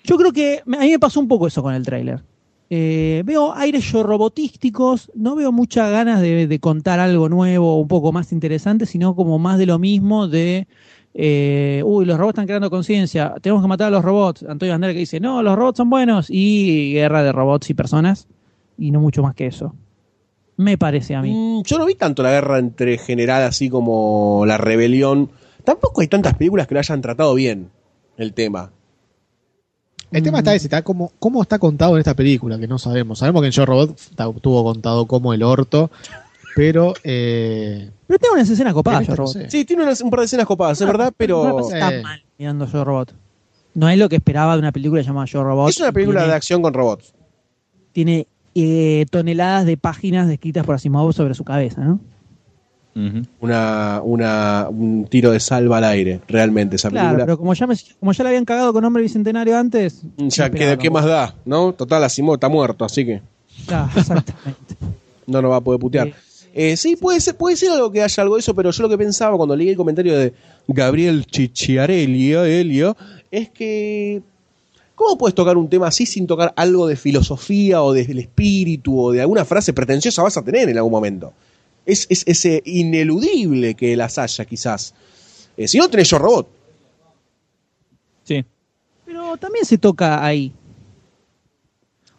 Yo 0.04 0.16
creo 0.16 0.32
que 0.32 0.62
a 0.64 0.80
mí 0.80 0.90
me 0.90 0.98
pasó 0.98 1.20
un 1.20 1.28
poco 1.28 1.46
eso 1.46 1.62
con 1.62 1.74
el 1.74 1.84
tráiler. 1.84 2.22
Eh, 2.70 3.22
veo 3.24 3.54
aires 3.54 3.84
yo 3.90 4.02
robotísticos, 4.02 5.10
no 5.14 5.34
veo 5.36 5.52
muchas 5.52 5.90
ganas 5.90 6.20
de, 6.20 6.46
de 6.46 6.58
contar 6.60 7.00
algo 7.00 7.28
nuevo, 7.28 7.80
un 7.80 7.88
poco 7.88 8.12
más 8.12 8.30
interesante, 8.32 8.84
sino 8.86 9.14
como 9.14 9.38
más 9.38 9.58
de 9.58 9.66
lo 9.66 9.78
mismo 9.78 10.28
de, 10.28 10.66
eh, 11.14 11.82
uy, 11.84 12.04
los 12.04 12.18
robots 12.18 12.34
están 12.34 12.46
creando 12.46 12.70
conciencia, 12.70 13.34
tenemos 13.40 13.62
que 13.62 13.68
matar 13.68 13.88
a 13.88 13.90
los 13.90 14.04
robots. 14.04 14.44
Antonio 14.48 14.74
Bandera 14.74 14.92
que 14.92 15.00
dice, 15.00 15.20
no, 15.20 15.42
los 15.42 15.56
robots 15.56 15.78
son 15.78 15.90
buenos, 15.90 16.28
y 16.30 16.92
guerra 16.92 17.22
de 17.22 17.32
robots 17.32 17.70
y 17.70 17.74
personas, 17.74 18.28
y 18.76 18.90
no 18.90 19.00
mucho 19.00 19.22
más 19.22 19.34
que 19.34 19.46
eso. 19.46 19.74
Me 20.56 20.76
parece 20.76 21.14
a 21.14 21.22
mí. 21.22 21.32
Mm, 21.32 21.62
yo 21.62 21.78
no 21.78 21.86
vi 21.86 21.94
tanto 21.94 22.22
la 22.22 22.30
guerra 22.30 22.58
entre 22.58 22.98
general 22.98 23.42
así 23.44 23.70
como 23.70 24.44
la 24.46 24.58
rebelión. 24.58 25.30
Tampoco 25.64 26.00
hay 26.00 26.08
tantas 26.08 26.34
películas 26.34 26.66
que 26.66 26.74
lo 26.74 26.80
hayan 26.80 27.00
tratado 27.00 27.34
bien. 27.34 27.70
el 28.16 28.34
tema. 28.34 28.72
El 30.10 30.22
tema 30.22 30.38
está 30.38 30.54
ese, 30.54 30.66
está 30.66 30.82
como, 30.82 31.12
cómo 31.18 31.42
está 31.42 31.58
contado 31.58 31.94
en 31.94 31.98
esta 31.98 32.14
película, 32.14 32.58
que 32.58 32.66
no 32.66 32.78
sabemos. 32.78 33.18
Sabemos 33.18 33.42
que 33.42 33.46
en 33.46 33.52
Yo 33.52 33.66
Robot 33.66 33.98
estuvo 33.98 34.64
contado 34.64 35.06
como 35.06 35.34
el 35.34 35.42
orto, 35.42 35.90
pero 36.54 36.94
eh, 37.04 37.90
Pero 38.06 38.18
tengo 38.18 38.34
unas 38.34 38.48
escenas 38.50 38.74
copadas, 38.74 39.06
Yo 39.06 39.14
no 39.14 39.26
sé. 39.26 39.48
Sí, 39.50 39.64
tiene 39.64 39.82
unas- 39.84 40.00
un 40.00 40.10
par 40.10 40.20
de 40.20 40.26
escenas 40.26 40.46
copadas, 40.46 40.80
es 40.80 40.86
verdad, 40.86 41.06
No 41.06 41.10
me 41.10 41.14
pero 41.16 41.56
parece 41.56 41.78
tan 41.78 41.92
Eh. 41.94 42.02
mal 42.02 42.22
mirando 42.38 42.66
Yo 42.66 42.84
Robot. 42.84 43.14
No 43.74 43.88
es 43.88 43.98
lo 43.98 44.08
que 44.08 44.16
esperaba 44.16 44.54
de 44.54 44.58
una 44.60 44.72
película 44.72 45.02
llamada 45.02 45.26
Yo 45.26 45.44
Robot. 45.44 45.70
es 45.70 45.78
una 45.80 45.92
película 45.92 46.20
tiene, 46.20 46.30
de 46.30 46.36
acción 46.36 46.62
con 46.62 46.74
robots. 46.74 47.12
Tiene 47.92 48.26
eh, 48.54 49.06
toneladas 49.10 49.66
de 49.66 49.76
páginas 49.76 50.26
descritas 50.26 50.64
por 50.66 50.74
Asimov 50.74 51.12
sobre 51.12 51.34
su 51.34 51.44
cabeza, 51.44 51.80
¿no? 51.82 52.00
Una, 53.38 54.00
una, 54.02 54.66
un 54.68 55.06
tiro 55.08 55.30
de 55.30 55.38
salva 55.38 55.78
al 55.78 55.84
aire, 55.84 56.20
realmente, 56.26 56.74
esa 56.74 56.90
Claro, 56.90 57.06
película. 57.10 57.26
pero 57.26 57.38
como 57.38 57.54
ya, 57.54 57.66
me, 57.68 57.76
como 58.00 58.10
ya 58.12 58.24
la 58.24 58.30
habían 58.30 58.44
cagado 58.44 58.72
con 58.72 58.84
Hombre 58.84 59.04
Bicentenario 59.04 59.56
antes. 59.56 60.02
Ya, 60.02 60.48
no 60.48 60.54
¿qué, 60.54 60.58
esperaba 60.64 60.76
¿qué 60.78 60.90
más 60.90 61.04
da? 61.04 61.34
¿No? 61.44 61.72
Total, 61.74 62.02
Asimov 62.02 62.34
está 62.34 62.48
muerto, 62.48 62.84
así 62.84 63.06
que 63.06 63.22
Claro, 63.68 63.88
exactamente. 63.96 64.74
no 65.28 65.40
nos 65.40 65.50
va 65.52 65.56
a 65.56 65.60
poder 65.60 65.78
putear. 65.78 66.08
Eh, 66.08 66.14
Eh, 66.60 66.76
sí, 66.76 66.96
puede 66.96 67.20
ser, 67.20 67.36
puede 67.36 67.54
ser 67.54 67.70
algo 67.70 67.92
que 67.92 68.02
haya 68.02 68.20
algo 68.20 68.34
de 68.34 68.40
eso, 68.40 68.52
pero 68.52 68.72
yo 68.72 68.82
lo 68.82 68.88
que 68.88 68.98
pensaba 68.98 69.36
cuando 69.36 69.54
leí 69.54 69.68
el 69.68 69.76
comentario 69.76 70.18
de 70.18 70.32
Gabriel 70.66 71.24
Chichiarelli, 71.24 72.32
Elio, 72.32 72.96
es 73.30 73.48
que 73.50 74.20
¿cómo 74.96 75.16
puedes 75.16 75.36
tocar 75.36 75.56
un 75.56 75.70
tema 75.70 75.86
así 75.86 76.04
sin 76.04 76.26
tocar 76.26 76.52
algo 76.56 76.88
de 76.88 76.96
filosofía 76.96 77.80
o 77.80 77.92
del 77.92 78.18
espíritu 78.18 79.00
o 79.00 79.12
de 79.12 79.20
alguna 79.20 79.44
frase 79.44 79.72
pretenciosa 79.72 80.24
vas 80.24 80.36
a 80.36 80.42
tener 80.42 80.68
en 80.68 80.76
algún 80.76 80.90
momento? 80.90 81.32
Es, 81.86 82.08
es, 82.10 82.24
es, 82.26 82.44
eh, 82.44 82.60
ineludible 82.64 83.76
que 83.76 83.96
las 83.96 84.18
haya, 84.18 84.44
quizás. 84.44 84.94
Eh, 85.56 85.68
si 85.68 85.78
no, 85.78 85.88
tenés 85.88 86.10
yo 86.10 86.18
robot. 86.18 86.48
Sí. 88.24 88.44
Pero 89.06 89.36
también 89.36 89.64
se 89.64 89.78
toca 89.78 90.26
ahí. 90.26 90.52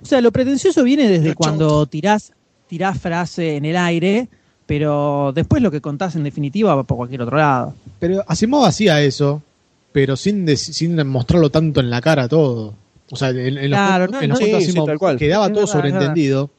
O 0.01 0.05
sea, 0.05 0.21
lo 0.21 0.31
pretencioso 0.31 0.81
viene 0.85 1.09
desde 1.09 1.35
cuando 1.35 1.85
tirás, 1.87 2.31
tirás 2.69 2.97
frase 2.99 3.57
en 3.57 3.65
el 3.65 3.75
aire, 3.75 4.27
pero 4.65 5.31
después 5.33 5.61
lo 5.61 5.71
que 5.71 5.81
contás 5.81 6.15
en 6.15 6.23
definitiva 6.23 6.75
va 6.75 6.83
por 6.83 6.97
cualquier 6.97 7.23
otro 7.23 7.37
lado. 7.37 7.73
Pero 7.99 8.23
Asimov 8.27 8.63
hacía 8.65 9.01
eso, 9.01 9.41
pero 9.91 10.15
sin, 10.15 10.47
sin 10.55 11.05
mostrarlo 11.07 11.49
tanto 11.49 11.79
en 11.79 11.89
la 11.89 11.99
cara 11.99 12.27
todo. 12.29 12.75
O 13.11 13.15
sea, 13.15 13.29
en, 13.31 13.57
en 13.57 13.67
Claro, 13.71 14.03
los, 14.05 14.11
no, 14.13 14.21
en 14.21 14.29
los 14.29 14.39
no- 14.39 14.45
Sí, 14.45 14.53
Asimov 14.53 14.97
cual. 14.99 15.17
quedaba 15.17 15.47
Es 15.47 15.51
todo 15.53 15.61
verdad. 15.61 15.73
sobreentendido 15.73 16.51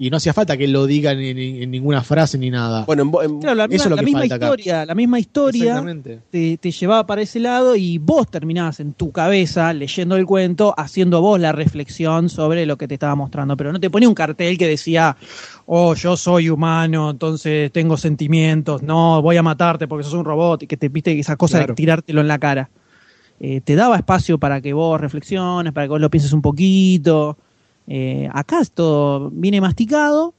y 0.00 0.10
no 0.10 0.16
hacía 0.18 0.32
falta 0.32 0.56
que 0.56 0.64
él 0.64 0.72
lo 0.72 0.86
diga 0.86 1.12
ni, 1.14 1.34
ni- 1.34 1.62
en 1.62 1.70
ninguna 1.72 2.02
frase 2.04 2.38
ni 2.38 2.50
nada. 2.50 2.84
Bueno, 2.84 3.02
en, 3.02 3.30
en- 3.30 3.40
Claro, 3.40 3.56
la 3.56 3.64
Eso 3.64 3.70
misma, 3.72 3.84
es 3.84 3.90
lo 3.90 3.96
la 3.96 4.00
que 4.00 4.04
misma 4.06 4.18
falta 4.20 4.34
acá. 4.36 4.44
historia, 4.46 4.86
la 4.86 4.94
misma 4.94 5.18
historia 5.18 5.84
te, 6.30 6.56
te 6.56 6.70
llevaba 6.70 7.04
para 7.06 7.22
ese 7.22 7.40
lado 7.40 7.74
y 7.74 7.98
vos 7.98 8.30
terminabas 8.30 8.78
en 8.80 8.92
tu 8.92 9.10
cabeza 9.10 9.72
leyendo 9.72 10.16
el 10.16 10.24
cuento, 10.24 10.72
haciendo 10.76 11.20
vos 11.20 11.40
la 11.40 11.50
reflexión 11.52 12.28
sobre 12.28 12.64
lo 12.64 12.78
que 12.78 12.86
te 12.86 12.94
estaba 12.94 13.16
mostrando. 13.16 13.56
Pero 13.56 13.72
no 13.72 13.80
te 13.80 13.90
ponía 13.90 14.08
un 14.08 14.14
cartel 14.14 14.56
que 14.56 14.68
decía, 14.68 15.16
oh, 15.66 15.94
yo 15.94 16.16
soy 16.16 16.48
humano, 16.48 17.10
entonces 17.10 17.72
tengo 17.72 17.96
sentimientos, 17.96 18.82
no, 18.82 19.20
voy 19.20 19.36
a 19.36 19.42
matarte 19.42 19.88
porque 19.88 20.04
sos 20.04 20.14
un 20.14 20.24
robot, 20.24 20.62
y 20.62 20.66
que 20.68 20.76
te 20.76 20.88
viste 20.88 21.18
esa 21.18 21.36
cosa 21.36 21.58
Claro. 21.58 21.72
de 21.72 21.76
tirártelo 21.76 22.20
en 22.20 22.28
la 22.28 22.38
cara. 22.38 22.70
Eh, 23.40 23.60
te 23.62 23.74
daba 23.76 23.96
espacio 23.96 24.38
para 24.38 24.60
que 24.60 24.72
vos 24.72 25.00
reflexiones, 25.00 25.72
para 25.72 25.86
que 25.86 25.90
vos 25.90 26.00
lo 26.00 26.10
pienses 26.10 26.32
un 26.32 26.42
poquito. 26.42 27.36
Eh, 27.88 28.28
acá 28.32 28.60
esto 28.60 29.30
viene 29.32 29.60
masticado 29.60 30.34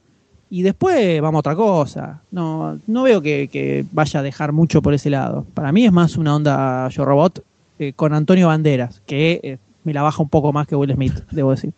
y 0.50 0.62
después 0.62 1.20
vamos 1.20 1.38
a 1.38 1.40
otra 1.40 1.56
cosa. 1.56 2.22
No, 2.30 2.78
no 2.86 3.02
veo 3.04 3.22
que, 3.22 3.48
que 3.48 3.84
vaya 3.92 4.20
a 4.20 4.22
dejar 4.22 4.52
mucho 4.52 4.82
por 4.82 4.94
ese 4.94 5.10
lado. 5.10 5.46
Para 5.54 5.72
mí 5.72 5.84
es 5.84 5.92
más 5.92 6.16
una 6.16 6.34
onda 6.34 6.88
Yo 6.88 7.04
Robot 7.04 7.44
eh, 7.78 7.94
con 7.96 8.12
Antonio 8.12 8.48
Banderas, 8.48 9.00
que 9.06 9.40
eh, 9.42 9.56
me 9.84 9.94
la 9.94 10.02
baja 10.02 10.22
un 10.22 10.28
poco 10.28 10.52
más 10.52 10.66
que 10.66 10.76
Will 10.76 10.92
Smith, 10.92 11.14
debo 11.30 11.52
decir. 11.52 11.72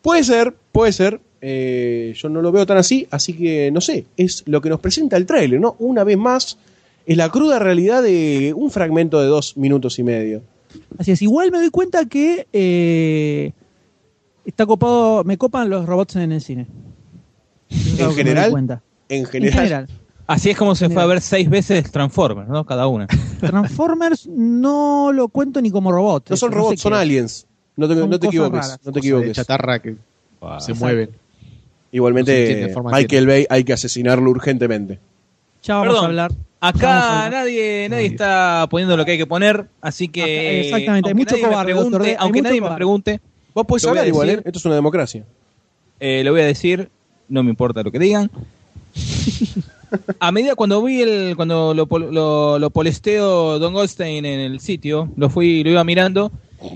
Puede 0.00 0.24
ser, 0.24 0.54
puede 0.72 0.92
ser. 0.92 1.20
Eh, 1.42 2.14
yo 2.16 2.30
no 2.30 2.40
lo 2.40 2.50
veo 2.50 2.64
tan 2.64 2.78
así, 2.78 3.06
así 3.10 3.34
que 3.34 3.70
no 3.70 3.82
sé. 3.82 4.06
Es 4.16 4.42
lo 4.46 4.62
que 4.62 4.70
nos 4.70 4.80
presenta 4.80 5.18
el 5.18 5.26
tráiler, 5.26 5.60
¿no? 5.60 5.76
Una 5.78 6.02
vez 6.04 6.16
más, 6.16 6.56
es 7.04 7.16
la 7.18 7.28
cruda 7.28 7.58
realidad 7.58 8.02
de 8.02 8.54
un 8.56 8.70
fragmento 8.70 9.20
de 9.20 9.26
dos 9.26 9.58
minutos 9.58 9.98
y 9.98 10.02
medio. 10.02 10.40
Así 10.96 11.10
es, 11.10 11.20
igual 11.20 11.50
me 11.50 11.58
doy 11.58 11.68
cuenta 11.68 12.06
que 12.06 13.52
está 14.44 14.66
copado, 14.66 15.24
me 15.24 15.36
copan 15.38 15.68
los 15.70 15.86
robots 15.86 16.16
en 16.16 16.32
el 16.32 16.40
cine. 16.40 16.66
¿En 17.70 18.08
me 18.08 18.14
general? 18.14 18.50
cuenta. 18.50 18.82
En 19.08 19.20
En 19.20 19.26
general. 19.26 19.88
Así 20.26 20.48
es 20.50 20.56
como 20.56 20.74
se 20.76 20.88
fue 20.88 21.02
a 21.02 21.06
ver 21.06 21.20
seis 21.20 21.50
veces 21.50 21.90
Transformers, 21.90 22.48
¿no? 22.48 22.64
Cada 22.64 22.86
una. 22.86 23.06
Transformers 23.40 24.28
no 24.28 25.12
lo 25.12 25.28
cuento 25.28 25.60
ni 25.60 25.70
como 25.70 25.90
robot. 25.90 26.30
no 26.30 26.36
son 26.36 26.52
robots, 26.52 26.80
son 26.80 26.94
aliens. 26.94 27.46
No 27.76 27.88
te, 27.88 27.94
Son 27.96 28.10
no 28.10 28.18
te 28.18 28.26
equivoques, 28.26 28.52
raras. 28.52 28.78
no 28.84 28.92
te 28.92 28.98
equivoques. 28.98 29.32
chatarra 29.32 29.80
que 29.80 29.96
se 30.58 30.74
mueven. 30.74 31.10
No 31.10 31.12
se 31.14 31.96
Igualmente, 31.96 32.72
Michael 32.92 33.26
Bay 33.26 33.46
hay 33.50 33.64
que 33.64 33.72
asesinarlo 33.72 34.30
urgentemente. 34.30 35.00
Ya 35.62 35.74
vamos 35.76 35.88
Perdón. 35.88 36.04
a 36.04 36.08
hablar. 36.08 36.32
A 36.60 36.68
Acá 36.68 37.24
hablar. 37.24 37.32
nadie, 37.40 37.88
nadie 37.90 38.06
está 38.06 38.66
poniendo 38.70 38.96
lo 38.96 39.04
que 39.04 39.12
hay 39.12 39.18
que 39.18 39.26
poner, 39.26 39.66
así 39.80 40.08
que. 40.08 40.22
Acá, 40.22 40.76
exactamente, 40.76 41.08
hay 41.08 41.14
mucho 41.14 41.36
me 41.36 41.42
cobarde, 41.42 41.72
pregunte- 41.72 41.90
doctor 41.98 42.16
Aunque 42.20 42.38
mucho 42.38 42.42
nadie 42.44 42.60
me 42.60 42.66
cobarde. 42.66 42.76
pregunte, 42.76 43.20
Vos 43.60 43.66
podés 43.66 43.84
hablar 43.84 44.06
igual, 44.08 44.30
¿eh? 44.30 44.42
Esto 44.44 44.58
es 44.58 44.64
una 44.64 44.74
democracia. 44.74 45.24
eh, 46.00 46.22
lo 46.24 46.32
voy 46.32 46.40
a 46.40 46.46
decir, 46.46 46.88
no 47.28 47.42
me 47.42 47.50
importa 47.50 47.82
lo 47.82 47.92
que 47.92 47.98
digan. 47.98 48.30
A 50.20 50.30
medida 50.30 50.54
cuando 50.54 50.82
vi 50.82 51.02
el, 51.02 51.34
cuando 51.34 51.74
lo, 51.74 52.58
lo 52.58 52.70
polesteo 52.70 53.58
Don 53.58 53.72
Goldstein 53.72 54.24
en 54.24 54.38
el 54.40 54.60
sitio, 54.60 55.10
lo 55.16 55.28
fui, 55.30 55.64
lo 55.64 55.70
iba 55.70 55.82
mirando 55.82 56.30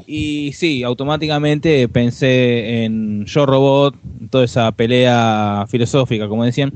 y 0.07 0.53
sí, 0.53 0.83
automáticamente 0.83 1.89
pensé 1.89 2.85
en 2.85 3.25
Yo 3.27 3.47
Robot, 3.47 3.95
toda 4.31 4.45
esa 4.45 4.73
pelea 4.73 5.65
filosófica, 5.69 6.29
como 6.29 6.45
decían. 6.45 6.73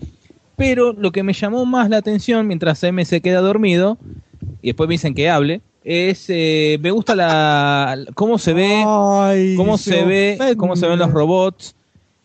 Pero 0.56 0.92
lo 0.92 1.10
que 1.10 1.22
me 1.22 1.32
llamó 1.32 1.64
más 1.66 1.90
la 1.90 1.96
atención 1.98 2.46
mientras 2.46 2.82
M 2.84 3.04
se 3.04 3.20
queda 3.20 3.40
dormido 3.40 3.98
y 4.62 4.68
después 4.68 4.88
me 4.88 4.94
dicen 4.94 5.14
que 5.14 5.30
hable 5.30 5.60
es 5.84 6.26
eh, 6.28 6.78
me 6.80 6.90
gusta 6.90 7.14
la 7.14 7.98
cómo 8.14 8.38
se 8.38 8.52
ve 8.52 8.84
Ay, 8.86 9.54
cómo 9.56 9.78
se 9.78 10.04
ve, 10.04 10.34
ofende. 10.36 10.56
cómo 10.56 10.76
se 10.76 10.86
ven 10.86 10.98
los 10.98 11.10
robots 11.10 11.74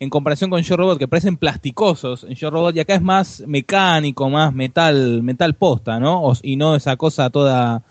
en 0.00 0.10
comparación 0.10 0.50
con 0.50 0.60
Yo 0.60 0.76
Robot, 0.76 0.98
que 0.98 1.08
parecen 1.08 1.36
plasticosos 1.36 2.24
en 2.24 2.34
Yo 2.34 2.50
Robot, 2.50 2.76
y 2.76 2.80
acá 2.80 2.94
es 2.94 3.00
más 3.00 3.42
mecánico, 3.46 4.28
más 4.28 4.52
metal, 4.52 5.22
metal 5.22 5.54
posta, 5.54 5.98
¿no? 6.00 6.22
O- 6.24 6.34
y 6.42 6.56
no 6.56 6.74
esa 6.74 6.96
cosa 6.96 7.30
toda 7.30 7.82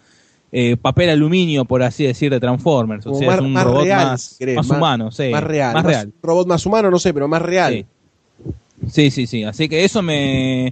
eh, 0.51 0.77
papel 0.77 1.09
aluminio, 1.09 1.65
por 1.65 1.81
así 1.81 2.03
decir, 2.05 2.29
de 2.29 2.39
Transformers. 2.39 3.07
O 3.07 3.15
sea, 3.15 3.27
más, 3.27 3.35
es 3.37 3.41
un 3.41 3.53
más 3.53 3.63
robot 3.63 3.83
real, 3.85 4.05
más, 4.09 4.37
más 4.55 4.69
humano, 4.69 5.11
sí. 5.11 5.29
Más 5.29 5.43
real. 5.43 5.73
Más 5.73 5.83
más- 5.83 5.91
real. 5.93 6.13
Robot 6.21 6.47
más 6.47 6.65
humano, 6.67 6.91
no 6.91 6.99
sé, 6.99 7.13
pero 7.13 7.27
más 7.27 7.41
real. 7.41 7.73
Sí. 7.73 7.85
Sí, 8.91 9.09
sí, 9.11 9.25
sí. 9.25 9.43
Así 9.45 9.67
que 9.69 9.83
eso 9.83 10.01
me, 10.03 10.71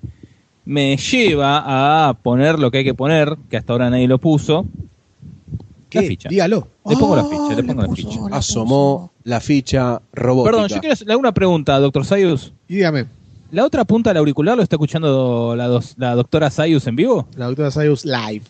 me 0.66 0.96
lleva 0.98 2.10
a 2.10 2.14
poner 2.14 2.60
lo 2.60 2.72
que 2.72 2.80
hay 2.80 2.84
que 2.84 2.94
poner, 2.94 3.36
que 3.50 3.58
hasta 3.58 3.74
ahora 3.74 3.90
nadie 3.90 4.08
lo 4.08 4.18
puso. 4.20 4.66
La 5.94 6.02
¿Qué? 6.02 6.08
ficha. 6.08 6.30
Dígalo. 6.30 6.68
Le 6.88 6.96
pongo 6.96 7.16
la 7.16 7.24
Ah, 7.24 7.26
ficha, 7.30 7.56
le 7.56 7.64
pongo 7.64 7.82
la 7.82 7.88
puso, 7.88 8.10
ficha. 8.10 8.20
Asomó 8.32 9.12
la 9.26 9.40
ficha 9.42 10.02
robótica. 10.14 10.52
Perdón, 10.52 10.70
yo 10.70 10.80
quiero 10.80 10.94
hacerle 10.94 11.16
una 11.18 11.34
pregunta, 11.34 11.78
doctor 11.80 12.06
Sayus. 12.06 12.54
Y 12.68 12.76
dígame, 12.76 13.06
¿La 13.52 13.66
otra 13.66 13.84
punta 13.84 14.12
del 14.12 14.18
auricular 14.18 14.56
lo 14.56 14.64
está 14.64 14.78
escuchando 14.78 15.54
la, 15.58 15.68
dos- 15.68 15.96
la 15.98 16.16
doctora 16.16 16.50
Sayus 16.50 16.88
en 16.88 16.96
vivo? 16.96 17.28
la 17.36 17.48
doctora 17.48 17.70
Sayus 17.72 18.06
live. 18.06 18.44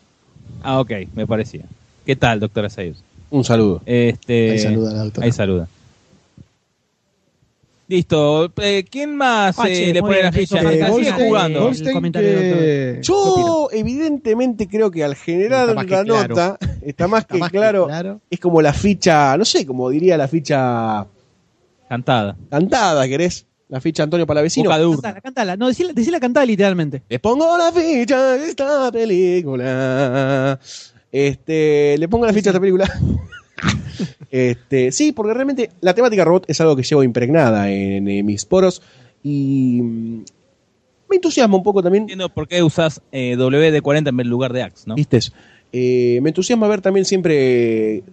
Ah, 0.61 0.79
ok, 0.79 0.91
me 1.15 1.25
parecía. 1.25 1.61
¿Qué 2.05 2.15
tal, 2.15 2.39
doctora 2.39 2.69
Sayus? 2.69 2.97
Un 3.31 3.43
saludo. 3.43 3.81
Este, 3.87 4.51
Ahí 4.51 4.59
saluda 4.59 4.93
la 4.93 5.03
doctora. 5.05 5.25
Ahí 5.25 5.31
saluda. 5.31 5.67
Listo. 7.91 8.53
eh, 8.61 8.85
¿Quién 8.89 9.17
más 9.17 9.59
Ah, 9.59 9.67
eh, 9.69 9.73
che, 9.75 9.93
le 9.93 9.99
pone 9.99 10.13
bien, 10.13 10.25
la 10.25 10.31
ficha? 10.31 10.59
sigue 10.61 11.13
que- 11.13 11.27
jugando. 11.27 11.69
del 11.71 12.11
que- 12.13 12.13
¿qué 12.13 12.99
Yo, 13.01 13.67
evidentemente, 13.71 14.67
creo 14.69 14.89
que 14.89 15.03
al 15.03 15.15
generar 15.15 15.67
la 15.75 15.83
claro. 15.83 16.05
nota, 16.29 16.57
está 16.81 17.09
más 17.09 17.21
Está 17.23 17.33
que 17.35 17.39
más 17.39 17.51
que 17.51 17.57
claro. 17.57 18.21
Es 18.29 18.39
como 18.39 18.61
la 18.61 18.71
ficha, 18.71 19.35
no 19.37 19.43
sé, 19.43 19.65
como 19.65 19.89
diría 19.89 20.15
la 20.15 20.29
ficha 20.29 21.05
Cantada. 21.89 22.37
cantada, 22.49 23.05
¿querés? 23.09 23.45
La 23.67 23.81
ficha 23.81 24.03
Antonio 24.03 24.25
Palavecino. 24.25 24.69
Cantala, 24.69 25.19
cantala. 25.19 25.57
No, 25.57 25.67
decíla, 25.67 25.91
decíla 25.93 26.21
cantada 26.21 26.45
literalmente. 26.45 27.03
Les 27.09 27.19
pongo 27.19 27.57
la 27.57 27.73
ficha 27.73 28.33
de 28.37 28.47
esta 28.49 28.89
película. 28.91 30.57
Este, 31.11 31.97
le 31.97 32.07
pongo 32.07 32.25
la 32.25 32.31
ficha 32.31 32.51
de 32.51 32.57
esta 32.57 32.59
película. 32.61 32.89
este, 34.29 34.91
sí, 34.91 35.11
porque 35.11 35.33
realmente 35.33 35.69
la 35.81 35.93
temática 35.93 36.23
robot 36.25 36.45
es 36.47 36.59
algo 36.61 36.75
que 36.75 36.83
llevo 36.83 37.03
impregnada 37.03 37.69
en, 37.71 38.03
mis 38.25 38.45
poros 38.45 38.81
y 39.23 39.79
mm, 39.81 40.23
me 41.09 41.15
entusiasma 41.15 41.57
un 41.57 41.63
poco 41.63 41.83
también. 41.83 42.03
Entiendo 42.03 42.29
por 42.29 42.47
qué 42.47 42.63
usas 42.63 43.01
eh, 43.11 43.35
WD-40 43.37 44.09
en 44.21 44.27
lugar 44.29 44.53
de 44.53 44.63
Axe, 44.63 44.83
¿no? 44.87 44.95
¿Viste? 44.95 45.19
Eh, 45.73 46.19
me 46.21 46.29
entusiasma 46.29 46.67
ver 46.67 46.81
también 46.81 47.05
siempre. 47.05 48.03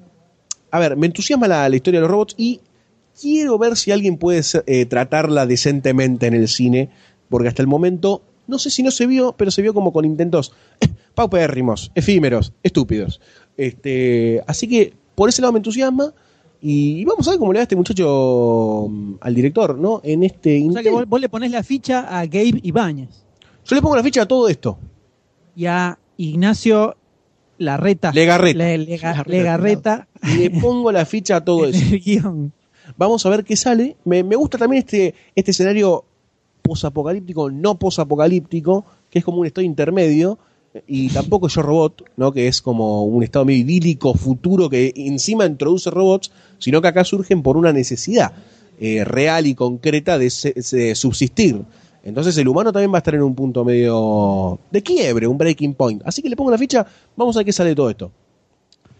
A 0.70 0.78
ver, 0.78 0.96
me 0.96 1.06
entusiasma 1.06 1.48
la, 1.48 1.68
la 1.68 1.76
historia 1.76 2.00
de 2.00 2.02
los 2.02 2.10
robots 2.10 2.34
y 2.36 2.60
quiero 3.20 3.58
ver 3.58 3.76
si 3.76 3.90
alguien 3.90 4.16
puede 4.16 4.42
ser- 4.42 4.64
eh, 4.66 4.84
tratarla 4.86 5.46
decentemente 5.46 6.26
en 6.26 6.34
el 6.34 6.48
cine, 6.48 6.90
porque 7.28 7.48
hasta 7.48 7.62
el 7.62 7.68
momento, 7.68 8.22
no 8.46 8.58
sé 8.58 8.70
si 8.70 8.82
no 8.82 8.90
se 8.90 9.06
vio, 9.06 9.34
pero 9.36 9.50
se 9.50 9.62
vio 9.62 9.74
como 9.74 9.92
con 9.92 10.04
intentos 10.04 10.52
eh, 10.80 10.88
paupérrimos, 11.14 11.90
efímeros, 11.94 12.52
estúpidos. 12.62 13.20
Este, 13.56 14.42
así 14.46 14.68
que 14.68 14.92
por 15.18 15.28
ese 15.28 15.42
lado 15.42 15.52
me 15.52 15.58
entusiasma. 15.58 16.14
Y, 16.60 17.00
y 17.00 17.04
vamos 17.04 17.26
a 17.26 17.30
ver 17.32 17.38
cómo 17.38 17.52
le 17.52 17.58
va 17.58 17.62
a 17.62 17.64
este 17.64 17.76
muchacho 17.76 18.86
mm, 18.88 19.14
al 19.20 19.34
director, 19.34 19.76
¿no? 19.78 20.00
En 20.04 20.22
este 20.22 20.64
O 20.68 20.72
sea 20.72 20.82
que 20.82 20.90
vos, 20.90 21.08
vos 21.08 21.20
le 21.20 21.28
ponés 21.28 21.50
la 21.50 21.62
ficha 21.62 22.00
a 22.08 22.24
Gabe 22.26 22.60
Ibáñez 22.62 23.08
Yo 23.64 23.76
le 23.76 23.82
pongo 23.82 23.94
la 23.96 24.02
ficha 24.02 24.22
a 24.22 24.26
todo 24.26 24.48
esto. 24.48 24.78
y 25.56 25.66
a 25.66 25.98
Ignacio 26.16 26.96
Larreta. 27.58 28.12
Legarreta. 28.12 28.58
Le- 28.58 28.78
Lega- 28.78 29.24
Legarreta 29.26 30.08
Y 30.22 30.34
le 30.38 30.50
pongo 30.50 30.90
la 30.92 31.04
ficha 31.04 31.36
a 31.36 31.44
todo 31.44 31.66
eso. 31.70 31.84
guion. 32.04 32.52
Vamos 32.96 33.24
a 33.26 33.28
ver 33.30 33.44
qué 33.44 33.56
sale. 33.56 33.96
Me, 34.04 34.22
me 34.24 34.34
gusta 34.36 34.56
también 34.58 34.80
este, 34.84 35.14
este 35.34 35.50
escenario 35.52 36.04
posapocalíptico, 36.62 37.50
no 37.50 37.78
posapocalíptico, 37.78 38.84
que 39.10 39.18
es 39.20 39.24
como 39.24 39.38
un 39.38 39.46
estado 39.46 39.64
intermedio. 39.64 40.38
Y 40.86 41.08
tampoco 41.08 41.48
yo 41.48 41.62
robot, 41.62 42.04
¿no? 42.16 42.32
que 42.32 42.46
es 42.48 42.62
como 42.62 43.04
un 43.04 43.22
estado 43.22 43.44
medio 43.44 43.60
idílico, 43.60 44.14
futuro, 44.14 44.68
que 44.70 44.92
encima 44.96 45.46
introduce 45.46 45.90
robots, 45.90 46.30
sino 46.58 46.80
que 46.82 46.88
acá 46.88 47.04
surgen 47.04 47.42
por 47.42 47.56
una 47.56 47.72
necesidad 47.72 48.32
eh, 48.80 49.04
real 49.04 49.46
y 49.46 49.54
concreta 49.54 50.18
de, 50.18 50.30
se- 50.30 50.54
de 50.54 50.94
subsistir. 50.94 51.62
Entonces 52.04 52.36
el 52.38 52.48
humano 52.48 52.72
también 52.72 52.92
va 52.92 52.96
a 52.96 52.98
estar 52.98 53.14
en 53.14 53.22
un 53.22 53.34
punto 53.34 53.64
medio 53.64 54.58
de 54.70 54.82
quiebre, 54.82 55.26
un 55.26 55.36
breaking 55.36 55.74
point. 55.74 56.00
Así 56.04 56.22
que 56.22 56.28
le 56.28 56.36
pongo 56.36 56.50
la 56.50 56.58
ficha, 56.58 56.86
vamos 57.16 57.36
a 57.36 57.40
ver 57.40 57.46
qué 57.46 57.52
sale 57.52 57.70
de 57.70 57.76
todo 57.76 57.90
esto. 57.90 58.10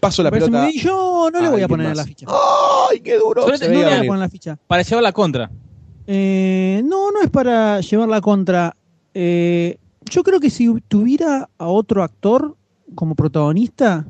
Paso 0.00 0.22
la 0.22 0.30
pelota. 0.30 0.68
Yo 0.76 1.28
no 1.32 1.40
le 1.40 1.48
voy 1.48 1.62
a 1.62 1.68
poner 1.68 1.88
más. 1.88 1.96
la 1.96 2.04
ficha. 2.04 2.26
¡Ay, 2.90 3.00
qué 3.00 3.16
duro! 3.18 3.44
Se 3.56 3.68
No 3.68 3.74
le 3.74 3.84
voy 3.84 3.84
a 3.84 4.06
poner 4.06 4.20
la 4.20 4.28
ficha. 4.28 4.58
Para 4.66 4.82
llevar 4.82 5.02
la 5.02 5.12
contra. 5.12 5.50
Eh, 6.06 6.82
no, 6.84 7.10
no 7.10 7.20
es 7.22 7.30
para 7.30 7.80
llevarla 7.80 8.20
contra. 8.20 8.76
Eh, 9.14 9.76
yo 10.10 10.22
creo 10.22 10.40
que 10.40 10.50
si 10.50 10.72
tuviera 10.88 11.48
a 11.58 11.66
otro 11.66 12.02
actor 12.02 12.56
como 12.94 13.14
protagonista, 13.14 14.06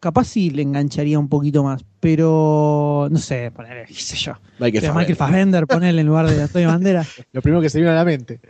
capaz 0.00 0.24
sí 0.24 0.50
le 0.50 0.62
engancharía 0.62 1.18
un 1.18 1.28
poquito 1.28 1.62
más. 1.62 1.84
Pero 2.00 3.08
no 3.10 3.18
sé, 3.18 3.50
ponerle, 3.50 3.86
qué 3.86 3.94
sé 3.94 4.16
yo. 4.16 4.32
Michael 4.58 4.80
Pero 4.80 4.94
Michael 4.94 5.16
Fassbender. 5.16 5.16
Fassbender, 5.16 5.66
ponerle 5.66 6.00
en 6.00 6.06
lugar 6.06 6.30
de 6.30 6.42
Antonio 6.42 6.68
Bandera. 6.72 7.06
Lo 7.32 7.42
primero 7.42 7.60
que 7.60 7.70
se 7.70 7.78
vino 7.78 7.90
a 7.90 7.94
la 7.94 8.04
mente. 8.04 8.40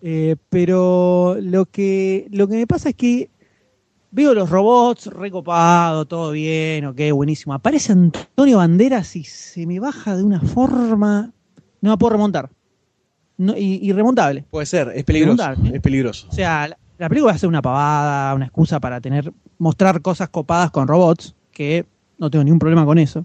Eh, 0.00 0.34
pero 0.48 1.36
lo 1.40 1.66
que, 1.66 2.26
lo 2.32 2.48
que 2.48 2.56
me 2.56 2.66
pasa 2.66 2.88
es 2.88 2.96
que 2.96 3.30
veo 4.10 4.34
los 4.34 4.50
robots 4.50 5.06
recopado, 5.06 6.04
todo 6.06 6.32
bien, 6.32 6.86
ok, 6.86 7.00
buenísimo. 7.12 7.54
Aparece 7.54 7.92
Antonio 7.92 8.58
Banderas 8.58 9.14
y 9.14 9.22
se 9.22 9.66
me 9.66 9.78
baja 9.78 10.16
de 10.16 10.24
una 10.24 10.40
forma. 10.40 11.32
No 11.80 11.90
la 11.90 11.96
puedo 11.96 12.14
remontar. 12.14 12.50
No, 13.38 13.56
y- 13.56 13.80
irremontable. 13.82 14.44
Puede 14.50 14.66
ser, 14.66 14.92
es 14.94 15.04
peligroso. 15.04 15.42
Es 15.72 15.80
peligroso. 15.80 16.26
O 16.30 16.32
sea, 16.32 16.68
la, 16.68 16.78
la 16.98 17.08
película 17.08 17.32
va 17.32 17.36
a 17.36 17.38
ser 17.38 17.48
una 17.48 17.62
pavada, 17.62 18.34
una 18.34 18.44
excusa 18.46 18.78
para 18.80 19.00
tener 19.00 19.32
mostrar 19.58 20.00
cosas 20.02 20.28
copadas 20.28 20.70
con 20.70 20.86
robots, 20.88 21.34
que 21.50 21.86
no 22.18 22.30
tengo 22.30 22.44
ningún 22.44 22.58
problema 22.58 22.84
con 22.84 22.98
eso. 22.98 23.24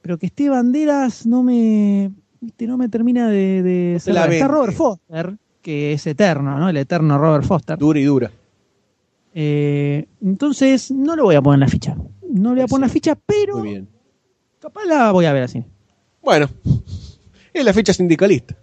Pero 0.00 0.18
que 0.18 0.26
esté 0.26 0.48
Banderas 0.48 1.26
no 1.26 1.42
me 1.42 2.10
viste, 2.40 2.66
no 2.66 2.76
me 2.76 2.88
termina 2.88 3.28
de, 3.28 3.62
de 3.62 4.00
la. 4.12 4.26
Está. 4.26 4.48
Robert 4.48 4.72
Foster, 4.72 5.36
que 5.60 5.92
es 5.92 6.06
eterno, 6.06 6.58
¿no? 6.58 6.68
El 6.68 6.76
eterno 6.76 7.18
Robert 7.18 7.44
Foster. 7.44 7.78
Dura 7.78 8.00
y 8.00 8.04
dura. 8.04 8.30
Eh, 9.34 10.06
entonces, 10.20 10.90
no 10.90 11.16
le 11.16 11.22
voy 11.22 11.34
a 11.36 11.42
poner 11.42 11.60
la 11.60 11.68
ficha. 11.68 11.94
No 12.30 12.50
le 12.50 12.56
voy 12.56 12.62
a 12.62 12.66
poner 12.66 12.88
la 12.88 12.92
ficha, 12.92 13.14
pero 13.26 13.58
Muy 13.58 13.68
bien. 13.70 13.88
capaz 14.60 14.84
la 14.84 15.10
voy 15.12 15.24
a 15.26 15.32
ver 15.32 15.44
así. 15.44 15.64
Bueno, 16.22 16.48
es 17.52 17.64
la 17.64 17.72
ficha 17.72 17.92
sindicalista. 17.92 18.56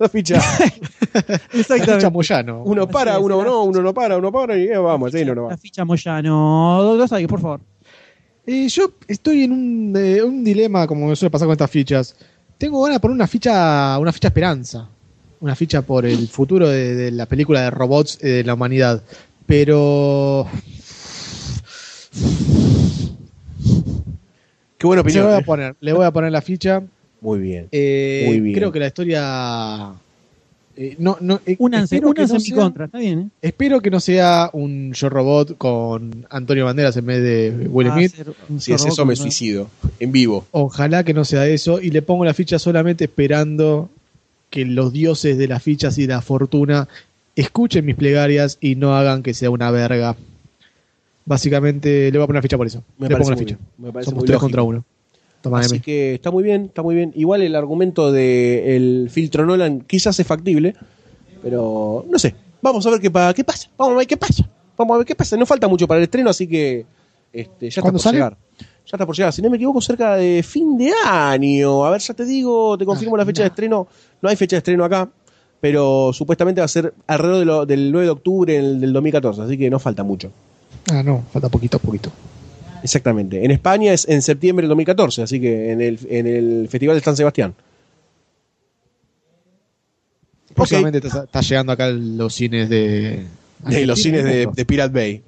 La 0.00 0.08
ficha. 0.08 0.40
Ficha 0.40 2.10
Moyano. 2.10 2.62
Uno 2.64 2.88
para, 2.88 3.18
uno 3.18 3.38
la 3.38 3.44
no, 3.44 3.64
uno 3.64 3.82
no 3.82 3.92
para, 3.92 4.16
uno 4.16 4.32
para 4.32 4.56
y 4.56 4.64
eh, 4.64 4.78
vamos, 4.78 5.12
sí, 5.12 5.24
no, 5.24 5.34
no 5.34 5.42
La 5.42 5.48
va. 5.48 5.56
ficha 5.58 5.84
Moyano. 5.84 6.82
Doctor 6.82 7.08
Sayers, 7.08 7.28
por 7.28 7.40
favor. 7.40 7.60
Eh, 8.46 8.68
yo 8.68 8.92
estoy 9.06 9.44
en 9.44 9.52
un, 9.52 9.94
eh, 9.96 10.22
un 10.22 10.42
dilema, 10.42 10.86
como 10.86 11.06
me 11.06 11.14
suele 11.16 11.30
pasar 11.30 11.46
con 11.46 11.52
estas 11.52 11.70
fichas. 11.70 12.16
Tengo 12.56 12.80
ganas 12.82 12.96
de 12.96 13.00
poner 13.00 13.14
una 13.14 13.26
ficha, 13.26 13.98
una 13.98 14.12
ficha 14.12 14.28
esperanza. 14.28 14.88
Una 15.40 15.54
ficha 15.54 15.82
por 15.82 16.04
el 16.06 16.28
futuro 16.28 16.68
de, 16.68 16.94
de 16.94 17.10
la 17.10 17.26
película 17.26 17.60
de 17.62 17.70
robots 17.70 18.18
eh, 18.22 18.28
de 18.28 18.44
la 18.44 18.54
humanidad. 18.54 19.02
Pero. 19.46 20.46
Qué 24.78 24.86
buena 24.86 25.02
Le 25.02 25.08
opinión. 25.08 25.26
voy 25.26 25.34
a 25.34 25.38
eh. 25.38 25.44
poner, 25.44 25.76
le 25.80 25.92
voy 25.92 26.04
a 26.06 26.10
poner 26.10 26.32
la 26.32 26.40
ficha. 26.42 26.82
Muy 27.20 27.38
bien. 27.38 27.68
Eh, 27.70 28.24
Muy 28.26 28.40
bien. 28.40 28.54
Creo 28.56 28.72
que 28.72 28.78
la 28.80 28.86
historia. 28.86 29.92
eh, 30.76 30.96
no, 30.98 31.18
no, 31.20 31.40
eh, 31.44 31.56
Únanse, 31.58 32.00
no 32.00 32.12
en 32.16 32.42
mi 32.42 32.50
contra, 32.50 32.86
está 32.86 32.98
bien, 32.98 33.18
¿eh? 33.18 33.28
Espero 33.42 33.80
que 33.80 33.90
no 33.90 34.00
sea 34.00 34.48
un 34.52 34.92
Yo 34.94 35.08
Robot 35.08 35.58
con 35.58 36.26
Antonio 36.30 36.64
Banderas 36.64 36.96
en 36.96 37.06
vez 37.06 37.22
de 37.22 37.68
Will 37.68 37.90
Smith. 37.90 38.14
Si 38.58 38.72
es 38.72 38.86
eso, 38.86 39.04
me 39.04 39.16
suicido. 39.16 39.68
En 39.98 40.12
vivo. 40.12 40.46
Ojalá 40.52 41.04
que 41.04 41.12
no 41.12 41.24
sea 41.24 41.46
eso. 41.46 41.80
Y 41.80 41.90
le 41.90 42.02
pongo 42.02 42.24
la 42.24 42.34
ficha 42.34 42.58
solamente 42.58 43.04
esperando 43.04 43.90
que 44.48 44.64
los 44.64 44.92
dioses 44.92 45.38
de 45.38 45.46
las 45.46 45.62
fichas 45.62 45.96
y 45.98 46.02
de 46.02 46.14
la 46.14 46.22
fortuna 46.22 46.88
escuchen 47.36 47.84
mis 47.84 47.94
plegarias 47.96 48.58
y 48.60 48.74
no 48.74 48.96
hagan 48.96 49.22
que 49.22 49.34
sea 49.34 49.50
una 49.50 49.70
verga. 49.70 50.16
Básicamente 51.24 52.10
le 52.10 52.18
voy 52.18 52.24
a 52.24 52.26
poner 52.26 52.38
la 52.38 52.42
ficha 52.42 52.56
por 52.56 52.66
eso. 52.66 52.82
Me 52.98 53.08
le 53.08 53.16
pongo 53.16 53.30
la 53.30 53.36
muy 53.36 53.44
ficha. 53.44 53.58
Me 53.78 53.90
Somos 53.90 54.04
tres 54.04 54.14
lógico. 54.14 54.40
contra 54.40 54.62
uno. 54.62 54.84
Toma, 55.42 55.60
Así 55.60 55.80
que 55.80 56.14
está 56.14 56.30
muy 56.30 56.42
bien, 56.42 56.66
está 56.66 56.82
muy 56.82 56.94
bien. 56.94 57.12
Igual 57.16 57.42
el 57.42 57.56
argumento 57.56 58.12
del 58.12 59.08
filtro 59.10 59.46
Nolan 59.46 59.80
quizás 59.80 60.18
es 60.20 60.26
factible, 60.26 60.74
pero 61.42 62.04
no 62.10 62.18
sé. 62.18 62.34
Vamos 62.62 62.86
a 62.86 62.90
ver 62.90 63.00
qué, 63.00 63.10
pa- 63.10 63.32
qué 63.32 63.42
pasa. 63.44 63.68
Vamos 63.78 63.94
a 63.94 63.98
ver 63.98 64.06
qué 64.06 64.16
pasa. 64.16 64.46
Vamos 64.76 64.94
a 64.94 64.98
ver 64.98 65.06
qué 65.06 65.14
pasa. 65.14 65.36
No 65.36 65.46
falta 65.46 65.66
mucho 65.68 65.86
para 65.88 65.98
el 65.98 66.04
estreno, 66.04 66.28
así 66.30 66.46
que 66.46 66.84
este, 67.32 67.66
ya 67.66 67.68
está 67.68 67.80
¿Cuándo 67.80 67.96
por 67.98 68.02
sale? 68.02 68.16
llegar. 68.18 68.36
Ya 68.58 68.96
está 68.96 69.06
por 69.06 69.16
llegar. 69.16 69.32
Si 69.32 69.40
no 69.40 69.48
me 69.48 69.56
equivoco, 69.56 69.80
cerca 69.80 70.16
de 70.16 70.42
fin 70.42 70.76
de 70.76 70.92
año. 71.06 71.84
A 71.86 71.90
ver, 71.90 72.00
ya 72.00 72.12
te 72.12 72.24
digo, 72.26 72.76
te 72.76 72.84
confirmo 72.84 73.14
Ah, 73.14 73.18
la 73.18 73.24
fecha 73.24 73.42
de 73.42 73.48
no. 73.48 73.52
estreno. 73.52 73.88
No 74.20 74.28
hay 74.28 74.36
fecha 74.36 74.56
de 74.56 74.58
estreno 74.58 74.84
acá, 74.84 75.08
pero 75.60 76.12
supuestamente 76.12 76.60
va 76.60 76.66
a 76.66 76.68
ser 76.68 76.92
alrededor 77.06 77.38
de 77.38 77.44
lo- 77.46 77.66
del 77.66 77.92
9 77.92 78.04
de 78.06 78.10
octubre 78.10 78.52
del, 78.52 78.78
del 78.80 78.92
2014, 78.92 79.40
así 79.42 79.56
que 79.56 79.70
no 79.70 79.78
falta 79.78 80.02
mucho. 80.02 80.30
Ah, 80.92 81.02
no, 81.02 81.24
falta 81.32 81.48
poquito 81.48 81.78
a 81.78 81.80
poquito. 81.80 82.10
Exactamente. 82.82 83.44
En 83.44 83.50
España 83.50 83.92
es 83.92 84.08
en 84.08 84.22
septiembre 84.22 84.64
del 84.64 84.70
2014, 84.70 85.22
así 85.22 85.40
que 85.40 85.72
en 85.72 85.80
el, 85.80 85.98
en 86.08 86.26
el 86.26 86.68
Festival 86.68 86.96
de 86.96 87.02
San 87.02 87.16
Sebastián. 87.16 87.54
Próximamente 90.54 90.98
está, 91.06 91.24
está 91.24 91.40
llegando 91.40 91.72
acá 91.72 91.88
los 91.90 92.34
cines 92.34 92.68
de. 92.68 93.26
De 93.60 93.86
los 93.86 94.00
cines 94.00 94.24
de, 94.24 94.48
de 94.54 94.64
Pirate 94.64 94.92
Bay. 94.92 95.22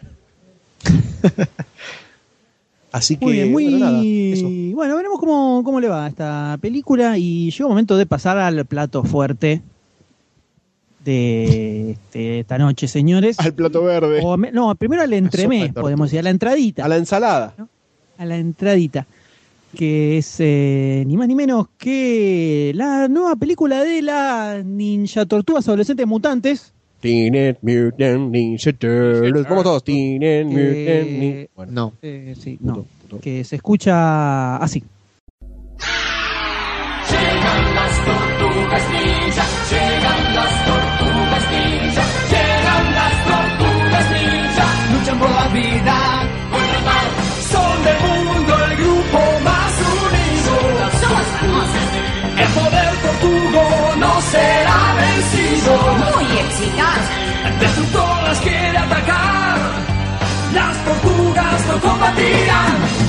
Así 2.91 3.17
que, 3.17 3.25
Muy 3.25 3.33
bien, 3.33 3.53
muy 3.53 3.65
bueno, 3.65 3.79
nada, 3.79 4.03
eso. 4.05 4.49
bueno, 4.75 4.97
veremos 4.97 5.19
cómo, 5.19 5.63
cómo 5.65 5.81
le 5.81 5.89
va 5.89 6.05
a 6.05 6.09
esta 6.09 6.59
película 6.61 7.17
y 7.17 7.51
llega 7.51 7.65
un 7.65 7.71
momento 7.71 7.97
de 7.97 8.05
pasar 8.05 8.37
al 8.37 8.67
plato 8.67 9.03
fuerte 9.03 9.63
de 11.05 11.91
este, 11.93 12.41
esta 12.41 12.59
noche, 12.59 12.87
señores. 12.89 13.39
Al 13.41 13.53
plato 13.55 13.83
verde. 13.83 14.21
O 14.23 14.37
no, 14.37 14.75
primero 14.75 15.03
al 15.03 15.13
entremés, 15.13 15.73
podemos 15.73 16.09
decir, 16.09 16.21
a 16.21 16.23
la 16.23 16.31
entradita. 16.31 16.85
A 16.85 16.89
la 16.89 16.97
ensalada. 16.97 17.55
a 18.19 18.25
la 18.25 18.37
entradita, 18.37 19.07
que 19.77 20.19
es 20.19 20.37
eh, 20.39 21.03
ni 21.07 21.17
más 21.17 21.27
ni 21.29 21.35
menos 21.35 21.67
que 21.79 22.73
la 22.75 23.09
nueva 23.09 23.35
película 23.37 23.83
de 23.83 24.03
la 24.03 24.63
Ninja 24.65 25.27
Tortugas 25.27 25.67
Adolescentes 25.69 26.07
Mutantes. 26.07 26.73
Teenage 27.01 27.59
Mutant 27.63 28.31
Ninja 28.31 28.73
Turtles. 28.73 29.45
Vamos 29.49 29.65
todos. 29.65 29.83
Teenage 29.83 30.45
Mutant 30.45 31.11
Ninja. 31.11 31.47
Bueno, 31.57 31.73
No. 31.73 31.93
eh, 32.03 32.35
sí, 32.39 32.59
no, 32.61 32.75
puto, 32.75 32.87
puto. 33.09 33.21
que 33.21 33.43
se 33.43 33.57
escucha 33.57 34.57
así. 34.59 34.85
Llegan 37.11 37.75
las 37.75 38.05
tortugas 38.05 38.83
ninja, 38.93 39.45
llegan 39.45 39.52
las 40.35 40.53
tortugas 40.65 41.45
ninja, 41.51 42.03
llegan 42.33 42.85
las 42.99 43.15
tortugas 43.29 44.11
ninja, 44.11 44.67
luchan 44.93 45.19
por 45.19 45.31
la 45.31 45.49
vida 45.49 45.97
contra 46.51 46.79
el 46.79 46.85
mal. 46.85 47.07
Son 47.53 47.85
del 47.85 47.99
mundo 48.07 48.65
el 48.65 48.77
grupo 48.77 49.19
más 49.45 49.73
unido. 50.03 50.55
Somos. 51.01 51.69
El 52.43 52.49
poder 52.59 52.93
tortugo 53.05 53.63
no 53.99 54.21
será 54.33 54.81
vencido. 55.03 55.73
Muy 56.05 56.25
eficaz. 56.39 57.03
El 57.47 57.59
destructor 57.59 58.23
las 58.25 58.41
quiere 58.41 58.79
atacar. 58.79 59.59
Las 60.55 60.85
tortugas 60.85 61.67
no 61.67 61.81
combatirán. 61.81 63.02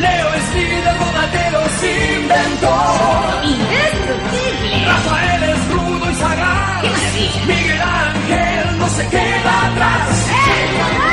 Leo 0.00 0.34
es 0.34 0.54
líder, 0.54 0.98
Donatello 0.98 1.60
es 1.66 1.82
inventor. 2.16 3.44
Indestructible. 3.44 4.86
Rafael 4.86 5.42
es 5.42 5.68
rudo 5.72 6.10
y 6.10 6.14
sagaz. 6.14 6.82
¡Qué! 6.82 6.90
Miguel 7.46 7.80
Ángel 7.80 8.78
no 8.78 8.88
se 8.88 9.08
queda 9.08 9.66
atrás. 9.66 10.28
¡Eh! 10.30 11.08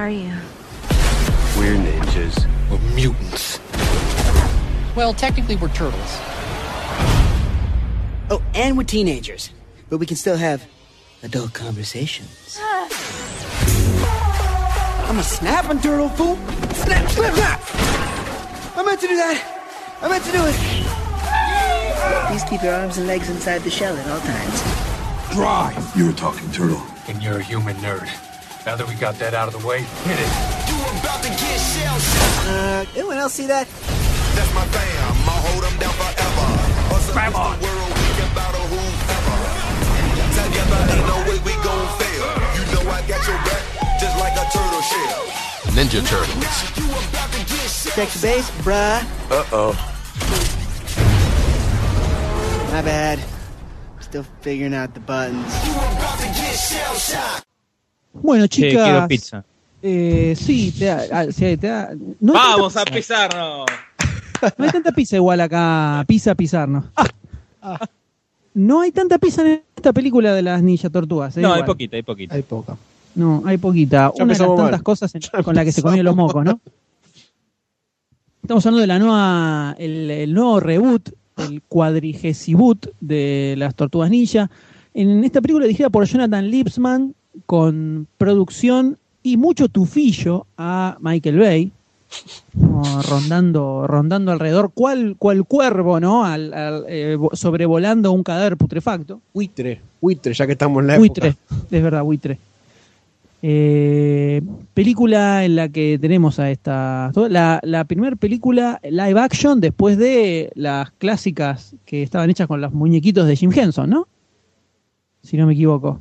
are 0.00 0.10
you? 0.10 0.32
We're 1.56 1.76
ninjas. 1.76 2.46
We're 2.70 2.78
mutants. 2.94 3.60
Well, 4.96 5.14
technically, 5.14 5.56
we're 5.56 5.68
turtles. 5.68 6.39
Oh, 8.32 8.40
and 8.54 8.78
we're 8.78 8.84
teenagers. 8.84 9.50
But 9.88 9.98
we 9.98 10.06
can 10.06 10.16
still 10.16 10.36
have 10.36 10.64
adult 11.24 11.52
conversations. 11.52 12.56
I'm 12.60 12.88
a 15.18 15.22
snapping 15.24 15.80
turtle, 15.80 16.08
fool. 16.10 16.36
Snap, 16.74 17.10
snap, 17.10 17.34
snap! 17.34 17.60
I 18.76 18.84
meant 18.86 19.00
to 19.00 19.08
do 19.08 19.16
that. 19.16 19.42
I 20.00 20.08
meant 20.08 20.22
to 20.24 20.30
do 20.30 20.46
it. 20.46 20.54
Please 22.28 22.44
keep 22.48 22.62
your 22.62 22.72
arms 22.72 22.98
and 22.98 23.08
legs 23.08 23.28
inside 23.28 23.62
the 23.62 23.70
shell 23.70 23.96
at 23.96 24.06
all 24.08 24.20
times. 24.20 24.62
Drive! 25.34 25.96
You're 25.96 26.10
a 26.10 26.12
talking 26.12 26.48
turtle. 26.52 26.80
And 27.08 27.20
you're 27.20 27.38
a 27.38 27.42
human 27.42 27.74
nerd. 27.78 28.08
Now 28.64 28.76
that 28.76 28.86
we 28.86 28.94
got 28.94 29.16
that 29.16 29.34
out 29.34 29.52
of 29.52 29.60
the 29.60 29.66
way, 29.66 29.80
hit 29.80 30.20
it. 30.20 30.28
Uh, 32.46 32.84
anyone 32.94 33.18
else 33.18 33.34
see 33.34 33.46
that? 33.48 33.66
That's 33.66 34.54
my 34.54 34.64
fam. 34.66 35.16
I'll 35.28 35.42
hold 35.42 35.64
them 35.64 35.76
down 35.80 35.94
forever. 35.94 36.94
Us 36.94 37.10
Grab 37.12 37.34
against 37.34 37.74
on. 37.74 37.89
Ninja 45.74 46.02
Turtles. 46.04 46.74
The 47.94 48.04
base, 48.20 48.50
bruh. 48.62 49.00
Uh-oh. 49.30 49.72
My 52.72 52.82
bad. 52.82 53.18
Still 54.00 54.24
figuring 54.42 54.74
out 54.74 54.92
the 54.94 55.00
buttons. 55.00 55.46
Bueno, 58.12 58.46
chicas. 58.46 58.84
quiero 58.84 59.08
pizza. 59.08 59.44
eh, 59.82 60.34
sí, 60.36 60.72
te 60.78 60.84
da, 60.86 61.06
ah, 61.12 61.24
sí, 61.32 61.56
te 61.56 61.68
da- 61.68 61.94
no, 62.20 62.32
Vamos 62.34 62.76
a 62.76 62.84
pisarnos. 62.84 63.66
no 64.58 64.64
hay 64.64 64.70
tanta 64.70 64.92
pizza 64.92 65.16
igual 65.16 65.40
acá, 65.40 66.04
pizza, 66.06 66.34
pisarnos. 66.34 66.84
No 68.54 68.80
hay 68.80 68.90
tanta 68.92 69.18
pizza 69.18 69.42
en 69.46 69.62
esta 69.76 69.92
película 69.92 70.34
de 70.34 70.42
las 70.42 70.62
ninja 70.62 70.90
tortugas. 70.90 71.36
eh, 71.36 71.40
No, 71.40 71.52
hay 71.52 71.62
poquita, 71.62 71.96
hay 71.96 72.02
poquita. 72.02 72.34
Hay 72.34 72.42
poca. 72.42 72.76
No, 73.14 73.42
hay 73.44 73.58
poquita. 73.58 74.10
Una 74.16 74.24
de 74.24 74.38
las 74.38 74.38
tantas 74.38 74.70
mal. 74.72 74.82
cosas 74.82 75.14
en- 75.14 75.22
con 75.44 75.54
las 75.54 75.64
que 75.64 75.72
se 75.72 75.82
comieron 75.82 76.06
los 76.06 76.16
mocos, 76.16 76.44
¿no? 76.44 76.60
Estamos 78.42 78.64
hablando 78.66 78.80
de 78.80 78.86
la 78.86 78.98
nueva, 78.98 79.76
el, 79.78 80.10
el 80.10 80.34
nuevo 80.34 80.60
reboot, 80.60 81.10
el 81.38 81.62
cuadrigesiboot 81.62 82.88
de 83.00 83.54
las 83.58 83.74
Tortugas 83.74 84.10
Ninja. 84.10 84.50
En 84.94 85.22
esta 85.24 85.40
película 85.40 85.66
dirigida 85.66 85.90
por 85.90 86.04
Jonathan 86.06 86.50
Lipsman, 86.50 87.14
con 87.46 88.06
producción 88.18 88.98
y 89.22 89.36
mucho 89.36 89.68
tufillo 89.68 90.46
a 90.56 90.96
Michael 91.00 91.38
Bay, 91.38 91.72
rondando, 93.08 93.86
rondando 93.86 94.32
alrededor, 94.32 94.72
cual, 94.72 95.16
cual 95.18 95.44
cuervo, 95.44 96.00
¿no? 96.00 96.24
Al, 96.24 96.52
al, 96.52 96.84
eh, 96.88 97.16
vo- 97.18 97.34
sobrevolando 97.34 98.12
un 98.12 98.22
cadáver 98.22 98.56
putrefacto. 98.56 99.20
Buitre, 99.32 99.80
buitre, 100.00 100.34
ya 100.34 100.46
que 100.46 100.52
estamos 100.52 100.80
en 100.82 100.86
la 100.88 100.98
Buitre, 100.98 101.28
época. 101.28 101.56
es 101.70 101.82
verdad, 101.82 102.02
buitre. 102.02 102.38
Eh, 103.42 104.42
película 104.74 105.44
en 105.46 105.56
la 105.56 105.68
que 105.70 105.98
tenemos 105.98 106.38
a 106.38 106.50
esta. 106.50 107.10
La, 107.30 107.58
la 107.62 107.84
primera 107.84 108.14
película 108.16 108.78
live 108.82 109.18
action 109.18 109.60
después 109.60 109.96
de 109.96 110.50
las 110.54 110.90
clásicas 110.92 111.74
que 111.86 112.02
estaban 112.02 112.28
hechas 112.28 112.46
con 112.46 112.60
los 112.60 112.72
muñequitos 112.72 113.26
de 113.26 113.36
Jim 113.36 113.50
Henson, 113.54 113.88
¿no? 113.88 114.06
Si 115.22 115.36
no 115.38 115.46
me 115.46 115.54
equivoco. 115.54 116.00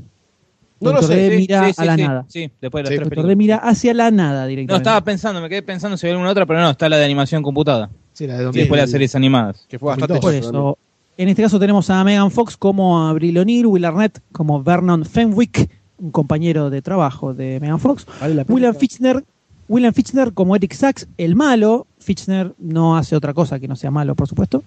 No 0.81 0.93
lo 0.93 1.01
sé, 1.01 1.15
D 1.15 1.37
mira 1.37 1.67
sí, 1.67 1.73
sí, 1.73 1.81
a 1.81 1.85
la 1.85 1.95
sí, 1.95 2.01
nada. 2.01 2.25
Sí, 2.27 2.51
después 2.61 2.83
de 2.83 2.89
las 2.89 2.89
Sí, 2.91 2.95
tres 2.97 3.09
D 3.09 3.15
películas. 3.15 3.37
mira 3.37 3.55
hacia 3.57 3.93
la 3.93 4.11
nada 4.11 4.41
No, 4.43 4.47
directamente. 4.47 4.81
estaba 4.89 5.03
pensando, 5.03 5.41
me 5.41 5.49
quedé 5.49 5.61
pensando 5.61 5.97
si 5.97 6.05
había 6.07 6.13
alguna 6.15 6.31
otra, 6.31 6.45
pero 6.45 6.59
no, 6.61 6.69
está 6.69 6.87
la 6.89 6.97
de 6.97 7.05
animación 7.05 7.43
computada. 7.43 7.89
Sí, 8.13 8.27
la 8.27 8.35
de 8.35 8.41
Y 8.41 8.45
2000. 8.45 8.61
después 8.61 8.81
las 8.81 8.91
series 8.91 9.15
animadas. 9.15 9.65
Que 9.67 9.77
fue 9.79 9.89
bastante 9.89 10.19
Por 10.19 10.33
eso, 10.33 10.77
en 11.17 11.27
este 11.29 11.43
caso 11.43 11.59
tenemos 11.59 11.89
a 11.89 12.03
Megan 12.03 12.31
Fox 12.31 12.55
como 12.55 13.07
Abril 13.07 13.37
O'Neill, 13.37 13.65
Will 13.65 13.83
Arnett 13.85 14.21
como 14.31 14.63
Vernon 14.63 15.03
Fenwick, 15.05 15.69
un 15.97 16.11
compañero 16.11 16.69
de 16.69 16.81
trabajo 16.81 17.33
de 17.33 17.59
Megan 17.59 17.79
Fox. 17.79 18.05
Vale. 18.21 18.45
William 18.47 18.73
Fichtner, 18.73 19.23
William 19.67 19.93
Fichtner 19.93 20.31
como 20.33 20.55
Eric 20.55 20.73
Sachs, 20.73 21.07
el 21.17 21.35
malo. 21.35 21.87
Fichtner 21.99 22.53
no 22.57 22.95
hace 22.97 23.15
otra 23.17 23.33
cosa 23.33 23.59
que 23.59 23.67
no 23.67 23.75
sea 23.75 23.91
malo, 23.91 24.15
por 24.15 24.27
supuesto. 24.29 24.63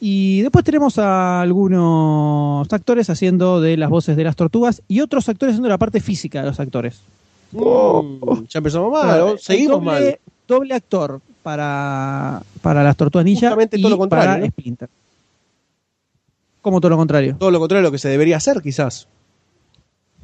Y 0.00 0.42
después 0.42 0.64
tenemos 0.64 0.98
a 0.98 1.40
algunos 1.40 2.72
actores 2.72 3.10
haciendo 3.10 3.60
de 3.60 3.76
las 3.76 3.90
voces 3.90 4.16
de 4.16 4.24
las 4.24 4.36
tortugas 4.36 4.82
y 4.86 5.00
otros 5.00 5.28
actores 5.28 5.54
haciendo 5.54 5.68
la 5.68 5.78
parte 5.78 6.00
física 6.00 6.42
de 6.42 6.48
los 6.48 6.60
actores. 6.60 7.00
Mm, 7.50 8.44
ya 8.48 8.58
empezamos 8.58 8.92
mal, 8.92 9.18
¿no? 9.18 9.26
Hay 9.30 9.38
seguimos 9.38 9.78
doble, 9.78 9.86
mal. 9.86 10.18
Doble 10.46 10.74
actor 10.74 11.20
para, 11.42 12.42
para 12.62 12.84
las 12.84 12.96
tortugas 12.96 13.24
ninja 13.24 13.48
Justamente 13.48 13.78
y 13.78 13.82
todo 13.82 13.90
lo 13.90 13.98
contrario, 13.98 14.30
para 14.30 14.38
¿no? 14.40 14.46
Splinter. 14.46 14.88
Como 16.62 16.80
todo 16.80 16.90
lo 16.90 16.96
contrario. 16.96 17.36
Todo 17.38 17.50
lo 17.50 17.58
contrario 17.58 17.82
de 17.82 17.88
lo 17.88 17.92
que 17.92 17.98
se 17.98 18.08
debería 18.08 18.36
hacer, 18.36 18.62
quizás. 18.62 19.08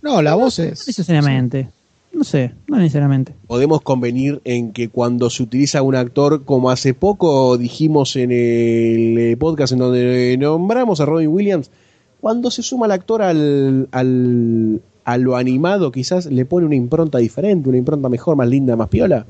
No, 0.02 0.20
la 0.22 0.34
voz 0.34 0.58
No 0.58 0.66
es. 0.66 0.86
necesariamente. 0.86 1.68
No 2.14 2.22
sé, 2.22 2.54
no 2.68 2.76
necesariamente. 2.76 3.34
Podemos 3.48 3.80
convenir 3.80 4.40
en 4.44 4.72
que 4.72 4.88
cuando 4.88 5.30
se 5.30 5.42
utiliza 5.42 5.82
un 5.82 5.96
actor, 5.96 6.44
como 6.44 6.70
hace 6.70 6.94
poco 6.94 7.58
dijimos 7.58 8.14
en 8.14 8.30
el 8.30 9.18
eh, 9.18 9.36
podcast 9.38 9.72
en 9.72 9.80
donde 9.80 10.36
nombramos 10.38 11.00
a 11.00 11.06
Robin 11.06 11.28
Williams, 11.28 11.70
cuando 12.20 12.50
se 12.50 12.62
suma 12.62 12.86
el 12.86 12.92
actor 12.92 13.20
al, 13.20 13.88
al, 13.90 14.80
a 15.04 15.18
lo 15.18 15.36
animado, 15.36 15.90
quizás 15.90 16.26
le 16.26 16.44
pone 16.44 16.66
una 16.66 16.76
impronta 16.76 17.18
diferente, 17.18 17.68
una 17.68 17.78
impronta 17.78 18.08
mejor, 18.08 18.36
más 18.36 18.48
linda, 18.48 18.76
más 18.76 18.88
piola. 18.88 19.26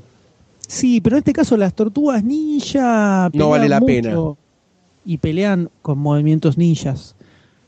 Sí, 0.67 1.01
pero 1.01 1.15
en 1.15 1.19
este 1.19 1.33
caso 1.33 1.57
las 1.57 1.73
tortugas 1.73 2.23
ninja 2.23 3.29
No 3.33 3.49
vale 3.49 3.67
la 3.67 3.81
pena. 3.81 4.15
Y 5.05 5.17
pelean 5.17 5.69
con 5.81 5.99
movimientos 5.99 6.57
ninjas. 6.57 7.15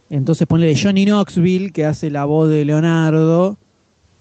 Entonces 0.09 0.47
ponle 0.47 0.75
Johnny 0.81 1.05
Knoxville, 1.05 1.71
que 1.71 1.85
hace 1.85 2.09
la 2.09 2.25
voz 2.25 2.49
de 2.49 2.65
Leonardo. 2.65 3.57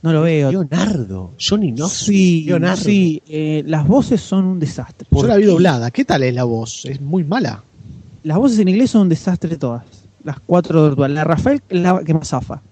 No 0.07 0.13
lo 0.13 0.23
veo. 0.23 0.53
Leonardo, 0.53 1.33
Johnny 1.37 1.73
Knoxville. 1.73 2.17
Sí, 2.17 2.45
Leonardo. 2.47 2.81
sí, 2.81 3.21
eh, 3.29 3.65
las 3.67 3.89
voces 3.89 4.21
son 4.21 4.45
un 4.45 4.61
desastre. 4.61 5.09
Yo 5.11 5.27
la 5.27 5.35
vi 5.35 5.47
doblada. 5.47 5.91
¿Qué 5.91 6.05
tal 6.05 6.23
es 6.23 6.33
la 6.33 6.45
voz? 6.45 6.85
Es 6.85 7.01
muy 7.01 7.25
mala. 7.25 7.65
Las 8.23 8.39
voces 8.39 8.61
en 8.61 8.69
inglés 8.69 8.93
son 8.93 9.01
un 9.03 9.09
desastre 9.09 9.57
todas. 9.57 9.83
Las 10.23 10.39
cuatro 10.39 10.87
tortugas. 10.87 11.11
La 11.11 11.25
Rafael 11.25 11.61
es 11.69 11.81
la 11.81 12.05
que 12.05 12.15
más 12.15 12.29
zafa. 12.29 12.63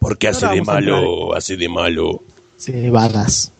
Porque 0.00 0.28
hace 0.28 0.46
de 0.48 0.60
malo, 0.60 1.34
hace 1.34 1.56
de 1.56 1.66
malo. 1.66 2.22
Sí, 2.58 2.90
vagas. 2.90 3.52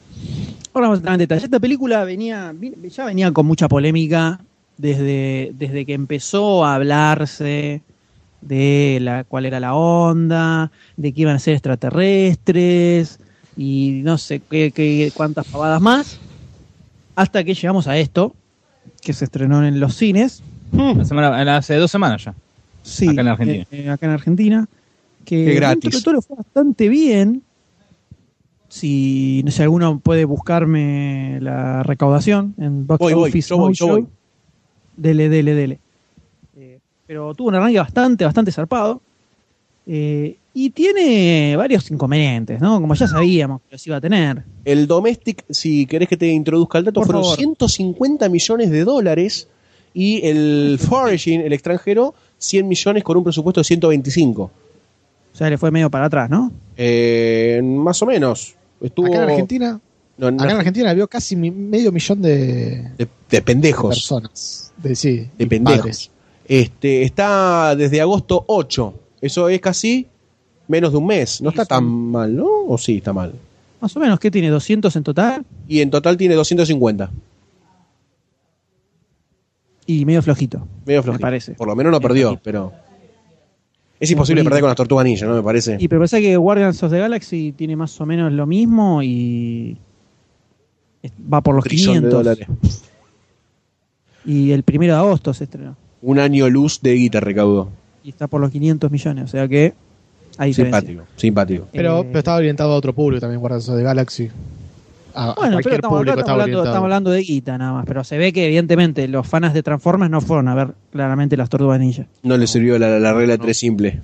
Ahora 0.75 0.89
vamos 0.89 0.97
a 0.97 1.01
entrar 1.01 1.15
en 1.15 1.21
detalle. 1.21 1.45
Esta 1.47 1.59
película 1.59 2.05
venía, 2.05 2.55
ya 2.91 3.07
venía 3.07 3.33
con 3.33 3.47
mucha 3.47 3.67
polémica 3.67 4.41
desde, 4.77 5.53
desde 5.55 5.87
que 5.87 5.95
empezó 5.95 6.67
a 6.67 6.75
hablarse 6.75 7.81
de 8.43 8.99
la, 9.01 9.25
cuál 9.25 9.47
era 9.47 9.59
la 9.59 9.75
onda, 9.75 10.71
de 10.99 11.15
que 11.15 11.23
iban 11.23 11.37
a 11.37 11.39
ser 11.39 11.55
extraterrestres 11.55 13.21
y 13.57 14.01
no 14.05 14.19
sé 14.19 14.41
qué, 14.51 14.71
qué- 14.75 15.11
cuántas 15.15 15.47
pavadas 15.47 15.81
más, 15.81 16.19
hasta 17.17 17.45
que 17.45 17.55
llegamos 17.55 17.87
a 17.89 17.99
esto, 17.99 18.35
que 19.01 19.13
se 19.13 19.25
estrenó 19.25 19.65
en 19.67 19.81
los 19.81 19.95
cines. 19.97 20.43
La 20.73 21.05
semana, 21.05 21.57
hace 21.57 21.77
dos 21.77 21.91
semanas 21.91 22.25
ya. 22.25 22.35
Sí, 22.83 23.09
Acá 23.09 23.21
en 23.21 23.29
Argentina. 23.29 23.65
eh, 23.71 23.89
acá 23.91 24.07
en 24.07 24.13
Argentina. 24.13 24.69
Que 25.25 25.45
Qué 25.45 25.55
gratis. 25.55 25.95
de 25.95 26.03
todo 26.03 26.21
fue 26.23 26.37
bastante 26.37 26.89
bien. 26.89 27.43
Si, 28.69 29.43
no 29.45 29.51
sé, 29.51 29.63
alguno 29.65 29.99
puede 30.01 30.25
buscarme 30.25 31.39
la 31.43 31.83
recaudación 31.83 32.55
en 32.59 32.87
Box 32.87 32.99
Voy, 33.01 33.13
voy, 33.15 33.29
Office 33.31 33.51
yo 33.51 33.59
voy, 33.59 33.75
yo 33.75 33.87
voy. 33.89 34.07
Dele, 34.97 35.29
dele, 35.29 35.55
dele. 35.55 35.79
Eh, 36.57 36.79
pero 37.07 37.35
tuvo 37.35 37.49
un 37.49 37.55
arranque 37.57 37.79
bastante, 37.79 38.25
bastante 38.25 38.51
zarpado. 38.51 39.03
Eh, 39.87 40.39
y 40.55 40.71
tiene 40.71 41.55
varios 41.57 41.91
inconvenientes, 41.91 42.61
¿no? 42.61 42.81
Como 42.81 42.95
ya 42.95 43.07
sabíamos 43.09 43.61
que 43.63 43.69
los 43.73 43.87
iba 43.87 43.97
a 43.97 44.01
tener. 44.01 44.43
El 44.65 44.87
Domestic, 44.87 45.45
si 45.51 45.87
querés 45.87 46.09
que 46.09 46.17
te 46.17 46.27
introduzca 46.29 46.79
el 46.79 46.85
dato, 46.85 47.01
Por 47.01 47.07
fueron 47.07 47.23
favor. 47.23 47.39
150 47.39 48.29
millones 48.29 48.71
de 48.71 48.85
dólares 48.85 49.49
y 49.95 50.27
el 50.27 50.79
Foraging, 50.81 51.41
el 51.41 51.53
extranjero, 51.53 52.15
100 52.39 52.69
millones 52.69 53.03
con 53.05 53.17
un 53.17 53.25
presupuesto 53.25 53.61
de 53.61 53.65
125. 53.65 54.43
O 54.43 54.51
sea, 55.37 55.49
le 55.49 55.57
fue 55.57 55.71
medio 55.71 55.91
para 55.91 56.07
atrás, 56.07 56.29
¿no? 56.29 56.53
Eh, 56.77 57.61
más 57.65 58.03
o 58.03 58.07
menos. 58.07 58.55
Estuvo 58.81 59.07
Acá 59.07 59.23
en 59.25 59.31
Argentina, 59.31 59.81
no, 60.19 60.27
acá 60.27 60.51
en 60.51 60.57
Argentina 60.59 60.93
vio 60.93 61.09
casi 61.09 61.37
mi- 61.37 61.51
medio 61.51 61.91
millón 61.93 62.21
de, 62.21 62.91
de, 62.99 63.09
de 63.31 63.43
pendejos. 63.43 63.95
personas. 63.95 64.73
De, 64.77 64.95
sí, 64.97 65.29
de 65.39 65.45
y 65.45 65.47
pendejos. 65.47 65.79
padres. 65.81 66.11
Este, 66.47 67.03
está 67.05 67.75
desde 67.77 68.01
agosto 68.01 68.45
8. 68.49 68.95
Eso 69.23 69.49
es 69.49 69.61
casi 69.61 70.09
menos 70.73 70.91
de 70.93 70.99
un 70.99 71.07
mes. 71.07 71.41
No 71.41 71.51
está 71.51 71.65
tan 71.65 71.85
mal, 71.85 72.35
¿no? 72.35 72.47
¿O 72.67 72.77
sí 72.79 72.97
está 72.97 73.13
mal? 73.13 73.33
Más 73.81 73.97
o 73.97 74.01
menos, 74.01 74.19
¿qué 74.19 74.31
tiene? 74.31 74.51
¿200 74.51 74.95
en 74.97 75.03
total? 75.05 75.45
Y 75.69 75.81
en 75.81 75.91
total 75.91 76.17
tiene 76.17 76.35
250. 76.35 77.11
Y 79.87 80.05
medio 80.05 80.23
flojito. 80.23 80.67
Medio 80.87 81.03
flojito. 81.03 81.21
parece. 81.23 81.53
Por 81.55 81.69
lo 81.69 81.77
menos 81.77 81.91
no 81.91 81.99
Medio 81.99 82.09
perdió, 82.09 82.27
flojito. 82.29 82.43
pero. 82.45 82.73
Es 84.01 84.11
imposible 84.11 84.43
perder 84.43 84.61
con 84.61 84.69
las 84.69 84.77
tortugas 84.77 85.05
ninja, 85.05 85.27
¿no? 85.27 85.35
Me 85.37 85.43
parece. 85.43 85.77
Y 85.79 85.87
pero 85.87 86.01
pasa 86.01 86.19
que 86.19 86.37
Guardians 86.37 86.83
of 86.83 86.91
the 86.91 86.99
Galaxy 86.99 87.53
tiene 87.53 87.77
más 87.77 88.01
o 88.01 88.07
menos 88.07 88.33
lo 88.33 88.47
mismo 88.47 89.01
y 89.03 89.77
va 91.33 91.41
por 91.41 91.55
los 91.55 91.63
Trillón 91.65 91.95
de 91.95 92.09
500. 92.11 92.13
dólares. 92.25 92.49
Y 94.25 94.51
el 94.53 94.63
primero 94.65 94.95
de 94.95 94.99
agosto 95.01 95.33
se 95.35 95.45
estrenó. 95.45 95.77
Un 96.01 96.19
año 96.19 96.49
luz 96.49 96.81
de 96.81 96.95
guita 96.95 97.21
recaudó. 97.21 97.69
Y 98.03 98.09
está 98.11 98.27
por 98.27 98.41
los 98.41 98.51
500 98.51 98.91
millones. 98.91 99.25
O 99.25 99.29
sea 99.29 99.47
que 99.47 99.75
hay 100.43 100.51
diferencia. 100.51 100.81
Simpático, 100.81 101.07
simpático. 101.17 101.69
Pero, 101.73 102.01
Eh, 102.01 102.05
pero 102.07 102.19
estaba 102.19 102.37
orientado 102.39 102.73
a 102.73 102.77
otro 102.77 102.93
público 102.95 103.21
también, 103.21 103.41
Guardians 103.41 103.69
of 103.69 103.77
the 103.77 103.83
Galaxy. 103.83 104.31
A, 105.15 105.31
a 105.31 105.35
Bueno, 105.35 105.35
pero 105.35 105.51
cualquier 105.53 105.75
estamos, 105.75 105.99
hablando, 105.99 106.33
orientado. 106.43 106.65
estamos 106.65 106.85
hablando 106.85 107.11
de 107.11 107.21
guita 107.23 107.59
nada 107.59 107.73
más. 107.75 107.85
Pero 107.87 108.03
se 108.05 108.17
ve 108.19 108.33
que 108.33 108.47
evidentemente 108.47 109.07
los 109.09 109.27
fans 109.27 109.53
de 109.55 109.63
Transformers 109.63 110.11
no 110.11 110.21
fueron 110.21 110.49
a 110.49 110.55
ver 110.55 110.69
claramente 110.91 111.37
las 111.37 111.49
tortugas 111.51 111.79
ninja. 111.81 112.07
No 112.23 112.37
le 112.37 112.47
sirvió 112.47 112.79
la, 112.79 112.99
la 112.99 113.13
regla 113.13 113.37
tres 113.39 113.59
simple. 113.59 114.01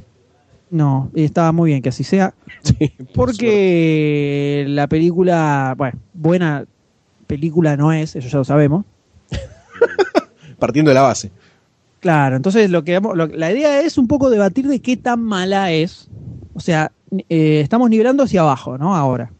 No, 0.70 1.10
y 1.14 1.24
estaba 1.24 1.50
muy 1.52 1.70
bien 1.70 1.80
que 1.82 1.88
así 1.88 2.04
sea. 2.04 2.34
Sí, 2.62 2.92
Porque 3.14 4.64
la 4.68 4.86
película, 4.86 5.74
bueno, 5.78 5.98
buena 6.12 6.66
película 7.26 7.76
no 7.76 7.92
es, 7.92 8.14
eso 8.16 8.28
ya 8.28 8.38
lo 8.38 8.44
sabemos. 8.44 8.84
Partiendo 10.58 10.90
de 10.90 10.94
la 10.94 11.02
base. 11.02 11.30
Claro, 12.00 12.36
entonces 12.36 12.70
lo 12.70 12.84
que 12.84 12.94
vamos- 12.98 13.16
lo- 13.16 13.26
la 13.26 13.50
idea 13.50 13.80
es 13.80 13.96
un 13.98 14.06
poco 14.08 14.28
debatir 14.30 14.66
de 14.68 14.80
qué 14.80 14.96
tan 14.96 15.20
mala 15.22 15.72
es. 15.72 16.08
O 16.58 16.60
sea, 16.60 16.90
eh, 17.28 17.60
estamos 17.62 17.88
nivelando 17.88 18.24
hacia 18.24 18.40
abajo, 18.40 18.76
¿no? 18.76 18.96
Ahora. 18.96 19.30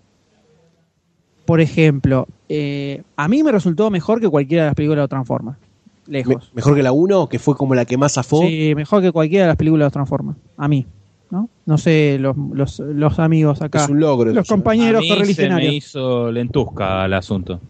Por 1.45 1.61
ejemplo, 1.61 2.29
eh, 2.49 3.03
a 3.17 3.27
mí 3.27 3.43
me 3.43 3.51
resultó 3.51 3.91
mejor 3.91 4.21
que 4.21 4.29
cualquiera 4.29 4.63
de 4.65 4.69
las 4.69 4.75
películas 4.77 5.03
de 5.05 5.09
Transformers. 5.09 5.59
Me- 6.07 6.13
Lejos. 6.19 6.51
mejor 6.55 6.77
que 6.77 6.83
la 6.85 6.93
1, 6.93 7.29
que 7.29 7.39
fue 7.41 7.57
como 7.57 7.75
la 7.75 7.85
que 7.85 7.97
más 7.97 8.13
zafó. 8.15 8.41
Sí, 8.43 8.73
mejor 8.77 9.03
que 9.03 9.11
cualquiera 9.11 9.47
de 9.47 9.49
las 9.49 9.57
películas 9.57 9.89
de 9.89 9.93
Transformers. 9.95 10.39
A 10.57 10.69
mí. 10.69 10.87
¿no? 11.31 11.49
No 11.67 11.77
sé, 11.77 12.19
los, 12.21 12.37
los, 12.55 12.79
los 12.79 13.19
amigos 13.19 13.61
acá. 13.63 13.83
Es 13.85 13.91
un 13.91 13.99
logro. 14.01 14.33
Los 14.33 14.47
compañeros 14.49 15.01
a 15.01 15.03
mí 15.03 15.09
se 15.09 15.13
me 15.15 15.19
correligionarios. 15.19 15.75
hizo 15.75 16.31
lentusca 16.31 17.05
el 17.05 17.15
asunto. 17.15 17.61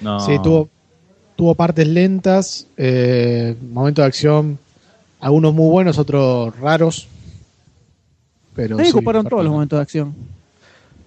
No. 0.00 0.18
Sí, 0.18 0.32
tuvo, 0.42 0.68
tuvo 1.36 1.54
partes 1.54 1.86
lentas, 1.86 2.66
eh, 2.78 3.54
momentos 3.70 4.02
de 4.02 4.06
acción, 4.06 4.58
algunos 5.20 5.52
muy 5.54 5.68
buenos, 5.70 5.98
otros 5.98 6.58
raros. 6.58 7.06
Pero 8.54 8.78
sí, 8.78 8.92
coparon 8.92 9.26
todos 9.26 9.44
los 9.44 9.52
momentos 9.52 9.78
de 9.78 9.82
acción. 9.82 10.14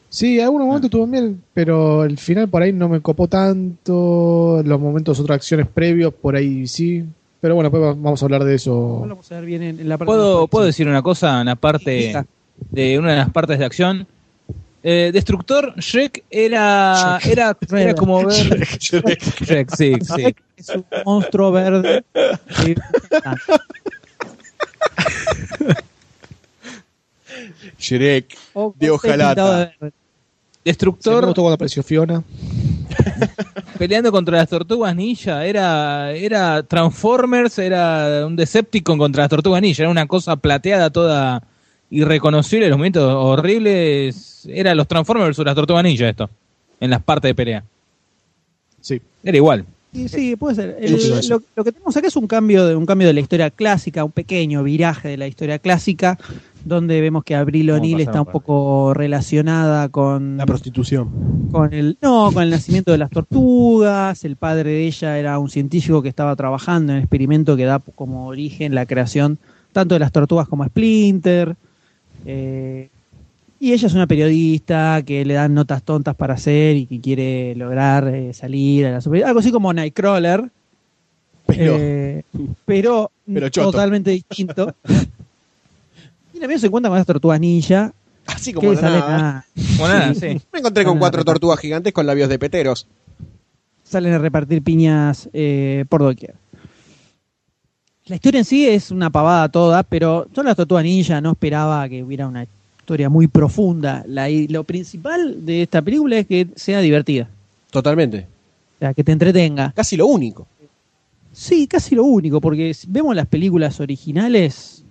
Sí, 0.10 0.40
algunos 0.40 0.68
momentos 0.68 0.88
estuvo 0.88 1.06
bien, 1.08 1.42
pero 1.54 2.06
el 2.06 2.18
final 2.18 2.48
por 2.48 2.62
ahí 2.62 2.72
no 2.72 2.88
me 2.88 3.02
copó 3.02 3.28
tanto. 3.28 4.62
Los 4.66 4.80
momentos, 4.80 5.20
otras 5.20 5.36
acciones 5.38 5.68
previos, 5.68 6.14
por 6.14 6.36
ahí 6.36 6.68
sí. 6.68 7.04
Pero 7.42 7.56
bueno, 7.56 7.70
va- 7.70 7.94
vamos 7.94 8.22
a 8.22 8.26
hablar 8.26 8.44
de 8.46 8.56
eso. 8.56 9.00
Vamos 9.02 9.32
a 9.32 9.36
ver 9.36 9.46
bien 9.46 9.62
en, 9.62 9.90
la 9.90 9.98
parte 9.98 10.08
¿Puedo, 10.08 10.42
de 10.42 10.48
¿Puedo 10.48 10.66
decir 10.66 10.88
una 10.88 11.02
cosa 11.02 11.42
en 11.42 11.48
la 11.48 11.56
parte 11.56 12.16
de 12.72 12.98
una 12.98 13.12
de 13.12 13.18
las 13.18 13.30
partes 13.30 13.60
de 13.60 13.66
acción? 13.66 14.08
Eh, 14.88 15.10
Destructor 15.12 15.74
Shrek 15.78 16.24
era, 16.30 17.20
era, 17.26 17.58
era 17.72 17.96
como 17.96 18.24
ver. 18.26 18.66
Shrek, 18.80 19.70
sí, 19.70 19.96
sí. 20.02 20.22
Shrek 20.22 20.42
es 20.56 20.70
un 20.70 20.86
monstruo 21.04 21.52
verde. 21.52 22.04
Shrek. 27.80 28.38
o- 28.54 28.74
De 28.78 28.90
o 28.90 28.96
hojalata. 28.96 29.60
de. 29.60 29.66
Sí, 29.68 29.74
me 29.82 29.92
Destructor 30.64 31.26
gustó 31.26 31.42
cuando 31.44 31.54
apareció 31.56 31.84
Fiona. 31.84 32.24
peleando 33.78 34.12
contra 34.12 34.38
las 34.38 34.50
tortugas 34.50 34.96
ninja. 34.96 35.46
Era, 35.46 36.12
era 36.14 36.64
Transformers, 36.64 37.60
era 37.60 38.26
un 38.26 38.36
Decepticon 38.36 38.98
contra 38.98 39.24
las 39.24 39.30
tortugas 39.30 39.62
ninja. 39.62 39.84
Era 39.84 39.92
una 39.92 40.08
cosa 40.08 40.36
plateada 40.36 40.90
toda 40.90 41.44
irreconocible. 41.90 42.68
Los 42.70 42.78
momentos 42.78 43.04
horribles. 43.14 44.48
Era 44.50 44.74
los 44.76 44.88
Transformers 44.88 45.28
versus 45.30 45.46
las 45.46 45.56
tortugas 45.56 45.84
ninja 45.84 46.10
esto. 46.10 46.30
En 46.80 46.90
las 46.90 47.02
partes 47.04 47.30
de 47.30 47.36
pelea. 47.36 47.64
Sí. 48.82 49.02
Era 49.24 49.38
igual. 49.38 49.66
Sí, 49.94 50.10
sí, 50.10 50.36
puede 50.36 50.56
ser. 50.56 50.78
El- 50.80 51.30
lo, 51.30 51.42
lo 51.56 51.64
que 51.64 51.72
tenemos 51.72 51.96
acá 51.96 52.08
es 52.08 52.16
un 52.16 52.28
cambio, 52.28 52.66
de, 52.66 52.76
un 52.76 52.86
cambio 52.86 53.08
de 53.08 53.14
la 53.14 53.22
historia 53.22 53.50
clásica, 53.50 54.04
un 54.04 54.12
pequeño 54.12 54.62
viraje 54.64 55.08
de 55.10 55.18
la 55.18 55.28
historia 55.28 55.58
clásica, 55.58 56.18
donde 56.66 57.00
vemos 57.00 57.24
que 57.24 57.36
Abril 57.36 57.68
¿Cómo 57.68 57.78
O'Neill 57.78 58.02
está 58.02 58.22
un 58.22 58.28
poco 58.28 58.94
relacionada 58.94 59.88
con, 59.90 60.36
La 60.38 60.46
prostitución. 60.46 61.10
con 61.52 61.72
el 61.74 61.98
no 62.02 62.32
con 62.34 62.44
el 62.44 62.50
nacimiento 62.50 62.92
de 62.92 62.98
las 62.98 63.12
tortugas. 63.12 64.26
El 64.26 64.36
padre 64.36 64.72
de 64.72 64.88
ella 64.88 65.18
era 65.20 65.40
un 65.40 65.50
científico 65.50 66.02
que 66.02 66.10
estaba 66.10 66.36
trabajando 66.36 66.92
en 66.92 66.98
el 66.98 67.04
experimento 67.04 67.56
que 67.56 67.66
da 67.66 67.80
como 67.96 68.28
origen 68.28 68.76
la 68.76 68.86
creación 68.86 69.38
tanto 69.72 69.96
de 69.96 70.00
las 70.00 70.12
tortugas 70.12 70.48
como 70.48 70.66
Splinter. 70.66 71.56
Eh, 72.26 72.90
y 73.60 73.72
ella 73.74 73.88
es 73.88 73.94
una 73.94 74.08
periodista 74.08 75.02
que 75.06 75.24
le 75.24 75.36
dan 75.36 75.54
notas 75.54 75.84
tontas 75.84 76.16
para 76.16 76.34
hacer 76.34 76.76
y 76.76 76.86
que 76.88 77.00
quiere 77.00 77.56
lograr 77.56 78.08
eh, 78.08 78.34
salir 78.34 78.88
a 78.88 78.92
la 78.92 79.02
super- 79.02 79.24
algo 79.24 79.40
así 79.40 79.52
como 79.52 79.72
Nightcrawler. 79.72 80.50
Pero, 81.46 81.76
eh, 81.80 82.24
pero, 82.66 83.12
totalmente 83.54 84.10
distinto 84.10 84.74
y 86.36 86.40
también 86.40 86.60
se 86.60 86.68
encuentra 86.68 86.90
con 86.90 86.98
las 86.98 87.08
tortugas 87.08 87.40
ninja 87.40 87.94
así 88.28 88.54
como 88.54 88.72
que 88.72 88.82
nada. 88.82 89.38
a, 89.40 89.46
Como 89.78 89.88
nada, 89.88 90.14
sí. 90.14 90.42
Me 90.52 90.60
encontré 90.60 90.84
con 90.84 91.00
cuatro 91.00 91.24
tortugas 91.24 91.60
gigantes 91.60 91.94
con 91.94 92.06
labios 92.06 92.28
de 92.30 92.38
peteros. 92.40 92.88
salen 93.84 94.14
a 94.14 94.18
repartir 94.18 94.62
piñas 94.62 95.30
eh, 95.34 95.86
por 95.90 96.02
doquier. 96.02 96.34
La 98.08 98.16
historia 98.16 98.40
en 98.40 98.46
sí 98.46 98.68
es 98.68 98.92
una 98.92 99.10
pavada 99.10 99.50
toda, 99.50 99.82
pero 99.84 100.28
yo 100.34 100.44
las 100.44 100.56
tortugas 100.56 100.84
ninja 100.84 101.22
no 101.22 101.32
esperaba 101.32 101.88
que 101.90 102.04
hubiera 102.04 102.28
una 102.28 102.46
historia 102.80 103.10
muy 103.10 103.28
profunda. 103.28 104.04
La- 104.08 104.30
y 104.30 104.48
lo 104.48 104.64
principal 104.64 105.44
de 105.46 105.64
esta 105.64 105.82
película 105.82 106.18
es 106.20 106.28
que 106.28 106.48
sea 106.56 106.82
divertida, 106.82 107.28
Totalmente. 107.72 108.28
o 108.76 108.80
sea, 108.80 108.94
que 108.94 109.04
te 109.04 109.12
entretenga. 109.12 109.72
Casi 109.76 109.98
lo 109.98 110.06
único. 110.08 110.46
Sí, 111.34 111.66
casi 111.68 111.96
lo 111.96 112.04
único, 112.04 112.40
porque 112.40 112.74
si 112.74 112.88
vemos 112.90 113.16
las 113.16 113.26
películas 113.28 113.80
originales, 113.80 114.84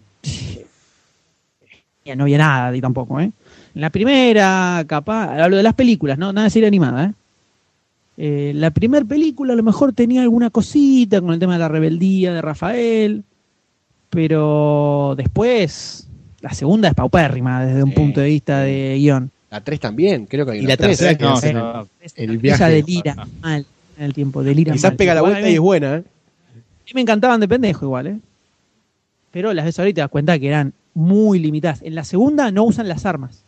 no 2.17 2.25
había 2.25 2.39
nada 2.39 2.69
ahí 2.69 2.81
tampoco, 2.81 3.21
¿eh? 3.21 3.31
En 3.75 3.81
la 3.81 3.91
primera, 3.91 4.85
capaz, 4.87 5.41
hablo 5.43 5.57
de 5.57 5.63
las 5.63 5.75
películas, 5.75 6.19
no 6.19 6.33
nada 6.33 6.45
de 6.45 6.51
serie 6.51 6.69
animada, 6.69 7.07
¿eh? 7.07 7.13
Eh, 8.17 8.53
la 8.55 8.71
primera 8.71 9.05
película 9.05 9.55
a 9.55 9.57
lo 9.57 9.63
mejor 9.65 9.93
tenía 9.93 10.23
alguna 10.23 10.51
cosita 10.51 11.21
con 11.21 11.33
el 11.33 11.41
tema 11.41 11.55
de 11.55 11.59
la 11.59 11.69
rebeldía 11.69 12.33
de 12.33 12.41
Rafael, 12.43 13.25
pero 14.11 15.15
después 15.17 16.07
la 16.41 16.53
segunda 16.53 16.89
es 16.89 16.95
paupérrima 16.95 17.65
desde 17.65 17.83
un 17.83 17.93
punto 17.93 18.21
de 18.21 18.29
vista 18.29 18.61
de 18.61 18.97
guion. 18.99 19.31
La 19.51 19.61
3 19.63 19.81
también, 19.81 20.27
creo 20.27 20.45
que 20.47 20.53
hay 20.53 20.59
Y 20.59 20.61
una 20.61 20.71
la 20.71 20.77
tres, 20.77 20.99
tercera 20.99 21.13
¿eh? 21.13 21.17
que 21.19 21.25
No, 21.25 21.35
es 21.37 21.45
el, 21.45 21.55
no. 21.57 21.89
el 22.33 22.39
viaje. 22.39 22.65
Delira 22.71 23.27
mal 23.41 23.67
en 23.99 24.05
el 24.05 24.13
tiempo, 24.15 24.43
delira 24.43 24.73
Quizás 24.73 24.91
mal. 24.93 24.97
pega 24.97 25.15
la 25.15 25.23
vuelta 25.23 25.49
y 25.49 25.55
es 25.55 25.61
buena, 25.61 25.97
¿eh? 25.97 26.05
a 26.05 26.87
mí 26.87 26.93
me 26.95 27.01
encantaban 27.01 27.41
de 27.41 27.49
pendejo 27.49 27.85
igual, 27.87 28.07
¿eh? 28.09 28.19
Pero 29.33 29.53
las 29.53 29.65
ves 29.65 29.79
ahorita 29.79 29.91
y 29.91 29.95
te 29.95 30.01
das 30.03 30.11
cuenta 30.11 30.39
que 30.39 30.47
eran 30.49 30.73
muy 30.95 31.39
limitadas. 31.39 31.83
En 31.83 31.95
la 31.95 32.05
segunda 32.05 32.51
no 32.51 32.65
usan 32.65 32.89
las 32.89 33.05
armas. 33.05 33.43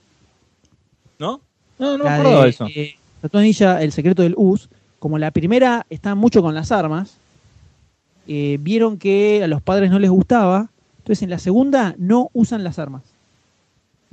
¿No? 1.19 1.41
No, 1.79 1.97
no 1.97 2.05
me 2.05 2.11
La 2.11 2.17
acuerdo 2.17 2.39
de 2.39 2.45
de, 2.45 2.51
eso. 2.51 2.67
eh, 2.75 2.95
Ninja, 3.33 3.83
el 3.83 3.93
secreto 3.93 4.23
del 4.23 4.35
US, 4.37 4.69
como 4.99 5.19
la 5.19 5.31
primera 5.31 5.87
está 5.91 6.15
mucho 6.15 6.43
con 6.43 6.55
las 6.55 6.73
armas, 6.73 7.17
eh, 8.29 8.59
vieron 8.61 8.99
que 8.99 9.43
a 9.45 9.47
los 9.47 9.63
padres 9.63 9.91
no 9.91 9.99
les 9.99 10.11
gustaba, 10.11 10.69
entonces 10.99 11.23
en 11.23 11.31
la 11.31 11.39
segunda 11.39 11.95
no 11.99 12.31
usan 12.33 12.65
las 12.65 12.79
armas. 12.79 13.03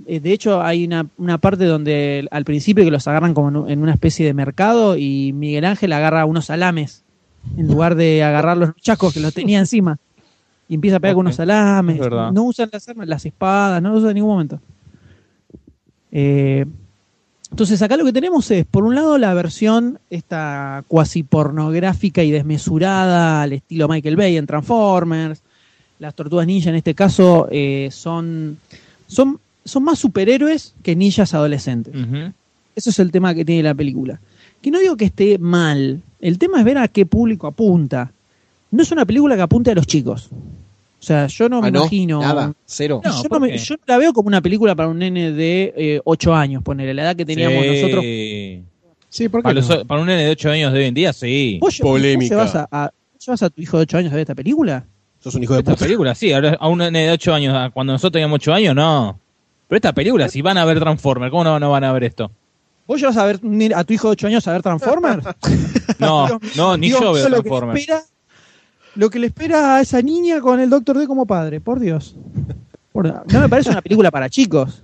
Eh, 0.07 0.19
de 0.19 0.33
hecho, 0.33 0.61
hay 0.61 0.85
una, 0.85 1.07
una 1.17 1.37
parte 1.37 1.65
donde 1.65 2.27
al 2.31 2.45
principio 2.45 2.83
que 2.83 2.91
los 2.91 3.07
agarran 3.07 3.33
como 3.33 3.67
en 3.67 3.81
una 3.81 3.93
especie 3.93 4.25
de 4.25 4.33
mercado 4.33 4.97
y 4.97 5.33
Miguel 5.33 5.65
Ángel 5.65 5.93
agarra 5.93 6.25
unos 6.25 6.45
salames 6.45 7.03
en 7.57 7.67
lugar 7.67 7.95
de 7.95 8.23
agarrar 8.23 8.57
los 8.57 8.75
chacos 8.77 9.13
que 9.13 9.19
los 9.19 9.33
tenía 9.33 9.59
encima. 9.59 9.99
Y 10.73 10.75
empieza 10.75 10.97
a 10.97 10.99
pegar 10.99 11.13
con 11.13 11.27
unos 11.27 11.35
salames. 11.35 11.99
No 12.33 12.45
usan 12.45 12.67
las 12.73 12.89
armas, 12.89 13.07
las 13.07 13.23
espadas, 13.27 13.79
no 13.79 13.91
lo 13.91 13.97
usan 13.97 14.09
en 14.09 14.15
ningún 14.15 14.31
momento. 14.31 14.59
Eh, 16.11 16.65
entonces 17.51 17.79
acá 17.83 17.95
lo 17.95 18.05
que 18.05 18.11
tenemos 18.11 18.49
es, 18.49 18.65
por 18.65 18.83
un 18.83 18.95
lado, 18.95 19.19
la 19.19 19.35
versión 19.35 19.99
esta 20.09 20.83
cuasi 20.87 21.21
pornográfica 21.21 22.23
y 22.23 22.31
desmesurada 22.31 23.43
al 23.43 23.53
estilo 23.53 23.87
Michael 23.87 24.15
Bay 24.15 24.35
en 24.35 24.47
Transformers. 24.47 25.43
Las 25.99 26.15
tortugas 26.15 26.47
ninja 26.47 26.71
en 26.71 26.75
este 26.75 26.95
caso 26.95 27.47
eh, 27.51 27.89
son, 27.91 28.57
son, 29.05 29.39
son 29.63 29.83
más 29.83 29.99
superhéroes 29.99 30.73
que 30.81 30.95
ninjas 30.95 31.35
adolescentes. 31.35 31.93
Ujú. 31.93 32.33
Eso 32.75 32.89
es 32.89 32.97
el 32.97 33.11
tema 33.11 33.35
que 33.35 33.45
tiene 33.45 33.61
la 33.61 33.75
película. 33.75 34.19
Que 34.59 34.71
no 34.71 34.79
digo 34.79 34.97
que 34.97 35.05
esté 35.05 35.37
mal. 35.37 36.01
El 36.19 36.39
tema 36.39 36.57
es 36.57 36.65
ver 36.65 36.79
a 36.79 36.87
qué 36.87 37.05
público 37.05 37.45
apunta. 37.45 38.11
No 38.71 38.81
es 38.81 38.91
una 38.91 39.05
película 39.05 39.35
que 39.35 39.43
apunte 39.43 39.69
a 39.69 39.75
los 39.75 39.85
chicos. 39.85 40.31
O 41.03 41.05
sea, 41.05 41.27
yo 41.27 41.49
no 41.49 41.61
me 41.61 41.67
Ah, 41.67 41.71
no, 41.71 41.79
imagino. 41.81 42.21
Nada, 42.21 42.53
cero. 42.65 43.01
No, 43.03 43.11
yo, 43.11 43.23
no 43.23 43.29
¿por 43.29 43.41
me- 43.41 43.57
yo 43.57 43.75
no 43.75 43.81
la 43.87 43.97
veo 43.97 44.13
como 44.13 44.27
una 44.27 44.39
película 44.39 44.73
para 44.73 44.87
un 44.87 44.99
nene 44.99 45.33
de 45.33 46.01
8 46.05 46.33
años, 46.33 46.63
ponerle 46.63 46.93
la 46.93 47.01
edad 47.03 47.15
que 47.17 47.25
teníamos 47.25 47.61
Sí. 47.61 47.71
nosotros. 47.81 48.03
Sí, 49.09 49.27
¿por 49.29 49.41
qué 49.41 49.43
Para, 49.43 49.59
no? 49.61 49.67
los- 49.67 49.83
para 49.85 49.99
un 49.99 50.07
nene 50.07 50.23
de 50.23 50.29
8 50.31 50.49
años 50.49 50.71
de 50.71 50.79
hoy 50.79 50.85
en 50.85 50.93
día, 50.93 51.11
sí. 51.11 51.57
¿Vos, 51.59 51.73
lle- 51.77 51.83
vos 51.83 51.91
Polémica. 51.91 52.35
llevas 52.35 52.55
a, 52.55 52.67
a- 52.71 52.91
llevas 53.19 53.43
a 53.43 53.49
tu 53.49 53.61
hijo 53.61 53.75
de 53.77 53.83
8 53.83 53.97
años 53.97 54.11
a 54.13 54.15
ver 54.15 54.21
esta 54.21 54.33
película? 54.33 54.85
Sos 55.19 55.35
un 55.35 55.43
hijo 55.43 55.53
de 55.55 55.59
Esta 55.59 55.71
puta. 55.73 55.83
película, 55.83 56.15
sí, 56.15 56.31
a 56.31 56.67
un 56.69 56.77
nene 56.77 56.99
de 57.07 57.11
8 57.11 57.33
años, 57.33 57.53
a 57.53 57.69
cuando 57.69 57.91
nosotros 57.91 58.13
teníamos 58.13 58.35
8 58.37 58.53
años, 58.53 58.73
no. 58.73 59.19
Pero 59.67 59.75
esta 59.77 59.91
película, 59.93 60.29
si 60.29 60.41
van 60.41 60.57
a 60.57 60.63
ver 60.63 60.79
Transformers, 60.79 61.31
¿cómo 61.31 61.43
no, 61.43 61.59
no 61.59 61.69
van 61.69 61.83
a 61.83 61.91
ver 61.91 62.05
esto? 62.05 62.31
¿Vos 62.87 62.99
llevas 63.01 63.17
a 63.17 63.25
ver 63.25 63.39
a 63.75 63.83
tu 63.83 63.93
hijo 63.93 64.07
de 64.07 64.11
8 64.13 64.27
años 64.27 64.47
a 64.47 64.53
ver 64.53 64.61
Transformers? 64.61 65.25
No, 65.99 66.39
no, 66.55 66.77
ni 66.77 66.87
Dios 66.87 67.01
yo 67.01 67.11
veo 67.11 67.27
lo 67.29 67.43
que, 67.43 67.49
espera, 67.49 68.03
lo 68.95 69.09
que 69.09 69.19
le 69.19 69.27
espera 69.27 69.75
a 69.77 69.81
esa 69.81 70.01
niña 70.01 70.39
con 70.41 70.59
el 70.59 70.69
Doctor 70.69 70.97
D 70.97 71.07
como 71.07 71.25
padre, 71.25 71.59
por 71.59 71.79
Dios. 71.79 72.15
Por- 72.91 73.07
no 73.31 73.39
me 73.41 73.49
parece 73.49 73.69
una 73.69 73.81
película 73.81 74.11
para 74.11 74.29
chicos. 74.29 74.83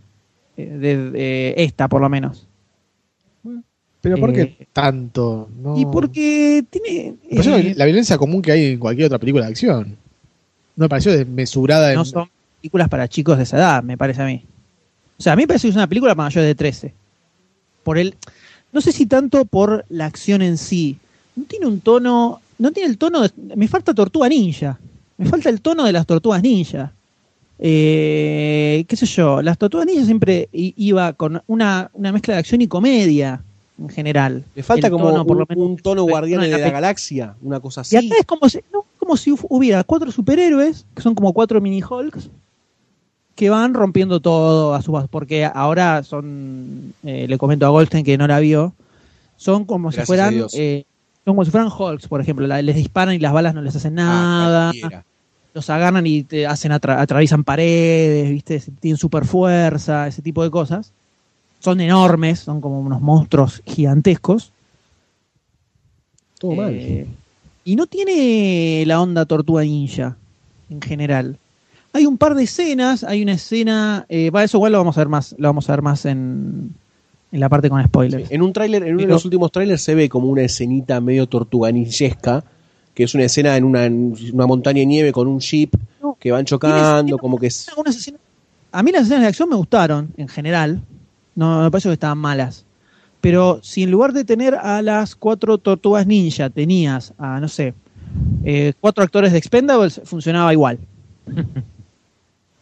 eh, 0.57 0.65
de, 0.68 1.53
esta, 1.57 1.88
por 1.88 2.02
lo 2.02 2.10
menos. 2.10 2.45
Pero 4.02 4.18
¿por 4.18 4.31
qué 4.34 4.41
Eh, 4.41 4.68
tanto? 4.72 5.49
No. 5.61 5.77
Y 5.80 5.86
porque 5.86 6.64
tiene. 6.69 7.15
Eh, 7.30 7.73
la 7.76 7.86
violencia 7.86 8.18
común 8.18 8.41
que 8.41 8.52
hay 8.52 8.65
en 8.73 8.80
cualquier 8.80 9.07
otra 9.07 9.19
película 9.19 9.45
de 9.45 9.52
acción. 9.52 9.98
No 10.76 10.86
me 10.86 10.90
pareció 10.90 11.11
desmesurada. 11.11 11.94
no 11.94 12.02
en- 12.02 12.06
son 12.06 12.30
películas 12.61 12.88
para 12.90 13.07
chicos 13.10 13.38
de 13.38 13.44
esa 13.44 13.57
edad, 13.57 13.84
me 13.84 13.98
parece 13.98 14.22
a 14.22 14.26
mí. 14.26 14.44
O 15.18 15.22
sea, 15.22 15.34
a 15.34 15.36
mí 15.36 15.44
me 15.44 15.48
parece 15.48 15.68
que 15.68 15.72
es 15.72 15.76
una 15.76 15.88
película 15.88 16.15
para 16.15 16.27
mayores 16.27 16.48
de 16.48 16.56
13. 16.56 16.94
Por 17.84 17.98
el, 17.98 18.15
no 18.72 18.80
sé 18.80 18.91
si 18.94 19.06
tanto 19.06 19.44
por 19.45 19.86
la 19.90 20.06
acción 20.06 20.41
en 20.41 20.57
sí. 20.57 20.98
No 21.36 21.44
tiene 21.45 21.65
un 21.68 21.81
tono, 21.81 22.40
no 22.60 22.72
tiene 22.72 22.90
el 22.90 22.98
tono 22.99 23.22
de, 23.22 23.31
me 23.56 23.68
falta 23.68 23.94
Tortuga 23.94 24.30
Ninja. 24.30 24.80
Me 25.18 25.26
falta 25.26 25.49
el 25.49 25.60
tono 25.61 25.84
de 25.86 25.91
las 25.91 26.06
Tortugas 26.06 26.41
Ninja. 26.44 26.94
Eh, 27.61 28.86
qué 28.88 28.95
sé 28.95 29.06
yo, 29.06 29.41
las 29.41 29.57
Tortugas 29.57 29.86
Ninja 29.86 30.06
siempre 30.06 30.48
iba 30.53 31.11
con 31.14 31.41
una, 31.48 31.90
una 31.94 32.11
mezcla 32.14 32.36
de 32.36 32.40
acción 32.40 32.61
y 32.61 32.68
comedia 32.68 33.41
en 33.77 33.90
general. 33.90 34.45
Le 34.56 34.64
falta 34.64 34.88
El 34.88 34.94
como 34.94 35.10
tono, 35.10 35.26
por 35.26 35.38
lo 35.38 35.44
un, 35.44 35.48
menos, 35.49 35.65
un 35.72 35.77
tono 35.77 36.03
guardián 36.03 36.41
de 36.41 36.57
la 36.57 36.69
galaxia, 36.72 37.36
una 37.41 37.60
cosa 37.60 37.81
así. 37.81 37.95
y 37.95 37.98
acá 37.99 38.15
es 38.19 38.26
como 38.26 38.48
si, 38.48 38.60
no, 38.72 38.86
como 38.98 39.18
si 39.18 39.31
hu- 39.31 39.45
hubiera 39.49 39.84
cuatro 39.84 40.11
superhéroes, 40.11 40.86
que 40.95 41.02
son 41.02 41.15
como 41.15 41.34
cuatro 41.34 41.60
mini 41.60 41.81
Hulks, 41.84 42.30
que 43.36 43.49
van 43.49 43.73
rompiendo 43.73 44.19
todo 44.22 44.73
a 44.73 44.81
su 44.81 44.91
paso. 44.94 45.07
Porque 45.10 45.45
ahora 45.45 46.03
son, 46.03 46.94
eh, 47.03 47.26
le 47.27 47.38
comento 47.38 47.65
a 47.65 47.69
Goldstein 47.69 48.06
que 48.06 48.18
no 48.18 48.27
la 48.27 48.40
vio, 48.40 48.73
son 49.38 49.65
como 49.65 49.90
Gracias 49.90 50.06
si 50.06 50.07
fueran, 50.07 50.27
a 50.30 50.31
Dios. 50.31 50.53
eh, 50.56 50.86
como 51.25 51.45
si 51.45 51.51
fueran 51.51 51.69
Hulks, 51.69 52.07
por 52.07 52.21
ejemplo. 52.21 52.47
La- 52.47 52.61
les 52.61 52.75
disparan 52.75 53.13
y 53.15 53.19
las 53.19 53.33
balas 53.33 53.53
no 53.53 53.61
les 53.61 53.75
hacen 53.75 53.97
Ah, 53.99 54.71
nada. 54.81 55.03
los 55.53 55.69
agarran 55.69 56.05
y 56.07 56.23
te 56.23 56.45
hacen 56.47 56.71
atra- 56.71 56.99
atraviesan 56.99 57.43
paredes, 57.43 58.29
¿viste? 58.29 58.61
Tienen 58.79 58.97
super 58.97 59.25
fuerza, 59.25 60.07
ese 60.07 60.21
tipo 60.21 60.43
de 60.43 60.51
cosas. 60.51 60.91
Son 61.59 61.81
enormes, 61.81 62.39
son 62.39 62.61
como 62.61 62.79
unos 62.79 63.01
monstruos 63.01 63.61
gigantescos. 63.65 64.51
Todo 66.39 66.55
mal. 66.55 66.73
Eh, 66.73 67.05
y 67.65 67.75
no 67.75 67.85
tiene 67.87 68.83
la 68.85 69.01
onda 69.01 69.25
Tortuga 69.25 69.63
Ninja 69.63 70.15
en 70.69 70.81
general. 70.81 71.37
Hay 71.91 72.05
un 72.05 72.17
par 72.17 72.35
de 72.35 72.43
escenas, 72.43 73.03
hay 73.03 73.23
una 73.23 73.33
escena, 73.33 74.05
eh, 74.09 74.29
va, 74.29 74.43
eso 74.43 74.57
igual 74.57 74.71
lo 74.71 74.77
vamos 74.77 74.97
a 74.97 75.01
ver 75.01 75.09
más, 75.09 75.35
lo 75.37 75.49
vamos 75.49 75.67
a 75.69 75.73
ver 75.73 75.81
más 75.81 76.05
en, 76.05 76.73
en 77.31 77.39
la 77.39 77.49
parte 77.49 77.69
con 77.69 77.84
spoilers. 77.84 78.31
En 78.31 78.41
un 78.41 78.53
tráiler, 78.53 78.84
en 78.84 78.95
uno 78.95 79.01
de 79.01 79.07
los 79.07 79.26
últimos 79.26 79.51
trailers 79.51 79.81
se 79.81 79.95
ve 79.95 80.10
como 80.10 80.27
una 80.27 80.41
escenita 80.41 80.99
medio 80.99 81.27
tortuganillesca, 81.27 82.43
que 82.93 83.03
es 83.03 83.14
una 83.14 83.26
escena 83.26 83.56
en 83.56 83.64
una, 83.64 83.85
en 83.85 84.15
una 84.34 84.47
montaña 84.47 84.80
de 84.80 84.85
nieve 84.85 85.11
con 85.11 85.27
un 85.27 85.39
jeep 85.39 85.73
que 86.19 86.31
van 86.31 86.45
chocando, 86.45 87.18
como 87.18 87.38
que 87.38 87.47
es... 87.47 87.68
A 88.72 88.84
mí 88.84 88.91
las 88.91 89.03
escenas 89.03 89.22
de 89.22 89.27
acción 89.27 89.49
me 89.49 89.56
gustaron, 89.56 90.10
en 90.18 90.27
general. 90.27 90.81
No 91.35 91.64
me 91.64 91.72
parece 91.72 91.89
que 91.89 91.93
estaban 91.93 92.18
malas. 92.18 92.65
Pero 93.22 93.60
si 93.64 93.84
en 93.84 93.91
lugar 93.91 94.14
de 94.14 94.26
tener 94.26 94.56
a 94.56 94.81
las 94.81 95.15
cuatro 95.15 95.57
tortugas 95.57 96.07
ninja 96.07 96.49
tenías 96.49 97.14
a, 97.18 97.39
no 97.39 97.47
sé, 97.47 97.73
eh, 98.43 98.73
cuatro 98.80 99.03
actores 99.03 99.31
de 99.31 99.38
Expendables, 99.38 100.01
funcionaba 100.06 100.53
igual. 100.53 100.80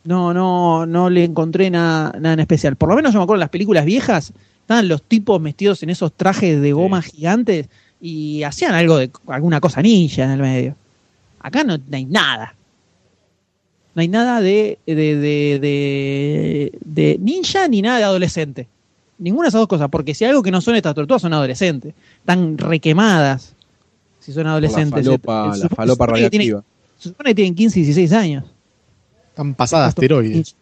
No, 0.07 0.33
no, 0.33 0.85
no 0.85 1.09
le 1.09 1.25
encontré 1.25 1.69
nada, 1.69 2.13
nada 2.17 2.35
en 2.35 2.39
especial. 2.39 2.77
Por 2.77 2.87
lo 2.87 2.95
menos 2.95 3.11
yo 3.11 3.19
me 3.19 3.23
acuerdo 3.23 3.39
en 3.39 3.41
las 3.41 3.49
películas 3.49 3.83
viejas, 3.83 4.31
estaban 4.67 4.89
los 4.89 5.01
tipos 5.01 5.41
vestidos 5.41 5.81
en 5.83 5.89
esos 5.91 6.11
trajes 6.11 6.59
de 6.61 6.73
goma 6.73 7.01
gigantes 7.01 7.69
y 8.01 8.43
hacían 8.43 8.73
algo 8.73 8.97
de 8.97 9.09
alguna 9.27 9.61
cosa 9.61 9.81
ninja 9.81 10.25
en 10.25 10.31
el 10.31 10.39
medio. 10.41 10.75
Acá 11.39 11.63
no, 11.63 11.77
no 11.77 11.95
hay 11.95 12.03
nada. 12.03 12.53
No 13.95 14.01
hay 14.01 14.09
nada 14.09 14.41
de, 14.41 14.77
de, 14.85 14.93
de, 14.95 15.59
de- 15.59 16.77
de 16.83 17.17
ninja 17.21 17.67
ni 17.69 17.81
nada 17.81 17.97
de 17.99 18.03
adolescente. 18.03 18.67
Ninguna 19.17 19.45
de 19.45 19.49
esas 19.49 19.61
dos 19.61 19.67
cosas, 19.69 19.87
porque 19.89 20.13
si 20.13 20.25
hay 20.25 20.31
algo 20.31 20.43
que 20.43 20.51
no 20.51 20.59
son 20.59 20.75
estas 20.75 20.93
tortugas 20.93 21.21
son 21.21 21.33
adolescentes. 21.33 21.93
Están 22.19 22.57
requemadas 22.57 23.55
si 24.19 24.33
son 24.33 24.45
adolescentes. 24.47 25.05
falopa- 25.23 25.53
Se 25.55 25.63
la 25.63 25.69
falopa 25.69 26.05
se 26.07 26.29
tienen-. 26.29 26.47
Se 26.99 27.09
supone 27.09 27.29
que 27.29 27.35
tienen 27.35 27.55
15 27.55 27.79
y 27.79 27.83
16 27.83 28.11
años. 28.11 28.43
Están 29.29 29.55
pasadas 29.55 29.89
asteroides. 29.89 30.55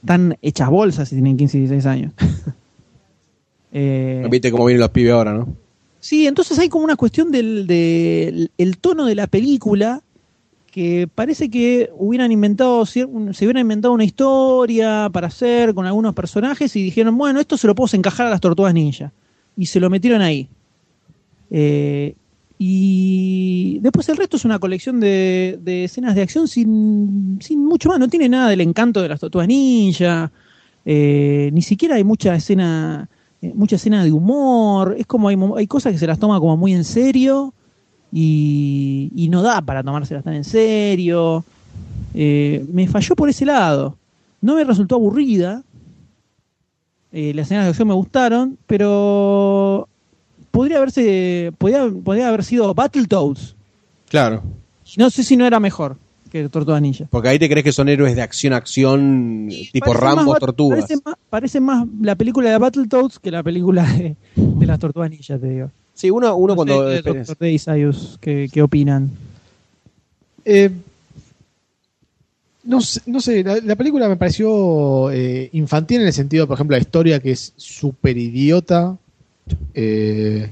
Están 0.00 0.38
hechas 0.40 0.70
bolsas 0.70 1.08
si 1.10 1.16
tienen 1.16 1.36
15 1.36 1.58
y 1.58 1.60
16 1.60 1.86
años. 1.86 2.12
Eh, 3.72 4.26
Viste 4.30 4.50
cómo 4.50 4.66
vienen 4.66 4.80
los 4.80 4.90
pibes 4.90 5.12
ahora, 5.12 5.32
¿no? 5.32 5.48
Sí, 6.00 6.26
entonces 6.26 6.58
hay 6.58 6.68
como 6.68 6.84
una 6.84 6.96
cuestión 6.96 7.30
del, 7.30 7.66
del- 7.66 8.50
el 8.56 8.78
tono 8.78 9.04
de 9.06 9.14
la 9.14 9.26
película 9.26 10.02
que 10.72 11.08
parece 11.12 11.50
que 11.50 11.90
hubieran 11.96 12.30
inventado 12.32 12.86
se 12.86 13.04
hubieran 13.04 13.58
inventado 13.62 13.92
una 13.92 14.04
historia 14.04 15.08
para 15.12 15.26
hacer 15.26 15.74
con 15.74 15.84
algunos 15.84 16.14
personajes 16.14 16.74
y 16.76 16.82
dijeron, 16.84 17.18
bueno, 17.18 17.40
esto 17.40 17.56
se 17.56 17.66
lo 17.66 17.74
podemos 17.74 17.94
encajar 17.94 18.26
a 18.28 18.30
las 18.30 18.40
tortugas 18.40 18.72
ninja. 18.72 19.12
Y 19.56 19.66
se 19.66 19.80
lo 19.80 19.90
metieron 19.90 20.22
ahí. 20.22 20.48
Eh, 21.50 22.14
y 22.56 23.78
después 23.80 24.08
el 24.10 24.16
resto 24.16 24.36
es 24.36 24.44
una 24.44 24.58
colección 24.58 25.00
de, 25.00 25.58
de 25.62 25.84
escenas 25.84 26.14
de 26.14 26.22
acción 26.22 26.46
sin, 26.46 27.38
sin 27.40 27.64
mucho 27.64 27.88
más. 27.88 27.98
No 27.98 28.08
tiene 28.08 28.28
nada 28.28 28.48
del 28.50 28.60
encanto 28.60 29.02
de 29.02 29.08
las 29.08 29.18
tortugas 29.20 29.48
ninja. 29.48 30.30
Eh, 30.84 31.50
ni 31.52 31.62
siquiera 31.62 31.96
hay 31.96 32.04
mucha 32.04 32.34
escena 32.34 33.08
mucha 33.42 33.76
escena 33.76 34.04
de 34.04 34.12
humor. 34.12 34.94
Es 34.98 35.06
como 35.06 35.28
hay, 35.28 35.38
hay 35.56 35.66
cosas 35.66 35.92
que 35.92 35.98
se 35.98 36.06
las 36.06 36.18
toma 36.18 36.38
como 36.38 36.56
muy 36.56 36.72
en 36.72 36.84
serio 36.84 37.54
y, 38.12 39.10
y 39.14 39.28
no 39.28 39.42
da 39.42 39.62
para 39.62 39.82
tomárselas 39.82 40.24
tan 40.24 40.34
en 40.34 40.44
serio. 40.44 41.44
Eh, 42.14 42.64
me 42.72 42.88
falló 42.88 43.14
por 43.14 43.28
ese 43.28 43.44
lado. 43.44 43.96
No 44.40 44.54
me 44.54 44.64
resultó 44.64 44.96
aburrida. 44.96 45.62
Eh, 47.12 47.32
las 47.34 47.46
escenas 47.46 47.64
de 47.64 47.70
acción 47.70 47.88
me 47.88 47.94
gustaron, 47.94 48.56
pero 48.66 49.88
podría 50.50 50.76
haberse 50.76 51.52
podría, 51.58 51.90
podría 52.04 52.28
haber 52.28 52.44
sido 52.44 52.72
Battletoads. 52.72 53.56
Claro. 54.08 54.42
No 54.96 55.10
sé 55.10 55.22
si 55.22 55.36
no 55.36 55.46
era 55.46 55.60
mejor 55.60 55.96
que 56.30 56.48
Tortuga 56.48 56.80
Ninja. 56.80 57.06
Porque 57.10 57.28
ahí 57.28 57.38
te 57.38 57.48
crees 57.48 57.64
que 57.64 57.72
son 57.72 57.88
héroes 57.88 58.14
de 58.16 58.22
acción, 58.22 58.52
acción, 58.52 59.48
tipo 59.72 59.86
Parece 59.92 60.00
Rambo, 60.04 60.34
tortugas. 60.36 60.80
Parece 60.86 61.02
más, 61.04 61.14
parece 61.28 61.60
más 61.60 61.86
la 62.00 62.14
película 62.14 62.50
de 62.50 62.58
Battletoads 62.58 63.18
que 63.18 63.30
la 63.30 63.42
película 63.42 63.82
de, 63.92 64.16
de 64.36 64.66
las 64.66 64.78
Tortugas 64.78 65.10
Ninja, 65.10 65.38
te 65.38 65.48
digo. 65.48 65.70
Sí, 65.94 66.08
uno, 66.10 66.34
uno 66.36 66.52
No 66.54 66.56
cuando... 66.56 66.90
sé. 67.02 67.36
Day, 67.38 67.58
Sayus, 67.58 68.16
¿qué, 68.20 68.48
qué 68.50 68.62
opinan? 68.62 69.10
Eh, 70.44 70.70
no, 72.64 72.80
sé- 72.80 73.00
no 73.06 73.20
sé, 73.20 73.42
la, 73.42 73.56
la 73.62 73.76
película 73.76 74.08
me 74.08 74.16
pareció 74.16 75.10
eh, 75.10 75.48
infantil 75.52 76.00
en 76.02 76.06
el 76.06 76.12
sentido, 76.12 76.46
por 76.46 76.54
ejemplo, 76.56 76.76
la 76.76 76.80
historia 76.80 77.20
que 77.20 77.32
es 77.32 77.52
súper 77.56 78.16
idiota. 78.16 78.96
Eh, 79.74 80.48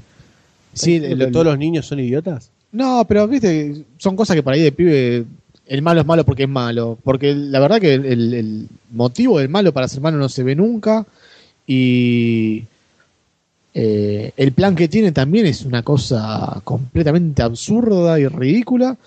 sí, 0.73 0.99
¿Que 0.99 1.15
lo- 1.15 1.31
todos 1.31 1.45
los 1.45 1.57
niños 1.57 1.85
son 1.85 1.99
idiotas? 1.99 2.51
No, 2.71 3.03
pero 3.07 3.27
viste, 3.27 3.83
son 3.97 4.15
cosas 4.15 4.35
que 4.35 4.43
por 4.43 4.53
ahí 4.53 4.61
de 4.61 4.71
pibe 4.71 5.25
el 5.69 5.83
malo 5.83 6.01
es 6.01 6.07
malo 6.07 6.25
porque 6.25 6.43
es 6.43 6.49
malo. 6.49 6.97
Porque 7.03 7.33
la 7.33 7.59
verdad 7.59 7.79
que 7.79 7.93
el, 7.93 8.67
motivo 8.91 9.37
del 9.37 9.49
malo 9.49 9.71
para 9.71 9.87
ser 9.87 10.01
malo 10.01 10.17
no 10.17 10.27
se 10.27 10.43
ve 10.43 10.55
nunca. 10.55 11.05
Y 11.67 12.63
eh, 13.75 14.31
el 14.35 14.51
plan 14.51 14.75
que 14.75 14.87
tiene 14.87 15.11
también 15.11 15.45
es 15.45 15.63
una 15.63 15.83
cosa 15.83 16.59
completamente 16.63 17.43
absurda 17.43 18.19
y 18.19 18.27
ridícula. 18.27 18.97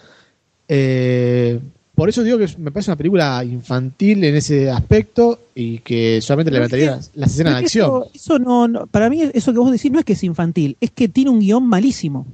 Eh, 0.69 1.59
por 1.97 2.09
eso 2.09 2.23
digo 2.23 2.39
que 2.39 2.49
me 2.59 2.71
parece 2.71 2.93
una 2.93 2.97
película 2.97 3.45
infantil 3.45 4.23
en 4.23 4.37
ese 4.37 4.71
aspecto 4.71 5.41
y 5.57 5.79
que 5.79 6.21
solamente 6.23 6.53
le 6.53 6.59
levantaría 6.59 6.93
las, 6.93 7.11
las 7.15 7.33
escenas 7.33 7.55
de 7.55 7.65
acción. 7.65 7.87
Eso, 7.87 8.11
eso 8.15 8.39
no, 8.39 8.69
no- 8.69 8.87
para 8.87 9.11
mí 9.11 9.21
eso 9.35 9.53
que 9.53 9.59
vos 9.59 9.73
decís 9.73 9.91
no 9.91 9.99
es 9.99 10.05
que 10.05 10.13
es 10.13 10.23
infantil, 10.23 10.77
es 10.81 10.93
que 10.93 11.09
tiene 11.09 11.31
un 11.31 11.41
guion 11.41 11.67
malísimo. 11.67 12.25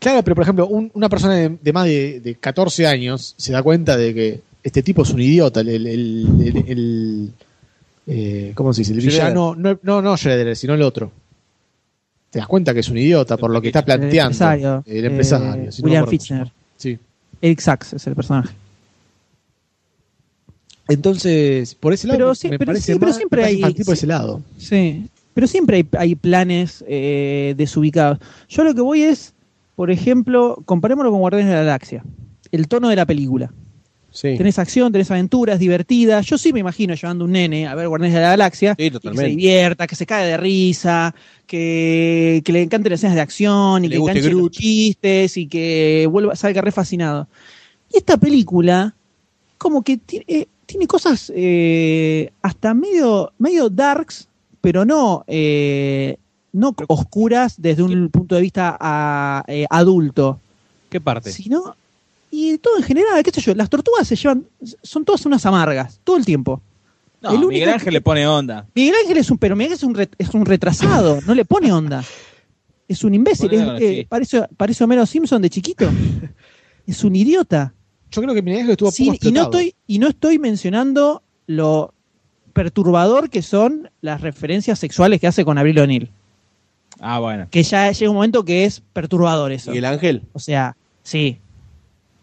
Claro, 0.00 0.24
pero 0.24 0.34
por 0.34 0.42
ejemplo, 0.42 0.66
un- 0.66 0.90
una 0.94 1.08
persona 1.08 1.34
de, 1.34 1.56
de 1.62 1.72
más 1.72 1.84
de, 1.84 2.20
de 2.20 2.34
14 2.34 2.86
años 2.88 3.34
se 3.36 3.52
da 3.52 3.62
cuenta 3.62 3.96
de 3.96 4.12
que 4.14 4.40
este 4.62 4.82
tipo 4.82 5.02
es 5.02 5.10
un 5.10 5.20
idiota, 5.20 5.60
el, 5.60 5.68
el, 5.68 5.86
el- 5.86 6.40
el- 6.40 6.64
el- 6.66 7.32
eh, 8.06 8.52
¿cómo 8.54 8.72
se 8.72 8.80
dice? 8.80 8.92
El 8.94 9.00
villano, 9.00 9.54
no, 9.54 9.78
no, 9.82 10.02
no 10.02 10.16
Schroeder, 10.16 10.56
sino 10.56 10.74
el 10.74 10.82
otro. 10.82 11.12
Te 12.30 12.38
das 12.38 12.48
cuenta 12.48 12.72
que 12.74 12.80
es 12.80 12.88
un 12.88 12.96
idiota 12.98 13.36
por 13.36 13.50
lo 13.50 13.60
que 13.60 13.68
está 13.68 13.84
planteando. 13.84 14.12
El 14.16 14.24
empresario. 14.32 14.84
El 14.86 15.04
empresario, 15.04 15.54
eh, 15.68 15.72
si 15.72 15.82
no 15.82 15.86
William 15.86 16.04
se 16.06 16.10
Fichtner. 16.10 16.52
Sí. 16.76 16.98
Eric 17.42 17.60
Sachs 17.60 17.92
es 17.92 18.06
el 18.06 18.14
personaje. 18.14 18.54
Entonces, 20.88 21.74
por 21.74 21.92
ese 21.92 22.06
lado 22.08 22.18
Pero 22.18 22.28
me, 22.30 22.34
sí, 22.34 22.48
me 22.48 22.58
pero 22.58 22.68
parece 22.70 22.92
sí, 22.92 22.98
pero 22.98 23.06
más- 23.08 23.16
siempre 23.16 23.36
me 23.36 23.42
parece 23.42 23.54
hay- 23.56 23.60
infantil 23.60 23.84
por 23.84 23.94
sí. 23.94 23.98
ese 23.98 24.06
lado. 24.06 24.42
Sí, 24.58 25.06
pero 25.34 25.46
siempre 25.46 25.76
hay, 25.76 25.88
hay 25.98 26.14
planes 26.16 26.84
eh, 26.88 27.54
desubicados. 27.56 28.18
Yo 28.48 28.64
lo 28.64 28.74
que 28.74 28.80
voy 28.80 29.02
es, 29.02 29.32
por 29.80 29.90
ejemplo, 29.90 30.62
comparémoslo 30.66 31.10
con 31.10 31.20
Guardianes 31.20 31.48
de 31.48 31.54
la 31.54 31.62
Galaxia. 31.62 32.04
el 32.52 32.68
tono 32.68 32.90
de 32.90 32.96
la 32.96 33.06
película. 33.06 33.50
Sí. 34.10 34.36
Tenés 34.36 34.58
acción, 34.58 34.92
tenés 34.92 35.10
aventuras, 35.10 35.58
divertidas. 35.58 36.26
Yo 36.26 36.36
sí 36.36 36.52
me 36.52 36.60
imagino 36.60 36.92
llevando 36.92 37.24
un 37.24 37.32
nene 37.32 37.66
a 37.66 37.74
ver 37.74 37.88
Guardianes 37.88 38.14
de 38.14 38.20
la 38.20 38.28
Galaxia. 38.28 38.74
Sí, 38.78 38.84
y 38.84 38.90
que 38.90 38.92
se 38.92 39.00
totalmente. 39.00 39.30
divierta, 39.30 39.86
que 39.86 39.96
se 39.96 40.04
cae 40.04 40.26
de 40.26 40.36
risa, 40.36 41.14
que, 41.46 42.42
que 42.44 42.52
le 42.52 42.60
encanten 42.60 42.90
las 42.90 43.00
escenas 43.00 43.14
de 43.14 43.22
acción 43.22 43.82
y 43.86 43.88
Le 43.88 43.96
que 43.96 44.02
enganche 44.02 44.30
los 44.30 44.50
chistes 44.50 45.38
y 45.38 45.46
que 45.46 46.06
vuelva, 46.10 46.36
salga 46.36 46.60
re 46.60 46.72
fascinado. 46.72 47.26
Y 47.90 47.96
esta 47.96 48.18
película, 48.18 48.94
como 49.56 49.82
que 49.82 49.98
eh, 50.10 50.44
tiene 50.66 50.86
cosas 50.86 51.32
eh, 51.34 52.30
hasta 52.42 52.74
medio, 52.74 53.32
medio 53.38 53.70
darks, 53.70 54.28
pero 54.60 54.84
no, 54.84 55.24
eh, 55.26 56.18
no 56.52 56.74
oscuras 56.88 57.54
desde 57.58 57.82
un 57.82 58.08
punto 58.10 58.34
de 58.34 58.40
vista 58.40 58.76
a- 58.80 59.44
eh, 59.46 59.66
adulto 59.70 60.40
¿Qué 60.88 61.00
parte? 61.00 61.30
sino 61.32 61.76
y 62.30 62.58
todo 62.58 62.76
en 62.76 62.82
general, 62.84 63.22
qué 63.22 63.30
sé 63.30 63.40
yo, 63.40 63.54
las 63.54 63.68
tortugas 63.68 64.06
se 64.06 64.14
llevan, 64.16 64.44
son 64.82 65.04
todas 65.04 65.26
unas 65.26 65.44
amargas, 65.46 66.00
todo 66.04 66.16
el 66.16 66.24
tiempo. 66.24 66.60
No, 67.22 67.30
el 67.30 67.36
único 67.38 67.48
Miguel 67.50 67.68
Ángel 67.70 67.84
que- 67.86 67.90
le 67.90 68.00
pone 68.00 68.26
onda. 68.26 68.66
Miguel 68.74 68.94
Ángel 69.02 69.16
es 69.18 69.30
un, 69.30 69.38
pero 69.38 69.54
Miguel 69.56 69.72
Ángel 69.72 69.78
es 69.78 69.82
un, 69.88 69.94
re- 69.94 70.08
es 70.18 70.34
un 70.34 70.46
retrasado, 70.46 71.20
no 71.26 71.34
le 71.34 71.44
pone 71.44 71.72
onda. 71.72 72.04
Es 72.88 73.04
un 73.04 73.14
imbécil, 73.14 73.52
es- 73.54 73.80
eh, 73.80 74.06
parece, 74.08 74.42
parece 74.56 74.82
Homero 74.82 75.06
Simpson 75.06 75.40
de 75.40 75.48
chiquito. 75.48 75.88
es 76.88 77.04
un 77.04 77.14
idiota. 77.14 77.72
Yo 78.10 78.20
creo 78.20 78.34
que 78.34 78.42
Miguel 78.42 78.60
Ángel 78.62 78.72
estuvo 78.72 78.90
Sí, 78.90 79.06
poco 79.12 79.28
y 79.28 79.30
no 79.30 79.42
estoy, 79.42 79.74
y 79.86 79.98
no 80.00 80.08
estoy 80.08 80.38
mencionando 80.40 81.22
lo 81.46 81.94
perturbador 82.52 83.30
que 83.30 83.42
son 83.42 83.90
las 84.00 84.20
referencias 84.20 84.78
sexuales 84.80 85.20
que 85.20 85.28
hace 85.28 85.44
con 85.44 85.56
Abril 85.58 85.78
O'Neill. 85.78 86.10
Ah, 87.00 87.18
bueno. 87.18 87.48
Que 87.50 87.62
ya 87.62 87.90
llega 87.90 88.10
un 88.10 88.16
momento 88.16 88.44
que 88.44 88.64
es 88.64 88.80
perturbador 88.92 89.52
eso. 89.52 89.70
Miguel 89.70 89.86
Ángel. 89.86 90.22
O 90.32 90.38
sea, 90.38 90.76
sí. 91.02 91.40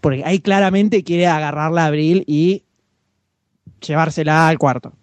Porque 0.02 0.24
ahí 0.24 0.40
claramente 0.40 1.04
quiere 1.04 1.28
agarrarla 1.28 1.84
a 1.84 1.88
Abril 1.88 2.24
y 2.28 2.64
llevársela 3.86 4.48
al 4.48 4.58
cuarto. 4.58 4.94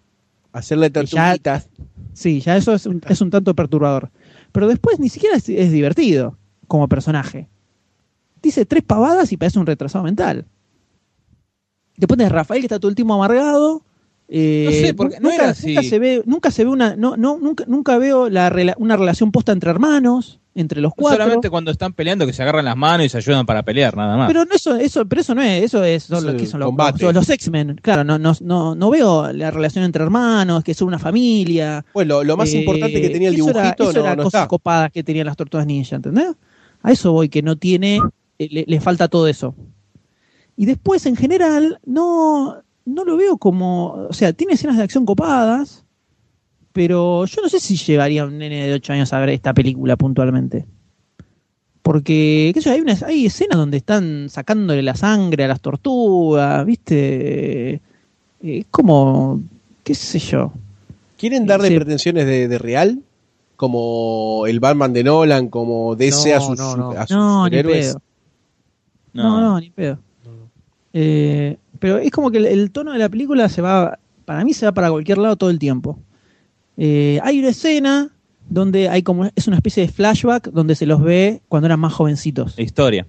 Hacerle 0.53 0.89
tortuguitas. 0.89 1.69
Sí, 2.13 2.39
ya 2.39 2.55
eso 2.55 2.73
es 2.73 2.85
un, 2.85 3.01
es 3.07 3.19
un 3.19 3.29
tanto 3.29 3.53
perturbador. 3.53 4.09
Pero 4.53 4.67
después 4.69 4.99
ni 4.99 5.09
siquiera 5.09 5.35
es, 5.35 5.49
es 5.49 5.71
divertido 5.71 6.37
como 6.67 6.87
personaje. 6.87 7.49
Dice 8.41 8.65
tres 8.65 8.83
pavadas 8.83 9.31
y 9.33 9.37
parece 9.37 9.59
un 9.59 9.65
retrasado 9.65 10.05
mental. 10.05 10.45
Después 11.97 12.17
tenés 12.17 12.31
Rafael 12.31 12.61
que 12.61 12.67
está 12.67 12.79
todo 12.79 12.89
el 12.89 12.95
tiempo 12.95 13.13
amargado. 13.13 13.83
Eh, 14.27 14.63
No 14.65 14.71
sé, 14.71 14.93
porque 14.93 15.19
no 15.19 15.29
nunca, 15.29 15.35
era 15.43 15.49
así. 15.51 15.67
nunca 15.75 15.83
se 15.83 15.99
ve, 15.99 16.23
nunca 16.25 16.51
se 16.51 16.63
ve 16.63 16.69
una, 16.71 16.95
no, 16.95 17.15
no, 17.17 17.37
nunca, 17.37 17.63
nunca 17.67 17.97
veo 17.97 18.29
la 18.29 18.75
una 18.77 18.97
relación 18.97 19.31
posta 19.31 19.51
entre 19.51 19.69
hermanos, 19.69 20.39
entre 20.55 20.79
los 20.81 20.93
cuatro. 20.95 21.21
Solamente 21.21 21.49
cuando 21.49 21.69
están 21.69 21.91
peleando 21.93 22.25
que 22.25 22.31
se 22.33 22.41
agarran 22.41 22.63
las 22.65 22.77
manos 22.77 23.05
y 23.05 23.09
se 23.09 23.17
ayudan 23.17 23.45
para 23.45 23.63
pelear, 23.63 23.95
nada 23.97 24.15
más. 24.17 24.27
Pero 24.27 24.45
no 24.45 24.55
eso, 24.55 24.75
eso, 24.77 25.05
pero 25.05 25.21
eso 25.21 25.35
no 25.35 25.41
es, 25.41 25.63
eso 25.63 25.83
es 25.83 26.03
son 26.03 26.17
Es 26.29 26.33
los, 26.41 26.49
son 26.49 26.59
los, 26.61 26.67
combate. 26.67 27.03
los- 27.03 27.13
los 27.13 27.29
X-Men. 27.29 27.79
Claro, 27.81 28.03
no, 28.05 28.17
no, 28.17 28.33
no, 28.41 28.73
no 28.73 28.89
veo 28.89 29.31
la 29.33 29.51
relación 29.51 29.83
entre 29.83 30.01
hermanos, 30.03 30.63
que 30.63 30.73
son 30.73 30.87
una 30.87 30.97
familia. 30.99 31.85
Bueno, 31.93 32.15
lo, 32.19 32.23
lo 32.23 32.37
más 32.37 32.51
Eh, 32.53 32.59
importante 32.59 33.01
que 33.01 33.09
tenía 33.09 33.29
el 33.29 33.35
eso 33.35 33.49
era- 33.49 33.61
dibujito 33.61 33.83
eso 33.91 33.99
no, 33.99 34.05
era 34.05 34.15
no 34.15 34.23
cosas 34.23 34.41
está. 34.43 34.47
copadas 34.47 34.91
que 34.91 35.03
tenían 35.03 35.25
las 35.27 35.35
tortugas 35.35 35.65
ninja, 35.67 35.97
¿entendés? 35.97 36.33
A 36.81 36.91
eso 36.91 37.11
voy, 37.11 37.29
que 37.29 37.41
no 37.41 37.57
tiene, 37.57 37.99
eh, 38.39 38.47
le, 38.49 38.63
le 38.67 38.79
falta 38.81 39.07
todo 39.07 39.27
eso. 39.27 39.55
Y 40.57 40.65
después, 40.65 41.05
en 41.05 41.17
general, 41.17 41.79
no, 41.85 42.61
no 42.85 43.03
lo 43.03 43.17
veo 43.17 43.37
como, 43.37 44.07
o 44.09 44.13
sea, 44.13 44.33
tiene 44.33 44.53
escenas 44.53 44.77
de 44.77 44.83
acción 44.83 45.05
copadas, 45.05 45.83
pero 46.73 47.25
yo 47.25 47.41
no 47.41 47.49
sé 47.49 47.59
si 47.59 47.75
llevaría 47.77 48.23
a 48.23 48.25
un 48.25 48.37
nene 48.37 48.67
de 48.67 48.73
8 48.73 48.93
años 48.93 49.11
a 49.13 49.19
ver 49.19 49.29
esta 49.29 49.53
película 49.53 49.95
puntualmente. 49.95 50.65
Porque, 51.81 52.51
qué 52.53 52.61
sé 52.61 52.69
yo, 52.69 52.75
hay, 52.75 52.81
unas, 52.81 53.03
hay 53.03 53.25
escenas 53.27 53.57
donde 53.57 53.77
están 53.77 54.27
sacándole 54.29 54.81
la 54.81 54.95
sangre 54.95 55.43
a 55.43 55.47
las 55.47 55.61
tortugas, 55.61 56.65
¿viste? 56.65 57.73
Eh, 57.75 57.79
Es 58.41 58.65
como, 58.71 59.41
qué 59.83 59.93
sé 59.95 60.19
yo. 60.19 60.51
¿Quieren 61.17 61.45
darle 61.45 61.69
Sí. 61.69 61.75
pretensiones 61.75 62.25
de, 62.25 62.47
de 62.47 62.57
real? 62.57 63.01
Como 63.55 64.43
el 64.47 64.59
Batman 64.59 64.93
de 64.93 65.03
Nolan, 65.03 65.47
como 65.47 65.95
DC 65.95 66.33
a 66.33 66.39
No, 66.39 66.45
sus, 66.45 66.57
no, 66.59 66.75
no. 66.75 66.91
a 66.91 67.07
sus 67.07 67.15
No, 67.15 67.47
ni 67.49 67.63
pedo. 67.63 68.01
No, 69.13 69.39
no, 69.39 69.59
ni 69.59 69.69
pedo. 69.69 69.97
Eh, 70.91 71.57
pero 71.85 71.99
es 71.99 72.09
como 72.09 72.31
que 72.31 72.39
el, 72.39 72.47
el 72.47 72.71
tono 72.71 72.93
de 72.93 72.97
la 72.97 73.09
película 73.09 73.47
se 73.47 73.61
va, 73.61 73.99
para 74.25 74.43
mí 74.43 74.55
se 74.55 74.65
va 74.65 74.71
para 74.71 74.89
cualquier 74.89 75.19
lado 75.19 75.35
todo 75.35 75.51
el 75.51 75.59
tiempo. 75.59 75.99
Eh, 76.77 77.19
hay 77.21 77.37
una 77.37 77.49
escena 77.49 78.09
donde 78.49 78.89
hay 78.89 79.03
como, 79.03 79.25
es 79.35 79.47
una 79.47 79.57
especie 79.57 79.85
de 79.85 79.91
flashback 79.93 80.49
donde 80.49 80.73
se 80.73 80.87
los 80.87 80.99
ve 81.03 81.41
cuando 81.47 81.67
eran 81.67 81.79
más 81.79 81.93
jovencitos. 81.93 82.55
La 82.57 82.63
historia. 82.63 83.05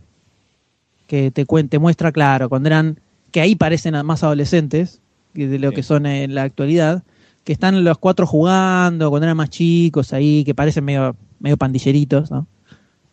Que 1.06 1.30
te, 1.30 1.46
te 1.46 1.78
muestra, 1.78 2.12
claro, 2.12 2.50
cuando 2.50 2.66
eran, 2.68 3.00
que 3.30 3.40
ahí 3.40 3.54
parecen 3.56 3.94
más 4.04 4.22
adolescentes 4.22 5.00
de 5.32 5.58
lo 5.58 5.72
que 5.72 5.82
son 5.82 6.04
en 6.04 6.34
la 6.34 6.42
actualidad, 6.42 7.02
que 7.44 7.54
están 7.54 7.82
los 7.82 7.96
cuatro 7.96 8.26
jugando, 8.26 9.08
cuando 9.08 9.24
eran 9.24 9.38
más 9.38 9.48
chicos 9.48 10.12
ahí, 10.12 10.44
que 10.44 10.54
parecen 10.54 10.84
medio, 10.84 11.16
medio 11.40 11.56
pandilleritos, 11.56 12.30
¿no? 12.30 12.46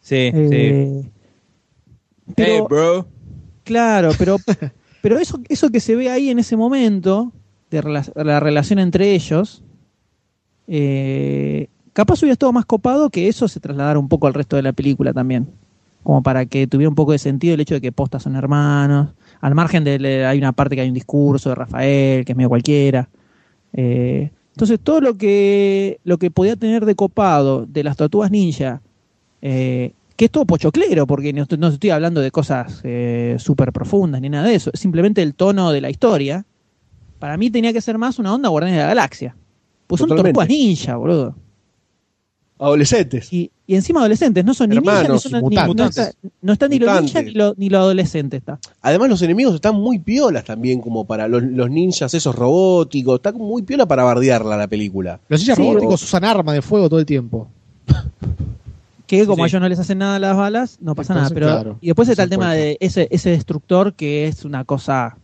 Sí, 0.02 0.30
Eh, 0.34 1.04
sí. 1.06 1.10
pero- 2.36 2.52
Hey, 2.54 2.62
bro. 2.68 3.08
Claro, 3.64 4.12
pero, 4.20 4.36
pero 5.04 5.20
eso, 5.20 5.38
eso 5.50 5.70
que 5.70 5.82
se 5.82 5.98
ve 5.98 6.10
ahí 6.10 6.30
en 6.30 6.40
ese 6.40 6.56
momento, 6.56 7.34
de 7.70 7.82
la 8.24 8.40
relación 8.40 8.80
entre 8.80 9.14
ellos, 9.14 9.62
eh, 10.66 11.68
capaz 11.92 12.22
hubiera 12.22 12.32
estado 12.32 12.54
más 12.54 12.64
copado 12.64 13.10
que 13.10 13.28
eso 13.28 13.50
se 13.50 13.60
trasladara 13.60 14.00
un 14.00 14.08
poco 14.08 14.28
al 14.28 14.34
resto 14.34 14.56
de 14.56 14.62
la 14.62 14.72
película 14.72 15.12
también. 15.12 15.50
Como 16.04 16.24
para 16.24 16.46
que 16.46 16.68
tuviera 16.68 16.88
un 16.88 16.96
poco 16.96 17.12
de 17.12 17.18
sentido 17.18 17.54
el 17.54 17.60
hecho 17.60 17.74
de 17.74 17.82
que 17.82 17.92
postas 17.92 18.24
son 18.24 18.38
hermanos. 18.38 19.10
Al 19.42 19.56
margen 19.56 19.84
de 19.84 20.26
hay 20.26 20.38
una 20.38 20.54
parte 20.54 20.78
que 20.78 20.82
hay 20.84 20.88
un 20.88 20.94
discurso 20.94 21.50
de 21.50 21.56
Rafael, 21.56 22.24
que 22.24 22.32
es 22.32 22.38
medio 22.38 22.48
cualquiera. 22.48 23.10
Eh, 23.74 24.32
entonces 24.52 24.80
todo 24.82 25.02
lo 25.02 25.18
que, 25.18 26.00
lo 26.06 26.18
que 26.18 26.32
podía 26.32 26.56
tener 26.56 26.86
de 26.86 26.96
copado 26.96 27.66
de 27.66 27.84
las 27.84 27.98
tortugas 27.98 28.32
ninja, 28.32 28.82
eh, 29.42 29.92
que 30.16 30.26
es 30.26 30.32
todo 30.32 30.46
pochoclero, 30.46 31.08
porque 31.08 31.34
no, 31.34 31.44
estoy- 31.44 31.58
no 31.58 31.68
estoy 31.70 31.90
hablando 31.90 32.22
de 32.22 32.32
cosas 32.32 32.82
eh, 32.84 33.36
súper 33.40 33.72
profundas 33.72 34.22
ni 34.22 34.30
nada 34.30 34.48
de 34.48 34.56
eso, 34.56 34.70
es 34.74 34.80
simplemente 34.80 35.22
el 35.22 35.34
tono 35.34 35.72
de 35.72 35.82
la 35.82 35.90
historia. 35.90 36.46
Para 37.20 37.38
mí 37.38 37.50
tenía 37.50 37.72
que 37.74 37.82
ser 37.82 37.98
más 37.98 38.20
una 38.20 38.34
onda 38.34 38.50
Guardianes 38.50 38.78
de 38.78 38.84
la 38.84 38.90
Galaxia. 38.90 39.36
Pues 39.88 40.00
son 40.00 40.10
tortugas 40.10 40.48
ninja, 40.50 40.96
boludo. 40.98 41.36
Adolescentes. 42.60 43.32
Y, 43.34 43.52
y 43.68 43.76
encima 43.76 44.00
adolescentes, 44.02 44.46
no 44.46 44.54
son 44.54 44.70
ni 44.70 44.78
ninjas, 44.78 45.10
ni, 45.10 45.20
son- 45.20 45.32
y 45.32 45.34
ni- 45.36 45.42
mutantes. 45.42 45.76
no, 45.76 45.86
está, 45.86 46.12
no 46.42 46.54
está 46.54 46.68
ni 46.68 46.80
lo 46.80 46.86
Mutantes. 46.88 47.14
ninja 47.16 47.22
ni 47.28 47.32
lo, 47.32 47.54
ni 47.58 47.70
lo 47.70 47.78
adolescente 47.80 48.38
está. 48.38 48.60
Además, 48.82 49.10
los 49.10 49.22
enemigos 49.22 49.56
están 49.56 49.76
muy 49.76 50.00
piolas 50.00 50.44
también, 50.46 50.80
como 50.80 51.06
para 51.06 51.28
los, 51.28 51.44
los 51.44 51.70
ninjas 51.70 52.14
esos 52.14 52.36
robóticos. 52.36 53.16
Está 53.16 53.32
muy 53.34 53.64
piola 53.64 53.86
para 53.88 54.04
bardearla 54.04 54.56
la 54.56 54.68
película. 54.68 55.20
Los 55.28 55.42
ninjas 55.42 55.58
Sí, 55.58 55.64
robóticos 55.64 56.04
usan 56.04 56.24
arma 56.24 56.54
de 56.54 56.62
fuego 56.62 56.88
todo 56.90 57.00
el 57.00 57.06
tiempo. 57.06 57.48
Que 59.08 59.26
como 59.26 59.38
Sí. 59.38 59.42
a 59.44 59.46
ellos 59.48 59.62
no 59.62 59.70
les 59.70 59.80
hacen 59.80 59.98
nada 59.98 60.18
las 60.20 60.36
balas, 60.38 60.78
no 60.82 60.96
pasa 60.96 61.14
Entonces, 61.14 61.36
nada. 61.38 61.50
Pero, 61.52 61.62
claro, 61.62 61.78
y 61.82 61.88
después 61.88 62.08
está 62.10 62.24
el 62.24 62.30
tema 62.30 62.54
de 62.54 62.78
ese, 62.80 63.08
ese 63.12 63.32
destructor 63.32 63.94
que 63.94 64.28
es 64.28 64.46
una 64.46 64.64
cosa 64.64 65.18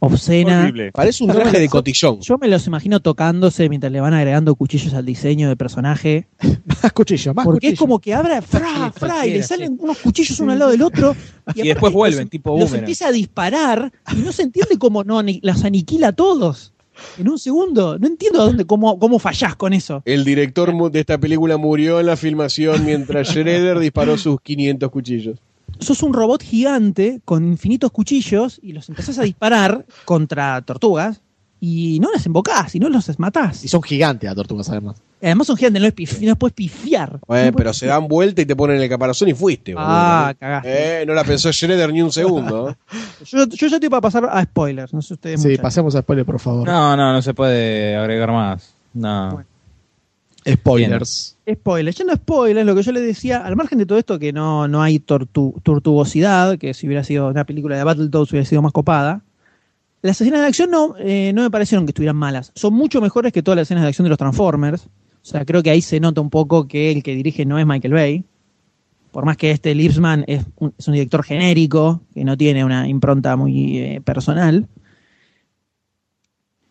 obscena. 0.00 0.60
Horrible. 0.62 0.92
Parece 0.92 1.24
un 1.24 1.30
traje 1.30 1.58
de 1.58 1.68
cotillón. 1.68 2.20
Yo 2.20 2.38
me 2.38 2.46
los 2.48 2.66
imagino 2.66 3.00
tocándose 3.00 3.68
mientras 3.68 3.92
le 3.92 4.00
van 4.00 4.14
agregando 4.14 4.54
cuchillos 4.54 4.94
al 4.94 5.04
diseño 5.04 5.48
de 5.48 5.56
personaje. 5.56 6.28
Más 6.82 6.92
cuchillos, 6.92 7.34
más 7.34 7.44
Porque 7.44 7.68
es 7.70 7.78
como 7.78 7.98
que 7.98 8.14
abra, 8.14 8.40
fra, 8.40 8.92
fra, 8.92 9.26
y 9.26 9.32
le 9.32 9.42
sí. 9.42 9.48
salen 9.48 9.76
unos 9.80 9.98
cuchillos 9.98 10.38
uno 10.40 10.52
al 10.52 10.58
lado 10.60 10.70
del 10.70 10.82
otro. 10.82 11.16
Y 11.54 11.62
después 11.66 11.92
vuelven, 11.92 12.20
los- 12.24 12.30
tipo 12.30 12.50
Los 12.50 12.60
boomerang. 12.60 12.80
empieza 12.80 13.08
a 13.08 13.12
disparar 13.12 13.90
y 14.14 14.20
no 14.20 14.32
se 14.32 14.42
entiende 14.42 14.78
cómo 14.78 15.02
no, 15.02 15.22
ni- 15.22 15.40
las 15.42 15.64
aniquila 15.64 16.08
a 16.08 16.12
todos. 16.12 16.72
En 17.18 17.28
un 17.28 17.38
segundo. 17.38 17.98
No 17.98 18.06
entiendo 18.06 18.44
dónde, 18.44 18.64
cómo, 18.64 18.98
cómo 18.98 19.18
fallás 19.18 19.56
con 19.56 19.72
eso. 19.72 20.02
El 20.04 20.24
director 20.24 20.90
de 20.90 21.00
esta 21.00 21.18
película 21.18 21.56
murió 21.56 22.00
en 22.00 22.06
la 22.06 22.16
filmación 22.16 22.84
mientras 22.84 23.28
Shredder 23.34 23.78
disparó 23.78 24.18
sus 24.18 24.40
500 24.40 24.90
cuchillos. 24.90 25.38
sos 25.78 26.02
un 26.02 26.12
robot 26.12 26.42
gigante 26.42 27.20
con 27.24 27.46
infinitos 27.46 27.90
cuchillos 27.90 28.58
y 28.62 28.72
los 28.72 28.88
empezás 28.88 29.18
a 29.18 29.22
disparar 29.22 29.86
contra 30.04 30.60
tortugas 30.62 31.22
y 31.60 31.98
no 32.00 32.10
las 32.12 32.24
embocás 32.26 32.74
y 32.74 32.80
no 32.80 32.88
los 32.88 33.18
matás. 33.18 33.64
Y 33.64 33.68
son 33.68 33.82
gigantes 33.82 34.28
las 34.28 34.36
tortugas, 34.36 34.68
además. 34.68 35.02
Además 35.20 35.46
son 35.48 35.56
gigantes, 35.56 35.82
no, 35.82 35.88
pif- 35.88 36.20
no 36.20 36.36
puedes 36.36 36.54
pifiar. 36.54 37.18
Bueno, 37.26 37.50
No 37.50 37.56
pero 37.56 37.72
se 37.74 37.86
dan 37.86 38.06
vuelta 38.06 38.42
y 38.42 38.46
te 38.46 38.54
ponen 38.54 38.80
el 38.80 38.88
caparazón 38.88 39.28
y 39.28 39.34
fuiste. 39.34 39.74
boludo. 39.74 39.88
Ah, 39.90 40.34
cagaste. 40.38 41.02
Eh, 41.02 41.06
no 41.06 41.12
la 41.14 41.24
pensó 41.24 41.50
Shredder 41.50 41.92
ni 41.92 42.02
un 42.02 42.12
segundo. 42.12 42.70
¿eh? 42.70 42.74
Yo, 43.26 43.46
yo 43.48 43.66
ya 43.66 43.76
estoy 43.76 43.88
para 43.90 44.00
pasar 44.00 44.28
a 44.30 44.42
spoilers, 44.44 44.94
no 44.94 45.02
sé 45.02 45.14
ustedes. 45.14 45.40
Sí, 45.42 45.48
muchachos. 45.48 45.62
pasemos 45.62 45.94
a 45.96 46.00
spoiler, 46.02 46.24
por 46.24 46.38
favor. 46.38 46.66
No, 46.68 46.96
no, 46.96 47.12
no 47.12 47.20
se 47.20 47.34
puede 47.34 47.96
agregar 47.96 48.30
más. 48.30 48.72
No. 48.94 49.30
Bueno. 49.32 49.46
Spoilers. 50.48 51.36
Spoilers. 51.52 51.96
Yendo 51.98 52.12
a 52.12 52.16
spoilers, 52.16 52.64
lo 52.66 52.74
que 52.74 52.82
yo 52.82 52.92
le 52.92 53.00
decía, 53.00 53.44
al 53.44 53.56
margen 53.56 53.78
de 53.78 53.86
todo 53.86 53.98
esto 53.98 54.18
que 54.18 54.32
no, 54.32 54.68
no 54.68 54.80
hay 54.82 54.98
tortu- 55.00 55.60
tortuosidad, 55.62 56.56
que 56.58 56.72
si 56.74 56.86
hubiera 56.86 57.04
sido 57.04 57.28
una 57.28 57.44
película 57.44 57.76
de 57.76 57.84
Battletoads 57.84 58.30
hubiera 58.30 58.46
sido 58.46 58.62
más 58.62 58.72
copada, 58.72 59.22
las 60.00 60.18
escenas 60.20 60.40
de 60.40 60.46
acción 60.46 60.70
no, 60.70 60.94
eh, 60.98 61.32
no 61.34 61.42
me 61.42 61.50
parecieron 61.50 61.84
que 61.84 61.90
estuvieran 61.90 62.16
malas. 62.16 62.52
Son 62.54 62.72
mucho 62.72 63.00
mejores 63.00 63.32
que 63.32 63.42
todas 63.42 63.56
las 63.56 63.66
escenas 63.66 63.82
de 63.82 63.88
acción 63.88 64.04
de 64.04 64.10
los 64.10 64.18
Transformers. 64.18 64.86
O 65.28 65.30
sea, 65.30 65.44
creo 65.44 65.62
que 65.62 65.68
ahí 65.68 65.82
se 65.82 66.00
nota 66.00 66.22
un 66.22 66.30
poco 66.30 66.66
que 66.66 66.90
el 66.90 67.02
que 67.02 67.14
dirige 67.14 67.44
no 67.44 67.58
es 67.58 67.66
Michael 67.66 67.92
Bay. 67.92 68.24
por 69.10 69.26
más 69.26 69.36
que 69.36 69.50
este 69.50 69.74
Lipsman 69.74 70.24
es 70.26 70.46
un, 70.56 70.72
director 70.86 71.22
genérico, 71.22 72.00
que 72.14 72.24
no 72.24 72.34
tiene 72.34 72.64
una 72.64 72.88
impronta 72.88 73.36
muy 73.36 73.76
eh, 73.76 74.00
personal, 74.02 74.66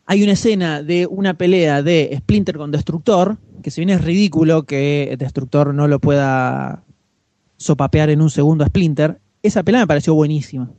hay 0.07 0.23
una 0.23 0.31
escena 0.31 0.81
de 0.81 1.05
una 1.05 1.35
pelea 1.35 1.83
de 1.83 2.11
Splinter 2.17 2.57
con 2.57 2.71
Destructor, 2.71 3.37
que 3.61 3.69
si 3.69 3.81
bien 3.81 3.91
es 3.91 4.03
ridículo 4.03 4.63
que 4.63 5.15
Destructor 5.19 5.71
no 5.71 5.87
lo 5.87 5.99
pueda 5.99 6.83
sopapear 7.57 8.09
en 8.09 8.21
un 8.21 8.31
segundo 8.31 8.63
a 8.63 8.67
Splinter, 8.67 9.19
esa 9.43 9.61
pelea 9.61 9.81
me 9.81 9.87
pareció 9.87 10.15
buenísima. 10.15 10.71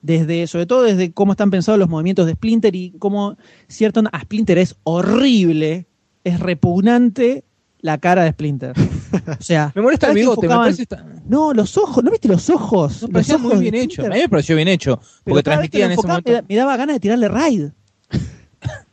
Desde, 0.00 0.46
sobre 0.46 0.66
todo 0.66 0.84
desde 0.84 1.12
cómo 1.12 1.32
están 1.32 1.50
pensados 1.50 1.80
los 1.80 1.88
movimientos 1.88 2.26
de 2.26 2.34
Splinter 2.34 2.76
y 2.76 2.92
cómo 3.00 3.36
cierto 3.66 4.04
a 4.12 4.20
Splinter 4.20 4.58
es 4.58 4.76
horrible, 4.84 5.88
es 6.24 6.40
repugnante 6.40 7.44
la 7.80 7.98
cara 7.98 8.24
de 8.24 8.30
Splinter. 8.32 8.72
O 8.78 9.42
sea, 9.42 9.72
Me 9.74 9.82
molesta 9.82 10.08
el 10.08 10.14
bigote, 10.14 10.46
me 10.48 10.54
parece 10.54 10.82
esta- 10.82 11.04
No, 11.26 11.52
los 11.54 11.76
ojos, 11.78 12.04
¿no 12.04 12.10
viste 12.10 12.28
los 12.28 12.48
ojos? 12.50 13.06
Me 13.10 13.20
ojos 13.20 13.40
muy 13.40 13.56
bien 13.58 13.74
hecho. 13.74 14.02
A 14.04 14.08
mí 14.10 14.18
me 14.18 14.28
pareció 14.28 14.54
bien 14.56 14.68
hecho. 14.68 15.00
Porque 15.24 15.42
transmitía 15.42 15.86
en 15.86 15.92
ese 15.92 16.06
momento. 16.06 16.30
me, 16.30 16.34
da- 16.36 16.44
me 16.48 16.56
daba 16.56 16.76
ganas 16.76 16.96
de 16.96 17.00
tirarle 17.00 17.28
raid. 17.28 17.68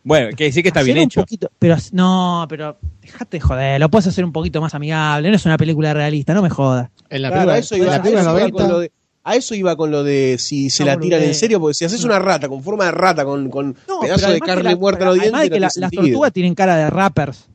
Bueno, 0.03 0.33
que 0.37 0.45
decir 0.45 0.63
que 0.63 0.69
está 0.69 0.79
Hacer 0.79 0.93
bien 0.93 0.99
un 0.99 1.03
hecho. 1.09 1.19
poquito- 1.21 1.51
pero 1.59 1.75
no, 1.91 2.45
pero 2.47 2.77
dejate 3.01 3.37
de 3.37 3.41
joder, 3.41 3.77
lo 3.81 3.89
puedes 3.91 4.07
hacer 4.07 4.23
un 4.23 4.31
poquito 4.31 4.61
más 4.61 4.73
amigable. 4.73 5.29
No 5.29 5.35
es 5.35 5.45
una 5.45 5.57
película 5.57 5.93
realista, 5.93 6.33
no 6.33 6.41
me 6.41 6.49
jodas. 6.49 6.89
En 7.09 7.23
la 7.23 7.27
Claro, 7.27 7.41
película, 7.51 7.57
eso 7.57 7.75
en 7.75 7.81
iba, 7.81 7.91
la 7.91 7.97
a 7.97 8.01
película 8.01 8.21
eso 8.21 8.29
iba 8.31 8.39
90, 8.39 8.57
con 8.63 8.71
lo 8.71 8.79
de, 8.79 8.91
a 9.29 9.35
eso 9.35 9.53
iba 9.55 9.75
con 9.75 9.91
lo 9.91 10.03
de 10.03 10.37
si 10.39 10.69
se 10.69 10.83
No, 10.83 10.87
la 10.91 10.99
tiran 10.99 11.21
en 11.23 11.35
serio, 11.35 11.59
porque 11.59 11.73
si 11.73 11.85
haces 11.85 12.03
una 12.03 12.19
rata 12.19 12.47
con 12.47 12.63
forma 12.63 12.85
de 12.85 12.91
rata, 12.91 13.25
con, 13.25 13.49
con 13.49 13.75
No, 13.87 13.99
pedazo 13.99 14.21
de 14.27 14.31
además 14.33 14.47
carne 14.47 14.63
la- 14.71 14.75
muerta 14.75 15.01
en 15.03 15.05
los 15.09 15.19
además 15.19 15.41
dientes, 15.41 15.49
de 15.49 15.55
que 15.55 15.59
no 15.59 15.65
la- 15.65 15.69
tiene 15.69 15.81
las 15.81 15.91
tortugas 16.11 16.33
tienen 16.33 16.55
cara 16.55 16.75
de 16.77 16.89
rappers. 16.89 17.47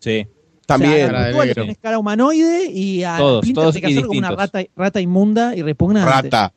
Sí. 0.00 0.26
También. 0.66 1.06
O 1.06 1.08
sea, 1.08 1.30
a 1.30 1.74
Cara 1.80 1.92
la 1.92 1.98
humanoide 1.98 2.66
y 2.70 3.02
a 3.02 3.16
Todos, 3.16 3.38
Splinter 3.40 3.62
todos 3.62 3.76
y 3.76 4.02
como 4.02 4.18
una 4.18 4.30
rata, 4.30 4.62
rata 4.76 5.00
inmunda 5.00 5.56
y 5.56 5.62
repugnante. 5.62 6.10
Rata. 6.10 6.52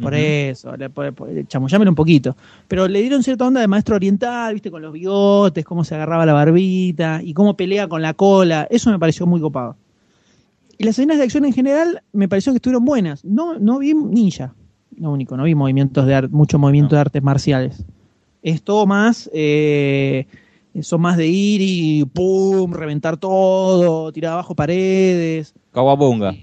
Por 0.00 0.12
eso, 0.14 0.76
le- 0.76 0.90
por- 0.90 1.14
por- 1.14 1.28
chamullámelo 1.46 1.90
un 1.90 1.94
poquito. 1.94 2.36
Pero 2.68 2.88
le 2.88 3.00
dieron 3.00 3.22
cierta 3.22 3.46
onda 3.46 3.60
de 3.60 3.68
maestro 3.68 3.94
oriental, 3.96 4.52
viste, 4.52 4.70
con 4.70 4.82
los 4.82 4.92
bigotes, 4.92 5.64
cómo 5.64 5.84
se 5.84 5.94
agarraba 5.94 6.26
la 6.26 6.32
barbita 6.32 7.20
y 7.22 7.32
cómo 7.32 7.56
pelea 7.56 7.86
con 7.88 8.02
la 8.02 8.12
cola. 8.12 8.66
Eso 8.70 8.90
me 8.90 8.98
pareció 8.98 9.24
muy 9.26 9.40
copado. 9.40 9.76
Y 10.78 10.84
las 10.84 10.98
escenas 10.98 11.18
de 11.18 11.24
acción 11.24 11.44
en 11.44 11.52
general 11.52 12.02
me 12.12 12.28
pareció 12.28 12.52
que 12.52 12.56
estuvieron 12.56 12.84
buenas. 12.84 13.24
No, 13.24 13.58
no 13.58 13.78
vi 13.78 13.94
ninja, 13.94 14.54
lo 14.96 15.10
único, 15.12 15.36
no 15.36 15.44
vi 15.44 15.54
movimientos 15.54 16.06
de 16.06 16.28
mucho 16.28 16.58
movimiento 16.58 16.94
de 16.96 17.00
artes 17.00 17.22
marciales. 17.22 17.84
Es 18.42 18.62
todo 18.62 18.86
más, 18.86 19.30
eh, 19.32 20.26
son 20.82 21.00
más 21.00 21.16
de 21.16 21.26
ir 21.28 21.60
y 21.62 22.04
pum, 22.04 22.72
reventar 22.72 23.16
todo, 23.16 24.10
tirar 24.12 24.32
abajo 24.34 24.54
paredes. 24.54 25.54
Kawabunga. 25.72 26.34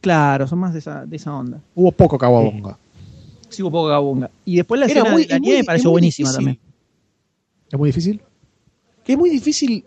Claro, 0.00 0.46
son 0.46 0.58
más 0.58 0.72
de 0.72 0.80
esa, 0.80 1.06
de 1.06 1.16
esa 1.16 1.34
onda. 1.34 1.60
hubo 1.74 1.92
poco 1.92 2.18
Kawabonga. 2.18 2.78
Sí, 3.48 3.62
un 3.62 3.70
poco 3.70 3.86
gabunga. 3.86 4.28
Y 4.44 4.56
después 4.56 4.80
la 4.80 4.86
Era 4.86 4.94
escena 5.00 5.12
muy- 5.14 5.22
de 5.24 5.28
la 5.28 5.38
nieve 5.38 5.58
me 5.60 5.64
pareció 5.64 5.90
buenísima 5.92 6.30
difícil. 6.30 6.44
también. 6.44 6.58
¿Es 7.70 7.78
muy 7.78 7.88
difícil? 7.90 8.20
Que 9.04 9.12
es 9.12 9.18
muy 9.18 9.30
difícil 9.30 9.84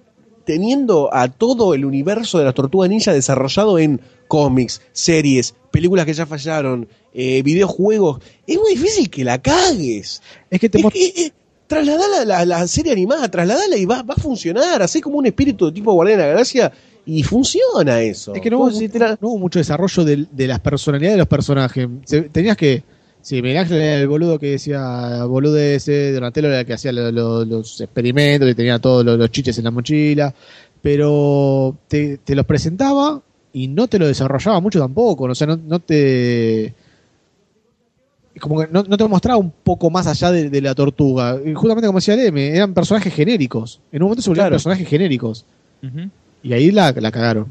teniendo 0.50 1.14
a 1.14 1.28
todo 1.28 1.76
el 1.76 1.86
universo 1.86 2.40
de 2.40 2.46
las 2.46 2.56
tortugas 2.56 2.90
ninja 2.90 3.14
desarrollado 3.14 3.78
en 3.78 4.02
cómics, 4.28 4.82
series, 4.94 5.54
películas 5.70 6.08
que 6.08 6.14
ya 6.16 6.26
fallaron, 6.26 6.88
eh, 7.14 7.44
videojuegos. 7.44 8.20
Es 8.48 8.58
muy 8.58 8.72
difícil 8.74 9.12
que 9.12 9.24
la 9.24 9.40
cagues. 9.40 10.24
Es 10.50 10.60
que 10.60 10.68
te 10.68 10.80
Es 10.80 10.86
que, 10.92 11.06
eh, 11.06 11.32
trasladala 11.68 12.26
la, 12.26 12.46
la 12.46 12.68
serie 12.68 12.92
animada, 12.94 13.30
trasladala 13.30 13.78
y 13.78 13.86
va, 13.86 14.02
va 14.02 14.16
a 14.16 14.20
funcionar. 14.22 14.82
Así 14.82 15.02
como 15.02 15.20
un 15.20 15.28
espíritu 15.28 15.72
tipo 15.72 15.94
Guardián 15.94 16.18
de 16.18 16.24
la 16.26 16.32
Galaxia 16.32 16.72
y 17.06 17.22
funciona 17.22 18.02
eso. 18.02 18.34
Es 18.34 18.42
que 18.42 18.50
no 18.50 18.58
hubo, 18.58 18.72
no 19.22 19.28
hubo 19.30 19.38
mucho 19.38 19.60
desarrollo 19.60 20.04
de, 20.04 20.26
de 20.32 20.48
las 20.48 20.60
personalidades 20.62 21.14
de 21.14 21.20
los 21.20 21.28
personajes. 21.28 21.88
Se- 22.06 22.24
tenías 22.24 22.58
que. 22.58 22.82
Sí, 23.22 23.42
Miguel 23.42 23.58
Ángel 23.58 23.82
era 23.82 24.00
el 24.00 24.08
boludo 24.08 24.40
que 24.40 24.52
decía 24.52 25.24
boludeces, 25.26 26.14
Donatello 26.16 26.48
era 26.48 26.62
el 26.62 26.66
que 26.66 26.74
hacía 26.74 26.92
lo- 26.92 27.12
lo- 27.12 27.46
los 27.46 27.80
experimentos, 27.82 28.48
que 28.48 28.56
tenía 28.56 28.80
todos 28.80 29.04
los, 29.06 29.18
los 29.20 29.30
chiches 29.32 29.58
en 29.58 29.66
la 29.66 29.72
mochila, 29.72 30.34
pero 30.82 31.76
te, 31.88 32.18
te 32.18 32.34
los 32.36 32.46
presentaba 32.46 33.22
y 33.52 33.68
no 33.68 33.88
te 33.88 34.00
lo 34.00 34.08
desarrollaba 34.08 34.62
mucho 34.62 34.80
tampoco, 34.80 35.26
o 35.26 35.36
sea, 35.36 35.48
no, 35.48 35.58
no 35.58 35.80
te... 35.80 36.74
Como 38.40 38.62
que 38.62 38.68
no, 38.72 38.84
no 38.84 38.96
te 38.96 39.06
mostraba 39.08 39.38
un 39.38 39.52
poco 39.52 39.90
más 39.90 40.08
allá 40.08 40.32
de, 40.32 40.50
de 40.50 40.62
la 40.62 40.74
tortuga. 40.74 41.38
Y 41.44 41.54
justamente 41.56 41.88
como 41.88 42.00
decía 42.00 42.16
Leme, 42.16 42.56
eran 42.56 42.74
personajes 42.74 43.14
genéricos. 43.14 43.82
En 43.92 44.02
un 44.02 44.06
momento 44.08 44.22
se 44.22 44.30
volvieron 44.30 44.46
Claro. 44.46 44.54
personajes 44.56 44.88
genéricos. 44.88 45.46
Y 46.42 46.54
ahí 46.54 46.72
la, 46.72 46.94
la 46.94 47.12
cagaron. 47.12 47.48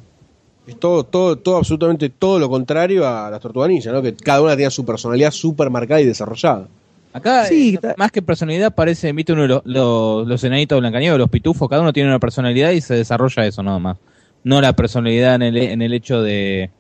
Es 0.69 0.79
todo, 0.79 1.03
todo, 1.05 1.37
todo, 1.37 1.57
absolutamente 1.57 2.11
todo 2.11 2.39
lo 2.39 2.49
contrario 2.49 3.09
a 3.09 3.31
las 3.31 3.41
tortugas 3.41 3.71
ninja, 3.71 3.91
¿no? 3.91 4.03
Que 4.03 4.15
cada 4.15 4.43
una 4.43 4.53
tenía 4.53 4.71
su 4.71 4.85
personalidad 4.85 5.31
súper 5.31 5.71
marcada 5.71 6.01
y 6.01 6.05
desarrollada. 6.05 6.69
Acá, 7.13 7.47
Sí, 7.47 7.79
eh, 7.83 7.95
más 7.97 8.13
que 8.13 8.21
personalidad, 8.21 8.75
parece, 8.75 9.11
viste 9.13 9.33
uno 9.33 9.43
de 9.43 9.49
los, 9.49 9.63
los, 9.65 10.29
los 10.29 10.45
enanitos 10.45 10.77
de 10.77 10.81
Blancanieves, 10.81 11.19
los 11.19 11.31
pitufos, 11.31 11.69
cada 11.69 11.81
uno 11.81 11.93
tiene 11.95 12.11
una 12.11 12.19
personalidad 12.19 12.71
y 12.73 12.83
se 12.83 12.95
desarrolla 12.95 13.47
eso 13.47 13.63
nada 13.63 13.79
más. 13.79 13.97
No 14.45 14.61
la 14.61 14.75
personalidad 14.75 15.37
en 15.37 15.43
el, 15.43 15.57
en 15.57 15.81
el 15.83 15.95
hecho 15.95 16.21
de, 16.23 16.71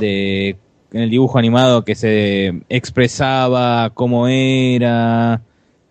de 0.00 0.56
en 0.92 1.00
el 1.02 1.10
dibujo 1.10 1.38
animado 1.38 1.84
que 1.84 1.94
se 1.94 2.62
expresaba 2.70 3.90
cómo 3.92 4.26
era, 4.26 5.42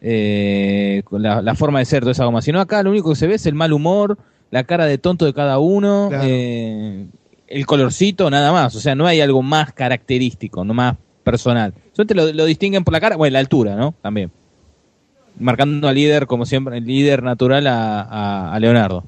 eh, 0.02 1.04
la, 1.12 1.42
la 1.42 1.56
forma 1.56 1.80
de 1.80 1.86
ser, 1.86 2.00
toda 2.02 2.12
esa 2.14 2.26
goma. 2.26 2.42
Sino 2.42 2.60
acá 2.60 2.82
lo 2.84 2.90
único 2.90 3.10
que 3.12 3.16
se 3.16 3.28
ve 3.28 3.36
es 3.36 3.46
el 3.46 3.54
mal 3.56 3.74
humor, 3.74 4.18
la 4.50 4.64
cara 4.64 4.86
de 4.86 4.98
tonto 4.98 5.26
de 5.26 5.34
cada 5.34 5.60
uno, 5.60 6.08
Claro. 6.10 6.24
eh, 6.28 7.06
el 7.48 7.66
colorcito, 7.66 8.30
nada 8.30 8.52
más. 8.52 8.76
O 8.76 8.80
sea, 8.80 8.96
no 8.96 9.06
hay 9.08 9.22
algo 9.22 9.42
más 9.42 9.74
característico, 9.74 10.64
no 10.64 10.74
más 10.74 10.96
personal. 11.24 11.74
Solamente 11.94 12.16
lo, 12.16 12.32
lo 12.34 12.46
distinguen 12.46 12.84
por 12.84 12.94
la 12.94 13.00
cara, 13.02 13.16
bueno, 13.16 13.34
la 13.34 13.40
altura, 13.40 13.76
¿no? 13.76 13.94
También. 14.02 14.32
Marcando 15.40 15.88
al 15.88 15.96
líder, 15.96 16.26
como 16.28 16.46
siempre, 16.46 16.78
el 16.78 16.86
líder 16.86 17.22
natural 17.24 17.68
a, 17.68 18.02
a- 18.02 18.54
a 18.54 18.60
Leonardo. 18.60 19.04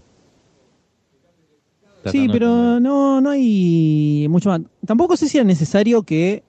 Sí, 2.05 2.27
pero 2.31 2.79
no, 2.79 3.19
no 3.19 3.29
hay 3.29 4.25
mucho 4.29 4.49
más. 4.49 4.61
Tampoco 4.85 5.17
sé 5.17 5.27
si 5.27 5.37
era 5.37 5.43
necesario 5.45 6.03
que 6.03 6.43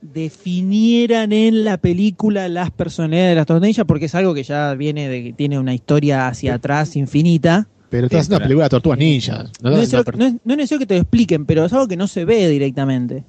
definieran 0.00 1.32
en 1.32 1.64
la 1.64 1.76
película 1.78 2.48
las 2.48 2.70
personalidades 2.70 3.30
de 3.30 3.34
las 3.36 3.46
tornillas, 3.46 3.86
porque 3.86 4.06
es 4.06 4.14
algo 4.14 4.34
que 4.34 4.42
ya 4.42 4.74
viene 4.74 5.08
de 5.08 5.22
que 5.24 5.32
tiene 5.32 5.58
una 5.58 5.74
historia 5.74 6.26
hacia 6.28 6.54
atrás 6.54 6.96
infinita. 6.96 7.68
Pero 7.90 8.06
estás 8.06 8.20
haciendo 8.20 8.36
una 8.36 8.44
película 8.44 8.64
de 8.64 8.70
tortugas 8.70 8.98
ninjas. 8.98 9.50
No, 9.62 9.70
No 9.70 9.76
es, 9.76 9.80
necesario, 9.92 10.12
no 10.18 10.24
es- 10.26 10.32
no 10.44 10.52
es 10.52 10.56
necesario 10.58 10.78
que 10.80 10.86
te 10.86 10.94
lo 10.94 11.00
expliquen, 11.00 11.46
pero 11.46 11.64
es 11.64 11.72
algo 11.72 11.88
que 11.88 11.96
no 11.96 12.06
se 12.06 12.24
ve 12.24 12.48
directamente. 12.48 13.24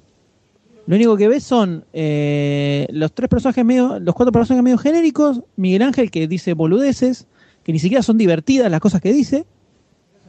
Lo 0.86 0.96
único 0.96 1.16
que 1.16 1.28
ves 1.28 1.44
son 1.44 1.84
eh, 1.92 2.86
los 2.90 3.12
tres 3.12 3.28
personajes 3.28 3.64
medio, 3.64 3.98
los 4.00 4.14
cuatro 4.14 4.32
personajes 4.32 4.62
medio 4.64 4.76
genéricos, 4.78 5.40
Miguel 5.56 5.82
Ángel 5.82 6.10
que 6.10 6.26
dice 6.26 6.54
boludeces, 6.54 7.26
que 7.62 7.72
ni 7.72 7.78
siquiera 7.78 8.02
son 8.02 8.18
divertidas 8.18 8.70
las 8.70 8.80
cosas 8.80 9.00
que 9.00 9.12
dice, 9.12 9.44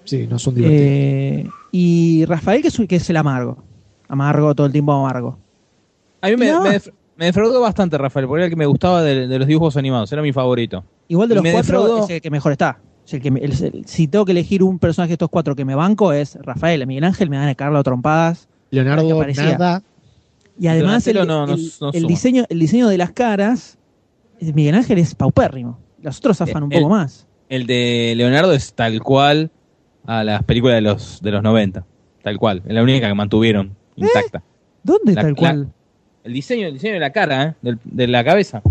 Sí, 0.05 0.27
no 0.27 0.37
son 0.39 0.55
divertidos. 0.55 0.83
eh, 0.85 1.49
y 1.71 2.25
Rafael 2.25 2.61
que 2.61 2.67
es, 2.69 2.81
que 2.87 2.95
es 2.97 3.09
el 3.09 3.17
amargo, 3.17 3.63
amargo 4.07 4.53
todo 4.55 4.67
el 4.67 4.73
tiempo 4.73 4.91
amargo. 4.93 5.37
A 6.21 6.27
mí 6.29 6.35
me, 6.37 6.51
No. 6.51 6.61
me, 6.63 6.79
me 7.17 7.25
defraudó 7.25 7.59
bastante 7.61 7.97
Rafael, 7.97 8.27
porque 8.27 8.41
era 8.41 8.45
el 8.45 8.51
que 8.51 8.55
me 8.57 8.65
gustaba 8.65 9.01
de, 9.01 9.27
de 9.27 9.39
los 9.39 9.47
dibujos 9.47 9.77
animados, 9.77 10.11
era 10.11 10.21
mi 10.21 10.31
favorito. 10.33 10.83
Igual 11.07 11.29
de 11.29 11.33
Y 11.33 11.35
los 11.37 11.43
me 11.43 11.51
cuatro 11.53 11.83
defraudó- 11.87 12.03
es 12.05 12.09
el 12.11 12.21
que 12.21 12.29
mejor 12.29 12.51
está. 12.51 12.79
Es 13.05 13.13
el 13.15 13.21
que 13.21 13.31
me- 13.31 13.39
el- 13.39 13.51
el- 13.63 13.85
si 13.85 14.07
tengo 14.07 14.25
que 14.25 14.31
elegir 14.31 14.63
un 14.63 14.79
personaje 14.79 15.09
de 15.09 15.13
estos 15.15 15.29
cuatro 15.29 15.55
que 15.55 15.65
me 15.65 15.75
banco 15.75 16.13
es 16.13 16.35
Rafael, 16.41 16.85
Miguel 16.87 17.03
Ángel 17.03 17.29
me 17.29 17.37
dan 17.37 17.47
a 17.49 17.55
cagarlo 17.55 17.79
a 17.79 17.83
trompadas. 17.83 18.47
Leonardo, 18.69 19.03
nada. 19.35 19.83
Y 20.59 20.67
además 20.67 21.05
el, 21.07 21.15
Donatello 21.15 21.25
no- 21.25 21.47
no- 21.47 21.53
el- 21.55 21.71
no 21.81 21.89
el 21.91 21.99
suma. 22.01 22.07
diseño, 22.07 22.45
el 22.49 22.59
diseño 22.59 22.87
de 22.87 22.97
las 22.97 23.11
caras, 23.11 23.77
eh, 24.39 24.53
Miguel 24.53 24.75
Ángel 24.75 24.97
es 24.99 25.15
paupérrimo. 25.15 25.79
Los 26.01 26.17
otros 26.19 26.37
zafan 26.37 26.63
un 26.63 26.71
El- 26.71 26.79
poco 26.81 26.91
más. 26.91 27.27
El 27.49 27.65
de 27.67 28.13
Leonardo 28.15 28.53
es 28.53 28.73
tal 28.73 29.01
cual 29.01 29.51
a 30.05 30.23
las 30.23 30.43
películas 30.43 30.75
de 30.75 30.81
los, 30.81 31.21
de 31.21 31.31
los 31.31 31.43
90. 31.43 31.85
Tal 32.23 32.37
cual. 32.37 32.61
Es 32.65 32.73
la 32.73 32.81
única 32.83 33.07
que 33.07 33.13
mantuvieron 33.13 33.75
intacta. 33.95 34.41
¿Dónde 34.83 35.13
La- 35.13 35.21
tal 35.21 35.31
la- 35.31 35.35
cual? 35.37 35.73
El 36.23 36.33
diseño, 36.33 36.67
el 36.67 36.73
diseño 36.73 36.93
de 36.93 36.99
la 36.99 37.11
cara, 37.11 37.43
¿eh? 37.43 37.53
Del- 37.61 37.79
de 37.83 38.07
la 38.07 38.23
cabeza. 38.23 38.61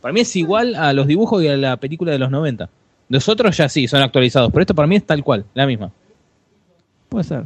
Para 0.00 0.12
mí 0.12 0.20
es 0.20 0.34
igual 0.36 0.74
a 0.74 0.92
los 0.92 1.06
dibujos 1.06 1.42
y 1.42 1.48
a 1.48 1.56
la 1.56 1.76
película 1.78 2.12
de 2.12 2.18
los 2.18 2.30
90. 2.30 2.68
Los 3.10 3.28
otros 3.28 3.56
ya 3.56 3.68
sí, 3.68 3.88
son 3.88 4.02
actualizados, 4.02 4.50
pero 4.52 4.62
esto 4.62 4.74
para 4.74 4.86
mí 4.86 4.94
es 4.94 5.04
tal 5.04 5.24
cual, 5.24 5.44
la 5.52 5.66
misma. 5.66 5.90
Puede 7.08 7.24
ser. 7.24 7.44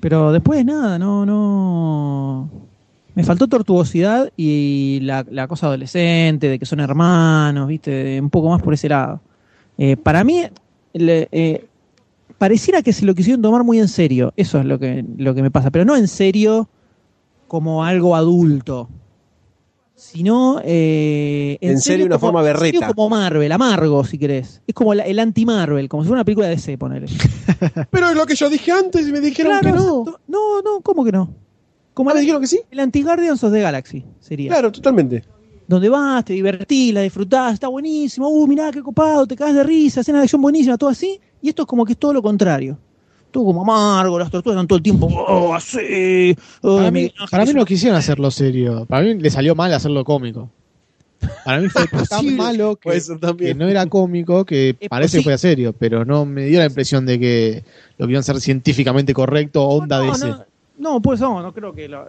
Pero 0.00 0.32
después 0.32 0.64
nada, 0.64 0.98
no, 0.98 1.26
no. 1.26 2.50
Me 3.14 3.22
faltó 3.22 3.46
tortuosidad 3.46 4.32
y 4.38 5.00
la, 5.02 5.46
cosa 5.48 5.66
adolescente, 5.66 6.48
de 6.48 6.58
que 6.58 6.64
son 6.64 6.80
hermanos, 6.80 7.68
viste, 7.68 8.18
un 8.18 8.30
poco 8.30 8.48
más 8.48 8.62
por 8.62 8.72
ese 8.72 8.88
lado. 8.88 9.20
Eh, 9.76 9.98
para 9.98 10.24
mí, 10.24 10.44
eh, 10.94 11.66
pareciera 12.38 12.80
que 12.80 12.94
se 12.94 13.04
lo 13.04 13.14
quisieron 13.14 13.42
tomar 13.42 13.64
muy 13.64 13.78
en 13.78 13.88
serio. 13.88 14.32
Eso 14.34 14.60
es 14.60 14.64
lo 14.64 14.78
que, 14.78 15.04
lo 15.18 15.34
que 15.34 15.42
me 15.42 15.50
pasa. 15.50 15.70
Pero 15.70 15.84
no 15.84 15.94
en 15.94 16.08
serio 16.08 16.70
como 17.48 17.84
algo 17.84 18.16
adulto. 18.16 18.88
Sino 19.96 20.60
eh, 20.62 21.56
En 21.60 21.80
serio, 21.80 22.06
una 22.06 22.18
forma 22.18 22.40
en 22.40 22.54
serio 22.56 22.80
berreta. 22.80 22.94
como 22.94 23.08
Marvel, 23.08 23.50
amargo 23.50 24.04
si 24.04 24.18
querés. 24.18 24.60
Es 24.66 24.74
como 24.74 24.94
la- 24.94 25.04
el 25.04 25.18
anti-Marvel, 25.18 25.88
como 25.88 26.02
si 26.02 26.08
fuera 26.08 26.18
una 26.20 26.24
película 26.24 26.46
de 26.48 26.56
DC, 26.56 26.76
ponele. 26.78 27.06
Pero 27.90 28.10
es 28.10 28.14
lo 28.16 28.26
que 28.26 28.34
yo 28.34 28.48
dije 28.50 28.72
antes 28.72 29.08
y 29.08 29.12
me 29.12 29.20
dijeron 29.20 29.52
Claro, 29.52 29.70
que 29.70 29.72
no. 29.72 29.98
exacto. 30.00 30.20
No, 30.28 30.60
no, 30.62 30.80
¿cómo 30.82 31.04
que 31.04 31.12
no? 31.12 31.34
Como 31.94 32.10
Ah, 32.10 32.14
¿me 32.14 32.20
el, 32.20 32.24
dijeron 32.26 32.42
que 32.42 32.46
sí? 32.46 32.60
el 32.70 32.80
anti-Guardians 32.80 33.42
of 33.42 33.52
the 33.52 33.60
Galaxy 33.62 34.04
sería. 34.20 34.50
Claro, 34.50 34.70
totalmente. 34.70 35.24
Donde 35.66 35.88
vas, 35.88 36.24
te 36.24 36.34
divertís, 36.34 36.92
la 36.94 37.00
disfrutás, 37.00 37.54
está 37.54 37.68
buenísimo, 37.68 38.28
uh, 38.28 38.46
mirá 38.46 38.70
qué 38.70 38.82
copado, 38.82 39.26
te 39.26 39.34
cagas 39.34 39.54
de 39.56 39.64
risa, 39.64 40.02
escena 40.02 40.18
de 40.18 40.24
acción 40.24 40.40
buenísima, 40.42 40.76
todo 40.78 40.90
así. 40.90 41.18
Y 41.40 41.48
esto 41.48 41.62
es 41.62 41.66
como 41.68 41.84
que 41.84 41.92
es 41.94 41.98
todo 41.98 42.12
lo 42.12 42.22
contrario. 42.22 42.78
Todo 43.36 43.44
como 43.44 43.60
amargo, 43.60 44.18
las 44.18 44.30
tortugas 44.30 44.56
están 44.56 44.66
todo 44.66 44.78
el 44.78 44.82
tiempo, 44.82 45.08
oh, 45.08 45.54
así. 45.54 46.34
oh, 46.62 46.78
Para 46.78 46.90
mí, 46.90 47.12
para 47.30 47.44
no 47.44 47.66
quisieron 47.66 47.98
hacerlo 47.98 48.30
serio. 48.30 48.86
Para 48.86 49.02
mí 49.04 49.12
le 49.12 49.28
salió 49.28 49.54
mal 49.54 49.74
hacerlo 49.74 50.04
cómico. 50.06 50.48
Para 51.44 51.60
mí 51.60 51.68
fue 51.68 51.84
tan 52.08 52.34
malo 52.34 52.76
que, 52.76 52.98
ser 52.98 53.18
que 53.36 53.54
no 53.54 53.68
era 53.68 53.84
cómico, 53.88 54.46
que 54.46 54.74
Es 54.80 54.88
parece 54.88 55.18
que 55.18 55.24
posible. 55.24 55.34
fue 55.34 55.38
serio, 55.38 55.74
pero 55.78 56.06
no 56.06 56.24
me 56.24 56.46
dio 56.46 56.60
la 56.60 56.64
impresión 56.64 57.04
de 57.04 57.20
que 57.20 57.64
lo 57.98 58.06
querían 58.06 58.20
hacer 58.20 58.40
científicamente 58.40 59.12
correcto, 59.12 59.64
onda 59.68 60.00
de 60.00 60.06
no, 60.06 60.12
ese. 60.14 60.28
no, 60.28 60.44
no, 60.78 61.00
pues 61.00 61.20
no, 61.20 61.42
no 61.42 61.52
creo 61.52 61.72
que 61.74 61.88
lo- 61.88 62.08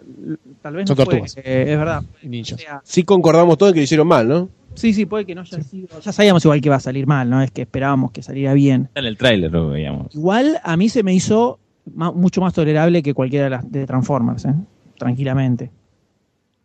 tal 0.62 0.74
vez 0.74 0.88
Son 0.88 0.96
no 0.98 1.04
fue, 1.04 1.18
eh, 1.36 1.64
es 1.68 1.78
verdad. 1.78 2.02
Ninjas. 2.22 2.58
O 2.58 2.62
sea, 2.62 2.80
Sí 2.84 3.02
concordamos 3.04 3.56
todos 3.58 3.70
en 3.70 3.74
que 3.74 3.80
lo 3.80 3.84
hicieron 3.84 4.06
mal, 4.08 4.28
¿no? 4.28 4.48
sí, 4.74 4.92
sí, 4.92 5.06
puede 5.06 5.24
que 5.24 5.34
no 5.34 5.40
haya 5.40 5.60
sido. 5.62 5.88
Ya 6.00 6.12
sabíamos 6.12 6.44
igual 6.44 6.60
que 6.60 6.68
iba 6.68 6.76
a 6.76 6.80
salir 6.80 7.06
mal, 7.06 7.28
¿no? 7.28 7.42
Es 7.42 7.50
que 7.50 7.62
esperábamos 7.62 8.12
que 8.12 8.22
saliera 8.22 8.52
bien. 8.54 8.82
Está 8.84 9.00
en 9.00 9.06
el 9.06 9.16
tráiler 9.16 9.50
lo 9.50 9.70
veíamos. 9.70 10.14
Igual 10.14 10.60
a 10.62 10.76
mí 10.76 10.88
se 10.88 11.02
me 11.02 11.12
hizo 11.12 11.58
mucho 11.94 12.40
más 12.40 12.52
tolerable 12.54 13.02
que 13.02 13.12
cualquiera 13.14 13.44
de 13.44 13.50
las 13.50 13.72
de 13.72 13.86
Transformers, 13.86 14.44
¿eh? 14.44 14.54
tranquilamente. 14.98 15.70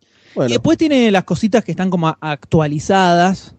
Y 0.00 0.34
Bueno, 0.36 0.48
después 0.50 0.76
tiene 0.78 1.10
las 1.10 1.24
cositas 1.24 1.64
que 1.64 1.72
están 1.72 1.90
como 1.90 2.08
actualizadas. 2.20 3.54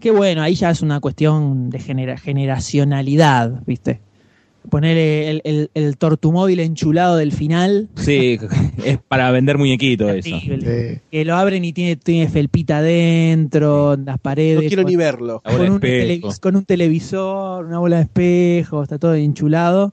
Que 0.00 0.10
bueno, 0.10 0.42
ahí 0.42 0.54
ya 0.54 0.70
es 0.70 0.82
una 0.82 1.00
cuestión 1.00 1.70
de 1.70 1.78
genera- 1.78 2.18
generacionalidad, 2.18 3.62
¿viste? 3.66 4.00
Poner 4.70 4.96
el, 4.96 5.42
el, 5.44 5.70
el 5.74 5.96
tortumóvil 5.98 6.58
enchulado 6.58 7.16
del 7.16 7.32
final. 7.32 7.88
Sí, 7.96 8.38
es 8.84 8.98
para 9.08 9.30
vender 9.30 9.58
muñequitos 9.58 10.10
eso. 10.10 10.36
Que 11.10 11.24
lo 11.24 11.36
abren 11.36 11.64
y 11.64 11.72
tiene, 11.74 11.96
tiene 11.96 12.28
felpita 12.30 12.78
adentro, 12.78 13.92
en 13.94 14.06
las 14.06 14.18
paredes. 14.18 14.62
no 14.62 14.68
quiero 14.68 14.82
con, 14.82 14.90
ni 14.90 14.96
verlo. 14.96 15.42
Con 15.44 15.60
un, 15.60 15.74
espejo. 15.74 16.28
televis- 16.28 16.40
con 16.40 16.56
un 16.56 16.64
televisor, 16.64 17.66
una 17.66 17.78
bola 17.78 17.96
de 17.96 18.02
espejo, 18.02 18.82
está 18.82 18.98
todo 18.98 19.14
enchulado. 19.14 19.92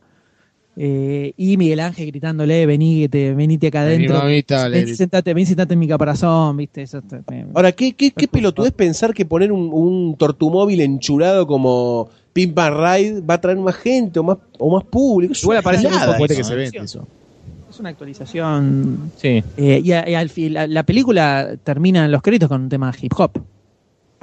Eh, 0.77 1.33
y 1.35 1.57
Miguel 1.57 1.81
Ángel 1.81 2.07
gritándole, 2.07 2.65
vení, 2.65 3.01
que 3.01 3.09
te, 3.09 3.33
venite 3.33 3.67
acá 3.67 3.83
Vení, 3.83 4.05
adentro. 4.05 4.19
mamita, 4.19 4.69
le 4.69 4.77
Ven, 4.77 4.85
grita. 4.85 4.97
sentate, 4.97 5.33
ven, 5.33 5.45
sentate 5.45 5.73
en 5.73 5.79
mi 5.79 5.87
caparazón, 5.87 6.55
¿viste? 6.55 6.83
Eso 6.83 7.01
me- 7.29 7.45
Ahora, 7.53 7.73
¿qué, 7.73 7.91
qué, 7.91 8.11
qué 8.11 8.27
pelotudez 8.29 8.71
pensar 8.71 9.13
que 9.13 9.25
poner 9.25 9.51
un, 9.51 9.69
un 9.73 10.15
tortumóvil 10.17 10.79
enchulado 10.79 11.45
como 11.45 12.09
Pimp 12.33 12.57
and 12.59 12.75
Ride 12.77 13.21
va 13.21 13.33
a 13.35 13.41
traer 13.41 13.57
más 13.57 13.75
gente 13.75 14.19
o 14.19 14.23
más, 14.23 14.37
o 14.57 14.73
más 14.75 14.83
público? 14.85 15.33
Igual 15.41 15.57
aparece 15.57 15.87
puede 16.17 16.33
eso. 16.33 16.37
que 16.37 16.43
se 16.43 16.55
vende 16.55 16.77
eso. 16.79 17.07
es 17.69 17.79
una 17.79 17.89
actualización. 17.89 19.11
Sí. 19.17 19.43
Eh, 19.57 19.81
y, 19.83 19.91
a- 19.91 20.09
y 20.09 20.13
al 20.15 20.29
fin, 20.29 20.53
la, 20.53 20.67
la 20.67 20.83
película 20.83 21.51
termina 21.63 22.05
en 22.05 22.11
los 22.11 22.21
créditos 22.21 22.49
con 22.49 22.61
un 22.63 22.69
tema 22.69 22.93
hip 23.01 23.13
hop. 23.17 23.31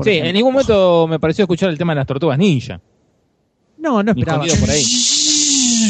Sí, 0.02 0.10
ejemplo. 0.10 0.28
en 0.28 0.34
ningún 0.34 0.52
momento 0.52 1.06
me 1.08 1.18
pareció 1.18 1.44
escuchar 1.44 1.70
el 1.70 1.78
tema 1.78 1.92
de 1.92 1.96
las 1.96 2.06
tortugas 2.06 2.38
ninja. 2.38 2.80
No, 3.78 4.02
no 4.02 4.10
esperaba. 4.12 4.44
escondido 4.44 4.66
por 4.66 4.74
ahí. 4.74 4.82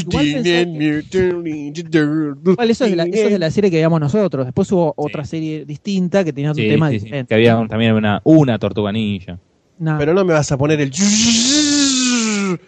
Igual 0.01 0.27
Igual 0.27 0.47
eso 2.71 2.85
es, 2.85 2.91
de 2.91 2.97
la, 2.97 3.05
eso 3.05 3.27
es 3.27 3.31
de 3.33 3.39
la 3.39 3.51
serie 3.51 3.71
que 3.71 3.77
veíamos 3.77 4.01
nosotros. 4.01 4.47
Después 4.47 4.71
hubo 4.73 4.93
otra 4.97 5.25
serie 5.25 5.65
distinta 5.65 6.25
que 6.25 6.33
tenía 6.33 6.51
otro 6.53 6.63
Sí, 6.63 6.69
tema 6.69 6.91
sí, 6.91 6.99
sí, 6.99 7.05
diferente. 7.05 7.29
que 7.29 7.35
había 7.35 7.57
un- 7.59 7.69
también 7.69 7.95
una, 7.95 8.21
una 8.25 8.59
tortuga 8.59 8.93
ninja. 8.93 9.39
No. 9.79 9.97
Pero 9.99 10.13
no 10.15 10.25
me 10.25 10.33
vas 10.33 10.51
a 10.51 10.57
poner 10.59 10.81
el... 10.81 10.91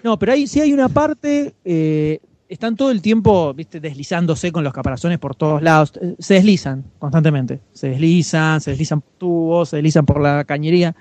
No, 0.03 0.19
pero 0.19 0.33
ahí 0.33 0.47
sí 0.47 0.61
hay 0.61 0.73
una 0.73 0.89
parte. 0.89 1.55
eh, 1.65 2.21
están 2.51 2.75
todo 2.75 2.91
el 2.91 3.01
tiempo, 3.01 3.55
viste, 3.55 3.79
deslizándose 3.79 4.51
con 4.51 4.65
los 4.65 4.73
caparazones 4.73 5.21
por 5.21 5.37
todos 5.37 5.63
lados. 5.63 5.93
Se 6.19 6.35
deslizan 6.35 6.85
constantemente. 6.99 7.61
Se 7.73 7.91
deslizan, 7.91 8.61
se 8.61 8.73
deslizan 8.73 9.01
por 9.03 9.13
tubos, 9.19 9.69
se 9.69 9.77
deslizan 9.77 10.05
por 10.05 10.21
la 10.21 10.45
cañería. 10.45 10.97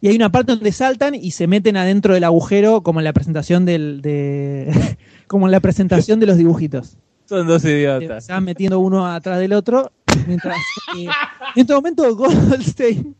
Y 0.00 0.08
hay 0.08 0.16
una 0.16 0.32
parte 0.32 0.50
donde 0.50 0.72
saltan 0.72 1.14
y 1.14 1.30
se 1.30 1.46
meten 1.46 1.76
adentro 1.76 2.14
del 2.14 2.24
agujero, 2.24 2.82
como 2.82 2.98
en 2.98 3.04
la 3.04 3.12
presentación 3.12 3.64
del, 3.64 4.02
de, 4.02 4.96
como 5.28 5.46
en 5.46 5.52
la 5.52 5.60
presentación 5.60 6.18
de 6.18 6.26
los 6.26 6.36
dibujitos. 6.36 6.98
Son 7.26 7.46
dos 7.46 7.64
idiotas. 7.64 8.26
van 8.26 8.44
metiendo 8.44 8.80
uno 8.80 9.06
atrás 9.06 9.38
del 9.38 9.52
otro. 9.52 9.92
Mientras, 10.26 10.56
eh, 10.98 11.04
en 11.54 11.60
este 11.60 11.72
momento 11.72 12.14
Goldstein, 12.16 13.14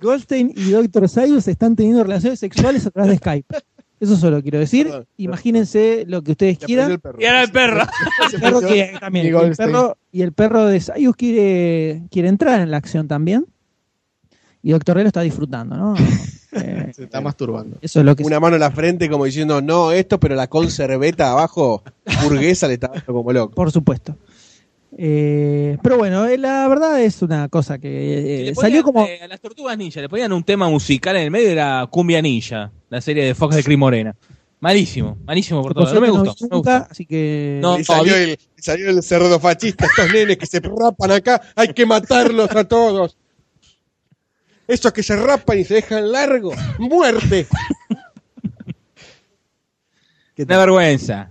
Goldstein 0.00 0.52
y 0.56 0.72
Dr. 0.72 1.08
Sayus 1.08 1.46
están 1.46 1.76
teniendo 1.76 2.02
relaciones 2.02 2.40
sexuales 2.40 2.84
a 2.86 2.90
través 2.90 3.12
de 3.12 3.16
Skype. 3.18 3.56
Eso 4.00 4.16
solo 4.16 4.42
quiero 4.42 4.58
decir. 4.58 4.86
Perdón, 4.86 5.06
Imagínense 5.18 6.04
lo 6.08 6.22
que 6.22 6.32
ustedes 6.32 6.58
quieran. 6.58 6.98
Y 7.18 7.24
ahora 7.26 7.42
el 7.42 7.50
perro. 7.52 7.82
El 8.32 8.40
perro 8.40 8.60
también, 8.60 9.26
Y 9.26 9.28
el 9.28 9.56
perro, 9.56 9.96
y 10.10 10.22
el 10.22 10.32
perro 10.32 10.66
de 10.66 10.80
Sayus 10.80 11.14
quiere, 11.16 12.02
quiere 12.10 12.28
entrar 12.28 12.60
en 12.60 12.70
la 12.70 12.78
acción 12.78 13.06
también. 13.08 13.44
Y 14.62 14.70
Doctor 14.72 14.96
D 14.96 15.02
lo 15.02 15.08
está 15.08 15.20
disfrutando, 15.22 15.76
¿no? 15.76 15.94
Eh, 16.52 16.90
Se 16.92 17.04
está 17.04 17.20
masturbando. 17.20 17.78
eso 17.80 18.00
es 18.00 18.04
lo 18.04 18.16
que 18.16 18.24
Una 18.24 18.40
mano 18.40 18.56
en 18.56 18.60
la 18.60 18.72
frente 18.72 19.08
como 19.08 19.24
diciendo, 19.24 19.62
no, 19.62 19.92
esto, 19.92 20.18
pero 20.18 20.34
la 20.34 20.48
conserveta 20.48 21.30
abajo, 21.30 21.84
burguesa, 22.24 22.66
le 22.66 22.74
está 22.74 22.88
dando 22.88 23.04
como 23.06 23.32
loco. 23.32 23.54
por 23.54 23.70
supuesto. 23.70 24.16
Eh, 24.98 25.78
pero 25.80 25.96
bueno, 25.96 26.26
eh, 26.26 26.36
la 26.38 26.66
verdad 26.66 27.00
es 27.00 27.22
una 27.22 27.48
cosa 27.48 27.78
que 27.78 28.40
eh, 28.40 28.44
Le 28.46 28.54
salió 28.56 28.82
como. 28.82 29.06
eh, 29.06 29.20
a 29.22 29.28
las 29.28 29.40
tortugas 29.40 29.78
ninja 29.78 30.00
le 30.00 30.08
ponían 30.08 30.32
un 30.32 30.42
tema 30.42 30.68
musical 30.68 31.14
en 31.16 31.22
el 31.22 31.30
medio 31.30 31.50
era 31.50 31.86
Cumbia 31.88 32.20
Ninja, 32.20 32.72
la 32.90 33.00
serie 33.00 33.24
de 33.24 33.34
Fox 33.34 33.56
de 33.56 33.64
Cris 33.64 33.78
Morena. 33.78 34.14
Malísimo, 34.58 35.16
malísimo 35.24 35.62
por 35.62 35.72
todo. 35.72 35.94
No 35.94 36.00
me 36.02 36.10
gustó. 36.10 36.46
no 36.48 36.56
gustó. 36.58 36.86
así 36.90 37.06
que. 37.06 37.58
No, 37.62 37.78
Y 37.78 37.84
salió, 37.84 38.14
el, 38.14 38.38
salió 38.58 38.90
el 38.90 39.02
cerdo 39.02 39.40
fascista, 39.40 39.86
estos 39.86 40.12
nenes 40.12 40.36
que 40.36 40.44
se 40.44 40.60
rapan 40.60 41.12
acá, 41.12 41.40
hay 41.56 41.68
que 41.68 41.86
matarlos 41.86 42.50
a 42.54 42.64
todos. 42.64 43.16
Estos 44.68 44.92
que 44.92 45.02
se 45.02 45.16
rapan 45.16 45.58
y 45.58 45.64
se 45.64 45.74
dejan 45.74 46.12
largo, 46.12 46.52
muerte. 46.78 47.46
Una 50.36 50.58
vergüenza. 50.58 51.30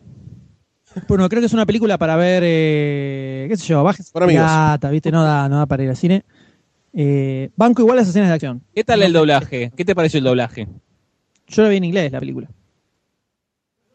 Bueno, 1.08 1.30
creo 1.30 1.42
que 1.42 1.46
es 1.48 1.54
una 1.54 1.66
película 1.66 1.98
para 1.98 2.16
ver, 2.16 2.44
eh, 2.46 3.46
qué 3.50 3.58
sé 3.58 3.66
yo, 3.66 3.84
bajes 3.84 4.12
pirata, 4.12 4.90
¿viste? 4.90 5.12
No 5.12 5.24
da, 5.24 5.48
no 5.48 5.58
da 5.58 5.66
para 5.66 5.84
ir 5.84 5.90
al 5.90 5.98
cine. 5.98 6.24
Eh, 6.94 7.50
banco 7.56 7.82
igual 7.82 7.98
las 7.98 8.08
escenas 8.08 8.30
de 8.30 8.34
acción. 8.36 8.64
¿Qué 8.74 8.84
tal 8.84 9.02
el 9.04 9.14
doblaje? 9.14 9.72
¿Qué 9.76 9.86
te 9.86 9.96
pareció 9.96 10.18
el 10.18 10.26
doblaje? 10.26 10.68
Yo 11.50 11.64
lo 11.64 11.70
vi 11.70 11.78
en 11.78 11.84
inglés, 11.86 12.12
la 12.12 12.20
película. 12.20 12.48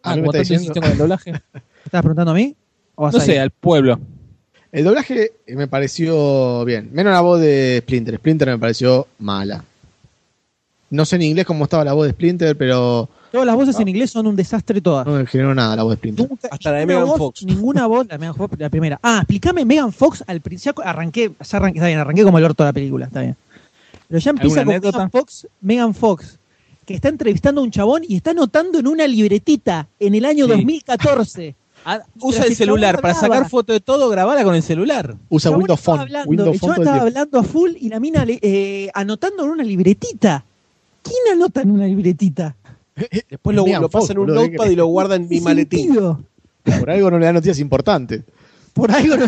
A 0.03 0.15
mí 0.17 0.21
me 0.21 0.27
¿cómo 0.27 0.33
está 0.33 0.39
tanto 0.39 0.39
diciendo- 0.41 0.63
insiste 0.65 0.81
con 0.81 0.91
el 0.91 0.99
doblaje? 0.99 1.33
¿Me 1.53 1.61
estabas 1.85 2.03
preguntando 2.03 2.31
a 2.33 2.35
mí? 2.35 2.55
¿O 2.95 3.03
vas 3.05 3.15
No 3.15 3.21
sé, 3.21 3.39
al 3.41 3.51
pueblo. 3.51 3.99
El 4.73 4.85
doblaje 4.85 5.33
me 5.49 5.69
pareció 5.69 6.65
bien. 6.65 6.91
Menos 6.93 7.13
la 7.13 7.21
voz 7.21 7.41
de 7.41 7.79
Splinter. 7.83 8.17
Splinter 8.17 8.49
me 8.49 8.59
pareció 8.59 9.07
mala. 9.19 9.65
No 10.91 11.05
sé 11.05 11.17
en 11.17 11.23
inglés 11.23 11.47
cómo 11.47 11.65
estaba 11.65 11.85
la 11.85 11.93
voz 11.93 12.07
de 12.07 12.13
Splinter, 12.13 12.57
pero 12.57 13.09
Todas 13.33 13.47
las 13.47 13.57
voces 13.57 13.79
en 13.81 13.89
inglés 13.89 14.11
son 14.13 14.27
un 14.29 14.37
desastre 14.37 14.81
todas. 14.81 15.07
no 15.07 15.15
me 15.15 15.27
generó 15.27 15.55
nada 15.55 15.75
la 15.75 15.83
voz 15.83 15.93
de 15.93 15.97
Splinter. 15.97 16.29
Nunca- 16.29 16.49
Hasta 16.51 16.71
la 16.73 16.79
de 16.79 16.87
Megan 16.87 17.05
voz- 17.07 17.19
Fox. 17.19 17.45
Ninguna 17.45 17.87
voz, 17.89 18.07
la, 18.09 18.19
Megan 18.19 18.35
Fox, 18.35 18.57
la 18.59 18.69
primera. 18.69 18.99
Ah, 19.03 19.19
explícame 19.19 19.65
Megan 19.65 19.93
Fox 19.93 20.23
al 20.27 20.41
principio. 20.41 20.85
Arranqué, 20.85 21.33
ya 21.41 21.57
arranqué, 21.57 21.79
está 21.79 21.87
bien, 21.87 21.99
arranqué 21.99 22.23
como 22.25 22.39
el 22.39 22.45
orto 22.45 22.63
de 22.65 22.69
la 22.69 22.73
película, 22.73 23.07
está 23.07 23.21
bien. 23.23 23.37
Pero 24.09 24.21
ya 24.21 24.31
empieza 24.31 24.61
¿Alguna 24.61 24.65
con 24.65 24.71
anécdota? 24.73 24.99
Megan 24.99 25.11
Fox, 25.11 25.49
Megan 25.61 25.95
Fox, 25.95 26.39
que 26.85 26.95
está 26.95 27.09
entrevistando 27.09 27.61
a 27.61 27.65
un 27.65 27.71
chabón 27.71 28.03
y 28.07 28.17
está 28.17 28.31
anotando 28.31 28.79
en 28.79 28.87
una 28.87 29.07
libretita 29.07 29.89
en 29.99 30.15
el 30.15 30.25
año 30.25 30.47
Sí. 30.47 30.51
2014. 30.53 31.55
Ah, 31.87 32.01
usa 32.23 32.45
el 32.45 32.53
el 32.53 32.57
celular 32.57 33.03
para 33.03 33.13
sacar 33.13 33.47
foto 33.51 33.75
de 33.75 33.81
todo, 33.81 34.09
grabala 34.09 34.43
con 34.43 34.55
el 34.55 34.63
celular. 34.63 35.17
Usa 35.29 35.51
El 35.51 35.59
Windows 35.59 35.79
Phone. 35.83 36.01
hablando, 36.01 36.31
Windows 36.31 36.55
el 36.55 36.59
Phone 36.59 36.77
estaba 36.79 37.03
hablando 37.03 37.39
a 37.39 37.43
full 37.43 37.73
y 37.79 37.91
la 37.91 38.01
mina 38.01 38.25
le- 38.25 38.39
eh, 38.41 38.91
anotando 38.95 39.45
en 39.45 39.51
una 39.51 39.63
libretita. 39.65 40.47
¿Quién 41.03 41.19
anota 41.35 41.61
en 41.61 41.73
una 41.73 41.87
libretita? 41.87 42.57
Después 43.29 43.55
lo, 43.55 43.67
pasa 43.91 44.15
en 44.15 44.19
un 44.19 44.27
boludo, 44.29 44.41
¿qué 44.45 44.53
notepad 44.53 44.71
y 44.71 44.77
lo 44.77 44.87
guarda 44.87 45.17
en 45.17 45.29
mi 45.29 45.37
¿Qué 45.41 45.45
maletín. 45.45 45.81
sentido? 45.81 46.21
Por 46.81 46.91
algo 46.91 47.11
no 47.11 47.19
le 47.19 47.27
da 47.27 47.33
noticias 47.35 47.59
importantes. 47.59 48.23
Por 48.73 48.91
algo 48.91 49.19
no, 49.19 49.27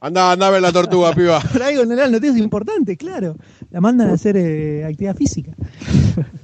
Anda, 0.00 0.32
anda 0.32 0.46
a 0.48 0.50
ver 0.50 0.62
la 0.62 0.72
tortuga, 0.72 1.12
piba. 1.14 1.40
por 1.40 1.62
algo 1.62 1.84
no 1.84 1.94
le 1.94 2.00
dan 2.02 2.10
noticias 2.10 2.38
importantes, 2.38 2.98
claro. 2.98 3.36
La 3.70 3.80
mandan 3.80 4.10
a 4.10 4.14
hacer 4.14 4.36
eh, 4.36 4.84
actividad 4.84 5.16
física. 5.16 5.52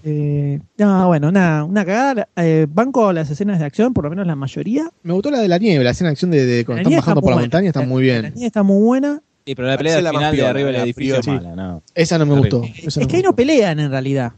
Eh, 0.08 0.60
no, 0.78 1.08
bueno, 1.08 1.28
una, 1.28 1.64
una 1.64 1.84
cagada. 1.84 2.28
Eh, 2.36 2.68
banco 2.72 3.12
las 3.12 3.28
escenas 3.28 3.58
de 3.58 3.64
acción, 3.64 3.92
por 3.92 4.04
lo 4.04 4.10
menos 4.10 4.24
la 4.24 4.36
mayoría. 4.36 4.88
Me 5.02 5.12
gustó 5.12 5.32
la 5.32 5.40
de 5.40 5.48
la 5.48 5.58
nieve, 5.58 5.82
la 5.82 5.90
escena 5.90 6.10
de 6.10 6.12
acción 6.12 6.30
de, 6.30 6.46
de 6.46 6.64
cuando 6.64 6.76
La 6.76 6.82
están 6.82 6.90
nieve 6.90 7.00
bajando 7.00 7.18
está 7.18 7.22
por 7.22 7.30
la 7.30 7.36
muy 7.36 7.42
montaña, 7.42 7.66
está 7.68 7.80
buena. 7.80 7.92
muy 7.92 8.06
La 8.06 8.12
bien. 8.20 8.34
niña 8.34 8.46
está 8.46 8.62
muy 8.62 8.82
buena. 8.84 9.20
Sí, 9.44 9.54
pero 9.56 9.66
la 9.68 9.76
pelea 9.76 9.94
del 9.96 10.04
la 10.04 10.12
más 10.12 10.20
final 10.20 10.30
de 10.32 10.36
piola, 10.36 10.50
arriba 10.50 10.66
del 10.66 10.76
la 10.76 10.82
edificio 10.84 11.16
es 11.16 11.26
mala, 11.26 11.56
no. 11.56 11.82
Esa 11.92 12.18
no 12.18 12.26
me 12.26 12.38
gustó. 12.38 12.62
Es 12.62 12.96
no 12.96 13.06
que 13.08 13.16
ahí 13.16 13.22
no 13.22 13.34
pelean 13.34 13.80
en 13.80 13.90
realidad. 13.90 14.32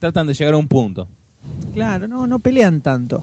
Tratan 0.00 0.26
de 0.26 0.34
llegar 0.34 0.54
a 0.54 0.56
un 0.56 0.66
punto. 0.68 1.06
Claro, 1.72 2.08
no, 2.08 2.26
no 2.26 2.40
pelean 2.40 2.80
tanto. 2.80 3.22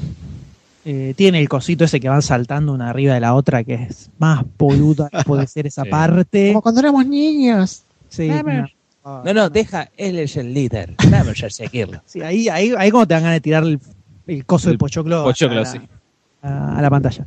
Eh, 0.85 1.13
tiene 1.17 1.41
el 1.41 1.49
cosito 1.49 1.83
ese 1.83 1.99
que 1.99 2.07
van 2.07 2.21
saltando 2.21 2.71
una 2.71 2.89
arriba 2.89 3.13
de 3.13 3.19
la 3.19 3.33
otra, 3.35 3.65
que 3.65 3.73
es 3.73 4.09
más 4.19 4.45
boluda 4.57 5.09
que 5.09 5.21
puede 5.25 5.45
ser 5.47 5.67
esa 5.67 5.83
Sí. 5.83 5.89
parte. 5.89 6.47
Como 6.53 6.61
cuando 6.61 6.79
éramos 6.79 7.05
niños. 7.05 7.83
Sí, 8.07 8.29
Vamos. 8.29 8.71
No. 9.07 9.23
No, 9.23 9.33
no, 9.33 9.49
deja, 9.49 9.89
él 9.97 10.19
es 10.19 10.35
el 10.37 10.53
líder. 10.53 10.95
Vamos 11.09 11.41
a 11.43 11.49
seguirlo. 11.49 12.01
Sí, 12.05 12.21
ahí, 12.21 12.49
ahí, 12.49 12.73
ahí 12.77 12.91
como 12.91 13.07
te 13.07 13.13
dan 13.13 13.23
ganas 13.23 13.37
de 13.37 13.41
tirar 13.41 13.63
el, 13.63 13.79
el 14.27 14.45
coso 14.45 14.67
del 14.67 14.73
El 14.73 14.79
pochoclo, 14.79 15.23
pochoclo, 15.23 15.57
a, 15.59 15.63
la, 15.63 15.65
sí. 15.65 15.79
a- 16.41 16.77
a 16.77 16.81
la 16.81 16.89
pantalla. 16.89 17.25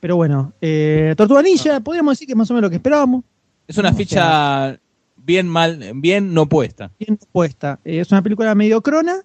Pero 0.00 0.16
bueno, 0.16 0.52
eh, 0.60 1.14
Tortuga 1.16 1.42
Ninja, 1.42 1.80
podríamos 1.80 2.12
decir 2.14 2.26
que 2.26 2.32
es 2.32 2.36
más 2.36 2.50
o 2.50 2.54
menos 2.54 2.64
lo 2.66 2.70
que 2.70 2.76
esperábamos. 2.76 3.24
Es 3.68 3.78
una 3.78 3.92
ficha 3.92 4.78
bien 5.16 5.46
mal, 5.48 5.80
bien 5.94 6.34
no 6.34 6.46
puesta. 6.48 6.90
bien 6.98 7.18
puesta. 7.30 7.78
Eh, 7.84 8.00
es 8.00 8.10
una 8.10 8.20
película 8.22 8.54
medio 8.56 8.82
crona, 8.82 9.22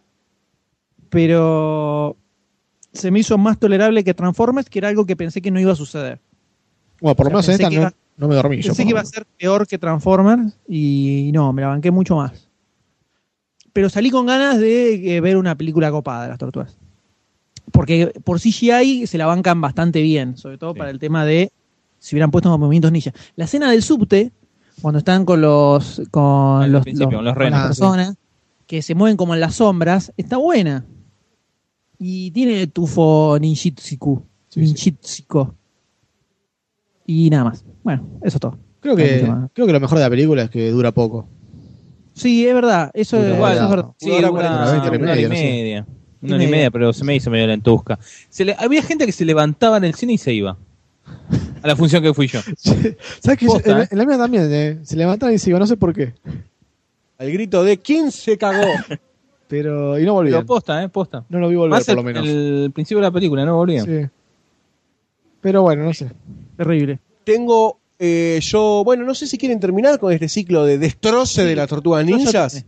pero 1.09 2.15
se 2.93 3.11
me 3.11 3.19
hizo 3.19 3.37
más 3.37 3.59
tolerable 3.59 4.03
que 4.03 4.13
Transformers, 4.13 4.69
que 4.69 4.79
era 4.79 4.89
algo 4.89 5.05
que 5.05 5.15
pensé 5.15 5.41
que 5.41 5.51
no 5.51 5.59
iba 5.59 5.71
a 5.71 5.75
suceder. 5.75 6.19
Bueno, 7.01 7.15
por 7.15 7.25
lo 7.25 7.29
sea, 7.29 7.33
menos 7.33 7.47
en 7.47 7.53
esta 7.53 7.69
no, 7.69 7.73
iba- 7.75 7.93
no 8.17 8.27
me 8.27 8.35
dormí 8.35 8.57
yo. 8.57 8.69
Pensé 8.69 8.83
que 8.83 8.89
iba 8.89 8.99
a 8.99 9.05
ser 9.05 9.25
peor 9.37 9.67
que 9.67 9.77
Transformers 9.77 10.57
y 10.67 11.31
no, 11.33 11.53
me 11.53 11.61
la 11.61 11.69
banqué 11.69 11.91
mucho 11.91 12.15
más. 12.17 12.49
Pero 13.73 13.89
salí 13.89 14.09
con 14.09 14.25
ganas 14.25 14.59
de 14.59 15.15
eh, 15.15 15.21
ver 15.21 15.37
una 15.37 15.55
película 15.55 15.91
copada 15.91 16.23
de 16.23 16.29
las 16.29 16.39
tortugas. 16.39 16.77
Porque 17.71 18.11
por 18.23 18.39
CGI 18.39 19.05
se 19.05 19.17
la 19.17 19.27
bancan 19.27 19.61
bastante 19.61 20.01
bien, 20.01 20.35
sobre 20.35 20.57
todo 20.57 20.73
para 20.73 20.89
el 20.89 20.99
tema 20.99 21.25
de 21.25 21.51
si 21.99 22.15
hubieran 22.15 22.31
puesto 22.31 22.49
los 22.49 22.59
movimientos 22.59 22.91
ninja. 22.91 23.11
La 23.35 23.45
escena 23.45 23.69
del 23.69 23.83
subte, 23.83 24.31
cuando 24.81 24.97
están 24.99 25.25
con 25.25 25.41
los 25.41 26.01
con 26.09 26.71
los, 26.71 26.85
con 26.85 27.23
los 27.23 27.35
renos. 27.35 27.59
las 27.59 27.67
personas 27.67 28.15
que 28.65 28.81
se 28.81 28.95
mueven 28.95 29.17
como 29.17 29.33
en 29.33 29.41
las 29.41 29.55
sombras, 29.55 30.11
está 30.17 30.37
buena. 30.37 30.85
Y 31.99 32.31
tiene 32.31 32.67
tufo 32.67 33.37
ninjitsuku. 33.39 34.23
ninjitsuko. 34.55 35.56
Y 37.07 37.29
nada 37.31 37.45
más. 37.45 37.65
Bueno, 37.83 38.05
eso 38.21 38.37
es 38.37 38.39
todo. 38.41 38.59
Creo 38.81 38.95
que, 38.95 39.27
creo 39.53 39.65
que 39.65 39.73
lo 39.73 39.79
mejor 39.79 39.97
de 39.97 40.03
la 40.03 40.09
película 40.09 40.43
es 40.43 40.49
que 40.51 40.69
dura 40.69 40.91
poco. 40.91 41.27
Sí, 42.13 42.47
es 42.47 42.53
verdad. 42.53 42.91
Eso, 42.93 43.17
Dura 43.17 43.29
es, 43.29 43.35
igual, 43.35 43.53
eso 43.53 43.63
es 43.63 43.69
verdad. 43.69 43.89
Sí, 43.97 44.09
Una 44.09 44.17
hora 44.17 44.27
dura 44.29 44.49
una 44.49 44.71
veinte, 44.71 44.87
hora 44.87 44.95
y 44.97 44.99
media, 44.99 45.29
no 45.29 45.35
sé. 45.35 45.41
media. 45.43 45.85
Una 46.21 46.35
hora 46.35 46.43
y 46.43 46.47
media. 46.47 46.71
pero 46.71 46.93
se 46.93 47.03
me 47.03 47.15
hizo 47.15 47.29
medio 47.29 47.47
lentusca. 47.47 47.97
Se 48.29 48.45
le- 48.45 48.55
había 48.57 48.81
gente 48.83 49.05
que 49.05 49.11
se 49.11 49.25
levantaba 49.25 49.77
en 49.77 49.83
el 49.85 49.93
cine 49.95 50.13
y 50.13 50.17
se 50.17 50.33
iba. 50.33 50.57
A 51.63 51.67
la 51.67 51.75
función 51.75 52.03
que 52.03 52.13
fui 52.13 52.27
yo. 52.27 52.39
¿Sabes 52.57 53.37
qué? 53.39 53.45
En, 53.65 53.77
¿eh? 53.81 53.87
en 53.91 53.97
la 53.97 54.05
mía 54.05 54.17
también 54.17 54.47
eh, 54.51 54.79
se 54.83 54.95
levantaban 54.95 55.33
y 55.33 55.37
se 55.39 55.49
iban, 55.49 55.59
no 55.59 55.67
sé 55.67 55.77
por 55.77 55.93
qué. 55.93 56.13
Al 57.17 57.31
grito 57.31 57.63
de 57.63 57.77
¿quién 57.77 58.11
se 58.11 58.37
cagó? 58.37 58.67
Pero. 59.47 59.97
Y 59.99 60.05
no 60.05 60.13
volvían. 60.13 60.35
Pero 60.39 60.45
posta, 60.45 60.83
¿eh? 60.83 60.89
Posta. 60.89 61.23
No 61.29 61.39
lo 61.39 61.49
vi 61.49 61.55
volver, 61.55 61.77
Más 61.77 61.85
por 61.85 61.91
el, 61.91 61.95
lo 61.97 62.03
menos. 62.03 62.27
el 62.27 62.71
principio 62.73 62.99
de 62.99 63.07
la 63.07 63.11
película, 63.11 63.45
no 63.45 63.55
volvían. 63.55 63.85
Sí. 63.85 64.07
Pero 65.41 65.61
bueno, 65.61 65.83
no 65.83 65.93
sé. 65.93 66.11
Terrible. 66.57 66.99
Tengo 67.23 67.79
eh, 67.99 68.39
yo, 68.41 68.83
bueno, 68.83 69.03
no 69.05 69.15
sé 69.15 69.27
si 69.27 69.37
quieren 69.37 69.59
terminar 69.59 69.99
con 69.99 70.13
este 70.13 70.29
ciclo 70.29 70.65
de 70.65 70.77
destroce 70.77 71.43
de 71.45 71.55
las 71.55 71.67
tortugas 71.67 72.05
ninjas. 72.05 72.65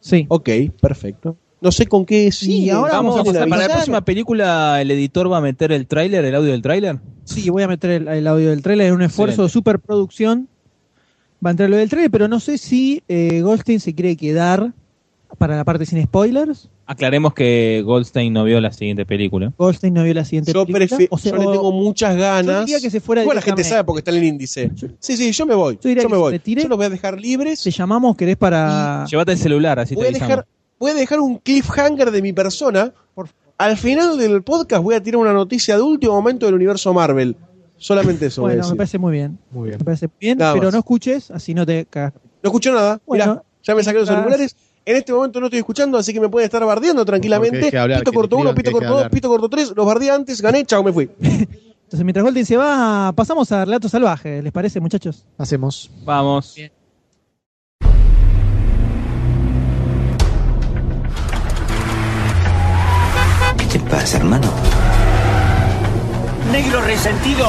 Sí. 0.00 0.26
Ok, 0.28 0.48
perfecto. 0.80 1.36
No 1.60 1.72
sé 1.72 1.86
con 1.86 2.04
qué 2.04 2.30
sí. 2.30 2.64
Y 2.64 2.70
ahora 2.70 2.94
vamos 2.94 3.14
a 3.14 3.18
Vamos, 3.18 3.32
pasar 3.32 3.48
para 3.48 3.66
la 3.66 3.74
próxima 3.74 4.04
película, 4.04 4.80
el 4.80 4.90
editor 4.90 5.32
va 5.32 5.38
a 5.38 5.40
meter 5.40 5.72
el 5.72 5.86
tráiler, 5.86 6.24
el 6.24 6.34
audio 6.34 6.52
del 6.52 6.62
tráiler. 6.62 7.00
Sí, 7.24 7.48
voy 7.48 7.62
a 7.62 7.68
meter 7.68 7.90
el, 7.90 8.08
el 8.08 8.26
audio 8.26 8.50
del 8.50 8.62
trailer 8.62 8.88
en 8.88 8.94
un 8.94 9.02
esfuerzo 9.02 9.32
Excelente. 9.32 9.48
de 9.48 9.52
superproducción. 9.52 10.48
Va 11.44 11.50
a 11.50 11.52
entrar 11.52 11.70
lo 11.70 11.76
del 11.76 11.88
trailer, 11.88 12.10
pero 12.10 12.28
no 12.28 12.40
sé 12.40 12.58
si 12.58 13.02
eh, 13.08 13.40
Goldstein 13.40 13.80
se 13.80 13.94
quiere 13.94 14.16
quedar 14.16 14.74
para 15.38 15.56
la 15.56 15.64
parte 15.64 15.86
sin 15.86 16.02
spoilers. 16.04 16.70
Aclaremos 16.88 17.34
que 17.34 17.82
Goldstein 17.84 18.32
no 18.32 18.44
vio 18.44 18.60
la 18.60 18.70
siguiente 18.72 19.04
película. 19.04 19.52
Goldstein 19.58 19.92
no 19.94 20.04
vio 20.04 20.14
la 20.14 20.24
siguiente 20.24 20.52
Yo, 20.52 20.64
película. 20.64 21.06
O 21.10 21.18
sea, 21.18 21.32
yo 21.32 21.38
le 21.38 21.44
tengo 21.44 21.72
muchas 21.72 22.16
ganas. 22.16 22.60
yo 22.60 22.60
diría 22.66 22.80
que 22.80 22.90
se 22.90 23.00
fuera 23.00 23.22
Igual 23.22 23.34
la 23.36 23.42
gente 23.42 23.64
sabe 23.64 23.82
porque 23.84 23.98
está 24.00 24.12
en 24.12 24.18
el 24.18 24.24
índice. 24.24 24.70
Sí, 25.00 25.16
sí, 25.16 25.32
yo 25.32 25.46
me 25.46 25.54
voy. 25.56 25.74
Yo 25.74 25.80
Yo, 25.82 25.88
diría 25.88 26.02
que 26.04 26.08
me 26.08 26.14
se 26.14 26.20
voy. 26.20 26.32
retire. 26.32 26.62
Yo 26.62 26.68
los 26.68 26.76
voy 26.76 26.86
a 26.86 26.90
dejar 26.90 27.20
libres. 27.20 27.62
Te 27.62 27.70
llamamos, 27.72 28.16
querés 28.16 28.36
para. 28.36 29.04
Llévate 29.10 29.32
el 29.32 29.38
celular, 29.38 29.78
así 29.80 29.90
te 29.90 29.96
Voy 29.96 30.04
a, 30.06 30.08
avisamos. 30.10 30.28
dejar, 30.28 30.46
voy 30.78 30.90
a 30.92 30.94
dejar 30.94 31.20
un 31.20 31.38
cliffhanger 31.38 32.10
de 32.12 32.22
mi 32.22 32.32
persona. 32.32 32.92
Por- 33.14 33.28
Al 33.58 33.76
final 33.76 34.16
del 34.16 34.42
podcast 34.44 34.82
voy 34.82 34.94
a 34.94 35.02
tirar 35.02 35.20
una 35.20 35.32
noticia 35.32 35.74
de 35.76 35.82
último 35.82 36.12
momento 36.14 36.46
del 36.46 36.54
universo 36.54 36.94
Marvel. 36.94 37.34
Solamente 37.78 38.26
eso 38.26 38.42
voy 38.42 38.52
a 38.52 38.54
Bueno, 38.56 38.70
me 38.70 38.76
parece 38.76 38.98
muy 38.98 39.12
bien. 39.12 39.38
Muy 39.50 39.68
bien. 39.70 39.78
Me 39.80 39.84
parece 39.84 40.08
bien, 40.20 40.38
Nada 40.38 40.52
pero 40.54 40.66
más. 40.66 40.72
no 40.72 40.78
escuches, 40.78 41.30
así 41.32 41.52
no 41.52 41.66
te 41.66 41.84
cagas. 41.86 42.12
No 42.42 42.48
escucho 42.48 42.72
nada. 42.72 43.00
Bueno, 43.06 43.24
Mirá, 43.24 43.42
ya 43.64 43.74
me 43.74 43.82
saqué 43.82 43.98
los 43.98 44.08
auriculares. 44.08 44.56
En 44.88 44.94
este 44.94 45.12
momento 45.12 45.40
no 45.40 45.46
estoy 45.46 45.58
escuchando, 45.58 45.98
así 45.98 46.12
que 46.12 46.20
me 46.20 46.28
pueden 46.28 46.44
estar 46.44 46.64
bardeando 46.64 47.04
tranquilamente. 47.04 47.58
deje 47.58 47.76
hablar, 47.76 47.98
pito 47.98 48.12
que 48.12 48.14
corto 48.14 48.36
le 48.36 48.42
1, 48.42 48.50
escriban, 48.50 48.62
pito 48.62 48.70
que 48.70 48.72
corto 48.72 48.84
deje 48.84 48.92
2, 48.92 48.98
hablar. 48.98 49.10
pito 49.10 49.28
corto 49.28 49.48
3. 49.48 49.72
Los 49.74 49.86
bardeé 49.86 50.10
antes, 50.12 50.40
gané, 50.40 50.64
chao, 50.64 50.84
me 50.84 50.92
fui. 50.92 51.10
Entonces, 51.18 52.04
mientras 52.04 52.22
Goldstein 52.22 52.46
se 52.46 52.56
va, 52.56 53.12
pasamos 53.12 53.50
a 53.50 53.64
Relatos 53.64 53.90
Salvajes. 53.90 54.44
¿Les 54.44 54.52
parece, 54.52 54.78
muchachos? 54.78 55.26
Hacemos. 55.38 55.90
Vamos. 56.04 56.54
¿Qué 56.54 56.70
te 63.72 63.80
pasa, 63.90 64.18
hermano? 64.18 64.52
Negro 66.52 66.80
resentido. 66.82 67.48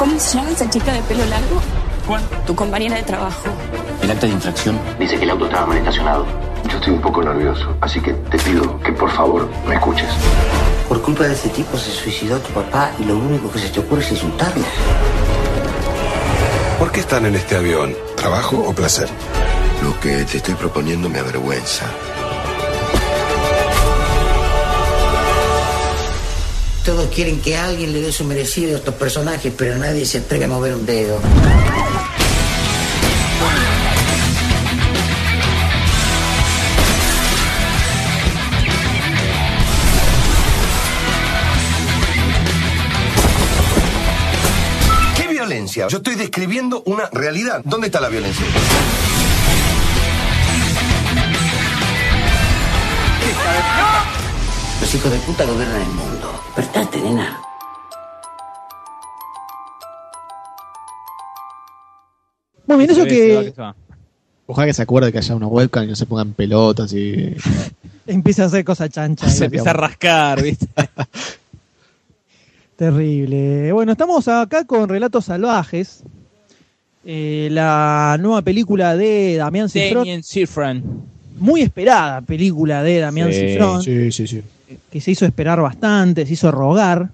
¿Cómo 0.00 0.18
se 0.18 0.38
llama 0.38 0.50
esa 0.50 0.70
chica 0.70 0.94
de 0.94 1.02
pelo 1.02 1.26
largo? 1.26 1.60
¿Cuál? 2.06 2.22
Tu 2.46 2.54
compañera 2.54 2.96
de 2.96 3.02
trabajo. 3.02 3.50
El 4.02 4.10
acta 4.10 4.26
de 4.26 4.32
infracción 4.32 4.80
Dice 4.98 5.18
que 5.18 5.24
el 5.24 5.30
auto 5.30 5.44
estaba 5.44 5.66
mal 5.66 5.76
estacionado. 5.76 6.24
Yo 6.70 6.78
estoy 6.78 6.94
un 6.94 7.02
poco 7.02 7.22
nervioso, 7.22 7.76
así 7.82 8.00
que 8.00 8.14
te 8.14 8.38
pido 8.38 8.80
que 8.80 8.92
por 8.92 9.10
favor 9.10 9.46
me 9.68 9.74
escuches. 9.74 10.08
Por 10.88 11.02
culpa 11.02 11.24
de 11.24 11.34
ese 11.34 11.50
tipo 11.50 11.76
se 11.76 11.90
suicidó 11.90 12.38
tu 12.38 12.50
papá 12.54 12.92
y 12.98 13.04
lo 13.04 13.18
único 13.18 13.52
que 13.52 13.58
se 13.58 13.68
te 13.68 13.80
ocurre 13.80 14.00
es 14.00 14.12
insultarlo. 14.12 14.64
¿Por 16.78 16.90
qué 16.92 17.00
están 17.00 17.26
en 17.26 17.34
este 17.34 17.56
avión? 17.56 17.94
¿Trabajo 18.16 18.56
o 18.56 18.72
placer? 18.72 19.10
Lo 19.84 20.00
que 20.00 20.24
te 20.24 20.38
estoy 20.38 20.54
proponiendo 20.54 21.10
me 21.10 21.18
avergüenza. 21.18 21.84
Todos 26.90 27.08
quieren 27.14 27.40
que 27.40 27.56
alguien 27.56 27.92
le 27.92 28.00
dé 28.00 28.10
su 28.10 28.24
merecido 28.24 28.74
a 28.74 28.78
estos 28.78 28.96
personajes, 28.96 29.52
pero 29.56 29.78
nadie 29.78 30.04
se 30.04 30.18
atreve 30.18 30.46
a 30.46 30.48
mover 30.48 30.74
un 30.74 30.84
dedo. 30.84 31.20
¿Qué 45.16 45.28
violencia? 45.28 45.86
Yo 45.86 45.98
estoy 45.98 46.16
describiendo 46.16 46.82
una 46.86 47.08
realidad. 47.12 47.60
¿Dónde 47.64 47.86
está 47.86 48.00
la 48.00 48.08
violencia? 48.08 48.44
Los 54.80 54.92
hijos 54.92 55.12
de 55.12 55.18
puta 55.18 55.44
gobiernan 55.44 55.82
el 55.82 55.88
mundo. 55.88 56.19
Despertate, 56.60 57.00
nena. 57.00 57.40
Muy 62.66 62.76
bien, 62.76 62.90
eso 62.90 63.06
que. 63.06 63.54
Ojalá 64.46 64.66
que 64.66 64.74
se 64.74 64.82
acuerde 64.82 65.10
que 65.10 65.16
haya 65.16 65.34
una 65.34 65.46
webcam 65.46 65.84
y 65.84 65.86
no 65.86 65.96
se 65.96 66.04
pongan 66.04 66.34
pelotas 66.34 66.92
y. 66.92 67.34
empieza 68.06 68.42
a 68.42 68.46
hacer 68.46 68.62
cosas 68.62 68.90
chanchas. 68.90 69.34
Se 69.34 69.46
empieza 69.46 69.70
a 69.70 69.72
rascar, 69.72 70.42
¿viste? 70.42 70.66
Terrible. 72.76 73.72
Bueno, 73.72 73.92
estamos 73.92 74.28
acá 74.28 74.66
con 74.66 74.86
Relatos 74.86 75.24
Salvajes. 75.24 76.02
Eh, 77.06 77.48
la 77.50 78.18
nueva 78.20 78.42
película 78.42 78.98
de 78.98 79.36
Damián 79.36 79.70
Cifrón. 79.70 80.02
Damien 80.02 80.22
Cifran. 80.22 80.84
Muy 81.38 81.62
esperada 81.62 82.20
película 82.20 82.82
de 82.82 82.98
Damián 82.98 83.32
Sí, 83.32 83.40
Cifrón. 83.40 83.82
Sí, 83.82 84.12
sí, 84.12 84.26
sí. 84.26 84.42
Que 84.90 85.00
se 85.00 85.10
hizo 85.12 85.26
esperar 85.26 85.60
bastante, 85.60 86.26
se 86.26 86.32
hizo 86.34 86.50
rogar. 86.50 87.10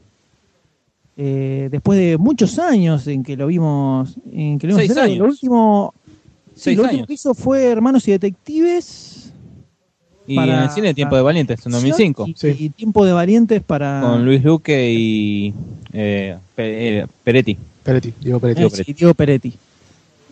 Eh, 1.18 1.68
después 1.70 1.98
de 1.98 2.18
muchos 2.18 2.58
años 2.58 3.06
en 3.06 3.22
que 3.22 3.36
lo 3.36 3.46
vimos. 3.46 4.16
En 4.32 4.58
que 4.58 4.66
lo 4.66 4.72
vimos 4.74 4.80
Seis 4.80 4.90
estrenar. 4.90 5.04
años. 5.10 5.18
Lo 5.18 5.24
último, 5.26 5.94
sí, 6.06 6.12
Seis 6.56 6.76
lo 6.76 6.82
último 6.84 6.98
años. 6.98 7.06
que 7.06 7.14
hizo 7.14 7.34
fue 7.34 7.64
Hermanos 7.64 8.06
y 8.08 8.12
Detectives. 8.12 9.32
Y 10.28 10.34
Para- 10.36 10.56
en 10.58 10.62
el 10.64 10.70
cine 10.70 10.92
Tiempo 10.94 11.14
de 11.16 11.22
Valientes, 11.22 11.64
en 11.64 11.72
2005. 11.72 12.26
Y, 12.26 12.34
y 12.64 12.68
Tiempo 12.70 13.04
de 13.06 13.12
Valientes 13.12 13.62
para. 13.62 14.00
Con 14.02 14.24
Luis 14.24 14.42
Luque 14.42 14.90
y 14.92 15.54
eh, 15.92 16.36
eh, 16.56 17.06
Peretti. 17.22 17.56
Peretti, 17.84 18.12
Diego 18.20 18.40
Peretti. 18.40 18.62
Eh, 18.64 18.70
sí, 18.84 18.92
Diego 18.92 19.14
Peretti. 19.14 19.52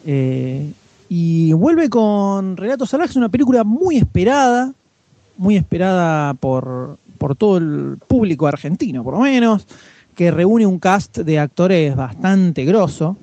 Eh, 0.05 0.71
y 1.09 1.53
vuelve 1.53 1.89
con 1.89 2.57
Relatos 2.57 2.91
Salvajes, 2.91 3.15
una 3.17 3.29
película 3.29 3.63
muy 3.63 3.97
esperada, 3.97 4.73
muy 5.39 5.57
esperada 5.57 6.35
por, 6.35 6.99
por 7.25 7.37
todo 7.37 7.57
el 7.57 7.97
público 8.07 8.47
argentino, 8.47 9.03
por 9.03 9.15
lo 9.15 9.21
menos, 9.21 9.67
que 10.15 10.31
reúne 10.31 10.67
un 10.67 10.79
cast 10.79 11.17
de 11.21 11.39
actores 11.39 11.97
bastante 11.97 12.67
grosso. 12.67 13.17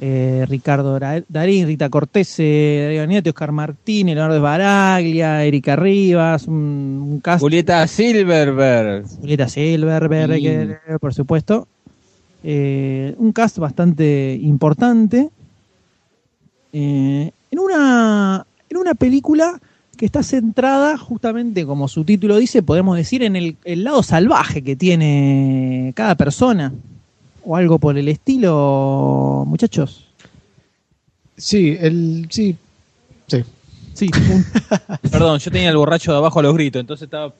eh, 0.00 0.44
Ricardo 0.48 1.00
Darín, 1.28 1.66
Rita 1.66 1.88
Cortese, 1.88 2.80
Darío 2.84 3.06
Nieto, 3.08 3.30
Oscar 3.30 3.50
Martínez, 3.50 4.14
Leonardo 4.14 4.40
Baraglia, 4.40 5.44
Erika 5.44 5.74
Rivas, 5.74 6.46
un, 6.46 6.54
un 7.10 7.20
cast 7.20 7.40
Julieta 7.40 7.84
Silverberg. 7.88 9.04
Julieta 9.20 9.48
Silverberg, 9.48 10.34
Sí. 10.36 10.42
que- 10.42 10.76
por 11.00 11.12
supuesto. 11.12 11.66
Eh, 12.44 13.14
un 13.18 13.32
cast 13.32 13.58
bastante 13.58 14.38
importante. 14.42 15.28
Eh, 16.72 17.30
en, 17.50 17.58
una, 17.58 18.46
en 18.70 18.76
una 18.76 18.94
película 18.94 19.60
que 20.02 20.06
está 20.06 20.24
centrada 20.24 20.98
justamente, 20.98 21.64
como 21.64 21.86
su 21.86 22.02
título 22.02 22.36
dice, 22.36 22.60
podemos 22.60 22.96
decir, 22.96 23.22
en 23.22 23.36
el, 23.36 23.54
el 23.62 23.84
lado 23.84 24.02
salvaje 24.02 24.60
que 24.60 24.74
tiene 24.74 25.92
cada 25.94 26.16
persona. 26.16 26.72
O 27.44 27.54
algo 27.54 27.78
por 27.78 27.96
el 27.96 28.08
estilo, 28.08 29.44
muchachos. 29.46 30.08
Sí, 31.36 31.76
el. 31.78 32.26
Sí. 32.30 32.56
Sí. 33.28 33.44
Sí, 33.94 34.10
Perdón, 35.12 35.38
yo 35.38 35.50
tenía 35.52 35.70
el 35.70 35.76
borracho 35.76 36.10
de 36.10 36.18
abajo 36.18 36.40
a 36.40 36.42
los 36.42 36.54
gritos, 36.54 36.80
entonces 36.80 37.04
estaba 37.04 37.32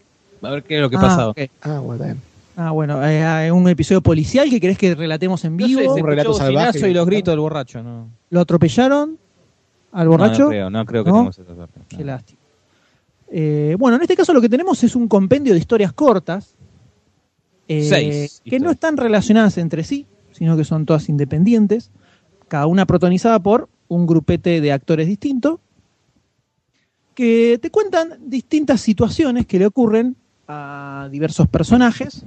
a 0.42 0.50
ver 0.50 0.62
qué 0.62 0.76
es 0.76 0.82
lo 0.82 0.88
que 0.90 0.96
Ah, 0.98 1.00
pasaba. 1.00 1.28
ok. 1.30 1.40
Ah, 1.62 1.80
bueno. 1.80 2.16
Ah, 2.56 2.70
bueno, 2.70 3.04
eh, 3.04 3.24
hay 3.24 3.50
un 3.50 3.68
episodio 3.68 4.02
policial 4.02 4.48
que 4.48 4.60
querés 4.60 4.78
que 4.78 4.94
relatemos 4.94 5.44
en 5.44 5.56
No 5.56 5.66
sé, 5.66 5.74
vivo. 5.74 5.94
se 5.96 6.00
Un 6.00 6.06
relato 6.06 6.32
salvaje. 6.34 6.88
y 6.88 6.94
los 6.94 7.06
gritos 7.06 7.32
del 7.32 7.40
borracho, 7.40 7.82
¿no? 7.82 8.06
Lo 8.30 8.40
atropellaron 8.40 9.18
al 9.90 10.04
No, 10.04 10.10
borracho. 10.12 10.42
No, 10.44 10.48
creo, 10.50 10.70
no 10.70 10.86
creo 10.86 11.02
que 11.02 11.10
¿No? 11.10 11.14
tengamos 11.16 11.38
esa 11.40 11.54
suerte. 11.56 11.80
Qué 11.88 12.04
lástima. 12.04 12.38
Eh, 13.34 13.76
bueno, 13.78 13.96
en 13.96 14.02
este 14.02 14.14
caso 14.14 14.34
lo 14.34 14.42
que 14.42 14.48
tenemos 14.50 14.84
es 14.84 14.94
un 14.94 15.08
compendio 15.08 15.54
de 15.54 15.58
historias 15.58 15.94
cortas. 15.94 16.54
eh, 17.66 17.82
Seis 17.88 18.42
que 18.44 18.60
no 18.60 18.70
están 18.70 18.98
relacionadas 18.98 19.56
entre 19.56 19.84
sí, 19.84 20.06
sino 20.32 20.54
que 20.54 20.64
son 20.64 20.84
todas 20.84 21.08
independientes. 21.08 21.90
Cada 22.48 22.66
una 22.66 22.84
protagonizada 22.84 23.38
por 23.38 23.70
un 23.88 24.06
grupete 24.06 24.60
de 24.60 24.72
actores 24.72 25.06
distintos. 25.06 25.60
Que 27.14 27.58
te 27.60 27.70
cuentan 27.70 28.18
distintas 28.20 28.82
situaciones 28.82 29.46
que 29.46 29.58
le 29.58 29.66
ocurren 29.66 30.16
a 30.46 31.08
diversos 31.10 31.48
personajes. 31.48 32.24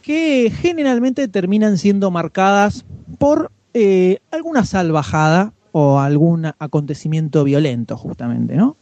Que 0.00 0.50
generalmente 0.54 1.28
terminan 1.28 1.76
siendo 1.76 2.10
marcadas 2.10 2.86
por 3.18 3.50
eh, 3.74 4.20
alguna 4.30 4.64
salvajada 4.64 5.52
o 5.72 5.98
algún 6.00 6.46
acontecimiento 6.58 7.44
violento, 7.44 7.98
justamente, 7.98 8.56
¿no? 8.56 8.76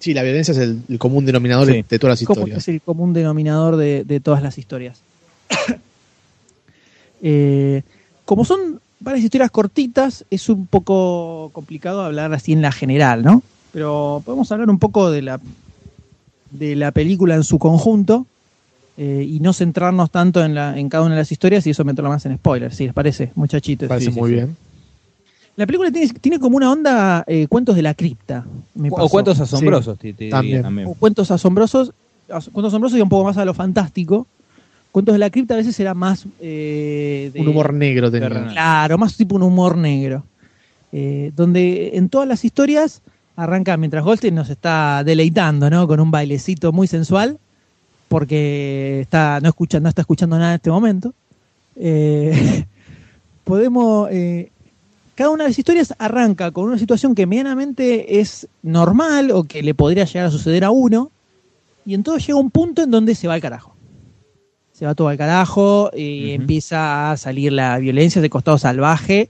Sí, 0.00 0.12
la 0.14 0.22
violencia 0.24 0.50
es 0.52 0.58
el, 0.58 0.80
el 0.88 0.98
común 0.98 1.24
denominador 1.26 1.66
de- 1.68 1.72
Sí. 1.74 1.84
de 1.88 1.98
todas 2.00 2.12
las 2.14 2.22
historias. 2.22 2.58
es 2.58 2.68
el 2.68 2.80
común 2.80 3.12
denominador 3.12 3.76
de, 3.76 4.02
de 4.04 4.18
todas 4.18 4.42
las 4.42 4.58
historias. 4.58 4.98
Eh, 7.22 7.82
como 8.24 8.44
son 8.44 8.80
varias 9.00 9.24
historias 9.24 9.50
cortitas, 9.50 10.24
es 10.30 10.48
un 10.48 10.66
poco 10.66 11.50
complicado 11.52 12.02
hablar 12.02 12.32
así 12.32 12.52
en 12.52 12.62
la 12.62 12.72
general, 12.72 13.22
¿no? 13.22 13.42
Pero 13.72 14.22
podemos 14.24 14.50
hablar 14.52 14.70
un 14.70 14.78
poco 14.78 15.10
de 15.10 15.22
la, 15.22 15.40
de 16.50 16.76
la 16.76 16.92
película 16.92 17.34
en 17.34 17.44
su 17.44 17.58
conjunto 17.58 18.26
eh, 18.96 19.24
y 19.28 19.40
no 19.40 19.52
centrarnos 19.52 20.10
tanto 20.10 20.42
en, 20.44 20.54
la, 20.54 20.78
en 20.78 20.88
cada 20.88 21.04
una 21.04 21.14
de 21.14 21.20
las 21.20 21.32
historias 21.32 21.66
y 21.66 21.70
eso 21.70 21.84
meterlo 21.84 22.08
más 22.10 22.24
en 22.26 22.36
spoilers, 22.36 22.74
si 22.76 22.84
les 22.86 22.94
parece, 22.94 23.32
muchachitos. 23.34 23.88
Parece 23.88 24.12
sí, 24.12 24.18
muy 24.18 24.30
sí. 24.30 24.34
bien. 24.36 24.56
La 25.60 25.66
película 25.66 25.90
tiene, 25.90 26.08
tiene 26.20 26.38
como 26.38 26.56
una 26.56 26.72
onda 26.72 27.22
eh, 27.26 27.46
cuentos 27.46 27.76
de 27.76 27.82
la 27.82 27.92
cripta. 27.92 28.46
me 28.74 28.88
O 28.90 29.08
cuentos 29.10 29.38
asombrosos, 29.40 29.98
te- 29.98 30.14
te 30.14 30.24
diría 30.24 30.30
también. 30.38 30.62
también. 30.62 30.88
o 30.88 30.94
cuentos 30.94 31.30
asombrosos, 31.30 31.92
as- 32.30 32.48
cuentos 32.48 32.70
asombrosos 32.72 32.98
y 32.98 33.02
un 33.02 33.10
poco 33.10 33.24
más 33.24 33.36
a 33.36 33.44
lo 33.44 33.52
fantástico. 33.52 34.26
Cuentos 34.90 35.12
de 35.12 35.18
la 35.18 35.28
cripta 35.28 35.52
a 35.54 35.56
veces 35.58 35.78
era 35.78 35.92
más 35.92 36.24
eh, 36.40 37.30
de- 37.34 37.40
Un 37.40 37.48
humor 37.48 37.74
negro 37.74 38.10
tenía. 38.10 38.28
claro, 38.48 38.96
más 38.96 39.16
tipo 39.18 39.36
un 39.36 39.42
humor 39.42 39.76
negro. 39.76 40.24
Eh, 40.92 41.30
donde 41.36 41.90
en 41.98 42.08
todas 42.08 42.26
las 42.26 42.42
historias 42.44 43.02
arranca 43.36 43.76
mientras 43.76 44.02
Goldstein 44.02 44.34
nos 44.34 44.48
está 44.48 45.04
deleitando, 45.04 45.68
¿no? 45.68 45.86
Con 45.86 46.00
un 46.00 46.10
bailecito 46.10 46.72
muy 46.72 46.86
sensual, 46.86 47.38
porque 48.08 49.00
está 49.02 49.40
no 49.40 49.48
escucha, 49.50 49.78
no 49.78 49.90
está 49.90 50.00
escuchando 50.00 50.38
nada 50.38 50.52
en 50.52 50.56
este 50.56 50.70
momento. 50.70 51.12
Eh, 51.76 52.64
podemos 53.44 54.08
eh, 54.10 54.50
cada 55.20 55.32
una 55.32 55.44
de 55.44 55.50
las 55.50 55.58
historias 55.58 55.92
arranca 55.98 56.50
con 56.50 56.64
una 56.64 56.78
situación 56.78 57.14
que 57.14 57.26
medianamente 57.26 58.20
es 58.20 58.48
normal 58.62 59.32
o 59.32 59.44
que 59.44 59.62
le 59.62 59.74
podría 59.74 60.06
llegar 60.06 60.28
a 60.28 60.30
suceder 60.30 60.64
a 60.64 60.70
uno, 60.70 61.10
y 61.84 61.92
en 61.92 62.02
todo 62.02 62.16
llega 62.16 62.36
un 62.36 62.50
punto 62.50 62.84
en 62.84 62.90
donde 62.90 63.14
se 63.14 63.28
va 63.28 63.34
al 63.34 63.42
carajo. 63.42 63.76
Se 64.72 64.86
va 64.86 64.94
todo 64.94 65.08
al 65.08 65.18
carajo 65.18 65.90
y 65.94 66.30
empieza 66.30 67.10
a 67.10 67.18
salir 67.18 67.52
la 67.52 67.76
violencia 67.76 68.22
de 68.22 68.30
costado 68.30 68.56
salvaje 68.56 69.28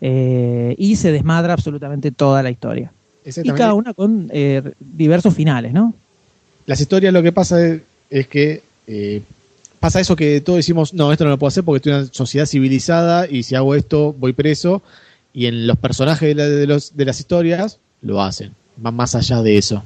eh, 0.00 0.74
y 0.78 0.96
se 0.96 1.12
desmadra 1.12 1.52
absolutamente 1.52 2.12
toda 2.12 2.42
la 2.42 2.48
historia. 2.48 2.90
Y 3.26 3.50
cada 3.50 3.74
una 3.74 3.92
con 3.92 4.30
eh, 4.32 4.62
diversos 4.80 5.34
finales, 5.34 5.74
¿no? 5.74 5.92
Las 6.64 6.80
historias 6.80 7.12
lo 7.12 7.22
que 7.22 7.32
pasa 7.32 7.62
es, 7.62 7.82
es 8.08 8.26
que 8.26 8.62
eh, 8.86 9.20
pasa 9.80 10.00
eso 10.00 10.16
que 10.16 10.40
todos 10.40 10.56
decimos, 10.56 10.94
no, 10.94 11.12
esto 11.12 11.24
no 11.24 11.30
lo 11.30 11.38
puedo 11.38 11.48
hacer 11.48 11.62
porque 11.62 11.76
estoy 11.76 11.92
en 11.92 11.98
una 11.98 12.08
sociedad 12.10 12.46
civilizada 12.46 13.28
y 13.28 13.42
si 13.42 13.54
hago 13.54 13.74
esto 13.74 14.14
voy 14.18 14.32
preso. 14.32 14.82
Y 15.36 15.46
en 15.46 15.66
los 15.66 15.76
personajes 15.76 16.26
de, 16.28 16.34
la- 16.34 16.48
de 16.48 16.66
los, 16.66 16.96
de 16.96 17.04
las 17.04 17.20
historias 17.20 17.78
lo 18.00 18.22
hacen. 18.22 18.52
Van 18.78 18.96
más 18.96 19.14
allá 19.14 19.42
de 19.42 19.58
eso. 19.58 19.82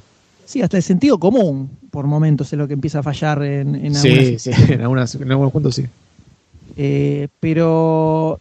Sí, 0.46 0.62
hasta 0.62 0.76
el 0.76 0.82
sentido 0.84 1.18
común, 1.18 1.68
por 1.90 2.06
momentos, 2.06 2.52
es 2.52 2.58
lo 2.58 2.66
que 2.68 2.74
empieza 2.74 3.00
a 3.00 3.02
fallar 3.02 3.42
en, 3.42 3.74
en 3.74 3.96
algunas 3.96 4.02
Sí, 4.02 4.38
sí, 4.38 4.50
en, 4.68 4.80
algunas, 4.80 5.14
en 5.16 5.30
algunos 5.30 5.52
puntos 5.52 5.74
sí. 5.74 5.84
Eh, 6.76 7.26
pero 7.40 8.38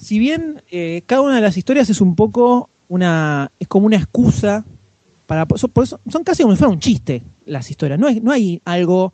si 0.00 0.18
bien 0.20 0.62
eh, 0.70 1.02
cada 1.06 1.22
una 1.22 1.34
de 1.36 1.40
las 1.42 1.56
historias 1.56 1.90
es 1.90 2.00
un 2.00 2.14
poco 2.14 2.68
una 2.88 3.50
es 3.58 3.66
como 3.68 3.86
una 3.86 3.96
excusa 3.96 4.64
para 5.26 5.44
por 5.46 5.58
eso- 5.58 5.68
por 5.68 5.84
eso- 5.84 5.98
son 6.10 6.22
casi 6.24 6.42
como 6.44 6.54
si 6.54 6.58
fuera 6.58 6.72
un 6.72 6.78
chiste 6.80 7.22
las 7.46 7.68
historias 7.70 7.98
no, 7.98 8.06
es- 8.08 8.22
no 8.22 8.30
hay 8.30 8.60
algo 8.64 9.12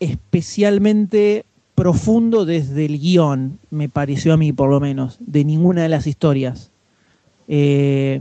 especialmente 0.00 1.44
profundo 1.82 2.44
desde 2.44 2.84
el 2.84 3.00
guion 3.00 3.58
me 3.70 3.88
pareció 3.88 4.32
a 4.32 4.36
mí 4.36 4.52
por 4.52 4.70
lo 4.70 4.78
menos 4.78 5.16
de 5.18 5.44
ninguna 5.44 5.82
de 5.82 5.88
las 5.88 6.06
historias 6.06 6.70
Eh, 7.48 8.20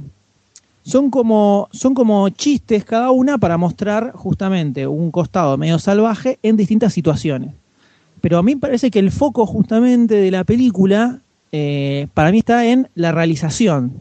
son 0.83 1.11
como, 1.11 1.69
son 1.71 1.93
como 1.93 2.27
chistes 2.29 2.83
cada 2.83 3.11
una 3.11 3.37
para 3.37 3.55
mostrar 3.57 4.13
justamente 4.13 4.87
un 4.87 5.11
costado 5.11 5.55
medio 5.57 5.77
salvaje 5.77 6.39
en 6.41 6.57
distintas 6.57 6.91
situaciones. 6.91 7.51
Pero 8.19 8.39
a 8.39 8.43
mí 8.43 8.55
me 8.55 8.61
parece 8.61 8.89
que 8.89 8.97
el 8.97 9.11
foco 9.11 9.45
justamente 9.45 10.15
de 10.15 10.31
la 10.31 10.43
película, 10.43 11.19
eh, 11.51 12.07
para 12.15 12.31
mí 12.31 12.39
está 12.39 12.65
en 12.65 12.89
la 12.95 13.11
realización 13.11 13.93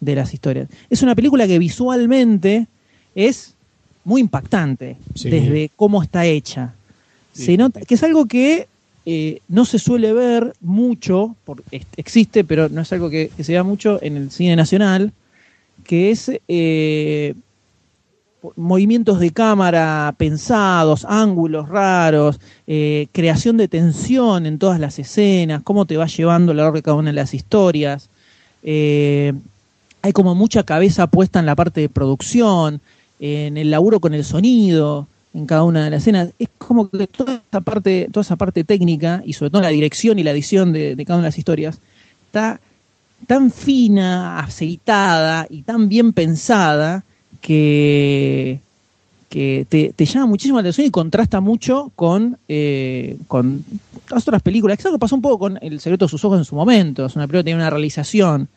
de 0.00 0.14
las 0.14 0.32
historias. 0.32 0.68
Es 0.88 1.02
una 1.02 1.14
película 1.14 1.46
que 1.46 1.58
visualmente 1.58 2.66
es 3.14 3.54
muy 4.02 4.22
impactante 4.22 4.96
Sí. 5.14 5.28
desde 5.28 5.70
cómo 5.76 6.02
está 6.02 6.24
hecha. 6.24 6.72
Se 7.34 7.54
nota 7.58 7.80
que 7.82 7.96
es 7.96 8.02
algo 8.02 8.24
que 8.26 8.66
eh, 9.06 9.40
no 9.48 9.64
se 9.64 9.78
suele 9.78 10.12
ver 10.12 10.54
mucho, 10.60 11.36
por- 11.44 11.62
ex- 11.70 11.86
existe, 11.96 12.44
pero 12.44 12.68
no 12.68 12.80
es 12.82 12.92
algo 12.92 13.10
que, 13.10 13.30
que 13.36 13.44
se 13.44 13.52
vea 13.52 13.62
mucho 13.62 13.98
en 14.02 14.16
el 14.16 14.30
cine 14.30 14.56
nacional, 14.56 15.12
que 15.84 16.10
es 16.10 16.30
eh, 16.48 17.34
movimientos 18.56 19.20
de 19.20 19.30
cámara 19.30 20.14
pensados, 20.18 21.06
ángulos 21.08 21.68
raros, 21.68 22.38
eh, 22.66 23.06
creación 23.12 23.56
de 23.56 23.68
tensión 23.68 24.44
en 24.46 24.58
todas 24.58 24.78
las 24.78 24.98
escenas, 24.98 25.62
cómo 25.62 25.86
te 25.86 25.96
va 25.96 26.06
llevando 26.06 26.52
a 26.52 26.54
lo 26.54 26.62
largo 26.62 26.76
de 26.76 26.82
cada 26.82 26.96
una 26.96 27.10
de 27.10 27.14
las 27.16 27.32
historias. 27.32 28.10
Eh, 28.62 29.32
hay 30.02 30.12
como 30.12 30.34
mucha 30.34 30.62
cabeza 30.62 31.06
puesta 31.06 31.38
en 31.40 31.46
la 31.46 31.54
parte 31.56 31.80
de 31.80 31.88
producción, 31.88 32.80
en 33.20 33.56
el 33.56 33.70
laburo 33.70 34.00
con 34.00 34.12
el 34.12 34.24
sonido, 34.24 35.06
en 35.34 35.46
cada 35.46 35.64
una 35.64 35.84
de 35.84 35.90
las 35.90 36.02
escenas. 36.02 36.30
Es 36.38 36.48
como 36.56 36.88
que 36.88 37.06
toda 37.08 37.42
esa 37.48 37.60
parte, 37.60 38.08
toda 38.12 38.22
esa 38.22 38.36
parte 38.36 38.64
técnica, 38.64 39.22
y 39.26 39.32
sobre 39.32 39.50
todo 39.50 39.62
la 39.62 39.68
dirección 39.68 40.18
y 40.18 40.22
la 40.22 40.30
edición 40.30 40.72
de, 40.72 40.96
cada 41.04 41.18
una 41.18 41.24
de 41.24 41.28
las 41.28 41.38
historias, 41.38 41.80
está 42.26 42.60
tan 43.26 43.50
fina, 43.50 44.38
aceitada 44.38 45.46
y 45.50 45.62
tan 45.62 45.88
bien 45.88 46.12
pensada 46.12 47.04
que, 47.40 48.60
te, 49.28 50.06
llama 50.06 50.26
muchísimo 50.26 50.58
la 50.58 50.60
atención 50.60 50.86
y 50.86 50.90
contrasta 50.90 51.40
mucho 51.40 51.90
con, 51.96 52.38
eh, 52.48 53.16
con 53.26 53.64
otras 54.10 54.42
películas. 54.42 54.78
Es 54.78 54.86
algo 54.86 54.98
que 54.98 55.00
pasó 55.00 55.16
un 55.16 55.22
poco 55.22 55.38
con 55.40 55.58
El 55.60 55.80
secreto 55.80 56.04
de 56.04 56.10
sus 56.10 56.24
ojos 56.24 56.38
en 56.38 56.44
su 56.44 56.54
momento. 56.54 57.06
Es 57.06 57.16
una 57.16 57.26
película 57.26 57.40
que 57.40 57.44
tiene 57.44 57.60
una 57.60 57.70
realización 57.70 58.48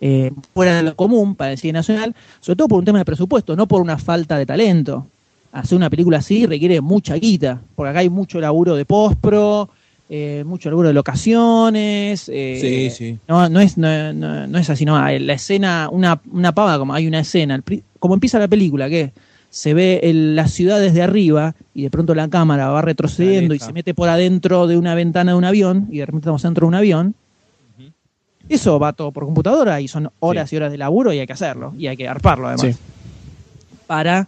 eh, 0.00 0.30
fuera 0.54 0.76
de 0.76 0.82
lo 0.84 0.96
común 0.96 1.34
para 1.34 1.52
el 1.52 1.58
cine 1.58 1.74
nacional, 1.74 2.14
sobre 2.40 2.56
todo 2.56 2.68
por 2.68 2.78
un 2.78 2.84
tema 2.84 2.98
de 2.98 3.04
presupuesto, 3.04 3.54
no 3.56 3.66
por 3.66 3.82
una 3.82 3.98
falta 3.98 4.38
de 4.38 4.46
talento. 4.46 5.06
Hacer 5.52 5.76
una 5.76 5.88
película 5.90 6.18
así 6.18 6.46
requiere 6.46 6.80
mucha 6.80 7.14
guita, 7.14 7.60
porque 7.74 7.90
acá 7.90 7.98
hay 8.00 8.10
mucho 8.10 8.38
laburo 8.40 8.76
de 8.76 8.84
postpro, 8.84 9.70
eh, 10.10 10.44
mucho 10.46 10.68
laburo 10.70 10.88
de 10.88 10.94
locaciones. 10.94 12.28
eh, 12.32 12.58
Sí, 12.60 12.90
sí. 12.90 13.18
No, 13.26 13.48
no, 13.48 13.60
es, 13.60 13.76
no, 13.78 14.12
no- 14.12 14.46
no 14.46 14.58
es 14.58 14.68
así, 14.70 14.84
no. 14.84 14.96
La 15.00 15.32
escena, 15.32 15.88
una, 15.90 16.20
una 16.32 16.52
pava, 16.52 16.78
como 16.78 16.94
hay 16.94 17.06
una 17.06 17.20
escena, 17.20 17.54
el 17.54 17.82
como 17.98 18.14
empieza 18.14 18.38
la 18.38 18.48
película, 18.48 18.88
que 18.88 19.12
se 19.50 19.72
ve 19.74 20.00
el- 20.02 20.36
la 20.36 20.46
ciudad 20.48 20.78
desde 20.80 21.00
arriba 21.02 21.54
y 21.74 21.82
de 21.82 21.90
pronto 21.90 22.14
la 22.14 22.28
cámara 22.28 22.68
va 22.68 22.82
retrocediendo 22.82 23.54
y 23.54 23.58
se 23.58 23.72
mete 23.72 23.94
por 23.94 24.08
adentro 24.10 24.66
de 24.66 24.76
una 24.76 24.94
ventana 24.94 25.32
de 25.32 25.38
un 25.38 25.44
avión 25.44 25.88
y 25.90 25.98
de 25.98 26.06
repente 26.06 26.24
estamos 26.24 26.42
dentro 26.42 26.66
de 26.66 26.68
un 26.68 26.74
avión. 26.74 27.14
Eso 28.50 28.78
va 28.78 28.92
todo 28.92 29.12
por 29.12 29.24
computadora 29.24 29.80
y 29.80 29.88
son 29.88 30.10
horas 30.20 30.52
y 30.52 30.56
horas 30.56 30.72
de 30.72 30.78
laburo 30.78 31.12
y 31.12 31.18
hay 31.18 31.26
que 31.26 31.32
hacerlo. 31.34 31.74
Y 31.76 31.86
hay 31.86 31.96
que 31.96 32.06
arparlo 32.08 32.46
además. 32.48 32.76
Sí. 32.76 32.82
Para 33.86 34.26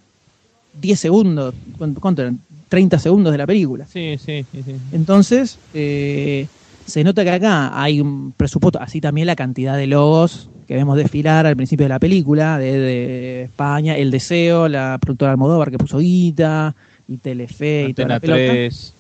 10 0.81 0.99
segundos, 1.01 1.55
¿cuánto 2.01 2.23
eran? 2.23 2.41
30 2.69 2.99
segundos 2.99 3.33
de 3.33 3.39
la 3.39 3.47
película. 3.47 3.87
Sí, 3.87 4.17
sí, 4.25 4.45
sí. 4.53 4.63
sí. 4.65 4.75
Entonces, 4.93 5.59
eh, 5.75 6.47
se 6.87 7.03
nota 7.03 7.25
que 7.25 7.31
acá 7.31 7.81
hay 7.83 8.01
un 8.01 8.33
presupuesto, 8.37 8.81
así 8.81 9.01
también 9.01 9.27
la 9.27 9.35
cantidad 9.37 9.77
de 9.77 9.87
logos 9.89 10.49
que 10.69 10.75
vemos 10.77 10.97
desfilar 10.97 11.47
al 11.47 11.57
principio 11.57 11.85
de 11.85 11.89
la 11.89 11.99
película, 11.99 12.59
de, 12.59 12.79
de 12.79 13.43
España, 13.43 13.97
El 13.97 14.13
Deseo, 14.13 14.69
la 14.69 14.99
productora 15.01 15.33
Almodóvar 15.33 15.71
que 15.73 15.79
puso 15.79 15.99
guita, 15.99 16.77
y 17.09 17.17
Telefe 17.17 17.89
y 17.89 17.95
toda 17.95 18.07
la 18.09 18.15
Antena 18.17 18.37
pelota. 18.37 18.53
3, 18.53 18.95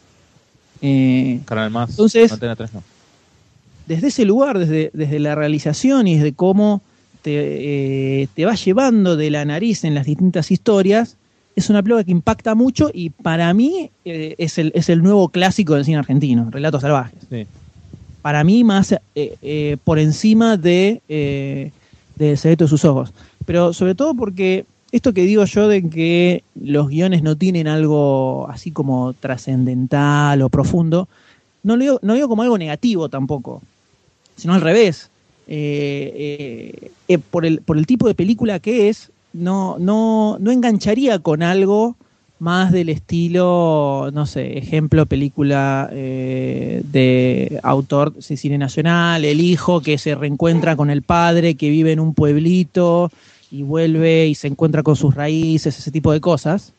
Eh, 0.83 1.41
Canal 1.45 1.71
Más. 1.71 1.91
Entonces- 1.91 2.33
Antena 2.33 2.57
3 2.57 2.75
no. 2.75 2.83
desde 3.87 4.09
ese 4.09 4.25
lugar, 4.25 4.59
desde, 4.59 4.91
desde 4.95 5.19
la 5.21 5.37
realización 5.37 6.09
y 6.09 6.17
desde 6.17 6.33
cómo 6.33 6.83
te, 7.23 8.23
eh, 8.23 8.29
te 8.35 8.45
va 8.47 8.55
llevando 8.57 9.17
de 9.17 9.31
la 9.31 9.45
nariz 9.45 9.85
en 9.85 9.95
las 9.95 10.07
distintas 10.07 10.51
historias, 10.51 11.17
es 11.57 11.71
una 11.71 11.83
película 11.83 12.05
que 12.05 12.11
impacta 12.11 12.55
mucho 12.55 12.91
y 12.93 13.11
para 13.11 13.53
mí 13.55 13.91
eh, 14.05 14.35
es, 14.39 14.59
el, 14.59 14.73
es 14.75 14.89
el 14.89 15.03
nuevo 15.03 15.29
clásico 15.29 15.75
del 15.75 15.85
cine 15.85 15.99
argentino, 15.99 16.49
Relatos 16.51 16.83
Salvajes. 16.83 17.27
Sí. 17.29 17.47
Para 18.23 18.45
mí 18.45 18.65
más 18.65 18.93
eh, 18.93 18.99
eh, 19.15 19.77
por 19.85 19.99
encima 19.99 20.57
de, 20.57 21.01
de 22.17 22.37
secreto 22.37 22.65
de 22.65 22.71
sus 22.71 22.85
ojos. 22.85 23.13
Pero 23.47 23.73
sobre 23.73 23.95
todo 23.95 24.15
porque 24.15 24.65
esto 24.93 25.13
que 25.13 25.23
digo 25.23 25.45
yo 25.45 25.69
de 25.69 25.89
que 25.89 26.45
los 26.55 26.89
guiones 26.89 27.23
no 27.23 27.37
tienen 27.37 27.67
algo 27.67 28.49
así 28.51 28.71
como 28.71 29.15
trascendental 29.15 30.43
o 30.43 30.49
profundo, 30.49 31.09
no 31.63 31.77
lo 31.77 31.83
digo, 31.83 31.99
no 32.03 32.09
lo 32.09 32.15
digo 32.15 32.29
como 32.29 32.43
algo 32.43 32.59
negativo 32.59 33.09
tampoco, 33.09 33.63
sino 34.37 34.55
al 34.55 34.61
revés. 34.61 35.11
Por, 37.31 37.45
el, 37.45 37.61
por 37.63 37.77
el 37.77 37.87
tipo 37.87 38.07
de 38.07 38.15
película 38.15 38.61
que 38.61 38.89
es, 38.89 39.11
no, 39.32 39.77
no, 39.78 40.36
no 40.40 40.51
engancharía 40.51 41.19
con 41.19 41.43
algo 41.43 41.97
más 42.40 42.73
del 42.73 42.89
estilo, 42.89 44.11
no 44.15 44.24
sé, 44.24 44.57
ejemplo, 44.57 45.05
película 45.05 45.90
eh, 45.93 46.82
de 46.90 47.61
autor 47.62 48.15
de 48.15 48.36
cine 48.36 48.57
nacional, 48.57 49.27
el 49.27 49.40
hijo 49.40 49.82
que 49.82 49.98
se 49.98 50.15
reencuentra 50.15 50.74
con 50.74 50.89
el 50.89 51.02
padre 51.02 51.55
que 51.55 51.69
vive 51.69 51.93
en 51.93 52.01
un 52.01 52.15
pueblito 52.15 53.11
y 53.51 53.62
vuelve 53.62 54.27
y 54.27 54.35
se 54.35 54.48
encuentra 54.48 54.82
con 54.82 54.97
sus 54.97 55.15
raíces, 55.15 55.78
ese 55.78 55.90
tipo 55.90 56.12
de 56.12 56.20
cosas. 56.20 56.73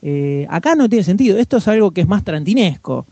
Eh, 0.00 0.46
acá 0.48 0.74
no 0.74 0.88
tiene 0.88 1.04
sentido, 1.04 1.36
esto 1.38 1.58
es 1.58 1.68
algo 1.68 1.90
que 1.90 2.00
es 2.00 2.08
más 2.08 2.24
trantinesco, 2.24 3.04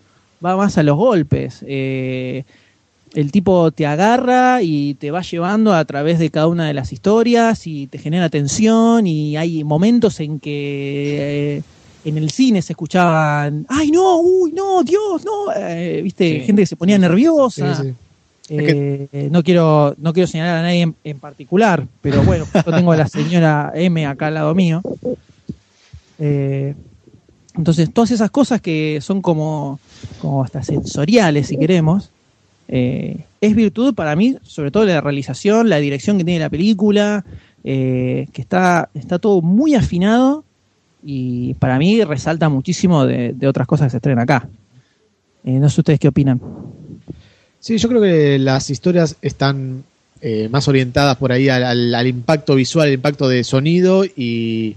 va 0.45 0.57
más 0.57 0.79
a 0.79 0.83
los 0.83 0.97
golpes. 0.97 1.63
Eh, 1.67 2.45
el 3.15 3.33
tipo 3.33 3.71
te 3.73 3.87
agarra 3.87 4.63
y 4.63 4.95
te 4.95 5.11
va 5.11 5.23
llevando 5.23 5.75
a 5.75 5.85
través 5.85 6.19
de 6.19 6.31
cada 6.31 6.47
una 6.47 6.67
de 6.67 6.75
las 6.75 6.93
historias 6.93 7.67
y 7.67 7.87
te 7.89 7.99
genera 7.99 8.29
tensión 8.29 9.07
y 9.07 9.37
hay 9.37 9.65
momentos 9.65 10.21
en 10.21 10.39
que 10.39 11.57
eh, 11.59 11.63
en 12.05 12.19
el 12.19 12.31
cine 12.31 12.63
se 12.63 12.73
escuchaban, 12.73 13.67
ay 13.69 13.91
no, 13.91 14.21
uy 14.21 14.53
no, 14.53 14.83
Dios, 14.85 15.25
no, 15.25 15.53
Eh, 15.57 16.01
viste, 16.03 16.41
Sí. 16.41 16.47
gente 16.47 16.63
que 16.63 16.67
se 16.67 16.77
ponía 16.77 16.99
nerviosa. 16.99 17.75
Sí, 17.75 17.89
sí. 17.89 17.95
Eh, 18.53 19.29
no 19.31 19.45
quiero 19.45 19.95
no 19.99 20.13
quiero 20.13 20.27
señalar 20.27 20.57
a 20.59 20.63
nadie 20.63 20.83
en, 20.83 20.97
en 21.05 21.21
particular, 21.21 21.87
pero 22.01 22.25
bueno, 22.25 22.47
yo 22.67 22.73
tengo 22.73 22.91
a 22.93 22.97
la 22.97 23.07
señora 23.07 23.71
M 23.75 24.07
acá 24.07 24.27
al 24.29 24.35
lado 24.35 24.55
mío. 24.55 24.83
Entonces, 27.57 27.93
todas 27.93 28.11
esas 28.11 28.31
cosas 28.31 28.61
que 28.61 29.01
son 29.01 29.21
como, 29.23 29.81
como 30.19 30.43
hasta 30.43 30.63
sensoriales, 30.63 31.49
si 31.49 31.57
queremos, 31.57 32.13
eh, 32.73 33.25
es 33.41 33.57
virtud 33.57 33.95
para 33.95 34.15
mí, 34.15 34.37
sobre 34.45 34.71
todo 34.71 34.85
la 34.85 35.01
realización, 35.01 35.69
la 35.69 35.79
dirección 35.79 36.19
que 36.19 36.25
tiene 36.25 36.39
la 36.39 36.51
película, 36.51 37.25
eh, 37.65 38.29
que 38.33 38.43
está, 38.43 38.91
está 38.95 39.19
todo 39.19 39.43
muy 39.43 39.75
afinado 39.75 40.45
y 41.03 41.55
para 41.55 41.79
mí 41.79 42.05
resalta 42.05 42.49
muchísimo 42.49 43.07
de, 43.07 43.35
otras 43.45 43.67
cosas 43.67 43.87
que 43.87 43.91
se 43.91 43.97
estrenan 43.97 44.23
acá. 44.23 44.49
Eh, 45.45 45.51
no 45.51 45.69
sé 45.69 45.81
ustedes 45.81 45.99
qué 45.99 46.07
opinan. 46.07 46.41
Sí, 47.59 47.77
yo 47.77 47.89
creo 47.89 48.01
que 48.01 48.39
las 48.39 48.71
historias 48.71 49.17
están 49.21 49.83
más 50.51 50.69
orientadas 50.69 51.17
por 51.17 51.33
ahí 51.33 51.49
al, 51.49 52.07
impacto 52.07 52.55
visual, 52.55 52.89
al 52.89 52.95
impacto 52.95 53.27
de 53.27 53.43
sonido 53.43 54.05
y 54.05 54.77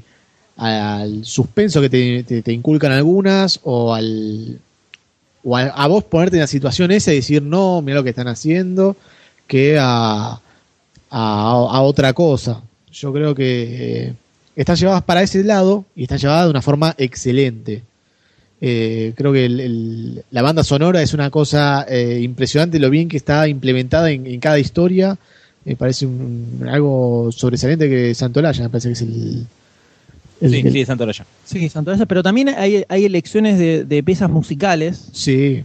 al 0.55 1.25
suspenso 1.25 1.81
que 1.81 1.89
te 1.89 2.53
inculcan 2.53 2.93
algunas 2.93 3.59
o 3.63 3.93
al 3.93 4.59
o 5.43 5.57
a, 5.57 5.87
vos 5.87 6.03
ponerte 6.05 6.37
en 6.37 6.41
la 6.41 6.47
situación 6.47 6.91
esa 6.91 7.11
y 7.11 7.17
decir 7.17 7.41
no, 7.41 7.81
mira 7.81 7.97
lo 7.97 8.03
que 8.03 8.11
están 8.11 8.27
haciendo 8.27 8.95
que 9.47 9.77
a, 9.79 10.39
a, 11.09 11.81
otra 11.81 12.13
cosa. 12.13 12.61
Yo 12.91 13.11
creo 13.11 13.35
que 13.35 14.05
eh, 14.07 14.13
están 14.55 14.75
llevadas 14.75 15.03
para 15.03 15.21
ese 15.23 15.43
lado 15.43 15.85
y 15.95 16.03
están 16.03 16.17
llevadas 16.19 16.45
de 16.45 16.51
una 16.51 16.61
forma 16.61 16.95
excelente. 16.97 17.83
Eh, 18.61 19.13
creo 19.17 19.33
que 19.33 19.45
el- 19.45 20.23
la 20.31 20.41
banda 20.41 20.63
sonora 20.63 21.01
es 21.01 21.13
una 21.13 21.29
cosa 21.29 21.85
eh, 21.89 22.19
impresionante, 22.23 22.79
lo 22.79 22.89
bien 22.89 23.09
que 23.09 23.17
está 23.17 23.47
implementada 23.47 24.09
en, 24.11 24.25
en 24.25 24.39
cada 24.39 24.59
historia. 24.59 25.17
Me 25.65 25.75
parece 25.75 26.05
un- 26.05 26.65
algo 26.69 27.29
sobresaliente 27.31 27.89
que 27.89 28.13
Santolaya, 28.15 28.63
me 28.63 28.69
parece 28.69 28.89
que 28.89 28.93
es 28.93 29.01
el. 29.01 29.45
El- 30.43 30.51
Sí, 30.51 30.59
el- 30.67 30.71
sí, 30.73 30.85
Santolaya. 30.85 31.25
Sí, 31.45 31.69
pero 32.07 32.21
también 32.23 32.49
hay, 32.49 32.83
hay 32.87 33.05
elecciones 33.05 33.57
de, 33.57 33.83
de 33.85 34.03
piezas 34.03 34.29
musicales. 34.29 35.09
sí. 35.13 35.63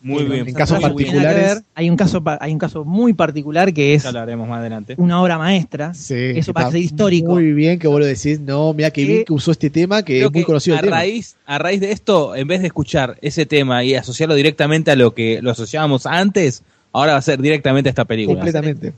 Muy 0.00 0.22
En- 0.22 0.30
bien. 0.30 0.48
en 0.48 0.54
casos 0.54 0.78
particulares. 0.80 1.54
ver. 1.56 1.62
Hay 1.74 1.90
un 1.90 1.96
caso 1.96 2.22
hay 2.38 2.52
un 2.52 2.58
caso 2.60 2.84
muy 2.84 3.14
particular 3.14 3.74
que 3.74 3.94
es 3.94 4.06
haremos 4.06 4.48
más 4.48 4.60
adelante. 4.60 4.94
una 4.96 5.20
obra 5.20 5.38
maestra. 5.38 5.92
Sí, 5.92 6.14
Eso 6.14 6.38
está 6.38 6.52
para 6.52 6.70
ser 6.70 6.80
histórico. 6.82 7.32
Muy 7.32 7.52
bien 7.52 7.80
que 7.80 7.88
vos 7.88 7.98
lo 7.98 8.06
decís. 8.06 8.38
No, 8.38 8.72
mira 8.74 8.92
que 8.92 9.04
bien 9.04 9.24
que 9.24 9.32
usó 9.32 9.50
este 9.50 9.70
tema, 9.70 10.04
que 10.04 10.18
Creo 10.18 10.28
es 10.28 10.32
muy 10.32 10.42
que 10.42 10.46
conocido 10.46 10.76
a 10.76 10.78
el 10.78 10.84
tema. 10.84 10.96
raíz, 10.98 11.34
a 11.46 11.58
raíz 11.58 11.80
de 11.80 11.90
esto, 11.90 12.36
en 12.36 12.46
vez 12.46 12.60
de 12.60 12.68
escuchar 12.68 13.18
ese 13.22 13.44
tema 13.44 13.82
y 13.82 13.96
asociarlo 13.96 14.36
directamente 14.36 14.92
a 14.92 14.96
lo 14.96 15.14
que 15.14 15.42
lo 15.42 15.50
asociábamos 15.50 16.06
antes, 16.06 16.62
ahora 16.92 17.14
va 17.14 17.18
a 17.18 17.22
ser 17.22 17.42
directamente 17.42 17.88
a 17.88 17.90
esta 17.90 18.04
película. 18.04 18.36
Completamente. 18.38 18.92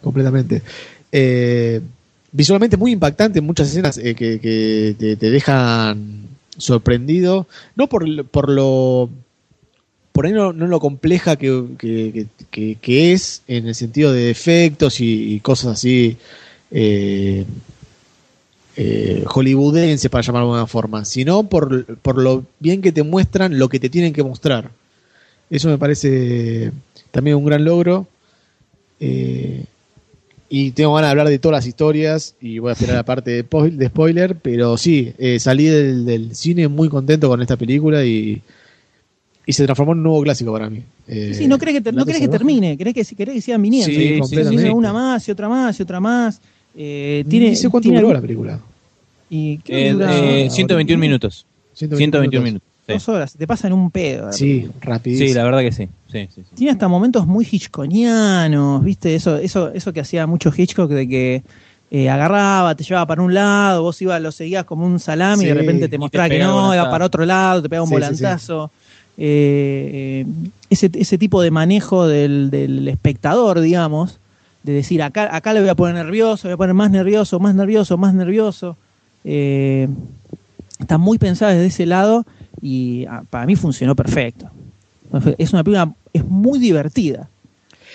Completamente. 0.00 0.62
Eh, 1.12 1.82
visualmente 2.36 2.76
muy 2.76 2.92
impactante, 2.92 3.40
muchas 3.40 3.68
escenas 3.68 3.96
eh, 3.96 4.14
que, 4.14 4.38
te, 4.98 5.30
dejan 5.30 6.28
sorprendido. 6.58 7.46
No 7.74 7.88
por, 7.88 8.24
por 8.26 8.50
lo. 8.50 9.08
Por 10.12 10.30
no, 10.30 10.52
no 10.52 10.66
lo 10.66 10.80
compleja 10.80 11.36
que, 11.36 11.64
que- 11.78 12.26
que- 12.80 13.12
es 13.12 13.42
en 13.48 13.68
el 13.68 13.74
sentido 13.74 14.12
de 14.12 14.30
efectos 14.30 15.00
y, 15.00 15.40
cosas 15.40 15.72
así 15.74 16.16
eh, 16.70 17.44
eh, 18.76 19.22
hollywoodenses, 19.26 20.10
para 20.10 20.22
llamarlo 20.22 20.48
de 20.48 20.52
alguna 20.54 20.66
forma, 20.66 21.04
sino 21.04 21.48
por, 21.48 21.84
por 21.96 22.16
lo 22.16 22.44
bien 22.60 22.80
que 22.80 22.92
te 22.92 23.02
muestran 23.02 23.58
lo 23.58 23.68
que 23.68 23.78
te 23.78 23.90
tienen 23.90 24.14
que 24.14 24.22
mostrar. 24.22 24.70
Eso 25.50 25.68
me 25.68 25.76
parece 25.76 26.72
también 27.10 27.36
un 27.36 27.44
gran 27.44 27.64
logro. 27.64 28.06
Y 30.48 30.70
tengo 30.72 30.94
ganas 30.94 31.08
de 31.08 31.10
hablar 31.12 31.28
de 31.28 31.38
todas 31.38 31.58
las 31.58 31.66
historias 31.66 32.34
y 32.40 32.58
voy 32.58 32.70
a 32.70 32.72
esperar 32.74 32.96
la 32.96 33.04
parte 33.04 33.30
de, 33.32 33.44
spoil- 33.48 33.76
de 33.76 33.86
spoiler, 33.88 34.36
pero 34.36 34.76
sí, 34.76 35.12
eh, 35.18 35.38
salí 35.40 35.64
del, 35.66 36.04
del 36.06 36.34
cine 36.36 36.68
muy 36.68 36.88
contento 36.88 37.28
con 37.28 37.40
esta 37.42 37.56
película 37.56 38.04
y, 38.04 38.40
y 39.44 39.52
se 39.52 39.64
transformó 39.64 39.92
en 39.92 39.98
un 39.98 40.04
nuevo 40.04 40.22
clásico 40.22 40.52
para 40.52 40.70
mí. 40.70 40.82
Eh, 41.08 41.32
Sí, 41.34 41.46
no 41.48 41.58
crees 41.58 41.82
que, 41.82 41.92
no 41.92 42.04
crees 42.04 42.20
que 42.20 42.28
termine, 42.28 42.76
crees 42.78 42.94
que, 43.08 43.16
querés 43.16 43.34
que 43.36 43.40
sigan 43.40 43.62
viniendo. 43.62 43.88
Sí, 43.88 43.96
Sí, 44.14 44.18
completamente. 44.18 44.70
Una 44.70 44.92
más 44.92 45.28
y 45.28 45.30
otra 45.32 45.48
más 45.48 45.78
y 45.78 45.82
otra 45.82 46.00
más. 46.00 46.40
Eh, 46.76 47.24
tiene, 47.28 47.56
sé 47.56 47.68
cuánto 47.68 47.84
tiene 47.88 47.98
duró 48.00 48.08
algún- 48.10 48.14
la 48.14 48.20
película. 48.26 48.60
Y 49.30 49.58
que 49.58 49.88
Eh, 49.88 49.92
dura 49.92 50.14
eh, 50.16 50.48
121 50.50 51.00
minutos. 51.00 51.46
121 51.74 52.44
minutos. 52.44 52.68
Sí. 52.86 52.92
dos 52.92 53.08
horas, 53.08 53.34
te 53.36 53.46
pasan 53.46 53.72
un 53.72 53.90
pedo. 53.90 54.32
Sí, 54.32 54.68
rapidísimo. 54.80 55.28
Sí, 55.28 55.34
la 55.34 55.44
verdad 55.44 55.60
que 55.60 55.72
sí. 55.72 55.88
Sí, 56.10 56.28
sí, 56.34 56.42
sí. 56.42 56.54
Tiene 56.54 56.72
hasta 56.72 56.88
momentos 56.88 57.26
muy 57.26 57.46
hitchconianos, 57.50 58.82
¿viste? 58.84 59.14
Eso, 59.14 59.36
eso, 59.36 59.72
eso 59.72 59.92
que 59.92 60.00
hacía 60.00 60.26
mucho 60.26 60.52
Hitchcock 60.56 60.90
de 60.90 61.08
que 61.08 61.42
eh, 61.90 62.08
agarraba, 62.10 62.74
te 62.74 62.84
llevaba 62.84 63.06
para 63.06 63.22
un 63.22 63.34
lado, 63.34 63.82
vos 63.82 64.00
ibas, 64.02 64.20
lo 64.20 64.32
seguías 64.32 64.64
como 64.64 64.86
un 64.86 64.98
salami 64.98 65.44
y 65.44 65.46
de 65.48 65.54
repente 65.54 65.84
te 65.86 65.90
te 65.90 65.98
mostraba 65.98 66.28
que 66.28 66.38
no, 66.38 66.74
iba 66.74 66.90
para 66.90 67.04
otro 67.04 67.24
lado, 67.24 67.62
te 67.62 67.68
pegaba 67.68 67.84
un 67.84 67.88
Sí, 67.90 67.94
sí, 67.96 68.00
sí. 68.02 68.06
volantazo. 68.22 68.70
Eh, 69.18 70.24
eh, 70.24 70.50
ese, 70.68 70.90
ese 70.94 71.16
tipo 71.16 71.40
de 71.42 71.50
manejo 71.50 72.06
del, 72.06 72.50
del 72.50 72.86
espectador, 72.88 73.60
digamos, 73.60 74.18
de 74.62 74.72
decir, 74.72 75.02
acá, 75.02 75.34
acá 75.34 75.52
le 75.52 75.60
voy 75.60 75.68
a 75.68 75.74
poner 75.74 75.94
nervioso, 75.94 76.48
voy 76.48 76.54
a 76.54 76.56
poner 76.56 76.74
más 76.74 76.90
nervioso, 76.90 77.38
más 77.38 77.54
nervioso, 77.54 77.96
más 77.96 78.14
nervioso. 78.14 78.76
Eh, 79.24 79.88
está 80.78 80.98
muy 80.98 81.18
pensada 81.18 81.52
desde 81.52 81.66
ese 81.66 81.86
lado 81.86 82.26
y 82.62 83.04
ah, 83.08 83.22
para 83.28 83.46
mí 83.46 83.56
funcionó 83.56 83.94
perfecto. 83.94 84.50
Es 85.38 85.52
una 85.52 85.62
película, 85.62 85.92
es 86.12 86.24
muy 86.24 86.58
divertida. 86.58 87.28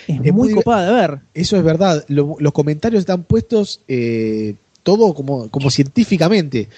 Es, 0.08 0.16
Es 0.24 0.32
muy, 0.32 0.48
muy- 0.48 0.54
copada 0.54 0.86
de 0.86 0.92
ver. 1.08 1.18
Eso 1.34 1.56
es 1.56 1.62
verdad. 1.62 2.04
Lo- 2.08 2.36
los 2.38 2.52
comentarios 2.52 3.00
están 3.00 3.22
puestos 3.22 3.80
eh, 3.86 4.54
todo 4.82 5.14
como, 5.14 5.48
como 5.48 5.70
científicamente. 5.70 6.68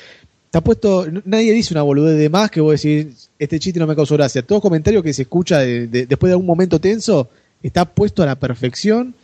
Está 0.47 0.61
puesto, 0.61 1.06
nadie 1.24 1.52
dice 1.52 1.73
una 1.74 1.82
boludez 1.82 2.19
de 2.19 2.28
más 2.28 2.51
que 2.51 2.61
vos 2.61 2.81
decís, 2.81 3.28
este 3.39 3.59
chiste 3.59 3.81
no 3.81 3.86
me 3.86 3.97
causó 3.97 4.15
gracia. 4.15 4.43
Todo 4.43 4.61
comentario 4.61 5.02
que 5.02 5.12
se 5.12 5.23
escucha 5.23 5.59
de- 5.61 5.86
de- 5.89 6.06
después 6.06 6.28
de 6.28 6.35
algún 6.35 6.47
momento 6.47 6.78
tenso 6.81 7.28
está 7.62 7.85
puesto 7.85 8.23
a 8.23 8.27
la 8.27 8.35
perfección. 8.36 9.15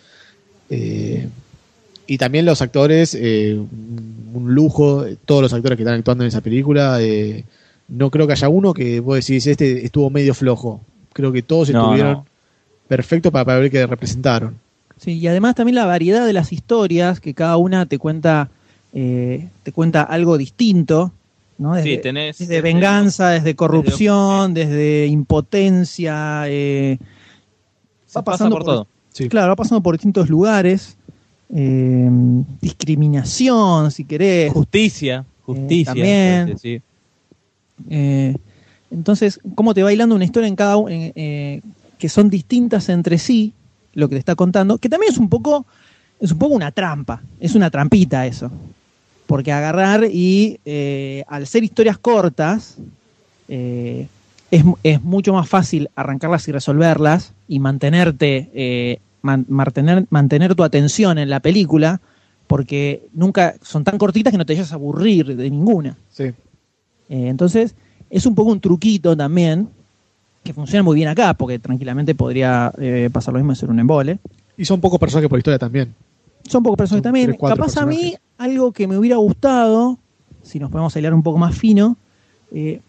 eh, 0.71 1.29
y 2.07 2.17
también 2.19 2.45
los 2.45 2.63
actores, 2.63 3.17
eh, 3.19 3.55
un- 3.57 4.31
un 4.35 4.55
lujo, 4.55 5.05
todos 5.25 5.43
los 5.43 5.53
actores 5.53 5.77
que 5.77 5.83
están 5.83 5.99
actuando 5.99 6.25
en 6.25 6.29
esa 6.29 6.41
película. 6.41 6.99
eh, 7.01 7.45
no 7.91 8.11
creo 8.11 8.27
que 8.27 8.33
haya 8.33 8.49
uno 8.49 8.73
que 8.73 9.01
vos 9.01 9.17
decís, 9.17 9.47
este 9.47 9.85
estuvo 9.85 10.09
medio 10.11 10.33
flojo. 10.35 10.81
Creo 11.13 11.33
que 11.33 11.43
todos 11.43 11.69
No, 11.71 11.83
estuvieron 11.83 12.13
no. 12.13 12.27
perfectos 12.89 13.31
para, 13.33 13.45
para 13.45 13.59
ver 13.59 13.71
que 13.71 13.87
representaron. 13.87 14.57
Sí, 14.97 15.13
y 15.19 15.27
además 15.27 15.55
también 15.55 15.75
la 15.77 15.87
variedad 15.87 16.25
de 16.27 16.33
las 16.33 16.53
historias, 16.53 17.21
que 17.21 17.35
cada 17.35 17.57
una 17.57 17.87
te 17.87 17.99
cuenta, 17.99 18.51
eh, 18.93 19.49
te 19.63 19.73
cuenta 19.73 20.03
algo 20.03 20.37
distinto, 20.39 21.13
¿no? 21.59 21.75
Desde, 21.75 21.91
Sí, 21.97 22.01
tenés- 22.03 22.39
desde 22.39 22.47
desde- 22.57 22.61
venganza, 22.63 23.31
desde 23.31 23.55
corrupción, 23.57 24.55
desde 24.55 25.07
impotencia, 25.07 26.43
eh, 26.47 26.99
va 27.01 28.23
pasa 28.23 28.23
pasando 28.23 28.57
por 28.57 28.65
todo. 28.65 28.87
Claro, 29.29 29.49
va 29.49 29.57
pasando 29.57 29.83
por 29.83 29.95
distintos 29.95 30.29
lugares, 30.31 30.97
eh, 31.55 32.09
discriminación, 32.61 33.91
si 33.91 34.05
querés. 34.05 34.53
Justicia, 34.53 35.25
justicia. 35.45 35.85
también. 35.87 36.43
puede 36.45 36.55
decir. 36.55 36.83
Eh, 37.89 38.37
entonces, 38.91 39.41
cómo 39.55 39.73
te 39.75 39.83
va 39.83 39.93
hilando 39.93 40.15
una 40.15 40.25
historia 40.25 40.49
en 40.49 40.57
cada 40.57 40.77
eh, 40.89 41.61
que 41.99 42.09
son 42.09 42.29
distintas 42.31 42.89
entre 42.89 43.19
sí, 43.19 43.53
lo 43.95 44.09
que 44.09 44.17
te 44.17 44.19
está 44.21 44.35
contando, 44.35 44.79
que 44.79 44.89
también 44.89 45.13
es 45.13 45.19
un 45.19 45.29
poco, 45.29 45.67
es 46.21 46.33
un 46.33 46.39
poco 46.39 46.55
una 46.55 46.73
trampa, 46.73 47.23
es 47.39 47.55
una 47.55 47.71
trampita 47.71 48.27
eso. 48.27 48.51
Porque 49.27 49.53
agarrar 49.53 50.05
y 50.11 50.59
eh, 50.65 51.25
al 51.29 51.47
ser 51.47 51.63
historias 51.63 51.99
cortas, 51.99 52.77
es, 53.49 54.65
es 54.83 55.03
mucho 55.03 55.33
más 55.33 55.49
fácil 55.49 55.89
arrancarlas 55.95 56.47
y 56.49 56.53
resolverlas 56.53 57.33
y 57.49 57.59
mantenerte, 57.59 58.99
man- 59.23 59.47
mantener, 59.49 60.07
mantener 60.11 60.55
tu 60.55 60.65
atención 60.65 61.19
en 61.19 61.31
la 61.31 61.41
película, 61.41 62.01
porque 62.47 63.07
nunca 63.13 63.55
son 63.63 63.85
tan 63.85 63.99
cortitas 63.99 64.33
que 64.33 64.39
no 64.39 64.47
te 64.47 64.55
vayas 64.55 64.73
a 64.73 64.77
aburrir 64.77 65.37
de 65.37 65.51
ninguna. 65.51 65.97
Sí. 66.11 66.33
Eh, 67.11 67.27
entonces, 67.29 67.75
es 68.09 68.25
un 68.25 68.35
poco 68.35 68.53
un 68.53 68.61
truquito 68.61 69.17
también, 69.17 69.69
que 70.45 70.55
funciona 70.55 70.83
muy 70.83 70.95
bien 70.95 71.09
acá, 71.09 71.35
porque 71.35 71.59
tranquilamente 71.59 72.15
podría 72.15 72.73
eh, 72.79 73.11
pasar 73.13 73.35
lo 73.35 73.41
mismo 73.41 73.53
de 73.53 73.57
ser 73.57 73.69
un 73.69 73.81
embole. 73.81 74.19
Y 74.57 74.65
son 74.65 74.81
pocos 74.81 74.99
personajes 74.99 75.29
por 75.29 75.39
historia 75.39 75.59
también. 75.59 75.93
Son 76.49 76.63
pocos 76.63 76.79
personajes 76.79 77.03
también. 77.03 77.37
Capaz 77.37 77.77
a 77.77 77.85
mí, 77.85 78.15
algo 78.39 78.73
que 78.73 78.87
me 78.87 78.97
hubiera 78.97 79.17
gustado, 79.17 79.99
si 80.43 80.59
nos 80.59 80.71
podemos 80.71 80.95
hilar 80.97 81.13
un 81.13 81.23
poco 81.23 81.39
más 81.39 81.59
fino, 81.59 81.97
eh, 82.53 82.81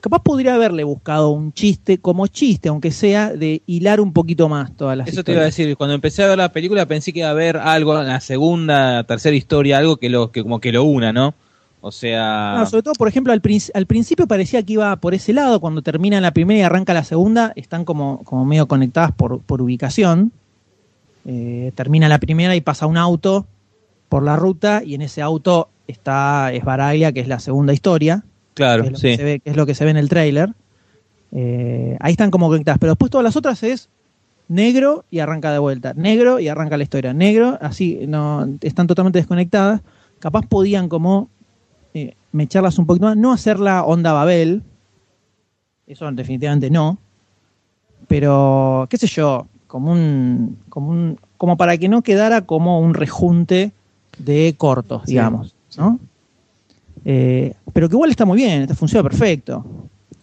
capaz 0.00 0.22
podría 0.22 0.54
haberle 0.54 0.84
buscado 0.84 1.30
un 1.30 1.52
chiste, 1.52 1.98
como 1.98 2.26
chiste, 2.26 2.68
aunque 2.68 2.90
sea, 2.90 3.32
de 3.32 3.62
hilar 3.66 4.00
un 4.00 4.12
poquito 4.12 4.48
más 4.48 4.76
todas 4.76 4.96
las 4.96 5.08
Eso 5.08 5.22
te 5.22 5.32
iba 5.32 5.42
a 5.42 5.46
decir, 5.46 5.76
cuando 5.76 5.94
empecé 5.94 6.24
a 6.24 6.28
ver 6.28 6.38
la 6.38 6.52
película 6.52 6.86
pensé 6.86 7.12
que 7.12 7.20
iba 7.20 7.28
a 7.28 7.32
haber 7.32 7.56
algo 7.56 7.98
en 8.00 8.08
la 8.08 8.20
segunda, 8.20 9.04
tercera 9.04 9.36
historia, 9.36 9.78
algo 9.78 9.96
que 9.98 10.08
lo 10.10 10.32
que 10.32 10.42
como 10.42 10.60
que 10.60 10.72
lo 10.72 10.82
una, 10.84 11.12
¿no? 11.12 11.34
O 11.86 11.92
sea, 11.92 12.56
No, 12.58 12.66
sobre 12.66 12.82
todo, 12.82 12.94
por 12.94 13.06
ejemplo, 13.06 13.32
al, 13.32 13.40
princ- 13.40 13.70
al 13.72 13.86
principio 13.86 14.26
parecía 14.26 14.60
que 14.64 14.72
iba 14.72 14.96
por 14.96 15.14
ese 15.14 15.32
lado, 15.32 15.60
cuando 15.60 15.82
termina 15.82 16.20
la 16.20 16.32
primera 16.32 16.58
y 16.58 16.62
arranca 16.62 16.92
la 16.92 17.04
segunda, 17.04 17.52
están 17.54 17.84
como, 17.84 18.24
como 18.24 18.44
medio 18.44 18.66
conectadas 18.66 19.12
por, 19.12 19.38
por 19.40 19.62
ubicación. 19.62 20.32
Eh, 21.26 21.70
termina 21.76 22.08
la 22.08 22.18
primera 22.18 22.56
y 22.56 22.60
pasa 22.60 22.86
un 22.86 22.96
auto 22.96 23.46
por 24.08 24.24
la 24.24 24.34
ruta 24.34 24.82
y 24.84 24.96
en 24.96 25.02
ese 25.02 25.22
auto 25.22 25.68
está 25.86 26.52
Esbaraglia, 26.52 27.12
que 27.12 27.20
es 27.20 27.28
la 27.28 27.38
segunda 27.38 27.72
historia, 27.72 28.24
claro, 28.54 28.82
que 28.82 28.88
es 28.88 28.92
lo, 28.92 28.98
sí. 28.98 29.06
que, 29.10 29.16
se 29.16 29.22
ve, 29.24 29.38
que 29.38 29.50
es 29.50 29.56
lo 29.56 29.64
que 29.64 29.74
se 29.76 29.84
ve 29.84 29.92
en 29.92 29.96
el 29.96 30.08
tráiler. 30.08 30.50
Eh, 31.30 31.96
ahí 32.00 32.10
están 32.10 32.32
como 32.32 32.48
conectadas, 32.48 32.80
pero 32.80 32.94
después 32.94 33.12
todas 33.12 33.22
las 33.22 33.36
otras 33.36 33.62
es 33.62 33.88
negro 34.48 35.04
y 35.08 35.20
arranca 35.20 35.52
de 35.52 35.60
vuelta, 35.60 35.94
negro 35.94 36.40
y 36.40 36.48
arranca 36.48 36.76
la 36.76 36.82
historia, 36.82 37.14
negro, 37.14 37.58
así, 37.60 38.00
no 38.08 38.44
están 38.60 38.88
totalmente 38.88 39.20
desconectadas. 39.20 39.82
Capaz 40.18 40.46
podían 40.48 40.88
como 40.88 41.28
eh, 42.36 42.44
mecharlas 42.44 42.78
un 42.78 42.86
poquito 42.86 43.06
más, 43.06 43.16
no 43.16 43.32
hacerla 43.32 43.84
onda 43.84 44.12
Babel, 44.12 44.62
eso 45.86 46.10
definitivamente 46.12 46.70
no, 46.70 46.98
pero 48.08 48.86
qué 48.90 48.96
sé 48.98 49.06
yo, 49.06 49.46
como 49.66 49.92
un, 49.92 50.58
como 50.68 50.90
un, 50.90 51.18
como 51.36 51.56
para 51.56 51.76
que 51.78 51.88
no 51.88 52.02
quedara 52.02 52.42
como 52.42 52.80
un 52.80 52.94
rejunte 52.94 53.72
de 54.18 54.54
cortos, 54.56 55.02
Sí, 55.04 55.10
digamos, 55.12 55.54
¿no? 55.76 55.98
Eh, 57.04 57.54
pero 57.72 57.88
que 57.88 57.94
igual 57.94 58.10
está 58.10 58.24
muy 58.24 58.36
bien, 58.38 58.68
funciona 58.74 59.02
perfecto. 59.08 59.64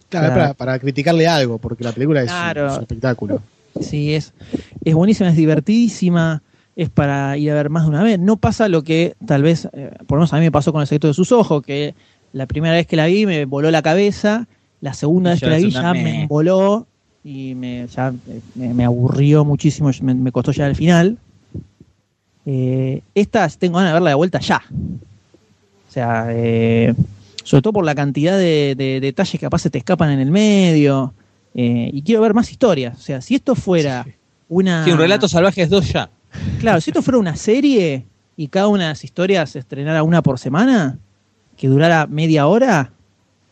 Claro, 0.08 0.26
O 0.26 0.28
sea, 0.28 0.34
para, 0.34 0.54
para 0.54 0.78
criticarle 0.78 1.26
algo, 1.26 1.58
porque 1.58 1.84
la 1.84 1.92
película 1.92 2.22
es, 2.22 2.30
un- 2.30 2.36
es 2.70 2.76
un 2.76 2.82
espectáculo. 2.82 3.40
Sí, 3.80 4.14
es, 4.14 4.32
es 4.84 4.94
buenísima, 4.94 5.28
es 5.30 5.36
divertidísima, 5.36 6.42
es 6.76 6.88
para 6.90 7.36
ir 7.36 7.50
a 7.50 7.54
ver 7.54 7.70
más 7.70 7.84
de 7.84 7.88
una 7.90 8.02
vez. 8.02 8.18
No 8.18 8.36
pasa 8.36 8.68
lo 8.68 8.82
que 8.82 9.14
tal 9.26 9.42
vez, 9.42 9.68
eh, 9.72 9.90
por 10.06 10.16
lo 10.16 10.20
menos 10.20 10.32
a 10.32 10.36
mí 10.36 10.42
me 10.42 10.52
pasó 10.52 10.72
con 10.72 10.80
el 10.80 10.86
secreto 10.86 11.08
de 11.08 11.14
sus 11.14 11.32
ojos, 11.32 11.62
que 11.62 11.94
la 12.32 12.46
primera 12.46 12.74
vez 12.74 12.86
que 12.86 12.96
la 12.96 13.06
vi 13.06 13.26
me 13.26 13.44
voló 13.44 13.70
la 13.70 13.82
cabeza, 13.82 14.46
la 14.80 14.92
segunda 14.94 15.30
Y 15.30 15.32
vez 15.34 15.40
que 15.40 15.46
la 15.50 15.56
es 15.56 15.64
vi 15.64 15.70
ya 15.70 15.92
me 15.94 16.26
voló 16.26 16.86
y 17.22 17.54
me, 17.54 17.86
ya, 17.86 18.08
eh, 18.28 18.40
me, 18.54 18.74
me 18.74 18.84
aburrió 18.84 19.44
muchísimo, 19.44 19.90
me, 20.02 20.14
me 20.14 20.32
costó 20.32 20.52
ya 20.52 20.66
el 20.66 20.76
final. 20.76 21.16
Eh, 22.46 23.00
esta 23.14 23.48
tengo 23.48 23.76
ganas 23.78 23.90
de 23.90 23.94
verla 23.94 24.10
de 24.10 24.16
vuelta 24.16 24.38
ya. 24.40 24.60
O 25.88 25.92
sea, 25.94 26.26
eh, 26.30 26.92
sobre 27.44 27.62
todo 27.62 27.72
por 27.74 27.84
la 27.84 27.94
cantidad 27.94 28.36
de, 28.36 28.74
de 28.76 29.00
detalles 29.00 29.30
que 29.32 29.38
capaz 29.46 29.60
se 29.60 29.70
te 29.70 29.78
escapan 29.78 30.10
en 30.10 30.20
el 30.20 30.30
medio. 30.30 31.14
eh, 31.54 31.90
y 31.92 32.02
quiero 32.02 32.20
ver 32.22 32.34
más 32.34 32.50
historias. 32.50 32.98
O 32.98 33.00
sea, 33.00 33.20
si 33.20 33.36
esto 33.36 33.54
fuera 33.54 34.04
una. 34.48 34.84
Sí, 34.84 34.90
un 34.90 34.98
relato 34.98 35.28
salvajes 35.28 35.70
2 35.70 35.92
ya. 35.92 36.10
Claro, 36.60 36.80
si 36.80 36.90
esto 36.90 37.02
fuera 37.02 37.18
una 37.18 37.36
serie 37.36 38.04
y 38.36 38.48
cada 38.48 38.68
una 38.68 38.84
de 38.84 38.88
las 38.90 39.04
historias 39.04 39.50
se 39.50 39.58
estrenara 39.58 40.02
una 40.02 40.22
por 40.22 40.38
semana, 40.38 40.98
que 41.56 41.68
durara 41.68 42.06
media 42.06 42.46
hora, 42.46 42.90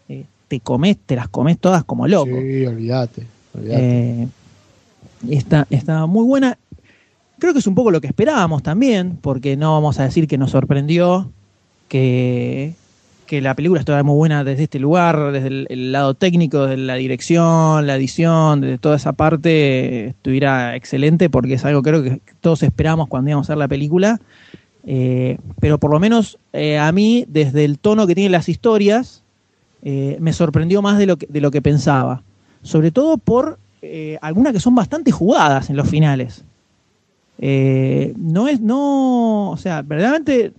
eh, 0.08 0.24
te 0.48 0.60
comes, 0.60 0.96
te 1.06 1.16
las 1.16 1.28
comes 1.28 1.58
todas 1.58 1.84
como 1.84 2.06
loco. 2.08 2.30
Sí, 2.40 2.66
olvídate. 2.66 3.26
olvídate. 3.54 4.22
Eh, 4.22 4.28
está, 5.30 5.66
está 5.70 6.06
muy 6.06 6.24
buena. 6.24 6.58
Creo 7.38 7.52
que 7.52 7.58
es 7.58 7.66
un 7.66 7.74
poco 7.74 7.90
lo 7.90 8.00
que 8.00 8.06
esperábamos 8.06 8.62
también, 8.62 9.18
porque 9.20 9.56
no 9.56 9.72
vamos 9.72 9.98
a 9.98 10.04
decir 10.04 10.28
que 10.28 10.38
nos 10.38 10.52
sorprendió 10.52 11.30
que, 11.88 12.74
que 13.26 13.40
la 13.40 13.54
película 13.54 13.80
estuviera 13.80 14.02
muy 14.02 14.16
buena 14.16 14.44
desde 14.44 14.64
este 14.64 14.78
lugar, 14.78 15.32
desde 15.32 15.66
el, 15.68 15.92
lado 15.92 16.14
técnico, 16.14 16.66
desde 16.66 16.82
la 16.82 16.94
dirección, 16.94 17.86
la 17.86 17.96
edición, 17.96 18.60
desde 18.60 18.78
toda 18.78 18.96
esa 18.96 19.12
parte, 19.12 20.08
estuviera 20.08 20.76
excelente, 20.76 21.30
porque 21.30 21.54
es 21.54 21.64
algo 21.64 21.82
creo 21.82 22.02
que 22.02 22.20
todos 22.40 22.62
esperamos 22.62 23.08
cuando 23.08 23.30
íbamos 23.30 23.48
a 23.48 23.52
ver 23.52 23.58
la 23.58 23.68
película. 23.68 24.20
Eh, 24.84 25.38
pero 25.60 25.78
por 25.78 25.90
lo 25.90 26.00
menos 26.00 26.38
eh, 26.52 26.78
a 26.78 26.90
mí, 26.92 27.24
desde 27.28 27.64
el 27.64 27.78
tono 27.78 28.06
que 28.06 28.14
tienen 28.14 28.32
las 28.32 28.48
historias, 28.48 29.22
eh, 29.82 30.16
me 30.20 30.32
sorprendió 30.32 30.82
más 30.82 30.98
de 30.98 31.06
lo 31.06 31.16
que, 31.16 31.26
de 31.28 31.40
lo 31.40 31.50
que 31.50 31.62
pensaba. 31.62 32.22
Sobre 32.62 32.90
todo 32.90 33.18
por 33.18 33.58
algunas 34.20 34.52
que 34.52 34.60
son 34.60 34.76
bastante 34.76 35.10
jugadas 35.10 35.68
en 35.68 35.76
los 35.76 35.88
finales. 35.88 36.44
No 37.38 38.46
es, 38.46 38.60
no, 38.60 39.50
o 39.50 39.56
sea, 39.56 39.82
verdaderamente 39.82 40.52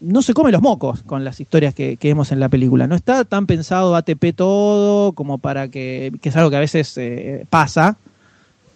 no 0.00 0.22
se 0.22 0.34
come 0.34 0.50
los 0.50 0.62
mocos 0.62 1.02
con 1.02 1.24
las 1.24 1.40
historias 1.40 1.74
que, 1.74 1.96
que 1.96 2.08
vemos 2.08 2.32
en 2.32 2.40
la 2.40 2.48
película. 2.48 2.86
No 2.86 2.94
está 2.94 3.24
tan 3.24 3.46
pensado 3.46 3.94
ATP 3.94 4.34
todo 4.34 5.12
como 5.12 5.38
para 5.38 5.68
que, 5.68 6.12
que 6.20 6.30
es 6.30 6.36
algo 6.36 6.50
que 6.50 6.56
a 6.56 6.60
veces 6.60 6.96
eh, 6.96 7.44
pasa. 7.50 7.96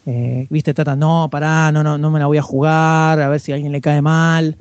Eh, 0.07 0.47
Viste, 0.51 0.75
trata, 0.75 0.97
no, 0.97 1.29
pará, 1.31 1.73
no, 1.73 1.83
no, 1.83 1.97
no 1.97 2.11
me 2.11 2.19
la 2.19 2.27
voy 2.27 2.37
a 2.39 2.43
jugar, 2.43 3.21
a 3.21 3.29
ver 3.29 3.41
si 3.41 3.53
a 3.53 3.55
alguien 3.55 3.73
le 3.73 3.81
cae 3.81 4.03
mal. 4.03 4.57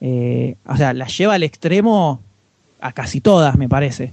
Eh, 0.00 0.56
o 0.66 0.76
sea, 0.76 0.92
la 0.92 1.06
lleva 1.06 1.34
al 1.34 1.42
extremo 1.44 2.20
a 2.80 2.92
casi 2.92 3.20
todas, 3.20 3.56
me 3.56 3.68
parece. 3.68 4.12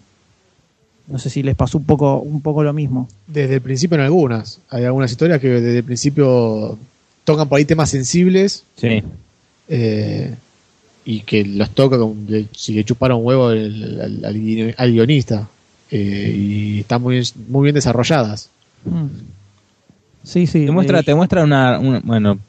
No 1.07 1.19
sé 1.19 1.29
si 1.29 1.43
les 1.43 1.55
pasó 1.55 1.77
un 1.77 1.85
poco, 1.85 2.19
un 2.19 2.41
poco 2.41 2.63
lo 2.63 2.73
mismo. 2.73 3.07
Desde 3.27 3.55
el 3.55 3.61
principio 3.61 3.95
en 3.95 4.03
algunas. 4.03 4.59
Hay 4.69 4.85
algunas 4.85 5.11
historias 5.11 5.39
que 5.39 5.47
desde 5.49 5.77
el 5.79 5.83
principio 5.83 6.77
tocan 7.23 7.47
por 7.47 7.57
ahí 7.57 7.65
temas 7.65 7.89
sensibles. 7.89 8.63
Sí. 8.75 9.03
eh, 9.67 10.35
y 11.05 11.19
que 11.21 11.45
los 11.45 11.69
toca 11.69 11.97
como 11.99 12.15
le- 12.27 12.47
si 12.55 12.73
le 12.73 12.83
chuparon 12.83 13.19
huevo 13.23 13.47
al, 13.49 13.99
al- 14.01 14.25
al 14.25 14.73
al 14.77 14.91
guionista. 14.91 15.47
eh, 15.91 16.35
y 16.35 16.79
están 16.79 17.01
muy, 17.01 17.21
muy 17.47 17.63
bien 17.63 17.75
desarrolladas. 17.75 18.49
Mm. 18.85 19.05
Sí, 20.23 20.47
sí. 20.47 20.65
Te 20.65 20.71
muestra, 20.71 21.03
te 21.03 21.13
muestra 21.13 21.43
una, 21.43 21.77
una- 21.79 22.01
Bueno, 22.03 22.39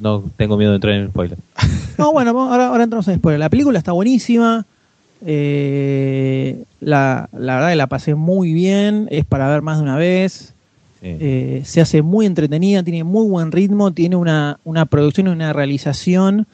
no 0.00 0.22
tengo 0.36 0.56
miedo 0.56 0.70
de 0.70 0.76
entrar 0.76 0.94
en 0.94 1.02
el 1.02 1.08
spoiler. 1.08 1.38
No, 1.98 2.12
bueno, 2.12 2.30
ahora, 2.50 2.68
ahora 2.68 2.84
entramos 2.84 3.06
en 3.08 3.16
spoiler. 3.18 3.38
La 3.40 3.48
película 3.50 3.78
está 3.78 3.92
buenísima. 3.92 4.64
eh, 5.24 6.62
la, 6.80 7.28
la 7.32 7.54
verdad 7.56 7.70
que 7.70 7.76
la 7.76 7.86
pasé 7.86 8.14
muy 8.14 8.52
bien. 8.52 9.06
Es 9.10 9.24
para 9.24 9.48
ver 9.48 9.62
más 9.62 9.78
de 9.78 9.82
una 9.84 9.96
vez. 9.96 10.52
Eh, 11.06 11.62
se 11.66 11.82
hace 11.82 12.00
muy 12.00 12.24
entretenida, 12.24 12.82
tiene 12.82 13.04
muy 13.04 13.26
buen 13.28 13.52
ritmo, 13.52 13.92
tiene 13.92 14.16
una, 14.16 14.58
una 14.64 14.86
producción 14.86 15.26
y 15.26 15.30
una 15.30 15.52
realización 15.52 16.46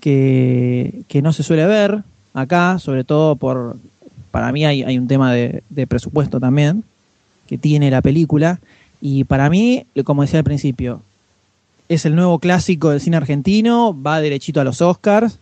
que, 0.00 1.02
que 1.08 1.22
no 1.22 1.32
se 1.32 1.42
suele 1.42 1.66
ver 1.66 2.02
acá, 2.34 2.78
sobre 2.78 3.04
todo 3.04 3.36
por. 3.36 3.76
Para 4.30 4.52
mí 4.52 4.64
hay, 4.64 4.82
hay 4.84 4.96
un 4.98 5.08
tema 5.08 5.32
de, 5.32 5.62
de 5.70 5.86
presupuesto 5.86 6.38
también 6.38 6.84
que 7.48 7.58
tiene 7.58 7.90
la 7.90 8.00
película. 8.02 8.60
Y 9.00 9.24
para 9.24 9.50
mí, 9.50 9.84
como 10.04 10.22
decía 10.22 10.38
al 10.40 10.44
principio, 10.44 11.02
es 11.88 12.04
el 12.06 12.14
nuevo 12.14 12.38
clásico 12.38 12.90
del 12.90 13.00
cine 13.00 13.16
argentino, 13.16 13.96
va 14.00 14.20
derechito 14.20 14.60
a 14.60 14.64
los 14.64 14.80
Oscars. 14.82 15.38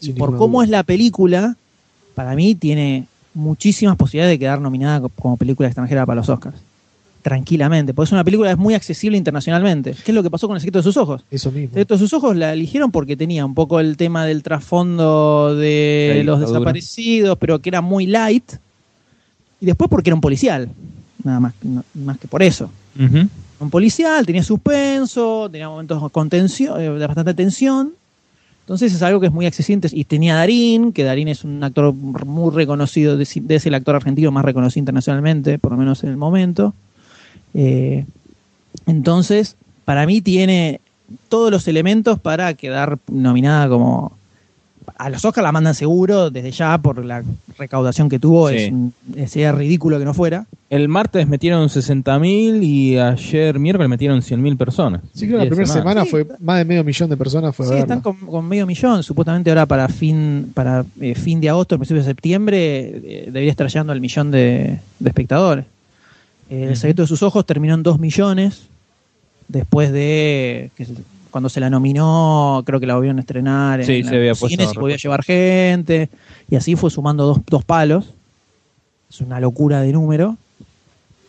y 0.00 0.12
por 0.12 0.36
cómo 0.36 0.58
duda. 0.58 0.64
es 0.64 0.70
la 0.70 0.82
película, 0.84 1.56
para 2.14 2.34
mí 2.36 2.54
tiene 2.54 3.06
muchísimas 3.34 3.96
posibilidades 3.96 4.34
de 4.34 4.38
quedar 4.38 4.60
nominada 4.60 5.00
co- 5.00 5.08
como 5.08 5.36
película 5.36 5.68
extranjera 5.68 6.06
para 6.06 6.20
los 6.20 6.28
Oscars. 6.28 6.56
Tranquilamente, 7.22 7.92
porque 7.94 8.06
es 8.08 8.12
una 8.12 8.24
película 8.24 8.48
que 8.48 8.52
es 8.52 8.58
muy 8.58 8.74
accesible 8.74 9.18
internacionalmente. 9.18 9.92
¿Qué 10.04 10.12
es 10.12 10.14
lo 10.14 10.22
que 10.22 10.30
pasó 10.30 10.46
con 10.46 10.56
El 10.56 10.60
secreto 10.60 10.78
de 10.78 10.82
sus 10.84 10.96
ojos? 10.96 11.22
Eso 11.30 11.50
mismo. 11.50 11.64
El 11.64 11.70
secreto 11.70 11.94
de 11.94 11.98
sus 11.98 12.12
ojos 12.12 12.36
la 12.36 12.52
eligieron 12.52 12.90
porque 12.92 13.16
tenía 13.16 13.44
un 13.44 13.54
poco 13.54 13.80
el 13.80 13.96
tema 13.96 14.24
del 14.24 14.42
trasfondo 14.42 15.54
de 15.56 16.06
La 16.18 16.22
los 16.24 16.38
dictadura. 16.38 16.58
desaparecidos, 16.60 17.38
pero 17.38 17.58
que 17.60 17.68
era 17.70 17.80
muy 17.80 18.06
light. 18.06 18.52
Y 19.60 19.66
después 19.66 19.90
porque 19.90 20.10
era 20.10 20.14
un 20.14 20.20
policial. 20.20 20.68
Nada 21.24 21.40
más, 21.40 21.54
no- 21.62 21.84
más 21.94 22.18
que 22.18 22.28
por 22.28 22.42
eso. 22.42 22.70
Ujú. 22.98 23.28
Un 23.60 23.70
policial, 23.70 24.24
tenía 24.24 24.44
suspenso, 24.44 25.48
tenía 25.50 25.68
momentos 25.68 26.10
con 26.12 26.30
tensión, 26.30 26.80
eh, 26.80 26.88
de 26.90 27.06
bastante 27.06 27.34
tensión. 27.34 27.92
Entonces 28.60 28.94
es 28.94 29.02
algo 29.02 29.18
que 29.18 29.26
es 29.26 29.32
muy 29.32 29.46
accesible. 29.46 29.88
Y 29.92 30.04
tenía 30.04 30.36
Darín, 30.36 30.92
que 30.92 31.02
Darín 31.02 31.26
es 31.26 31.42
un 31.42 31.64
actor 31.64 31.92
muy 31.92 32.54
reconocido, 32.54 33.18
es 33.18 33.66
el 33.66 33.74
actor 33.74 33.96
argentino 33.96 34.30
más 34.30 34.44
reconocido 34.44 34.80
internacionalmente, 34.82 35.58
por 35.58 35.72
lo 35.72 35.78
menos 35.78 36.04
en 36.04 36.10
el 36.10 36.16
momento. 36.16 36.74
Eh, 37.54 38.04
entonces, 38.86 39.56
para 39.84 40.06
mí 40.06 40.20
tiene 40.20 40.80
todos 41.28 41.50
los 41.50 41.66
elementos 41.68 42.18
para 42.18 42.54
quedar 42.54 42.98
nominada 43.10 43.68
como... 43.68 44.16
A 44.96 45.10
los 45.10 45.22
Oscars 45.24 45.44
la 45.44 45.52
mandan 45.52 45.74
seguro 45.74 46.30
desde 46.30 46.50
ya 46.50 46.76
por 46.78 47.04
la 47.04 47.22
recaudación 47.58 48.08
que 48.08 48.18
tuvo. 48.18 48.48
Sí. 48.48 48.56
Es 48.56 48.72
un- 48.72 48.94
sería 49.28 49.52
ridículo 49.52 49.98
que 49.98 50.04
no 50.06 50.14
fuera. 50.14 50.46
El 50.70 50.88
martes 50.88 51.28
metieron 51.28 51.68
60.000 51.68 52.62
y 52.64 52.98
ayer 52.98 53.58
miércoles 53.58 53.88
metieron 53.90 54.22
100.000 54.22 54.56
personas. 54.56 55.02
Sí, 55.12 55.26
creo 55.26 55.38
que 55.40 55.44
la 55.44 55.50
primera 55.50 55.72
semana 55.72 56.04
fue 56.06 56.26
más 56.40 56.58
de 56.58 56.64
medio 56.64 56.82
millón 56.84 57.10
de 57.10 57.16
personas 57.18 57.54
fue 57.54 57.66
Sí, 57.66 57.70
verla. 57.74 57.82
están 57.84 58.00
con, 58.00 58.16
con 58.16 58.48
medio 58.48 58.66
millón. 58.66 59.02
Supuestamente 59.02 59.50
ahora 59.50 59.66
para 59.66 59.88
fin 59.88 60.50
para 60.54 60.84
eh, 61.00 61.14
fin 61.14 61.38
de 61.40 61.50
agosto, 61.50 61.76
principio 61.78 62.02
de 62.02 62.08
septiembre, 62.08 62.78
eh, 63.04 63.22
debería 63.26 63.50
estar 63.50 63.68
llegando 63.68 63.92
al 63.92 64.00
millón 64.00 64.30
de, 64.30 64.80
de 64.98 65.08
espectadores. 65.08 65.66
Eh, 66.50 66.68
el 66.70 66.76
secreto 66.76 67.02
de 67.02 67.08
sus 67.08 67.22
ojos 67.22 67.44
terminó 67.46 67.74
en 67.74 67.82
2 67.82 67.98
millones. 67.98 68.66
Después 69.48 69.92
de 69.92 70.70
que 70.76 70.86
cuando 71.30 71.48
se 71.48 71.60
la 71.60 71.70
nominó, 71.70 72.62
creo 72.66 72.80
que 72.80 72.86
la 72.86 72.94
volvieron 72.94 73.18
a 73.18 73.20
estrenar 73.20 73.80
en, 73.80 73.86
Sí, 73.86 74.02
se 74.02 74.16
había 74.16 74.34
cines 74.34 74.72
y 74.72 74.78
podía 74.78 74.96
llevar 74.96 75.22
gente. 75.24 76.08
Y 76.50 76.56
así 76.56 76.76
fue 76.76 76.90
sumando 76.90 77.26
dos, 77.26 77.40
dos 77.46 77.64
palos. 77.64 78.12
Es 79.10 79.20
una 79.20 79.40
locura 79.40 79.80
de 79.80 79.92
número. 79.92 80.36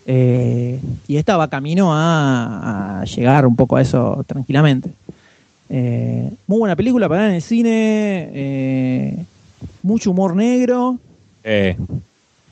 Eh, 0.06 0.80
y 1.08 1.18
esta 1.18 1.38
va 1.38 1.50
camino 1.50 1.94
a, 1.94 3.02
a 3.02 3.06
llegar 3.06 3.46
un 3.46 3.56
poco 3.56 3.76
a 3.76 3.82
eso 3.82 4.24
tranquilamente. 4.28 4.90
Eh, 5.70 6.30
muy 6.48 6.60
buena 6.60 6.76
película 6.76 7.08
para 7.08 7.22
ver 7.22 7.30
en 7.30 7.36
el 7.36 7.42
cine. 7.42 8.30
eh, 8.34 9.26
mucho 9.84 10.12
humor 10.12 10.36
negro. 10.36 10.98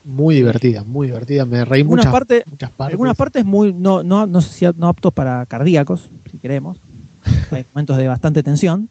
Muy 0.08 0.36
divertida, 0.36 0.84
muy 0.84 1.06
divertida. 1.06 1.44
Me 1.44 1.66
reí 1.66 1.82
Algunas 1.82 2.06
muchas, 2.06 2.12
partes, 2.12 2.44
muchas 2.50 2.70
partes. 2.70 2.94
algunas 2.94 3.14
partes 3.14 3.44
muy 3.44 3.74
no, 3.74 4.02
no, 4.02 4.26
no 4.26 4.40
sé 4.40 4.48
si 4.48 4.66
no 4.78 4.88
aptos 4.88 5.12
para 5.12 5.44
cardíacos, 5.44 6.08
si 6.32 6.38
queremos. 6.38 6.78
Hay 7.50 7.66
momentos 7.74 7.98
de 7.98 8.08
bastante 8.08 8.42
tensión. 8.42 8.88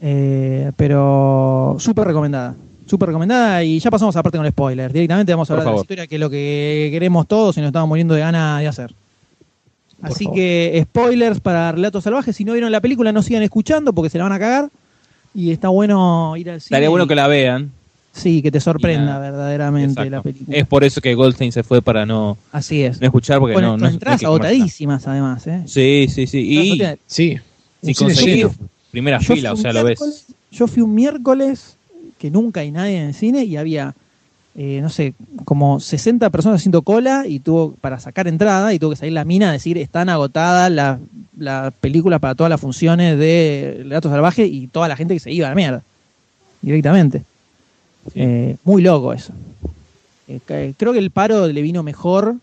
Eh, 0.00 0.72
pero 0.76 1.76
súper 1.78 2.08
recomendada. 2.08 2.56
Súper 2.86 3.10
recomendada 3.10 3.62
y 3.62 3.78
ya 3.78 3.92
pasamos 3.92 4.16
aparte 4.16 4.38
con 4.38 4.44
el 4.44 4.50
spoiler. 4.50 4.92
Directamente 4.92 5.32
vamos 5.32 5.48
a 5.48 5.52
hablar 5.52 5.68
de 5.68 5.72
la 5.74 5.80
historia, 5.80 6.06
que 6.08 6.16
es 6.16 6.20
lo 6.20 6.28
que 6.28 6.88
queremos 6.90 7.28
todos 7.28 7.56
y 7.56 7.60
nos 7.60 7.68
estamos 7.68 7.88
muriendo 7.88 8.14
de 8.14 8.20
ganas 8.20 8.60
de 8.60 8.66
hacer. 8.66 8.92
Así 10.02 10.26
que 10.34 10.84
spoilers 10.84 11.38
para 11.40 11.70
Relatos 11.70 12.02
Salvajes. 12.02 12.34
Si 12.34 12.44
no 12.44 12.54
vieron 12.54 12.72
la 12.72 12.80
película, 12.80 13.12
no 13.12 13.22
sigan 13.22 13.44
escuchando 13.44 13.92
porque 13.92 14.10
se 14.10 14.18
la 14.18 14.24
van 14.24 14.32
a 14.32 14.38
cagar. 14.40 14.70
Y 15.32 15.52
está 15.52 15.68
bueno 15.68 16.36
ir 16.36 16.50
al 16.50 16.60
cine. 16.60 16.74
estaría 16.74 16.88
bueno 16.88 17.06
que 17.06 17.14
la 17.14 17.28
vean. 17.28 17.70
Sí, 18.12 18.42
que 18.42 18.50
te 18.50 18.60
sorprenda 18.60 19.04
nada. 19.06 19.20
verdaderamente 19.30 19.92
Exacto. 19.92 20.10
la 20.10 20.22
película. 20.22 20.56
Es 20.56 20.66
por 20.66 20.82
eso 20.84 21.00
que 21.00 21.14
Goldstein 21.14 21.52
se 21.52 21.62
fue 21.62 21.80
para 21.80 22.04
no, 22.04 22.36
Así 22.52 22.82
es. 22.82 23.00
no 23.00 23.06
escuchar 23.06 23.38
porque 23.38 23.54
Con, 23.54 23.62
no, 23.62 23.76
no, 23.76 23.88
entradas 23.88 24.22
agotadísimas, 24.24 25.06
además. 25.06 25.46
¿eh? 25.46 25.62
Sí, 25.66 26.06
sí, 26.12 26.26
sí. 26.26 26.38
Y 26.40 26.82
Sí. 27.06 27.38
si 27.82 27.94
conseguís 27.94 28.48
primera 28.90 29.18
Yo 29.20 29.34
fila, 29.34 29.52
o 29.52 29.56
sea, 29.56 29.72
lo 29.72 29.84
ves. 29.84 30.26
Yo 30.50 30.66
fui 30.66 30.82
un 30.82 30.94
miércoles 30.94 31.76
que 32.18 32.30
nunca 32.30 32.60
hay 32.60 32.72
nadie 32.72 32.98
en 33.00 33.06
el 33.08 33.14
cine 33.14 33.44
y 33.44 33.56
había, 33.56 33.94
eh, 34.56 34.80
no 34.82 34.88
sé, 34.90 35.14
como 35.44 35.78
60 35.78 36.28
personas 36.30 36.60
haciendo 36.60 36.82
cola 36.82 37.24
y 37.28 37.38
tuvo 37.38 37.74
para 37.80 38.00
sacar 38.00 38.26
entrada 38.26 38.74
y 38.74 38.80
tuvo 38.80 38.90
que 38.90 38.96
salir 38.96 39.12
la 39.14 39.24
mina 39.24 39.50
a 39.50 39.52
decir 39.52 39.78
están 39.78 40.08
agotadas 40.08 40.70
las 40.70 40.98
las 41.38 41.72
películas 41.74 42.20
para 42.20 42.34
todas 42.34 42.50
las 42.50 42.60
funciones 42.60 43.16
de 43.18 43.76
Relatos 43.78 44.10
Salvaje 44.10 44.44
y 44.46 44.66
toda 44.66 44.88
la 44.88 44.96
gente 44.96 45.14
que 45.14 45.20
se 45.20 45.32
iba 45.32 45.46
a 45.46 45.50
la 45.50 45.54
mierda 45.56 45.82
directamente. 46.60 47.22
Eh, 48.14 48.56
muy 48.64 48.82
loco 48.82 49.12
eso. 49.12 49.32
Eh, 50.28 50.74
creo 50.76 50.92
que 50.92 50.98
el 50.98 51.10
paro 51.10 51.46
le 51.46 51.62
vino 51.62 51.82
mejor 51.82 52.36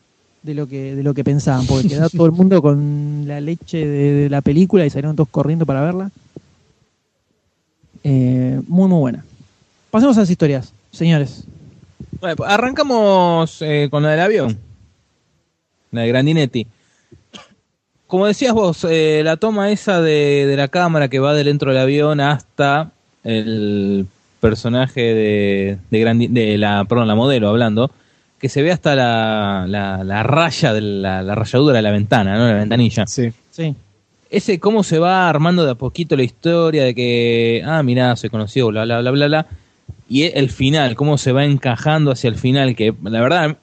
de 0.43 0.53
lo 0.53 0.67
que 0.67 0.95
de 0.95 1.03
lo 1.03 1.13
que 1.13 1.23
pensaban, 1.23 1.65
porque 1.65 1.87
quedó 1.87 2.09
todo 2.15 2.25
el 2.25 2.31
mundo 2.31 2.61
con 2.61 3.23
la 3.27 3.41
leche 3.41 3.85
de, 3.85 4.13
de 4.13 4.29
la 4.29 4.41
película 4.41 4.85
y 4.85 4.89
salieron 4.89 5.15
todos 5.15 5.29
corriendo 5.29 5.65
para 5.65 5.81
verla. 5.81 6.11
Eh, 8.03 8.61
muy, 8.67 8.87
muy 8.87 8.99
buena. 8.99 9.25
Pasemos 9.91 10.15
a 10.17 10.21
las 10.21 10.29
historias, 10.29 10.71
señores. 10.91 11.43
Bueno, 12.21 12.37
pues 12.37 12.49
arrancamos 12.49 13.61
eh, 13.61 13.89
con 13.91 14.03
la 14.03 14.11
del 14.11 14.19
avión. 14.21 14.57
La 15.91 16.01
de 16.01 16.07
Grandinetti. 16.07 16.67
Como 18.07 18.25
decías 18.25 18.53
vos, 18.53 18.85
eh, 18.89 19.21
la 19.25 19.35
toma 19.35 19.71
esa 19.71 19.99
de, 19.99 20.45
de 20.47 20.55
la 20.55 20.69
cámara 20.69 21.09
que 21.09 21.19
va 21.19 21.33
de 21.33 21.43
dentro 21.43 21.71
del 21.71 21.81
avión 21.81 22.21
hasta 22.21 22.91
el 23.25 24.07
personaje 24.39 25.01
de, 25.01 25.77
de, 25.89 26.01
Grandi- 26.05 26.29
de 26.29 26.57
la, 26.57 26.85
perdón, 26.85 27.07
la 27.07 27.15
modelo 27.15 27.49
hablando, 27.49 27.91
que 28.39 28.49
se 28.49 28.61
ve 28.61 28.71
hasta 28.71 28.95
la, 28.95 29.65
la, 29.67 30.03
la 30.03 30.23
raya 30.23 30.73
de 30.73 30.81
la, 30.81 31.23
la 31.23 31.35
rayadura 31.35 31.75
de 31.77 31.81
la 31.81 31.91
ventana, 31.91 32.37
¿no? 32.37 32.47
La 32.47 32.53
ventanilla. 32.53 33.07
Sí. 33.07 33.31
Sí. 33.51 33.75
Ese 34.29 34.59
cómo 34.59 34.83
se 34.83 34.99
va 34.99 35.29
armando 35.29 35.65
de 35.65 35.71
a 35.71 35.75
poquito 35.75 36.15
la 36.15 36.23
historia 36.23 36.83
de 36.83 36.93
que, 36.93 37.63
ah, 37.65 37.81
mirá, 37.81 38.15
soy 38.15 38.29
conocido, 38.29 38.67
bla, 38.67 38.83
bla, 38.85 38.99
bla, 38.99 39.11
bla, 39.11 39.27
bla. 39.27 39.47
Y 40.09 40.23
el 40.23 40.49
final, 40.49 40.95
cómo 40.95 41.17
se 41.17 41.31
va 41.31 41.45
encajando 41.45 42.11
hacia 42.11 42.29
el 42.29 42.35
final, 42.35 42.75
que 42.75 42.93
la 43.03 43.21
verdad 43.21 43.57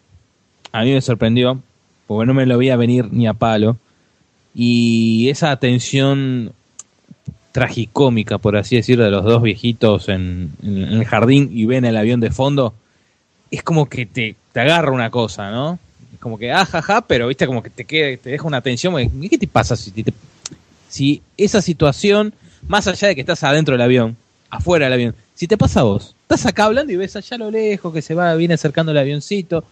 a 0.73 0.83
mí 0.83 0.93
me 0.93 1.01
sorprendió, 1.01 1.61
porque 2.07 2.27
no 2.27 2.35
me 2.35 2.47
lo 2.47 2.59
veía 2.59 2.77
venir 2.77 3.09
ni 3.12 3.27
a 3.27 3.35
palo. 3.35 3.77
Y 4.55 5.28
esa 5.28 5.57
tensión 5.57 6.53
tragicómica, 7.55 8.39
por 8.39 8.57
así 8.57 8.74
decirlo, 8.74 9.05
de 9.05 9.12
los 9.12 9.23
dos 9.23 9.41
viejitos 9.41 10.08
en, 10.08 10.50
el 10.65 11.05
jardín 11.05 11.50
y 11.52 11.66
ven 11.66 11.84
el 11.84 11.97
avión 11.97 12.18
de 12.18 12.33
fondo, 12.33 12.74
es 13.49 13.62
como 13.62 13.89
que 13.89 14.07
te, 14.07 14.34
te 14.52 14.58
agarra 14.58 14.91
una 14.91 15.08
cosa, 15.08 15.52
¿no? 15.52 15.78
Es 16.12 16.18
como 16.18 16.36
que, 16.36 16.50
ah, 16.50 16.65
jaja, 16.66 17.02
pero 17.02 17.28
viste, 17.28 17.47
como 17.47 17.62
que 17.62 17.70
te, 17.70 17.84
queda, 17.84 18.16
te 18.20 18.31
deja 18.31 18.44
una 18.44 18.60
tensión. 18.60 18.97
¿Qué 19.31 19.39
te 19.39 19.47
pasa 19.47 19.76
si, 19.76 19.92
te- 19.92 20.12
si 20.89 21.23
esa 21.36 21.62
situación, 21.62 22.34
más 22.66 22.89
allá 22.89 23.07
de 23.07 23.15
que 23.15 23.20
estás 23.20 23.44
adentro 23.44 23.74
del 23.74 23.83
avión, 23.83 24.16
afuera 24.50 24.86
del 24.86 24.94
avión, 24.94 25.15
si 25.36 25.47
te 25.47 25.57
pasa 25.57 25.78
a 25.78 25.84
vos, 25.84 26.16
estás 26.23 26.47
acá 26.47 26.65
hablando 26.65 26.92
y 26.92 26.97
ves 26.97 27.15
allá 27.15 27.36
a 27.36 27.39
lo 27.39 27.52
lejos 27.52 27.94
que 27.94 28.02
se 28.02 28.15
va, 28.16 28.34
viene 28.34 28.55
acercando 28.55 28.91
el 28.91 28.99
avioncito, 28.99 29.62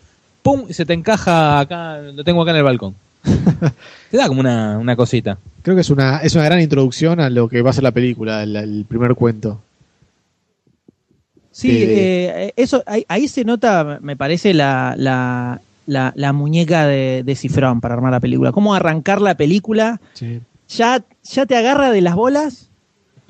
pum, 0.40 0.68
se 0.70 0.86
te 0.86 0.92
encaja 0.92 1.58
acá, 1.58 1.98
lo 1.98 2.22
tengo 2.22 2.42
acá 2.42 2.52
en 2.52 2.58
el 2.58 2.62
balcón. 2.62 2.94
te 4.10 4.16
da 4.16 4.28
como 4.28 4.40
una, 4.40 4.78
una 4.78 4.96
cosita. 4.96 5.38
Creo 5.62 5.74
que 5.76 5.82
es 5.82 5.90
una, 5.90 6.18
es 6.18 6.34
una 6.34 6.44
gran 6.44 6.60
introducción 6.60 7.20
a 7.20 7.30
lo 7.30 7.48
que 7.48 7.62
va 7.62 7.70
a 7.70 7.72
ser 7.72 7.84
la 7.84 7.92
película, 7.92 8.42
el, 8.42 8.56
el 8.56 8.84
primer 8.88 9.14
cuento. 9.14 9.60
Sí, 11.50 11.70
Eh, 11.70 11.86
eh, 12.46 12.52
eso 12.56 12.82
ahí, 12.86 13.04
ahí 13.08 13.28
se 13.28 13.44
nota, 13.44 13.98
me 14.00 14.16
parece, 14.16 14.54
la, 14.54 14.94
la, 14.96 15.60
la, 15.86 16.12
la 16.16 16.32
muñeca 16.32 16.86
de, 16.86 17.22
de 17.24 17.36
Cifrón 17.36 17.80
para 17.80 17.94
armar 17.94 18.12
la 18.12 18.20
película. 18.20 18.52
Cómo 18.52 18.74
arrancar 18.74 19.20
la 19.20 19.36
película 19.36 20.00
Sí. 20.14 20.40
ya, 20.68 21.04
ya 21.22 21.46
te 21.46 21.56
agarra 21.56 21.90
de 21.90 22.00
las 22.00 22.14
bolas 22.14 22.70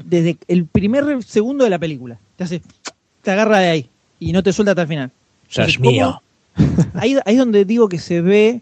desde 0.04 0.38
el 0.48 0.66
primer 0.66 1.22
segundo 1.24 1.64
de 1.64 1.70
la 1.70 1.78
película. 1.80 2.18
Te 2.36 2.44
hace, 2.44 2.62
te 3.22 3.30
agarra 3.30 3.58
de 3.58 3.68
ahí 3.70 3.90
y 4.20 4.32
no 4.32 4.42
te 4.42 4.52
suelta 4.52 4.70
hasta 4.72 4.82
el 4.82 4.88
final. 4.88 5.10
Ya 5.50 5.64
es 5.64 5.78
mío. 5.80 6.22
Ahí, 6.94 7.16
ahí 7.24 7.34
es 7.34 7.38
donde 7.38 7.64
digo 7.64 7.88
que 7.88 7.98
se 7.98 8.20
ve 8.20 8.60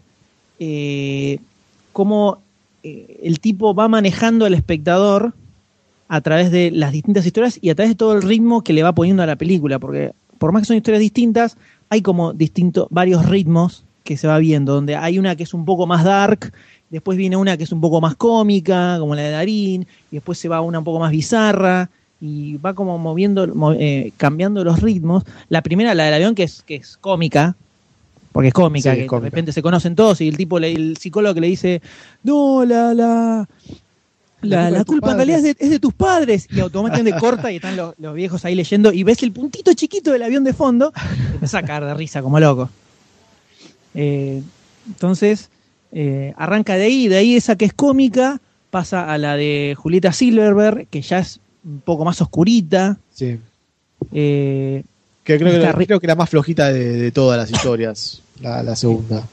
eh, 0.63 1.39
cómo 1.91 2.37
eh, 2.83 3.19
el 3.23 3.39
tipo 3.39 3.73
va 3.73 3.87
manejando 3.87 4.45
al 4.45 4.53
espectador 4.53 5.33
a 6.07 6.21
través 6.21 6.51
de 6.51 6.69
las 6.69 6.91
distintas 6.91 7.25
historias 7.25 7.57
y 7.61 7.71
a 7.71 7.75
través 7.75 7.89
de 7.89 7.95
todo 7.95 8.13
el 8.13 8.21
ritmo 8.21 8.63
que 8.63 8.73
le 8.73 8.83
va 8.83 8.93
poniendo 8.93 9.23
a 9.23 9.25
la 9.25 9.35
película, 9.37 9.79
porque 9.79 10.11
por 10.37 10.51
más 10.51 10.61
que 10.61 10.67
son 10.67 10.77
historias 10.77 11.01
distintas, 11.01 11.57
hay 11.89 12.01
como 12.03 12.31
distintos, 12.33 12.87
varios 12.91 13.25
ritmos 13.27 13.83
que 14.03 14.17
se 14.17 14.27
va 14.27 14.37
viendo, 14.37 14.73
donde 14.75 14.95
hay 14.95 15.17
una 15.17 15.35
que 15.35 15.43
es 15.43 15.53
un 15.53 15.65
poco 15.65 15.87
más 15.87 16.03
dark, 16.03 16.53
después 16.91 17.17
viene 17.17 17.37
una 17.37 17.57
que 17.57 17.63
es 17.63 17.71
un 17.71 17.81
poco 17.81 17.99
más 17.99 18.15
cómica, 18.15 18.97
como 18.99 19.15
la 19.15 19.23
de 19.23 19.31
Darín, 19.31 19.87
y 20.11 20.15
después 20.17 20.37
se 20.37 20.47
va 20.47 20.61
una 20.61 20.79
un 20.79 20.85
poco 20.85 20.99
más 20.99 21.11
bizarra, 21.11 21.89
y 22.19 22.57
va 22.57 22.75
como 22.75 22.99
moviendo, 22.99 23.47
mo- 23.55 23.73
eh, 23.73 24.11
cambiando 24.17 24.63
los 24.63 24.79
ritmos. 24.81 25.23
La 25.49 25.61
primera, 25.63 25.95
la 25.95 26.03
del 26.05 26.13
avión, 26.13 26.35
que 26.35 26.43
es, 26.43 26.61
que 26.61 26.75
es 26.75 26.97
cómica, 26.97 27.55
porque 28.31 28.47
es 28.49 28.53
cómica, 28.53 28.91
Sí, 28.91 28.97
que 28.97 29.01
es 29.03 29.07
cómica. 29.09 29.25
de 29.25 29.29
repente 29.31 29.51
se 29.53 29.61
conocen 29.61 29.95
todos 29.95 30.21
y 30.21 30.27
el 30.27 30.37
tipo, 30.37 30.59
le- 30.59 30.71
el 30.73 30.97
psicólogo 30.97 31.33
que 31.35 31.41
le 31.41 31.47
dice, 31.47 31.81
no, 32.23 32.63
la, 32.65 32.93
la, 32.93 33.47
la, 34.41 34.71
la 34.71 34.83
culpa 34.85 35.11
en 35.11 35.17
realidad 35.17 35.37
es 35.39 35.43
de, 35.43 35.55
es 35.59 35.69
de 35.69 35.79
tus 35.79 35.93
padres. 35.93 36.47
Y 36.51 36.59
automáticamente 36.59 37.19
corta 37.19 37.51
y 37.51 37.57
están 37.57 37.75
los, 37.75 37.93
los 37.99 38.15
viejos 38.15 38.43
ahí 38.45 38.55
leyendo 38.55 38.91
y 38.93 39.03
ves 39.03 39.21
el 39.23 39.31
puntito 39.31 39.73
chiquito 39.73 40.11
del 40.11 40.23
avión 40.23 40.43
de 40.43 40.53
fondo. 40.53 40.91
Te 41.39 41.57
a 41.57 41.63
caer 41.63 41.85
de 41.85 41.93
risa 41.93 42.21
como 42.21 42.39
loco. 42.39 42.69
Eh, 43.93 44.41
entonces, 44.87 45.49
eh, 45.91 46.33
arranca 46.37 46.75
de 46.75 46.83
ahí, 46.85 47.07
de 47.07 47.17
ahí 47.17 47.35
esa 47.35 47.55
que 47.55 47.65
es 47.65 47.73
cómica, 47.73 48.39
pasa 48.69 49.11
a 49.11 49.17
la 49.17 49.35
de 49.35 49.75
Julieta 49.77 50.13
Silverberg, 50.13 50.87
que 50.87 51.01
ya 51.01 51.19
es 51.19 51.39
un 51.65 51.81
poco 51.81 52.05
más 52.05 52.21
oscurita. 52.21 52.97
Sí. 53.13 53.37
Eh, 54.13 54.83
Que 55.23 55.37
creo, 55.37 55.51
que, 55.51 55.57
la- 55.59 55.73
ri- 55.73 55.85
creo 55.85 55.99
que 55.99 56.07
la 56.07 56.15
más 56.15 56.29
flojita 56.29 56.71
de, 56.73 56.93
de 56.93 57.11
todas 57.11 57.37
las 57.37 57.51
historias, 57.51 58.21
la, 58.41 58.63
la 58.63 58.75
segunda. 58.75 59.27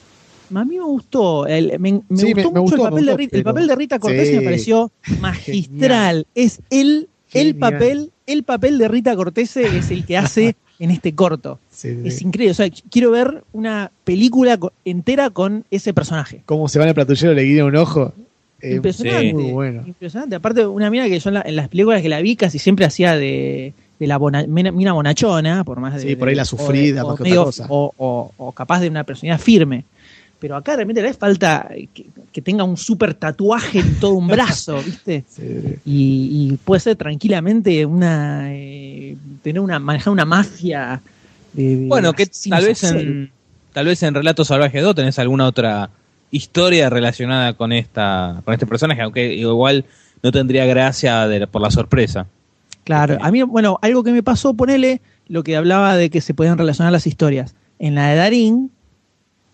a 0.55 0.65
mí 0.65 0.76
me 0.76 0.84
gustó, 0.84 1.47
el- 1.47 1.78
me, 1.78 2.00
me 2.08 2.17
Sí, 2.17 2.34
me- 2.34 2.42
gustó 2.42 2.52
me 2.52 2.60
mucho 2.60 2.76
gustó, 2.76 2.84
el, 2.84 2.91
papel 2.91 3.07
de 3.07 3.17
Rita, 3.17 3.36
el 3.36 3.42
pero- 3.42 3.55
papel 3.55 3.67
de 3.68 3.75
Rita 3.76 3.99
Cortés 3.99 4.28
Sí. 4.28 4.36
me 4.36 4.42
pareció 4.42 4.91
magistral. 5.20 6.26
Es 6.34 6.60
el, 6.70 7.08
el 7.33 7.55
papel, 7.57 8.10
el 8.26 8.42
papel 8.42 8.78
de 8.78 8.89
Rita 8.89 9.17
Cortés 9.17 9.57
es 9.57 9.91
el 9.91 10.05
que 10.05 10.17
hace 10.18 10.57
en 10.78 10.91
este 10.91 11.15
corto. 11.15 11.58
Sí, 11.70 11.91
sí. 12.02 12.08
Es 12.08 12.23
increíble. 12.23 12.50
O 12.52 12.55
sea, 12.55 12.68
quiero 12.91 13.10
ver 13.10 13.42
una 13.52 13.91
película 14.05 14.58
entera 14.84 15.31
con 15.31 15.65
ese 15.70 15.92
personaje. 15.94 16.42
Cómo 16.47 16.68
se 16.68 16.78
va 16.78 16.84
en 16.84 16.91
el 16.91 16.94
patrullero, 16.94 17.33
le 17.34 17.42
guiña 17.42 17.65
un 17.65 17.76
ojo. 17.76 18.12
Eh, 18.60 18.75
Impresionante. 18.75 19.33
Muy 19.34 19.52
bueno. 19.52 19.84
Impresionante. 19.86 20.36
Aparte, 20.36 20.67
una 20.67 20.91
mina 20.91 21.07
que 21.08 21.18
yo 21.18 21.31
en, 21.31 21.34
la- 21.34 21.42
en 21.47 21.57
las 21.57 21.68
películas 21.68 22.02
que 22.02 22.08
la 22.08 22.20
vi 22.20 22.36
casi 22.36 22.58
siempre 22.58 22.84
hacía 22.86 23.17
de, 23.17 23.73
de 23.99 24.07
la 24.07 24.17
bona- 24.17 24.47
mina, 24.47 24.93
bonachona, 24.93 25.65
por 25.65 25.81
más 25.81 25.94
de. 25.94 26.01
Sí, 26.10 26.17
por 26.17 26.28
ahí 26.28 26.35
la 26.35 26.44
sufrida, 26.44 27.05
o 27.05 27.09
más 27.09 27.15
o 27.15 27.17
que 27.17 27.23
medio- 27.25 27.41
otra 27.43 27.47
cosa. 27.47 27.67
O, 27.68 27.93
o- 27.97 28.33
o 28.36 28.52
capaz 28.52 28.81
de 28.81 28.89
una 28.89 29.05
personalidad 29.05 29.41
firme. 29.44 29.85
Pero 30.41 30.55
acá 30.55 30.77
realmente 30.77 31.02
le 31.02 31.12
falta 31.15 31.68
que, 31.93 32.07
que 32.31 32.41
tenga 32.43 32.62
un 32.62 32.77
súper 32.77 33.15
tatuaje 33.15 33.81
en 33.81 33.99
todo 33.99 34.12
un 34.12 34.28
brazo, 34.28 34.81
¿viste? 34.85 35.25
Y, 35.85 36.51
y 36.52 36.57
puede 36.65 36.81
ser 36.81 36.97
tranquilamente 36.97 37.85
una. 37.85 38.47
eh, 38.55 39.17
tener 39.43 39.60
una. 39.60 39.78
manejar 39.81 40.12
una 40.12 40.25
mafia. 40.25 41.01
de- 41.52 41.77
de 41.77 41.86
Bueno, 41.89 42.12
que 42.12 42.27
tal 42.49 42.65
vez 42.65 42.85
en 42.85 43.33
tal 43.73 43.86
vez 43.86 44.02
en 44.05 44.15
Relatos 44.15 44.47
Salvajes 44.49 44.83
2 44.83 44.94
tenés 44.94 45.18
alguna 45.18 45.47
otra 45.47 45.91
historia 46.31 46.89
relacionada 46.91 47.55
con 47.55 47.73
esta 47.73 48.41
con 48.44 48.55
este 48.55 48.67
personaje, 48.67 49.02
aunque 49.02 49.35
igual 49.35 49.86
no 50.23 50.31
tendría 50.31 50.67
gracia 50.67 51.27
de- 51.27 51.49
por 51.49 51.62
la 51.62 51.70
sorpresa. 51.73 52.27
Claro, 52.89 53.18
a 53.20 53.31
mí, 53.31 53.42
bueno, 53.42 53.78
algo 53.83 54.02
que 54.02 54.12
me 54.12 54.23
pasó, 54.23 54.55
ponele 54.55 55.02
lo 55.26 55.42
que 55.44 55.57
hablaba 55.57 55.94
de 55.94 56.08
que 56.08 56.23
se 56.23 56.33
podían 56.33 56.57
relacionar 56.57 56.91
las 56.91 57.07
historias. 57.07 57.55
En 57.78 57.94
la 57.94 58.08
de 58.08 58.17
Darín, 58.17 58.70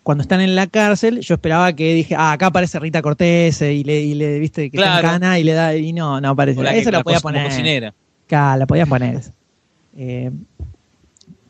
cuando 0.05 0.23
están 0.23 0.41
en 0.41 0.55
la 0.55 0.69
cárcel, 0.69 1.19
yo 1.19 1.35
esperaba 1.35 1.73
que 1.73 1.95
dije, 1.95 2.15
ah, 2.17 2.31
acá 2.31 2.47
aparece 2.47 2.79
Rita 2.79 3.03
Cortés 3.03 3.61
y 3.61 3.83
le, 3.83 4.01
y 4.03 4.15
le 4.15 4.39
viste, 4.39 4.71
que 4.71 4.77
está 4.77 4.87
en 4.95 5.01
Claro. 5.01 5.09
cana 5.09 5.39
y 5.41 5.43
le 5.43 5.53
da, 5.53 5.75
y 5.77 5.93
no, 5.93 6.21
no 6.21 6.29
aparece. 6.29 6.63
La 6.63 6.73
la, 6.73 6.91
la 6.93 7.03
podía 7.03 7.19
poner. 7.19 7.45
cocinera. 7.49 7.93
Claro, 8.29 8.59
la 8.61 8.67
podías 8.69 8.89
poner. 8.89 9.21
Eh, 9.97 10.31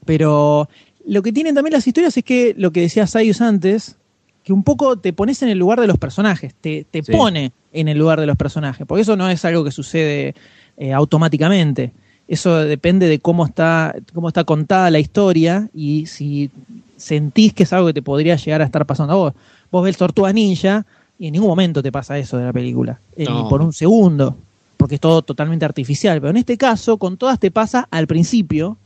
pero 0.04 0.68
lo 1.06 1.22
que 1.22 1.32
tienen 1.32 1.54
también 1.54 1.72
las 1.74 1.86
historias 1.86 2.16
es 2.16 2.24
que 2.24 2.54
lo 2.56 2.70
que 2.72 2.80
decía 2.80 3.06
Sayus 3.06 3.40
antes, 3.40 3.96
que 4.42 4.52
un 4.52 4.62
poco 4.64 4.98
te 4.98 5.12
pones 5.12 5.42
en 5.42 5.48
el 5.48 5.58
lugar 5.58 5.80
de 5.80 5.86
los 5.86 5.98
personajes, 5.98 6.54
te, 6.60 6.86
te 6.90 7.02
Sí. 7.02 7.12
pone 7.12 7.52
en 7.72 7.88
el 7.88 7.98
lugar 7.98 8.20
de 8.20 8.26
los 8.26 8.36
personajes, 8.36 8.86
porque 8.86 9.02
eso 9.02 9.16
no 9.16 9.28
es 9.28 9.44
algo 9.44 9.64
que 9.64 9.70
sucede 9.70 10.34
eh, 10.76 10.92
automáticamente. 10.92 11.92
Eso 12.26 12.56
depende 12.64 13.06
de 13.08 13.18
cómo 13.18 13.44
está, 13.44 13.94
cómo 14.14 14.28
está 14.28 14.44
contada 14.44 14.90
la 14.90 14.98
historia 14.98 15.68
y 15.74 16.06
si 16.06 16.50
sentís 16.96 17.52
que 17.52 17.64
es 17.64 17.72
algo 17.72 17.88
que 17.88 17.94
te 17.94 18.02
podría 18.02 18.36
llegar 18.36 18.62
a 18.62 18.64
estar 18.64 18.86
pasando 18.86 19.12
a 19.12 19.16
vos. 19.16 19.32
Vos 19.70 19.84
ves 19.84 19.96
Tortuga 19.96 20.32
Ninja 20.32 20.86
y 21.18 21.26
en 21.26 21.32
ningún 21.32 21.48
momento 21.48 21.82
te 21.82 21.92
pasa 21.92 22.18
eso 22.18 22.38
de 22.38 22.44
la 22.44 22.52
película, 22.52 23.00
eh, 23.16 23.24
No. 23.24 23.42
ni 23.42 23.48
por 23.48 23.60
un 23.60 23.72
segundo, 23.72 24.36
porque 24.76 24.94
es 24.96 25.00
todo 25.00 25.22
totalmente 25.22 25.64
artificial. 25.64 26.20
Pero 26.20 26.30
en 26.30 26.38
este 26.38 26.56
caso, 26.56 26.96
con 26.96 27.16
todas 27.16 27.38
te 27.38 27.50
pasa 27.50 27.86
al 27.90 28.06
principio, 28.06 28.78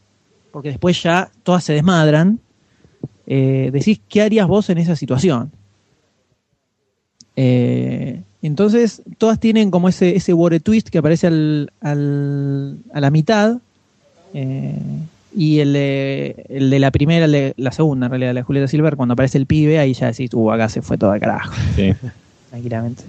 porque 0.50 0.70
después 0.70 1.00
ya 1.02 1.31
todas 1.42 1.62
se 1.62 1.75
desmadran. 1.75 2.41
Eh, 3.26 3.70
decís, 3.73 4.00
¿qué 4.08 4.23
harías 4.23 4.47
vos 4.49 4.68
en 4.70 4.78
esa 4.78 4.97
situación? 4.97 5.52
Eh, 7.36 8.23
entonces, 8.42 9.02
todas 9.18 9.41
tienen 9.41 9.70
como 9.70 9.89
ese, 9.89 10.17
ese 10.17 10.33
water 10.33 10.60
twist 10.60 10.89
que 10.89 10.99
aparece 10.99 11.26
al, 11.26 11.73
al- 11.81 12.78
a 12.92 13.00
la 13.00 13.10
mitad. 13.10 13.58
eh, 14.34 14.78
y 15.36 15.60
el 15.60 15.73
de, 15.75 16.47
el 16.49 16.70
de 16.70 16.78
la 16.78 16.91
primera, 16.91 17.26
el 17.26 17.33
de 17.33 17.55
la 17.57 17.70
segunda, 17.70 18.07
en 18.07 18.10
realidad, 18.10 18.33
la 18.34 18.41
de 18.41 18.44
Julieta 18.44 18.67
Silver, 18.67 18.97
cuando 18.97 19.12
aparece 19.12 19.39
el 19.39 19.47
pibe, 19.47 19.78
ahí 19.78 19.92
ya 19.92 20.07
decís, 20.07 20.31
uh, 20.33 20.50
acá 20.50 20.68
se 20.68 20.83
fue 20.83 20.97
todo 20.99 21.10
al 21.12 21.20
carajo. 21.20 21.52
Tranquilamente. 22.50 23.05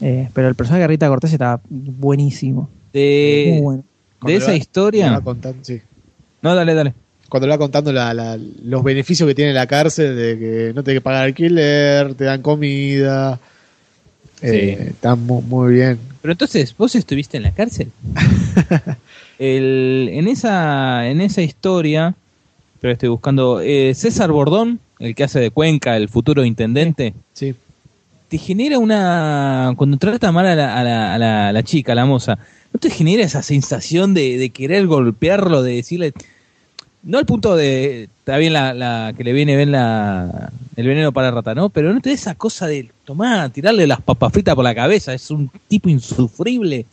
Eh, 0.00 0.28
pero 0.34 0.48
el 0.48 0.54
personaje 0.54 0.82
de 0.82 0.88
Rita 0.88 1.08
Cortés 1.08 1.32
está 1.32 1.60
buenísimo. 1.68 2.68
De, 2.92 3.46
Muy 3.54 3.60
bueno. 3.62 3.84
de 4.22 4.36
esa 4.36 4.54
historia. 4.54 5.06
la 5.06 5.18
va 5.18 5.24
contando, 5.24 5.64
sí. 5.64 5.80
No, 6.42 6.54
dale, 6.54 6.74
dale. 6.74 6.94
Cuando 7.28 7.46
le 7.46 7.52
va 7.54 7.58
contando 7.58 7.92
la- 7.92 8.14
la- 8.14 8.38
los 8.64 8.84
beneficios 8.84 9.26
que 9.28 9.34
tiene 9.34 9.52
la 9.52 9.66
cárcel, 9.66 10.16
de 10.16 10.38
que 10.38 10.72
no 10.74 10.82
te 10.84 10.92
hay 10.92 10.96
que 10.98 11.00
pagar 11.00 11.24
alquiler, 11.24 12.14
te 12.14 12.24
dan 12.24 12.42
comida. 12.42 13.40
Eh, 14.42 14.86
está 14.90 15.14
mu- 15.16 15.42
muy, 15.42 15.74
bien. 15.74 15.98
Pero 16.22 16.32
entonces, 16.32 16.74
¿vos 16.76 16.94
estuviste 16.94 17.36
en 17.36 17.42
la 17.44 17.52
cárcel? 17.52 17.90
El- 19.38 20.08
en, 20.12 20.28
esa, 20.28 21.08
en 21.08 21.20
esa 21.20 21.42
historia, 21.42 22.14
pero 22.80 22.92
estoy 22.92 23.08
buscando, 23.08 23.60
eh, 23.60 23.94
César 23.94 24.30
Bordón, 24.32 24.80
el 24.98 25.14
que 25.14 25.24
hace 25.24 25.38
de 25.40 25.50
Cuenca, 25.50 25.96
el 25.96 26.08
futuro 26.08 26.44
intendente, 26.44 27.14
Sí. 27.34 27.54
te 28.28 28.38
genera 28.38 28.78
una... 28.78 29.72
Cuando 29.76 29.96
trata 29.96 30.32
mal 30.32 30.46
a 30.46 30.54
la, 30.56 30.76
a 30.78 30.84
la, 30.84 31.14
a 31.14 31.18
la- 31.18 31.48
a 31.48 31.52
la 31.52 31.62
chica, 31.62 31.92
a 31.92 31.94
la 31.94 32.04
moza, 32.06 32.38
¿no 32.72 32.80
te 32.80 32.90
genera 32.90 33.22
esa 33.24 33.42
sensación 33.42 34.12
de, 34.14 34.38
de 34.38 34.50
querer 34.50 34.86
golpearlo, 34.86 35.62
de 35.62 35.74
decirle... 35.76 36.12
No 37.08 37.18
al 37.18 37.26
punto 37.26 37.56
de... 37.56 38.04
Está 38.20 38.36
bien 38.38 38.52
la, 38.52 38.74
la 38.74 39.14
que 39.16 39.24
le 39.24 39.32
viene 39.32 39.56
bien 39.56 39.72
la, 39.72 40.52
el 40.76 40.86
veneno 40.86 41.10
para 41.12 41.30
rata, 41.30 41.54
¿no? 41.54 41.70
Pero 41.70 41.92
no 41.94 42.00
te 42.00 42.12
esa 42.12 42.34
cosa 42.34 42.66
de 42.66 42.90
tomar, 43.06 43.48
tirarle 43.50 43.86
las 43.86 44.00
papas 44.02 44.32
fritas 44.32 44.54
por 44.54 44.62
la 44.64 44.74
cabeza. 44.74 45.14
Es 45.14 45.30
un 45.30 45.50
tipo 45.66 45.88
insufrible. 45.88 46.84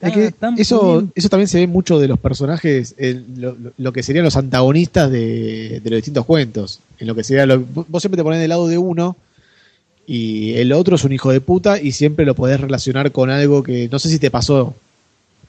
Es 0.00 0.12
que 0.12 0.26
eso, 0.60 1.04
eso 1.14 1.28
también 1.28 1.46
se 1.48 1.58
ve 1.60 1.66
mucho 1.68 1.98
de 2.00 2.08
los 2.08 2.18
personajes, 2.18 2.94
en 2.98 3.24
lo, 3.40 3.52
lo- 3.60 3.72
lo 3.78 3.92
que 3.92 4.02
serían 4.02 4.24
los 4.24 4.36
antagonistas 4.36 5.10
de, 5.10 5.80
de 5.80 5.90
los 5.90 5.98
distintos 5.98 6.24
cuentos. 6.24 6.80
En 6.98 7.06
lo 7.06 7.14
que 7.14 7.22
sería 7.24 7.46
lo- 7.46 7.60
vos 7.60 8.02
siempre 8.02 8.16
te 8.16 8.22
pones 8.24 8.40
del 8.40 8.48
lado 8.50 8.66
de 8.68 8.78
uno 8.78 9.16
y 10.06 10.54
el 10.54 10.72
otro 10.72 10.96
es 10.96 11.04
un 11.04 11.12
hijo 11.12 11.30
de 11.30 11.40
puta 11.40 11.80
y 11.80 11.92
siempre 11.92 12.24
lo 12.26 12.34
podés 12.34 12.60
relacionar 12.60 13.12
con 13.12 13.30
algo 13.30 13.62
que 13.62 13.88
no 13.90 13.98
sé 14.00 14.08
si 14.08 14.18
te 14.18 14.30
pasó, 14.30 14.74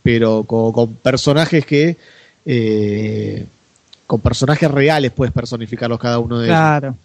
pero 0.04 0.44
con, 0.44 0.72
con 0.74 0.94
personajes 0.94 1.66
que 1.66 1.96
eh, 2.46 3.46
con 4.10 4.22
personajes 4.22 4.72
reales 4.72 5.12
puedes 5.12 5.32
personificarlos 5.32 6.00
cada 6.00 6.18
uno 6.18 6.40
de 6.40 6.48
ellos. 6.48 6.58
Claro. 6.58 6.96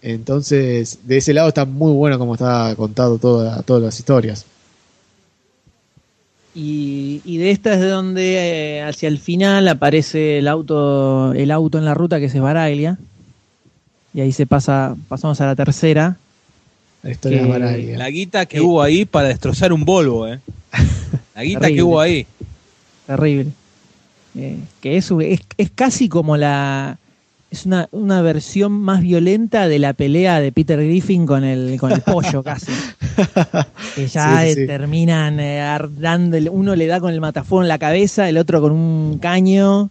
Entonces, 0.00 1.00
de 1.04 1.18
ese 1.18 1.34
lado 1.34 1.48
está 1.48 1.66
muy 1.66 1.92
bueno 1.92 2.18
como 2.18 2.32
está 2.32 2.74
contado 2.76 3.18
toda, 3.18 3.60
todas 3.60 3.82
las 3.82 3.98
historias. 3.98 4.46
Y, 6.54 7.20
y 7.26 7.36
de 7.36 7.50
esta 7.50 7.74
es 7.74 7.80
de 7.80 7.88
donde 7.88 8.78
eh, 8.78 8.82
hacia 8.82 9.06
el 9.08 9.18
final 9.18 9.68
aparece 9.68 10.38
el 10.38 10.48
auto, 10.48 11.34
el 11.34 11.50
auto 11.50 11.76
en 11.76 11.84
la 11.84 11.92
ruta 11.92 12.18
que 12.18 12.24
es 12.24 12.40
Baraglia. 12.40 12.96
Y 14.14 14.22
ahí 14.22 14.32
se 14.32 14.46
pasa, 14.46 14.96
pasamos 15.08 15.38
a 15.42 15.46
la 15.46 15.54
tercera. 15.54 16.16
La 17.02 17.10
historia 17.10 17.40
Que- 17.40 17.44
de 17.44 17.50
Baraglia. 17.50 17.98
La 17.98 18.08
guita 18.08 18.46
que 18.46 18.62
hubo 18.62 18.80
ahí 18.80 19.04
para 19.04 19.28
destrozar 19.28 19.74
un 19.74 19.84
Volvo, 19.84 20.26
¿eh? 20.26 20.40
La 21.34 21.42
guita 21.42 21.60
Terrible. 21.60 21.76
que 21.76 21.82
hubo 21.82 22.00
ahí. 22.00 22.26
Terrible. 23.06 23.52
Eh, 24.38 24.56
que 24.80 24.96
es, 24.96 25.10
es, 25.10 25.40
es 25.56 25.70
casi 25.74 26.08
como 26.08 26.36
la. 26.36 26.98
Es 27.50 27.64
una, 27.64 27.88
una 27.92 28.20
versión 28.20 28.72
más 28.72 29.00
violenta 29.00 29.68
de 29.68 29.78
la 29.78 29.94
pelea 29.94 30.38
de 30.38 30.52
Peter 30.52 30.78
Griffin 30.78 31.24
con 31.24 31.44
el, 31.44 31.78
con 31.80 31.90
el 31.92 32.02
pollo, 32.02 32.42
casi. 32.42 32.70
Que 33.94 34.06
ya 34.06 34.44
Sí, 34.44 34.54
sí. 34.54 34.66
terminan 34.66 35.40
eh, 35.40 35.60
dándole- 35.98 36.50
uno 36.50 36.76
le 36.76 36.86
da 36.86 37.00
con 37.00 37.12
el 37.12 37.20
matafuego 37.22 37.62
en 37.62 37.68
la 37.68 37.78
cabeza, 37.78 38.28
el 38.28 38.36
otro 38.38 38.60
con 38.60 38.72
un 38.72 39.18
caño, 39.18 39.88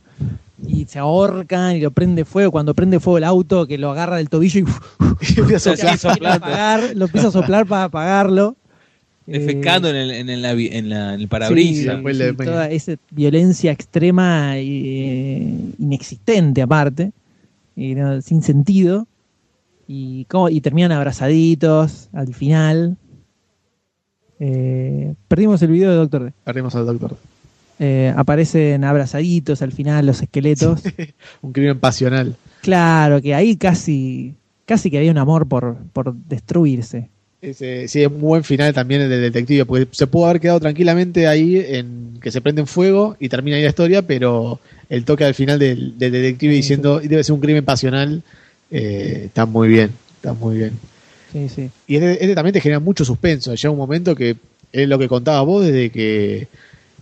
y 0.67 0.85
se 0.85 0.99
ahorcan 0.99 1.75
y 1.75 1.81
lo 1.81 1.89
prende 1.91 2.25
fuego. 2.25 2.51
Cuando 2.51 2.73
prende 2.75 2.99
fuego 2.99 3.17
el 3.17 3.23
auto, 3.23 3.65
que 3.67 3.77
lo 3.79 3.89
agarra 3.91 4.17
del 4.17 4.29
tobillo 4.29 4.59
y, 4.61 4.65
Y 5.35 5.39
empieza 5.39 5.71
a 5.71 5.73
lo 5.73 5.79
quiere 5.79 5.97
soplar. 5.97 6.37
apagar, 6.37 6.81
lo 6.95 7.05
empieza 7.05 7.27
a 7.29 7.31
soplar 7.31 7.65
para 7.65 7.85
apagarlo. 7.85 8.55
Eh, 9.27 9.39
Defecando 9.39 9.89
en 9.89 9.95
el, 9.97 10.11
en 10.11 10.29
el, 10.29 10.45
en 10.45 10.89
la- 10.89 11.13
en 11.13 11.19
el 11.21 11.27
parabrisas. 11.27 11.95
Sí, 11.97 12.13
sí, 12.13 12.37
toda 12.45 12.69
esa 12.69 12.93
violencia 13.11 13.71
extrema 13.73 14.53
eh, 14.55 15.53
inexistente 15.79 16.61
aparte, 16.61 17.11
y 17.75 17.93
no- 17.95 18.21
sin 18.21 18.41
sentido, 18.41 19.05
y, 19.87 20.25
cómo- 20.25 20.49
y 20.49 20.61
terminan 20.61 20.93
abrazaditos 20.93 22.07
al 22.13 22.33
final. 22.33 22.95
Eh, 24.39 25.13
perdimos 25.27 25.61
el 25.61 25.71
video 25.71 25.89
de 25.91 25.95
Doctor 25.97 26.23
D. 26.25 26.33
Perdimos 26.43 26.75
al 26.75 26.85
doctor. 26.85 27.17
Eh, 27.79 28.13
aparecen 28.15 28.83
abrazaditos 28.83 29.61
al 29.61 29.71
final 29.71 30.05
los 30.05 30.21
esqueletos. 30.21 30.81
Un 31.41 31.51
crimen 31.53 31.79
pasional. 31.79 32.35
claro 32.61 33.21
que 33.21 33.33
ahí 33.35 33.55
casi, 33.55 34.35
casi 34.65 34.89
que 34.89 34.97
había 34.99 35.11
un 35.11 35.17
amor 35.17 35.47
por, 35.47 35.77
por 35.93 36.13
destruirse. 36.15 37.09
Ese, 37.41 37.87
sí, 37.87 38.01
es 38.01 38.07
un 38.07 38.19
buen 38.19 38.43
final 38.43 38.73
también 38.73 39.01
el 39.01 39.09
del 39.09 39.21
detective, 39.21 39.65
porque 39.65 39.87
se 39.91 40.07
pudo 40.07 40.25
haber 40.25 40.41
quedado 40.41 40.59
tranquilamente 40.59 41.27
ahí 41.27 41.57
en 41.57 42.17
que 42.19 42.31
se 42.31 42.41
prende 42.41 42.61
en 42.61 42.67
fuego 42.67 43.15
y 43.19 43.29
termina 43.29 43.57
ahí 43.57 43.63
la 43.63 43.69
historia, 43.69 44.01
pero 44.01 44.59
el 44.89 45.05
toque 45.05 45.23
al 45.23 45.35
final 45.35 45.59
del, 45.59 45.97
del 45.99 46.11
detective 46.11 46.53
diciendo 46.53 46.99
debe 46.99 47.23
ser 47.23 47.33
un 47.33 47.41
crimen 47.41 47.63
pasional 47.63 48.23
eh, 48.71 49.23
está 49.25 49.45
muy 49.45 49.67
bien, 49.67 49.91
está 50.15 50.33
muy 50.33 50.57
bien. 50.57 50.71
Sí, 51.31 51.49
sí. 51.49 51.69
Y 51.87 51.95
este, 51.95 52.13
este 52.13 52.35
también 52.35 52.53
te 52.53 52.61
genera 52.61 52.79
mucho 52.79 53.05
suspenso. 53.05 53.53
Llega 53.53 53.69
un 53.69 53.77
momento 53.77 54.15
que 54.15 54.37
es 54.71 54.87
lo 54.87 54.97
que 54.97 55.07
contaba 55.07 55.41
vos 55.41 55.65
desde 55.65 55.89
que 55.89 56.47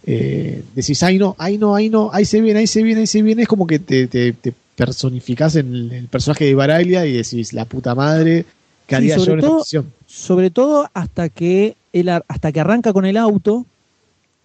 eh, 0.06 0.64
decís, 0.76 1.02
ay 1.04 1.18
no, 1.18 1.36
ay 1.40 1.58
no, 1.58 1.76
ay 1.76 1.90
no, 1.90 2.10
ahí 2.14 2.26
se 2.26 2.42
viene, 2.42 2.60
ahí 2.60 2.68
se 2.68 2.84
viene, 2.84 3.02
ahí 3.02 3.08
se 3.08 3.22
viene. 3.22 3.44
Es 3.44 3.48
como 3.48 3.66
que 3.66 3.80
te, 3.80 4.08
te, 4.08 4.34
te 4.34 4.54
personificás 4.76 5.56
en 5.56 5.92
el, 5.92 6.08
personaje 6.08 6.46
de 6.46 6.56
Baraglia 6.56 7.06
y 7.06 7.14
decís, 7.14 7.54
la 7.54 7.66
puta 7.66 7.96
madre, 7.96 8.46
¿qué 8.88 8.96
Sí, 8.96 8.96
haría 8.96 9.18
yo 9.18 9.24
sobre 9.24 9.34
en 9.34 9.40
esta 9.40 9.50
todo-? 9.50 9.86
Sobre 10.16 10.50
todo 10.50 10.90
hasta 10.94 11.28
que 11.28 11.76
él 11.92 12.08
hasta 12.08 12.52
que 12.54 12.62
arranca 12.62 12.94
con 12.94 13.06
el 13.06 13.18
auto, 13.18 13.66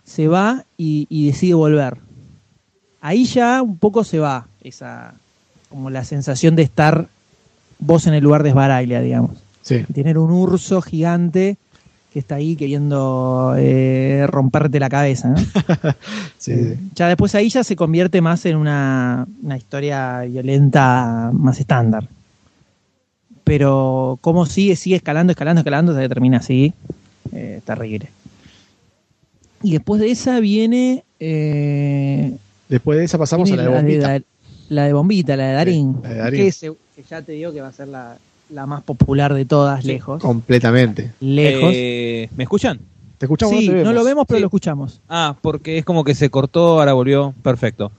se 0.04 0.26
va 0.26 0.64
y, 0.76 1.06
y 1.08 1.28
decide 1.28 1.54
volver. 1.54 1.98
Ahí 3.00 3.24
ya 3.24 3.62
un 3.62 3.78
poco 3.78 4.02
se 4.02 4.18
va 4.18 4.48
esa 4.62 5.14
como 5.68 5.88
la 5.88 6.02
sensación 6.02 6.56
de 6.56 6.62
estar 6.62 7.06
vos 7.78 8.08
en 8.08 8.14
el 8.14 8.24
lugar 8.24 8.42
de 8.42 8.50
Sbaraglia, 8.50 9.00
digamos. 9.00 9.38
Sí. 9.62 9.84
Tener 9.94 10.18
un 10.18 10.32
urso 10.32 10.82
gigante 10.82 11.56
que 12.12 12.18
está 12.18 12.34
ahí 12.34 12.56
queriendo 12.56 13.54
eh, 13.56 14.26
romperte 14.26 14.80
la 14.80 14.88
cabeza. 14.88 15.28
¿no? 15.28 15.36
Sí, 16.38 16.56
sí. 16.56 16.90
Ya 16.96 17.06
después 17.06 17.34
ahí 17.36 17.48
ya 17.48 17.62
se 17.62 17.76
convierte 17.76 18.20
más 18.20 18.44
en 18.46 18.56
una, 18.56 19.26
una 19.42 19.56
historia 19.56 20.22
violenta 20.22 21.30
más 21.32 21.60
estándar. 21.60 22.08
Pero 23.50 24.16
como 24.20 24.46
sigue, 24.46 24.76
sigue 24.76 24.94
escalando, 24.94 25.32
escalando, 25.32 25.58
escalando, 25.62 25.92
se 25.92 26.08
termina 26.08 26.36
así. 26.36 26.72
Eh, 27.32 27.60
terrible. 27.64 28.08
Y 29.64 29.72
después 29.72 30.00
de 30.00 30.08
esa 30.12 30.38
viene, 30.38 31.02
eh, 31.18 32.32
Después 32.68 32.96
de 32.96 33.04
esa 33.06 33.18
pasamos 33.18 33.50
a 33.50 33.56
la 33.56 33.62
de 33.64 33.68
Bombita. 33.68 34.20
La 34.68 34.84
de 34.84 34.92
Bombita, 34.92 35.36
la 35.36 35.48
de 35.48 35.54
Darín. 35.54 35.96
la 36.00 36.08
de 36.10 36.14
Darín. 36.14 36.44
Que, 36.44 36.52
se- 36.52 36.72
que 36.94 37.02
ya 37.10 37.22
te 37.22 37.32
digo 37.32 37.52
que 37.52 37.60
va 37.60 37.66
a 37.66 37.72
ser 37.72 37.88
la, 37.88 38.18
la 38.50 38.66
más 38.66 38.82
popular 38.84 39.34
de 39.34 39.44
todas, 39.44 39.84
lejos. 39.84 40.22
Completamente. 40.22 41.10
Lejos. 41.18 41.72
Eh, 41.74 42.28
¿Me 42.36 42.44
escuchan? 42.44 42.78
Te 43.18 43.26
escuchamos, 43.26 43.58
sí, 43.58 43.66
no 43.66 43.72
te 43.72 43.78
no 43.78 43.82
vemos. 43.82 43.94
lo 43.94 44.04
vemos, 44.04 44.24
pero 44.28 44.36
Sí. 44.38 44.42
lo 44.42 44.46
escuchamos. 44.46 45.00
Ah, 45.08 45.34
porque 45.42 45.78
es 45.78 45.84
como 45.84 46.04
que 46.04 46.14
se 46.14 46.30
cortó, 46.30 46.78
ahora 46.78 46.92
volvió. 46.92 47.34
Perfecto. 47.42 47.90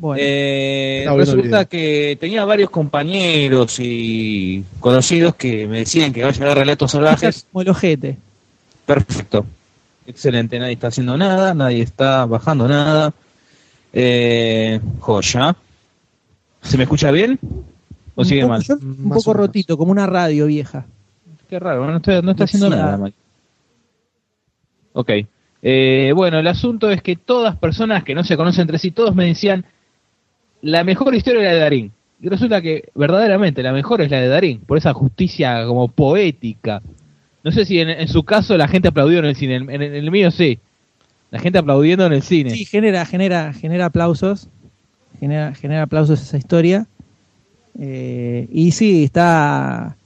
Bueno, 0.00 0.18
Eh, 0.24 1.04
Resulta 1.14 1.66
que 1.66 2.16
tenía 2.18 2.44
varios 2.46 2.70
compañeros 2.70 3.76
y 3.80 4.64
conocidos 4.80 5.34
que 5.34 5.66
me 5.68 5.80
decían 5.80 6.10
que 6.14 6.24
vayan 6.24 6.42
a 6.44 6.46
ver 6.48 6.58
relatos 6.58 6.90
salvajes. 6.92 7.46
como 7.52 7.60
el 7.62 7.68
ojete. 7.68 8.16
Perfecto. 8.86 9.44
Excelente. 10.06 10.58
Nadie 10.58 10.72
está 10.72 10.86
haciendo 10.88 11.18
nada, 11.18 11.52
nadie 11.52 11.82
está 11.82 12.24
bajando 12.24 12.66
nada. 12.66 13.12
Eh, 13.92 14.80
joya. 15.00 15.54
¿Se 16.62 16.78
me 16.78 16.84
escucha 16.84 17.10
bien? 17.10 17.38
¿O 18.14 18.22
Un 18.22 18.24
sigue 18.24 18.40
poco- 18.40 18.48
mal? 18.52 18.62
yo- 18.62 18.74
un 18.76 19.10
poco 19.10 19.34
rotito, 19.34 19.76
como 19.76 19.92
una 19.92 20.06
radio 20.06 20.46
vieja. 20.46 20.86
Qué 21.48 21.58
raro, 21.58 21.86
no 21.86 21.98
está, 21.98 22.22
no 22.22 22.30
está 22.30 22.44
haciendo 22.44 22.70
nada 22.70 22.96
mal. 22.96 23.12
Ok. 24.94 25.10
Eh, 25.62 26.12
bueno, 26.14 26.38
el 26.38 26.46
asunto 26.46 26.90
es 26.90 27.02
que 27.02 27.16
todas 27.16 27.56
personas 27.56 28.02
que 28.02 28.14
no 28.14 28.24
se 28.24 28.36
conocen 28.38 28.62
entre 28.62 28.78
sí, 28.78 28.92
todos 28.92 29.14
me 29.14 29.26
decían, 29.26 29.64
la 30.62 30.84
mejor 30.84 31.14
historia 31.14 31.40
es 31.40 31.46
la 31.46 31.52
de 31.54 31.60
Darín. 31.60 31.92
Y 32.22 32.28
resulta 32.28 32.60
que 32.60 32.90
verdaderamente 32.94 33.62
la 33.62 33.72
mejor 33.72 34.02
es 34.02 34.10
la 34.10 34.20
de 34.20 34.28
Darín, 34.28 34.60
por 34.60 34.76
esa 34.76 34.92
justicia 34.92 35.64
como 35.66 35.88
poética. 35.88 36.82
No 37.42 37.50
sé 37.50 37.64
si 37.64 37.80
en, 37.80 38.06
su 38.08 38.22
caso 38.24 38.56
la 38.58 38.68
gente 38.68 38.88
aplaudió 38.88 39.18
en 39.20 39.24
el 39.24 39.36
cine, 39.36 39.56
en, 39.56 39.70
el 39.82 40.10
mío 40.10 40.30
sí. 40.30 40.58
La 41.30 41.38
gente 41.38 41.58
aplaudiendo 41.58 42.04
en 42.06 42.12
el 42.12 42.22
cine. 42.22 42.50
Sí, 42.50 42.64
genera, 42.64 43.06
genera, 43.06 43.52
genera 43.52 43.86
aplausos. 43.86 44.48
Genera, 45.18 45.54
genera 45.54 45.82
aplausos 45.82 46.20
esa 46.20 46.36
historia. 46.36 46.86
Eh, 47.78 48.48
y 48.52 48.72
sí, 48.72 49.04
está. 49.04 49.96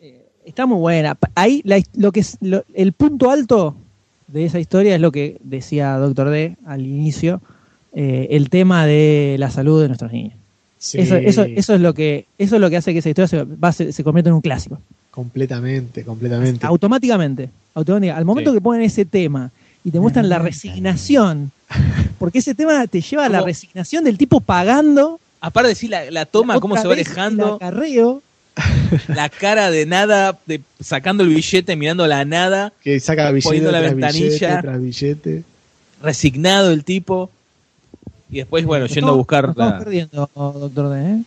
eh, 0.00 0.26
Está 0.44 0.66
muy 0.66 0.78
buena. 0.78 1.16
Ahí 1.34 1.62
la 1.64 1.80
lo 1.96 2.12
que 2.12 2.20
es, 2.20 2.36
lo- 2.40 2.64
el 2.74 2.92
punto 2.92 3.30
alto 3.30 3.74
de 4.28 4.44
esa 4.44 4.60
historia 4.60 4.94
es 4.94 5.00
lo 5.00 5.10
que 5.10 5.38
decía 5.42 5.96
Doctor 5.96 6.28
D 6.30 6.56
al 6.66 6.86
inicio. 6.86 7.40
Eh, 7.94 8.28
el 8.30 8.50
tema 8.50 8.86
de 8.86 9.36
la 9.38 9.50
salud 9.50 9.80
de 9.82 9.88
nuestros 9.88 10.12
niños. 10.12 10.34
Sí, 10.78 10.98
Eso, 11.00 11.16
eso, 11.16 11.42
eso 11.44 11.74
es 11.74 11.80
lo 11.80 11.92
que, 11.92 12.26
eso 12.38 12.54
es 12.54 12.60
lo 12.60 12.70
que 12.70 12.76
hace 12.76 12.92
que 12.92 13.00
esa 13.00 13.08
historia 13.08 13.26
se, 13.28 13.42
va, 13.44 13.72
se 13.72 14.04
convierta 14.04 14.30
en 14.30 14.34
un 14.34 14.40
clásico. 14.40 14.80
Completamente, 15.10 16.04
completamente. 16.04 16.64
Automáticamente, 16.64 17.50
automáticamente. 17.74 18.16
Al 18.18 18.24
momento 18.24 18.50
Sí. 18.50 18.56
que 18.56 18.60
ponen 18.60 18.82
ese 18.82 19.04
tema 19.04 19.50
y 19.82 19.90
te 19.90 19.98
muestran 19.98 20.28
la 20.28 20.38
resignación, 20.38 21.50
porque 22.18 22.38
ese 22.38 22.54
tema 22.54 22.86
te 22.86 23.00
lleva 23.00 23.26
a 23.26 23.28
la 23.28 23.40
resignación 23.40 24.04
del 24.04 24.16
tipo 24.18 24.40
pagando. 24.40 25.18
Aparte 25.40 25.68
de 25.68 25.74
decir 25.74 25.90
la, 25.90 26.10
la 26.10 26.24
toma, 26.26 26.60
cómo 26.60 26.76
se 26.76 26.86
va 26.86 26.94
el 26.94 27.00
alejando, 27.00 27.54
acarreo. 27.54 28.22
la 29.08 29.28
cara 29.28 29.70
de 29.70 29.86
nada, 29.86 30.38
de, 30.46 30.60
sacando 30.80 31.22
el 31.24 31.28
billete, 31.30 31.74
mirando 31.76 32.06
la 32.06 32.24
nada, 32.24 32.72
Que 32.82 32.98
saca 33.00 33.30
billete 33.30 33.48
Poniendo 33.48 33.70
la 33.72 33.80
tras 33.80 33.92
ventanilla. 33.94 34.28
billete 34.28 34.62
tras 34.62 34.80
billete. 34.80 35.44
resignado 36.02 36.70
el 36.72 36.84
tipo. 36.84 37.30
Y 38.30 38.36
después, 38.38 38.64
bueno, 38.66 38.84
Nos 38.84 38.94
yendo 38.94 39.08
a 39.08 39.10
estamos- 39.10 39.16
buscar 39.18 39.44
nos 39.46 39.50
estamos 39.52 39.72
la... 39.72 39.78
perdiendo, 39.78 40.30
doctor 40.34 40.88
D. 40.90 41.10
¿eh? 41.10 41.22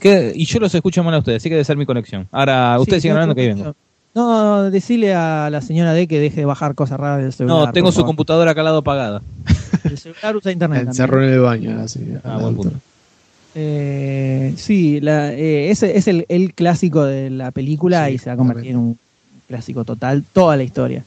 ¿Qué? 0.00 0.32
Y 0.34 0.46
yo 0.46 0.58
los 0.58 0.74
escucho 0.74 1.04
mal 1.04 1.14
a 1.14 1.18
ustedes, 1.18 1.42
así 1.42 1.48
que 1.48 1.54
debe 1.54 1.64
ser 1.64 1.76
mi 1.76 1.86
conexión. 1.86 2.26
Ahora, 2.32 2.78
ustedes 2.80 3.02
Sí, 3.02 3.08
sigan 3.08 3.16
hablando 3.18 3.34
que 3.34 3.42
ahí 3.42 3.48
vengo. 3.48 3.74
No, 4.14 4.70
decirle 4.70 5.14
a 5.14 5.48
la 5.50 5.60
señora 5.62 5.92
D 5.94 6.06
que 6.06 6.18
deje 6.20 6.36
de 6.36 6.44
bajar 6.44 6.74
cosas 6.74 6.98
raras 7.00 7.22
del 7.22 7.32
celular. 7.32 7.66
No, 7.68 7.72
tengo 7.72 7.90
su 7.92 7.96
favor. 8.00 8.08
computadora 8.08 8.50
acá 8.50 8.60
al 8.60 8.64
lado 8.66 8.78
apagada. 8.78 9.22
El 9.84 9.96
celular 9.98 10.36
usa 10.36 10.52
internet. 10.52 10.78
también. 10.80 10.88
Encerró 10.90 11.22
en 11.22 11.32
el 11.32 11.40
baño. 11.40 11.80
Así, 11.80 12.00
Ah, 12.24 12.36
buen 12.38 12.54
punto. 12.56 12.76
Eh, 13.54 14.54
sí, 14.56 15.00
la, 15.00 15.32
eh, 15.32 15.70
ese 15.70 15.96
es 15.96 16.08
el, 16.08 16.24
el 16.28 16.54
clásico 16.54 17.04
de 17.04 17.28
la 17.30 17.50
película 17.50 18.06
Sí, 18.08 18.14
y 18.14 18.18
se 18.18 18.30
va 18.30 18.34
a 18.34 18.36
convertir 18.36 18.70
en 18.70 18.76
un 18.78 18.98
clásico 19.48 19.84
total 19.84 20.24
toda 20.32 20.56
la 20.56 20.62
historia. 20.62 21.04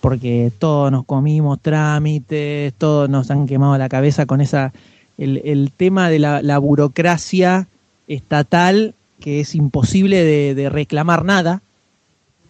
Porque 0.00 0.50
todos 0.58 0.90
nos 0.90 1.04
comimos 1.04 1.60
trámites, 1.60 2.72
todos 2.74 3.08
nos 3.08 3.30
han 3.30 3.46
quemado 3.46 3.76
la 3.76 3.88
cabeza 3.88 4.26
con 4.26 4.40
esa 4.40 4.72
el, 5.18 5.42
el 5.44 5.70
tema 5.76 6.08
de 6.08 6.18
la, 6.18 6.40
la 6.42 6.58
burocracia 6.58 7.66
estatal 8.08 8.94
que 9.20 9.40
es 9.40 9.54
imposible 9.54 10.24
de, 10.24 10.54
de 10.54 10.70
reclamar 10.70 11.24
nada, 11.24 11.60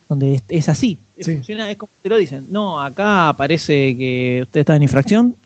donde 0.08 0.36
es, 0.36 0.42
es 0.48 0.68
así. 0.68 0.98
Sí. 1.18 1.34
Funciona, 1.34 1.70
es 1.70 1.76
como 1.76 1.90
te 2.00 2.08
lo 2.08 2.16
dicen. 2.16 2.46
No, 2.50 2.80
acá 2.80 3.34
parece 3.36 3.96
que 3.96 4.40
usted 4.42 4.60
está 4.60 4.76
en 4.76 4.84
infracción, 4.84 5.36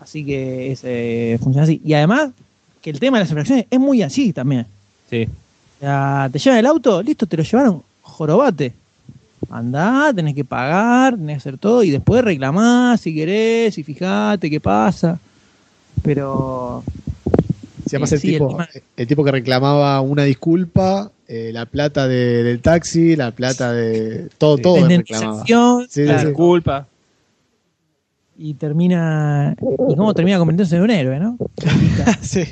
así 0.00 0.24
que 0.24 0.72
es, 0.72 0.80
eh, 0.84 1.38
funciona 1.40 1.64
así. 1.64 1.80
Y 1.84 1.94
además, 1.94 2.30
que 2.82 2.90
el 2.90 2.98
tema 2.98 3.18
de 3.18 3.24
las 3.24 3.30
infracciones 3.30 3.66
es 3.70 3.80
muy 3.80 4.02
así 4.02 4.32
también. 4.32 4.66
Sí. 5.08 5.28
O 5.78 5.80
sea, 5.80 6.28
te 6.30 6.38
llevan 6.38 6.58
el 6.58 6.66
auto, 6.66 7.02
listo, 7.02 7.26
te 7.26 7.36
lo 7.36 7.44
llevaron, 7.44 7.82
jorobate. 8.02 8.72
Andá, 9.50 10.12
tenés 10.14 10.34
que 10.34 10.44
pagar, 10.44 11.16
tenés 11.16 11.36
que 11.36 11.48
hacer 11.48 11.58
todo 11.58 11.82
y 11.82 11.90
después 11.90 12.24
reclamás 12.24 13.00
si 13.00 13.14
querés 13.14 13.76
y 13.78 13.82
fijate 13.82 14.48
qué 14.50 14.60
pasa. 14.60 15.18
Pero 16.02 16.82
Si 17.86 17.96
además 17.96 18.10
Sí, 18.10 18.14
el, 18.14 18.20
sí, 18.20 18.28
el 18.28 18.32
tipo, 18.34 18.48
tema- 18.48 18.68
el 18.96 19.06
tipo 19.06 19.24
que 19.24 19.30
reclamaba 19.32 20.00
una 20.00 20.22
disculpa, 20.24 21.10
eh, 21.28 21.50
la 21.52 21.66
plata 21.66 22.06
de- 22.08 22.42
del 22.42 22.60
taxi, 22.60 23.16
la 23.16 23.30
plata 23.32 23.72
de. 23.72 24.28
Todo, 24.38 24.56
todo 24.58 24.76
la 24.80 24.88
reclamaba. 24.88 25.26
indemnización, 25.26 25.82
Sí, 25.88 26.02
sí, 26.02 26.04
la 26.04 26.20
sí. 26.20 26.26
Disculpa. 26.26 26.86
y 28.38 28.54
termina. 28.54 29.54
¿Y 29.60 29.94
cómo 29.96 30.14
termina 30.14 30.38
convirtiéndose 30.38 30.76
en 30.76 30.82
un 30.82 30.90
héroe, 30.90 31.20
no? 31.20 31.36
Sí. 32.22 32.44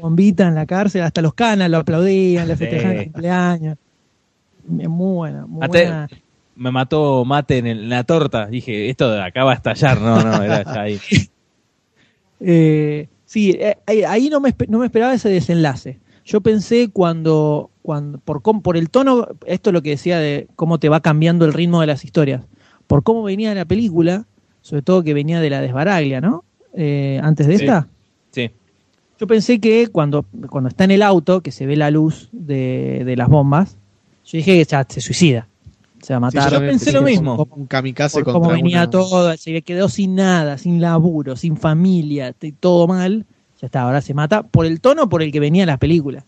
Bombita 0.00 0.46
en 0.48 0.54
la 0.54 0.64
cárcel, 0.64 1.02
hasta 1.02 1.20
los 1.22 1.34
canas 1.34 1.68
lo 1.68 1.78
aplaudían, 1.78 2.46
le 2.48 2.54
Sí. 2.54 2.58
festejaban 2.60 2.96
el 2.96 3.04
cumpleaños. 3.12 3.78
Es 4.78 4.88
muy 4.88 5.14
buena, 5.14 5.46
muy 5.46 5.66
buena. 5.66 6.08
Me 6.54 6.70
mató 6.70 7.24
mate 7.24 7.58
en, 7.58 7.66
el- 7.66 7.78
en 7.84 7.88
la 7.88 8.04
torta. 8.04 8.46
Dije, 8.46 8.90
esto 8.90 9.10
de 9.10 9.22
acá 9.22 9.44
va 9.44 9.52
a 9.52 9.54
estallar. 9.54 10.00
No, 10.00 10.22
no, 10.22 10.42
era 10.42 10.62
ya 10.64 10.80
ahí. 10.82 10.98
Eh, 12.40 13.08
sí, 13.24 13.56
eh, 13.58 13.76
ahí, 14.06 14.28
no, 14.28 14.40
me, 14.40 14.54
no 14.68 14.78
me 14.80 14.86
esperaba 14.86 15.14
ese 15.14 15.28
desenlace. 15.28 16.00
Yo 16.24 16.40
pensé 16.40 16.90
cuando, 16.90 17.70
cuando 17.82 18.18
por, 18.18 18.42
por 18.62 18.76
el 18.76 18.90
tono, 18.90 19.28
esto 19.46 19.70
es 19.70 19.74
lo 19.74 19.82
que 19.82 19.90
decía 19.90 20.18
de 20.18 20.48
cómo 20.56 20.78
te 20.78 20.88
va 20.88 21.00
cambiando 21.00 21.44
el 21.44 21.52
ritmo 21.52 21.80
de 21.80 21.86
las 21.86 22.04
historias, 22.04 22.44
por 22.86 23.02
cómo 23.02 23.22
venía 23.22 23.54
la 23.54 23.64
película, 23.64 24.26
sobre 24.60 24.82
todo 24.82 25.02
que 25.02 25.14
venía 25.14 25.40
de 25.40 25.50
la 25.50 25.60
desbaraglia, 25.60 26.20
¿no? 26.20 26.44
Eh, 26.74 27.20
antes 27.22 27.46
de 27.46 27.58
Sí. 27.58 27.64
esta. 27.64 27.88
Sí. 28.30 28.50
Yo 29.18 29.26
pensé 29.26 29.60
que 29.60 29.86
cuando, 29.88 30.24
cuando 30.50 30.68
está 30.68 30.84
en 30.84 30.92
el 30.92 31.02
auto, 31.02 31.42
que 31.42 31.52
se 31.52 31.66
ve 31.66 31.76
la 31.76 31.90
luz 31.90 32.28
de, 32.32 33.02
de 33.04 33.16
las 33.16 33.28
bombas, 33.28 33.78
yo 34.26 34.38
dije 34.38 34.58
que 34.58 34.64
ya 34.64 34.86
se 34.88 35.00
suicida. 35.00 35.46
Se 36.02 36.14
va 36.16 36.26
a 36.26 36.30
Sí, 36.30 36.36
matar. 36.36 36.52
yo 36.52 36.58
pensé 36.60 36.90
lo 36.92 37.02
mismo. 37.02 37.36
como 37.36 37.54
Un 37.54 37.66
kamikaze 37.66 38.14
por 38.18 38.24
contra 38.24 38.40
cómo 38.40 38.52
venía 38.52 38.78
una- 38.82 38.90
todo, 38.90 39.36
se 39.36 39.62
quedó 39.62 39.88
sin 39.88 40.14
nada, 40.16 40.58
sin 40.58 40.80
laburo, 40.80 41.36
sin 41.36 41.56
familia, 41.56 42.34
todo 42.58 42.86
mal. 42.88 43.24
Ya 43.60 43.66
está, 43.66 43.82
ahora 43.82 44.00
se 44.00 44.12
mata 44.12 44.42
por 44.42 44.66
el 44.66 44.80
tono 44.80 45.08
por 45.08 45.22
el 45.22 45.30
que 45.30 45.38
venía 45.40 45.64
la 45.66 45.76
película. 45.76 46.24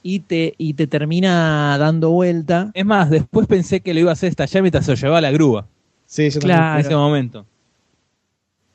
y 0.00 0.20
te, 0.20 0.54
y 0.56 0.74
te 0.74 0.86
termina 0.86 1.76
dando 1.76 2.10
vuelta. 2.10 2.70
Es 2.72 2.86
más, 2.86 3.10
después 3.10 3.46
pensé 3.48 3.80
que 3.80 3.92
lo 3.92 4.00
iba 4.00 4.10
a 4.10 4.12
hacer 4.12 4.30
estallar 4.30 4.62
mientras 4.62 4.84
se 4.86 4.92
lo 4.92 4.96
llevaba 4.96 5.18
a 5.18 5.20
la 5.20 5.32
grúa. 5.32 5.66
Sí, 6.06 6.30
yo 6.30 6.38
Claro. 6.40 6.78
En 6.80 6.86
ese 6.86 6.94
momento. 6.94 7.44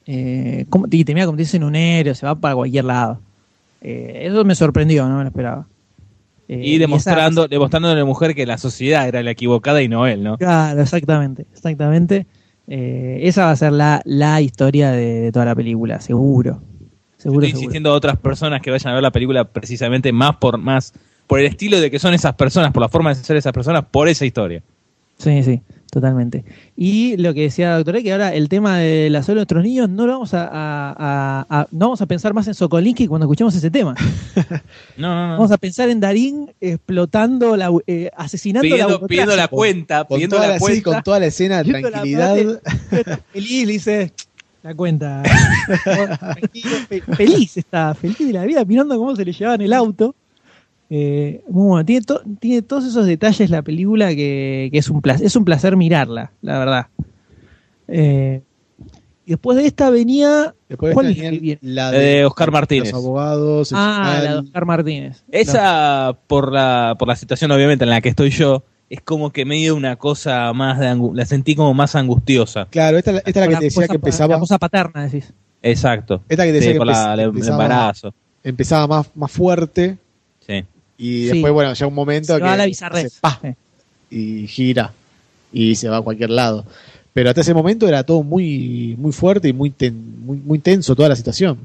Eh, 0.06 0.66
como, 0.70 0.86
y 0.92 1.04
termina 1.06 1.26
convertirse 1.26 1.58
en 1.58 1.64
un 1.64 1.76
héroe, 1.76 2.14
se 2.14 2.26
va 2.26 2.36
para 2.36 2.56
cualquier 2.56 2.84
lado. 2.86 3.20
Eh, 3.82 4.24
eso 4.30 4.44
me 4.44 4.54
sorprendió, 4.54 5.08
no 5.08 5.16
me 5.18 5.24
lo 5.24 5.30
esperaba. 5.30 5.66
Eh, 6.50 6.60
y 6.62 6.78
demostrando, 6.78 7.48
demostrando 7.48 7.90
a 7.90 7.96
la 7.96 8.06
mujer 8.06 8.36
que 8.36 8.46
la 8.46 8.58
sociedad 8.58 9.08
era 9.08 9.24
la 9.24 9.32
equivocada 9.32 9.82
y 9.82 9.88
no 9.88 10.06
él, 10.08 10.24
¿no? 10.24 10.38
Claro, 10.38 10.82
exactamente, 10.82 11.46
exactamente. 11.54 12.26
Eh, 12.68 13.20
esa 13.24 13.46
va 13.46 13.52
a 13.52 13.56
ser 13.56 13.72
la, 13.72 14.02
la 14.06 14.42
historia 14.42 14.92
de, 14.92 15.22
de 15.22 15.32
toda 15.32 15.46
la 15.46 15.56
película, 15.56 16.00
seguro. 16.02 16.62
Seguro, 17.18 17.46
Estoy 17.46 17.48
seguro. 17.48 17.48
insistiendo 17.48 17.90
a 17.92 17.94
otras 17.94 18.18
personas 18.18 18.62
que 18.62 18.72
vayan 18.72 18.92
a 18.92 18.94
ver 18.96 19.04
la 19.04 19.12
película 19.12 19.46
precisamente 19.46 20.12
más 20.12 20.36
por 20.36 20.58
más 20.58 20.94
por 21.28 21.40
el 21.40 21.46
estilo 21.46 21.80
de 21.80 21.90
que 21.90 21.98
son 22.00 22.14
esas 22.14 22.34
personas, 22.36 22.72
por 22.74 22.82
la 22.82 22.90
forma 22.90 23.10
de 23.14 23.16
ser 23.16 23.38
esas 23.38 23.54
personas, 23.54 23.86
por 23.90 24.10
esa 24.10 24.26
historia. 24.26 24.62
Sí, 25.18 25.42
sí, 25.44 25.62
totalmente. 25.94 26.44
Y 26.76 27.16
lo 27.18 27.34
que 27.34 27.42
decía 27.44 27.70
la 27.70 27.76
doctora, 27.78 28.02
que 28.02 28.12
ahora 28.12 28.34
el 28.34 28.50
tema 28.50 28.80
de 28.80 29.10
la 29.12 29.22
salud 29.22 29.36
de 29.38 29.42
nuestros 29.42 29.64
niños 29.64 29.88
no 29.90 30.08
lo 30.08 30.14
vamos 30.14 30.34
a, 30.34 30.44
a- 30.48 30.96
a- 30.98 31.46
a- 31.50 31.68
no 31.72 31.86
vamos 31.86 32.02
a 32.02 32.06
pensar 32.08 32.34
más 32.34 32.48
en 32.48 32.56
Sokolinsky 32.56 33.06
cuando 33.08 33.26
escuchemos 33.26 33.56
ese 33.56 33.70
tema. 33.72 33.96
No, 34.98 35.14
no, 35.16 35.28
no. 35.28 35.34
Vamos 35.34 35.52
a 35.52 35.58
pensar 35.58 35.90
en 35.90 36.00
Darín 36.00 36.52
explotando, 36.62 37.56
la, 37.58 37.72
eh, 37.88 38.10
asesinando 38.16 38.64
la 38.68 38.74
Pidiendo, 38.76 38.88
burocracia. 39.00 39.08
pidiendo 39.08 39.36
la 39.36 39.48
cuenta, 39.48 40.04
Con 40.06 40.16
pidiendo 40.16 40.38
la 40.40 40.48
la, 40.48 40.54
sí, 40.56 40.60
cuenta. 40.60 40.84
con 40.92 41.04
toda 41.04 41.20
la 41.20 41.26
escena 41.28 41.64
de 41.64 41.72
la 41.72 41.80
tranquilidad. 41.90 42.36
Feliz, 43.34 43.66
le 43.68 43.74
dice 43.74 44.14
la 44.62 44.76
cuenta. 44.76 45.24
Feliz 47.18 47.58
está, 47.58 47.94
feliz 47.94 48.18
de 48.20 48.34
la 48.34 48.46
vida, 48.46 48.64
mirando 48.66 48.98
cómo 48.98 49.16
se 49.16 49.26
le 49.26 49.32
llevaban 49.34 49.62
el 49.62 49.74
auto. 49.74 50.16
Eh, 50.90 51.42
muy 51.50 51.68
bueno, 51.68 51.86
tiene, 51.86 52.06
to- 52.06 52.22
tiene 52.40 52.62
todos 52.62 52.86
esos 52.86 53.06
detalles 53.06 53.50
la 53.50 53.62
película 53.62 54.10
que, 54.10 54.70
que 54.72 54.78
es, 54.78 54.90
un 54.90 55.02
placer, 55.02 55.26
es 55.26 55.36
un 55.36 55.46
placer 55.46 55.76
mirarla, 55.76 56.32
la 56.42 56.60
verdad. 56.60 56.88
Eh, 57.88 58.42
y 59.26 59.32
después 59.32 59.58
de 59.58 59.66
esta 59.66 59.90
venía. 59.90 60.54
Después 60.68 60.94
¿Cuál 60.94 61.08
esta 61.12 61.30
venía 61.30 61.58
la 61.62 61.92
de 61.92 62.26
Oscar 62.26 62.52
Martínez. 62.52 62.92
Los 62.92 63.02
abogados. 63.04 63.72
el 63.72 63.78
Ah, 63.80 64.04
final. 64.06 64.24
la 64.26 64.32
de 64.34 64.38
Oscar 64.40 64.66
Martínez. 64.66 65.24
Esa, 65.32 66.18
por 66.28 66.52
la, 66.52 66.96
por 67.00 67.08
la 67.08 67.16
situación 67.16 67.52
obviamente 67.52 67.86
en 67.86 67.90
la 67.90 68.02
que 68.02 68.10
estoy 68.10 68.30
yo, 68.32 68.64
es 68.90 69.02
como 69.02 69.32
que 69.32 69.46
medio 69.46 69.76
una 69.76 69.96
cosa 69.96 70.52
más 70.54 70.78
de 70.80 70.88
angu- 70.88 71.16
la 71.16 71.26
sentí 71.26 71.56
como 71.56 71.74
más 71.74 71.96
angustiosa. 71.96 72.68
Claro, 72.70 72.98
esta, 72.98 73.12
esta 73.18 73.30
es 73.30 73.36
la 73.36 73.48
que 73.48 73.54
La 73.54 73.60
te 73.60 73.66
decía 73.66 73.82
cosa 73.84 73.88
que 73.88 73.96
empezaba, 73.96 74.34
La 74.36 74.40
cosa 74.40 74.58
paterna, 74.60 75.06
decís. 75.06 75.34
Exacto. 75.62 76.22
Esta 76.28 76.44
que 76.44 76.52
te 76.52 76.60
Sí, 76.60 76.66
decía 76.68 76.74
que 76.74 76.78
por 76.80 76.88
la- 76.88 76.94
empe- 76.94 77.14
el- 77.14 77.30
empezaba- 77.30 77.64
embarazo. 77.64 78.14
empezaba 78.44 78.88
más, 78.88 79.10
más 79.16 79.32
fuerte 79.32 79.98
Sí. 80.46 80.66
Y 80.98 81.24
Sí. 81.24 81.30
después, 81.30 81.54
bueno, 81.54 81.74
llega 81.74 81.88
un 81.88 81.94
momento 81.96 82.34
Se 82.34 82.40
que 82.40 82.44
va 82.46 82.54
a 82.54 82.58
la 82.58 82.64
hace 82.64 83.56
y 84.10 84.48
gira 84.48 84.92
y 85.52 85.76
se 85.76 85.90
va 85.90 85.98
a 85.98 86.02
cualquier 86.02 86.30
lado. 86.30 86.66
Pero 87.14 87.30
hasta 87.30 87.42
ese 87.42 87.54
momento 87.54 87.88
era 87.88 88.04
todo 88.04 88.24
muy 88.24 88.96
muy 88.98 89.12
fuerte 89.12 89.48
y 89.50 89.54
muy 89.54 89.70
ten- 89.70 90.26
muy, 90.26 90.38
muy 90.38 90.60
tenso 90.60 90.96
toda 90.96 91.10
la 91.10 91.16
situación. 91.16 91.58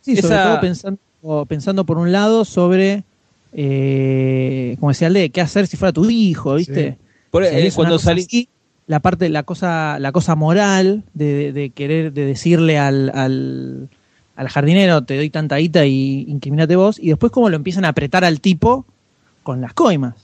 Sí, 0.00 0.16
sobre 0.16 0.34
Esa- 0.34 0.44
todo 0.48 0.60
pensando, 0.60 1.46
pensando 1.48 1.84
por 1.86 1.98
un 1.98 2.12
lado 2.12 2.44
sobre, 2.44 3.04
eh, 3.52 4.76
como 4.80 4.90
decía 4.90 5.08
Alde, 5.08 5.30
qué 5.30 5.40
hacer 5.40 5.66
si 5.66 5.76
fuera 5.76 5.92
tu 5.92 6.08
hijo, 6.10 6.54
¿viste? 6.54 6.96
Por- 7.30 7.44
Si 7.44 7.50
eh, 7.52 7.56
harías 7.56 7.74
una 7.74 7.76
cuando 7.76 7.98
salí, 7.98 8.22
así, 8.22 8.48
la 8.86 9.00
parte, 9.00 9.28
la 9.28 9.42
cosa, 9.42 9.98
la 9.98 10.12
cosa 10.12 10.34
moral 10.34 11.02
de, 11.14 11.34
de- 11.34 11.52
de 11.52 11.70
querer, 11.70 12.12
de 12.12 12.26
decirle 12.26 12.78
al, 12.78 13.10
al, 13.14 13.88
al 14.36 14.48
jardinero, 14.48 15.02
te 15.04 15.16
doy 15.16 15.30
tanta 15.30 15.56
guita 15.56 15.84
y 15.86 16.24
incriminate 16.28 16.76
vos, 16.76 16.98
y 16.98 17.08
después 17.08 17.30
cómo 17.32 17.48
lo 17.50 17.56
empiezan 17.56 17.84
a 17.84 17.88
apretar 17.88 18.24
al 18.24 18.40
tipo 18.40 18.84
con 19.42 19.60
las 19.60 19.72
coimas. 19.74 20.14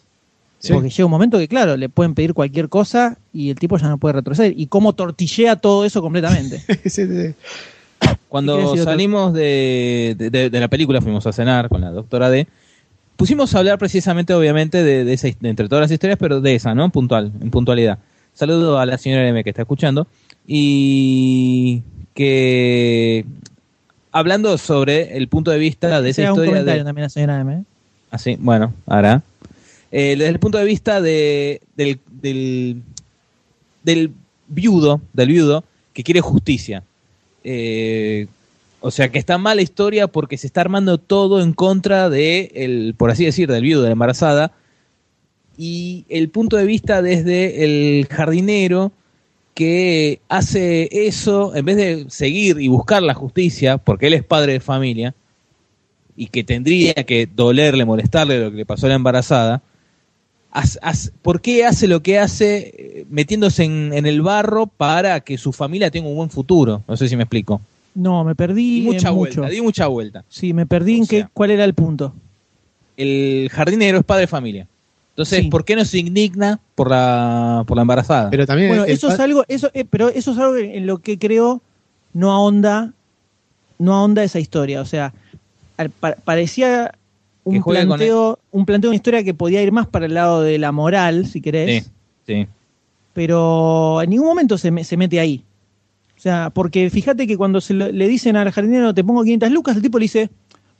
Sí. 0.61 0.73
Porque 0.73 0.91
llega 0.91 1.05
un 1.05 1.11
momento 1.13 1.39
que, 1.39 1.47
claro, 1.47 1.77
le 1.77 1.89
pueden 1.89 2.15
pedir 2.15 2.35
cualquier 2.35 2.69
cosa 2.69 3.17
y 3.33 3.51
el 3.51 3.59
tipo 3.59 3.77
ya 3.79 3.89
no 3.89 3.99
puede 3.99 4.15
retroceder. 4.15 4.55
Y 4.59 4.67
cómo 4.67 4.93
tortillea 4.93 5.55
todo 5.57 5.85
eso 5.85 6.03
completamente. 6.03 6.63
¿Qué 6.83 6.91
quiere 6.91 7.35
Cuando 8.29 8.77
salimos 8.77 9.33
de, 9.35 10.17
de- 10.19 10.31
de- 10.31 10.51
de 10.51 10.61
la 10.61 10.67
película, 10.69 11.01
fuimos 11.01 11.27
a 11.29 11.33
cenar 11.33 11.69
con 11.69 11.81
la 11.81 11.91
doctora 11.93 12.29
D. 12.31 12.49
Pusimos 13.17 13.55
a 13.55 13.59
hablar 13.59 13.79
precisamente, 13.79 14.35
obviamente, 14.35 14.83
de, 14.83 15.05
de 15.05 15.13
esa, 15.13 15.29
de 15.29 15.49
entre 15.49 15.69
todas 15.69 15.83
las 15.83 15.91
historias, 15.93 16.19
pero 16.19 16.41
de 16.41 16.55
esa, 16.57 16.75
¿no? 16.75 16.91
Puntual, 16.91 17.33
en 17.41 17.51
puntualidad. 17.51 17.99
Saludo 18.35 18.79
a 18.81 18.87
la 18.87 18.99
señora 18.99 19.29
M 19.29 19.43
que 19.45 19.51
está 19.51 19.63
escuchando. 19.63 20.07
Y 20.47 21.83
que 22.15 23.25
hablando 24.13 24.57
sobre 24.59 25.17
el 25.17 25.29
punto 25.29 25.51
de 25.51 25.59
vista 25.59 26.01
de 26.01 26.11
esa 26.11 26.23
Sea 26.23 26.33
un 26.33 26.37
historia 26.37 26.53
comentario 26.53 26.83
de, 26.83 26.89
también 26.89 27.03
la 27.03 27.09
señora 27.09 27.41
M. 27.41 27.55
¿eh? 27.55 27.63
Así, 28.11 28.37
bueno, 28.41 28.73
ahora. 28.87 29.23
Eh, 29.91 30.17
desde 30.17 30.29
el 30.29 30.39
punto 30.39 30.59
de 30.59 30.65
vista 30.65 31.01
de, 31.01 31.61
del, 31.77 31.99
del, 32.11 32.83
del 33.83 34.13
viudo, 34.49 35.01
del 35.13 35.29
viudo 35.29 35.65
que 35.93 36.03
quiere 36.03 36.21
justicia. 36.21 36.83
Eh, 37.45 38.27
o 38.81 38.91
sea, 38.91 39.11
que 39.11 39.19
está 39.19 39.39
mal 39.39 39.57
la 39.57 39.63
historia 39.63 40.07
porque 40.07 40.37
se 40.37 40.47
está 40.47 40.61
armando 40.61 40.99
todo 40.99 41.43
en 41.43 41.53
contra 41.53 42.11
de, 42.11 42.53
el, 42.55 42.95
por 42.97 43.11
así 43.11 43.25
decir, 43.25 43.51
del 43.51 43.63
viudo, 43.63 43.83
de 43.83 43.89
la 43.89 43.93
embarazada. 43.93 44.53
Y 45.57 46.05
el 46.09 46.29
punto 46.29 46.57
de 46.57 46.67
vista 46.67 47.03
desde 47.03 47.65
el 47.65 48.07
jardinero 48.07 48.93
que 49.59 50.21
hace 50.29 50.89
eso, 51.09 51.53
en 51.57 51.65
vez 51.65 51.77
de 51.77 52.05
seguir 52.11 52.61
y 52.61 52.69
buscar 52.69 53.03
la 53.03 53.13
justicia, 53.13 53.77
porque 53.77 54.07
él 54.07 54.15
es 54.15 54.23
padre 54.23 54.53
de 54.53 54.61
familia, 54.61 55.17
y 56.15 56.29
que 56.29 56.45
tendría 56.45 56.95
que 56.95 57.27
dolerle, 57.27 57.85
molestarle 57.85 58.39
lo 58.39 58.53
que 58.53 58.59
le 58.59 58.67
pasó 58.67 58.87
a 58.87 58.91
la 58.91 58.95
embarazada, 58.95 59.61
¿por 61.23 61.41
qué 61.41 61.65
hace 61.65 61.89
lo 61.89 62.05
que 62.05 62.21
hace 62.21 62.73
eh, 62.73 63.07
metiéndose 63.11 63.65
en, 63.65 63.93
en 63.93 64.07
el 64.07 64.23
barro 64.23 64.69
para 64.69 65.19
que 65.23 65.37
su 65.37 65.53
familia 65.53 65.91
tenga 65.91 66.09
un 66.09 66.15
buen 66.15 66.31
futuro? 66.31 66.85
No 66.87 66.97
sé 66.97 67.09
si 67.09 67.17
me 67.17 67.25
explico. 67.25 67.61
No, 67.97 68.23
me 68.23 68.37
perdí 68.37 68.83
Di 68.83 68.87
mucha 68.87 69.09
en 69.09 69.17
vuelta, 69.17 69.41
mucho. 69.41 69.53
di 69.53 69.61
mucha 69.61 69.87
vuelta. 69.89 70.25
Sí, 70.29 70.55
me 70.55 70.67
perdí 70.67 70.99
en 70.99 71.07
qué, 71.09 71.27
cuál 71.35 71.51
era 71.51 71.65
el 71.65 71.75
punto. 71.75 72.15
El 72.97 73.49
jardinero 73.51 73.99
es 73.99 74.05
padre 74.05 74.21
de 74.21 74.27
familia. 74.29 74.69
Entonces, 75.19 75.41
Sí. 75.41 75.51
¿por 75.51 75.65
qué 75.65 75.75
no 75.75 75.85
se 75.85 75.99
indigna 75.99 76.61
por 76.77 76.91
la, 76.91 77.65
por 77.67 77.77
la 77.77 77.83
embarazada? 77.83 78.31
Pero 78.31 78.47
también 78.47 78.69
Bueno, 78.69 78.85
eso 78.85 79.09
es 79.11 79.19
algo, 79.19 79.45
eso, 79.49 79.69
eh, 79.75 79.85
pero 79.85 80.11
eso 80.11 80.31
es 80.31 80.39
algo 80.39 80.55
en 80.57 80.87
lo 80.87 80.99
que 80.99 81.19
creo 81.19 81.61
no 82.15 82.31
ahonda, 82.31 82.93
no 83.81 83.95
ahonda 83.97 84.23
esa 84.23 84.39
historia. 84.39 84.81
O 84.81 84.85
sea, 84.85 85.13
al- 85.77 85.91
pa- 85.91 86.15
parecía 86.25 86.93
un 87.43 87.61
planteo, 87.65 88.39
un 88.53 88.65
planteo 88.65 88.91
de 88.91 88.93
una 88.93 88.97
historia 88.97 89.25
que 89.25 89.35
podía 89.35 89.61
ir 89.61 89.73
más 89.73 89.89
para 89.89 90.07
el 90.07 90.15
lado 90.15 90.41
de 90.43 90.57
la 90.57 90.71
moral, 90.71 91.27
si 91.27 91.41
querés, 91.41 91.83
sí, 91.85 91.91
sí. 92.25 92.47
pero 93.13 94.01
en 94.01 94.11
ningún 94.11 94.29
momento 94.29 94.57
se, 94.57 94.71
me- 94.71 94.85
se 94.85 94.97
mete 94.97 95.19
ahí. 95.19 95.43
O 96.17 96.21
sea, 96.21 96.51
porque 96.51 96.91
fíjate 96.91 97.27
que 97.27 97.37
cuando 97.37 97.61
se 97.61 97.75
lo- 97.75 97.91
le 97.91 98.07
dicen 98.07 98.37
al 98.37 98.53
jardinero 98.53 98.95
te 98.95 99.03
pongo 99.03 99.25
500 99.25 99.51
lucas, 99.51 99.75
el 99.77 99.83
tipo 99.83 99.99
le 99.99 100.05
dice, 100.05 100.31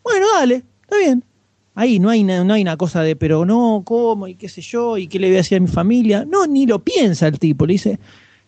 bueno, 0.05 0.27
dale, 0.39 0.63
está 0.83 0.97
bien. 0.99 1.25
Ahí 1.75 1.99
no 2.01 2.11
hay, 2.11 2.25
no 2.25 2.53
hay 2.53 2.63
una 2.63 2.77
cosa 2.77 3.03
de, 3.03 3.15
pero 3.15 3.45
no, 3.45 3.83
¿cómo? 3.85 4.27
Y 4.27 4.35
qué 4.35 4.49
sé 4.49 4.61
yo, 4.61 4.97
y 4.99 5.07
qué 5.07 5.19
le 5.21 5.29
voy 5.29 5.37
a 5.37 5.39
decir 5.39 5.59
a 5.59 5.61
mi 5.61 5.69
familia. 5.69 6.25
No, 6.29 6.47
ni 6.47 6.67
lo 6.67 6.81
piensa 6.81 7.29
el 7.29 7.39
tipo. 7.39 7.67
Le 7.67 7.75
dice, 7.75 7.99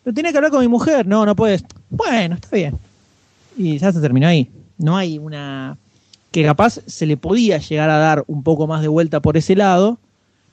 lo 0.05 0.12
tenía 0.12 0.32
que 0.32 0.39
hablar 0.39 0.50
con 0.50 0.60
mi 0.60 0.68
mujer. 0.68 1.07
No, 1.07 1.24
no 1.24 1.36
puedes. 1.36 1.62
Bueno, 1.90 2.34
está 2.34 2.57
bien. 2.57 2.76
Y 3.57 3.78
ya 3.78 3.92
se 3.92 4.00
terminó 4.00 4.26
ahí. 4.26 4.50
No 4.78 4.97
hay 4.97 5.18
una... 5.18 5.76
que 6.32 6.42
capaz 6.42 6.81
se 6.86 7.07
le 7.07 7.16
podía 7.16 7.58
llegar 7.58 7.89
a 7.90 7.99
dar 7.99 8.24
un 8.26 8.42
poco 8.42 8.66
más 8.66 8.82
de 8.82 8.89
vuelta 8.89 9.20
por 9.20 9.36
ese 9.36 9.55
lado, 9.55 9.99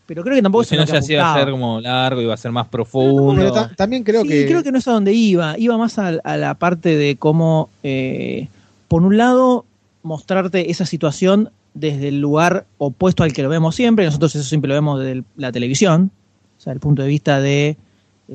pero 0.05 0.23
creo 0.23 0.35
que 0.35 0.41
tampoco 0.41 0.63
si 0.63 0.69
se 0.71 0.75
no 0.77 0.85
ya 0.85 1.01
se 1.01 1.13
iba 1.13 1.33
a 1.33 1.37
ser 1.39 1.49
como 1.51 1.81
largo, 1.81 2.21
iba 2.21 2.33
a 2.33 2.37
ser 2.37 2.51
más 2.51 2.67
profundo. 2.67 3.35
pero 3.35 3.51
ta- 3.53 3.71
también 3.75 4.03
creo 4.03 4.21
Sí, 4.23 4.27
que 4.29 4.45
creo 4.45 4.63
que 4.63 4.71
no 4.71 4.77
es 4.77 4.87
a 4.87 4.91
donde 4.91 5.13
iba. 5.13 5.57
Iba 5.57 5.77
más 5.77 5.97
a, 5.97 6.09
a 6.23 6.37
la 6.37 6.53
parte 6.55 6.95
de 6.95 7.15
cómo, 7.17 7.69
eh, 7.83 8.47
por 8.87 9.01
un 9.03 9.17
lado, 9.17 9.65
mostrarte 10.03 10.69
esa 10.71 10.85
situación 10.85 11.49
desde 11.79 12.09
el 12.09 12.19
lugar 12.19 12.65
opuesto 12.77 13.23
al 13.23 13.33
que 13.33 13.43
lo 13.43 13.49
vemos 13.49 13.75
siempre. 13.75 14.05
Nosotros 14.05 14.35
eso 14.35 14.43
siempre 14.43 14.69
lo 14.69 14.75
vemos 14.75 14.99
desde 14.99 15.23
la 15.35 15.51
televisión. 15.51 16.11
O 16.57 16.61
sea, 16.61 16.73
el 16.73 16.79
punto 16.79 17.03
de 17.03 17.07
vista 17.07 17.39
de 17.39 17.69
eh, 17.69 17.77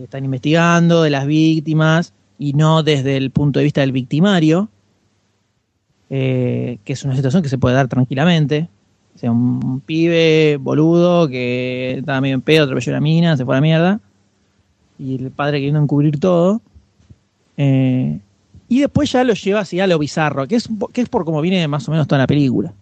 están 0.05 0.25
investigando, 0.25 1.03
de 1.03 1.11
las 1.11 1.27
víctimas, 1.27 2.13
y 2.39 2.53
no 2.55 2.83
desde 2.83 3.17
el 3.17 3.31
punto 3.31 3.59
de 3.59 3.65
vista 3.65 3.81
del 3.81 3.93
victimario, 3.93 4.69
eh, 6.11 6.79
que 6.85 6.93
es 6.93 7.05
una 7.05 7.17
situación 7.17 7.43
que 7.43 7.49
se 7.49 7.59
puede 7.59 7.75
dar 7.75 7.89
tranquilamente. 7.89 8.69
O 9.15 9.19
sea, 9.19 9.31
un 9.31 9.81
pibe 9.81 10.59
boludo 10.61 11.29
que 11.29 11.97
estaba 11.99 12.21
medio 12.21 12.35
en 12.35 12.41
pedo, 12.41 12.65
atropelló 12.65 12.93
una 12.93 13.01
mina, 13.01 13.37
se 13.37 13.45
fue 13.45 13.55
a 13.55 13.59
la 13.59 13.63
mierda 13.63 14.01
y 14.99 15.17
el 15.17 15.31
padre 15.31 15.59
queriendo 15.59 15.81
encubrir 15.81 16.19
todo. 16.19 16.61
Eh, 17.57 18.19
y 18.69 18.81
después 18.81 19.13
ya 19.13 19.25
lo 19.25 19.35
lleva 19.35 19.61
así 19.61 19.81
a 19.81 19.87
lo 19.87 19.99
bizarro, 19.99 20.47
que 20.47 20.57
es, 20.57 20.69
que 20.93 21.03
es 21.03 21.09
por 21.09 21.25
como 21.25 21.41
viene 21.41 21.67
más 21.69 21.87
o 21.89 21.91
menos 21.91 22.07
toda 22.07 22.21
la 22.21 22.27
película. 22.27 22.73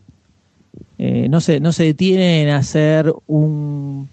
Eh, 1.02 1.28
no, 1.30 1.40
se, 1.40 1.60
no 1.60 1.72
se 1.72 1.94
en 2.42 2.50
hacer 2.50 3.10
un, 3.26 4.06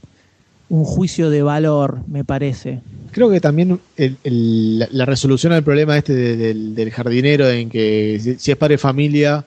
un 0.70 0.84
juicio 0.86 1.30
de 1.30 1.42
valor, 1.42 2.00
me 2.08 2.24
parece. 2.24 2.80
creo 3.12 3.30
que 3.30 3.42
también 3.42 3.82
la, 4.24 5.04
resolución 5.04 5.52
al 5.52 5.64
problema 5.64 5.98
este 5.98 6.14
de- 6.14 6.54
del, 6.74 6.92
jardinero 6.92 7.50
en 7.50 7.70
que 7.70 8.38
si, 8.40 8.52
es 8.52 8.58
padre 8.58 8.76
de 8.76 8.78
familia, 8.78 9.44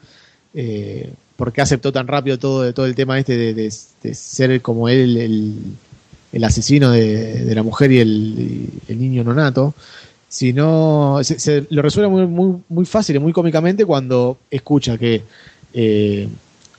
eh, 0.53 1.09
por 1.37 1.51
qué 1.51 1.63
aceptó 1.63 1.91
tan 1.91 2.07
rápido 2.07 2.39
todo, 2.39 2.75
todo 2.75 2.85
el 2.85 2.95
tema 2.95 3.19
este 3.19 3.39
de, 3.39 3.55
de- 3.55 4.15
ser 4.15 4.61
como 4.61 4.91
él 4.91 5.17
el, 5.17 5.55
el 6.35 6.45
asesino 6.45 6.91
de, 6.91 7.55
la 7.55 7.63
mujer 7.63 7.91
y 7.91 8.01
el, 8.01 8.69
el 8.87 9.01
niño 9.01 9.25
nonato, 9.25 9.73
sino 10.29 11.21
se, 11.23 11.67
lo 11.71 11.81
resuelve 11.81 12.11
muy, 12.11 12.27
muy, 12.27 12.61
muy 12.69 12.85
fácil 12.85 13.17
y 13.17 13.19
muy 13.19 13.33
cómicamente 13.33 13.87
cuando 13.87 14.37
escucha 14.51 14.99
que 14.99 15.23
eh, 15.73 16.29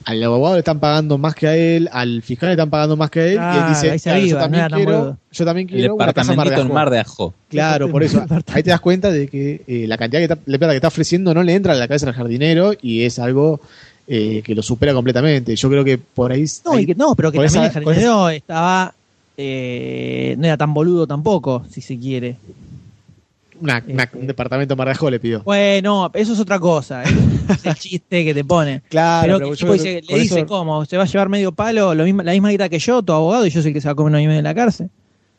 al 0.06 0.24
abogado 0.24 0.54
le 0.56 0.60
están 0.60 0.80
pagando 0.80 1.18
más 1.18 1.36
que 1.36 1.48
a 1.48 1.56
él, 1.56 1.90
al 1.92 2.22
fiscal 2.24 2.50
le 2.50 2.54
están 2.54 2.70
pagando 2.70 2.96
más 2.98 3.10
que 3.12 3.20
a 3.20 3.26
él, 3.28 3.34
y 3.36 3.58
él 3.58 3.64
dice, 3.70 3.92
ahí 3.92 4.00
se 4.00 4.10
"Claro, 4.10 4.26
yo, 4.26 4.36
no 4.36 4.42
también 4.42 4.68
quiero, 4.70 4.92
boludo". 4.98 5.18
yo 5.32 5.46
también 5.46 5.68
El 5.70 5.76
quiero 5.76 5.96
una 5.96 6.14
casa 6.14 6.32
en 6.32 6.38
Mar 6.38 6.48
de 6.48 6.52
departamentito 6.52 6.62
en 6.62 6.66
Ajó". 6.68 6.74
Mar 6.74 6.90
de 6.90 7.00
Ajó. 7.00 7.34
Claro, 7.50 7.92
por 7.92 8.04
eso. 8.04 8.26
Ahí 8.54 8.64
te 8.64 8.70
das 8.72 8.80
cuenta 8.82 9.12
de 9.12 9.28
que 9.28 9.62
eh, 9.68 9.86
la 9.88 9.98
cantidad 9.98 10.20
que 10.20 10.24
está- 10.26 10.40
de 10.46 10.58
plata 10.60 10.72
que 10.74 10.78
está 10.78 10.88
ofreciendo 10.88 11.34
no 11.34 11.44
le 11.44 11.54
entra 11.54 11.74
a 11.74 11.76
la 11.76 11.88
cabeza 11.88 12.08
al 12.08 12.14
jardinero 12.14 12.74
y 12.82 13.04
es 13.04 13.20
algo 13.20 13.60
eh, 14.08 14.42
que 14.44 14.56
lo 14.56 14.62
supera 14.64 14.94
completamente. 14.94 15.56
Yo 15.56 15.70
creo 15.70 15.84
que 15.86 15.98
por 15.98 16.32
ahí. 16.32 16.46
No, 16.66 16.74
ahí- 16.74 16.84
y 16.84 16.86
que, 16.88 16.96
no 16.96 17.16
pero 17.16 17.32
que 17.32 17.38
también 17.38 17.48
esa- 17.50 17.60
el 17.66 17.66
esa- 17.72 17.82
jardinero 17.82 18.30
estaba. 18.30 18.94
eh, 19.38 20.36
no 20.38 20.46
era 20.46 20.58
tan 20.58 20.74
boludo 20.74 21.08
tampoco, 21.08 21.64
si 21.70 21.82
se 21.82 21.98
quiere. 21.98 22.36
Una- 23.62 23.84
una- 23.88 24.10
un 24.14 24.28
departamento 24.28 24.74
en 24.74 24.78
Mar 24.78 24.88
de 24.88 24.92
Ajó 24.94 25.10
le 25.10 25.20
pidió. 25.20 25.42
Bueno, 25.44 26.12
eso 26.14 26.34
es 26.34 26.40
otra 26.40 26.60
cosa. 26.60 27.04
¿eh? 27.04 27.08
es 27.50 27.66
el 27.66 27.76
chiste 27.76 28.26
que 28.26 28.34
te 28.34 28.44
pone. 28.44 28.82
Claro, 28.90 29.38
pero, 29.38 29.52
pero 29.52 29.56
yo 29.56 29.74
dice- 29.74 30.02
le 30.10 30.20
dice, 30.20 30.40
eso- 30.40 30.46
¿cómo? 30.48 30.86
¿Se 30.86 30.98
va 30.98 31.04
a 31.04 31.06
llevar 31.06 31.30
medio 31.30 31.52
palo, 31.52 31.94
lo 31.96 32.04
mismo, 32.04 32.24
la 32.24 32.32
misma 32.34 32.50
guita 32.50 32.68
que 32.70 32.80
yo, 32.80 33.02
tu 33.02 33.14
abogado, 33.14 33.46
y 33.46 33.50
yo 33.50 33.62
soy 33.62 33.70
el 33.70 33.74
que 33.76 33.82
se 33.82 33.88
va 33.88 33.94
a 33.94 33.96
comer 33.96 34.12
un 34.12 34.16
año 34.18 34.32
en 34.32 34.44
la 34.44 34.54
cárcel? 34.56 34.90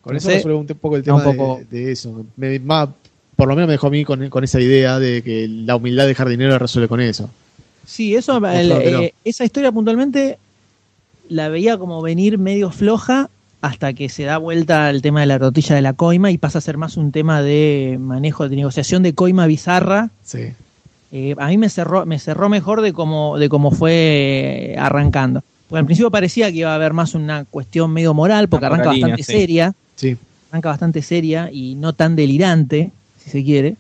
Con 0.01 0.17
eso 0.17 0.29
resuelve 0.31 0.59
un, 0.59 0.67
poco 0.67 0.97
el 0.97 1.03
tema 1.03 1.23
poco- 1.23 1.61
de, 1.71 1.85
de 1.85 1.93
eso. 1.93 2.25
Me- 2.37 2.59
más- 2.59 2.89
por 3.37 3.49
lo 3.49 3.55
menos 3.55 3.69
me 3.69 3.73
dejó 3.73 3.87
a 3.89 3.91
mí 3.91 4.05
con, 4.05 4.29
con 4.31 4.45
esa 4.45 4.61
idea 4.61 4.99
de 4.99 5.23
que 5.23 5.49
la 5.49 5.77
humildad 5.77 6.07
del 6.07 6.15
jardinero 6.15 6.59
resuelve 6.59 6.89
con 6.89 7.01
eso. 7.01 7.31
Sí, 7.87 8.15
eso, 8.15 8.37
el- 8.47 8.73
eh, 8.73 9.15
esa 9.25 9.45
historia 9.45 9.73
puntualmente 9.73 10.39
la 11.29 11.49
veía 11.49 11.79
como 11.79 12.03
venir 12.03 12.39
medio 12.39 12.71
floja 12.71 13.31
hasta 13.63 13.93
que 13.95 14.09
se 14.09 14.25
da 14.25 14.39
vuelta 14.39 14.91
el 14.91 15.03
tema 15.03 15.21
de 15.21 15.27
la 15.27 15.39
tortilla 15.39 15.77
de 15.77 15.83
la 15.83 15.93
coima 15.93 16.33
y 16.33 16.37
pasa 16.37 16.59
a 16.59 16.61
ser 16.61 16.77
más 16.77 16.97
un 16.97 17.13
tema 17.13 17.43
de 17.43 17.97
manejo 17.99 18.49
de 18.49 18.57
negociación 18.57 19.05
de 19.05 19.15
coima 19.15 19.47
bizarra. 19.47 20.11
Sí. 20.25 20.53
Eh, 21.13 21.37
a 21.39 21.47
mí 21.47 21.57
me 21.59 21.69
cerró, 21.69 22.05
me 22.05 22.19
cerró 22.19 22.49
mejor 22.49 22.81
de 22.81 22.93
cómo, 22.93 23.39
de 23.39 23.49
cómo 23.49 23.71
fue 23.71 24.75
arrancando. 24.77 25.45
Porque 25.69 25.79
al 25.79 25.87
principio 25.87 26.11
parecía 26.11 26.51
que 26.51 26.59
iba 26.59 26.73
a 26.73 26.75
haber 26.75 26.93
más 26.93 27.15
una 27.15 27.45
cuestión 27.45 27.93
medio 27.93 28.13
moral, 28.15 28.49
porque 28.49 28.67
arranca 28.67 28.87
moralina, 28.87 29.09
bastante 29.09 29.23
sí. 29.23 29.33
seria. 29.33 29.75
Sí. 29.95 30.17
Arranca 30.51 30.69
bastante 30.71 31.01
seria 31.01 31.49
y 31.53 31.77
no 31.77 31.93
tan 31.93 32.17
delirante, 32.17 32.91
si 33.23 33.31
se 33.31 33.45
quiere. 33.45 33.77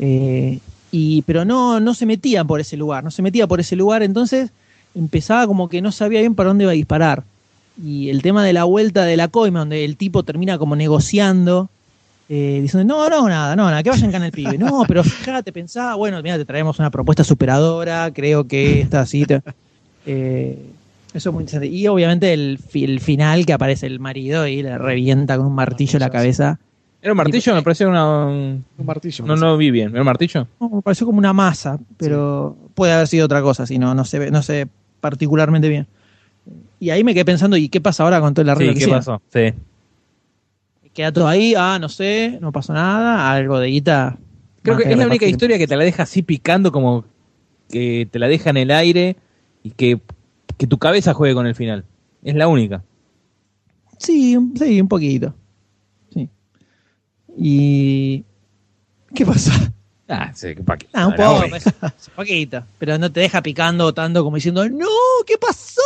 Eh, 0.00 0.58
y, 0.90 1.22
pero 1.22 1.44
no, 1.44 1.78
no 1.78 1.94
se 1.94 2.04
metía 2.04 2.42
por 2.42 2.60
ese 2.60 2.76
lugar, 2.76 3.04
no 3.04 3.12
se 3.12 3.22
metía 3.22 3.46
por 3.46 3.60
ese 3.60 3.76
lugar, 3.76 4.02
entonces 4.02 4.50
empezaba 4.96 5.46
como 5.46 5.68
que 5.68 5.80
no 5.82 5.92
sabía 5.92 6.20
bien 6.20 6.34
para 6.34 6.48
dónde 6.48 6.64
iba 6.64 6.72
a 6.72 6.74
disparar. 6.74 7.22
Y 7.80 8.10
el 8.10 8.22
tema 8.22 8.44
de 8.44 8.52
la 8.52 8.64
vuelta 8.64 9.04
de 9.04 9.16
la 9.16 9.28
coima, 9.28 9.60
donde 9.60 9.84
el 9.84 9.96
tipo 9.96 10.24
termina 10.24 10.58
como 10.58 10.74
negociando, 10.74 11.70
eh, 12.28 12.58
diciendo, 12.60 12.92
no, 12.94 13.08
no, 13.08 13.28
nada, 13.28 13.54
no, 13.54 13.64
nada, 13.70 13.82
que 13.82 13.90
vayan 13.90 14.10
con 14.10 14.22
el 14.24 14.32
pibe. 14.32 14.58
No, 14.58 14.82
pero 14.88 15.04
fíjate, 15.04 15.52
pensaba, 15.52 15.94
bueno, 15.94 16.20
mira, 16.22 16.36
te 16.36 16.44
traemos 16.44 16.78
una 16.80 16.90
propuesta 16.90 17.22
superadora, 17.24 18.10
creo 18.12 18.48
que 18.48 18.80
está 18.80 19.00
así. 19.02 19.24
te- 19.24 19.42
eh, 20.04 20.72
eso 21.12 21.30
es 21.30 21.32
muy 21.32 21.42
interesante. 21.42 21.68
Y 21.68 21.86
obviamente 21.86 22.32
el, 22.32 22.58
fi- 22.58 22.84
el 22.84 23.00
final 23.00 23.46
que 23.46 23.52
aparece 23.52 23.86
el 23.86 24.00
marido 24.00 24.46
y 24.46 24.62
le 24.62 24.76
revienta 24.76 25.36
con 25.36 25.46
un 25.46 25.54
martillo 25.54 25.94
en 25.94 26.00
la 26.00 26.10
cabeza. 26.10 26.60
¿Era 27.00 27.12
un 27.12 27.16
martillo? 27.18 27.54
Me 27.54 27.62
pareció 27.62 27.88
una. 27.88 28.26
Un 28.26 28.64
martillo. 28.78 29.24
No, 29.24 29.36
no 29.36 29.56
vi 29.56 29.70
bien. 29.70 29.90
¿Era 29.90 30.00
un 30.00 30.06
martillo? 30.06 30.48
No, 30.60 30.68
me 30.68 30.82
pareció 30.82 31.06
como 31.06 31.18
una 31.18 31.32
masa, 31.32 31.78
pero 31.96 32.56
puede 32.74 32.92
haber 32.92 33.06
sido 33.06 33.24
otra 33.26 33.40
cosa, 33.40 33.66
si 33.66 33.78
no, 33.78 33.94
no 33.94 34.04
se 34.04 34.18
ve, 34.18 34.30
no 34.32 34.42
sé 34.42 34.66
particularmente 35.00 35.68
bien. 35.68 35.86
Y 36.80 36.90
ahí 36.90 37.02
me 37.04 37.14
quedé 37.14 37.24
pensando, 37.24 37.56
¿y 37.56 37.68
qué 37.68 37.80
pasa 37.80 38.04
ahora 38.04 38.20
con 38.20 38.34
todo 38.34 38.42
el 38.42 38.50
arreglo 38.50 38.72
Sí, 38.74 38.78
que 38.78 38.84
¿qué 38.84 38.90
pasó? 38.90 39.20
Sí. 39.32 39.52
Queda 40.92 41.12
todo 41.12 41.28
ahí, 41.28 41.54
ah, 41.56 41.78
no 41.80 41.88
sé, 41.88 42.38
no 42.40 42.52
pasó 42.52 42.72
nada, 42.72 43.30
algo 43.30 43.58
de 43.58 43.68
guita. 43.68 44.18
Creo 44.62 44.76
que 44.76 44.90
es 44.90 44.98
la 44.98 45.06
única 45.06 45.26
historia 45.26 45.58
que 45.58 45.66
te 45.66 45.76
la 45.76 45.84
deja 45.84 46.02
así 46.02 46.22
picando, 46.22 46.72
como 46.72 47.04
que 47.68 48.08
te 48.10 48.18
la 48.18 48.28
deja 48.28 48.50
en 48.50 48.56
el 48.56 48.70
aire 48.70 49.16
y 49.62 49.70
que, 49.70 50.00
que 50.56 50.66
tu 50.66 50.78
cabeza 50.78 51.14
juegue 51.14 51.34
con 51.34 51.46
el 51.46 51.54
final. 51.54 51.84
Es 52.22 52.34
la 52.34 52.48
única. 52.48 52.82
Sí, 53.98 54.36
sí, 54.56 54.80
un 54.80 54.88
poquito. 54.88 55.34
Sí. 56.12 56.28
Y. 57.36 58.24
¿Qué 59.14 59.24
pasa? 59.24 59.72
Ah, 60.10 60.32
sí, 60.34 60.54
que 60.54 60.62
pa' 60.62 60.76
qué. 60.78 60.86
Ah, 60.94 61.06
un 61.08 61.14
poco, 61.16 61.44
pues, 61.50 61.66
un 61.66 62.14
poquito. 62.16 62.62
Pero 62.78 62.96
no 62.96 63.12
te 63.12 63.20
deja 63.20 63.42
picando 63.42 63.92
tanto 63.92 64.24
como 64.24 64.36
diciendo, 64.36 64.66
¡No! 64.68 64.86
¿Qué 65.26 65.36
pasó 65.38 65.82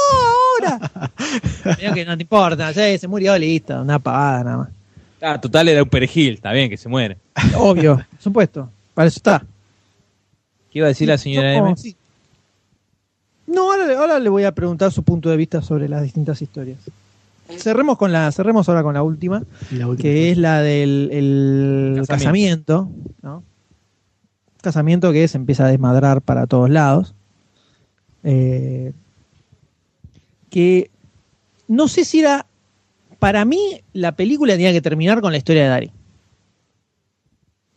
ahora? 0.60 0.90
Que 1.94 2.04
no 2.04 2.16
te 2.16 2.22
importa, 2.22 2.72
sí, 2.72 2.98
se 2.98 3.08
murió, 3.08 3.36
listo, 3.36 3.80
una 3.82 3.98
pavada 3.98 4.44
nada 4.44 4.56
más. 4.58 4.68
Ah, 5.20 5.40
total 5.40 5.68
era 5.68 5.82
un 5.82 5.88
perejil, 5.88 6.34
está 6.34 6.52
bien 6.52 6.70
que 6.70 6.76
se 6.76 6.88
muere. 6.88 7.16
Obvio, 7.56 7.96
por 7.96 8.20
supuesto. 8.20 8.70
Para 8.94 9.08
eso 9.08 9.18
está. 9.18 9.44
¿Qué 10.70 10.78
iba 10.78 10.86
a 10.86 10.88
decir 10.88 11.08
la 11.08 11.18
señora 11.18 11.52
No, 11.58 11.66
M? 11.68 11.76
sí. 11.76 11.96
No, 13.46 13.72
ahora, 13.72 13.86
le- 13.86 13.96
ahora 13.96 14.18
le 14.18 14.28
voy 14.28 14.44
a 14.44 14.52
preguntar 14.52 14.92
su 14.92 15.02
punto 15.02 15.28
de 15.30 15.36
vista 15.36 15.62
sobre 15.62 15.88
las 15.88 16.02
distintas 16.02 16.40
historias. 16.42 16.78
Cerremos 17.58 17.98
con 17.98 18.12
la, 18.12 18.30
cerremos 18.32 18.68
ahora 18.68 18.82
con 18.82 18.94
la 18.94 19.02
última, 19.02 19.42
La 19.72 19.86
última. 19.88 20.02
que 20.02 20.30
es 20.30 20.38
la 20.38 20.60
del 20.62 21.08
el 21.12 22.02
Casamiento. 22.06 22.06
casamiento, 22.06 22.90
¿no? 23.22 23.44
Casamiento 24.62 25.12
que 25.12 25.28
se 25.28 25.36
empieza 25.36 25.66
a 25.66 25.68
desmadrar 25.68 26.22
para 26.22 26.46
todos 26.46 26.70
lados. 26.70 27.14
Eh, 28.24 28.92
que 30.48 30.90
no 31.68 31.88
sé 31.88 32.04
si 32.06 32.20
era. 32.20 32.46
Para 33.18 33.44
mí, 33.44 33.82
la 33.92 34.12
película 34.12 34.54
tenía 34.54 34.72
que 34.72 34.80
terminar 34.80 35.20
con 35.20 35.30
la 35.32 35.38
historia 35.38 35.64
de 35.64 35.68
Dari. 35.68 35.90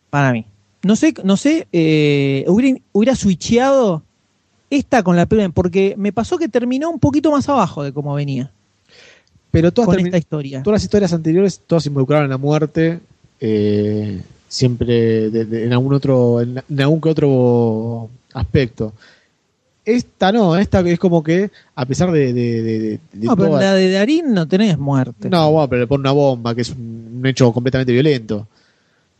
Para 0.10 0.32
mí. 0.32 0.46
No 0.84 0.96
sé, 0.96 1.14
no 1.24 1.36
sé, 1.38 1.68
eh, 1.74 2.46
hubiera, 2.48 2.80
hubiera 2.92 3.16
switcheado 3.16 4.04
esta 4.70 5.04
con 5.04 5.16
la 5.16 5.26
película, 5.26 5.52
porque 5.54 5.96
me 5.98 6.12
pasó 6.14 6.38
que 6.38 6.48
terminó 6.48 6.90
un 6.90 7.00
poquito 7.00 7.32
más 7.32 7.48
abajo 7.50 7.84
de 7.84 7.92
cómo 7.92 8.14
venía 8.14 8.52
Pero 9.52 9.72
todas, 9.72 9.88
con 9.88 9.98
termi- 9.98 10.06
esta 10.06 10.18
historia. 10.18 10.62
todas 10.64 10.76
las 10.78 10.84
historias 10.84 11.12
anteriores, 11.14 11.60
todas 11.66 11.86
involucraron 11.88 12.30
la 12.30 12.38
muerte, 12.38 13.00
eh, 13.40 14.22
siempre 14.48 15.30
de- 15.30 15.46
de- 15.46 15.66
en 15.66 15.74
algún 15.74 15.94
otro, 15.94 16.42
en, 16.42 16.62
en 16.70 16.82
algún 16.82 17.02
que 17.02 17.10
otro 17.10 18.10
aspecto. 18.34 18.94
Esta 19.84 20.32
no, 20.32 20.58
esta 20.58 20.80
es 20.82 20.98
como 20.98 21.22
que, 21.22 21.52
a 21.76 21.86
pesar 21.86 22.12
de, 22.12 22.34
de, 22.34 22.62
de- 22.64 22.80
de- 22.80 23.00
de 23.14 23.26
No, 23.28 23.36
pero 23.38 23.60
la 23.60 23.74
de 23.76 23.92
Darín 23.92 24.34
no 24.34 24.48
tenés 24.48 24.78
muerte. 24.80 25.30
No, 25.30 25.52
bueno, 25.52 25.70
pero 25.70 25.82
le 25.82 25.88
pone 25.88 26.02
una 26.02 26.12
bomba, 26.12 26.56
que 26.56 26.62
es 26.62 26.72
un, 26.72 27.18
un 27.20 27.26
hecho 27.28 27.52
completamente 27.52 27.92
violento. 27.94 28.48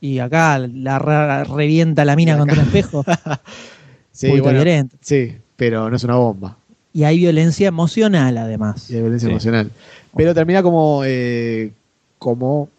Y 0.02 0.18
acá 0.20 0.58
la 0.60 1.44
revienta 1.44 2.04
la 2.04 2.16
mina 2.16 2.38
contra 2.38 2.56
el 2.62 2.68
espejo. 2.68 3.04
Sí, 4.12 4.30
bueno, 4.30 4.52
violento. 4.52 4.96
sí, 5.02 5.34
pero 5.58 5.90
no 5.90 5.96
es 5.98 6.04
una 6.06 6.16
bomba. 6.16 6.58
Y 6.94 7.04
hay 7.04 7.18
violencia 7.18 7.68
emocional 7.68 8.38
además. 8.38 8.90
Y 8.90 8.96
hay 8.96 9.02
violencia 9.02 9.28
Sí. 9.28 9.32
emocional. 9.32 9.72
Pero 10.16 10.34
termina 10.34 10.64
como, 10.64 11.02
eh, 11.04 11.72
como 12.18 12.70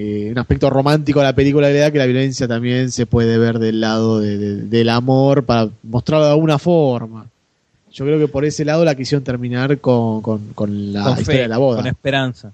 eh, 0.00 0.28
un 0.30 0.38
aspecto 0.38 0.70
romántico 0.70 1.18
de 1.18 1.26
la 1.26 1.32
película, 1.34 1.66
la 1.66 1.72
idea 1.74 1.90
que 1.90 1.98
la 1.98 2.06
violencia 2.06 2.46
también 2.46 2.92
se 2.92 3.04
puede 3.04 3.36
ver 3.36 3.58
del 3.58 3.80
lado 3.80 4.20
de- 4.20 4.38
de- 4.38 4.56
del 4.62 4.88
amor 4.90 5.42
para 5.44 5.68
mostrarlo 5.82 6.26
de 6.26 6.32
alguna 6.32 6.58
forma. 6.60 7.26
Yo 7.92 8.04
creo 8.04 8.18
que 8.20 8.28
por 8.28 8.44
ese 8.44 8.64
lado 8.64 8.84
la 8.84 8.94
quisieron 8.94 9.24
terminar 9.24 9.78
con, 9.80 10.22
con- 10.22 10.52
con 10.54 10.92
la 10.92 11.02
con 11.02 11.12
historia 11.18 11.36
fe, 11.38 11.42
de 11.42 11.48
la 11.48 11.58
boda. 11.58 11.78
con 11.78 11.86
esperanza. 11.88 12.52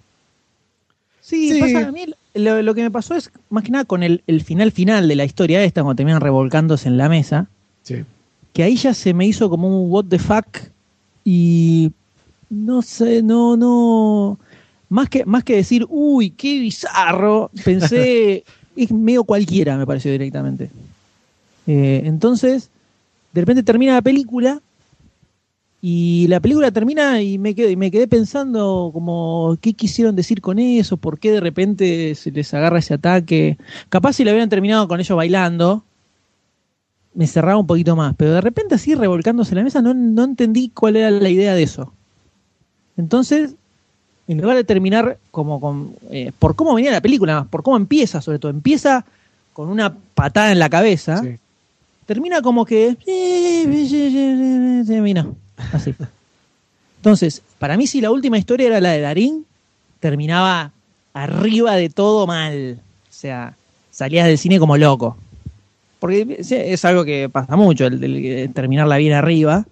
Sí, 1.20 1.52
Sí. 1.52 1.60
pasa 1.60 1.89
a 1.89 1.92
mí 1.92 2.05
lo, 2.34 2.62
lo 2.62 2.74
que 2.74 2.82
me 2.82 2.90
pasó 2.90 3.14
es 3.14 3.31
más 3.50 3.62
que 3.64 3.70
nada 3.70 3.84
con 3.84 4.02
el, 4.02 4.23
el 4.26 4.42
final 4.42 4.73
final 4.73 5.06
de 5.08 5.14
la 5.16 5.24
historia 5.24 5.62
esta, 5.64 5.82
cuando 5.82 5.97
terminan 5.97 6.20
revolcándose 6.20 6.89
en 6.89 6.97
la 6.97 7.08
mesa, 7.08 7.47
Sí. 7.82 7.97
que 8.55 8.62
ahí 8.62 8.76
ya 8.76 8.94
se 8.94 9.12
me 9.14 9.26
hizo 9.26 9.50
como 9.50 9.68
un 9.68 9.90
what 9.90 10.05
the 10.08 10.18
fuck 10.18 10.47
y 11.24 11.90
no 12.50 12.82
sé, 12.82 13.23
no, 13.23 13.56
no, 13.56 14.39
más 14.94 15.08
que, 15.08 15.24
más 15.24 15.42
que 15.42 15.56
decir, 15.56 15.84
uy, 15.89 16.31
qué 16.31 16.60
bizarro, 16.60 17.50
pensé, 17.64 18.44
es 18.76 18.92
medio 18.92 19.24
cualquiera, 19.24 19.76
me 19.76 19.89
pareció 19.89 20.12
directamente. 20.12 20.70
Eh, 21.66 22.02
entonces, 22.05 22.70
de 23.32 23.40
repente 23.40 23.64
termina 23.64 23.94
la 23.94 24.02
película 24.02 24.62
y 25.82 26.28
la 26.28 26.39
película 26.39 26.70
termina 26.70 27.20
y 27.20 27.39
me 27.39 27.56
quedé, 27.56 27.76
me 27.76 27.90
quedé 27.90 28.06
pensando 28.06 28.90
como 28.94 29.58
qué 29.60 29.73
quisieron 29.73 30.14
decir 30.14 30.40
con 30.40 30.60
eso, 30.60 30.97
por 30.97 31.18
qué 31.18 31.32
de 31.32 31.40
repente 31.40 32.14
se 32.14 32.31
les 32.31 32.55
agarra 32.55 32.78
ese 32.78 32.94
ataque. 32.94 33.58
Capaz 33.89 34.12
si 34.12 34.23
la 34.23 34.31
hubieran 34.31 34.48
terminado 34.48 34.86
con 34.86 35.00
ellos 35.00 35.16
bailando, 35.16 35.82
me 37.14 37.26
cerraba 37.26 37.58
un 37.58 37.66
poquito 37.66 37.97
más, 37.97 38.14
pero 38.16 38.32
de 38.32 38.40
repente 38.40 38.76
así 38.76 38.94
revolcándose 38.94 39.50
en 39.50 39.58
la 39.58 39.64
mesa 39.64 39.82
no, 39.82 39.92
no 39.92 40.23
entendí 40.23 40.68
cuál 40.68 40.94
era 40.94 41.10
la 41.10 41.28
idea 41.31 41.56
de 41.56 41.64
eso. 41.64 41.92
Entonces, 42.97 43.56
en 44.28 44.40
lugar 44.40 44.56
de 44.56 44.64
terminar 44.64 45.18
como 45.30 45.60
con, 45.60 45.94
eh, 46.10 46.32
por 46.38 46.54
cómo 46.56 46.74
venía 46.74 46.90
la 46.92 47.00
película, 47.00 47.46
por 47.50 47.62
cómo 47.62 47.76
empieza 47.76 48.20
sobre 48.20 48.38
todo, 48.38 48.50
empieza 48.50 49.04
con 49.52 49.68
una 49.68 49.94
patada 50.14 50.50
en 50.52 50.58
la 50.58 50.68
cabeza, 50.70 51.22
termina 52.06 52.42
como 52.42 52.64
que 52.64 52.96
termina. 54.86 55.26
Así. 55.72 55.94
Entonces, 56.96 57.42
para 57.58 57.76
mí 57.76 57.86
si 57.86 58.00
la 58.00 58.10
última 58.10 58.38
historia 58.38 58.66
era 58.68 58.80
la 58.80 58.90
de 58.92 59.00
Darín, 59.00 59.44
terminaba 60.00 60.72
arriba 61.12 61.76
de 61.76 61.90
todo 61.90 62.26
mal. 62.26 62.78
O 63.08 63.12
sea, 63.12 63.54
salías 63.90 64.26
del 64.26 64.38
cine 64.38 64.58
como 64.58 64.76
loco. 64.76 65.16
Porque 66.00 66.36
es 66.38 66.84
algo 66.84 67.04
que 67.04 67.28
pasa 67.28 67.56
mucho, 67.56 67.86
el, 67.86 68.02
el- 68.02 68.24
el 68.26 68.52
terminarla 68.52 68.96
bien 68.98 69.12
arriba. 69.14 69.64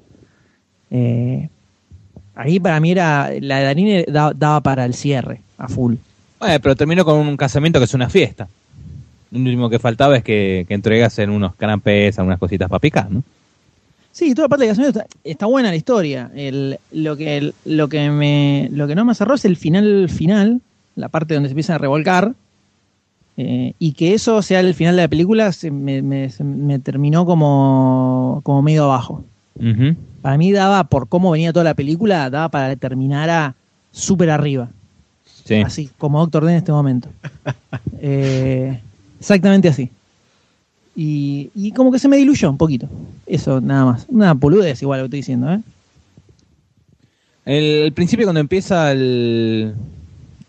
Eh, 0.91 1.49
ahí 2.35 2.59
para 2.61 2.81
mí 2.81 2.91
era, 2.93 3.31
la 3.41 3.59
de 3.59 3.65
Darín 3.65 4.05
da- 4.09 4.33
daba 4.35 4.61
para 4.61 4.85
el 4.85 4.95
cierre, 4.95 5.41
a 5.59 5.69
full. 5.69 5.95
Bueno, 6.39 6.59
pero 6.61 6.75
terminó 6.77 7.05
con 7.05 7.19
un 7.19 7.37
casamiento 7.37 7.79
que 7.79 7.85
es 7.85 7.95
una 7.95 8.09
fiesta. 8.11 8.49
Lo 9.31 9.39
último 9.39 9.71
que 9.71 9.79
faltaba 9.79 10.17
es 10.17 10.25
que, 10.25 10.65
que 10.69 10.75
entregasen 10.75 11.31
unos 11.31 11.55
canapés, 11.55 12.19
algunas 12.19 12.39
cositas 12.39 12.69
para 12.69 12.81
picar, 12.81 13.11
¿no? 13.11 13.23
Sí, 14.11 14.35
toda 14.35 14.45
la 14.45 14.49
parte 14.51 14.65
de 14.65 14.71
casamiento 14.71 14.99
está, 15.01 15.11
está 15.25 15.47
buena 15.47 15.71
la 15.71 15.77
historia. 15.77 16.31
El- 16.35 16.79
lo, 16.93 17.17
que, 17.17 17.37
el- 17.39 17.55
lo, 17.65 17.89
que 17.89 18.11
me, 18.11 18.69
lo 18.73 18.87
que 18.87 18.95
no 18.95 19.05
me 19.07 19.15
cerró 19.15 19.35
es 19.35 19.45
el 19.47 19.57
final 19.57 20.09
final, 20.11 20.61
la 20.97 21.09
parte 21.09 21.33
donde 21.35 21.49
se 21.49 21.53
empiezan 21.53 21.77
a 21.77 21.79
revolcar. 21.79 22.35
eh, 23.39 23.73
y 23.79 23.93
que 23.93 24.13
eso 24.13 24.43
sea 24.43 24.61
el 24.61 24.75
final 24.75 24.97
de 24.97 25.03
la 25.03 25.09
película 25.09 25.51
se 25.53 25.71
me, 25.71 26.03
me- 26.03 26.29
se 26.29 26.45
me 26.45 26.79
terminó 26.79 27.25
como, 27.25 28.41
como 28.43 28.61
medio 28.61 28.85
abajo. 28.85 29.25
Para 30.23 30.39
mí 30.39 30.53
daba, 30.53 30.85
por 30.85 31.09
cómo 31.09 31.31
venía 31.31 31.53
toda 31.53 31.65
la 31.65 31.75
película, 31.75 32.31
daba 32.31 32.49
para 32.49 32.71
que 32.71 32.77
terminara 32.77 33.55
súper 33.91 34.31
arriba. 34.31 34.69
Sí. 35.45 35.57
Así, 35.57 35.91
como 35.99 36.21
Doctor 36.21 36.45
D 36.45 36.53
en 36.53 36.59
este 36.59 36.73
momento. 36.73 37.09
Eh, 38.05 38.81
exactamente 39.21 39.69
así. 39.69 39.89
Y, 40.97 41.51
y 41.55 41.71
como 41.71 41.93
que 41.93 42.01
se 42.01 42.09
me 42.09 42.17
diluyó 42.17 42.51
un 42.51 42.59
poquito. 42.59 42.89
Eso, 43.27 43.61
nada 43.61 43.85
más. 43.85 44.07
Una 44.09 44.35
poludez 44.35 44.83
igual 44.83 44.99
lo 44.99 45.05
que 45.05 45.07
estoy 45.07 45.19
diciendo, 45.21 45.53
¿eh? 45.53 45.61
El, 47.45 47.65
el 47.85 47.93
principio 47.93 48.27
cuando 48.27 48.41
empieza 48.41 48.91
el... 48.91 49.75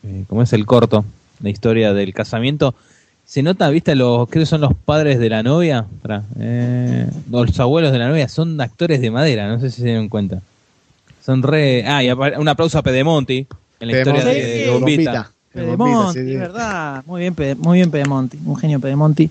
eh, 0.04 0.24
¿Cómo 0.28 0.42
es 0.42 0.52
el 0.54 0.66
corto? 0.66 1.06
La 1.42 1.50
historia 1.52 1.94
del 1.94 2.12
casamiento. 2.14 2.74
Se 3.26 3.42
nota, 3.42 3.70
viste, 3.70 3.96
los 3.96 4.28
creo 4.30 4.44
que 4.44 4.46
son 4.46 4.62
los 4.62 4.74
padres 4.74 5.18
de 5.20 5.30
la 5.30 5.42
novia. 5.44 5.86
Eh, 6.40 7.08
los 7.32 7.60
abuelos 7.60 7.92
de 7.92 8.00
la 8.00 8.08
novia 8.10 8.28
son 8.28 8.60
actores 8.62 9.02
de 9.02 9.10
madera, 9.12 9.48
no 9.48 9.60
sé 9.60 9.70
si 9.72 9.78
se 9.82 9.88
dieron 9.88 10.10
cuenta. 10.10 10.40
Son 11.26 11.42
re... 11.42 11.84
Ah, 11.88 12.04
y 12.04 12.12
un 12.12 12.48
aplauso 12.48 12.78
a 12.78 12.84
Pedemonti 12.84 13.48
en 13.80 13.88
la 13.88 13.94
historia 13.98 14.24
de, 14.26 14.34
de 14.66 14.70
Bombita. 14.72 15.32
Pedemonti, 15.54 16.20
es 16.20 16.40
verdad. 16.40 17.04
Muy 17.06 17.22
bien, 17.22 17.58
muy 17.60 17.78
bien 17.80 17.92
Pedemonti. 17.92 18.40
Un 18.46 18.56
genio 18.58 18.80
Pedemonti. 18.80 19.30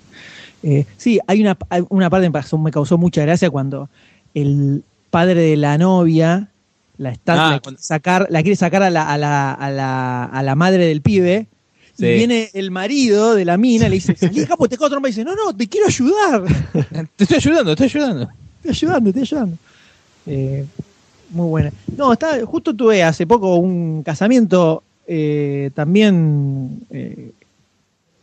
Eh, 0.62 0.87
sí, 0.97 1.21
hay 1.27 1.41
una, 1.43 1.57
hay 1.69 1.85
una 1.89 2.09
parte 2.09 2.25
que 2.27 2.31
me, 2.31 2.39
pasó- 2.41 2.59
me 2.59 2.71
causó 2.71 2.97
mucha 2.99 3.23
gracia 3.23 3.51
cuando 3.51 3.89
el 4.35 4.83
padre 5.11 5.43
de 5.43 5.57
la 5.57 5.77
novia 5.79 6.49
la 6.99 7.11
está 7.11 7.35
Ah, 7.35 7.51
la 7.51 7.61
quiere 7.61 7.79
sacar, 7.79 8.27
la 8.31 8.43
quiere 8.43 8.57
sacar 8.57 8.83
a 8.85 8.91
la, 8.91 9.09
a 9.12 9.19
la, 9.19 9.53
a 9.53 9.71
la, 9.71 10.25
a 10.25 10.43
la 10.43 10.55
madre 10.55 10.87
del 10.87 11.03
pibe. 11.03 11.47
Sí. 11.99 12.07
Y 12.07 12.15
viene 12.15 12.51
el 12.55 12.71
marido 12.71 13.35
de 13.35 13.45
la 13.45 13.57
mina 13.59 13.87
y 13.87 13.91
le 13.91 13.95
dice, 13.97 14.17
salí 14.17 14.45
porque 14.57 14.71
te 14.71 14.79
cago 14.79 14.91
trompa", 14.91 15.09
y 15.09 15.12
dice, 15.12 15.25
no, 15.25 15.35
no, 15.35 15.55
te 15.55 15.69
quiero 15.69 15.87
ayudar. 15.87 16.43
Te 17.17 17.25
estoy 17.25 17.37
ayudando, 17.37 17.77
te 17.77 17.85
estoy 17.87 18.01
ayudando. 18.01 18.31
Estoy 18.65 18.71
ayudando, 18.89 19.11
estoy 19.11 19.23
ayudando. 19.23 19.57
Eh, 20.27 20.65
muy 21.31 21.47
buena. 21.49 21.73
No, 21.97 22.12
está, 22.12 22.45
justo 22.47 22.75
tuve 22.75 23.03
hace 23.03 23.27
poco 23.27 23.57
un 23.57 24.03
casamiento 24.03 24.83
eh, 25.07 25.71
también 25.75 26.81
eh, 26.91 27.33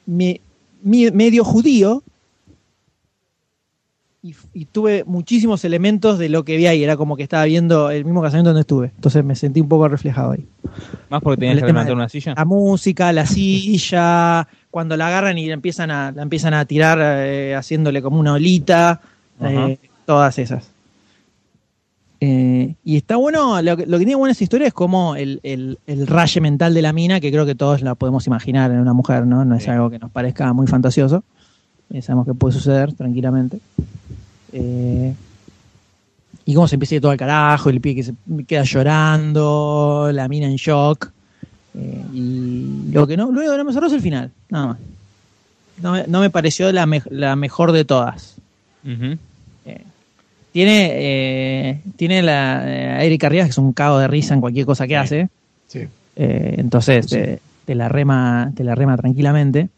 me- 0.05 0.39
medio 0.81 1.43
judío 1.43 2.01
y, 4.21 4.35
y 4.53 4.65
tuve 4.65 5.03
muchísimos 5.05 5.63
elementos 5.63 6.19
de 6.19 6.29
lo 6.29 6.43
que 6.43 6.57
vi 6.57 6.67
ahí. 6.67 6.83
Era 6.83 6.97
como 6.97 7.15
que 7.15 7.23
estaba 7.23 7.45
viendo 7.45 7.89
el 7.89 8.03
mismo 8.05 8.21
casamiento 8.21 8.49
donde 8.49 8.61
estuve. 8.61 8.91
Entonces 8.95 9.23
me 9.23 9.35
sentí 9.35 9.61
un 9.61 9.69
poco 9.69 9.87
reflejado 9.87 10.31
ahí. 10.31 10.45
Más 11.09 11.21
porque 11.21 11.39
tenías 11.39 11.57
El 11.57 11.61
que 11.61 11.67
levantar 11.67 11.95
una 11.95 12.09
silla. 12.09 12.33
La 12.35 12.45
música, 12.45 13.13
la 13.13 13.25
silla, 13.25 14.47
cuando 14.71 14.97
la 14.97 15.07
agarran 15.07 15.37
y 15.37 15.47
la 15.47 15.53
empiezan 15.53 15.91
a, 15.91 16.11
la 16.11 16.21
empiezan 16.21 16.53
a 16.53 16.65
tirar 16.65 16.99
eh, 17.01 17.55
haciéndole 17.55 18.01
como 18.01 18.19
una 18.19 18.33
olita, 18.33 19.01
eh, 19.41 19.77
todas 20.05 20.37
esas. 20.37 20.69
Eh, 22.21 22.75
y 22.83 22.97
está 22.97 23.15
bueno, 23.15 23.61
lo 23.61 23.77
que, 23.77 23.85
lo 23.85 23.97
que 23.97 24.03
tiene 24.03 24.15
buena 24.15 24.33
esa 24.33 24.43
historia 24.43 24.67
es 24.67 24.73
como 24.73 25.15
el, 25.15 25.39
el, 25.43 25.79
el 25.87 26.05
raye 26.05 26.41
mental 26.41 26.73
de 26.73 26.81
la 26.81 26.91
mina, 26.91 27.21
que 27.21 27.31
creo 27.31 27.45
que 27.45 27.55
todos 27.55 27.81
la 27.81 27.95
podemos 27.95 28.27
imaginar 28.27 28.71
en 28.71 28.79
una 28.79 28.91
mujer, 28.91 29.25
¿no? 29.25 29.45
No 29.45 29.55
es 29.55 29.65
algo 29.69 29.89
que 29.89 29.99
nos 29.99 30.11
parezca 30.11 30.51
muy 30.51 30.67
fantasioso. 30.67 31.23
Eh, 31.91 32.01
sabemos 32.01 32.25
que 32.27 32.33
puede 32.33 32.53
suceder 32.53 32.93
tranquilamente. 32.93 33.59
Eh, 34.53 35.13
y 36.45 36.53
cómo 36.53 36.67
se 36.67 36.75
empieza 36.75 36.95
a 36.95 36.97
ir 36.97 37.01
todo 37.01 37.11
al 37.11 37.17
carajo, 37.17 37.69
el 37.69 37.81
pie 37.81 37.95
que 37.95 38.03
se 38.03 38.13
queda 38.47 38.63
llorando, 38.63 40.09
la 40.11 40.27
mina 40.27 40.47
en 40.47 40.55
shock. 40.55 41.11
Eh, 41.75 42.01
y 42.13 42.89
lo 42.91 43.05
que 43.05 43.15
no, 43.17 43.31
luego 43.31 43.55
no 43.57 43.63
me 43.63 43.73
cerró 43.73 43.87
es 43.87 43.93
el 43.93 44.01
final, 44.01 44.31
nada 44.49 44.67
más. 44.67 44.77
No 45.81 45.91
me, 45.93 46.05
no 46.07 46.19
me 46.19 46.29
pareció 46.29 46.71
la, 46.71 46.85
me- 46.85 47.03
la 47.09 47.35
mejor 47.35 47.71
de 47.71 47.85
todas. 47.85 48.35
Eh, 49.63 49.85
tiene 51.95 52.21
la, 52.21 52.59
a 52.59 53.03
Erika 53.03 53.29
Rivas, 53.29 53.45
que 53.47 53.51
es 53.51 53.57
un 53.57 53.71
cago 53.73 53.99
de 53.99 54.07
risa 54.07 54.33
en 54.33 54.41
cualquier 54.41 54.65
cosa 54.65 54.87
que 54.87 54.97
hace. 54.97 55.29
Sí. 55.67 55.87
Entonces 56.15 57.05
te, 57.07 57.39
te 57.65 57.75
la 57.75 57.87
rema, 57.87 58.51
te 58.55 58.63
la 58.63 58.75
rema 58.75 58.97
tranquilamente. 58.97 59.69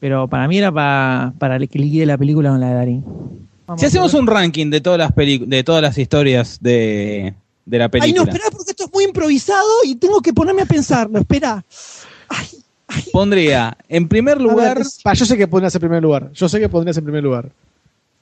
Pero 0.00 0.28
para 0.28 0.46
mí 0.48 0.58
era 0.58 0.70
pa- 0.72 1.32
para 1.38 1.58
que 1.66 1.78
liquide 1.78 2.06
la 2.06 2.16
película 2.18 2.50
con 2.50 2.60
la 2.60 2.68
de 2.68 2.74
Darín. 2.74 3.04
Vamos 3.66 3.80
Si 3.80 3.86
hacemos 3.86 4.14
un 4.14 4.26
ranking 4.26 4.70
de 4.70 4.80
todas 4.80 4.98
las 4.98 5.14
de 5.14 5.62
todas 5.64 5.82
las 5.82 5.98
historias 5.98 6.58
de, 6.60 7.34
de 7.66 7.78
la 7.78 7.84
Ay, 7.84 7.90
película, 7.90 8.24
no, 8.24 8.30
espera, 8.30 8.50
porque 8.50 8.70
esto 8.70 8.84
es 8.84 8.92
muy 8.92 9.04
improvisado 9.04 9.68
y 9.84 9.96
tengo 9.96 10.20
que 10.20 10.32
ponerme 10.32 10.62
a 10.62 10.66
pensarlo. 10.66 11.18
Espera. 11.18 11.64
pondría 13.12 13.76
en 13.88 14.08
primer 14.08 14.40
lugar 14.40 14.80
Pa, 15.02 15.12
yo 15.14 15.26
sé 15.26 15.36
que 15.36 15.46
pondrías 15.48 15.74
en 15.74 15.80
primer 15.80 16.02
lugar. 16.02 16.30
Yo 16.32 16.48
sé 16.48 16.60
que 16.60 16.68
pondrías 16.68 16.96
en 16.96 17.04
primer 17.04 17.22
lugar. 17.22 17.50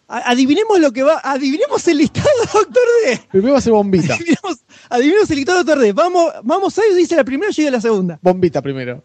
Adivinemos 0.09 0.79
lo 0.79 0.93
que 0.93 1.03
va. 1.03 1.21
Adivinemos 1.23 1.87
el 1.89 1.99
listado, 1.99 2.29
doctor 2.53 2.83
D. 3.05 3.21
Primero 3.31 3.53
va 3.55 3.59
a 3.59 3.63
ser 3.63 3.73
bombita. 3.73 4.15
Adivinemos, 4.15 4.59
adivinemos 4.89 5.31
el 5.31 5.37
listado, 5.37 5.59
doctor 5.59 5.79
D. 5.81 5.93
Vamos, 5.93 6.33
vamos 6.45 6.79
a 6.79 6.83
ir, 6.89 6.95
dice 6.97 7.17
la 7.17 7.25
primera, 7.25 7.51
yo 7.51 7.63
digo 7.63 7.71
la 7.73 7.81
segunda. 7.81 8.19
Bombita 8.23 8.63
primero. 8.63 9.03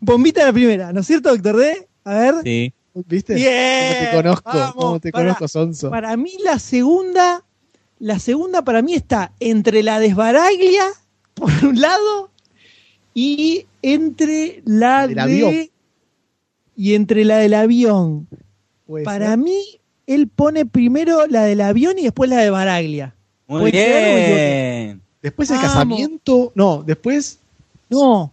Bombita 0.00 0.44
la 0.46 0.52
primera, 0.52 0.92
¿no 0.92 1.00
es 1.00 1.06
cierto, 1.06 1.30
doctor 1.30 1.56
D? 1.56 1.88
A 2.04 2.14
ver. 2.14 2.34
sí. 2.44 2.72
¿Viste? 3.06 3.34
Bien, 3.34 3.94
¿Cómo 3.94 4.10
te 4.10 4.16
conozco? 4.16 4.50
vamos, 4.58 4.74
¿Cómo 4.74 5.00
te 5.00 5.12
para- 5.12 5.24
conozco, 5.26 5.46
Sonso? 5.46 5.88
Para 5.90 6.16
mí 6.16 6.32
la 6.42 6.58
segunda, 6.58 7.44
la 8.00 8.18
segunda 8.18 8.62
para 8.62 8.82
mí 8.82 8.94
está 8.94 9.32
entre 9.38 9.84
la 9.84 10.00
desbaraglia, 10.00 10.84
por 11.34 11.50
un 11.64 11.80
lado, 11.80 12.30
y 13.14 13.66
entre 13.82 14.62
la 14.64 15.06
Del 15.06 15.14
de... 15.14 15.20
avión. 15.20 15.54
Y 16.76 16.94
entre 16.94 17.24
la 17.24 17.38
del 17.38 17.54
avión. 17.54 18.26
Para 19.04 19.36
mí, 19.36 19.60
él 20.06 20.26
pone 20.28 20.64
primero 20.66 21.26
la 21.28 21.44
del 21.44 21.60
avión 21.60 21.98
y 21.98 22.02
después 22.04 22.28
la 22.30 22.38
de 22.40 22.50
Baraglia. 22.50 23.14
Muy 23.46 23.70
bien. 23.70 25.00
Después 25.22 25.50
el 25.50 25.56
Vamos. 25.56 25.72
casamiento. 25.72 26.52
No, 26.56 26.82
después 26.84 27.38
No, 27.90 28.32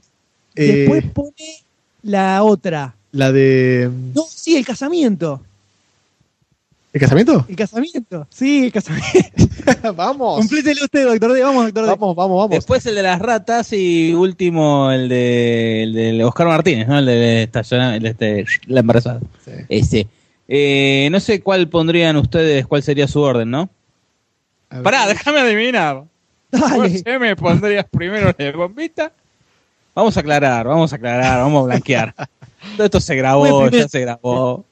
eh, 0.55 0.65
después 0.65 1.03
pone 1.11 1.63
la 2.03 2.43
otra. 2.43 2.95
la 3.11 3.31
de. 3.31 3.89
No, 4.13 4.23
sí, 4.29 4.55
el 4.55 4.65
casamiento. 4.65 5.41
¿El 6.93 7.01
casamiento? 7.01 7.45
El 7.49 7.55
casamiento. 7.57 8.25
Sí, 8.29 8.65
el 8.65 8.71
casamiento. 8.71 9.49
vamos. 9.95 10.37
Complételo 10.39 10.85
usted, 10.85 11.05
doctor 11.05 11.33
D. 11.33 11.43
Vamos, 11.43 11.65
doctor 11.65 11.83
D. 11.83 11.89
Vamos, 11.89 12.15
vamos, 12.15 12.37
vamos. 12.37 12.49
Después 12.51 12.85
el 12.85 12.95
de 12.95 13.03
las 13.03 13.19
ratas 13.19 13.73
y 13.73 14.13
último 14.13 14.89
el 14.91 15.09
de, 15.09 15.83
el 15.83 15.93
de 15.93 16.23
Oscar 16.23 16.47
Martínez, 16.47 16.87
¿no? 16.87 16.97
El 16.97 17.05
de 17.05 17.43
estacionar, 17.43 17.95
el 17.95 18.03
de 18.03 18.09
este, 18.11 18.45
la 18.67 18.79
embarazada. 18.79 19.19
Sí. 19.43 19.51
Ese. 19.67 20.07
Eh, 20.47 21.09
no 21.11 21.19
sé 21.19 21.41
cuál 21.41 21.67
pondrían 21.67 22.15
ustedes, 22.15 22.65
cuál 22.65 22.81
sería 22.81 23.09
su 23.09 23.19
orden, 23.19 23.51
¿no? 23.51 23.69
Pará, 24.81 25.05
déjame 25.07 25.39
adivinar. 25.39 26.03
Dale. 26.51 27.03
¿Qué 27.03 27.19
me 27.19 27.35
pondrías 27.35 27.85
primero 27.91 28.33
el 28.37 28.53
bombita? 28.53 29.11
Vamos 29.95 30.17
a 30.17 30.19
aclarar, 30.19 30.67
vamos 30.67 30.91
a 30.91 30.97
aclarar, 30.97 31.39
vamos 31.39 31.63
a 31.63 31.65
blanquear. 31.67 32.13
Todo 32.75 32.85
esto 32.85 32.99
se 32.99 33.15
grabó, 33.15 33.69
ya 33.69 33.87
se 33.87 34.01
grabó, 34.01 34.65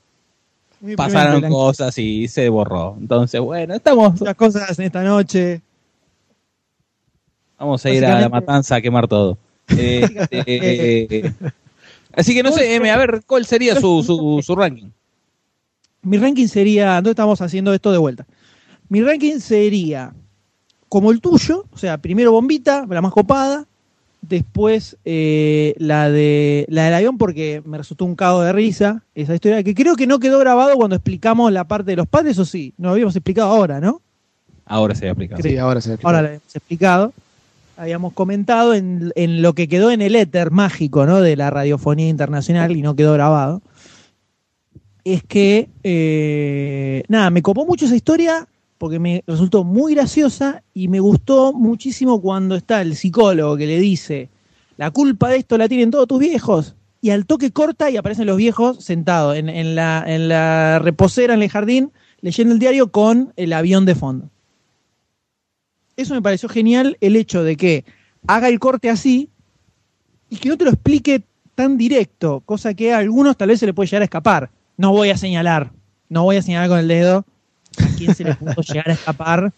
Muy 0.81 0.97
pasaron 0.97 1.41
cosas 1.49 1.97
y 1.97 2.27
se 2.27 2.49
borró. 2.49 2.97
Entonces, 2.99 3.39
bueno, 3.39 3.73
estamos, 3.73 4.19
Muchas 4.19 4.35
cosas 4.35 4.77
en 4.77 4.85
esta 4.85 5.01
noche. 5.01 5.61
vamos 7.57 7.85
a 7.85 7.89
ir 7.89 8.05
a 8.05 8.19
la 8.19 8.29
matanza 8.29 8.75
a 8.75 8.81
quemar 8.81 9.07
todo. 9.07 9.37
Eh, 9.75 10.05
eh, 10.31 11.33
así 12.13 12.35
que 12.35 12.43
no 12.43 12.51
sé, 12.51 12.75
M, 12.75 12.91
a 12.91 12.97
ver, 12.97 13.23
¿cuál 13.25 13.45
sería 13.45 13.79
su, 13.79 14.03
su, 14.03 14.41
su 14.45 14.55
ranking? 14.55 14.89
Mi 16.01 16.17
ranking 16.17 16.47
sería. 16.47 16.95
¿Dónde 16.95 17.11
estamos 17.11 17.39
haciendo 17.39 17.73
esto 17.73 17.93
de 17.93 17.97
vuelta? 17.97 18.25
Mi 18.89 19.01
ranking 19.01 19.39
sería 19.39 20.13
como 20.89 21.11
el 21.11 21.21
tuyo, 21.21 21.65
o 21.71 21.77
sea, 21.77 21.97
primero 21.97 22.33
Bombita, 22.33 22.85
la 22.87 23.01
más 23.01 23.13
copada. 23.13 23.65
Después 24.23 24.95
eh, 25.03 25.75
la 25.77 26.09
de 26.09 26.65
la 26.69 26.85
del 26.85 26.93
avión, 26.93 27.17
porque 27.17 27.61
me 27.65 27.77
resultó 27.77 28.05
un 28.05 28.15
cago 28.15 28.41
de 28.41 28.53
risa 28.53 29.03
esa 29.15 29.35
historia, 29.35 29.61
que 29.63 29.75
creo 29.75 29.97
que 29.97 30.07
no 30.07 30.19
quedó 30.19 30.39
grabado 30.39 30.75
cuando 30.77 30.95
explicamos 30.95 31.51
la 31.51 31.65
parte 31.65 31.91
de 31.91 31.97
los 31.97 32.07
padres, 32.07 32.39
o 32.39 32.45
sí, 32.45 32.73
no 32.77 32.87
lo 32.87 32.93
habíamos 32.93 33.15
explicado 33.17 33.51
ahora, 33.51 33.81
¿no? 33.81 34.01
Ahora 34.65 34.95
se 34.95 35.09
ha 35.09 35.11
aplicado. 35.11 35.41
Sí, 35.43 35.57
ahora 35.57 35.81
se 35.81 35.97
Ahora 36.03 36.21
lo 36.21 36.27
hemos 36.29 36.55
explicado. 36.55 37.13
Habíamos 37.75 38.13
comentado 38.13 38.73
en, 38.73 39.11
en 39.15 39.41
lo 39.41 39.53
que 39.53 39.67
quedó 39.67 39.91
en 39.91 40.01
el 40.01 40.15
éter 40.15 40.51
mágico 40.51 41.05
¿no? 41.05 41.21
de 41.21 41.35
la 41.35 41.49
radiofonía 41.49 42.07
internacional 42.07 42.71
y 42.71 42.81
no 42.81 42.95
quedó 42.95 43.13
grabado. 43.13 43.61
Es 45.03 45.23
que, 45.23 45.69
eh, 45.83 47.03
nada, 47.09 47.29
me 47.29 47.41
copó 47.41 47.65
mucho 47.65 47.85
esa 47.85 47.95
historia 47.95 48.47
porque 48.83 48.99
me 48.99 49.23
resultó 49.25 49.63
muy 49.63 49.95
graciosa 49.95 50.61
y 50.73 50.89
me 50.89 50.99
gustó 50.99 51.53
muchísimo 51.53 52.21
cuando 52.21 52.55
está 52.55 52.81
el 52.81 52.97
psicólogo 52.97 53.55
que 53.55 53.65
le 53.65 53.79
dice, 53.79 54.29
la 54.75 54.91
culpa 54.91 55.29
de 55.29 55.37
esto 55.37 55.57
la 55.57 55.69
tienen 55.69 55.89
todos 55.89 56.05
tus 56.05 56.19
viejos. 56.19 56.75
Y 56.99 57.11
al 57.11 57.25
toque 57.25 57.51
corta 57.51 57.89
y 57.89 57.95
aparecen 57.95 58.25
los 58.25 58.35
viejos 58.35 58.83
sentados 58.83 59.37
en, 59.37 59.75
la, 59.75 60.03
en 60.05 60.27
la 60.27 60.79
reposera, 60.79 61.33
en 61.33 61.43
el 61.43 61.49
jardín, 61.49 61.93
leyendo 62.19 62.55
el 62.55 62.59
diario 62.59 62.91
con 62.91 63.31
el 63.37 63.53
avión 63.53 63.85
de 63.85 63.95
fondo. 63.95 64.29
Eso 65.95 66.13
me 66.13 66.21
pareció 66.21 66.49
genial 66.49 66.97
el 66.99 67.15
hecho 67.15 67.41
de 67.41 67.55
que 67.55 67.85
haga 68.27 68.49
el 68.49 68.59
corte 68.59 68.89
así 68.89 69.29
y 70.29 70.35
que 70.35 70.49
no 70.49 70.57
te 70.57 70.65
lo 70.65 70.71
explique 70.71 71.23
tan 71.55 71.77
directo, 71.77 72.41
cosa 72.41 72.73
que 72.73 72.91
a 72.93 72.97
algunos 72.97 73.37
tal 73.37 73.47
vez 73.47 73.61
se 73.61 73.65
le 73.65 73.73
puede 73.73 73.87
llegar 73.87 74.01
a 74.01 74.11
escapar. 74.11 74.51
No 74.75 74.91
voy 74.91 75.09
a 75.09 75.15
señalar, 75.15 75.71
no 76.09 76.23
voy 76.23 76.35
a 76.35 76.41
señalar 76.41 76.67
con 76.67 76.79
el 76.79 76.89
dedo 76.89 77.25
a 77.77 77.95
quién 77.97 78.13
se 78.15 78.23
le 78.23 78.35
pudo 78.35 78.61
llegar 78.67 78.89
a 78.89 78.93
escapar 78.93 79.51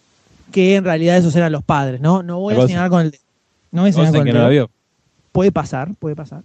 que 0.51 0.75
en 0.75 0.83
realidad 0.83 1.17
esos 1.17 1.35
eran 1.35 1.51
los 1.51 1.63
padres, 1.63 2.01
¿no? 2.01 2.23
No 2.23 2.39
voy 2.39 2.55
a 2.55 2.67
señalar 2.67 2.89
con 2.89 3.01
el 3.01 3.11
dedo. 3.11 3.23
No 3.71 3.81
voy 3.81 3.89
a 3.89 3.93
señalar 3.93 4.13
con 4.13 4.27
el 4.27 4.33
dedo. 4.33 4.69
Puede 5.31 5.51
pasar, 5.51 5.93
puede 5.95 6.15
pasar. 6.15 6.43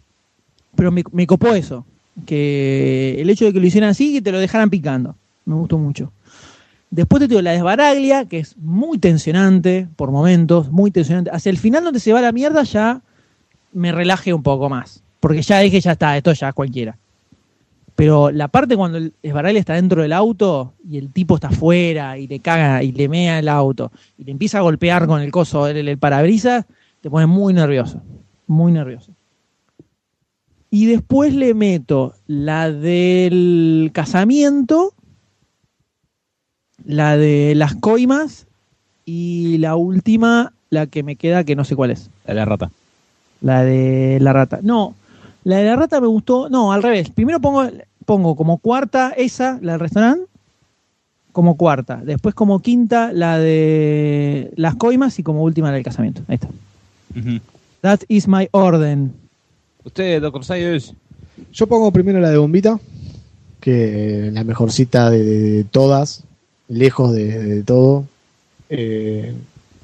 Pero 0.75 0.91
me, 0.91 1.05
me 1.13 1.27
copó 1.27 1.55
eso, 1.55 1.85
que 2.27 3.17
el 3.19 3.31
hecho 3.31 3.45
de 3.45 3.53
que 3.53 3.61
lo 3.61 3.67
hicieran 3.67 3.91
así 3.91 4.11
y 4.11 4.15
que 4.15 4.23
te 4.23 4.33
lo 4.33 4.39
dejaran 4.39 4.71
picando. 4.71 5.17
Me 5.45 5.55
gustó 5.55 5.79
mucho. 5.79 6.13
Después 6.91 7.21
te 7.21 7.29
digo 7.29 7.41
la 7.41 7.53
desbaraglia, 7.53 8.25
que 8.25 8.41
es 8.41 8.57
muy 8.57 8.99
tensionante 8.99 9.87
por 9.95 10.11
momentos, 10.11 10.71
muy 10.71 10.91
tensionante. 10.91 11.31
Hacia 11.33 11.51
el 11.51 11.59
final 11.59 11.85
donde 11.85 12.01
se 12.01 12.13
va 12.13 12.21
la 12.21 12.33
mierda 12.33 12.65
ya 12.65 13.01
me 13.73 13.93
relaje 13.93 14.35
un 14.35 14.43
poco 14.43 14.69
más. 14.69 15.03
Porque 15.21 15.43
ya 15.43 15.61
dije, 15.61 15.81
ya 15.81 15.93
está, 15.93 16.17
esto 16.17 16.33
ya 16.33 16.49
es 16.49 16.55
cualquiera. 16.55 16.97
Pero 18.01 18.31
la 18.31 18.49
parte 18.49 18.79
cuando 18.79 18.97
el 18.97 19.13
desbaraglia 19.23 19.61
está 19.61 19.75
dentro 19.75 20.01
del 20.01 20.15
auto 20.15 20.73
y 20.89 20.97
el 20.97 21.13
tipo 21.13 21.35
está 21.35 21.49
afuera 21.49 22.17
y 22.17 22.27
le 22.29 22.41
caga 22.41 22.83
y 22.83 22.93
le 22.93 23.11
mea 23.11 23.39
el 23.39 23.47
auto 23.47 23.93
y 24.17 24.25
le 24.25 24.33
empieza 24.33 24.57
a 24.57 24.63
golpear 24.63 25.07
con 25.07 25.21
el 25.21 25.31
coso, 25.31 25.67
el, 25.67 25.87
el 25.87 25.99
parabrisas, 25.99 26.65
te 27.03 27.11
pone 27.11 27.27
muy 27.27 27.53
nervioso. 27.53 28.01
Muy 28.47 28.73
nervioso. 28.73 29.13
Y 30.71 30.87
después 30.87 31.35
le 31.35 31.53
meto 31.53 32.15
la 32.27 32.73
del 32.73 33.91
casamiento, 33.93 34.95
la 36.83 37.19
de 37.19 37.53
las 37.55 37.75
coimas 37.75 38.47
y 39.05 39.59
la 39.59 39.77
última, 39.77 40.55
la 40.71 40.87
que 40.87 41.03
me 41.03 41.17
queda, 41.17 41.45
que 41.45 41.55
no 41.55 41.67
sé 41.67 41.77
cuál 41.77 41.91
es. 41.91 42.09
La 42.25 42.33
de 42.33 42.41
la 42.41 42.45
rata. 42.47 42.71
La 43.43 43.63
de 43.63 44.17
la 44.23 44.33
rata. 44.33 44.61
No, 44.63 44.95
la 45.45 45.59
de 45.59 45.65
la 45.65 45.77
rata 45.77 46.01
me 46.01 46.07
gustó. 46.07 46.49
No, 46.49 46.73
al 46.73 46.83
revés. 46.83 47.11
Primero 47.11 47.41
pongo, 47.41 47.69
pongo 48.05 48.37
como 48.37 48.59
cuarta 48.59 49.13
esa, 49.17 49.59
la 49.63 49.73
del 49.73 49.81
restaurante, 49.81 50.25
como 51.33 51.57
cuarta. 51.57 52.01
Después 52.05 52.35
como 52.35 52.61
quinta 52.61 53.13
la 53.13 53.39
de 53.39 54.53
las 54.57 54.75
coimas 54.77 55.19
y 55.19 55.23
como 55.23 55.43
última 55.43 55.69
la 55.69 55.75
del 55.75 55.85
casamiento. 55.85 56.23
Ahí 56.29 56.37
está. 56.37 56.49
That 57.83 58.01
is 58.09 58.29
my 58.29 58.49
orden. 58.53 59.13
Usted, 59.85 60.21
doctor 60.21 60.45
Sayers. 60.45 60.95
Yo 61.53 61.67
pongo 61.67 61.91
primero 61.91 62.21
la 62.21 62.31
de 62.31 62.37
Bombita, 62.37 62.79
que 63.61 64.29
es 64.29 64.33
la 64.33 64.45
mejor 64.45 64.73
cita 64.73 65.11
de, 65.11 65.25
de 65.25 65.65
todas, 65.65 66.25
lejos 66.69 67.13
de, 67.13 67.39
de 67.39 67.63
todo. 67.63 68.05
Eh, 68.69 69.35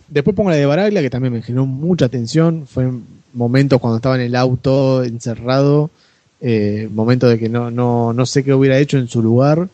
después 0.08 0.36
pongo 0.36 0.50
la 0.50 0.56
de 0.56 0.66
Baraglia, 0.66 1.00
que 1.00 1.10
también 1.10 1.32
me 1.32 1.42
generó 1.42 1.66
mucha 1.66 2.08
tensión. 2.08 2.66
Fue 2.66 2.84
en 2.84 3.04
momentos 3.32 3.80
cuando 3.80 3.96
estaba 3.96 4.16
en 4.16 4.22
el 4.22 4.36
auto 4.36 5.02
encerrado, 5.04 5.90
eh, 6.40 6.88
momentos 6.92 7.30
de 7.30 7.38
que 7.38 7.48
no, 7.48 7.70
no, 7.70 8.12
no 8.12 8.26
sé 8.26 8.44
qué 8.44 8.52
hubiera 8.52 8.78
hecho 8.78 8.98
en 8.98 9.08
su 9.08 9.22
lugar. 9.22 9.68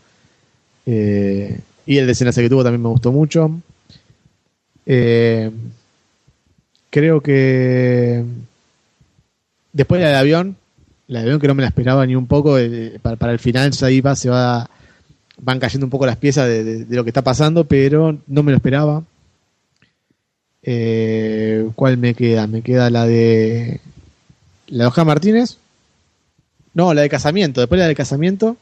Eh, 0.87 1.61
y 1.87 1.99
el 1.99 2.07
desenlace 2.07 2.43
que 2.43 2.49
tuvo 2.49 2.63
también 2.63 2.83
me 2.83 2.89
gustó 2.89 3.13
mucho. 3.13 3.51
Eh, 4.87 5.51
creo 6.91 7.21
que 7.21 8.25
después 9.73 10.01
la 10.01 10.09
del 10.09 10.17
avión, 10.17 10.57
la 11.09 11.21
del 11.21 11.29
avión 11.29 11.41
que 11.41 11.49
no 11.49 11.55
me 11.55 11.63
la 11.63 11.69
esperaba 11.69 12.07
ni 12.07 12.15
un 12.15 12.27
poco, 12.27 12.57
para, 13.01 13.17
para 13.17 13.33
el 13.33 13.39
final 13.39 13.73
ahí 13.83 14.01
va, 14.01 14.17
se 14.17 14.29
va, 14.29 14.69
van 15.39 15.61
cayendo 15.61 15.87
un 15.87 15.91
poco 15.91 16.07
las 16.07 16.17
piezas 16.17 16.49
de, 16.49 16.87
lo 16.89 17.05
que 17.05 17.11
está 17.11 17.23
pasando, 17.23 17.65
pero 17.65 18.19
no 18.27 18.43
me 18.43 18.53
lo 18.53 18.57
esperaba. 18.57 19.03
¿Cuál 21.75 21.99
me 21.99 22.15
queda? 22.15 22.47
Me 22.47 22.63
queda 22.63 22.89
la 22.89 23.07
de 23.07 23.81
la 24.69 24.89
de 24.89 25.05
Martínez. 25.05 25.59
No, 26.75 26.93
la 26.95 27.03
de 27.03 27.09
casamiento. 27.09 27.61
Después 27.61 27.79
la 27.79 27.89
de 27.89 27.95
casamiento. 27.95 28.57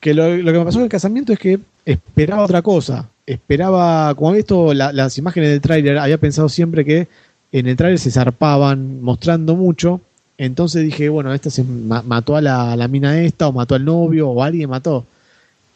Que 0.00 0.14
lo, 0.14 0.24
que 0.24 0.58
me 0.58 0.64
pasó 0.64 0.78
en 0.78 0.84
el 0.84 0.90
casamiento 0.90 1.32
es 1.32 1.38
que 1.38 1.58
esperaba 1.84 2.44
otra 2.44 2.62
cosa. 2.62 3.08
Esperaba, 3.26 4.14
como 4.14 4.28
había 4.30 4.38
visto 4.38 4.72
la- 4.74 4.92
las 4.92 5.16
imágenes 5.18 5.50
del 5.50 5.60
tráiler, 5.60 5.98
había 5.98 6.18
pensado 6.18 6.48
siempre 6.48 6.84
que 6.84 7.08
en 7.52 7.66
el 7.66 7.76
tráiler 7.76 7.98
se 7.98 8.10
zarpaban 8.10 9.02
mostrando 9.02 9.56
mucho. 9.56 10.00
Entonces 10.38 10.84
dije, 10.84 11.08
bueno, 11.08 11.32
esta 11.32 11.50
se 11.50 11.64
ma- 11.64 12.02
mató 12.02 12.36
a 12.36 12.42
la, 12.42 12.76
la 12.76 12.88
mina 12.88 13.20
esta, 13.22 13.48
o 13.48 13.52
mató 13.52 13.74
al 13.74 13.84
novio, 13.84 14.28
o 14.28 14.42
alguien 14.42 14.68
mató. 14.70 15.06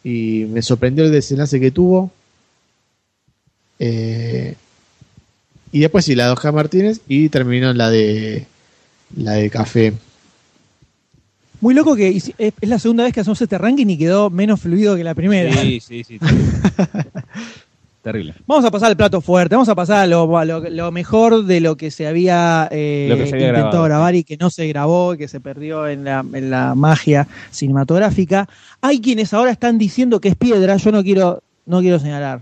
Y 0.05 0.45
me 0.51 0.63
sorprendió 0.63 1.05
el 1.05 1.13
desenlace 1.13 1.59
que 1.59 1.71
tuvo. 1.71 2.11
Eh, 3.79 4.55
y 5.73 5.81
después 5.81 6.05
sí, 6.05 6.15
la 6.15 6.27
de 6.27 6.33
Oscar 6.33 6.53
Martínez, 6.53 7.01
y 7.09 7.29
terminó 7.31 7.73
la 7.73 7.91
de 7.91 8.47
la 9.17 9.33
de 9.33 9.51
café. 9.51 9.95
Muy 11.61 11.75
loco 11.75 11.95
que 11.95 12.09
es 12.17 12.33
la 12.63 12.79
segunda 12.79 13.05
vez 13.05 13.13
que 13.13 13.21
hacemos 13.21 13.41
este 13.43 13.59
ranking 13.59 13.87
y 13.89 13.99
quedó 13.99 14.31
menos 14.31 14.61
fluido 14.61 14.97
que 14.97 15.05
la 15.05 15.15
primera. 15.15 15.53
Sí, 15.61 15.81
sí, 15.81 16.05
sí. 16.05 16.19
Terrible. 18.03 18.33
Vamos 18.47 18.65
a 18.65 18.71
pasar 18.71 18.89
al 18.89 18.97
plato 18.97 19.21
fuerte, 19.21 19.55
vamos 19.55 19.69
a 19.69 19.75
pasar 19.75 19.99
a 19.99 20.07
lo, 20.07 20.39
a 20.39 20.45
lo- 20.47 20.71
lo 20.71 20.91
mejor 20.91 21.45
de 21.45 21.61
lo 21.61 21.77
que 21.77 21.91
se 21.91 22.07
había, 22.07 22.67
eh, 22.71 23.09
Lo 23.11 23.17
que 23.17 23.27
se 23.27 23.35
había 23.35 23.49
intentado 23.49 23.83
grabado, 23.83 23.85
grabar 23.85 24.15
y 24.15 24.25
que 24.25 24.39
no 24.39 24.49
se 24.49 24.67
grabó, 24.69 25.17
que 25.19 25.29
se 25.29 25.39
perdió 25.39 25.87
en 25.87 26.05
la, 26.05 26.25
en 26.33 26.49
la 26.51 26.75
magia 26.75 27.29
cinematográfica. 27.51 28.49
Hay 28.81 29.03
quienes 29.03 29.35
ahora 29.35 29.51
están 29.51 29.77
diciendo 29.77 30.19
que 30.19 30.29
es 30.31 30.37
piedra, 30.37 30.79
yo 30.79 30.93
no 30.93 31.03
quiero, 31.03 31.43
no 31.67 31.81
quiero 31.81 31.99
señalar. 31.99 32.41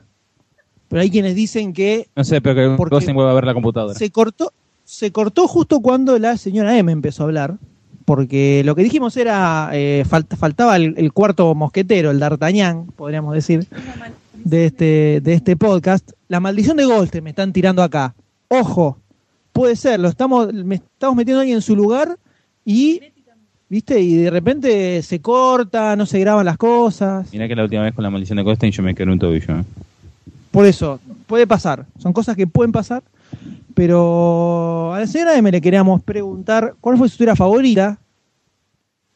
Pero 0.86 1.02
hay 1.02 1.10
quienes 1.10 1.34
dicen 1.34 1.72
que 1.72 2.06
No 2.14 2.22
sé, 2.22 2.40
pero 2.40 2.54
que 2.54 2.84
Gosen 2.88 3.16
vuelva 3.16 3.32
a 3.32 3.34
ver 3.34 3.44
la 3.44 3.52
computadora. 3.54 3.98
se 3.98 4.10
cortó, 4.10 4.52
se 4.84 5.10
cortó 5.10 5.48
justo 5.48 5.80
cuando 5.80 6.16
la 6.20 6.36
señora 6.36 6.78
M 6.78 6.92
empezó 6.92 7.24
a 7.24 7.26
hablar. 7.26 7.56
Porque 8.08 8.62
lo 8.64 8.74
que 8.74 8.82
dijimos 8.84 9.18
era, 9.18 9.68
eh, 9.74 10.02
falt- 10.08 10.34
faltaba 10.38 10.76
el, 10.76 10.94
el 10.96 11.12
cuarto 11.12 11.54
mosquetero, 11.54 12.10
el 12.10 12.18
D'Artagnan, 12.18 12.86
podríamos 12.96 13.34
decir, 13.34 13.66
de 14.32 14.64
este, 14.64 15.20
de 15.22 15.34
este 15.34 15.58
podcast. 15.58 16.12
La 16.26 16.40
maldición 16.40 16.78
de 16.78 16.86
Goldstein 16.86 17.22
me 17.22 17.28
están 17.30 17.52
tirando 17.52 17.82
acá. 17.82 18.14
Ojo, 18.48 18.96
puede 19.52 19.76
ser, 19.76 20.00
lo 20.00 20.08
estamos, 20.08 20.54
me 20.54 20.76
estamos 20.76 21.16
metiendo 21.16 21.42
ahí 21.42 21.52
en 21.52 21.60
su 21.60 21.76
lugar 21.76 22.16
y, 22.64 23.02
viste, 23.68 24.00
y 24.00 24.14
de 24.16 24.30
repente 24.30 25.02
se 25.02 25.20
corta, 25.20 25.94
no 25.94 26.06
se 26.06 26.18
graban 26.18 26.46
las 26.46 26.56
cosas. 26.56 27.30
Mirá 27.30 27.46
que 27.46 27.56
la 27.56 27.64
última 27.64 27.82
vez 27.82 27.92
con 27.92 28.04
la 28.04 28.08
maldición 28.10 28.36
de 28.38 28.42
Goldstein 28.42 28.72
yo 28.72 28.82
me 28.82 28.94
quedé 28.94 29.02
en 29.04 29.10
un 29.10 29.18
tobillo. 29.18 29.58
¿eh? 29.58 29.64
Por 30.50 30.64
eso, 30.64 30.98
puede 31.26 31.46
pasar. 31.46 31.84
Son 31.98 32.14
cosas 32.14 32.36
que 32.36 32.46
pueden 32.46 32.72
pasar. 32.72 33.02
Pero 33.78 34.92
a 34.92 34.98
la 34.98 35.06
señora 35.06 35.38
M 35.38 35.52
le 35.52 35.60
queríamos 35.60 36.02
preguntar 36.02 36.74
cuál 36.80 36.98
fue 36.98 37.08
su 37.08 37.12
historia 37.12 37.36
favorita 37.36 38.00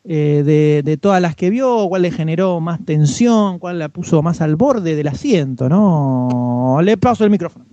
eh, 0.05 0.45
de, 0.47 0.83
de 0.85 0.97
todas 0.99 1.21
las 1.21 1.35
que 1.35 1.51
vio, 1.51 1.89
cuál 1.89 2.03
le 2.03 2.13
generó 2.13 2.61
más 2.61 2.79
tensión, 2.85 3.59
cuál 3.59 3.81
la 3.81 3.89
puso 3.89 4.23
más 4.23 4.41
al 4.41 4.55
borde 4.55 4.95
del 4.95 5.09
asiento, 5.09 5.69
¿no? 5.69 6.79
Le 6.81 6.97
paso 6.97 7.25
el 7.25 7.31
micrófono. 7.31 7.65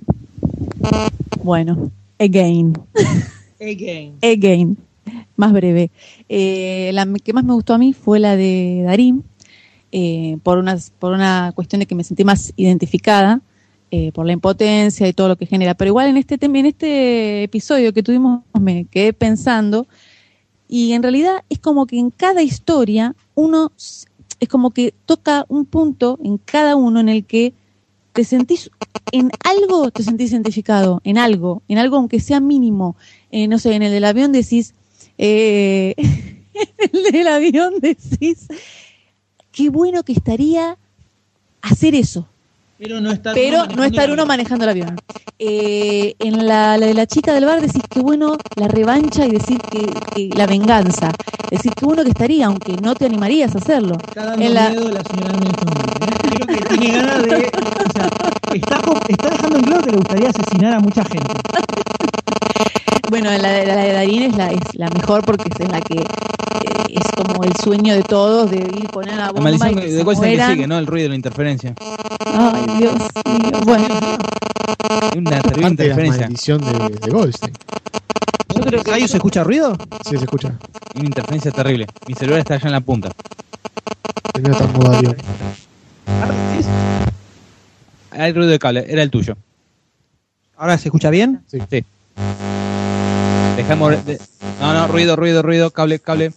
Bueno, 1.43 1.91
again. 2.17 2.73
Again. 3.61 4.15
Again. 4.23 4.75
Más 5.35 5.53
breve. 5.53 5.91
Eh, 6.27 6.89
la 6.95 7.05
que 7.23 7.33
más 7.33 7.43
me 7.43 7.53
gustó 7.53 7.75
a 7.75 7.77
mí 7.77 7.93
fue 7.93 8.19
la 8.19 8.35
de 8.35 8.81
Darín, 8.83 9.23
eh, 9.91 10.39
por, 10.41 10.57
una, 10.57 10.75
por 10.97 11.13
una 11.13 11.51
cuestión 11.53 11.81
de 11.81 11.85
que 11.85 11.93
me 11.93 12.03
sentí 12.03 12.23
más 12.23 12.51
identificada, 12.55 13.41
eh, 13.91 14.11
por 14.11 14.25
la 14.25 14.33
impotencia 14.33 15.07
y 15.07 15.13
todo 15.13 15.29
lo 15.29 15.35
que 15.35 15.45
genera. 15.45 15.73
Pero 15.73 15.89
igual 15.89 16.07
en 16.07 16.17
este, 16.17 16.37
en 16.39 16.65
este 16.65 17.43
episodio 17.43 17.93
que 17.93 18.03
tuvimos 18.03 18.43
me 18.59 18.85
quedé 18.85 19.13
pensando 19.13 19.87
y 20.67 20.93
en 20.93 21.01
realidad 21.01 21.43
es 21.49 21.59
como 21.59 21.87
que 21.87 21.97
en 21.97 22.11
cada 22.11 22.43
historia 22.43 23.15
uno 23.33 23.71
es 23.75 24.47
como 24.47 24.71
que 24.71 24.93
toca 25.05 25.45
un 25.49 25.65
punto 25.65 26.19
en 26.23 26.37
cada 26.37 26.75
uno 26.75 26.99
en 26.99 27.09
el 27.09 27.25
que 27.25 27.53
te 28.13 28.23
sentís 28.23 28.69
en 29.11 29.31
algo, 29.43 29.91
te 29.91 30.03
sentís 30.03 30.31
identificado, 30.31 31.01
en 31.03 31.17
algo, 31.17 31.63
en 31.67 31.77
algo 31.77 31.97
aunque 31.97 32.19
sea 32.19 32.39
mínimo. 32.39 32.95
Eh, 33.31 33.47
no 33.47 33.59
sé, 33.59 33.73
en 33.73 33.83
el 33.83 33.91
del 33.91 34.05
avión 34.05 34.31
decís, 34.31 34.73
eh, 35.17 35.95
el 36.93 37.03
del 37.11 37.27
avión 37.27 37.75
decís, 37.79 38.47
qué 39.51 39.69
bueno 39.69 40.03
que 40.03 40.13
estaría 40.13 40.77
hacer 41.61 41.95
eso. 41.95 42.27
Pero 42.79 43.01
no 43.01 43.11
estar 43.11 43.33
pero 43.33 43.63
uno 43.65 43.75
no 43.75 43.75
manejando 43.75 43.85
estar 43.85 44.05
el 44.05 44.11
uno 44.13 44.21
avión. 44.21 44.27
manejando 44.27 44.63
el 44.65 44.69
avión. 44.71 44.95
Eh, 45.37 46.15
en 46.19 46.47
la, 46.47 46.77
la 46.77 46.85
de 46.85 46.93
la 46.93 47.05
chica 47.05 47.33
del 47.33 47.45
bar 47.45 47.59
decís 47.61 47.83
que 47.89 47.99
bueno 47.99 48.37
la 48.55 48.67
revancha 48.69 49.25
y 49.25 49.31
decir 49.31 49.59
que, 49.69 49.85
que 50.15 50.29
la 50.35 50.45
venganza. 50.47 51.11
Decir 51.51 51.73
que 51.73 51.85
bueno 51.85 52.03
que 52.03 52.09
estaría, 52.09 52.45
aunque 52.45 52.73
no 52.81 52.95
te 52.95 53.05
animarías 53.05 53.53
a 53.55 53.57
hacerlo. 53.57 53.97
Está 54.07 54.25
dando 54.27 54.45
En 54.45 54.53
la- 54.53 54.69
miedo 54.69 54.89
la 54.91 55.03
señora 55.03 55.33
¿eh? 55.33 56.29
Creo 56.29 56.47
que 56.47 56.65
tiene 56.77 56.91
ganas 56.95 57.23
de. 57.23 57.51
O 57.89 57.91
sea, 57.91 58.09
está, 58.53 59.29
dejando 59.29 59.57
en 59.57 59.63
claro 59.63 59.81
que 59.83 59.91
le 59.91 59.97
gustaría 59.97 60.29
asesinar 60.29 60.73
a 60.73 60.79
mucha 60.79 61.03
gente. 61.05 61.33
Bueno, 63.09 63.31
la, 63.31 63.49
de- 63.49 63.65
la 63.65 63.75
de 63.75 63.93
Darín 63.93 64.23
es 64.23 64.35
la, 64.35 64.51
es 64.51 64.59
la 64.73 64.89
mejor 64.89 65.23
porque 65.25 65.49
es 65.53 65.59
en 65.59 65.71
la 65.71 65.81
que 65.81 65.95
eh, 65.95 66.05
es 66.89 67.07
como 67.15 67.43
el 67.43 67.55
sueño 67.57 67.93
de 67.95 68.03
todos 68.03 68.51
de 68.51 68.57
ir 68.57 68.87
poner 68.91 69.15
la 69.15 69.25
La 69.25 69.31
bomba 69.31 69.43
maldición 69.51 69.71
y 69.71 69.75
que 69.75 69.81
de 69.81 69.87
se 69.91 69.99
el 70.01 70.05
que 70.07 70.15
mueran. 70.15 70.51
sigue, 70.51 70.67
¿no? 70.67 70.77
El 70.77 70.85
ruido 70.87 71.03
de 71.05 71.09
la 71.09 71.15
interferencia. 71.15 71.73
Ay, 72.25 72.65
Dios 72.77 72.93
mío. 72.93 73.51
Bueno, 73.65 73.87
Una 75.15 75.41
terrible 75.41 75.55
de 75.55 75.61
la 75.61 75.69
interferencia. 75.69 76.21
maldición 76.21 76.61
de, 76.61 76.89
de 76.99 77.11
Goldstein. 77.11 77.53
Yo 78.55 78.61
creo 78.61 78.83
que 78.83 79.07
se 79.07 79.17
escucha 79.17 79.43
ruido. 79.43 79.75
Sí, 80.07 80.17
se 80.17 80.23
escucha. 80.25 80.53
Una 80.95 81.05
interferencia 81.05 81.51
terrible. 81.51 81.87
Mi 82.07 82.13
celular 82.13 82.39
está 82.39 82.55
allá 82.55 82.65
en 82.67 82.71
la 82.73 82.81
punta. 82.81 83.09
Modo 84.73 84.93
avión. 84.95 85.15
Hay 88.19 88.33
ruido 88.33 88.49
de 88.51 88.59
cable, 88.59 88.85
era 88.87 89.01
el 89.01 89.09
tuyo. 89.09 89.37
¿Ahora 90.57 90.77
se 90.77 90.89
escucha 90.89 91.09
bien? 91.09 91.41
Sí. 91.47 91.59
sí. 91.69 91.85
Dejamos. 93.55 94.05
de- 94.05 94.19
No, 94.59 94.73
no, 94.73 94.87
ruido, 94.87 95.15
ruido, 95.15 95.41
ruido, 95.41 95.71
cable, 95.71 95.99
cable. 95.99 96.33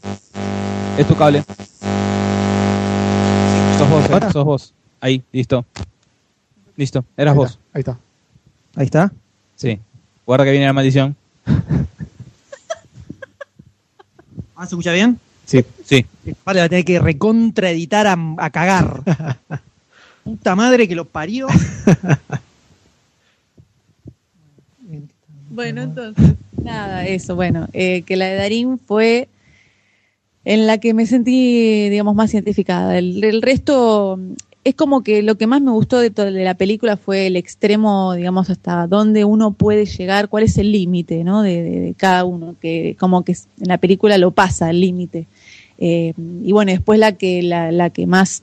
Es 0.96 1.06
tu 1.08 1.16
cable. 1.16 1.42
Sos 3.78 3.88
vos, 3.90 4.04
eh, 4.10 4.20
sos 4.32 4.44
vos. 4.44 4.72
Ahí, 5.00 5.22
listo. 5.32 5.64
Listo, 6.76 7.04
eras 7.16 7.32
Ahí 7.32 7.36
vos. 7.38 7.50
está, 7.50 7.60
Ahí 7.74 7.80
está. 7.80 7.98
Ahí 8.76 8.84
está. 8.84 9.12
Sí. 9.56 9.80
Guarda 10.24 10.44
que 10.44 10.52
viene 10.52 10.66
la 10.66 10.72
maldición. 10.72 11.16
¿Ahora 14.54 14.68
se 14.68 14.74
escucha 14.74 14.92
bien? 14.92 15.18
Sí. 15.44 15.64
Sí. 15.84 16.06
Vale, 16.44 16.60
va 16.60 16.66
a 16.66 16.68
tener 16.68 16.84
que 16.84 17.00
recontraeditar 17.00 18.06
a, 18.06 18.16
a 18.38 18.50
cagar. 18.50 19.02
Puta 20.24 20.54
madre 20.54 20.86
que 20.88 20.94
lo 20.94 21.04
parió. 21.04 21.48
bueno, 25.50 25.82
entonces, 25.82 26.34
nada, 26.62 27.06
eso, 27.06 27.34
bueno, 27.34 27.68
eh, 27.72 28.02
que 28.02 28.16
la 28.16 28.26
de 28.26 28.36
Darín 28.36 28.78
fue 28.78 29.28
en 30.44 30.66
la 30.66 30.78
que 30.78 30.94
me 30.94 31.06
sentí, 31.06 31.88
digamos, 31.88 32.14
más 32.14 32.32
identificada. 32.34 32.98
El, 32.98 33.42
resto 33.42 34.18
es 34.64 34.74
como 34.74 35.02
que 35.02 35.22
lo 35.22 35.36
que 35.36 35.46
más 35.46 35.60
me 35.60 35.70
gustó 35.70 35.98
de, 35.98 36.10
de 36.10 36.44
la 36.44 36.54
película 36.54 36.96
fue 36.96 37.26
el 37.28 37.36
extremo, 37.36 38.14
digamos, 38.14 38.50
hasta 38.50 38.86
dónde 38.86 39.24
uno 39.24 39.52
puede 39.52 39.86
llegar, 39.86 40.28
cuál 40.28 40.44
es 40.44 40.58
el 40.58 40.72
límite, 40.72 41.24
¿no? 41.24 41.42
De, 41.42 41.62
de- 41.62 41.80
de 41.80 41.94
cada 41.94 42.24
uno, 42.24 42.56
que 42.60 42.96
como 42.98 43.24
que 43.24 43.32
en 43.32 43.68
la 43.68 43.78
película 43.78 44.18
lo 44.18 44.30
pasa 44.32 44.70
el 44.70 44.80
límite. 44.80 45.26
Eh, 45.78 46.12
y 46.44 46.52
bueno, 46.52 46.72
después 46.72 46.98
la 46.98 47.12
que, 47.12 47.42
la, 47.42 47.72
la 47.72 47.90
que 47.90 48.06
más, 48.06 48.42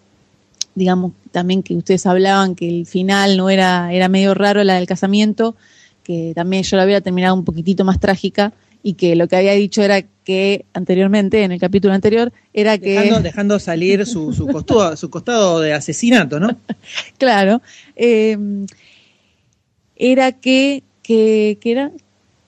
digamos, 0.75 1.11
también 1.31 1.63
que 1.63 1.75
ustedes 1.75 2.05
hablaban 2.05 2.55
que 2.55 2.67
el 2.67 2.85
final 2.85 3.37
no 3.37 3.49
era, 3.49 3.93
era 3.93 4.09
medio 4.09 4.33
raro, 4.33 4.63
la 4.63 4.75
del 4.75 4.87
casamiento, 4.87 5.55
que 6.03 6.33
también 6.35 6.63
yo 6.63 6.77
la 6.77 6.85
hubiera 6.85 7.01
terminado 7.01 7.35
un 7.35 7.45
poquitito 7.45 7.85
más 7.85 7.99
trágica 7.99 8.53
y 8.81 8.93
que 8.93 9.15
lo 9.15 9.27
que 9.27 9.35
había 9.35 9.53
dicho 9.53 9.81
era 9.81 10.03
que 10.23 10.65
anteriormente, 10.73 11.43
en 11.43 11.51
el 11.51 11.59
capítulo 11.59 11.93
anterior, 11.93 12.31
era 12.53 12.77
que... 12.77 12.91
Dejando, 12.91 13.21
dejando 13.21 13.59
salir 13.59 14.05
su, 14.05 14.33
su, 14.33 14.47
costado, 14.47 14.95
su 14.95 15.09
costado 15.09 15.59
de 15.59 15.73
asesinato, 15.73 16.39
¿no? 16.39 16.57
Claro. 17.17 17.61
eh, 17.95 18.37
era 19.95 20.31
que, 20.31 20.83
que, 21.03 21.57
que 21.61 21.71
era... 21.71 21.91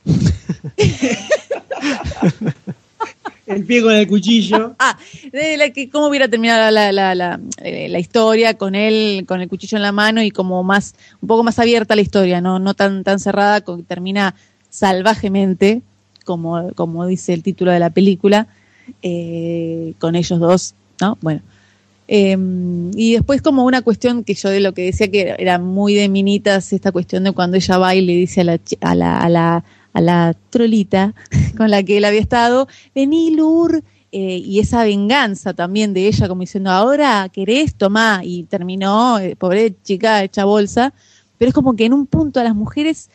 El 3.45 3.65
pie 3.65 3.81
con 3.81 3.93
el 3.93 4.07
cuchillo. 4.07 4.75
Ah, 4.79 4.97
de 5.31 5.57
la 5.57 5.69
que 5.69 5.89
cómo 5.89 6.07
hubiera 6.07 6.27
terminado 6.27 6.71
la, 6.71 7.39
eh, 7.63 7.89
la 7.89 7.99
historia 7.99 8.55
con 8.55 8.75
él, 8.75 9.25
con 9.27 9.41
el 9.41 9.49
cuchillo 9.49 9.77
en 9.77 9.83
la 9.83 9.91
mano 9.91 10.21
y 10.23 10.31
como 10.31 10.63
más, 10.63 10.95
un 11.21 11.27
poco 11.27 11.43
más 11.43 11.59
abierta 11.59 11.95
la 11.95 12.01
historia, 12.01 12.41
no, 12.41 12.59
no 12.59 12.73
tan, 12.73 13.03
tan 13.03 13.19
cerrada, 13.19 13.61
con, 13.61 13.83
termina 13.83 14.35
salvajemente, 14.69 15.81
como, 16.25 16.71
como 16.73 17.05
dice 17.05 17.33
el 17.33 17.43
título 17.43 17.71
de 17.71 17.79
la 17.79 17.89
película, 17.89 18.47
eh, 19.01 19.93
con 19.99 20.15
ellos 20.15 20.39
dos, 20.39 20.75
¿no? 20.99 21.17
Bueno. 21.21 21.41
Eh, 22.07 22.37
y 22.95 23.13
después 23.13 23.41
como 23.41 23.63
una 23.63 23.83
cuestión 23.83 24.25
que 24.25 24.33
yo 24.33 24.49
de 24.49 24.59
lo 24.59 24.73
que 24.73 24.83
decía 24.83 25.09
que 25.09 25.33
era 25.37 25.59
muy 25.59 25.93
de 25.93 26.09
minitas, 26.09 26.73
esta 26.73 26.91
cuestión 26.91 27.23
de 27.23 27.31
cuando 27.31 27.55
ella 27.55 27.77
va 27.77 27.95
y 27.95 28.01
le 28.01 28.13
dice 28.13 28.41
a 28.41 28.43
la, 28.43 28.59
a 28.81 29.21
a 29.21 29.29
la, 29.29 29.63
a 29.93 30.01
la 30.01 30.35
trolita 30.49 31.13
con 31.57 31.69
la 31.71 31.83
que 31.83 31.97
él 31.97 32.05
había 32.05 32.19
estado, 32.21 32.67
vení 32.95 33.31
Lur, 33.31 33.83
eh, 34.13 34.37
y 34.37 34.59
esa 34.59 34.83
venganza 34.83 35.53
también 35.53 35.93
de 35.93 36.07
ella 36.07 36.27
como 36.27 36.41
diciendo, 36.41 36.69
ahora 36.71 37.29
querés, 37.31 37.75
tomá, 37.75 38.21
y 38.23 38.43
terminó, 38.43 39.19
eh, 39.19 39.35
pobre 39.37 39.73
chica 39.83 40.23
hecha 40.23 40.43
bolsa, 40.43 40.93
pero 41.37 41.49
es 41.49 41.55
como 41.55 41.75
que 41.75 41.85
en 41.85 41.93
un 41.93 42.05
punto 42.07 42.39
a 42.39 42.43
las 42.43 42.55
mujeres 42.55 43.09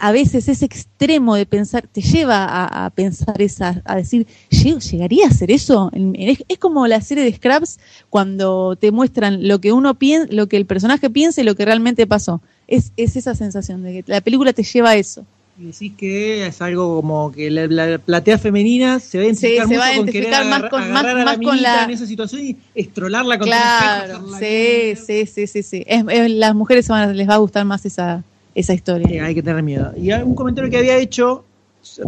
a 0.00 0.12
veces 0.12 0.48
ese 0.48 0.66
extremo 0.66 1.34
de 1.34 1.46
pensar 1.46 1.86
te 1.90 2.02
lleva 2.02 2.44
a, 2.84 2.90
pensar 2.90 3.40
esa, 3.40 3.80
a 3.86 3.96
decir, 3.96 4.26
"¿Lle- 4.50 4.78
¿llegaría 4.90 5.24
a 5.24 5.28
hacer 5.30 5.50
eso? 5.50 5.90
Es, 6.14 6.58
como 6.58 6.86
la 6.86 7.00
serie 7.00 7.24
de 7.24 7.32
Scraps 7.34 7.78
cuando 8.10 8.76
te 8.76 8.92
muestran 8.92 9.48
lo 9.48 9.60
que 9.60 9.72
uno 9.72 9.98
piensa, 9.98 10.28
lo 10.30 10.46
que 10.46 10.58
el 10.58 10.66
personaje 10.66 11.08
piensa 11.08 11.40
y 11.40 11.44
lo 11.44 11.54
que 11.54 11.64
realmente 11.64 12.06
pasó. 12.06 12.42
Es 12.66 12.92
esa 12.96 13.34
sensación 13.34 13.82
de 13.82 14.02
que 14.04 14.12
la 14.12 14.20
película 14.20 14.52
te 14.52 14.62
lleva 14.62 14.90
a 14.90 14.96
eso. 14.96 15.24
Y 15.60 15.66
decís 15.66 15.92
que 15.98 16.46
es 16.46 16.62
algo 16.62 16.96
como 17.00 17.32
que 17.32 17.50
la, 17.50 17.66
la 17.66 17.98
platea 17.98 18.38
femenina 18.38 19.00
se 19.00 19.18
va 19.18 19.22
a 19.22 19.26
identificar 19.26 19.62
se 19.66 19.68
mucho 19.68 19.80
va 19.80 19.86
a 19.86 19.88
con 19.88 19.96
identificar 19.96 20.46
más 20.46 20.62
con- 20.70 20.80
más- 20.92 21.04
agarrar 21.04 21.16
a 21.16 21.18
la 21.18 21.24
más 21.24 21.38
con 21.38 21.62
la- 21.62 21.84
en 21.84 21.90
esa 21.90 22.06
situación 22.06 22.42
y 22.42 22.56
estrolarla 22.74 23.34
el 23.34 23.40
Claro, 23.40 24.14
espejo. 24.14 24.38
sí, 24.38 24.94
sí, 25.04 25.26
sí, 25.26 25.46
sí, 25.48 25.62
sí. 25.64 25.84
Es, 25.86 26.04
es- 26.08 26.30
las 26.30 26.54
mujeres 26.54 26.86
van 26.86 27.16
les 27.16 27.28
va 27.28 27.34
a 27.34 27.38
gustar 27.38 27.64
más 27.64 27.84
esa, 27.84 28.22
esa 28.54 28.72
historia. 28.72 29.08
Sí, 29.08 29.18
hay 29.18 29.34
que 29.34 29.42
tener 29.42 29.62
miedo. 29.64 29.92
Y 29.96 30.12
un 30.12 30.36
comentario 30.36 30.70
que 30.70 30.78
había 30.78 30.96
hecho 30.96 31.44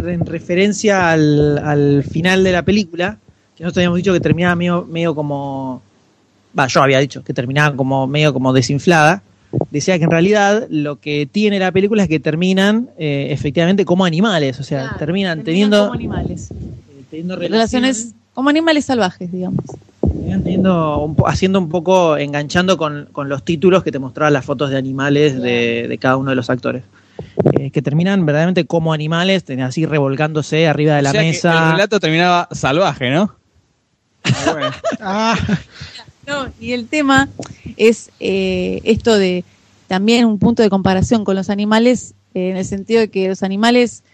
en 0.06 0.24
referencia 0.26 1.10
al, 1.10 1.58
al 1.58 2.04
final 2.04 2.44
de 2.44 2.52
la 2.52 2.62
película, 2.62 3.18
que 3.56 3.64
nosotros 3.64 3.78
habíamos 3.78 3.96
dicho 3.96 4.12
que 4.12 4.20
terminaba 4.20 4.54
medio, 4.54 4.86
medio 4.88 5.12
como. 5.14 5.82
Va, 6.56 6.66
yo 6.68 6.82
había 6.82 6.98
dicho 7.00 7.22
que 7.24 7.32
terminaba 7.34 7.74
como 7.74 8.06
medio 8.06 8.32
como 8.32 8.52
desinflada. 8.52 9.22
Decía 9.70 9.98
que 9.98 10.04
en 10.04 10.10
realidad 10.10 10.66
lo 10.70 11.00
que 11.00 11.26
tiene 11.30 11.58
la 11.58 11.72
película 11.72 12.02
es 12.04 12.08
que 12.08 12.20
terminan 12.20 12.90
eh, 12.98 13.28
efectivamente 13.30 13.84
como 13.84 14.04
animales, 14.04 14.60
o 14.60 14.62
sea, 14.62 14.82
Claro, 14.82 14.98
terminan 14.98 15.38
terminan 15.38 15.44
teniendo, 15.44 15.80
como 15.82 15.92
animales. 15.94 16.50
eh, 16.52 17.02
teniendo 17.10 17.36
Relaciones 17.36 18.14
como 18.34 18.48
animales 18.48 18.84
salvajes, 18.84 19.30
digamos. 19.32 19.64
Terminan 20.00 20.42
teniendo 20.42 20.98
un 21.04 21.14
po- 21.16 21.26
haciendo 21.28 21.58
un 21.58 21.68
poco, 21.68 22.16
enganchando 22.16 22.76
con, 22.76 23.08
con 23.12 23.28
los 23.28 23.44
títulos 23.44 23.82
que 23.82 23.90
te 23.92 23.98
mostraban 23.98 24.32
las 24.32 24.44
fotos 24.44 24.70
de 24.70 24.76
animales 24.78 25.40
de, 25.40 25.86
de 25.88 25.98
cada 25.98 26.16
uno 26.16 26.30
de 26.30 26.36
los 26.36 26.48
actores. 26.50 26.84
Eh, 27.58 27.70
que 27.70 27.82
terminan 27.82 28.24
verdaderamente 28.26 28.66
como 28.66 28.92
animales, 28.92 29.44
así 29.62 29.84
revolcándose 29.86 30.68
arriba 30.68 30.94
de 30.96 31.02
la 31.02 31.12
que 31.12 31.18
mesa. 31.18 31.64
el 31.66 31.72
relato 31.72 31.98
terminaba 32.00 32.48
salvaje, 32.52 33.10
¿no? 33.10 33.34
Ah, 35.00 35.36
No, 36.30 36.48
y 36.60 36.72
el 36.74 36.86
tema 36.86 37.28
es 37.76 38.10
eh, 38.20 38.80
esto 38.84 39.18
de 39.18 39.44
también 39.88 40.26
un 40.26 40.38
punto 40.38 40.62
de 40.62 40.70
comparación 40.70 41.24
con 41.24 41.34
los 41.34 41.50
animales, 41.50 42.14
eh, 42.34 42.50
en 42.50 42.56
el 42.56 42.64
sentido 42.64 43.00
de 43.00 43.08
que 43.08 43.28
los 43.28 43.42
animales, 43.42 44.04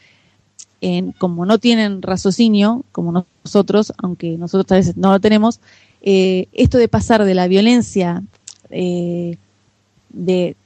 en- 0.81 1.13
como 1.13 1.45
no 1.45 1.59
tienen 1.59 2.01
raciocinio, 2.01 2.85
como 2.91 3.27
nosotros, 3.45 3.93
aunque 3.99 4.39
nosotros 4.39 4.65
tal 4.65 4.79
vez 4.79 4.97
no 4.97 5.11
lo 5.13 5.21
tenemos, 5.21 5.61
eh, 6.01 6.49
esto 6.55 6.79
de 6.79 6.89
pasar 6.89 7.23
de 7.23 7.35
la 7.35 7.49
violencia, 7.49 8.23
eh, 8.71 9.37
de 10.09 10.57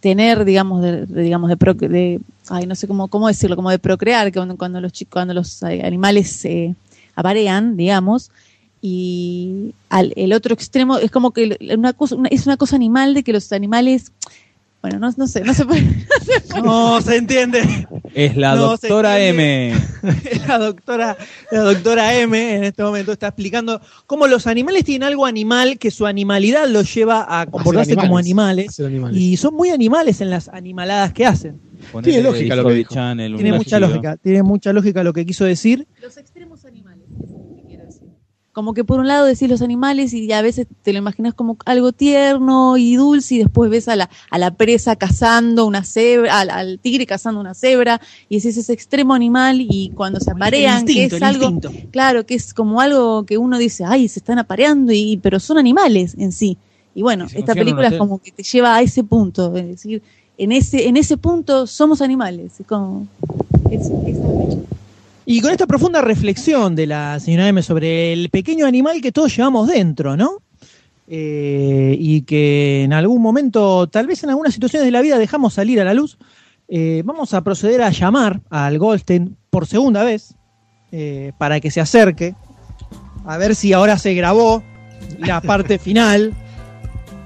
tener, 0.00 0.44
digamos, 0.44 0.82
de, 0.82 1.06
digamos, 1.06 1.48
de, 1.50 1.56
proc- 1.56 1.86
de- 1.88 2.20
ay, 2.48 2.66
no 2.66 2.74
sé 2.74 2.88
cómo, 2.88 3.06
cómo 3.06 3.28
decirlo, 3.28 3.54
como 3.54 3.70
de 3.70 3.78
procrear, 3.78 4.32
cuando, 4.32 4.56
cuando 4.56 4.80
los 4.80 4.92
chicos, 4.92 5.12
cuando 5.12 5.34
los 5.34 5.62
eh, 5.62 5.82
animales 5.84 6.30
se 6.30 6.74
aparean, 7.14 7.76
digamos, 7.76 8.32
y 8.88 9.74
al, 9.88 10.12
el 10.16 10.32
otro 10.32 10.54
extremo 10.54 10.98
es 10.98 11.10
como 11.10 11.32
que 11.32 11.58
una 11.76 11.92
cosa, 11.92 12.14
una- 12.14 12.28
es 12.28 12.46
una 12.46 12.56
cosa 12.56 12.76
animal 12.76 13.14
de 13.14 13.24
que 13.24 13.32
los 13.32 13.50
animales, 13.52 14.12
bueno, 14.80 15.00
no, 15.00 15.10
no 15.16 15.26
sé, 15.26 15.40
no 15.40 15.52
se 15.54 15.64
puede, 15.66 15.82
no 16.64 17.00
se 17.00 17.16
entiende. 17.16 17.88
Es 18.14 18.36
la 18.36 18.54
No, 18.54 18.68
doctora 18.68 19.18
M. 19.20 19.74
la 20.46 20.58
doctora, 20.58 21.16
la 21.50 21.60
doctora 21.62 22.16
M 22.18 22.54
en 22.56 22.62
este 22.64 22.82
momento 22.84 23.10
está 23.10 23.26
explicando 23.26 23.80
cómo 24.06 24.28
los 24.28 24.46
animales 24.46 24.84
tienen 24.84 25.08
algo 25.08 25.26
animal 25.26 25.78
que 25.78 25.90
su 25.90 26.06
animalidad 26.06 26.68
los 26.68 26.94
lleva 26.94 27.26
a 27.40 27.46
comportarse 27.46 27.96
como 27.96 28.18
animales, 28.18 28.78
y 29.12 29.36
son 29.36 29.54
muy 29.54 29.70
animales 29.70 30.20
en 30.20 30.30
las 30.30 30.48
animaladas 30.48 31.12
que 31.12 31.26
hacen. 31.26 31.60
Tiene 32.04 32.22
lógica 32.22 32.54
lo 32.54 32.68
que 32.68 32.74
dijo. 32.74 32.94
Channel, 32.94 33.34
Tiene 33.34 33.52
mucha 33.52 33.80
lógica, 33.80 34.16
tiene 34.16 34.42
mucha 34.44 34.72
lógica 34.72 35.02
lo 35.02 35.12
que 35.12 35.26
quiso 35.26 35.44
decir. 35.44 35.86
Los 36.00 36.16
extremos 36.16 36.64
animales, 36.64 37.04
eso 37.18 37.34
es 37.34 37.48
lo 37.50 37.56
que 37.56 37.62
quiero 37.68 37.84
decir. 37.84 38.08
Como 38.56 38.72
que 38.72 38.84
por 38.84 39.00
un 39.00 39.06
lado 39.06 39.26
decís 39.26 39.50
los 39.50 39.60
animales 39.60 40.14
y 40.14 40.32
a 40.32 40.40
veces 40.40 40.66
te 40.82 40.94
lo 40.94 40.98
imaginas 40.98 41.34
como 41.34 41.58
algo 41.66 41.92
tierno 41.92 42.78
y 42.78 42.96
dulce 42.96 43.34
y 43.34 43.38
después 43.40 43.70
ves 43.70 43.86
a 43.86 43.96
la, 43.96 44.08
a 44.30 44.38
la 44.38 44.54
presa 44.54 44.96
cazando 44.96 45.66
una 45.66 45.84
cebra, 45.84 46.40
al, 46.40 46.48
al 46.48 46.78
tigre 46.78 47.04
cazando 47.04 47.38
una 47.38 47.52
cebra 47.52 48.00
y 48.30 48.36
decís 48.36 48.56
ese 48.56 48.72
extremo 48.72 49.12
animal 49.12 49.60
y 49.60 49.90
cuando 49.94 50.20
se 50.20 50.30
aparean, 50.30 50.86
que 50.86 51.04
es 51.04 51.22
algo, 51.22 51.50
instinto. 51.50 51.70
claro, 51.90 52.24
que 52.24 52.34
es 52.34 52.54
como 52.54 52.80
algo 52.80 53.26
que 53.26 53.36
uno 53.36 53.58
dice, 53.58 53.84
ay, 53.84 54.08
se 54.08 54.20
están 54.20 54.38
apareando 54.38 54.90
y, 54.90 55.18
pero 55.22 55.38
son 55.38 55.58
animales 55.58 56.14
en 56.16 56.32
sí. 56.32 56.56
Y 56.94 57.02
bueno, 57.02 57.26
esta 57.34 57.52
película 57.60 57.88
es 57.88 57.98
como 57.98 58.18
que 58.20 58.32
te 58.32 58.42
lleva 58.42 58.74
a 58.74 58.80
ese 58.80 59.04
punto, 59.04 59.54
es 59.54 59.66
decir, 59.66 60.02
en 60.38 60.52
ese, 60.52 60.88
en 60.88 60.96
ese 60.96 61.18
punto 61.18 61.66
somos 61.66 62.00
animales, 62.00 62.58
es 62.58 62.66
como, 62.66 63.06
es- 63.70 63.90
es 64.06 64.16
Y 65.28 65.40
con 65.40 65.50
esta 65.50 65.66
profunda 65.66 66.00
reflexión 66.00 66.76
de 66.76 66.86
la 66.86 67.18
señora 67.18 67.48
M 67.48 67.60
sobre 67.60 68.12
el 68.12 68.30
pequeño 68.30 68.64
animal 68.64 69.02
que 69.02 69.10
todos 69.10 69.36
llevamos 69.36 69.66
dentro, 69.66 70.16
¿no? 70.16 70.38
Eh, 71.08 71.96
y 71.98 72.22
que 72.22 72.84
en 72.84 72.92
algún 72.92 73.20
momento, 73.20 73.88
tal 73.88 74.06
vez 74.06 74.22
en 74.22 74.30
algunas 74.30 74.54
situaciones 74.54 74.86
de 74.86 74.92
la 74.92 75.00
vida, 75.00 75.18
dejamos 75.18 75.54
salir 75.54 75.80
a 75.80 75.84
la 75.84 75.94
luz, 75.94 76.16
eh, 76.68 77.02
vamos 77.04 77.34
a 77.34 77.42
proceder 77.42 77.82
a 77.82 77.90
llamar 77.90 78.40
al 78.50 78.78
Goldstein 78.78 79.36
por 79.50 79.66
segunda 79.66 80.04
vez 80.04 80.34
eh, 80.92 81.32
para 81.38 81.58
que 81.58 81.72
se 81.72 81.80
acerque, 81.80 82.36
a 83.24 83.36
ver 83.36 83.56
si 83.56 83.72
ahora 83.72 83.98
se 83.98 84.14
grabó 84.14 84.62
la 85.18 85.40
parte 85.42 85.80
final, 85.80 86.34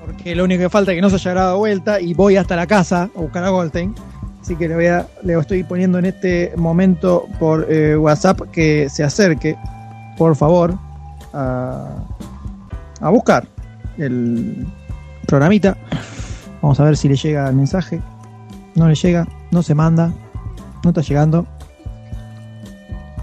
porque 0.07 0.35
lo 0.35 0.45
único 0.45 0.62
que 0.62 0.70
falta 0.70 0.93
es 0.93 0.97
que 0.97 1.03
no 1.03 1.11
se 1.11 1.17
haya 1.17 1.33
grabado 1.33 1.59
vuelta 1.59 2.01
y 2.01 2.15
voy 2.15 2.37
hasta 2.37 2.57
la 2.57 2.67
casa 2.67 3.11
a 3.15 3.20
buscar 3.20 3.45
a 3.45 3.51
Goldstein. 3.51 3.95
Así 4.41 4.57
que 4.57 4.69
le, 4.69 4.75
voy 4.75 4.86
a, 4.86 5.07
le 5.23 5.39
estoy 5.39 5.62
poniendo 5.65 5.99
en 5.99 6.07
este 6.07 6.52
momento 6.57 7.27
por 7.39 7.67
eh, 7.70 7.97
WhatsApp 7.97 8.41
que 8.52 8.89
se 8.89 9.05
acerque, 9.05 9.57
por 10.17 10.35
favor, 10.35 10.75
a, 11.33 11.89
a 13.01 13.10
buscar 13.10 13.47
el 13.99 14.67
programita. 15.27 15.77
Vamos 16.62 16.81
a 16.81 16.85
ver 16.85 16.97
si 16.97 17.09
le 17.09 17.17
llega 17.17 17.49
el 17.49 17.55
mensaje. 17.55 18.01
No 18.75 18.89
le 18.89 18.94
llega, 18.94 19.27
no 19.51 19.62
se 19.62 19.75
manda, 19.75 20.12
no 20.85 20.91
está 20.91 21.02
llegando. 21.02 21.47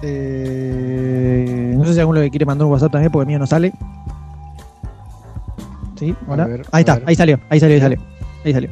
Eh, 0.01 1.73
no 1.75 1.85
sé 1.85 1.93
si 1.93 1.99
alguno 1.99 2.19
le 2.19 2.29
quiere 2.29 2.45
mandar 2.45 2.65
un 2.65 2.71
WhatsApp 2.71 2.91
también 2.91 3.11
porque 3.11 3.23
el 3.23 3.27
mío 3.27 3.39
no 3.39 3.47
sale. 3.47 3.73
Sí, 5.97 6.15
hola. 6.27 6.45
ver, 6.45 6.65
ahí 6.71 6.81
está, 6.81 6.95
ver. 6.95 7.03
ahí 7.07 7.15
salió, 7.15 7.39
ahí 7.49 7.59
salió, 7.59 7.75
ahí 7.75 7.81
salió. 7.81 8.16
Ahí 8.45 8.53
salió. 8.53 8.69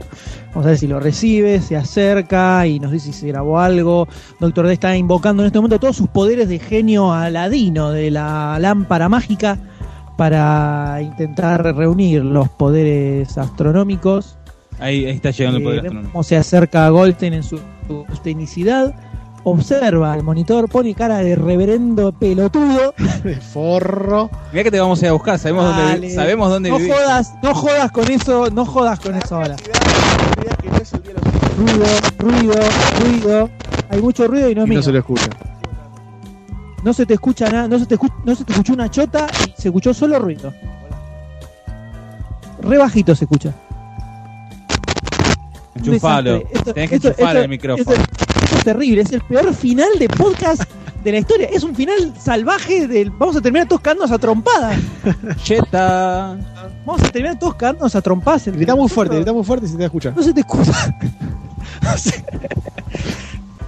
Vamos 0.52 0.66
a 0.66 0.70
ver 0.70 0.78
si 0.78 0.88
lo 0.88 1.00
recibe, 1.00 1.60
se 1.62 1.76
acerca 1.76 2.66
y 2.66 2.80
nos 2.80 2.92
dice 2.92 3.08
si 3.12 3.20
se 3.22 3.28
grabó 3.28 3.60
algo. 3.60 4.08
Doctor 4.40 4.68
D 4.68 4.74
está 4.74 4.96
invocando 4.96 5.44
en 5.44 5.48
este 5.48 5.60
momento 5.60 5.80
todos 5.80 5.98
sus 5.98 6.08
poderes 6.08 6.48
de 6.50 6.60
genio 6.60 7.12
aladino 7.12 7.92
de 7.92 8.12
la 8.12 8.58
lámpara 8.60 9.10
mágica 9.10 9.58
para 10.18 11.00
intentar 11.02 11.76
reunir 11.76 12.24
los 12.24 12.48
poderes 12.50 13.38
astronómicos. 13.38 14.38
Ahí, 14.80 15.06
ahí 15.06 15.16
está 15.16 15.32
llegando 15.32 15.58
el 15.58 15.64
poder 15.64 15.78
Eh, 15.78 15.80
astronómico. 15.80 16.12
cómo 16.14 16.24
se 16.24 16.38
acerca 16.38 16.86
a 16.86 16.90
Goldstein 16.90 17.34
en 17.34 17.44
su, 17.44 17.58
su 17.88 18.06
tecnicidad. 18.24 18.94
Observa 19.48 20.16
el 20.16 20.24
monitor, 20.24 20.68
pone 20.68 20.96
cara 20.96 21.20
de 21.20 21.36
reverendo 21.36 22.12
pelotudo. 22.12 22.96
De 23.24 23.36
forro. 23.36 24.30
Mira 24.52 24.64
que 24.64 24.72
te 24.72 24.80
vamos 24.80 25.02
a 25.02 25.06
ir 25.06 25.10
a 25.10 25.14
buscar, 25.14 25.38
sabemos 25.38 25.66
Dale. 25.66 25.92
dónde, 25.92 26.10
sabemos 26.16 26.50
dónde 26.50 26.70
no 26.72 26.78
vivís. 26.80 26.92
jodas, 26.94 27.34
no 27.44 27.54
jodas 27.54 27.92
con 27.92 28.10
eso, 28.12 28.50
no 28.50 28.66
jodas 28.66 29.00
con 29.00 29.14
eso 29.16 29.36
ahora. 29.36 29.56
Ruido, 31.58 31.86
ruido, 32.20 32.54
ruido. 33.02 33.50
Hay 33.90 34.02
mucho 34.02 34.28
ruido 34.28 34.50
y 34.50 34.56
no 34.56 34.62
es 34.64 34.68
Y 34.68 34.70
mío. 34.72 34.80
no 34.80 34.84
se 34.84 34.92
lo 34.92 34.98
escucha. 35.00 35.28
No 36.84 36.94
se 36.94 37.06
te 37.06 37.14
escucha 37.14 37.50
nada, 37.50 37.68
no 37.68 37.78
se 37.80 37.86
te, 37.86 37.98
escu- 37.98 38.14
no 38.26 38.36
se 38.36 38.44
te 38.44 38.52
escuchó 38.52 38.74
una 38.74 38.90
chota 38.90 39.28
y 39.48 39.62
se 39.62 39.68
escuchó 39.70 39.94
solo 39.94 40.18
ruido. 40.20 40.54
Re 42.62 42.78
bajito 42.80 43.16
se 43.16 43.26
escucha. 43.26 43.52
Enchufalo. 45.76 46.38
Esto- 46.52 46.74
Tenés 46.74 46.90
que 46.90 46.96
esto- 46.96 47.08
enchufar 47.10 47.36
esto- 47.36 47.44
el 47.44 47.50
micrófono. 47.50 47.98
Terrible, 48.66 49.02
es 49.02 49.12
el 49.12 49.22
peor 49.22 49.54
final 49.54 49.90
de 50.00 50.10
podcast 50.10 50.64
de 51.04 51.12
la 51.12 51.20
historia. 51.20 51.48
Es 51.52 51.64
un 51.64 51.76
final 51.76 52.12
salvaje 52.20 52.88
del. 52.88 53.12
Vamos 53.12 53.36
a 53.36 53.42
terminar 53.42 53.68
todos 53.68 53.82
cagándonos 53.84 54.12
a 54.12 54.18
trompadas. 54.18 54.80
Jetta. 55.44 56.36
Vamos 56.84 57.04
a 57.04 57.10
terminar 57.12 57.38
todos 57.38 57.54
cagándonos 57.56 57.96
a 57.96 58.02
trompadas. 58.02 58.48
Grita 58.48 58.76
muy 58.76 58.90
fuerte, 58.90 59.16
grita 59.16 59.32
muy 59.34 59.44
fuerte 59.44 59.68
y 59.68 59.70
se 59.70 59.78
te 59.78 59.86
escucha. 59.86 60.12
No 60.16 60.24
se 60.24 60.34
te 60.34 60.40
escucha. 60.40 60.98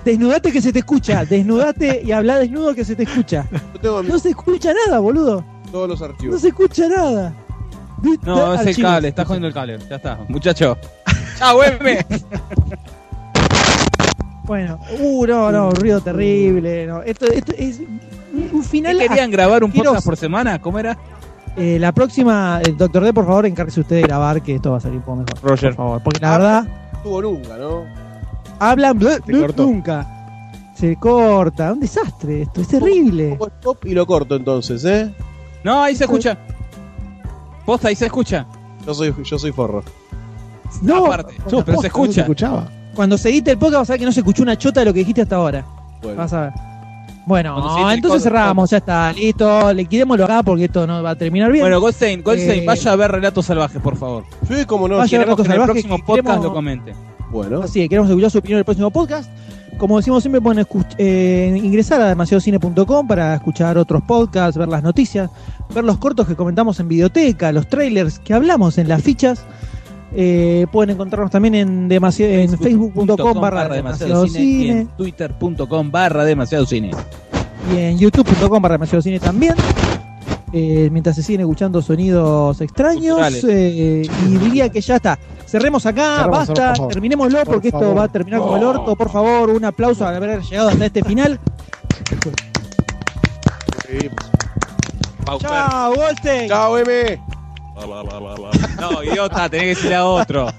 Desnudate 0.03 0.51
que 0.51 0.61
se 0.61 0.73
te 0.73 0.79
escucha. 0.79 1.25
Desnudate 1.25 2.01
y 2.03 2.11
habla 2.11 2.39
desnudo 2.39 2.73
que 2.73 2.83
se 2.83 2.95
te 2.95 3.03
escucha. 3.03 3.45
No 3.83 4.17
se 4.17 4.29
escucha 4.29 4.71
nada, 4.87 4.97
boludo. 4.99 5.43
todos 5.71 5.89
los 5.89 5.99
No 5.99 6.05
archivos. 6.07 6.41
se 6.41 6.47
escucha 6.47 6.87
nada. 6.87 7.33
No, 8.23 8.53
es 8.55 8.65
el 8.77 8.81
cable, 8.83 9.09
está 9.09 9.25
jodiendo 9.25 9.47
el 9.47 9.53
cable. 9.53 9.77
Ya 9.89 9.97
está, 9.97 10.19
muchacho. 10.27 10.77
¡Chao, 11.37 11.63
M! 11.63 12.05
Bueno, 14.47 14.79
uh, 15.01 15.25
no, 15.27 15.51
no, 15.51 15.69
ruido 15.71 15.99
terrible. 16.01 16.87
No. 16.87 17.01
Esto, 17.03 17.25
esto 17.25 17.53
es 17.57 17.79
un 18.53 18.63
final. 18.63 18.97
¿Qué 18.97 19.07
querían 19.09 19.29
grabar 19.29 19.63
un 19.63 19.71
podcast 19.71 20.05
por 20.05 20.15
semana? 20.17 20.59
¿Cómo 20.61 20.79
era? 20.79 20.97
Eh, 21.57 21.77
la 21.79 21.91
próxima, 21.91 22.61
el 22.63 22.77
doctor 22.77 23.03
D, 23.03 23.13
por 23.13 23.25
favor, 23.25 23.45
encárguese 23.45 23.81
usted 23.81 23.95
de 23.97 24.01
grabar, 24.03 24.41
que 24.41 24.55
esto 24.55 24.71
va 24.71 24.77
a 24.77 24.79
salir 24.79 24.97
un 24.97 25.03
poco 25.03 25.17
mejor. 25.17 25.39
Roger. 25.41 25.69
Por 25.75 25.85
favor, 25.85 26.03
porque 26.03 26.19
la 26.21 26.31
verdad, 26.37 26.63
No 26.93 26.99
tuvo 27.03 27.21
nunca, 27.23 27.57
¿no? 27.57 27.83
hablan 28.59 28.99
nunca. 29.57 30.07
Se 30.75 30.95
corta, 30.97 31.73
un 31.73 31.79
desastre 31.79 32.43
esto, 32.43 32.61
es 32.61 32.67
terrible. 32.67 33.29
Pongo 33.29 33.47
stop 33.47 33.85
y 33.85 33.93
lo 33.95 34.05
corto 34.05 34.35
entonces, 34.35 34.85
¿eh? 34.85 35.11
No, 35.63 35.81
ahí 35.81 35.95
se 35.95 36.03
escucha. 36.03 36.37
Posta, 37.65 37.87
ahí 37.87 37.95
se 37.95 38.05
escucha. 38.05 38.45
Yo 38.85 38.93
soy, 38.93 39.13
yo 39.23 39.39
soy 39.39 39.51
forro. 39.51 39.83
No, 40.83 41.07
Aparte. 41.07 41.33
cuando- 41.43 41.65
pero 41.65 41.65
se 41.65 41.71
No 41.77 41.81
se 41.81 41.87
escucha. 41.87 42.21
escuchaba. 42.21 42.69
Cuando 42.97 43.17
se 43.17 43.29
edite 43.29 43.51
el 43.51 43.57
podcast 43.57 43.79
vas 43.81 43.89
a 43.91 43.93
ver 43.93 43.99
que 44.01 44.05
no 44.07 44.11
se 44.11 44.19
escuchó 44.19 44.43
una 44.43 44.57
chota 44.57 44.81
de 44.81 44.87
lo 44.87 44.93
que 44.93 44.99
dijiste 44.99 45.21
hasta 45.21 45.37
ahora. 45.37 45.63
Bueno. 46.01 46.17
Vas 46.17 46.33
a 46.33 46.41
ver. 46.41 46.51
Bueno, 47.25 47.91
entonces 47.91 48.23
cerramos, 48.23 48.69
ya 48.69 48.77
está, 48.77 49.11
listo, 49.13 49.73
liquidémoslo 49.73 50.23
acá 50.25 50.43
porque 50.43 50.65
esto 50.65 50.87
no 50.87 51.03
va 51.03 51.09
a 51.11 51.15
terminar 51.15 51.51
bien. 51.51 51.63
Bueno, 51.63 51.79
Goldstein, 51.81 52.23
Goldstein, 52.23 52.63
Eh, 52.63 52.65
vaya 52.65 52.91
a 52.91 52.95
ver 52.95 53.11
Relatos 53.11 53.45
Salvajes, 53.45 53.81
por 53.81 53.97
favor. 53.97 54.23
Sí, 54.47 54.65
como 54.65 54.87
no. 54.87 54.97
Vaya 54.97 55.17
a 55.17 55.19
ver 55.19 55.27
Queremos 55.27 55.35
que 55.35 55.41
en 55.41 55.51
el 55.51 55.57
Salvajes, 55.57 55.83
próximo 55.85 55.97
podcast 56.05 56.25
queremos- 56.27 56.45
lo 56.45 56.53
comente. 56.53 56.93
Bueno. 57.29 57.61
Así 57.61 57.81
que 57.81 57.89
queremos 57.89 58.09
escuchar 58.09 58.31
su 58.31 58.37
opinión 58.37 58.57
en 58.57 58.59
el 58.59 58.65
próximo 58.65 58.91
podcast. 58.91 59.29
Como 59.77 59.97
decimos 59.97 60.23
siempre, 60.23 60.39
pueden 60.41 60.65
eh, 60.97 61.59
ingresar 61.61 62.01
a 62.01 62.07
demasiadocine.com 62.07 63.05
para 63.07 63.35
escuchar 63.35 63.77
otros 63.77 64.01
podcasts, 64.03 64.57
ver 64.57 64.69
las 64.69 64.81
noticias, 64.81 65.29
ver 65.75 65.83
los 65.83 65.97
cortos 65.97 66.27
que 66.27 66.35
comentamos 66.35 66.79
en 66.79 66.87
videoteca, 66.87 67.51
los 67.51 67.67
trailers 67.67 68.17
que 68.19 68.33
hablamos 68.33 68.77
en 68.77 68.87
las 68.87 69.03
fichas. 69.03 69.43
Eh, 70.13 70.65
pueden 70.71 70.91
encontrarnos 70.91 71.29
también 71.31 71.55
en, 71.55 71.91
en 71.91 72.57
facebook.com 72.57 73.41
barra 73.41 73.67
demasiado 73.67 74.25
y 74.25 74.29
cine 74.29 74.81
en 74.81 74.87
twitter.com 74.87 75.91
barra 75.91 76.23
demasiado 76.23 76.65
cine. 76.65 76.91
y 77.73 77.77
en 77.77 77.97
youtube.com 77.99 78.61
barra 78.61 78.75
demasiado 78.75 79.01
cine 79.01 79.19
también. 79.19 79.55
Eh, 80.53 80.87
mientras 80.93 81.15
se 81.17 81.23
siguen 81.23 81.41
escuchando 81.41 81.81
sonidos 81.81 82.61
extraños. 82.61 83.43
Eh, 83.43 84.03
y 84.27 84.37
diría 84.37 84.69
que 84.69 84.79
ya 84.79 84.95
está. 84.95 85.19
Cerremos 85.45 85.85
acá, 85.85 86.17
Cerramos, 86.17 86.37
basta, 86.37 86.53
cerramos, 86.53 86.69
por 86.69 86.77
favor. 86.77 86.93
terminémoslo 86.93 87.37
Por 87.39 87.53
porque 87.53 87.67
esto 87.67 87.95
va 87.95 88.03
a 88.03 88.07
terminar 88.07 88.39
como 88.39 88.57
el 88.57 88.63
orto. 88.63 88.95
Por 88.95 89.09
favor, 89.09 89.49
un 89.49 89.65
aplauso 89.65 90.07
al 90.07 90.15
haber 90.15 90.41
llegado 90.41 90.69
hasta 90.69 90.85
este 90.85 91.03
final. 91.03 91.39
Chao, 95.39 95.93
Goldstein. 95.95 96.47
Chao, 96.47 96.77
M. 96.77 97.36
No, 98.79 99.03
idiota, 99.03 99.49
tenés 99.49 99.63
que 99.63 99.67
decirle 99.75 99.95
a 99.95 100.05
otro. 100.05 100.51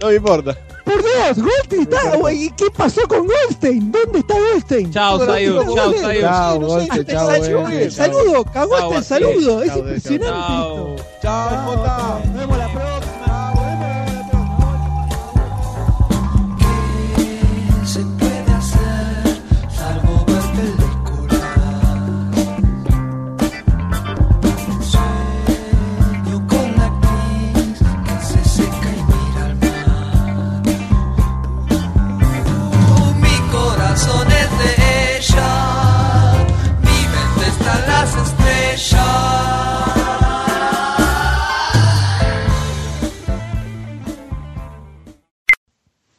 No 0.00 0.08
me 0.08 0.14
importa. 0.16 0.56
Por 0.84 1.00
Dios, 1.02 1.38
Goldstein 1.38 1.82
está. 1.82 2.16
güey, 2.16 2.50
¿Qué 2.56 2.70
pasó 2.76 3.02
con 3.08 3.26
Goldstein? 3.26 3.92
¿Dónde 3.92 4.18
está 4.18 4.34
Goldstein? 4.34 4.90
Chao, 4.92 5.18
no, 5.18 5.26
chao, 5.26 5.64
no, 5.76 5.92
Sayus. 6.00 6.20
Chao, 6.22 6.60
Goldstein, 6.60 7.90
saludo, 7.90 8.44
cagaste 8.44 8.96
el 8.96 9.04
saludo. 9.04 9.62
Es 9.62 9.76
impresionante 9.76 11.02
Chao. 11.22 11.64
Jota. 11.66 12.20
Nos 12.26 12.36
vemos 12.36 12.58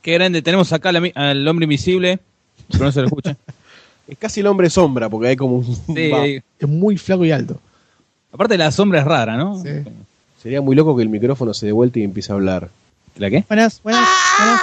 Qué 0.04 0.14
grande, 0.14 0.42
tenemos 0.42 0.72
acá 0.74 0.90
al, 0.90 1.48
hombre 1.48 1.64
invisible, 1.64 2.20
pero 2.70 2.84
no 2.86 2.92
se 2.92 3.00
lo 3.02 3.08
escucha. 3.08 3.36
Es 4.06 4.18
casi 4.18 4.42
el 4.42 4.48
hombre 4.48 4.70
sombra, 4.70 5.10
porque 5.10 5.30
hay 5.30 5.38
como 5.38 5.60
un. 5.60 5.66
Sí. 5.96 6.12
Es 6.60 6.68
muy 6.68 6.98
flaco 6.98 7.24
y 7.24 7.32
alto. 7.32 7.58
Aparte 8.34 8.58
la 8.58 8.70
sombra 8.70 9.00
es 9.00 9.06
rara, 9.06 9.38
¿no? 9.38 9.64
Sería 10.42 10.60
muy 10.60 10.76
loco 10.76 10.94
que 10.98 11.04
el 11.04 11.08
micrófono 11.08 11.54
se 11.54 11.68
dé 11.68 11.72
vuelta 11.72 12.00
y 12.00 12.04
empiece 12.04 12.30
a 12.34 12.36
hablar. 12.36 12.70
¿La 13.16 13.30
qué? 13.30 13.46
Buenas, 13.48 13.82
buenas, 13.82 14.06
buenas. 14.38 14.62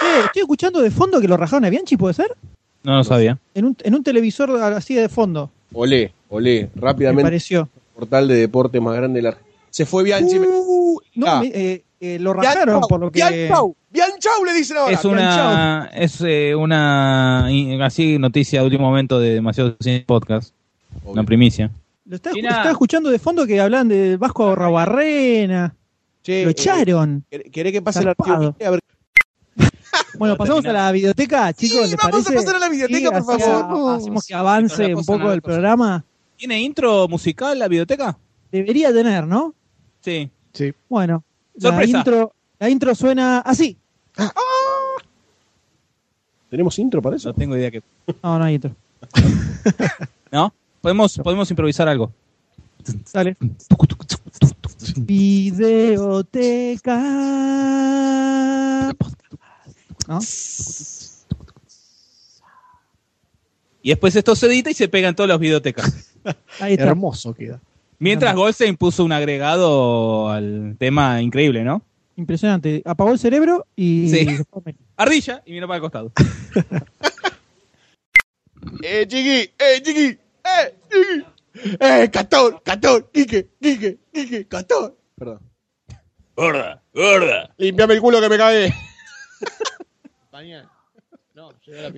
Che, 0.00 0.26
estoy 0.26 0.42
escuchando 0.42 0.82
de 0.82 0.90
fondo 0.90 1.18
que 1.18 1.28
lo 1.28 1.38
rajaron 1.38 1.64
a 1.64 1.70
Bianchi, 1.70 1.96
¿puede 1.96 2.12
ser? 2.12 2.36
No 2.82 2.96
lo 2.98 3.04
sabía. 3.04 3.38
En 3.54 3.64
un, 3.64 3.76
en 3.82 3.94
un 3.94 4.04
televisor 4.04 4.50
así 4.62 4.94
de 4.94 5.08
fondo. 5.08 5.50
Olé, 5.72 6.12
olé, 6.28 6.68
rápidamente. 6.74 7.22
Me 7.22 7.28
pareció. 7.28 7.70
Portal 7.94 8.28
de 8.28 8.34
deporte 8.34 8.80
más 8.80 8.94
grande 8.96 9.20
de 9.22 9.30
la 9.30 9.38
Se 9.70 9.86
fue 9.86 10.02
Bianchi. 10.02 10.38
Uh, 10.38 11.00
no, 11.14 11.26
Ah. 11.26 11.40
me- 11.40 11.46
eh, 11.54 11.82
eh, 12.00 12.18
lo 12.18 12.34
rajaron 12.34 12.64
Bianchau, 12.66 12.88
por 12.88 13.00
lo 13.00 13.10
que. 13.10 13.16
Bianchau, 13.18 13.74
Bianchau 13.92 14.44
le 14.44 14.52
dicen 14.54 14.76
ahora. 14.78 14.92
Es 14.92 15.04
una, 15.04 15.90
es 15.94 16.20
eh, 16.22 16.54
una 16.54 17.46
así 17.84 18.18
noticia 18.18 18.60
de 18.60 18.66
último 18.66 18.84
momento 18.84 19.20
de 19.20 19.34
demasiado 19.34 19.76
Cine 19.80 20.04
podcast. 20.06 20.54
Una 21.04 21.24
primicia. 21.24 21.70
Lo 22.06 22.16
estaba 22.16 22.70
escuchando 22.70 23.10
de 23.10 23.18
fondo 23.18 23.46
que 23.46 23.60
hablan 23.60 23.88
de 23.88 24.16
Vasco 24.16 24.54
Rabarrena. 24.54 25.74
Che, 26.22 26.42
lo 26.44 26.48
eh, 26.48 26.52
echaron. 26.52 27.24
¿Querés 27.30 27.50
querés 27.50 27.72
que 27.72 27.82
pase 27.82 28.02
Zarpado. 28.02 28.32
el 28.34 28.46
archivo? 28.48 28.66
A 28.68 28.70
ver, 28.70 28.80
Bueno, 30.18 30.36
pasamos 30.36 30.64
a 30.66 30.72
la 30.72 30.92
videoteca, 30.92 31.52
chicos. 31.52 31.90
¿les 31.90 31.96
vamos 31.96 32.04
a 32.04 32.10
parece? 32.10 32.34
pasar 32.34 32.56
a 32.56 32.58
la 32.58 32.68
videoteca, 32.68 33.10
por 33.22 33.38
favor. 33.40 33.92
a- 33.92 33.96
Hacemos 33.96 34.26
que 34.26 34.34
avance 34.34 34.94
un 34.94 35.04
poco 35.04 35.32
el 35.32 35.42
cosa. 35.42 35.52
programa. 35.54 36.04
¿Tiene 36.36 36.60
intro 36.60 37.08
musical 37.08 37.58
la 37.58 37.68
videoteca? 37.68 38.16
Debería 38.50 38.92
tener, 38.92 39.26
¿no? 39.26 39.54
Sí. 40.00 40.30
Sí. 40.52 40.72
Bueno, 40.88 41.24
la 41.54 41.70
Sorpresa. 41.70 41.98
intro, 41.98 42.32
la 42.58 42.68
intro 42.70 42.94
suena 42.94 43.38
así. 43.40 43.76
¿Tenemos 46.50 46.78
intro 46.78 47.00
para 47.00 47.16
eso? 47.16 47.30
No 47.30 47.34
tengo 47.34 47.56
idea 47.56 47.70
que. 47.70 47.82
No, 48.22 48.38
no 48.38 48.44
hay 48.44 48.54
intro. 48.54 48.74
¿No? 50.30 50.52
Podemos, 50.80 51.18
podemos 51.18 51.50
improvisar 51.50 51.88
algo. 51.88 52.12
Dale. 53.12 53.36
Videoteca. 54.96 56.98
¿No? 60.08 60.18
Y 63.82 63.90
después 63.90 64.14
esto 64.14 64.36
se 64.36 64.46
edita 64.46 64.70
y 64.70 64.74
se 64.74 64.88
pega 64.88 65.08
en 65.08 65.14
todas 65.14 65.28
las 65.28 65.38
videotecas. 65.38 66.14
Ahí 66.60 66.74
está. 66.74 66.86
Hermoso 66.86 67.34
queda. 67.34 67.60
Mientras 67.98 68.34
Goldstein 68.34 68.76
puso 68.76 69.04
un 69.04 69.12
agregado 69.12 70.28
al 70.28 70.76
tema 70.78 71.20
increíble, 71.22 71.64
¿no? 71.64 71.82
Impresionante. 72.16 72.82
Apagó 72.84 73.12
el 73.12 73.18
cerebro 73.18 73.66
y. 73.76 74.08
Sí. 74.08 74.26
Ardilla 74.96 75.42
y 75.46 75.52
vino 75.52 75.66
para 75.66 75.76
el 75.76 75.82
costado. 75.82 76.12
¡Eh, 78.82 79.06
chiqui! 79.08 79.50
¡Eh, 79.58 79.82
chiqui! 79.82 80.18
¡Eh, 80.44 80.74
chiqui! 80.90 81.24
¡Eh, 81.80 82.08
Castor! 82.12 82.62
¡Castor! 82.62 83.10
¡Quique! 83.12 83.48
¡Quique! 83.60 83.98
¡Quique! 84.12 84.46
¡Castor! 84.46 84.96
Perdón. 85.16 85.40
Gorda, 86.36 86.82
gorda. 86.94 87.54
Limpiame 87.58 87.94
el 87.94 88.00
culo 88.00 88.20
que 88.20 88.28
me 88.28 88.38
cae. 88.38 88.72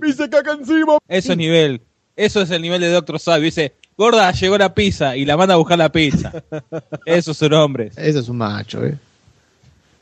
Me 0.01 0.09
hice 0.09 0.29
caca 0.29 0.53
encima. 0.53 0.99
Eso 1.09 1.33
es 1.33 1.39
nivel. 1.39 1.81
Eso 2.17 2.43
es 2.43 2.51
el 2.51 2.63
nivel 2.63 2.81
de 2.81 2.91
Doctor 2.91 3.19
Sabio. 3.19 3.45
Dice, 3.45 3.75
gorda, 3.97 4.31
llegó 4.33 4.59
la 4.59 4.75
pizza 4.75 5.17
y 5.17 5.25
la 5.25 5.37
manda 5.37 5.55
a 5.55 5.57
buscar 5.57 5.79
la 5.79 5.91
pizza. 5.91 6.33
Esos 7.07 7.37
son 7.37 7.53
hombres. 7.55 7.97
Ese 7.97 8.21
es 8.21 8.29
un 8.29 8.39
macho, 8.39 8.85
eh. 8.85 8.97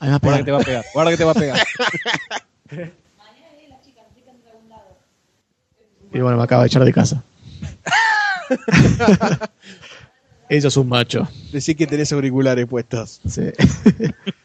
Ahí 0.02 0.10
va 0.10 0.16
a 0.16 0.18
Guarda 0.18 0.38
que 0.38 0.44
pegar. 0.44 0.44
te 0.44 0.50
va 0.50 0.58
a 0.58 0.64
pegar. 0.64 0.84
Guarda 0.92 1.10
que 1.12 1.16
te 1.16 1.24
va 1.24 1.30
a 1.30 1.34
pegar. 1.34 1.66
Y 6.12 6.18
bueno, 6.20 6.36
me 6.36 6.42
acaba 6.42 6.62
de 6.62 6.66
echar 6.66 6.84
de 6.84 6.92
casa. 6.92 7.22
Eso 10.48 10.68
es 10.68 10.76
un 10.76 10.88
macho. 10.88 11.28
Decí 11.52 11.76
que 11.76 11.86
tenés 11.86 12.12
auriculares 12.12 12.66
puestos. 12.66 13.20
Sí. 13.28 13.42